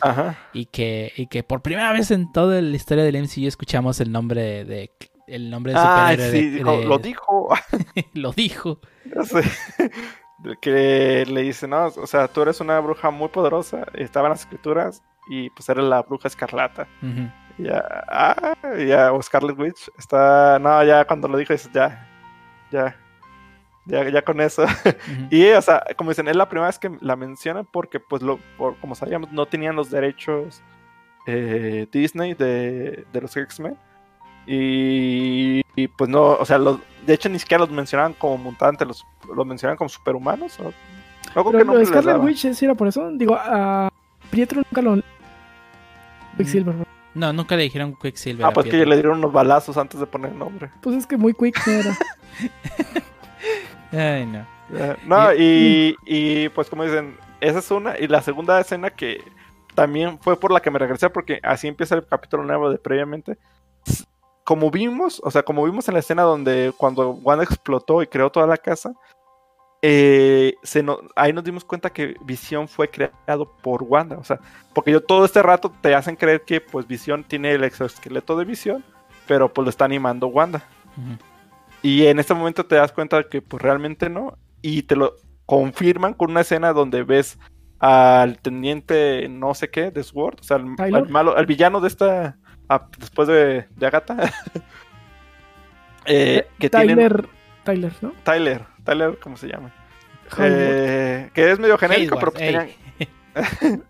Ajá. 0.00 0.36
Y 0.52 0.66
que, 0.66 1.12
y 1.16 1.26
que 1.26 1.42
por 1.42 1.62
primera 1.62 1.92
vez 1.92 2.10
en 2.10 2.30
toda 2.32 2.60
la 2.60 2.76
historia 2.76 3.04
del 3.04 3.16
MCU 3.22 3.46
escuchamos 3.46 4.00
el 4.00 4.10
nombre 4.12 4.42
de, 4.42 4.64
de, 4.64 4.90
el 5.26 5.50
nombre 5.50 5.72
de 5.72 5.78
Ah, 5.80 6.10
superhéroe 6.12 6.30
sí, 6.30 6.50
de- 6.50 6.56
dijo, 6.58 6.78
de- 6.78 6.84
lo 6.86 6.98
dijo. 6.98 7.48
lo 8.14 8.32
dijo. 8.32 8.80
Sé. 9.24 9.42
Que 10.62 11.24
le 11.28 11.42
dice, 11.42 11.68
no, 11.68 11.86
o 11.86 12.06
sea, 12.06 12.26
tú 12.28 12.40
eres 12.42 12.60
una 12.60 12.80
bruja 12.80 13.10
muy 13.10 13.28
poderosa. 13.28 13.86
Estaban 13.94 14.30
las 14.30 14.40
escrituras 14.40 15.02
y 15.28 15.50
pues 15.50 15.68
eres 15.68 15.84
la 15.84 16.00
bruja 16.02 16.28
escarlata. 16.28 16.88
Y 17.58 17.64
ya, 17.64 17.84
ah, 18.08 18.54
ya, 18.86 19.12
o 19.12 19.20
Scarlet 19.20 19.58
Witch 19.58 19.90
está, 19.98 20.58
no, 20.58 20.82
ya 20.82 21.04
cuando 21.04 21.28
lo 21.28 21.36
dijo, 21.36 21.52
dices, 21.52 21.70
ya, 21.74 22.08
ya, 22.72 22.96
ya, 23.86 24.08
ya 24.08 24.22
con 24.22 24.40
eso. 24.40 24.64
Y, 25.30 25.48
o 25.50 25.62
sea, 25.62 25.84
como 25.96 26.10
dicen, 26.10 26.28
es 26.28 26.36
la 26.36 26.48
primera 26.48 26.66
vez 26.68 26.78
que 26.78 26.90
la 27.00 27.16
mencionan 27.16 27.66
porque, 27.70 28.00
pues, 28.00 28.22
lo, 28.22 28.38
por- 28.56 28.76
como 28.76 28.94
sabíamos, 28.94 29.32
no 29.32 29.46
tenían 29.46 29.76
los 29.76 29.90
derechos 29.90 30.62
eh, 31.26 31.86
Disney 31.92 32.34
de, 32.34 33.04
de 33.12 33.20
los 33.20 33.36
X-Men. 33.36 33.76
Y, 34.46 35.62
y, 35.76 35.88
pues 35.88 36.10
no, 36.10 36.22
o 36.32 36.44
sea, 36.44 36.58
los, 36.58 36.78
de 37.06 37.14
hecho 37.14 37.28
ni 37.28 37.38
siquiera 37.38 37.60
los 37.60 37.70
mencionaban 37.70 38.14
como 38.14 38.36
mutantes, 38.38 38.86
los, 38.88 39.06
los 39.34 39.46
mencionaban 39.46 39.76
como 39.76 39.88
superhumanos. 39.88 40.58
O, 40.60 40.72
algo 41.34 41.52
Pero 41.52 41.72
que 41.72 41.78
no 41.78 41.84
Scarlet. 41.84 42.18
Witch 42.18 42.52
sí 42.52 42.64
era 42.64 42.74
por 42.74 42.88
eso. 42.88 43.10
Digo, 43.12 43.36
a 43.38 43.88
Pietro 44.30 44.62
nunca 44.68 44.82
lo. 44.82 45.00
Quicksilver. 46.36 46.74
¿no? 46.74 46.84
No, 47.14 47.32
nunca 47.32 47.54
le 47.56 47.62
dijeron 47.64 47.94
Quicksilver. 48.00 48.44
Ah, 48.46 48.50
pues 48.52 48.64
que 48.64 48.70
Pietro. 48.70 48.88
le 48.90 48.96
dieron 48.96 49.18
unos 49.18 49.32
balazos 49.32 49.76
antes 49.76 50.00
de 50.00 50.06
poner 50.06 50.32
el 50.32 50.38
nombre. 50.38 50.70
Pues 50.80 50.96
es 50.96 51.06
que 51.06 51.16
muy 51.16 51.34
quick 51.34 51.60
era. 51.68 51.96
Ay, 53.92 54.26
no. 54.26 54.46
Ya, 54.76 54.96
No, 55.06 55.34
y, 55.34 55.96
y 56.06 56.48
pues 56.50 56.68
como 56.70 56.84
dicen, 56.84 57.16
esa 57.40 57.58
es 57.58 57.70
una. 57.70 57.98
Y 57.98 58.06
la 58.08 58.22
segunda 58.22 58.60
escena 58.60 58.90
que 58.90 59.22
también 59.74 60.18
fue 60.20 60.38
por 60.38 60.52
la 60.52 60.60
que 60.60 60.70
me 60.70 60.78
regresé, 60.78 61.10
porque 61.10 61.40
así 61.42 61.66
empieza 61.68 61.94
el 61.96 62.06
capítulo 62.06 62.44
nuevo 62.44 62.70
de 62.70 62.78
previamente. 62.78 63.36
Como 64.44 64.70
vimos, 64.70 65.20
o 65.24 65.30
sea, 65.30 65.42
como 65.42 65.64
vimos 65.64 65.86
en 65.88 65.94
la 65.94 66.00
escena 66.00 66.22
donde 66.22 66.72
cuando 66.76 67.10
Wanda 67.10 67.44
explotó 67.44 68.02
y 68.02 68.06
creó 68.06 68.30
toda 68.30 68.46
la 68.46 68.56
casa, 68.56 68.92
eh, 69.82 70.54
se 70.62 70.82
no- 70.82 70.98
ahí 71.16 71.32
nos 71.32 71.44
dimos 71.44 71.64
cuenta 71.64 71.90
que 71.90 72.14
Visión 72.24 72.68
fue 72.68 72.90
creado 72.90 73.50
por 73.62 73.82
Wanda. 73.82 74.18
O 74.18 74.24
sea, 74.24 74.38
porque 74.74 74.90
yo 74.92 75.00
todo 75.02 75.24
este 75.24 75.42
rato 75.42 75.72
te 75.80 75.94
hacen 75.94 76.16
creer 76.16 76.42
que 76.42 76.60
pues 76.60 76.86
Visión 76.86 77.24
tiene 77.24 77.52
el 77.52 77.64
exoesqueleto 77.64 78.36
de 78.36 78.44
Visión, 78.44 78.84
pero 79.26 79.52
pues 79.52 79.64
lo 79.64 79.70
está 79.70 79.84
animando 79.84 80.26
Wanda. 80.28 80.62
Ujú. 80.96 81.16
Y 81.82 82.06
en 82.06 82.18
este 82.18 82.34
momento 82.34 82.66
te 82.66 82.76
das 82.76 82.92
cuenta 82.92 83.24
que 83.24 83.40
pues 83.42 83.62
realmente 83.62 84.08
no. 84.10 84.36
Y 84.62 84.82
te 84.82 84.96
lo 84.96 85.16
confirman 85.46 86.14
con 86.14 86.30
una 86.30 86.42
escena 86.42 86.72
donde 86.72 87.02
ves 87.02 87.38
al 87.78 88.38
teniente 88.38 89.26
no 89.28 89.54
sé 89.54 89.70
qué 89.70 89.90
de 89.90 90.02
Sword, 90.02 90.40
o 90.40 90.42
sea, 90.42 90.56
al, 90.56 91.08
malo, 91.08 91.36
al 91.36 91.46
villano 91.46 91.80
de 91.80 91.88
esta, 91.88 92.36
ah, 92.68 92.86
después 92.98 93.26
de, 93.28 93.66
de 93.70 93.86
Agatha. 93.86 94.16
Eh, 96.06 96.46
que 96.58 96.70
tienen- 96.70 96.96
Tyler. 96.96 97.28
Tyler, 97.62 97.92
¿no? 98.00 98.12
Tyler, 98.24 98.64
Tyler, 98.84 99.18
¿cómo 99.22 99.36
se 99.36 99.48
llama? 99.48 99.70
Eh, 100.38 101.30
que 101.34 101.50
es 101.50 101.58
medio 101.58 101.76
genérico, 101.76 102.14
Hayward, 102.16 102.20
pero 102.20 102.32
pues 102.32 102.44
tenían- 102.44 102.68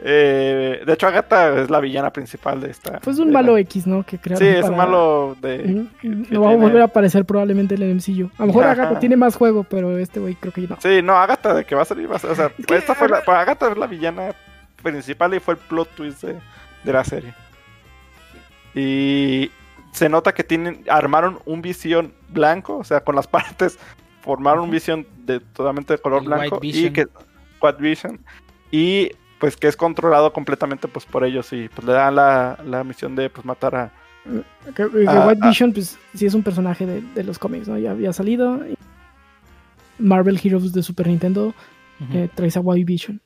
Eh, 0.00 0.80
de 0.86 0.92
hecho, 0.92 1.08
Agatha 1.08 1.60
es 1.60 1.70
la 1.70 1.80
villana 1.80 2.12
principal 2.12 2.60
de 2.60 2.70
esta. 2.70 3.00
Pues 3.00 3.18
un 3.18 3.32
malo 3.32 3.54
la- 3.54 3.60
X, 3.60 3.86
¿no? 3.86 4.04
Que 4.04 4.16
crearon 4.18 4.38
Sí, 4.46 4.46
es 4.46 4.64
un 4.64 4.76
malo 4.76 5.36
de. 5.40 5.58
Mm, 5.58 5.86
que 6.00 6.08
No 6.34 6.42
va 6.42 6.52
a 6.52 6.56
volver 6.56 6.82
a 6.82 6.84
aparecer 6.84 7.24
probablemente 7.24 7.74
el 7.74 7.82
MCU. 7.94 8.30
A 8.38 8.42
lo 8.42 8.46
mejor 8.46 8.64
Ajá. 8.64 8.72
Agatha 8.72 9.00
tiene 9.00 9.16
más 9.16 9.34
juego, 9.34 9.64
pero 9.64 9.98
este 9.98 10.20
güey 10.20 10.36
creo 10.36 10.52
que 10.52 10.62
no. 10.62 10.76
Sí, 10.80 11.02
no, 11.02 11.14
Agatha 11.16 11.52
de 11.54 11.64
que 11.64 11.74
va 11.74 11.82
a 11.82 11.84
salir, 11.84 12.10
va 12.10 12.16
a 12.16 12.18
ser- 12.20 12.30
o 12.30 12.34
sea, 12.36 12.52
Es 12.56 12.64
que 12.66 12.76
esta 12.76 12.94
fue 12.94 13.08
la, 13.08 13.22
para 13.22 13.40
Agatha 13.40 13.70
es 13.72 13.76
la 13.76 13.86
villana 13.88 14.34
principal 14.82 15.34
y 15.34 15.40
fue 15.40 15.54
el 15.54 15.60
plot 15.60 15.88
twist 15.96 16.22
de, 16.22 16.36
de 16.84 16.92
la 16.92 17.02
serie. 17.04 17.34
Y 18.74 19.50
se 19.92 20.08
nota 20.08 20.32
que 20.32 20.44
tienen, 20.44 20.84
armaron 20.88 21.38
un 21.46 21.62
visión 21.62 22.12
blanco, 22.28 22.76
o 22.78 22.84
sea, 22.84 23.00
con 23.00 23.16
las 23.16 23.26
partes, 23.28 23.78
formaron 24.22 24.64
un 24.64 24.70
visión 24.70 25.06
de 25.24 25.40
totalmente 25.40 25.94
de 25.94 25.98
color 25.98 26.22
El 26.22 26.28
blanco 26.28 26.56
White 26.60 26.66
y 26.66 26.72
Vision. 26.72 26.92
que 26.92 27.06
White 27.60 27.82
Vision 27.82 28.20
y 28.70 29.10
pues 29.38 29.56
que 29.56 29.68
es 29.68 29.76
controlado 29.76 30.32
completamente 30.32 30.88
pues 30.88 31.04
por 31.06 31.24
ellos 31.24 31.52
y 31.52 31.68
pues 31.68 31.86
le 31.86 31.92
dan 31.92 32.16
la, 32.16 32.58
la 32.64 32.82
misión 32.84 33.14
de 33.14 33.30
pues 33.30 33.44
matar 33.46 33.74
a 33.76 33.92
Que, 34.74 34.88
que 34.90 35.04
Ah, 35.06 35.26
White. 35.28 35.46
Vision, 35.46 35.72
pues 35.72 35.96
sí 36.14 36.26
es 36.26 36.34
un 36.34 36.42
personaje 36.42 36.84
de, 36.86 37.00
de 37.00 37.24
los 37.24 37.38
cómics, 37.38 37.68
¿no? 37.68 37.78
Ya 37.78 37.92
había 37.92 38.12
salido. 38.12 38.66
y 38.66 38.74
Marvel 39.98 40.40
Heroes 40.42 40.72
de 40.72 40.82
Super 40.82 41.06
Nintendo 41.06 41.54
Ujú. 42.00 42.18
eh, 42.18 42.28
traes 42.34 42.56
a 42.56 42.60
White 42.60 42.84
Vision. 42.84 43.20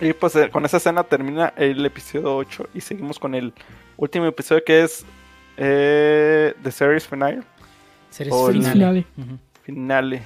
Y 0.00 0.12
pues 0.14 0.34
eh, 0.36 0.48
con 0.50 0.64
esa 0.64 0.78
escena 0.78 1.02
termina 1.04 1.52
el 1.56 1.84
episodio 1.84 2.34
8 2.36 2.68
y 2.74 2.80
seguimos 2.80 3.18
con 3.18 3.34
el 3.34 3.52
último 3.98 4.24
episodio 4.26 4.62
que 4.64 4.82
es 4.84 5.04
eh, 5.58 6.54
The 6.62 6.70
Series 6.70 7.06
Finale. 7.06 7.42
Series 8.08 8.34
finale. 8.50 8.72
finale. 8.72 9.06
Finale. 9.64 10.22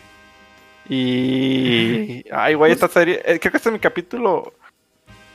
Y... 0.89 2.25
Ay, 2.33 2.55
güey, 2.55 2.73
esta 2.73 2.89
serie... 2.89 3.23
eh, 3.25 3.39
creo 3.39 3.51
que 3.51 3.57
este 3.57 3.69
es 3.69 3.73
mi 3.73 3.79
capítulo... 3.79 4.53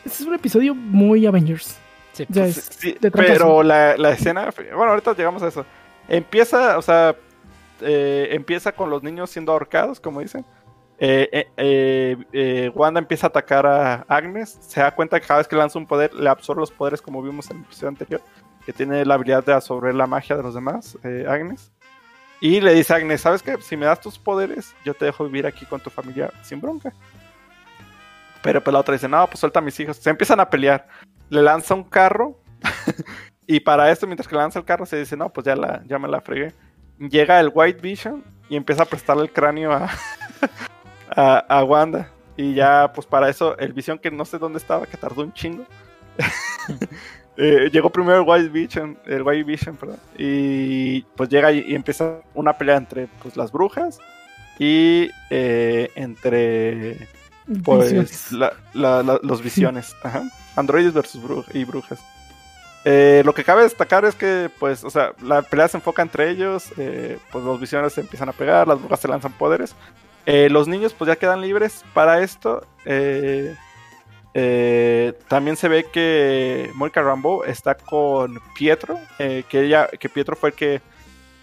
Este 0.05 0.23
es 0.23 0.27
un 0.27 0.35
episodio 0.35 0.73
muy 0.75 1.25
Avengers. 1.25 1.77
Sí. 2.13 2.25
Ya 2.29 2.45
sí, 2.45 2.49
es 2.49 2.65
sí, 2.77 2.97
pero 3.11 3.63
la, 3.63 3.97
la 3.97 4.11
escena... 4.11 4.49
Bueno, 4.75 4.91
ahorita 4.91 5.13
llegamos 5.15 5.43
a 5.43 5.47
eso. 5.47 5.65
Empieza, 6.07 6.77
o 6.77 6.81
sea... 6.81 7.15
eh, 7.81 8.29
empieza 8.31 8.71
con 8.71 8.89
los 8.89 9.03
niños 9.03 9.29
siendo 9.29 9.51
ahorcados, 9.51 9.99
como 9.99 10.21
dicen. 10.21 10.45
Eh, 11.01 11.29
eh, 11.31 11.47
eh, 11.55 12.17
eh, 12.33 12.71
Wanda 12.75 12.99
empieza 12.99 13.27
a 13.27 13.29
atacar 13.29 13.65
a 13.65 14.05
Agnes. 14.07 14.57
Se 14.61 14.81
da 14.81 14.93
cuenta 14.93 15.19
que 15.19 15.27
cada 15.27 15.37
vez 15.39 15.47
que 15.47 15.55
lanza 15.55 15.79
un 15.79 15.87
poder, 15.87 16.13
le 16.13 16.29
absorbe 16.29 16.59
los 16.61 16.71
poderes, 16.71 17.01
como 17.01 17.21
vimos 17.21 17.49
en 17.51 17.57
el 17.57 17.63
episodio 17.63 17.89
anterior. 17.89 18.21
Que 18.65 18.73
tiene 18.73 19.05
la 19.05 19.13
habilidad 19.13 19.43
de 19.45 19.53
absorber 19.53 19.95
la 19.95 20.07
magia 20.07 20.35
de 20.35 20.43
los 20.43 20.53
demás, 20.53 20.97
eh, 21.03 21.25
Agnes. 21.27 21.71
Y 22.42 22.61
le 22.61 22.74
dice 22.74 22.93
a 22.93 22.98
Agnes: 22.98 23.22
¿Sabes 23.22 23.43
qué? 23.43 23.58
Si 23.61 23.76
me 23.76 23.85
das 23.85 24.00
tus 24.00 24.18
poderes, 24.18 24.76
yo 24.85 24.93
te 24.93 25.06
dejo 25.06 25.26
vivir 25.26 25.45
aquí 25.45 25.66
con 25.66 25.80
tu 25.80 25.90
familia 25.90 26.32
sin 26.42 26.61
bronca. 26.61 26.93
Pero 28.42 28.64
pues 28.64 28.74
la 28.74 28.80
otra 28.80 28.93
dice: 28.93 29.08
No, 29.08 29.26
pues 29.27 29.40
suelta 29.40 29.59
a 29.59 29.61
mis 29.61 29.80
hijos. 29.80 29.98
Se 29.98 30.09
empiezan 30.09 30.40
a 30.40 30.50
pelear. 30.50 30.88
Le 31.30 31.42
lanza 31.42 31.74
un 31.74 31.84
carro. 31.84 32.40
y 33.48 33.59
para 33.59 33.92
esto, 33.92 34.08
mientras 34.08 34.27
que 34.27 34.35
le 34.35 34.42
lanza 34.42 34.59
el 34.59 34.66
carro, 34.66 34.85
se 34.85 34.98
dice: 34.98 35.18
No, 35.18 35.30
pues 35.30 35.45
ya, 35.45 35.56
la, 35.56 35.84
ya 35.85 36.00
me 36.00 36.08
la 36.08 36.22
fregué. 36.22 36.53
Llega 36.98 37.40
el 37.40 37.51
White 37.53 37.82
Vision 37.82 38.24
y 38.50 38.56
empieza 38.56 38.84
a 38.84 38.85
prestarle 38.85 39.24
el 39.24 39.32
cráneo 39.32 39.72
a, 39.74 39.90
a, 41.09 41.38
a 41.40 41.64
Wanda. 41.64 42.09
Y 42.38 42.53
ya, 42.53 42.92
pues 42.93 43.06
para 43.06 43.30
eso, 43.30 43.58
el 43.58 43.74
Vision 43.74 44.00
que 44.00 44.11
no 44.11 44.24
sé 44.24 44.38
dónde 44.38 44.59
estaba, 44.59 44.85
que 44.85 44.95
tardó 44.95 45.24
un 45.24 45.34
chingo. 45.34 45.66
eh, 47.40 47.69
llegó 47.72 47.90
primero 47.90 48.19
el 48.22 48.27
White 48.27 48.50
Vision, 48.50 48.98
el 49.06 49.24
White 49.24 49.43
Vision, 49.43 49.76
perdón. 49.77 49.98
Y 50.18 51.01
pues 51.16 51.30
llega 51.30 51.51
y, 51.51 51.59
y 51.68 51.74
empieza 51.76 52.18
una 52.34 52.53
pelea 52.58 52.77
entre 52.77 53.08
pues, 53.24 53.35
las 53.38 53.51
brujas 53.51 53.98
y 54.59 55.09
eh, 55.30 55.90
entre 55.95 57.08
pues 57.64 58.32
la- 58.32 58.53
la- 58.74 59.01
la- 59.03 59.19
los 59.24 59.42
visiones. 59.42 59.95
Ajá. 60.03 60.24
Androides 60.56 60.93
versus 60.93 61.24
bru- 61.24 61.45
y 61.53 61.64
brujas. 61.64 62.00
Eh, 62.85 63.24
lo 63.26 63.34
que 63.34 63.43
cabe 63.43 63.64
destacar 63.64 64.06
es 64.06 64.16
que, 64.16 64.50
pues, 64.59 64.84
o 64.84 64.90
sea, 64.90 65.14
la 65.22 65.42
pelea 65.42 65.68
se 65.68 65.77
enfoca 65.77 66.01
entre 66.01 66.30
ellos, 66.30 66.72
eh, 66.77 67.18
pues 67.32 67.43
los 67.43 67.59
visiones 67.59 67.93
se 67.93 68.01
empiezan 68.01 68.30
a 68.30 68.34
pegar, 68.34 68.68
las 68.68 68.80
brujas 68.80 69.00
se 69.01 69.08
lanzan 69.08 69.34
poderes. 69.34 69.76
Eh, 70.26 70.48
los 70.50 70.68
niños, 70.68 70.93
pues, 70.93 71.08
ya 71.09 71.16
quedan 71.18 71.42
libres 71.42 71.84
para 71.93 72.22
esto. 72.22 72.66
Eh, 74.33 75.14
también 75.27 75.56
se 75.58 75.67
ve 75.67 75.85
que 75.91 76.69
Mónica 76.75 77.01
Rambeau 77.01 77.43
está 77.43 77.75
con 77.75 78.40
Pietro, 78.56 78.98
eh, 79.17 79.43
que 79.49 79.61
ella, 79.66 79.88
que 79.88 80.09
Pietro 80.09 80.35
fue 80.35 80.49
el 80.49 80.56
que 80.56 80.82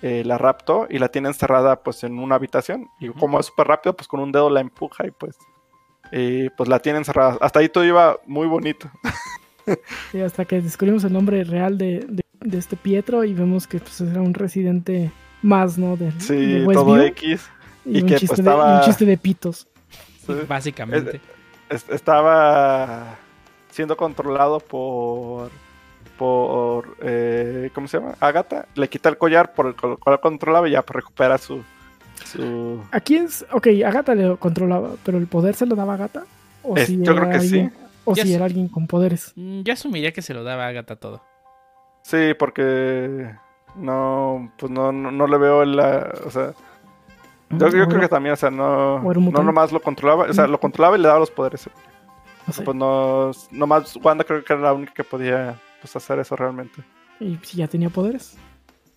eh, 0.02 0.22
la 0.24 0.38
raptó 0.38 0.86
y 0.88 0.98
la 0.98 1.08
tiene 1.08 1.28
encerrada, 1.28 1.76
pues, 1.82 2.04
en 2.04 2.18
una 2.18 2.36
habitación. 2.36 2.88
Y 3.00 3.08
como 3.08 3.40
es 3.40 3.46
súper 3.46 3.66
rápido, 3.66 3.96
pues, 3.96 4.06
con 4.06 4.20
un 4.20 4.30
dedo 4.30 4.50
la 4.50 4.60
empuja 4.60 5.06
y, 5.06 5.10
pues, 5.10 5.36
y, 6.12 6.48
pues, 6.50 6.68
la 6.68 6.78
tiene 6.78 6.98
encerrada. 6.98 7.38
Hasta 7.40 7.58
ahí 7.60 7.68
todo 7.68 7.84
iba 7.84 8.18
muy 8.26 8.46
bonito. 8.46 8.90
Sí, 10.12 10.20
hasta 10.20 10.44
que 10.44 10.60
descubrimos 10.60 11.02
el 11.02 11.12
nombre 11.12 11.42
real 11.42 11.76
de, 11.76 12.06
de- 12.08 12.22
de 12.38 12.56
este 12.58 12.76
Pietro 12.76 13.24
y 13.24 13.34
vemos 13.34 13.66
que 13.66 13.80
pues, 13.80 14.00
era 14.00 14.20
un 14.20 14.32
residente 14.32 15.10
más, 15.42 15.76
¿no? 15.76 15.96
De, 15.96 16.12
Sí, 16.20 16.60
de 16.60 16.72
todo 16.72 17.02
X. 17.02 17.50
y, 17.84 17.98
y 17.98 18.02
un 18.02 18.06
que, 18.08 18.14
chiste 18.14 18.26
pues, 18.28 18.38
estaba- 18.38 18.76
un 18.76 18.80
chiste 18.82 19.04
de 19.04 19.16
pitos. 19.18 19.66
Sí. 20.24 20.34
Básicamente. 20.46 21.16
Es- 21.16 21.35
estaba 21.70 23.16
siendo 23.70 23.96
controlado 23.96 24.60
por 24.60 25.50
por 26.18 26.96
eh, 27.02 27.70
¿cómo 27.74 27.88
se 27.88 27.98
llama? 27.98 28.14
Agatha 28.20 28.66
le 28.74 28.88
quita 28.88 29.08
el 29.10 29.18
collar 29.18 29.52
por 29.52 29.66
el 29.66 29.74
cual 29.74 30.20
controlaba 30.20 30.66
y 30.68 30.72
ya 30.72 30.82
recupera 30.86 31.36
su 31.36 31.62
su 32.24 32.82
¿A 32.92 33.00
quién? 33.00 33.26
es? 33.26 33.44
Ok, 33.52 33.66
Agatha 33.84 34.14
le 34.14 34.36
controlaba, 34.38 34.90
pero 35.04 35.18
el 35.18 35.26
poder 35.26 35.54
se 35.54 35.66
lo 35.66 35.74
daba 35.76 35.92
a 35.92 35.96
Agatha. 35.96 36.24
¿O 36.62 36.74
Es- 36.76 36.86
si 36.86 36.96
yo 36.96 37.12
era 37.12 37.20
creo 37.20 37.30
que 37.32 37.36
alguien, 37.38 37.70
sí. 37.70 37.76
O 38.06 38.14
Ya 38.14 38.22
si 38.22 38.32
era 38.34 38.44
alguien 38.46 38.68
con 38.68 38.86
poderes. 38.86 39.32
Mm, 39.36 39.60
Yo 39.62 39.72
asumiría 39.72 40.12
que 40.12 40.22
se 40.22 40.32
lo 40.32 40.42
daba 40.42 40.64
a 40.64 40.68
Agatha 40.68 40.96
todo. 40.96 41.22
sí 42.02 42.32
porque 42.38 43.30
no 43.74 44.50
pues 44.56 44.72
no, 44.72 44.90
no, 44.92 45.10
no 45.10 45.26
le 45.26 45.36
veo 45.38 45.64
la 45.66 46.10
o 46.24 46.30
sea 46.30 46.52
yo, 47.50 47.68
creo 47.68 48.00
que 48.00 48.08
también 48.08 48.32
o 48.32 48.36
sea 48.36 48.50
no 48.50 49.00
no 49.00 49.42
nomás 49.42 49.72
lo 49.72 49.80
controlaba 49.80 50.24
o 50.24 50.32
sea 50.32 50.46
lo 50.46 50.58
controlaba 50.58 50.96
y 50.96 51.00
le 51.00 51.08
daba 51.08 51.20
los 51.20 51.30
poderes 51.30 51.68
pues 52.46 52.76
no 52.76 53.30
nomás 53.50 53.96
Wanda 53.96 54.24
creo 54.24 54.44
que 54.44 54.52
era 54.52 54.62
la 54.62 54.72
única 54.72 54.92
que 54.92 55.04
podía 55.04 55.60
pues 55.80 55.94
hacer 55.96 56.18
eso 56.18 56.36
realmente 56.36 56.82
Y 57.20 57.38
si 57.42 57.56
ya 57.58 57.66
tenía 57.66 57.88
poderes. 57.90 58.36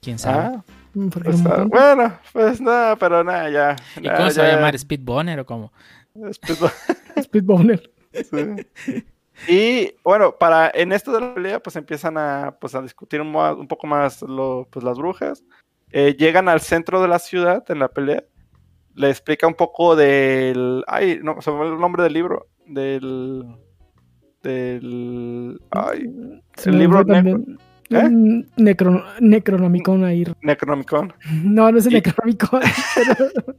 ¿Quién 0.02 0.18
sabe? 0.18 0.56
Ah, 0.58 0.64
Mm, 0.94 1.10
pues, 1.10 1.26
era 1.26 1.36
un 1.36 1.48
ah, 1.48 1.66
bueno, 1.68 2.20
pues 2.34 2.62
nada, 2.62 2.96
pero 2.96 3.24
nada, 3.24 3.50
ya. 3.50 3.76
¿Y 4.02 4.10
cómo 4.10 4.30
se 4.32 4.42
va 4.42 4.48
a 4.48 4.56
llamar? 4.56 4.78
¿Speedboner 4.78 5.40
o 5.40 5.46
cómo? 5.46 5.72
Speedboner. 7.22 7.92
sí. 8.14 9.06
Y 9.48 9.96
bueno, 10.04 10.36
para 10.38 10.72
en 10.74 10.92
esto 10.92 11.14
de 11.14 11.22
la 11.22 11.34
pelea, 11.34 11.60
pues 11.60 11.76
empiezan 11.76 12.18
a, 12.18 12.58
pues, 12.60 12.76
a 12.76 12.82
discutir 12.82 13.22
un 13.22 13.68
poco 13.68 13.88
más 13.88 14.22
lo, 14.22 14.68
pues, 14.70 14.84
las 14.84 14.98
brujas. 14.98 15.44
Eh, 15.92 16.16
llegan 16.18 16.50
al 16.50 16.62
centro 16.62 17.02
de 17.02 17.08
la 17.08 17.20
ciudad 17.20 17.64
en 17.70 17.80
la 17.80 17.88
pelea. 17.88 18.24
Le 19.00 19.10
explica 19.10 19.48
un 19.48 19.54
poco 19.54 19.96
del. 19.96 20.84
Ay, 20.88 21.20
no, 21.24 21.42
se 21.42 21.52
me 21.52 21.66
el 21.66 21.80
nombre 21.80 22.04
del 22.04 22.12
libro. 22.14 22.48
Del. 22.66 23.46
Del. 24.44 25.60
Ay, 25.72 26.42
el 26.66 26.78
libro. 26.78 27.00
¿Eh? 27.92 28.04
Necro- 28.58 29.04
Necronomicon 29.20 30.04
ahí. 30.04 30.24
Necronomicon. 30.42 31.14
No, 31.44 31.72
no 31.72 31.78
es 31.80 31.86
el 31.88 31.94
Necronomicon. 31.94 32.62
pero- 32.96 33.56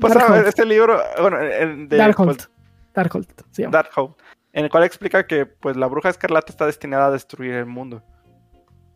Pues 0.00 0.16
a 0.16 0.32
ver, 0.32 0.46
este 0.46 0.64
libro, 0.66 1.00
bueno, 1.20 1.38
el 1.40 1.88
de, 1.88 1.96
Darkhold. 1.96 2.36
pues, 2.36 2.50
Darkhold, 2.94 3.26
se 3.50 3.62
llama. 3.62 3.72
Darkhold, 3.72 4.14
en 4.52 4.64
el 4.64 4.70
cual 4.70 4.84
explica 4.84 5.26
que 5.26 5.46
pues 5.46 5.76
la 5.76 5.86
bruja 5.86 6.08
escarlata 6.10 6.50
está 6.52 6.66
destinada 6.66 7.06
a 7.06 7.10
destruir 7.10 7.54
el 7.54 7.66
mundo. 7.66 8.02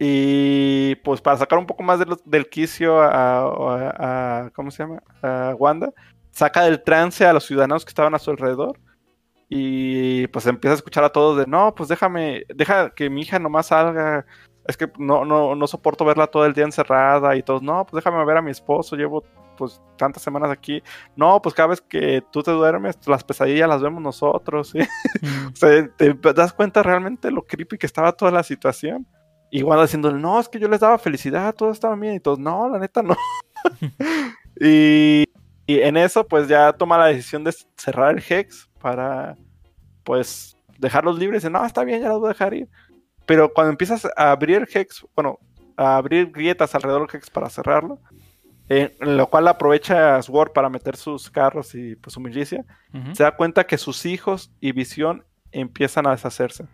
Y 0.05 0.97
pues 0.97 1.20
para 1.20 1.36
sacar 1.36 1.60
un 1.60 1.66
poco 1.66 1.84
más 1.84 2.00
de 2.00 2.06
los- 2.06 2.24
del 2.28 2.48
quicio 2.48 3.00
a, 3.00 3.06
a- 3.42 4.47
a- 4.47 4.50
¿cómo 4.50 4.72
se 4.72 4.82
llama? 4.82 5.00
A 5.22 5.55
Wanda, 5.56 5.92
saca 6.32 6.62
del 6.62 6.82
trance 6.82 7.24
a 7.24 7.32
los 7.32 7.44
ciudadanos 7.47 7.84
que 7.84 7.90
estaban 7.90 8.12
a 8.14 8.18
su 8.18 8.32
alrededor. 8.32 8.81
Y 9.48 10.26
pues 10.28 10.47
empieza 10.47 10.72
a 10.72 10.76
escuchar 10.76 11.05
a 11.05 11.10
todos 11.12 11.39
de, 11.39 11.47
no, 11.47 11.72
pues 11.74 11.89
déjame, 11.89 12.44
deja 12.52 12.90
que 12.90 13.10
mi 13.10 13.20
hija 13.22 13.39
nomás 13.39 13.66
salga. 13.66 14.26
Es 14.66 14.76
que 14.76 14.90
no, 14.98 15.24
no, 15.24 15.55
no 15.55 15.66
soporto 15.68 16.05
verla 16.05 16.26
todo 16.26 16.47
el 16.47 16.52
día 16.55 16.64
encerrada 16.64 17.36
y 17.36 17.42
todos, 17.44 17.62
no, 17.62 17.84
pues 17.86 18.02
déjame 18.05 18.24
ver 18.24 18.39
a 18.39 18.42
mi 18.42 18.50
esposo, 18.50 18.97
llevo 18.97 19.22
pues 19.56 19.81
tantas 19.98 20.22
semanas 20.24 20.50
aquí. 20.50 20.82
No, 21.14 21.40
pues 21.42 21.55
cada 21.55 21.68
vez 21.68 21.81
que 21.81 22.24
tú 22.32 22.42
te 22.42 22.50
duermes, 22.50 22.98
las 23.06 23.22
pesadillas 23.22 23.68
las 23.68 23.82
vemos 23.82 24.02
nosotros. 24.02 24.70
¿sí? 24.72 24.81
O 25.52 25.55
sea, 25.56 25.89
te 25.97 26.14
das 26.34 26.52
cuenta 26.52 26.82
realmente 26.82 27.31
lo 27.31 27.42
creepy 27.42 27.78
que 27.78 27.86
estaba 27.86 28.10
toda 28.12 28.32
la 28.32 28.42
situación. 28.42 29.06
Y 29.55 29.62
Wanda 29.62 29.82
diciendo, 29.82 30.10
no, 30.10 30.40
es 30.40 30.48
que 30.48 30.58
yo 30.58 30.66
les 30.66 30.81
daba 30.81 30.97
felicidad, 30.97 31.55
todo 31.55 31.72
estaba 31.72 31.94
bien. 31.94 32.14
Y 32.14 32.20
todos, 32.20 32.39
no, 32.39 32.70
la 32.70 32.78
neta 32.78 33.02
no. 33.02 33.14
y, 34.58 35.28
y 35.66 35.81
en 35.81 35.98
eso, 35.98 36.26
pues 36.26 36.48
ya 36.48 36.72
toma 36.72 36.97
la 36.97 37.08
decisión 37.08 37.44
de 37.44 37.55
cerrar 37.76 38.16
el 38.16 38.24
Hex 38.26 38.70
para, 38.81 39.36
pues, 40.05 40.56
dejarlos 40.78 41.18
libres. 41.18 41.44
Y 41.44 41.50
no, 41.50 41.62
está 41.66 41.84
bien, 41.84 42.00
ya 42.00 42.08
los 42.08 42.20
voy 42.20 42.28
a 42.28 42.32
dejar 42.32 42.55
ir. 42.55 42.70
Pero 43.26 43.52
cuando 43.52 43.72
empiezas 43.72 44.06
a 44.16 44.31
abrir 44.31 44.66
Hex, 44.72 45.05
bueno, 45.14 45.39
a 45.76 45.98
abrir 45.98 46.32
grietas 46.32 46.74
alrededor 46.74 47.06
del 47.06 47.14
Hex 47.14 47.28
para 47.28 47.50
cerrarlo, 47.50 47.98
eh, 48.70 48.97
en 49.00 49.18
lo 49.18 49.28
cual 49.28 49.48
aprovecha 49.48 50.22
Sword 50.22 50.52
para 50.52 50.70
meter 50.70 50.97
sus 50.97 51.28
carros 51.31 51.74
y 51.74 51.97
pues 51.97 52.14
su 52.14 52.20
milicia 52.20 52.64
se 53.12 53.22
da 53.22 53.36
cuenta 53.36 53.66
que 53.66 53.76
sus 53.76 54.06
hijos 54.06 54.50
y 54.60 54.72
visión 54.72 55.26
empiezan 55.50 56.06
a 56.06 56.12
deshacerse. 56.12 56.64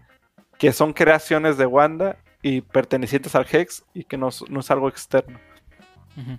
Que 0.59 0.73
son 0.73 0.93
creaciones 0.93 1.59
de 1.59 1.67
Wanda 1.67 2.19
y 2.43 2.61
pertenecientes 2.61 3.35
al 3.35 3.47
Hex 3.51 3.85
y 3.95 4.05
que 4.05 4.17
no, 4.17 4.29
no 4.49 4.61
es 4.61 4.71
algo 4.71 4.89
externo. 4.89 5.39
Ujú. 6.17 6.37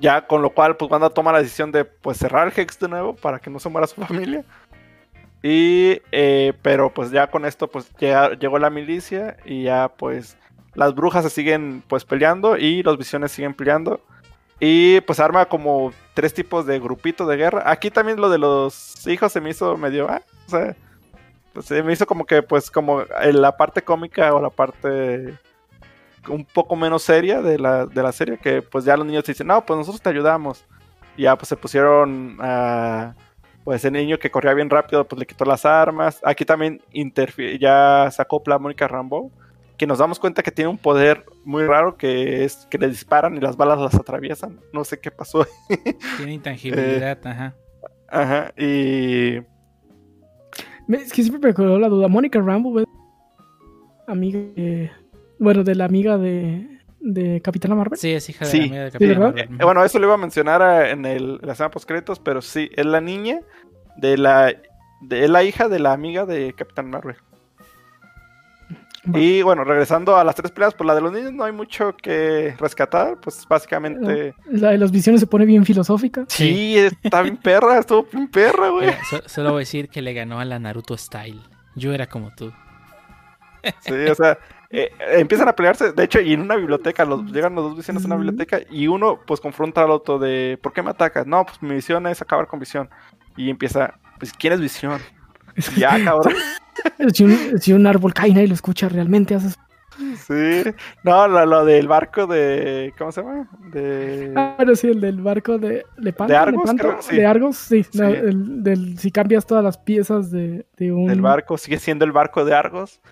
Ya 0.00 0.26
con 0.26 0.40
lo 0.42 0.50
cual, 0.50 0.76
pues 0.76 0.90
Wanda 0.90 1.10
toma 1.10 1.32
la 1.32 1.42
decisión 1.42 1.72
de 1.72 1.84
pues 1.84 2.16
cerrar 2.18 2.46
el 2.48 2.58
Hex 2.58 2.78
de 2.78 2.88
nuevo 2.88 3.14
para 3.14 3.38
que 3.38 3.50
no 3.50 3.58
se 3.58 3.68
muera 3.68 3.86
su 3.86 4.00
familia. 4.06 4.44
Y, 5.42 6.00
eh, 6.12 6.52
pero 6.62 6.92
pues 6.92 7.10
ya 7.10 7.28
con 7.30 7.44
esto, 7.46 7.68
pues 7.68 7.90
llega- 7.96 8.34
llegó 8.38 8.58
la 8.58 8.70
milicia 8.70 9.36
y 9.44 9.64
ya 9.64 9.88
pues 9.96 10.36
las 10.74 10.94
brujas 10.94 11.24
se 11.24 11.30
siguen 11.30 11.82
pues 11.88 12.04
peleando 12.04 12.56
y 12.56 12.82
los 12.82 12.98
visiones 12.98 13.32
siguen 13.32 13.54
peleando. 13.54 14.00
Y 14.62 15.00
pues 15.02 15.18
arma 15.20 15.46
como 15.46 15.92
tres 16.12 16.34
tipos 16.34 16.66
de 16.66 16.78
grupitos 16.78 17.26
de 17.26 17.36
guerra. 17.36 17.62
Aquí 17.70 17.90
también 17.90 18.20
lo 18.20 18.28
de 18.28 18.36
los 18.36 19.06
hijos 19.06 19.32
se 19.32 19.40
me 19.40 19.50
hizo 19.50 19.76
medio, 19.78 20.06
ah, 20.10 20.20
o 20.46 20.50
sea, 20.50 20.76
pues, 21.52 21.66
se 21.66 21.82
me 21.82 21.92
hizo 21.92 22.06
como 22.06 22.24
que 22.24 22.42
pues 22.42 22.70
como 22.70 23.02
en 23.20 23.40
la 23.40 23.56
parte 23.56 23.82
cómica 23.82 24.34
o 24.34 24.40
la 24.40 24.50
parte 24.50 25.34
un 26.28 26.44
poco 26.44 26.76
menos 26.76 27.02
seria 27.02 27.40
de 27.40 27.58
la, 27.58 27.86
de 27.86 28.02
la 28.02 28.12
serie 28.12 28.38
que 28.38 28.62
pues 28.62 28.84
ya 28.84 28.96
los 28.96 29.06
niños 29.06 29.24
dicen, 29.24 29.46
no, 29.46 29.64
pues 29.64 29.78
nosotros 29.78 30.02
te 30.02 30.10
ayudamos. 30.10 30.64
Y 31.16 31.22
ya 31.22 31.36
pues 31.36 31.48
se 31.48 31.56
pusieron 31.56 32.36
a... 32.40 33.14
Pues 33.64 33.84
el 33.84 33.92
niño 33.92 34.18
que 34.18 34.30
corría 34.30 34.54
bien 34.54 34.70
rápido, 34.70 35.06
pues 35.06 35.20
le 35.20 35.26
quitó 35.26 35.44
las 35.44 35.66
armas. 35.66 36.20
Aquí 36.24 36.46
también 36.46 36.80
ya 37.60 38.08
se 38.10 38.22
acopla 38.22 38.58
Mónica 38.58 38.88
Rambeau, 38.88 39.30
que 39.76 39.86
nos 39.86 39.98
damos 39.98 40.18
cuenta 40.18 40.42
que 40.42 40.50
tiene 40.50 40.70
un 40.70 40.78
poder 40.78 41.26
muy 41.44 41.64
raro 41.64 41.96
que 41.96 42.44
es 42.44 42.66
que 42.70 42.78
le 42.78 42.88
disparan 42.88 43.36
y 43.36 43.40
las 43.40 43.58
balas 43.58 43.78
las 43.78 43.94
atraviesan. 43.94 44.58
No 44.72 44.82
sé 44.82 44.98
qué 44.98 45.10
pasó. 45.10 45.46
Tiene 46.16 46.32
intangibilidad, 46.32 47.18
Eh, 47.24 47.28
ajá. 47.28 47.54
Ajá, 48.08 48.52
y 48.56 49.40
Es 50.92 51.12
que 51.12 51.22
siempre 51.22 51.50
me 51.50 51.54
quedó 51.54 51.78
la 51.78 51.88
duda. 51.88 52.08
Mónica 52.08 52.40
Rambo, 52.40 52.72
¿ves? 52.74 52.86
amiga 54.06 54.40
de- 54.56 54.90
Bueno, 55.38 55.62
de 55.64 55.74
la 55.74 55.84
amiga 55.86 56.18
de, 56.18 56.80
de 57.00 57.40
Capitana 57.40 57.74
Marvel. 57.74 57.98
Sí, 57.98 58.10
es 58.12 58.28
hija 58.28 58.44
de 58.44 58.50
Sí. 58.50 58.58
la 58.58 58.64
amiga 58.66 58.84
de 58.84 58.90
Sí, 58.90 59.06
¿verdad? 59.06 59.34
Marvel. 59.34 59.44
Eh, 59.60 59.64
bueno, 59.64 59.84
eso 59.84 59.98
lo 59.98 60.06
iba 60.06 60.14
a 60.14 60.18
mencionar 60.18 60.60
eh, 60.86 60.90
en 60.90 61.04
el, 61.06 61.38
la 61.42 61.52
escena 61.52 61.70
post 61.70 61.88
pero 62.22 62.42
sí, 62.42 62.68
es 62.74 62.84
la 62.86 63.00
niña 63.00 63.40
de 63.96 64.18
la, 64.18 64.52
de, 65.02 65.24
es 65.24 65.30
la 65.30 65.42
hija 65.44 65.68
de 65.68 65.78
la 65.78 65.92
amiga 65.92 66.26
de 66.26 66.52
Capitán 66.54 66.90
Marvel. 66.90 67.16
Y 69.14 69.40
bueno, 69.42 69.64
regresando 69.64 70.16
a 70.16 70.24
las 70.24 70.34
tres 70.34 70.50
peleas, 70.50 70.74
pues 70.74 70.86
la 70.86 70.94
de 70.94 71.00
los 71.00 71.10
niños 71.10 71.32
no 71.32 71.44
hay 71.44 71.52
mucho 71.52 71.96
que 71.96 72.54
rescatar, 72.58 73.18
pues 73.18 73.46
básicamente... 73.48 74.34
La 74.46 74.70
de 74.70 74.78
las 74.78 74.90
visiones 74.90 75.20
se 75.20 75.26
pone 75.26 75.46
bien 75.46 75.64
filosófica. 75.64 76.24
Sí, 76.28 76.76
está 76.76 77.22
bien 77.22 77.38
perra, 77.38 77.78
estuvo 77.78 78.06
bien 78.12 78.28
perra, 78.28 78.68
güey. 78.68 78.92
So- 79.08 79.26
solo 79.26 79.50
voy 79.52 79.60
a 79.60 79.60
decir 79.60 79.88
que 79.88 80.02
le 80.02 80.12
ganó 80.12 80.38
a 80.38 80.44
la 80.44 80.58
Naruto 80.58 80.96
Style. 80.98 81.40
Yo 81.74 81.94
era 81.94 82.08
como 82.08 82.34
tú. 82.34 82.52
Sí, 83.80 83.92
o 83.92 84.14
sea, 84.14 84.38
eh, 84.70 84.90
empiezan 85.12 85.48
a 85.48 85.54
pelearse, 85.54 85.92
de 85.92 86.04
hecho, 86.04 86.20
y 86.20 86.34
en 86.34 86.42
una 86.42 86.56
biblioteca, 86.56 87.04
los, 87.04 87.24
llegan 87.32 87.54
los 87.54 87.64
dos 87.64 87.76
visiones 87.76 88.02
a 88.04 88.06
una 88.06 88.16
biblioteca 88.16 88.60
y 88.70 88.86
uno 88.86 89.20
pues 89.26 89.40
confronta 89.40 89.82
al 89.82 89.90
otro 89.90 90.18
de, 90.18 90.58
¿por 90.62 90.72
qué 90.72 90.82
me 90.82 90.90
atacas? 90.90 91.26
No, 91.26 91.44
pues 91.44 91.62
mi 91.62 91.74
visión 91.74 92.06
es 92.06 92.20
acabar 92.20 92.46
con 92.46 92.58
visión. 92.60 92.90
Y 93.36 93.48
empieza, 93.48 93.94
pues, 94.18 94.32
¿quién 94.32 94.52
es 94.52 94.60
visión? 94.60 95.00
Ya, 95.76 96.02
cabrón. 96.04 96.34
Si 97.12 97.24
un, 97.24 97.60
si 97.60 97.72
un 97.74 97.86
árbol 97.86 98.14
cae 98.14 98.30
y 98.30 98.32
nadie 98.32 98.48
lo 98.48 98.54
escucha, 98.54 98.88
realmente 98.88 99.34
haces. 99.34 99.58
Sí. 100.26 100.62
No, 101.04 101.28
lo, 101.28 101.44
lo 101.44 101.64
del 101.66 101.88
barco 101.88 102.26
de, 102.26 102.94
¿cómo 102.96 103.12
se 103.12 103.20
llama? 103.20 103.50
De... 103.70 104.32
Ah, 104.34 104.54
bueno, 104.56 104.74
sí, 104.74 104.86
el 104.88 104.98
del 105.00 105.20
barco 105.20 105.58
de 105.58 105.84
Lepanto. 105.98 106.32
¿De 106.32 106.38
Argos, 106.38 106.62
Lepanto, 106.62 106.82
creo? 106.88 107.02
Sí. 107.02 107.16
De 107.16 107.26
Argos, 107.26 107.56
sí. 107.56 107.84
no, 107.92 108.08
Sí. 108.10 108.16
el, 108.16 108.62
del, 108.62 108.98
si 108.98 109.10
cambias 109.10 109.44
todas 109.46 109.62
las 109.62 109.76
piezas 109.76 110.30
de, 110.30 110.64
de 110.78 110.90
un. 110.92 111.06
Del 111.08 111.20
barco, 111.20 111.58
sigue 111.58 111.78
siendo 111.78 112.06
el 112.06 112.12
barco 112.12 112.46
de 112.46 112.54
Argos. 112.54 113.02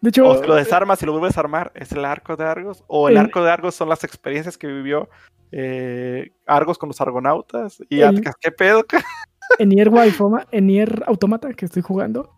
De 0.00 0.08
hecho, 0.08 0.26
O 0.26 0.42
lo 0.42 0.54
desarmas 0.54 1.02
y 1.02 1.06
lo 1.06 1.12
vuelves 1.12 1.36
a 1.36 1.40
armar, 1.40 1.70
es 1.74 1.92
el 1.92 2.04
arco 2.06 2.34
de 2.36 2.44
Argos. 2.44 2.82
O 2.86 3.10
el 3.10 3.16
El- 3.16 3.24
arco 3.24 3.42
de 3.42 3.50
Argos 3.50 3.74
son 3.74 3.90
las 3.90 4.04
experiencias 4.04 4.56
que 4.56 4.68
vivió 4.68 5.10
eh, 5.52 6.32
Argos 6.46 6.78
con 6.78 6.88
los 6.88 7.00
argonautas. 7.02 7.82
Y 7.90 8.00
El- 8.00 8.22
¿qué 8.40 8.50
pedo? 8.52 8.84
en 9.58 9.68
Nier 9.70 9.90
Waifoma- 9.90 10.46
en 10.50 10.66
Nier 10.66 11.02
Automata, 11.06 11.52
que 11.54 11.64
estoy 11.64 11.82
jugando, 11.82 12.30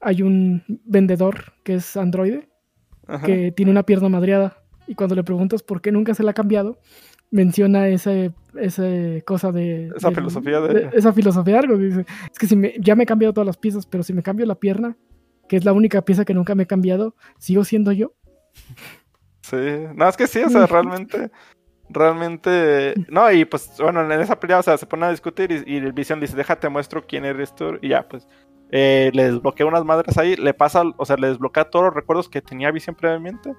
hay 0.00 0.22
un 0.22 0.62
vendedor 0.84 1.52
que 1.64 1.74
es 1.74 1.96
androide, 1.96 2.48
Ajá. 3.06 3.26
que 3.26 3.52
tiene 3.52 3.70
una 3.70 3.82
pierna 3.84 4.08
madreada. 4.08 4.56
Y 4.86 4.94
cuando 4.94 5.14
le 5.14 5.24
preguntas 5.24 5.62
por 5.62 5.80
qué 5.80 5.92
nunca 5.92 6.14
se 6.14 6.22
la 6.22 6.30
ha 6.30 6.34
cambiado, 6.34 6.78
menciona 7.30 7.88
ese, 7.88 8.32
ese 8.58 9.22
cosa 9.26 9.52
de... 9.52 9.90
Esa 9.94 10.10
filosofía 10.12 10.60
de- 10.60 10.88
Esa 10.94 11.12
filosofía 11.12 11.54
de 11.54 11.58
algo. 11.58 11.76
Dice, 11.76 12.06
es 12.32 12.38
que 12.38 12.46
si 12.46 12.56
me- 12.56 12.74
ya 12.80 12.94
me 12.96 13.02
he 13.02 13.06
cambiado 13.06 13.34
todas 13.34 13.46
las 13.46 13.58
piezas, 13.58 13.84
pero 13.86 14.02
si 14.02 14.12
me 14.14 14.22
cambio 14.22 14.46
la 14.46 14.54
pierna, 14.54 14.96
que 15.48 15.56
es 15.56 15.64
la 15.64 15.72
única 15.72 16.02
pieza 16.02 16.24
que 16.24 16.32
nunca 16.34 16.54
me 16.54 16.62
he 16.62 16.66
cambiado, 16.66 17.14
¿sigo 17.38 17.64
siendo 17.64 17.92
yo? 17.92 18.14
Sí, 19.42 19.56
no, 19.94 20.08
es 20.08 20.16
que 20.16 20.26
sí, 20.26 20.40
o 20.40 20.48
sea, 20.50 20.66
realmente, 20.66 21.30
realmente, 21.90 22.94
no, 23.08 23.30
y 23.32 23.44
pues, 23.44 23.70
bueno, 23.78 24.00
en 24.10 24.20
esa 24.20 24.38
pelea, 24.38 24.58
o 24.58 24.62
sea, 24.62 24.76
se 24.78 24.86
ponen 24.86 25.04
a 25.04 25.10
discutir 25.10 25.50
y, 25.50 25.74
y 25.74 25.76
el 25.78 25.92
Vision 25.92 26.20
dice, 26.20 26.36
déjate 26.36 26.68
muestro 26.68 27.06
quién 27.06 27.24
eres 27.24 27.54
tú, 27.54 27.78
y 27.80 27.88
ya, 27.88 28.08
pues, 28.08 28.26
eh, 28.70 29.10
le 29.14 29.24
desbloquea 29.32 29.66
unas 29.66 29.84
madres 29.84 30.16
ahí, 30.18 30.36
le 30.36 30.54
pasa, 30.54 30.82
o 30.96 31.04
sea, 31.04 31.16
le 31.16 31.28
desbloquea 31.28 31.64
todos 31.64 31.86
los 31.86 31.94
recuerdos 31.94 32.28
que 32.28 32.42
tenía 32.42 32.70
Vision 32.70 32.94
previamente, 32.96 33.52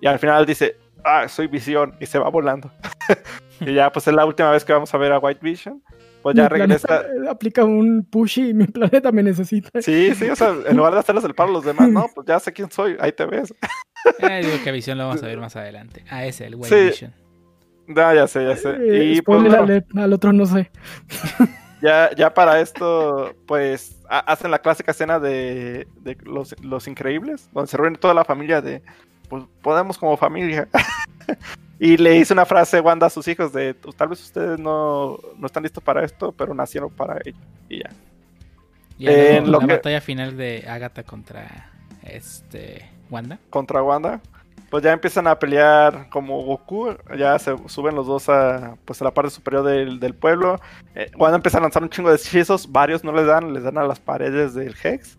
y 0.00 0.06
al 0.06 0.18
final 0.18 0.46
dice, 0.46 0.76
ah, 1.04 1.28
soy 1.28 1.46
Vision, 1.48 1.94
y 2.00 2.06
se 2.06 2.18
va 2.18 2.28
volando. 2.30 2.70
y 3.60 3.74
ya, 3.74 3.90
pues, 3.92 4.06
es 4.08 4.14
la 4.14 4.24
última 4.24 4.50
vez 4.50 4.64
que 4.64 4.72
vamos 4.72 4.92
a 4.94 4.98
ver 4.98 5.12
a 5.12 5.18
White 5.18 5.40
Vision, 5.42 5.82
pues 6.22 6.36
ya 6.36 6.44
Mi 6.44 6.48
regresa. 6.48 7.02
aplica 7.28 7.64
un 7.64 8.02
pushy 8.10 8.48
y 8.48 8.54
mi 8.54 8.66
planeta 8.66 9.12
me 9.12 9.22
necesita. 9.22 9.82
Sí, 9.82 10.14
sí, 10.14 10.30
o 10.30 10.34
sea, 10.36 10.54
en 10.66 10.74
lugar 10.74 10.94
de 10.94 11.00
hacerles 11.00 11.22
el 11.24 11.34
paro 11.34 11.50
a 11.50 11.52
los 11.52 11.64
demás, 11.66 11.90
no, 11.90 12.06
pues 12.14 12.26
ya 12.26 12.40
sé 12.40 12.50
quién 12.52 12.70
soy, 12.70 12.96
ahí 12.98 13.12
te 13.12 13.26
ves. 13.26 13.52
Eh, 14.20 14.40
digo 14.42 14.56
que 14.62 14.70
a 14.70 14.72
Visión 14.72 14.96
lo 14.96 15.06
vamos 15.06 15.22
a 15.22 15.26
ver 15.26 15.38
más 15.38 15.54
adelante. 15.56 16.02
Ah, 16.10 16.24
ese, 16.24 16.46
el 16.46 16.54
White 16.54 16.68
Sí. 16.68 16.86
Vision. 16.86 17.14
No, 17.86 18.14
ya 18.14 18.26
sé, 18.26 18.46
ya 18.46 18.56
sé. 18.56 18.70
Eh, 18.70 19.04
Y 19.04 19.22
pues, 19.22 19.38
spoiler 19.40 19.48
bueno, 19.50 19.64
alert, 19.64 19.96
al 19.96 20.12
otro 20.12 20.32
no 20.32 20.46
sé. 20.46 20.70
Ya, 21.82 22.08
ya 22.16 22.32
para 22.32 22.60
esto, 22.60 23.34
pues 23.46 24.00
ha- 24.08 24.20
hacen 24.20 24.50
la 24.50 24.58
clásica 24.60 24.92
escena 24.92 25.20
de, 25.20 25.86
de 26.00 26.16
los, 26.22 26.54
los 26.62 26.88
increíbles, 26.88 27.50
donde 27.52 27.70
se 27.70 27.76
reúne 27.76 27.98
toda 27.98 28.14
la 28.14 28.24
familia 28.24 28.62
de 28.62 28.80
pues 29.28 29.44
podemos 29.60 29.98
como 29.98 30.16
familia. 30.16 30.66
y 31.78 31.98
le 31.98 32.16
hice 32.16 32.32
una 32.32 32.46
frase 32.46 32.80
Wanda 32.80 33.08
a 33.08 33.10
sus 33.10 33.28
hijos 33.28 33.52
de, 33.52 33.74
tal 33.98 34.08
vez 34.08 34.22
ustedes 34.22 34.58
no, 34.58 35.18
no 35.36 35.46
están 35.46 35.62
listos 35.62 35.84
para 35.84 36.02
esto, 36.06 36.32
pero 36.32 36.54
nacieron 36.54 36.88
para 36.90 37.18
ello. 37.22 37.36
Y 37.68 37.80
ya. 37.80 37.90
Y 38.96 39.06
En 39.08 39.50
lo 39.52 39.60
la 39.60 39.66
que- 39.66 39.72
batalla 39.74 40.00
final 40.00 40.38
de 40.38 40.64
Agatha 40.66 41.02
contra 41.02 41.70
este 42.02 42.88
Wanda. 43.10 43.38
contra 43.50 43.82
Wanda, 43.82 44.22
pues 44.74 44.82
ya 44.82 44.90
empiezan 44.92 45.28
a 45.28 45.38
pelear 45.38 46.08
como 46.10 46.42
Goku, 46.42 46.96
ya 47.16 47.38
se 47.38 47.56
suben 47.68 47.94
los 47.94 48.08
dos 48.08 48.28
a, 48.28 48.74
pues 48.84 49.00
a 49.00 49.04
la 49.04 49.14
parte 49.14 49.30
superior 49.30 49.62
del, 49.62 50.00
del 50.00 50.14
pueblo. 50.14 50.58
Eh, 50.96 51.12
Wanda 51.16 51.36
empieza 51.36 51.58
a 51.58 51.60
lanzar 51.60 51.84
un 51.84 51.90
chingo 51.90 52.10
de 52.10 52.16
hechizos, 52.16 52.72
varios 52.72 53.04
no 53.04 53.12
les 53.12 53.24
dan, 53.24 53.54
les 53.54 53.62
dan 53.62 53.78
a 53.78 53.84
las 53.84 54.00
paredes 54.00 54.52
del 54.52 54.74
Hex. 54.82 55.16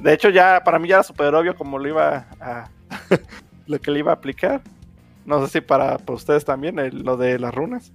De 0.00 0.12
hecho, 0.12 0.30
ya 0.30 0.62
para 0.64 0.80
mí 0.80 0.88
ya 0.88 0.96
era 0.96 1.04
súper 1.04 1.32
obvio 1.32 1.54
como 1.54 1.78
lo 1.78 1.86
iba 1.88 2.26
a. 2.40 2.68
lo 3.68 3.80
que 3.80 3.92
le 3.92 4.00
iba 4.00 4.10
a 4.10 4.16
aplicar. 4.16 4.62
No 5.24 5.46
sé 5.46 5.52
si 5.52 5.60
para, 5.60 5.98
para 5.98 6.16
ustedes 6.16 6.44
también, 6.44 6.80
el- 6.80 7.04
lo 7.04 7.16
de 7.16 7.38
las 7.38 7.54
runas. 7.54 7.92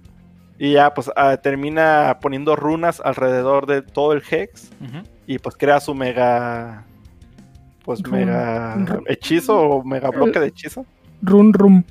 Y 0.58 0.72
ya, 0.72 0.94
pues 0.94 1.10
ah, 1.16 1.36
termina 1.36 2.16
poniendo 2.22 2.56
runas 2.56 3.02
alrededor 3.04 3.66
de 3.66 3.82
todo 3.82 4.14
el 4.14 4.22
Hex 4.26 4.70
y 5.26 5.38
pues 5.38 5.54
crea 5.54 5.80
su 5.80 5.94
mega 5.94 6.86
pues 7.96 8.06
mega 8.06 8.76
hechizo 9.06 9.58
o 9.58 9.82
mega 9.84 10.10
bloque 10.10 10.38
de 10.38 10.48
hechizo 10.48 10.84
Run, 11.22 11.52
rum. 11.54 11.82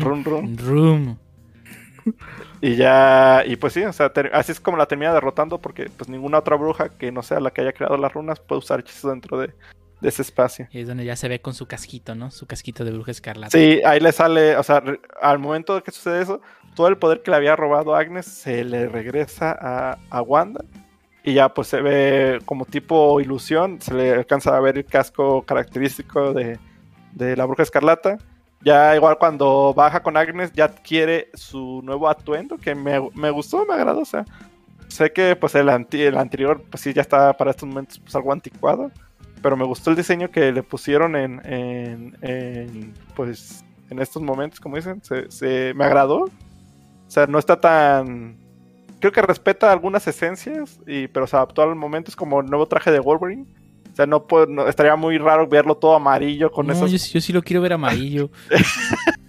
run 0.00 0.24
run 0.24 0.58
Room. 0.58 1.18
y 2.60 2.74
ya 2.76 3.42
y 3.46 3.56
pues 3.56 3.72
sí 3.72 3.82
o 3.84 3.92
sea 3.92 4.12
ter- 4.12 4.30
así 4.34 4.50
es 4.52 4.58
como 4.60 4.76
la 4.76 4.86
termina 4.86 5.12
derrotando 5.14 5.58
porque 5.58 5.88
pues 5.96 6.08
ninguna 6.10 6.38
otra 6.38 6.56
bruja 6.56 6.88
que 6.88 7.12
no 7.12 7.22
sea 7.22 7.38
la 7.40 7.50
que 7.52 7.60
haya 7.60 7.72
creado 7.72 7.96
las 7.96 8.12
runas 8.12 8.40
puede 8.40 8.58
usar 8.58 8.80
hechizos 8.80 9.10
dentro 9.12 9.38
de, 9.38 9.52
de 10.00 10.08
ese 10.08 10.22
espacio 10.22 10.66
Y 10.72 10.80
es 10.80 10.88
donde 10.88 11.04
ya 11.04 11.14
se 11.16 11.28
ve 11.28 11.40
con 11.40 11.54
su 11.54 11.66
casquito, 11.66 12.14
¿no? 12.14 12.30
Su 12.32 12.46
casquito 12.46 12.84
de 12.84 12.90
bruja 12.90 13.10
escarlata. 13.12 13.56
sí 13.56 13.80
ahí 13.86 14.00
le 14.00 14.10
sale 14.12 14.56
o 14.56 14.62
sea 14.64 14.82
al 15.22 15.38
momento 15.38 15.76
de 15.76 15.82
que 15.82 15.92
sucede 15.92 16.20
eso 16.22 16.40
todo 16.74 16.88
el 16.88 16.98
poder 16.98 17.22
que 17.22 17.30
le 17.30 17.36
había 17.36 17.54
robado 17.54 17.94
Agnes 17.94 18.26
se 18.26 18.64
le 18.64 18.88
regresa 18.88 19.56
a, 19.58 19.98
a 20.10 20.20
Wanda 20.22 20.64
y 21.24 21.34
ya 21.34 21.48
pues 21.52 21.68
se 21.68 21.80
ve 21.80 22.38
como 22.44 22.64
tipo 22.66 23.20
ilusión, 23.20 23.80
se 23.80 23.94
le 23.94 24.12
alcanza 24.12 24.56
a 24.56 24.60
ver 24.60 24.76
el 24.78 24.84
casco 24.84 25.42
característico 25.42 26.32
de, 26.34 26.58
de 27.12 27.36
la 27.36 27.46
bruja 27.46 27.62
escarlata. 27.62 28.18
Ya 28.60 28.94
igual 28.94 29.18
cuando 29.18 29.72
baja 29.74 30.02
con 30.02 30.16
Agnes 30.16 30.52
ya 30.52 30.64
adquiere 30.66 31.30
su 31.34 31.80
nuevo 31.82 32.08
atuendo 32.08 32.56
que 32.58 32.74
me, 32.74 32.98
me 33.14 33.30
gustó, 33.30 33.64
me 33.66 33.74
agradó. 33.74 34.00
O 34.00 34.04
sea, 34.04 34.24
sé 34.88 35.12
que 35.12 35.34
pues 35.36 35.54
el, 35.54 35.68
anti- 35.68 36.02
el 36.02 36.16
anterior 36.16 36.62
pues 36.70 36.82
sí 36.82 36.92
ya 36.92 37.02
está 37.02 37.32
para 37.34 37.50
estos 37.50 37.68
momentos 37.68 37.98
pues 37.98 38.14
algo 38.14 38.32
anticuado. 38.32 38.90
Pero 39.42 39.56
me 39.56 39.64
gustó 39.64 39.90
el 39.90 39.96
diseño 39.96 40.30
que 40.30 40.52
le 40.52 40.62
pusieron 40.62 41.16
en, 41.16 41.40
en, 41.44 42.16
en, 42.22 42.94
pues 43.14 43.62
en 43.90 43.98
estos 43.98 44.22
momentos, 44.22 44.58
como 44.60 44.76
dicen, 44.76 45.02
se, 45.04 45.30
se- 45.30 45.74
me 45.74 45.84
agradó. 45.84 46.20
O 46.24 46.30
sea, 47.10 47.26
no 47.26 47.38
está 47.38 47.60
tan 47.60 48.38
creo 49.04 49.12
que 49.12 49.20
respeta 49.20 49.70
algunas 49.70 50.06
esencias, 50.06 50.80
y, 50.86 51.08
pero 51.08 51.26
se 51.26 51.36
adaptó 51.36 51.60
al 51.60 51.74
momento. 51.74 52.10
Es 52.10 52.16
como 52.16 52.40
el 52.40 52.46
nuevo 52.46 52.66
traje 52.66 52.90
de 52.90 53.00
Wolverine. 53.00 53.44
O 53.92 53.94
sea, 53.94 54.06
no, 54.06 54.26
puedo- 54.26 54.46
no- 54.46 54.66
estaría 54.66 54.96
muy 54.96 55.18
raro 55.18 55.46
verlo 55.46 55.76
todo 55.76 55.94
amarillo 55.94 56.50
con 56.50 56.66
no, 56.66 56.72
esos. 56.72 56.90
yo, 56.90 56.96
sí- 56.98 57.12
yo 57.12 57.20
sí 57.20 57.32
lo 57.34 57.42
quiero 57.42 57.60
ver 57.60 57.74
amarillo. 57.74 58.30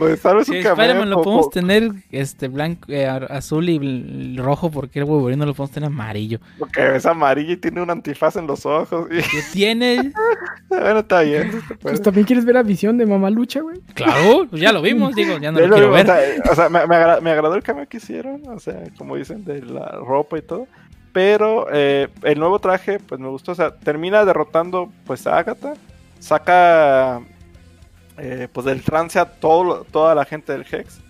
Pues 0.00 0.22
tal 0.22 0.38
vez 0.38 0.46
Si 0.46 0.52
un 0.52 0.56
Spider-Man 0.66 1.10
lo 1.10 1.20
podemos 1.20 1.50
tener 1.50 1.92
este 2.10 2.48
blanco, 2.48 2.90
eh, 2.90 3.06
azul 3.06 3.68
y 3.68 4.36
rojo, 4.38 4.70
porque 4.70 4.98
el 4.98 5.04
Wolverine 5.04 5.40
no 5.40 5.44
lo 5.46 5.52
podemos 5.52 5.72
tener 5.72 5.88
amarillo. 5.88 6.38
Porque 6.58 6.96
es 6.96 7.04
amarillo 7.04 7.52
y 7.52 7.56
tiene 7.58 7.82
un 7.82 7.90
antifaz 7.90 8.36
en 8.36 8.46
los 8.46 8.64
ojos. 8.64 9.08
Y, 9.10 9.16
¿Qué 9.16 9.42
tiene? 9.52 10.12
bueno, 10.70 11.00
está 11.00 11.20
bien. 11.20 11.60
Pues 11.82 12.00
también 12.00 12.26
quieres 12.26 12.46
ver 12.46 12.54
la 12.54 12.62
visión 12.62 12.96
de 12.96 13.04
Mamá 13.04 13.28
Lucha, 13.28 13.60
güey. 13.60 13.78
Claro, 13.92 14.46
pues 14.48 14.62
ya 14.62 14.72
lo 14.72 14.80
vimos, 14.80 15.14
digo, 15.14 15.36
ya 15.36 15.52
no 15.52 15.60
lo 15.60 15.66
lo 15.66 15.74
quiero 15.76 15.90
ver. 15.92 16.04
O 16.04 16.06
sea, 16.06 16.52
o 16.52 16.54
sea, 16.54 16.68
me, 16.70 16.86
me 16.86 16.96
agra- 16.96 17.20
me 17.20 17.30
agradó 17.30 17.54
el 17.54 17.62
cambio 17.62 17.86
que 17.86 17.98
hicieron, 17.98 18.42
o 18.48 18.58
sea, 18.58 18.82
como 18.96 19.16
dicen, 19.16 19.44
de 19.44 19.60
la 19.62 19.86
ropa 20.02 20.38
y 20.38 20.42
todo. 20.42 20.66
Pero 21.12 21.66
eh, 21.72 22.08
el 22.22 22.38
nuevo 22.38 22.58
traje, 22.58 23.00
pues 23.00 23.20
me 23.20 23.28
gustó. 23.28 23.52
O 23.52 23.54
sea, 23.54 23.74
termina 23.76 24.24
derrotando 24.24 24.90
pues 25.06 25.26
a 25.26 25.36
Agatha. 25.38 25.74
Saca 26.20 27.20
eh, 28.22 28.48
pues 28.52 28.66
del 28.66 28.82
trance 28.82 29.18
a 29.18 29.24
todo, 29.24 29.84
toda 29.90 30.14
la 30.14 30.26
gente 30.26 30.52
del 30.52 30.66
Hex. 30.70 31.00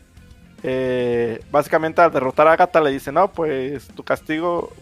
Eh, 0.62 1.42
básicamente 1.50 2.00
al 2.00 2.12
derrotar 2.12 2.47
a 2.47 2.52
Agatha 2.52 2.80
le 2.80 2.92
dice, 2.92 3.10
no, 3.10 3.32
pues 3.32 3.89
tu 3.89 4.05
castigo 4.05 4.72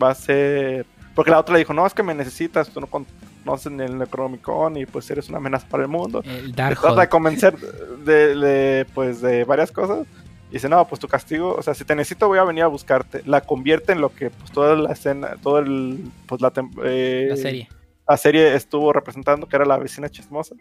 va 0.00 0.10
a 0.10 0.14
ser... 0.14 0.84
Porque 1.14 1.30
la 1.30 1.40
otra 1.40 1.54
le 1.54 1.60
dijo, 1.60 1.72
no, 1.72 1.86
es 1.86 1.94
que 1.94 2.02
me 2.02 2.14
necesitas, 2.14 2.68
tú 2.68 2.80
no 2.80 2.88
conoces 2.88 3.72
ni 3.72 3.84
el 3.84 3.96
Necronomicon 3.96 4.76
y 4.76 4.84
pues 4.84 5.10
eres 5.10 5.30
una 5.30 5.38
amenaza 5.38 5.66
para 5.66 5.84
el 5.84 5.88
mundo 5.88 6.22
El 6.24 6.54
trata 6.54 7.00
de 7.00 7.08
convencer 7.08 7.56
de, 8.04 8.36
de, 8.36 8.86
pues 8.94 9.22
de 9.22 9.44
varias 9.44 9.72
cosas 9.72 10.06
y 10.50 10.54
dice 10.54 10.68
no 10.68 10.86
pues 10.86 11.00
tu 11.00 11.08
castigo 11.08 11.54
o 11.54 11.62
sea 11.62 11.74
si 11.74 11.84
te 11.84 11.94
necesito 11.94 12.28
voy 12.28 12.38
a 12.38 12.44
venir 12.44 12.62
a 12.62 12.68
buscarte 12.68 13.22
la 13.26 13.40
convierte 13.42 13.92
en 13.92 14.00
lo 14.00 14.14
que 14.14 14.30
pues 14.30 14.50
toda 14.50 14.76
la 14.76 14.92
escena 14.92 15.36
todo 15.42 15.58
el 15.58 16.10
pues 16.26 16.40
la, 16.40 16.52
eh, 16.84 17.26
La 17.30 17.36
serie. 17.36 17.68
la 18.06 18.16
serie 18.16 18.54
estuvo 18.54 18.92
representando 18.92 19.46
que 19.46 19.56
era 19.56 19.64
la 19.64 19.78
vecina 19.78 20.08
chismosa. 20.08 20.54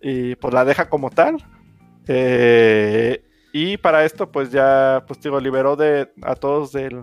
Y 0.00 0.34
pues 0.36 0.54
la 0.54 0.64
deja 0.64 0.88
como 0.88 1.10
tal 1.10 1.36
Eh, 2.08 3.22
y 3.52 3.76
para 3.76 4.04
esto 4.04 4.30
pues 4.30 4.50
ya 4.50 5.04
pues 5.06 5.20
digo 5.20 5.38
liberó 5.40 5.76
de 5.76 6.10
a 6.22 6.34
todos 6.34 6.72
del 6.72 7.02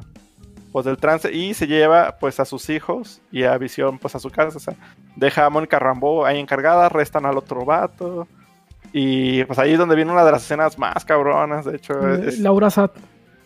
pues 0.72 0.86
del 0.86 0.98
trance 0.98 1.32
y 1.34 1.54
se 1.54 1.68
lleva 1.68 2.18
pues 2.20 2.40
a 2.40 2.46
sus 2.46 2.70
hijos 2.70 3.22
y 3.32 3.44
a 3.44 3.58
Visión 3.58 4.00
pues 4.00 4.16
a 4.16 4.20
su 4.20 4.30
casa 4.30 4.58
o 4.58 4.60
sea 4.60 4.76
deja 5.16 5.46
a 5.46 5.50
Mónica 5.50 5.80
Rambeau 5.80 6.26
ahí 6.26 6.40
encargada 6.40 6.90
restan 6.90 7.26
al 7.26 7.38
otro 7.38 7.64
vato 7.66 8.28
y 8.94 9.44
pues 9.46 9.60
ahí 9.60 9.74
es 9.74 9.80
donde 9.80 9.96
viene 9.96 10.12
una 10.12 10.26
de 10.26 10.32
las 10.32 10.44
escenas 10.44 10.78
más 10.78 11.06
cabronas 11.06 11.66
de 11.66 11.76
hecho 11.78 11.94
Eh, 12.16 12.30
es 12.30 12.40
Laura 12.40 12.70
Sat. 12.70 12.92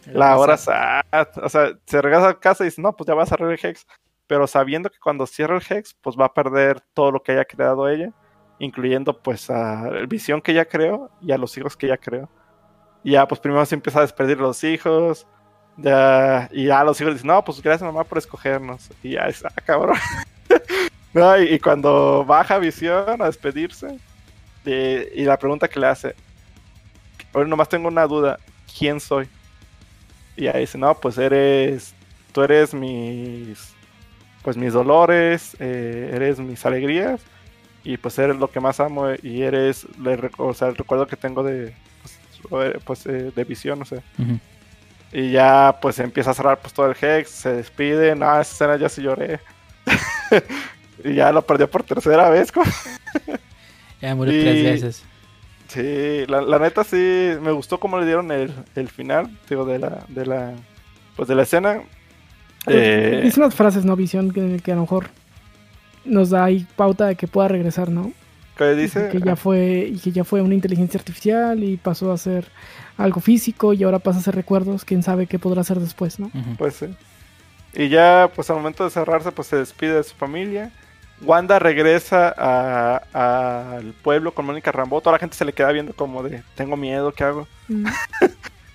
la 0.05 0.37
hora 0.37 0.57
sad. 0.57 1.01
O 1.43 1.49
sea, 1.49 1.73
se 1.85 2.01
regresa 2.01 2.29
a 2.29 2.39
casa 2.39 2.63
y 2.63 2.67
dice, 2.67 2.81
no, 2.81 2.95
pues 2.95 3.07
ya 3.07 3.13
va 3.15 3.23
a 3.23 3.25
cerrar 3.27 3.51
el 3.51 3.59
Hex. 3.61 3.85
Pero 4.27 4.47
sabiendo 4.47 4.89
que 4.89 4.97
cuando 4.99 5.27
cierra 5.27 5.57
el 5.57 5.63
Hex, 5.67 5.93
pues 6.01 6.15
va 6.19 6.25
a 6.25 6.33
perder 6.33 6.81
todo 6.93 7.11
lo 7.11 7.21
que 7.21 7.33
haya 7.33 7.45
creado 7.45 7.87
ella. 7.87 8.11
Incluyendo 8.61 9.17
pues 9.17 9.49
a 9.49 9.89
visión 10.07 10.39
que 10.41 10.51
ella 10.51 10.65
creó 10.65 11.09
y 11.19 11.31
a 11.31 11.37
los 11.37 11.57
hijos 11.57 11.75
que 11.75 11.87
ella 11.87 11.97
creó. 11.97 12.29
Y 13.03 13.11
ya 13.11 13.27
pues 13.27 13.41
primero 13.41 13.65
se 13.65 13.75
empieza 13.75 13.99
a 13.99 14.03
despedir 14.03 14.37
los 14.37 14.63
hijos. 14.63 15.25
Ya, 15.77 16.47
y 16.51 16.65
ya 16.65 16.83
los 16.83 16.99
hijos 17.01 17.13
dicen, 17.13 17.27
no, 17.27 17.43
pues 17.43 17.61
gracias 17.61 17.81
mamá 17.81 18.03
por 18.03 18.19
escogernos. 18.19 18.89
Y 19.01 19.11
ya 19.11 19.21
es, 19.21 19.43
ah, 19.43 19.53
cabrón. 19.65 19.97
no, 21.13 21.41
y, 21.41 21.59
cuando 21.59 22.23
baja 22.23 22.59
visión 22.59 23.21
a 23.21 23.25
despedirse. 23.25 23.97
y 24.63 25.23
la 25.23 25.37
pregunta 25.39 25.67
que 25.67 25.79
le 25.79 25.87
hace, 25.87 26.15
ahora 27.33 27.47
nomás 27.47 27.69
tengo 27.69 27.87
una 27.87 28.05
duda, 28.05 28.37
¿quién 28.77 28.99
soy? 28.99 29.27
Y 30.35 30.47
ahí 30.47 30.61
dice, 30.61 30.77
no, 30.77 30.93
pues 30.95 31.17
eres, 31.17 31.95
tú 32.31 32.43
eres 32.43 32.73
mis, 32.73 33.73
pues 34.43 34.57
mis 34.57 34.73
dolores, 34.73 35.55
eh, 35.59 36.11
eres 36.13 36.39
mis 36.39 36.65
alegrías, 36.65 37.21
y 37.83 37.97
pues 37.97 38.17
eres 38.19 38.37
lo 38.37 38.49
que 38.49 38.59
más 38.59 38.79
amo, 38.79 39.07
y 39.23 39.41
eres, 39.41 39.85
le 39.99 40.17
rec- 40.17 40.35
o 40.39 40.53
sea, 40.53 40.67
el 40.69 40.75
recuerdo 40.75 41.07
que 41.07 41.15
tengo 41.15 41.43
de, 41.43 41.73
pues, 42.49 42.73
eh, 42.75 42.79
pues, 42.85 43.05
eh, 43.07 43.31
de 43.35 43.43
visión, 43.43 43.81
o 43.81 43.85
sea. 43.85 44.01
Y 45.13 45.31
ya, 45.31 45.77
pues 45.81 45.99
empieza 45.99 46.31
a 46.31 46.33
cerrar 46.33 46.59
pues 46.59 46.73
todo 46.73 46.89
el 46.89 46.95
Hex, 46.99 47.29
se 47.29 47.53
despide, 47.53 48.15
no, 48.15 48.25
esa 48.39 48.41
escena 48.41 48.77
ya 48.77 48.87
sí 48.87 49.01
lloré. 49.01 49.39
y 51.03 51.15
ya 51.15 51.31
lo 51.31 51.41
perdió 51.41 51.69
por 51.69 51.83
tercera 51.83 52.29
vez, 52.29 52.51
Ya 54.01 54.15
murió 54.15 54.33
Y- 54.39 54.41
tres 54.43 54.63
veces. 54.81 55.03
Sí, 55.67 56.25
la, 56.27 56.41
la 56.41 56.59
neta 56.59 56.83
sí, 56.83 57.31
me 57.41 57.51
gustó 57.51 57.79
cómo 57.79 57.97
le 57.97 58.05
dieron 58.05 58.29
el, 58.31 58.53
el 58.75 58.89
final, 58.89 59.29
digo, 59.49 59.63
de 59.63 59.79
la, 59.79 60.03
de 60.09 60.25
la, 60.25 60.53
pues 61.15 61.29
de 61.29 61.35
la 61.35 61.43
escena. 61.43 61.81
Eh, 62.67 63.21
Dice 63.23 63.39
unas 63.39 63.55
frases, 63.55 63.85
¿no? 63.85 63.95
Visión 63.95 64.31
que, 64.31 64.59
que 64.61 64.73
a 64.73 64.75
lo 64.75 64.81
mejor 64.81 65.07
nos 66.05 66.29
da 66.29 66.43
ahí 66.45 66.65
pauta 66.75 67.07
de 67.07 67.15
que 67.15 67.27
pueda 67.27 67.47
regresar, 67.47 67.89
¿no? 67.89 68.11
¿Qué 68.57 68.75
dice? 68.75 69.09
Que 69.09 69.19
ya 69.19 69.35
fue, 69.35 69.87
y 69.91 69.97
que 69.97 70.11
ya 70.11 70.23
fue 70.23 70.41
una 70.41 70.53
inteligencia 70.53 70.99
artificial 70.99 71.63
y 71.63 71.77
pasó 71.77 72.11
a 72.11 72.17
ser 72.17 72.47
algo 72.97 73.19
físico 73.21 73.73
y 73.73 73.83
ahora 73.83 73.99
pasa 73.99 74.19
a 74.19 74.23
ser 74.23 74.35
recuerdos. 74.35 74.85
Quién 74.85 75.01
sabe 75.03 75.25
qué 75.27 75.39
podrá 75.39 75.61
hacer 75.61 75.79
después, 75.79 76.19
¿no? 76.19 76.29
Pues 76.57 76.75
sí. 76.75 76.87
Y 77.73 77.89
ya, 77.89 78.29
pues 78.35 78.49
al 78.49 78.57
momento 78.57 78.83
de 78.83 78.89
cerrarse, 78.89 79.31
pues 79.31 79.47
se 79.47 79.55
despide 79.55 79.93
de 79.95 80.03
su 80.03 80.15
familia. 80.15 80.71
Wanda 81.23 81.59
regresa 81.59 82.33
a- 82.37 83.77
al 83.77 83.93
pueblo 84.03 84.33
con 84.33 84.45
Mónica 84.45 84.71
Rambeau. 84.71 85.01
Toda 85.01 85.13
la 85.15 85.19
gente 85.19 85.35
se 85.37 85.45
le 85.45 85.53
queda 85.53 85.71
viendo 85.71 85.93
como 85.93 86.21
de, 86.23 86.43
tengo 86.55 86.75
miedo, 86.75 87.11
¿qué 87.13 87.23
hago? 87.23 87.47
Mm. 87.67 87.85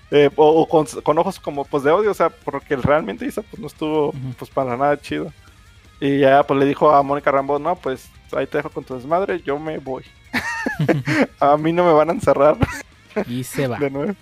Eh, 0.09 0.29
o 0.37 0.61
o 0.61 0.69
con, 0.69 0.85
con 1.03 1.17
ojos 1.17 1.37
como 1.37 1.65
pues 1.65 1.83
de 1.83 1.91
odio, 1.91 2.11
o 2.11 2.13
sea, 2.13 2.29
porque 2.29 2.77
realmente 2.77 3.25
Isa 3.25 3.41
pues 3.41 3.59
no 3.59 3.67
estuvo 3.67 4.13
pues 4.39 4.49
para 4.49 4.77
nada 4.77 4.97
chido. 5.01 5.33
Y 5.99 6.19
ya 6.19 6.43
pues 6.43 6.59
le 6.59 6.65
dijo 6.65 6.91
a 6.91 7.01
Mónica 7.03 7.31
Rambeau, 7.31 7.59
no, 7.59 7.75
pues 7.75 8.09
ahí 8.33 8.45
te 8.47 8.57
dejo 8.57 8.69
con 8.69 8.83
tu 8.83 8.95
desmadre, 8.95 9.41
yo 9.41 9.57
me 9.59 9.77
voy. 9.79 10.03
a 11.39 11.57
mí 11.57 11.71
no 11.73 11.85
me 11.85 11.93
van 11.93 12.09
a 12.09 12.13
encerrar 12.13 12.57
Y 13.27 13.43
se 13.43 13.67
va. 13.67 13.77
de 13.79 13.89
nuevo. 13.89 14.13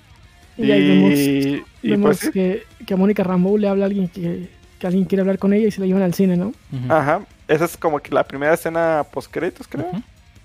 Y 0.58 0.72
ahí 0.72 0.88
vemos, 0.88 1.12
Y, 1.20 1.64
y 1.82 1.90
vemos 1.92 2.20
pues 2.20 2.32
que, 2.32 2.64
que 2.86 2.94
a 2.94 2.98
Mónica 2.98 3.24
Rambeau 3.24 3.58
le 3.58 3.68
habla 3.68 3.86
a 3.86 3.88
alguien 3.88 4.08
que, 4.08 4.48
que 4.80 4.88
alguien 4.88 5.06
quiere 5.06 5.22
hablar 5.22 5.38
con 5.38 5.54
ella 5.54 5.68
y 5.68 5.72
se 5.72 5.82
la 5.82 5.88
llevan 5.88 6.04
al 6.04 6.14
cine, 6.14 6.38
¿no? 6.38 6.54
Ajá. 6.90 7.22
Esa 7.48 7.66
es 7.66 7.76
como 7.78 8.00
que 8.00 8.12
la 8.14 8.24
primera 8.24 8.54
escena 8.54 9.06
post 9.12 9.30
créditos, 9.32 9.68
creo. 9.68 9.92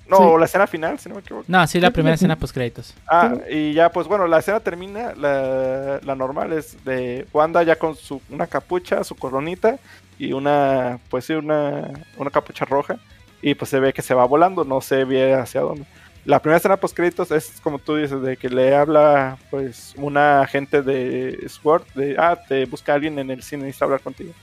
No, 0.09 0.17
Sí. 0.17 0.25
la 0.41 0.45
escena 0.47 0.67
final, 0.67 0.99
si 0.99 1.09
no 1.09 1.15
me 1.15 1.21
equivoco. 1.21 1.45
No, 1.47 1.65
sí, 1.69 1.79
la 1.79 1.93
primera 1.93 2.17
escena 2.17 2.35
post 2.35 2.53
créditos. 2.53 2.95
Ah, 3.09 3.35
y 3.49 3.73
ya, 3.73 3.93
pues 3.93 4.09
bueno, 4.09 4.27
la 4.27 4.41
escena 4.41 4.59
termina, 4.59 5.15
la, 5.15 6.01
la 6.03 6.15
normal 6.17 6.53
es 6.53 6.83
de 6.85 7.29
Wanda 7.33 7.63
ya 7.63 7.77
con 7.77 7.95
su 7.95 8.21
una 8.29 8.49
capucha, 8.49 9.05
su 9.05 9.15
coronita 9.15 9.79
y 10.21 10.35
una, 10.35 11.01
pues 11.09 11.25
sí, 11.25 11.33
una, 11.33 11.91
una 12.19 12.31
capucha 12.31 12.67
roja. 12.67 12.99
Y 13.41 13.55
pues 13.55 13.71
se 13.71 13.81
ve 13.81 13.95
que 13.95 14.03
se 14.03 14.13
va 14.13 14.27
volando, 14.27 14.65
no 14.65 14.83
se 14.83 15.05
ve 15.05 15.33
hacia 15.33 15.63
dónde. 15.63 15.87
La 16.27 16.41
primera 16.41 16.59
escena 16.59 16.77
post 16.77 16.95
créditos 16.95 17.31
es 17.31 17.59
como 17.63 17.79
tú 17.79 17.97
dices, 17.97 18.21
de 18.21 18.37
que 18.37 18.51
le 18.51 18.77
habla 18.77 19.39
pues 19.51 19.95
una 19.97 20.43
agente 20.43 20.83
de 20.83 21.43
SWORD, 21.49 21.85
de, 21.95 22.17
ah, 22.19 22.39
te 22.47 22.67
busca 22.67 22.93
alguien 22.93 23.19
en 23.19 23.31
el 23.31 23.43
cine, 23.43 23.63
necesita 23.63 23.87
hablar 23.87 24.03
contigo. 24.03 24.35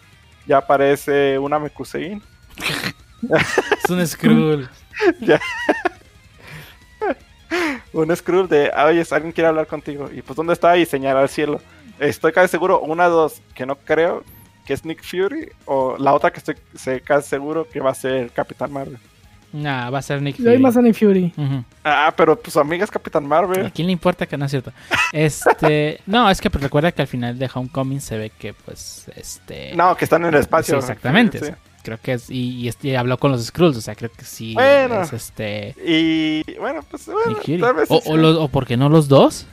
Ya 0.48 0.58
aparece 0.58 1.38
una 1.38 1.60
Mekusein. 1.60 2.24
Es 3.84 3.90
un 3.90 4.06
Skrull. 4.08 4.68
un 7.94 8.16
scroll 8.16 8.48
de, 8.48 8.72
ah, 8.74 8.86
oye, 8.86 9.04
alguien 9.12 9.32
quiere 9.32 9.48
hablar 9.48 9.68
contigo. 9.68 10.10
Y 10.12 10.24
pues, 10.24 10.36
¿dónde 10.36 10.54
está? 10.54 10.76
Y 10.78 10.88
señala 10.88 11.22
al 11.22 11.30
cielo. 11.30 11.62
Estoy 12.00 12.32
casi 12.32 12.50
seguro, 12.50 12.80
una 12.80 13.06
dos, 13.08 13.42
que 13.54 13.66
no 13.66 13.76
creo, 13.76 14.24
que 14.68 14.74
es 14.74 14.86
Nick 14.86 15.02
Fury, 15.04 15.50
o 15.66 15.96
la 15.98 16.14
otra 16.14 16.30
que 16.32 16.38
estoy 16.40 16.56
se- 16.76 17.02
casi 17.02 17.30
seguro 17.30 17.68
que 17.68 17.80
va 17.80 17.90
a 17.92 17.96
ser 17.96 18.30
Capitán 18.32 18.72
Marvel. 18.72 18.98
Nah, 19.54 19.90
va 19.90 20.00
a 20.00 20.02
ser 20.02 20.22
Nick 20.22 20.38
Y 20.40 20.44
hay 20.44 20.56
Fury. 20.56 20.62
más 20.62 20.76
a 20.76 20.82
Nick 20.82 20.96
Fury. 21.00 21.34
Ah, 21.86 22.14
pero 22.16 22.38
pues 22.38 22.52
su 22.54 22.60
amiga 22.60 22.84
es 22.84 22.92
Capitán 22.92 23.24
¿A 23.24 23.28
Marvel. 23.28 23.72
quién 23.74 23.88
le 23.88 23.94
importa 23.94 24.26
que 24.26 24.38
no 24.38 24.44
es 24.46 24.52
cierto? 24.52 24.74
Este, 25.14 26.02
no, 26.06 26.30
es 26.30 26.42
que 26.42 26.50
pues, 26.50 26.62
recuerda 26.62 26.92
que 26.92 27.02
al 27.02 27.08
final 27.08 27.40
de 27.40 27.50
Homecoming 27.52 28.02
se 28.02 28.18
ve 28.18 28.30
que 28.38 28.54
pues 28.54 29.06
este 29.16 29.74
No, 29.74 29.96
que 29.96 30.04
están 30.04 30.24
en 30.26 30.34
el 30.34 30.42
espacio. 30.42 30.76
Sí, 30.76 30.80
exactamente. 30.80 31.40
Sí. 31.40 31.52
creo 31.82 31.98
que 32.02 32.14
es 32.14 32.30
y, 32.30 32.70
y 32.82 32.96
habló 32.96 33.18
con 33.18 33.32
los 33.32 33.46
Skrulls, 33.46 33.78
o 33.78 33.82
sea, 33.82 33.96
creo 33.96 34.12
que 34.12 34.26
sí 34.26 34.54
Bueno. 34.54 35.02
es 35.04 35.14
este 35.14 35.74
Y 35.86 36.44
bueno, 36.60 36.82
pues 36.92 37.06
bueno, 37.06 37.30
Nick 37.30 37.44
Fury. 37.46 37.60
tal 37.62 37.74
vez 37.76 37.86
O, 37.90 38.02
sí 38.02 38.10
o, 38.12 38.18
los- 38.18 38.38
o 38.38 38.48
por 38.50 38.66
qué 38.68 38.76
no 38.76 38.90
los 38.90 39.08
dos? 39.08 39.48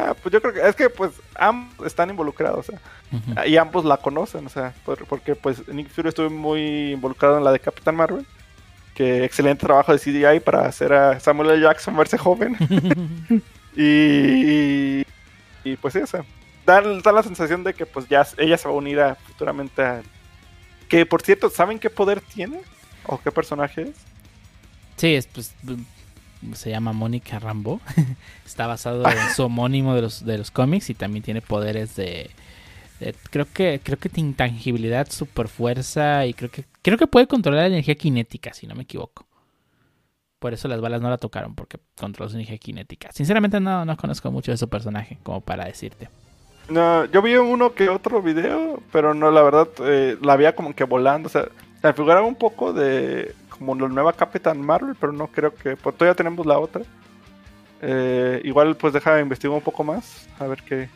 Ah, 0.00 0.14
pues 0.20 0.32
yo 0.32 0.40
creo 0.40 0.54
que 0.54 0.66
es 0.68 0.74
que 0.74 0.88
pues 0.88 1.12
ambos 1.34 1.86
están 1.86 2.08
involucrados, 2.10 2.60
o 2.60 2.72
sea, 2.72 2.80
Ujú. 3.12 3.48
y 3.48 3.56
ambos 3.56 3.84
la 3.84 3.96
conocen, 3.98 4.46
o 4.46 4.48
sea, 4.48 4.72
por- 4.84 5.04
porque 5.06 5.34
pues 5.34 5.66
Nick 5.68 5.88
Fury 5.90 6.08
estuvo 6.08 6.30
muy 6.30 6.92
involucrado 6.92 7.36
en 7.38 7.44
la 7.44 7.52
de 7.52 7.60
Capitán 7.60 7.96
Marvel. 7.96 8.26
Que 8.94 9.24
excelente 9.24 9.64
trabajo 9.66 9.92
de 9.92 9.98
CGI 9.98 10.40
para 10.40 10.66
hacer 10.66 10.92
a 10.92 11.18
Samuel 11.20 11.50
L. 11.50 11.62
Jackson 11.62 11.96
verse 11.96 12.18
joven. 12.18 12.56
Y, 13.76 15.02
y 15.64 15.76
pues 15.80 15.94
sí, 15.94 16.00
o 16.00 16.06
sea, 16.06 16.24
da, 16.66 16.80
da 16.80 17.12
la 17.12 17.22
sensación 17.22 17.62
de 17.64 17.72
que 17.72 17.86
pues 17.86 18.08
ya 18.08 18.26
ella 18.36 18.58
se 18.58 18.66
va 18.68 18.74
a 18.74 18.76
unir 18.76 19.00
a, 19.00 19.14
futuramente 19.14 19.80
a... 19.82 20.02
Que 20.88 21.06
por 21.06 21.22
cierto, 21.22 21.48
¿saben 21.50 21.78
qué 21.78 21.88
poder 21.88 22.20
tiene? 22.20 22.60
¿O 23.06 23.18
qué 23.20 23.30
personaje 23.30 23.82
es? 23.82 23.96
Sí, 24.96 25.14
es, 25.14 25.26
pues, 25.28 25.54
se 26.54 26.70
llama 26.70 26.92
Mónica 26.92 27.38
Rambo. 27.38 27.80
Está 28.46 28.66
basado 28.66 29.04
en 29.08 29.34
su 29.34 29.44
homónimo 29.44 29.94
de 29.94 30.02
los, 30.02 30.24
de 30.24 30.38
los 30.38 30.50
cómics 30.50 30.90
y 30.90 30.94
también 30.94 31.22
tiene 31.22 31.40
poderes 31.40 31.96
de, 31.96 32.30
creo 33.30 33.46
que 33.52 33.80
creo 33.82 33.98
que 33.98 34.08
de 34.08 34.20
intangibilidad, 34.20 35.08
super 35.10 35.48
fuerza 35.48 36.26
y 36.26 36.34
creo 36.34 36.50
que 36.50 36.64
creo 36.82 36.98
que 36.98 37.06
puede 37.06 37.26
controlar 37.26 37.62
la 37.62 37.68
energía 37.68 37.96
cinética, 37.98 38.52
si 38.52 38.66
no 38.66 38.74
me 38.74 38.82
equivoco. 38.82 39.26
Por 40.38 40.54
eso 40.54 40.68
las 40.68 40.80
balas 40.80 41.02
no 41.02 41.10
la 41.10 41.18
tocaron 41.18 41.54
porque 41.54 41.78
controla 41.98 42.30
su 42.30 42.36
energía 42.36 42.58
cinética. 42.62 43.12
Sinceramente 43.12 43.60
no, 43.60 43.84
no 43.84 43.96
conozco 43.96 44.30
mucho 44.30 44.52
de 44.52 44.56
su 44.56 44.68
personaje 44.68 45.18
como 45.22 45.42
para 45.42 45.66
decirte. 45.66 46.08
No, 46.70 47.04
yo 47.06 47.20
vi 47.20 47.34
uno 47.34 47.74
que 47.74 47.88
otro 47.88 48.22
video, 48.22 48.80
pero 48.92 49.12
no, 49.12 49.30
la 49.30 49.42
verdad, 49.42 49.68
eh, 49.80 50.16
la 50.22 50.36
veía 50.36 50.54
como 50.54 50.74
que 50.74 50.84
volando, 50.84 51.26
o 51.26 51.30
sea, 51.30 51.48
me 51.82 51.92
figuraba 51.92 52.26
un 52.26 52.36
poco 52.36 52.72
de 52.72 53.34
como 53.60 53.74
la 53.76 53.86
nueva 53.88 54.12
Capitán 54.14 54.60
Marvel, 54.60 54.96
pero 54.98 55.12
no 55.12 55.28
creo 55.28 55.54
que, 55.54 55.76
pues 55.76 55.96
todavía 55.96 56.16
tenemos 56.16 56.44
la 56.46 56.58
otra. 56.58 56.82
Eh, 57.82 58.40
igual 58.44 58.76
pues 58.76 58.92
deja 58.92 59.20
investigar 59.20 59.54
un 59.56 59.62
poco 59.62 59.84
más, 59.84 60.28
a 60.38 60.46
ver 60.46 60.62
qué, 60.62 60.88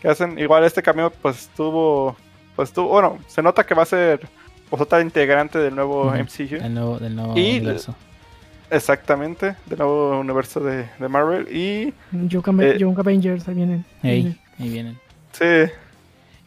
qué 0.00 0.08
hacen. 0.08 0.38
Igual 0.38 0.64
este 0.64 0.82
cambio 0.82 1.10
pues 1.10 1.42
estuvo, 1.42 2.16
pues 2.56 2.70
estuvo, 2.70 2.88
bueno, 2.88 3.18
se 3.28 3.42
nota 3.42 3.64
que 3.66 3.74
va 3.74 3.82
a 3.82 3.86
ser 3.86 4.26
pues 4.70 4.80
otra 4.80 5.00
integrante 5.02 5.58
del 5.58 5.74
nuevo. 5.76 6.10
MCU. 6.12 6.58
Del 6.62 6.74
nuevo, 6.74 6.98
del 6.98 7.14
nuevo 7.14 7.36
Y- 7.36 7.58
universo. 7.58 7.94
Exactamente, 8.70 9.54
del 9.66 9.78
nuevo 9.78 10.18
universo 10.18 10.58
de, 10.60 10.88
de 10.98 11.08
Marvel. 11.08 11.46
Y 11.54 11.94
Young, 12.12 12.60
Eh, 12.62 12.78
Young 12.78 12.98
Avengers, 12.98 13.46
ahí 13.48 13.54
vienen. 13.54 13.84
Ahí 14.02 14.36
vienen. 14.58 14.98
sí, 15.32 15.44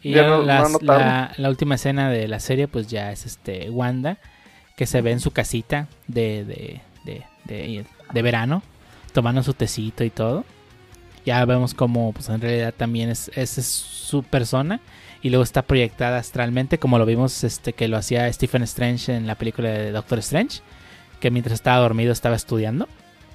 Y 0.01 0.11
Ya 0.13 0.23
ya 0.23 0.27
no- 0.29 0.41
las- 0.43 0.63
no 0.63 0.69
notaron. 0.79 1.07
la, 1.07 1.31
la 1.37 1.49
última 1.49 1.75
escena 1.75 2.09
de 2.09 2.27
la 2.27 2.39
serie, 2.39 2.67
pues 2.67 2.87
ya 2.87 3.11
es 3.11 3.25
este 3.25 3.69
Wanda, 3.69 4.17
que 4.79 4.85
se 4.85 5.01
ve 5.01 5.11
en 5.11 5.19
su 5.19 5.31
casita 5.31 5.89
de, 6.07 6.45
de, 6.45 6.81
de, 7.03 7.25
de, 7.43 7.85
de 8.13 8.21
verano, 8.21 8.63
tomando 9.11 9.43
su 9.43 9.53
tecito 9.53 10.05
y 10.05 10.09
todo. 10.09 10.45
Ya 11.25 11.43
vemos 11.43 11.73
como 11.73 12.13
pues 12.13 12.29
en 12.29 12.39
realidad 12.39 12.73
también 12.75 13.09
es, 13.09 13.29
esa 13.35 13.59
es 13.59 13.67
su 13.67 14.23
persona. 14.23 14.79
Y 15.21 15.31
luego 15.31 15.43
está 15.43 15.63
proyectada 15.63 16.17
astralmente, 16.17 16.77
como 16.79 16.97
lo 16.97 17.05
vimos 17.05 17.43
este 17.43 17.73
que 17.73 17.89
lo 17.89 17.97
hacía 17.97 18.31
Stephen 18.31 18.63
Strange 18.63 19.13
en 19.13 19.27
la 19.27 19.35
película 19.35 19.67
de 19.69 19.91
Doctor 19.91 20.19
Strange, 20.19 20.61
que 21.19 21.29
mientras 21.29 21.55
estaba 21.55 21.79
dormido 21.81 22.13
estaba 22.13 22.37
estudiando 22.37 22.87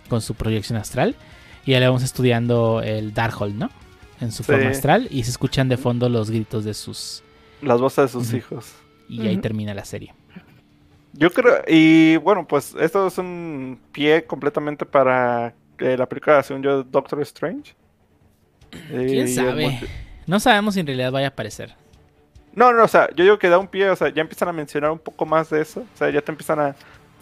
con 0.09 0.23
su 0.23 0.35
proyección 0.35 0.79
astral. 0.79 1.15
Y 1.67 1.73
ya 1.73 1.81
le 1.81 1.87
vamos 1.87 2.03
estudiando 2.03 2.81
el 2.83 3.13
Darkhold, 3.13 3.55
¿no? 3.55 3.69
En 4.23 4.33
su 4.33 4.45
Sí. 4.45 4.53
forma 4.53 4.71
astral. 4.71 5.09
Y 5.11 5.25
se 5.25 5.31
escuchan 5.31 5.69
de 5.69 5.77
fondo 5.77 6.09
los 6.09 6.31
gritos 6.31 6.65
de 6.65 6.73
sus. 6.73 7.23
las 7.61 7.83
voces 7.83 8.05
de 8.07 8.09
sus 8.19 8.33
hijos. 8.33 8.73
Y 9.11 9.27
ahí 9.27 9.37
termina 9.37 9.75
la 9.75 9.85
serie. 9.85 10.15
Yo 11.17 11.31
creo, 11.31 11.63
y 11.69 12.17
bueno, 12.17 12.47
pues 12.47 12.75
esto 12.79 13.07
es 13.07 13.19
un 13.19 13.79
pie 13.93 14.25
completamente 14.25 14.85
para 14.85 15.55
eh, 15.79 15.97
la 15.97 16.07
película, 16.07 16.43
según 16.43 16.63
yo, 16.63 16.83
Doctor 16.83 17.23
Strange. 17.23 17.75
¿Quién 18.89 19.29
sabe? 19.29 19.81
No 20.27 20.41
sabemos 20.41 20.75
si 20.75 20.81
en 20.81 20.87
realidad 20.87 21.13
vaya 21.13 21.29
a 21.29 21.31
aparecer. 21.31 21.75
No, 22.55 22.73
no, 22.73 22.85
o 22.85 22.89
sea, 22.89 23.09
yo 23.15 23.25
digo 23.25 23.39
que 23.39 23.49
da 23.49 23.59
un 23.59 23.69
pie, 23.69 23.91
o 23.91 23.97
sea, 23.97 24.09
ya 24.09 24.23
empiezan 24.23 24.49
a 24.49 24.53
mencionar 24.53 24.91
un 24.91 24.99
poco 24.99 25.25
más 25.27 25.51
de 25.51 25.61
eso, 25.61 25.81
o 25.81 25.97
sea, 25.97 26.11
ya 26.11 26.21
te 26.21 26.33
empiezan 26.33 26.59
a 26.61 26.77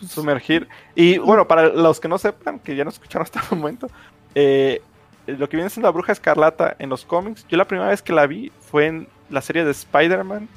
sumergir. 0.08 0.68
Y 0.94 1.18
bueno, 1.18 1.46
para 1.46 1.68
los 1.68 2.00
que 2.00 2.08
no 2.08 2.18
sepan, 2.18 2.58
que 2.58 2.74
ya 2.76 2.84
no 2.84 2.90
escucharon 2.90 3.22
hasta 3.30 3.40
el 3.40 3.58
momento, 3.58 3.88
eh, 4.34 4.80
lo 5.26 5.48
que 5.48 5.56
viene 5.56 5.70
siendo 5.70 5.88
la 5.88 5.92
bruja 5.92 6.12
escarlata 6.12 6.76
en 6.78 6.88
los 6.88 7.04
cómics, 7.04 7.46
yo 7.48 7.56
la 7.56 7.66
primera 7.66 7.88
vez 7.88 8.02
que 8.02 8.12
la 8.12 8.26
vi 8.26 8.50
fue 8.60 8.86
en 8.86 9.08
la 9.30 9.40
serie 9.40 9.64
de 9.64 9.70
Spider-Man 9.70 10.48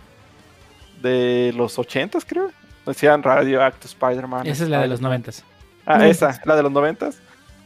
de 1.01 1.53
los 1.55 1.77
80 1.77 2.19
creo. 2.25 2.51
Decían 2.85 3.23
Radioactive 3.23 3.85
Spider-Man. 3.85 4.47
Esa 4.47 4.63
es 4.63 4.69
la 4.69 4.81
de 4.81 4.87
los 4.87 5.01
noventas. 5.01 5.43
Ah, 5.85 5.97
Noventas. 5.97 6.35
esa, 6.35 6.41
la 6.45 6.55
de 6.55 6.63
los 6.63 6.71
noventas. 6.71 7.19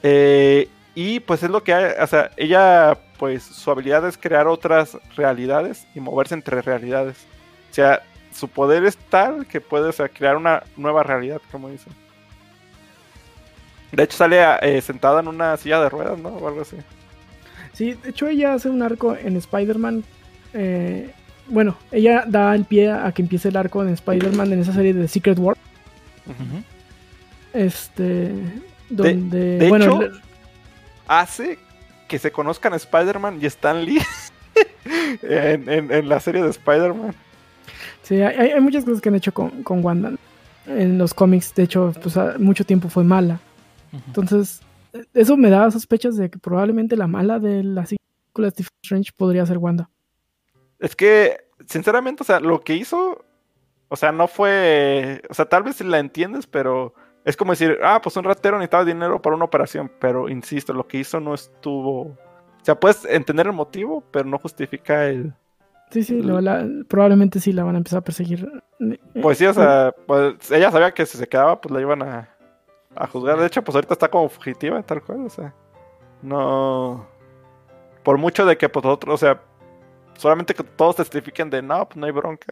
Eh, 0.04 0.68
y 0.96 1.20
pues 1.20 1.44
es 1.44 1.50
lo 1.50 1.64
que 1.64 1.74
hay, 1.74 1.92
o 2.02 2.08
sea, 2.08 2.32
ella, 2.38 2.98
pues 3.18 3.44
su 3.44 3.70
habilidad 3.72 4.06
es 4.08 4.18
crear 4.18 4.48
otras 4.48 4.98
realidades 5.16 5.86
y 5.96 6.00
moverse 6.00 6.34
entre 6.36 6.62
realidades. 6.62 7.18
O 7.72 7.74
sea, 7.74 8.02
su 8.34 8.48
poder 8.48 8.86
es 8.86 8.98
tal 8.98 9.46
que 9.46 9.62
puede 9.62 9.90
o 9.90 9.92
sea, 9.92 10.10
crear 10.10 10.36
una 10.38 10.64
nueva 10.78 11.04
realidad, 11.04 11.42
como 11.52 11.70
dicen. 11.70 11.94
De 13.92 14.04
hecho, 14.04 14.18
sale 14.18 14.40
eh, 14.62 14.82
sentada 14.82 15.20
en 15.22 15.28
una 15.28 15.58
silla 15.58 15.80
de 15.82 15.90
ruedas, 15.90 16.20
¿no? 16.20 16.30
O 16.30 16.48
algo 16.48 16.62
así. 16.62 16.78
Sí, 17.74 17.94
de 17.94 18.10
hecho 18.10 18.28
ella 18.28 18.54
hace 18.54 18.70
un 18.70 18.82
arco 18.82 19.16
en 19.16 19.36
Spider-Man. 19.38 20.04
eh, 20.54 21.12
bueno, 21.50 21.76
ella 21.92 22.24
da 22.28 22.56
el 22.56 22.66
pie 22.66 22.92
a 22.92 23.12
que 23.12 23.22
empiece 23.22 23.50
el 23.50 23.58
arco 23.58 23.82
en 23.84 23.90
Spider-Man 23.90 24.54
en 24.54 24.60
esa 24.60 24.74
serie 24.74 24.94
de 24.94 25.08
Secret 25.08 25.38
War. 25.40 25.58
Este. 27.54 28.32
Donde. 28.90 29.58
de 29.58 29.70
bueno, 29.70 29.86
hecho- 29.86 30.02
le- 30.02 30.12
Hace 31.08 31.58
que 32.08 32.20
se 32.20 32.32
conozcan 32.32 32.74
Spider-Man 32.74 33.40
y 33.42 33.46
Stan 33.48 33.84
Lee 33.84 34.00
en, 35.24 35.68
en- 35.70 35.92
en 35.92 36.10
la 36.10 36.20
serie 36.20 36.42
de 36.44 36.50
Spider-Man. 36.50 37.14
sí, 38.04 38.22
hay, 38.22 38.52
hay 38.52 38.60
muchas 38.62 38.86
cosas 38.86 39.02
que 39.02 39.10
han 39.10 39.16
hecho 39.16 39.34
con, 39.34 39.64
con 39.64 39.84
Wanda. 39.84 40.12
En 40.68 40.98
los 41.00 41.14
cómics, 41.16 41.54
de 41.56 41.64
hecho, 41.64 41.94
pues 42.02 42.16
a- 42.18 42.36
mucho 42.38 42.64
tiempo 42.64 42.90
fue 42.90 43.04
mala. 43.04 43.40
Entonces, 44.08 44.62
eh, 44.94 45.04
eso 45.16 45.36
me 45.36 45.50
da 45.50 45.70
sospechas 45.72 46.16
de 46.16 46.30
que 46.30 46.38
probablemente 46.38 46.96
la 46.96 47.08
mala 47.08 47.40
de 47.40 47.64
la 47.64 47.84
película 47.86 48.48
de 48.48 48.52
Stephen 48.52 48.70
Strange 48.84 49.12
podría 49.18 49.46
ser 49.48 49.58
Wanda. 49.58 49.90
Es 50.80 50.96
que, 50.96 51.38
sinceramente, 51.68 52.24
o 52.24 52.26
sea, 52.26 52.40
lo 52.40 52.62
que 52.62 52.76
hizo, 52.76 53.24
o 53.90 53.96
sea, 53.96 54.12
no 54.12 54.28
fue, 54.28 55.22
o 55.30 55.34
sea, 55.34 55.46
tal 55.46 55.64
vez 55.64 55.76
si 55.78 55.84
la 55.84 56.00
entiendes, 56.00 56.48
pero 56.48 56.94
es 57.26 57.36
como 57.36 57.52
decir, 57.52 57.78
ah, 57.84 58.00
pues 58.02 58.16
un 58.18 58.24
ratero 58.24 58.58
necesitaba 58.58 58.86
dinero 58.86 59.22
para 59.22 59.36
una 59.36 59.46
operación, 59.46 59.92
pero 60.00 60.30
insisto, 60.30 60.74
lo 60.74 60.88
que 60.88 60.98
hizo 61.00 61.20
no 61.20 61.34
estuvo, 61.34 62.02
o 62.02 62.18
sea, 62.64 62.80
puedes 62.80 63.04
entender 63.06 63.48
el 63.48 63.54
motivo, 63.54 64.04
pero 64.12 64.26
no 64.26 64.38
justifica 64.40 65.06
el, 65.08 65.34
Sí, 65.92 66.04
sí, 66.04 66.22
lo- 66.22 66.40
la- 66.40 66.68
probablemente 66.88 67.40
sí 67.40 67.52
la 67.52 67.64
van 67.64 67.74
a 67.74 67.80
empezar 67.80 67.98
a 68.00 68.04
perseguir. 68.04 68.48
Pues 69.22 69.40
sí, 69.40 69.46
o 69.48 69.54
sea, 69.56 69.92
pues 70.06 70.52
ella 70.52 70.70
sabía 70.72 70.94
que 70.94 71.04
si 71.08 71.18
se 71.18 71.28
quedaba, 71.28 71.60
pues 71.60 71.74
la 71.74 71.82
iban 71.82 72.04
a, 72.04 72.30
a 72.96 73.08
juzgar, 73.08 73.40
de 73.40 73.48
hecho, 73.48 73.64
pues 73.64 73.74
ahorita 73.74 73.96
está 73.96 74.08
como 74.08 74.30
fugitiva, 74.30 74.82
tal 74.84 75.02
cual, 75.02 75.26
o 75.26 75.30
sea, 75.30 75.54
no, 76.22 77.08
por 78.04 78.18
mucho 78.20 78.46
de 78.46 78.56
que, 78.58 78.70
pues 78.70 78.86
otros, 78.86 79.16
o 79.16 79.18
sea, 79.18 79.42
solamente 80.20 80.54
que 80.54 80.64
todos 80.64 80.98
testifiquen 80.98 81.50
de, 81.50 81.62
no, 81.62 81.88
pues 81.88 81.98
no 81.98 82.06
hay 82.06 82.12
bronca. 82.12 82.48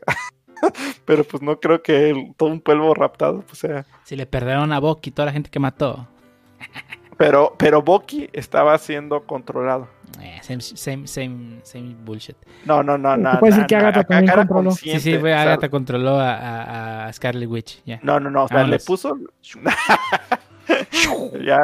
pero 1.06 1.24
pues 1.24 1.44
no 1.44 1.60
creo 1.60 1.82
que 1.84 2.10
el- 2.10 2.34
todo 2.36 2.50
un 2.50 2.62
pueblo 2.62 2.94
raptado 2.94 3.42
pues 3.42 3.60
sea. 3.60 3.86
Si 4.04 4.16
le 4.16 4.26
perdonaron 4.26 4.74
a 4.74 4.80
Bucky 4.80 5.12
toda 5.12 5.28
la 5.28 5.32
gente 5.32 5.50
que 5.50 5.60
mató. 5.60 6.08
Pero, 7.18 7.56
pero 7.58 7.82
Bucky 7.82 8.30
estaba 8.32 8.78
siendo 8.78 9.24
controlado. 9.24 9.88
Eh, 10.22 10.40
same, 10.42 10.62
same, 10.62 11.08
same, 11.08 11.60
same 11.64 11.96
bullshit. 12.06 12.38
No, 12.66 12.84
no, 12.84 12.98
no, 12.98 13.18
no. 13.18 13.40
puede 13.40 13.54
decir 13.54 13.64
no, 13.64 13.68
que 13.68 13.76
no, 13.76 13.82
Agatha 13.82 14.00
acá 14.02 14.08
también 14.08 14.36
controló. 14.36 14.72
Sí, 14.72 15.00
sí, 15.00 15.18
fue 15.18 15.32
o 15.32 15.36
sea, 15.36 15.42
Agatha 15.42 15.70
controló 15.70 16.20
a, 16.20 16.34
a, 16.36 17.08
a 17.08 17.14
Scarlet 17.14 17.50
Witch. 17.50 17.82
Ya. 17.86 18.00
No, 18.04 18.20
no, 18.20 18.30
no, 18.30 18.44
o 18.44 18.48
sea, 18.48 18.64
le 18.66 18.80
puso. 18.80 19.18
ya, 21.46 21.60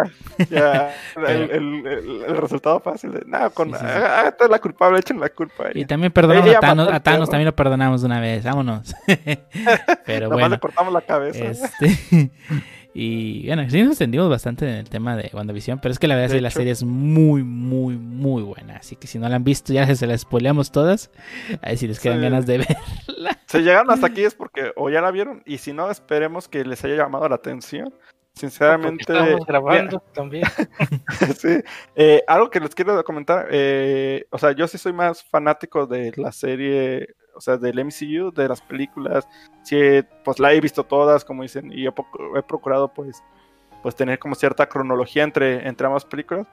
ya. 0.49 0.93
El, 1.15 1.51
el- 1.51 1.87
el- 1.87 2.23
el 2.27 2.37
resultado 2.37 2.79
fácil 2.79 3.11
de. 3.11 3.23
No, 3.25 3.49
con 3.51 3.69
Sí, 3.71 3.75
sí, 3.79 3.85
sí. 3.85 4.45
La 4.49 4.59
culpable, 4.59 4.99
echen 4.99 5.19
la 5.19 5.29
culpa 5.29 5.65
Y 5.73 5.85
también 5.85 6.11
perdonamos 6.11 6.47
Ella 6.47 6.57
a 6.57 6.61
Thanos, 6.61 6.89
a 6.91 6.99
Thanos 7.01 7.29
también 7.29 7.45
lo 7.47 7.55
perdonamos 7.55 8.01
de 8.01 8.07
una 8.07 8.19
vez, 8.19 8.43
vámonos. 8.43 8.93
Pero 10.05 10.29
bueno, 10.29 10.49
le 10.49 10.59
cortamos 10.59 10.93
la 10.93 11.01
cabeza. 11.01 11.43
este, 11.45 12.31
y 12.93 13.47
bueno, 13.47 13.67
sí 13.69 13.81
nos 13.81 13.91
extendimos 13.91 14.29
bastante 14.29 14.65
en 14.69 14.75
el 14.75 14.89
tema 14.89 15.15
de 15.15 15.29
WandaVision, 15.33 15.79
pero 15.79 15.91
es 15.91 15.99
que 15.99 16.07
la 16.07 16.15
verdad 16.15 16.31
es 16.31 16.35
que 16.37 16.41
la 16.41 16.51
serie 16.51 16.71
es 16.71 16.83
muy, 16.83 17.43
muy, 17.43 17.97
muy 17.97 18.43
buena. 18.43 18.77
Así 18.77 18.95
que 18.95 19.07
si 19.07 19.17
no 19.19 19.27
la 19.29 19.35
han 19.37 19.43
visto, 19.43 19.73
ya 19.73 19.93
se 19.95 20.05
la 20.07 20.17
spoileamos 20.17 20.71
todas. 20.71 21.09
A 21.61 21.69
ver 21.69 21.77
si 21.77 21.87
les 21.87 21.99
quedan 21.99 22.17
Sí. 22.19 22.23
ganas 22.23 22.45
de 22.45 22.59
ver. 22.59 22.77
Si 23.47 23.59
llegaron 23.59 23.89
hasta 23.91 24.07
aquí 24.07 24.23
es 24.23 24.35
porque 24.35 24.71
o 24.75 24.89
ya 24.89 25.01
la 25.01 25.11
vieron, 25.11 25.41
y 25.45 25.57
si 25.57 25.73
no, 25.73 25.89
esperemos 25.89 26.47
que 26.47 26.63
les 26.65 26.83
haya 26.83 26.95
llamado 26.95 27.27
la 27.29 27.35
atención. 27.35 27.93
Porque 28.33 28.49
Sinceramente. 28.49 29.03
estamos 29.03 29.45
grabando 29.45 29.99
también. 30.13 30.43
sí. 31.37 31.61
Eh, 31.95 32.23
algo 32.27 32.49
que 32.49 32.59
les 32.59 32.73
quiero 32.73 33.03
comentar, 33.03 33.47
eh, 33.51 34.25
o 34.31 34.37
sea, 34.37 34.51
yo 34.53 34.67
sí 34.67 34.77
soy 34.77 34.91
más 34.91 35.23
fanático 35.23 35.85
de 35.85 36.11
la 36.15 36.31
serie, 36.31 37.15
o 37.35 37.41
sea, 37.41 37.57
del 37.57 37.85
MCU, 37.85 38.31
de 38.31 38.47
las 38.47 38.61
películas. 38.61 39.27
Sí, 39.61 39.77
pues 40.23 40.39
la 40.39 40.51
he 40.51 40.59
visto 40.59 40.83
todas, 40.83 41.23
como 41.23 41.43
dicen, 41.43 41.71
y 41.71 41.85
he 41.85 41.91
procurado, 42.47 42.91
pues, 42.91 43.23
pues 43.83 43.95
tener 43.95 44.17
como 44.17 44.33
cierta 44.33 44.67
cronología 44.67 45.23
entre, 45.23 45.67
entre 45.67 45.85
ambas 45.85 46.05
películas. 46.05 46.47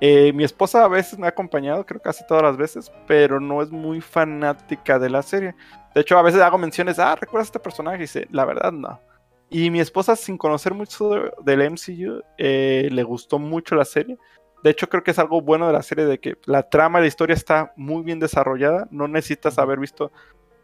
Eh, 0.00 0.32
mi 0.32 0.44
esposa 0.44 0.84
a 0.84 0.88
veces 0.88 1.18
me 1.18 1.26
ha 1.26 1.30
acompañado, 1.30 1.84
creo 1.84 2.00
casi 2.00 2.26
todas 2.26 2.42
las 2.42 2.56
veces, 2.56 2.92
pero 3.06 3.40
no 3.40 3.62
es 3.62 3.70
muy 3.70 4.00
fanática 4.00 4.98
de 4.98 5.10
la 5.10 5.22
serie. 5.22 5.54
De 5.94 6.00
hecho, 6.02 6.18
a 6.18 6.22
veces 6.22 6.40
hago 6.40 6.58
menciones, 6.58 6.98
ah, 6.98 7.16
¿recuerdas 7.16 7.46
a 7.46 7.48
este 7.48 7.60
personaje? 7.60 7.98
Y 7.98 8.00
dice, 8.00 8.26
la 8.30 8.44
verdad 8.44 8.72
no. 8.72 9.00
Y 9.48 9.70
mi 9.70 9.80
esposa, 9.80 10.16
sin 10.16 10.36
conocer 10.36 10.74
mucho 10.74 11.08
de- 11.10 11.32
del 11.44 11.62
MCU, 11.62 12.22
eh, 12.38 12.88
le 12.90 13.02
gustó 13.04 13.38
mucho 13.38 13.74
la 13.76 13.84
serie. 13.84 14.18
De 14.64 14.70
hecho, 14.70 14.88
creo 14.88 15.04
que 15.04 15.12
es 15.12 15.18
algo 15.18 15.40
bueno 15.40 15.66
de 15.68 15.72
la 15.72 15.82
serie, 15.82 16.04
de 16.06 16.18
que 16.18 16.36
la 16.46 16.68
trama 16.68 16.98
y 16.98 17.02
la 17.02 17.08
historia 17.08 17.34
está 17.34 17.72
muy 17.76 18.02
bien 18.02 18.18
desarrollada. 18.18 18.88
No 18.90 19.06
necesitas 19.06 19.58
haber 19.58 19.78
visto, 19.78 20.10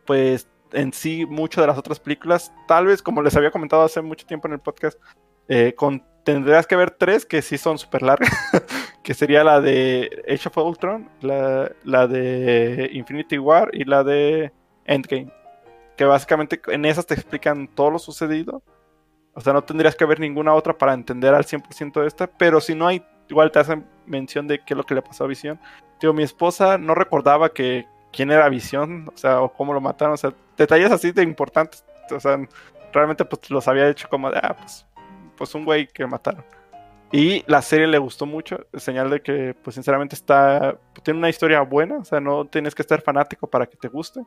pues, 0.05 0.49
en 0.73 0.93
sí, 0.93 1.27
mucho 1.27 1.61
de 1.61 1.67
las 1.69 1.79
otras 1.79 2.01
películas. 2.01 2.53
Tal 2.67 2.87
vez, 2.87 3.03
como 3.03 3.23
les 3.23 3.37
había 3.37 3.51
comentado 3.53 3.83
hace 3.83 4.01
mucho 4.01 4.27
tiempo 4.27 4.49
en 4.49 4.55
el 4.55 4.61
podcast, 4.61 4.99
eh, 5.49 5.75
con, 5.77 6.03
tendrías 6.25 6.67
que 6.67 6.77
ver 6.77 6.91
tres 6.91 7.25
que 7.27 7.43
sí 7.43 7.59
son 7.59 7.79
súper 7.79 8.03
largas, 8.03 8.31
que 9.05 9.15
sería 9.15 9.45
la 9.45 9.61
de 9.61 10.25
Age 10.29 10.49
of 10.49 10.57
Ultron, 10.57 11.09
la, 11.21 11.71
la 11.85 12.07
de 12.09 12.91
Infinity 12.93 13.39
War 13.39 13.71
y 13.73 13.85
la 13.85 14.03
de 14.03 14.51
Endgame. 14.87 15.31
Que 15.97 16.05
básicamente 16.05 16.61
en 16.69 16.85
esas 16.87 17.07
te 17.07 17.15
explican 17.15 17.69
todo 17.69 17.91
lo 17.91 17.99
sucedido. 18.01 18.63
O 19.35 19.41
sea, 19.41 19.53
no 19.53 19.63
tendrías 19.63 19.97
que 19.97 20.05
ver 20.05 20.21
ninguna 20.21 20.55
otra 20.55 20.77
para 20.77 20.93
entender 20.93 21.35
al 21.35 21.45
100% 21.45 22.01
de 22.01 22.07
esta, 22.07 22.27
pero 22.27 22.61
si 22.61 22.75
no 22.75 22.87
hay, 22.87 23.03
igual 23.29 23.51
te 23.51 23.59
hacen 23.59 23.87
mención 24.07 24.47
de 24.47 24.59
qué 24.59 24.75
es 24.75 24.77
lo 24.77 24.85
que 24.85 24.95
le 24.95 25.03
pasó 25.03 25.25
a 25.25 25.27
Visión. 25.29 25.59
Digo, 26.01 26.13
mi 26.13 26.23
esposa 26.23 26.77
no 26.79 26.95
recordaba 26.95 27.49
que 27.51 27.87
quién 28.13 28.31
era 28.31 28.49
Visión, 28.49 29.09
o 29.13 29.17
sea, 29.17 29.41
o 29.41 29.53
cómo 29.53 29.73
lo 29.73 29.81
mataron, 29.81 30.15
o 30.15 30.19
sea, 30.19 30.35
detalles 30.57 30.91
así 30.91 31.13
de 31.13 31.23
importantes, 31.23 31.85
o 32.11 32.21
sea, 32.21 32.39
realmente 32.93 33.25
pues 33.25 33.51
los 33.51 33.67
había 33.69 33.89
hecho 33.89 34.09
como 34.09 34.31
de, 34.31 34.39
ah, 34.43 34.55
pues, 34.59 34.87
pues 35.37 35.55
un 35.55 35.65
güey 35.65 35.87
que 35.87 36.07
mataron. 36.07 36.45
Y 37.11 37.45
la 37.47 37.61
serie 37.61 37.87
le 37.87 37.99
gustó 37.99 38.25
mucho, 38.25 38.67
señal 38.75 39.11
de 39.11 39.21
que, 39.21 39.55
pues 39.63 39.75
sinceramente 39.75 40.15
está, 40.15 40.79
tiene 41.03 41.19
una 41.19 41.29
historia 41.29 41.61
buena, 41.61 41.99
o 41.99 42.05
sea, 42.05 42.21
no 42.21 42.47
tienes 42.47 42.75
que 42.75 42.83
estar 42.83 43.03
fanático 43.03 43.47
para 43.47 43.67
que 43.67 43.77
te 43.77 43.89
guste. 43.89 44.23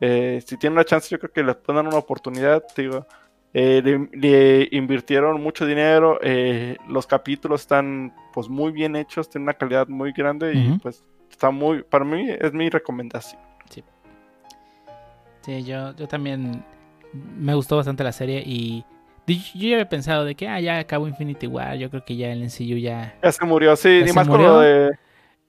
Eh, 0.00 0.42
si 0.44 0.56
tienen 0.56 0.76
una 0.76 0.84
chance, 0.84 1.08
yo 1.08 1.18
creo 1.18 1.32
que 1.32 1.44
les 1.44 1.56
pueden 1.56 1.82
dar 1.82 1.88
una 1.88 1.98
oportunidad, 1.98 2.64
digo. 2.76 3.06
Eh, 3.54 3.80
le, 3.82 4.08
le 4.12 4.68
invirtieron 4.72 5.40
mucho 5.42 5.64
dinero, 5.64 6.18
eh, 6.22 6.76
los 6.86 7.06
capítulos 7.06 7.62
están 7.62 8.14
pues 8.32 8.48
muy 8.48 8.72
bien 8.72 8.94
hechos, 8.94 9.30
tienen 9.30 9.44
una 9.44 9.54
calidad 9.54 9.88
muy 9.88 10.12
grande 10.12 10.52
y 10.54 10.78
pues 10.78 11.02
está 11.30 11.50
muy, 11.50 11.82
para 11.82 12.04
mí 12.04 12.28
es 12.28 12.52
mi 12.52 12.68
recomendación. 12.68 13.40
Sí, 15.40 15.64
yo, 15.64 15.94
yo 15.96 16.06
también 16.06 16.62
me 17.12 17.54
gustó 17.54 17.76
bastante 17.76 18.04
la 18.04 18.12
serie 18.12 18.42
y 18.44 18.84
yo 19.26 19.68
ya 19.68 19.76
había 19.76 19.88
pensado 19.88 20.24
de 20.24 20.34
que 20.34 20.46
ah, 20.46 20.60
ya 20.60 20.78
acabó 20.78 21.08
Infinity 21.08 21.46
War, 21.46 21.76
yo 21.76 21.88
creo 21.88 22.04
que 22.04 22.16
ya 22.16 22.30
el 22.32 22.42
MCU 22.42 22.76
ya... 22.76 23.16
Ya 23.22 23.32
se 23.32 23.44
murió, 23.46 23.74
sí, 23.76 24.00
¿Ya 24.00 24.06
ni 24.06 24.12
más 24.12 24.28
con 24.28 24.42
lo 24.42 24.60
de... 24.60 24.90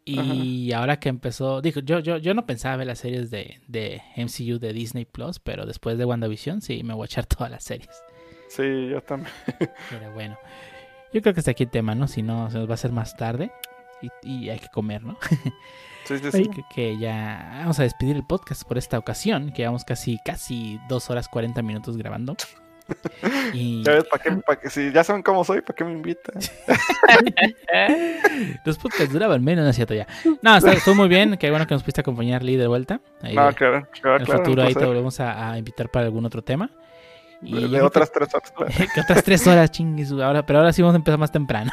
Y 0.05 0.71
ahora 0.73 0.99
que 0.99 1.09
empezó, 1.09 1.61
dijo, 1.61 1.81
yo, 1.81 1.99
yo, 1.99 2.17
yo 2.17 2.33
no 2.33 2.45
pensaba 2.45 2.77
ver 2.77 2.87
las 2.87 2.99
series 2.99 3.29
de, 3.29 3.61
de 3.67 4.01
MCU 4.17 4.57
de 4.57 4.73
Disney 4.73 5.05
Plus, 5.05 5.39
pero 5.39 5.65
después 5.65 5.97
de 5.97 6.05
WandaVision 6.05 6.61
sí 6.61 6.83
me 6.83 6.93
voy 6.93 7.03
a 7.03 7.05
echar 7.05 7.25
todas 7.27 7.51
las 7.51 7.63
series. 7.63 8.03
Sí, 8.47 8.89
yo 8.89 9.01
también. 9.01 9.31
Pero 9.89 10.11
bueno, 10.13 10.37
yo 11.13 11.21
creo 11.21 11.33
que 11.33 11.41
hasta 11.41 11.51
aquí 11.51 11.63
el 11.63 11.69
tema, 11.69 11.93
¿no? 11.93 12.07
Si 12.07 12.23
no, 12.23 12.49
se 12.49 12.57
nos 12.57 12.67
va 12.67 12.71
a 12.71 12.75
hacer 12.75 12.91
más 12.91 13.15
tarde 13.15 13.51
y, 14.01 14.09
y 14.23 14.49
hay 14.49 14.59
que 14.59 14.69
comer, 14.69 15.03
¿no? 15.03 15.17
Sí, 16.05 16.17
sí, 16.17 16.31
sí. 16.31 16.49
que, 16.49 16.63
que 16.73 16.97
ya 16.97 17.57
vamos 17.59 17.79
a 17.79 17.83
despedir 17.83 18.15
el 18.15 18.25
podcast 18.25 18.63
por 18.63 18.79
esta 18.79 18.97
ocasión, 18.97 19.51
que 19.51 19.57
llevamos 19.57 19.83
casi, 19.83 20.17
casi 20.25 20.79
dos 20.89 21.11
horas 21.11 21.27
40 21.27 21.61
minutos 21.61 21.97
grabando. 21.97 22.35
Y 23.53 23.83
Ya 23.87 23.93
ves, 23.93 24.03
¿para 24.05 24.59
qué, 24.59 24.69
si 24.69 24.91
ya 24.91 25.03
saben 25.03 25.23
cómo 25.23 25.43
soy, 25.43 25.61
¿para 25.61 25.75
qué 25.75 25.83
me 25.83 25.93
invitan? 25.93 26.35
los 28.65 28.77
podcasts 28.77 29.11
duraban 29.13 29.43
menos, 29.43 29.63
no 29.63 29.69
es 29.69 29.75
cierto 29.75 29.93
ya. 29.93 30.07
No, 30.41 30.55
está- 30.57 30.73
estuvo 30.73 30.95
muy 30.95 31.07
bien, 31.07 31.37
qué 31.37 31.49
bueno 31.49 31.67
que 31.67 31.73
nos 31.73 31.83
pudiste 31.83 32.01
acompañar 32.01 32.43
Lee 32.43 32.57
de 32.57 32.67
vuelta. 32.67 32.99
Ahí 33.21 33.35
No, 33.35 33.47
de- 33.47 33.53
claro, 33.53 33.87
claro, 34.01 34.15
en 34.17 34.21
el 34.21 34.27
claro. 34.27 34.43
futuro 34.43 34.63
ahí 34.63 34.73
te 34.73 34.85
volvemos 34.85 35.19
a, 35.19 35.51
a 35.51 35.57
invitar 35.57 35.89
para 35.89 36.05
algún 36.05 36.25
otro 36.25 36.41
tema. 36.43 36.69
Y 37.41 37.61
De, 37.61 37.67
de 37.69 37.81
otras 37.81 38.11
tres 38.11 38.29
horas, 38.33 38.51
que 38.93 39.01
otras 39.01 39.23
tres 39.23 39.47
horas, 39.47 39.71
chingues, 39.71 40.11
ahora, 40.11 40.45
pero 40.45 40.59
ahora 40.59 40.73
sí 40.73 40.81
vamos 40.81 40.95
a 40.95 40.97
empezar 40.97 41.19
más 41.19 41.31
temprano. 41.31 41.71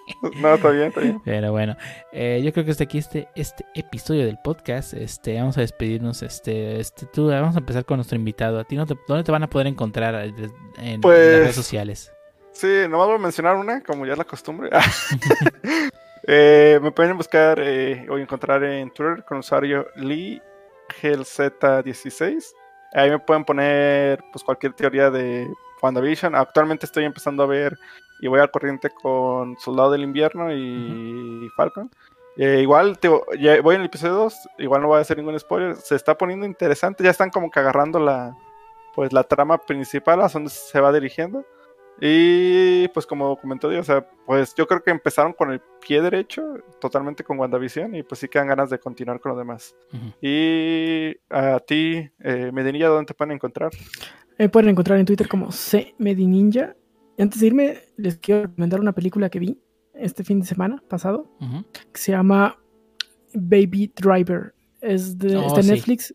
No, 0.40 0.54
está 0.54 0.70
bien, 0.70 0.86
está 0.88 1.00
bien. 1.00 1.20
Pero 1.24 1.50
bueno, 1.52 1.76
eh, 2.12 2.40
yo 2.44 2.52
creo 2.52 2.64
que 2.64 2.70
hasta 2.70 2.84
aquí 2.84 2.98
este, 2.98 3.26
este 3.34 3.66
episodio 3.74 4.24
del 4.24 4.38
podcast. 4.42 4.94
Este, 4.94 5.36
vamos 5.38 5.58
a 5.58 5.62
despedirnos. 5.62 6.22
Este, 6.22 6.78
este, 6.78 7.06
tú, 7.06 7.26
vamos 7.28 7.56
a 7.56 7.58
empezar 7.58 7.84
con 7.84 7.96
nuestro 7.96 8.16
invitado. 8.16 8.60
¿A 8.60 8.64
ti 8.64 8.76
no 8.76 8.86
te- 8.86 8.96
dónde 9.08 9.24
te 9.24 9.32
van 9.32 9.42
a 9.42 9.50
poder 9.50 9.66
encontrar 9.66 10.14
eh, 10.14 10.32
en, 10.78 10.84
en 10.84 11.00
Pues- 11.00 11.18
las 11.32 11.40
redes 11.40 11.56
sociales? 11.56 12.12
Sí, 12.52 12.68
nomás 12.88 13.08
voy 13.08 13.16
a 13.16 13.18
mencionar 13.18 13.56
una, 13.56 13.82
como 13.82 14.06
ya 14.06 14.12
es 14.12 14.18
la 14.18 14.24
costumbre. 14.24 14.70
Eh, 16.24 16.78
me 16.80 16.92
pueden 16.92 17.16
buscar 17.16 17.58
eh, 17.60 18.06
o 18.08 18.16
encontrar 18.16 18.62
en 18.62 18.92
Twitter 18.92 19.24
con 19.24 19.38
usuario 19.38 19.88
LeeGLZ16. 19.96 22.44
Ahí 22.94 23.10
me 23.10 23.18
pueden 23.18 23.44
poner 23.44 24.22
pues 24.30 24.44
cualquier 24.44 24.72
teoría 24.74 25.10
de 25.10 25.48
WandaVision. 25.82 26.36
Actualmente 26.36 26.86
estoy 26.86 27.06
empezando 27.06 27.42
a 27.42 27.46
ver 27.46 27.76
y 28.22 28.28
voy 28.28 28.40
al 28.40 28.52
corriente 28.52 28.88
con 28.88 29.58
Soldado 29.58 29.90
del 29.90 30.04
Invierno 30.04 30.54
y 30.54 31.50
Falcon. 31.56 31.90
Eh, 32.36 32.60
igual, 32.62 32.98
te, 32.98 33.10
ya 33.38 33.60
voy 33.60 33.74
en 33.74 33.82
el 33.82 33.88
episodio 33.88 34.14
2, 34.14 34.48
igual 34.58 34.80
no 34.80 34.88
voy 34.88 34.98
a 34.98 35.00
hacer 35.00 35.18
ningún 35.18 35.38
spoiler. 35.38 35.74
Se 35.74 35.96
está 35.96 36.16
poniendo 36.16 36.46
interesante, 36.46 37.02
ya 37.02 37.10
están 37.10 37.30
como 37.30 37.50
que 37.50 37.58
agarrando 37.58 37.98
la 37.98 38.34
pues 38.94 39.12
la 39.12 39.24
trama 39.24 39.58
principal 39.58 40.20
a 40.20 40.28
donde 40.28 40.50
se 40.50 40.80
va 40.80 40.92
dirigiendo. 40.92 41.44
Y 42.00 42.88
pues 42.88 43.06
como 43.06 43.36
comentó 43.36 43.68
Dios, 43.68 43.88
o 43.88 43.92
sea, 43.92 44.06
pues 44.24 44.54
yo 44.54 44.66
creo 44.66 44.82
que 44.82 44.92
empezaron 44.92 45.32
con 45.32 45.52
el 45.52 45.60
pie 45.60 46.00
derecho, 46.00 46.42
totalmente 46.80 47.24
con 47.24 47.38
WandaVision, 47.38 47.94
y 47.96 48.02
pues 48.02 48.20
sí 48.20 48.28
quedan 48.28 48.48
ganas 48.48 48.70
de 48.70 48.78
continuar 48.78 49.20
con 49.20 49.32
lo 49.32 49.38
demás. 49.38 49.74
Y 50.20 51.16
a 51.28 51.58
ti, 51.58 52.08
eh, 52.20 52.50
Medinilla, 52.52 52.88
¿dónde 52.88 53.06
te 53.06 53.14
pueden 53.14 53.32
encontrar? 53.32 53.70
Me 54.38 54.48
pueden 54.48 54.70
encontrar 54.70 54.98
en 54.98 55.06
Twitter 55.06 55.28
como 55.28 55.48
CMedininja. 55.50 56.74
Y 56.74 56.81
antes 57.18 57.40
de 57.40 57.46
irme, 57.46 57.78
les 57.96 58.16
quiero 58.18 58.42
recomendar 58.42 58.80
una 58.80 58.92
película 58.92 59.28
que 59.30 59.38
vi 59.38 59.58
este 59.94 60.24
fin 60.24 60.40
de 60.40 60.46
semana 60.46 60.82
pasado, 60.88 61.30
que 61.92 62.00
se 62.00 62.12
llama 62.12 62.56
Baby 63.34 63.92
Driver. 63.94 64.54
Es 64.80 65.18
de, 65.18 65.36
Oh, 65.36 65.46
está 65.46 65.60
en 65.60 65.66
sí. 65.66 65.70
Netflix 65.72 66.14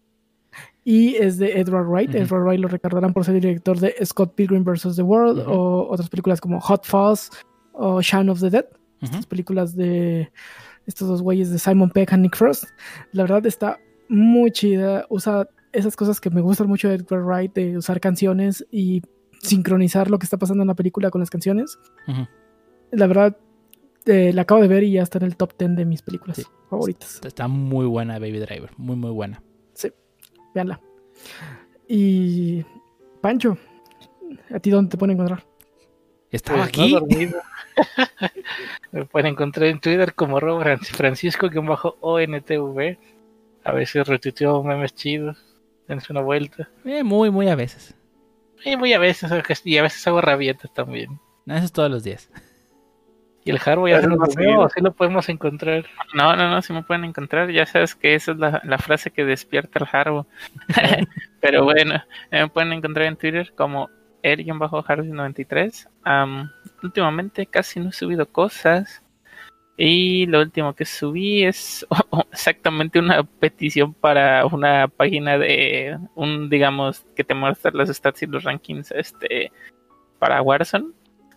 y 0.84 1.16
es 1.16 1.38
de 1.38 1.60
Edward 1.60 1.88
Wright. 1.88 2.16
Edward 2.16 2.44
Wright 2.44 2.60
lo 2.62 2.68
recordarán 2.68 3.14
por 3.14 3.26
ser 3.26 3.36
el 3.36 3.42
director 3.42 3.80
de 3.80 3.94
Scott 4.06 4.36
Pilgrim 4.36 4.64
vs. 4.64 4.96
The 4.96 5.04
World 5.04 5.44
o 5.48 5.88
otras 5.90 6.10
películas 6.10 6.42
como 6.42 6.60
Hot 6.62 6.86
Fuzz 6.86 7.30
o 7.74 8.02
Shaun 8.02 8.30
of 8.30 8.40
the 8.40 8.50
Dead. 8.50 8.66
Estas 9.02 9.26
películas 9.28 9.76
de 9.76 10.32
estos 10.86 11.08
dos 11.08 11.22
güeyes 11.22 11.52
de 11.52 11.60
Simon 11.60 11.92
Peck 11.92 12.14
y 12.14 12.18
Nick 12.18 12.36
Frost. 12.36 12.64
La 13.12 13.24
verdad 13.24 13.46
está 13.46 13.78
muy 14.10 14.50
chida. 14.52 15.06
Usa 15.10 15.48
esas 15.72 15.96
cosas 15.96 16.20
que 16.20 16.30
me 16.30 16.42
gustan 16.42 16.68
mucho 16.68 16.88
de 16.90 16.96
Edward 16.96 17.24
Wright, 17.26 17.54
de 17.54 17.78
usar 17.78 18.00
canciones 18.00 18.66
y 18.72 19.02
sincronizar 19.48 20.10
lo 20.12 20.20
que 20.20 20.26
está 20.26 20.38
pasando 20.38 20.64
en 20.64 20.68
la 20.68 20.76
película 20.76 21.10
con 21.10 21.22
las 21.22 21.30
canciones. 21.30 21.80
La 22.92 23.08
verdad, 23.08 23.38
eh, 24.06 24.32
la 24.34 24.44
acabo 24.44 24.62
de 24.62 24.68
ver 24.68 24.84
y 24.84 24.92
ya 24.94 25.04
está 25.04 25.18
en 25.18 25.26
el 25.26 25.36
top 25.36 25.54
10 25.58 25.76
de 25.76 25.86
mis 25.86 26.02
películas 26.02 26.38
Sí. 26.38 26.44
favoritas. 26.70 27.22
Está 27.26 27.48
muy 27.48 27.86
buena 27.86 28.20
Baby 28.20 28.40
Driver, 28.40 28.72
muy 28.78 28.96
muy 28.96 29.12
buena. 29.12 29.42
Veanla. 30.54 30.80
Y 31.88 32.64
Pancho, 33.22 33.58
¿a 34.54 34.60
ti 34.60 34.70
dónde 34.70 34.92
te 34.92 34.98
pueden 34.98 35.16
encontrar? 35.16 35.46
Estaba 36.32 36.64
Pues, 36.64 36.78
no 36.78 36.84
aquí. 36.84 36.94
dormido. 36.94 37.40
Me 38.92 39.06
pueden 39.06 39.32
encontrar 39.34 39.68
en 39.68 39.80
Twitter 39.80 40.14
como 40.16 40.40
Robert 40.40 40.82
Francisco-ONTV. 40.84 42.98
A 43.64 43.72
veces 43.74 44.08
retuiteo 44.08 44.64
memes 44.64 44.94
chidos. 44.96 45.38
Dense 45.88 46.12
una 46.12 46.22
vuelta. 46.22 46.70
Eh, 46.86 47.04
muy, 47.04 47.30
muy 47.30 47.50
a 47.50 47.56
veces. 47.56 47.94
Y 48.66 48.76
muy 48.78 48.94
a 48.94 49.00
veces, 49.00 49.32
y 49.64 49.78
a 49.78 49.84
veces 49.84 50.06
hago 50.08 50.22
rabietas 50.22 50.74
también. 50.74 51.20
No, 51.46 51.56
eso 51.56 51.66
es 51.66 51.72
todos 51.72 51.90
los 51.90 52.04
días. 52.04 52.30
Y 53.48 53.52
el 53.52 53.60
Harbo 53.66 53.88
ya 53.88 54.02
se 54.02 54.08
lo 54.08 54.22
así 54.66 54.82
lo 54.82 54.92
podemos 54.92 55.30
encontrar. 55.30 55.86
No, 56.14 56.36
no, 56.36 56.50
no, 56.50 56.62
si 56.62 56.74
me 56.74 56.84
pueden 56.84 57.06
encontrar. 57.06 57.50
Ya 57.50 57.66
sabes 57.66 57.96
que 57.96 58.14
esa 58.14 58.34
es 58.34 58.38
la, 58.38 58.62
la 58.66 58.78
frase 58.78 59.10
que 59.10 59.24
despierta 59.24 59.80
el 59.80 59.88
Harbo. 59.90 60.28
Pero 61.40 61.64
bueno, 61.64 61.96
eh, 62.30 62.42
me 62.42 62.50
pueden 62.50 62.74
encontrar 62.74 63.06
en 63.06 63.16
Twitter 63.16 63.54
como 63.56 63.90
el-harbo93. 64.22 65.88
Am, 66.04 66.52
últimamente 66.84 67.46
casi 67.46 67.80
no 67.80 67.90
he 67.90 67.94
subido 67.94 68.26
cosas. 68.26 69.02
Y 69.80 70.26
lo 70.26 70.42
último 70.42 70.74
que 70.74 70.86
subí 70.86 71.44
es 71.44 71.86
exactamente 72.32 72.98
una 72.98 73.24
petición 73.24 73.94
para 73.94 74.46
una 74.48 74.88
página 74.88 75.38
de 75.38 76.00
un, 76.16 76.50
digamos, 76.50 77.06
que 77.16 77.24
te 77.24 77.36
muestra 77.36 77.72
los 77.72 77.90
stats 77.90 78.24
y 78.24 78.26
los 78.26 78.44
rankings 78.44 78.92
este 78.92 79.52
para 80.20 80.42
Warzone. 80.42 80.88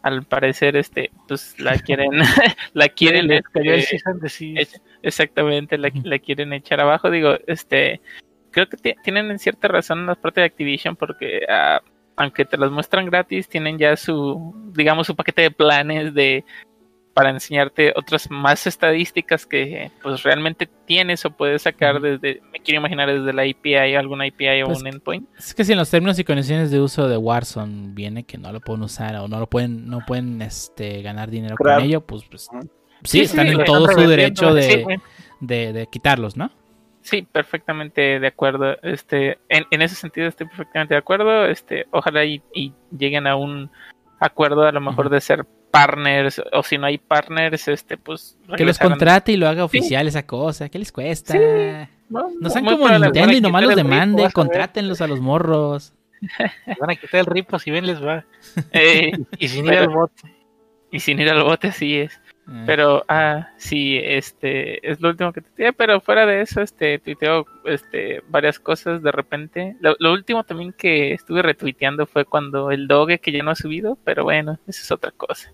Al 0.02 0.23
parecer, 0.25 0.77
este, 0.77 1.10
pues 1.28 1.60
la 1.60 1.77
quieren, 1.85 2.10
la 2.73 2.89
quieren, 2.89 3.31
este, 3.31 4.01
exactamente, 5.02 5.77
la, 5.77 5.91
la 6.05 6.19
quieren 6.19 6.55
echar 6.55 6.81
abajo. 6.81 7.10
Digo, 7.10 7.35
este, 7.47 8.01
creo 8.51 8.67
que 8.70 8.78
ti- 8.78 8.94
tienen 9.05 9.31
en 9.31 9.39
cierta 9.39 9.69
razón 9.69 10.07
la 10.07 10.15
parte 10.15 10.41
de 10.41 10.47
Activision 10.47 10.97
porque 10.97 11.43
ah, 11.47 11.83
aunque 12.17 12.47
te 12.47 12.57
las 12.57 12.70
muestran 12.70 13.05
gratis, 13.05 13.49
tienen 13.49 13.77
ya 13.77 13.94
su, 13.97 14.55
digamos, 14.75 15.07
su 15.07 15.15
paquete 15.15 15.43
de 15.43 15.51
planes 15.51 16.15
de 16.15 16.44
para 17.20 17.31
enseñarte 17.34 17.92
otras 17.97 18.31
más 18.31 18.66
estadísticas 18.66 19.44
que 19.44 19.90
pues 20.02 20.23
realmente 20.23 20.66
tienes 20.86 21.23
o 21.26 21.31
puedes 21.31 21.60
sacar 21.60 22.00
desde, 22.00 22.40
me 22.50 22.60
quiero 22.60 22.81
imaginar 22.81 23.12
desde 23.12 23.31
la 23.34 23.42
API, 23.42 23.94
alguna 23.94 24.24
API 24.24 24.62
o 24.62 24.68
Pues, 24.68 24.81
un 24.81 24.86
endpoint. 24.86 25.28
Es 25.39 25.52
que 25.52 25.65
si 25.66 25.73
en 25.73 25.78
los 25.78 25.90
términos 25.90 26.18
y 26.18 26.24
condiciones 26.24 26.70
de 26.70 26.81
uso 26.81 27.08
de 27.10 27.18
Warzone 27.18 27.89
viene 27.92 28.24
que 28.24 28.39
no 28.39 28.50
lo 28.52 28.60
pueden 28.60 28.84
usar 28.84 29.16
o 29.16 29.28
no 29.28 29.39
lo 29.39 29.47
pueden, 29.49 29.86
no 29.86 29.99
pueden 30.07 30.40
este, 30.40 31.02
ganar 31.02 31.28
dinero 31.31 31.57
Claro. 31.57 31.81
con 31.81 31.89
ello, 31.89 32.00
pues, 32.00 32.24
pues 32.24 32.49
sí, 32.50 32.68
Sí, 33.05 33.20
están 33.20 33.49
sí, 33.49 33.52
en 33.52 33.65
todo 33.65 33.86
su 33.86 34.00
derecho 34.08 34.55
de, 34.55 34.62
sí, 34.62 34.84
de, 35.40 35.73
de 35.74 35.86
quitarlos, 35.89 36.39
¿no? 36.39 36.50
Sí, 37.02 37.20
perfectamente 37.31 38.18
de 38.18 38.26
acuerdo. 38.26 38.78
Este, 38.82 39.39
en, 39.50 39.66
en 39.70 39.82
ese 39.82 39.94
sentido 39.94 40.26
estoy 40.26 40.47
perfectamente 40.47 40.94
de 40.94 40.99
acuerdo. 40.99 41.44
Este, 41.44 41.86
ojalá 41.90 42.24
y, 42.24 42.40
y 42.55 42.73
lleguen 42.97 43.26
a 43.26 43.36
un 43.36 43.70
acuerdo 44.18 44.62
a 44.62 44.73
lo 44.73 44.81
mejor 44.81 45.10
de 45.10 45.20
ser 45.20 45.44
partners 45.70 46.40
o 46.52 46.62
si 46.62 46.78
no 46.78 46.86
hay 46.86 46.99
partners, 46.99 47.68
este, 47.68 47.97
pues 47.97 48.36
Que 48.57 48.65
los 48.65 48.78
contrate 48.78 49.32
y 49.32 49.36
lo 49.36 49.49
haga 49.49 49.65
oficial 49.65 50.07
esa 50.08 50.26
cosa. 50.26 50.68
¿Qué 50.68 50.78
les 50.78 50.92
cuesta? 50.92 51.32
Sí. 51.34 51.39
No 52.08 52.28
Muy- 52.40 52.50
sean 52.50 52.65
como 52.65 52.89
Nintendo 52.89 53.32
y 53.36 53.40
nomás 53.40 53.62
los 53.62 53.74
ripo, 53.74 53.89
demande, 53.89 54.23
a 54.23 54.26
ver. 54.26 54.32
contrátenlos 54.32 55.00
a 55.00 55.07
los 55.07 55.20
morros. 55.20 55.92
Van 56.81 56.90
a 56.90 56.97
quitar 56.97 57.20
el 57.20 57.26
ripo 57.26 57.58
si 57.58 57.70
bien 57.70 57.86
les 57.86 58.05
va. 58.05 58.24
Eh, 58.73 59.12
Y 59.39 59.49
sin 59.49 59.66
ir 59.66 59.74
al 59.74 59.89
bote. 59.89 60.23
y 60.90 61.00
sin 61.00 61.20
ir 61.20 61.31
al 61.31 61.42
bote, 61.44 61.68
así 61.68 61.99
es. 61.99 62.15
Eh, 62.49 62.65
Pero, 62.66 63.05
ah, 63.08 63.50
sí, 63.58 64.00
este, 64.02 64.84
es 64.90 65.00
lo 65.00 65.10
último 65.10 65.32
que 65.32 65.40
tuiteé, 65.40 65.73
pero 65.73 66.00
fuera 66.00 66.26
de 66.26 66.40
eso, 66.42 66.60
este, 66.62 66.99
tuiteo, 66.99 67.47
este, 67.65 68.23
varias 68.28 68.58
cosas 68.58 69.02
de 69.05 69.12
repente. 69.12 69.76
Lo, 69.81 69.94
lo 70.00 70.12
último 70.12 70.42
también 70.42 70.73
que 70.73 71.12
estuve 71.12 71.42
retuiteando 71.42 72.07
fue 72.07 72.24
cuando 72.24 72.73
el 72.73 72.89
doge 72.89 73.20
que 73.20 73.31
ya 73.31 73.44
no 73.44 73.52
ha 73.52 73.55
subido, 73.55 73.97
pero 74.02 74.24
bueno, 74.24 74.58
eso 74.66 74.82
es 74.82 74.90
otra 74.90 75.12
cosa. 75.12 75.52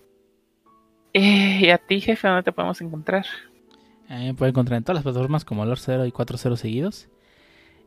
Eh, 1.13 1.59
y 1.63 1.69
a 1.69 1.77
ti, 1.77 2.01
jefe, 2.01 2.27
¿dónde 2.27 2.43
te 2.43 2.51
podemos 2.51 2.79
encontrar? 2.81 3.25
Ahí 4.09 4.27
me 4.27 4.33
pueden 4.33 4.53
encontrar 4.53 4.77
en 4.77 4.83
todas 4.83 4.97
las 4.97 5.03
plataformas 5.03 5.43
como 5.45 5.65
Lord 5.65 5.79
0 5.79 6.05
y 6.05 6.11
40 6.11 6.55
seguidos. 6.57 7.09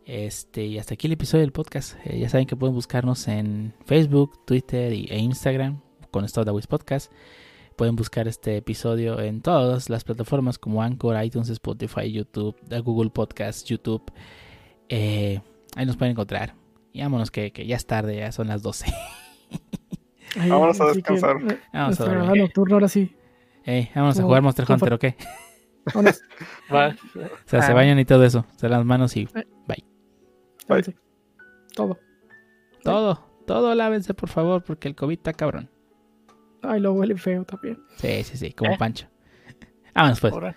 Este, 0.07 0.66
y 0.66 0.78
hasta 0.78 0.94
aquí 0.94 1.07
el 1.07 1.12
episodio 1.12 1.42
del 1.42 1.52
podcast. 1.52 1.94
Eh, 2.05 2.18
ya 2.18 2.28
saben 2.28 2.47
que 2.47 2.57
pueden 2.57 2.74
buscarnos 2.74 3.28
en 3.28 3.74
Facebook, 3.86 4.44
Twitter 4.44 4.92
y- 4.92 5.07
e 5.10 5.18
Instagram 5.18 5.81
con 6.10 6.24
Wiz 6.24 6.66
Podcast. 6.66 7.12
Pueden 7.76 7.97
buscar 7.97 8.28
este 8.28 8.57
episodio 8.57 9.20
en 9.20 9.40
todas 9.40 9.89
las 9.89 10.05
plataformas 10.05 10.58
como 10.58 10.82
Anchor, 10.82 11.23
iTunes, 11.24 11.49
Spotify, 11.49 12.10
YouTube, 12.12 12.57
eh, 12.70 12.81
Google 12.81 13.10
Podcast, 13.10 13.66
YouTube. 13.68 14.02
Eh, 14.89 15.40
ahí 15.76 15.86
nos 15.86 15.97
pueden 15.97 16.12
encontrar. 16.12 16.55
Y 16.92 17.00
vámonos 17.02 17.31
que, 17.31 17.52
que 17.52 17.66
ya 17.66 17.76
es 17.76 17.86
tarde, 17.86 18.16
ya 18.16 18.32
son 18.32 18.49
las 18.49 18.62
12. 18.62 18.92
Ahí, 20.39 20.49
Vámonos 20.50 20.81
a 20.81 20.86
que, 20.86 20.92
descansar. 20.94 21.36
eh, 21.50 21.59
Vamos 21.73 22.00
a 22.00 22.05
dormir. 22.05 22.52
ahora 22.73 22.89
sí. 22.89 23.15
Eh, 23.65 23.91
vámonos 23.94 24.18
a 24.18 24.23
jugar 24.23 24.42
Monster 24.42 24.67
Hunter, 24.70 24.92
¿ok? 24.94 25.05
Vámonos. 25.94 26.23
O 26.70 27.49
sea, 27.49 27.62
se 27.62 27.73
Ah. 27.73 27.75
bañan 27.75 27.99
y 27.99 28.05
todo 28.05 28.25
eso. 28.25 28.44
Se 28.57 28.68
dan 28.68 28.78
las 28.78 28.84
manos 28.86 29.17
y 29.17 29.28
Lávense. 30.68 30.94
Todo. 31.75 31.99
todo. 32.84 33.26
Todo 33.47 33.75
lávense, 33.75 34.15
por 34.15 34.28
favor, 34.28 34.62
porque 34.62 34.86
el 34.86 34.94
COVID 34.94 35.17
está 35.17 35.33
cabrón. 35.33 35.68
Ay, 36.62 36.78
lo 36.81 36.92
huele 36.92 37.17
feo 37.17 37.44
también. 37.44 37.83
Sí, 37.97 38.23
sí, 38.23 38.36
sí, 38.36 38.52
como 38.52 38.73
¿Eh? 38.73 38.76
Pancho. 38.78 39.09
Vámonos 39.94 40.20
pues. 40.20 40.33
Ahora. 40.33 40.55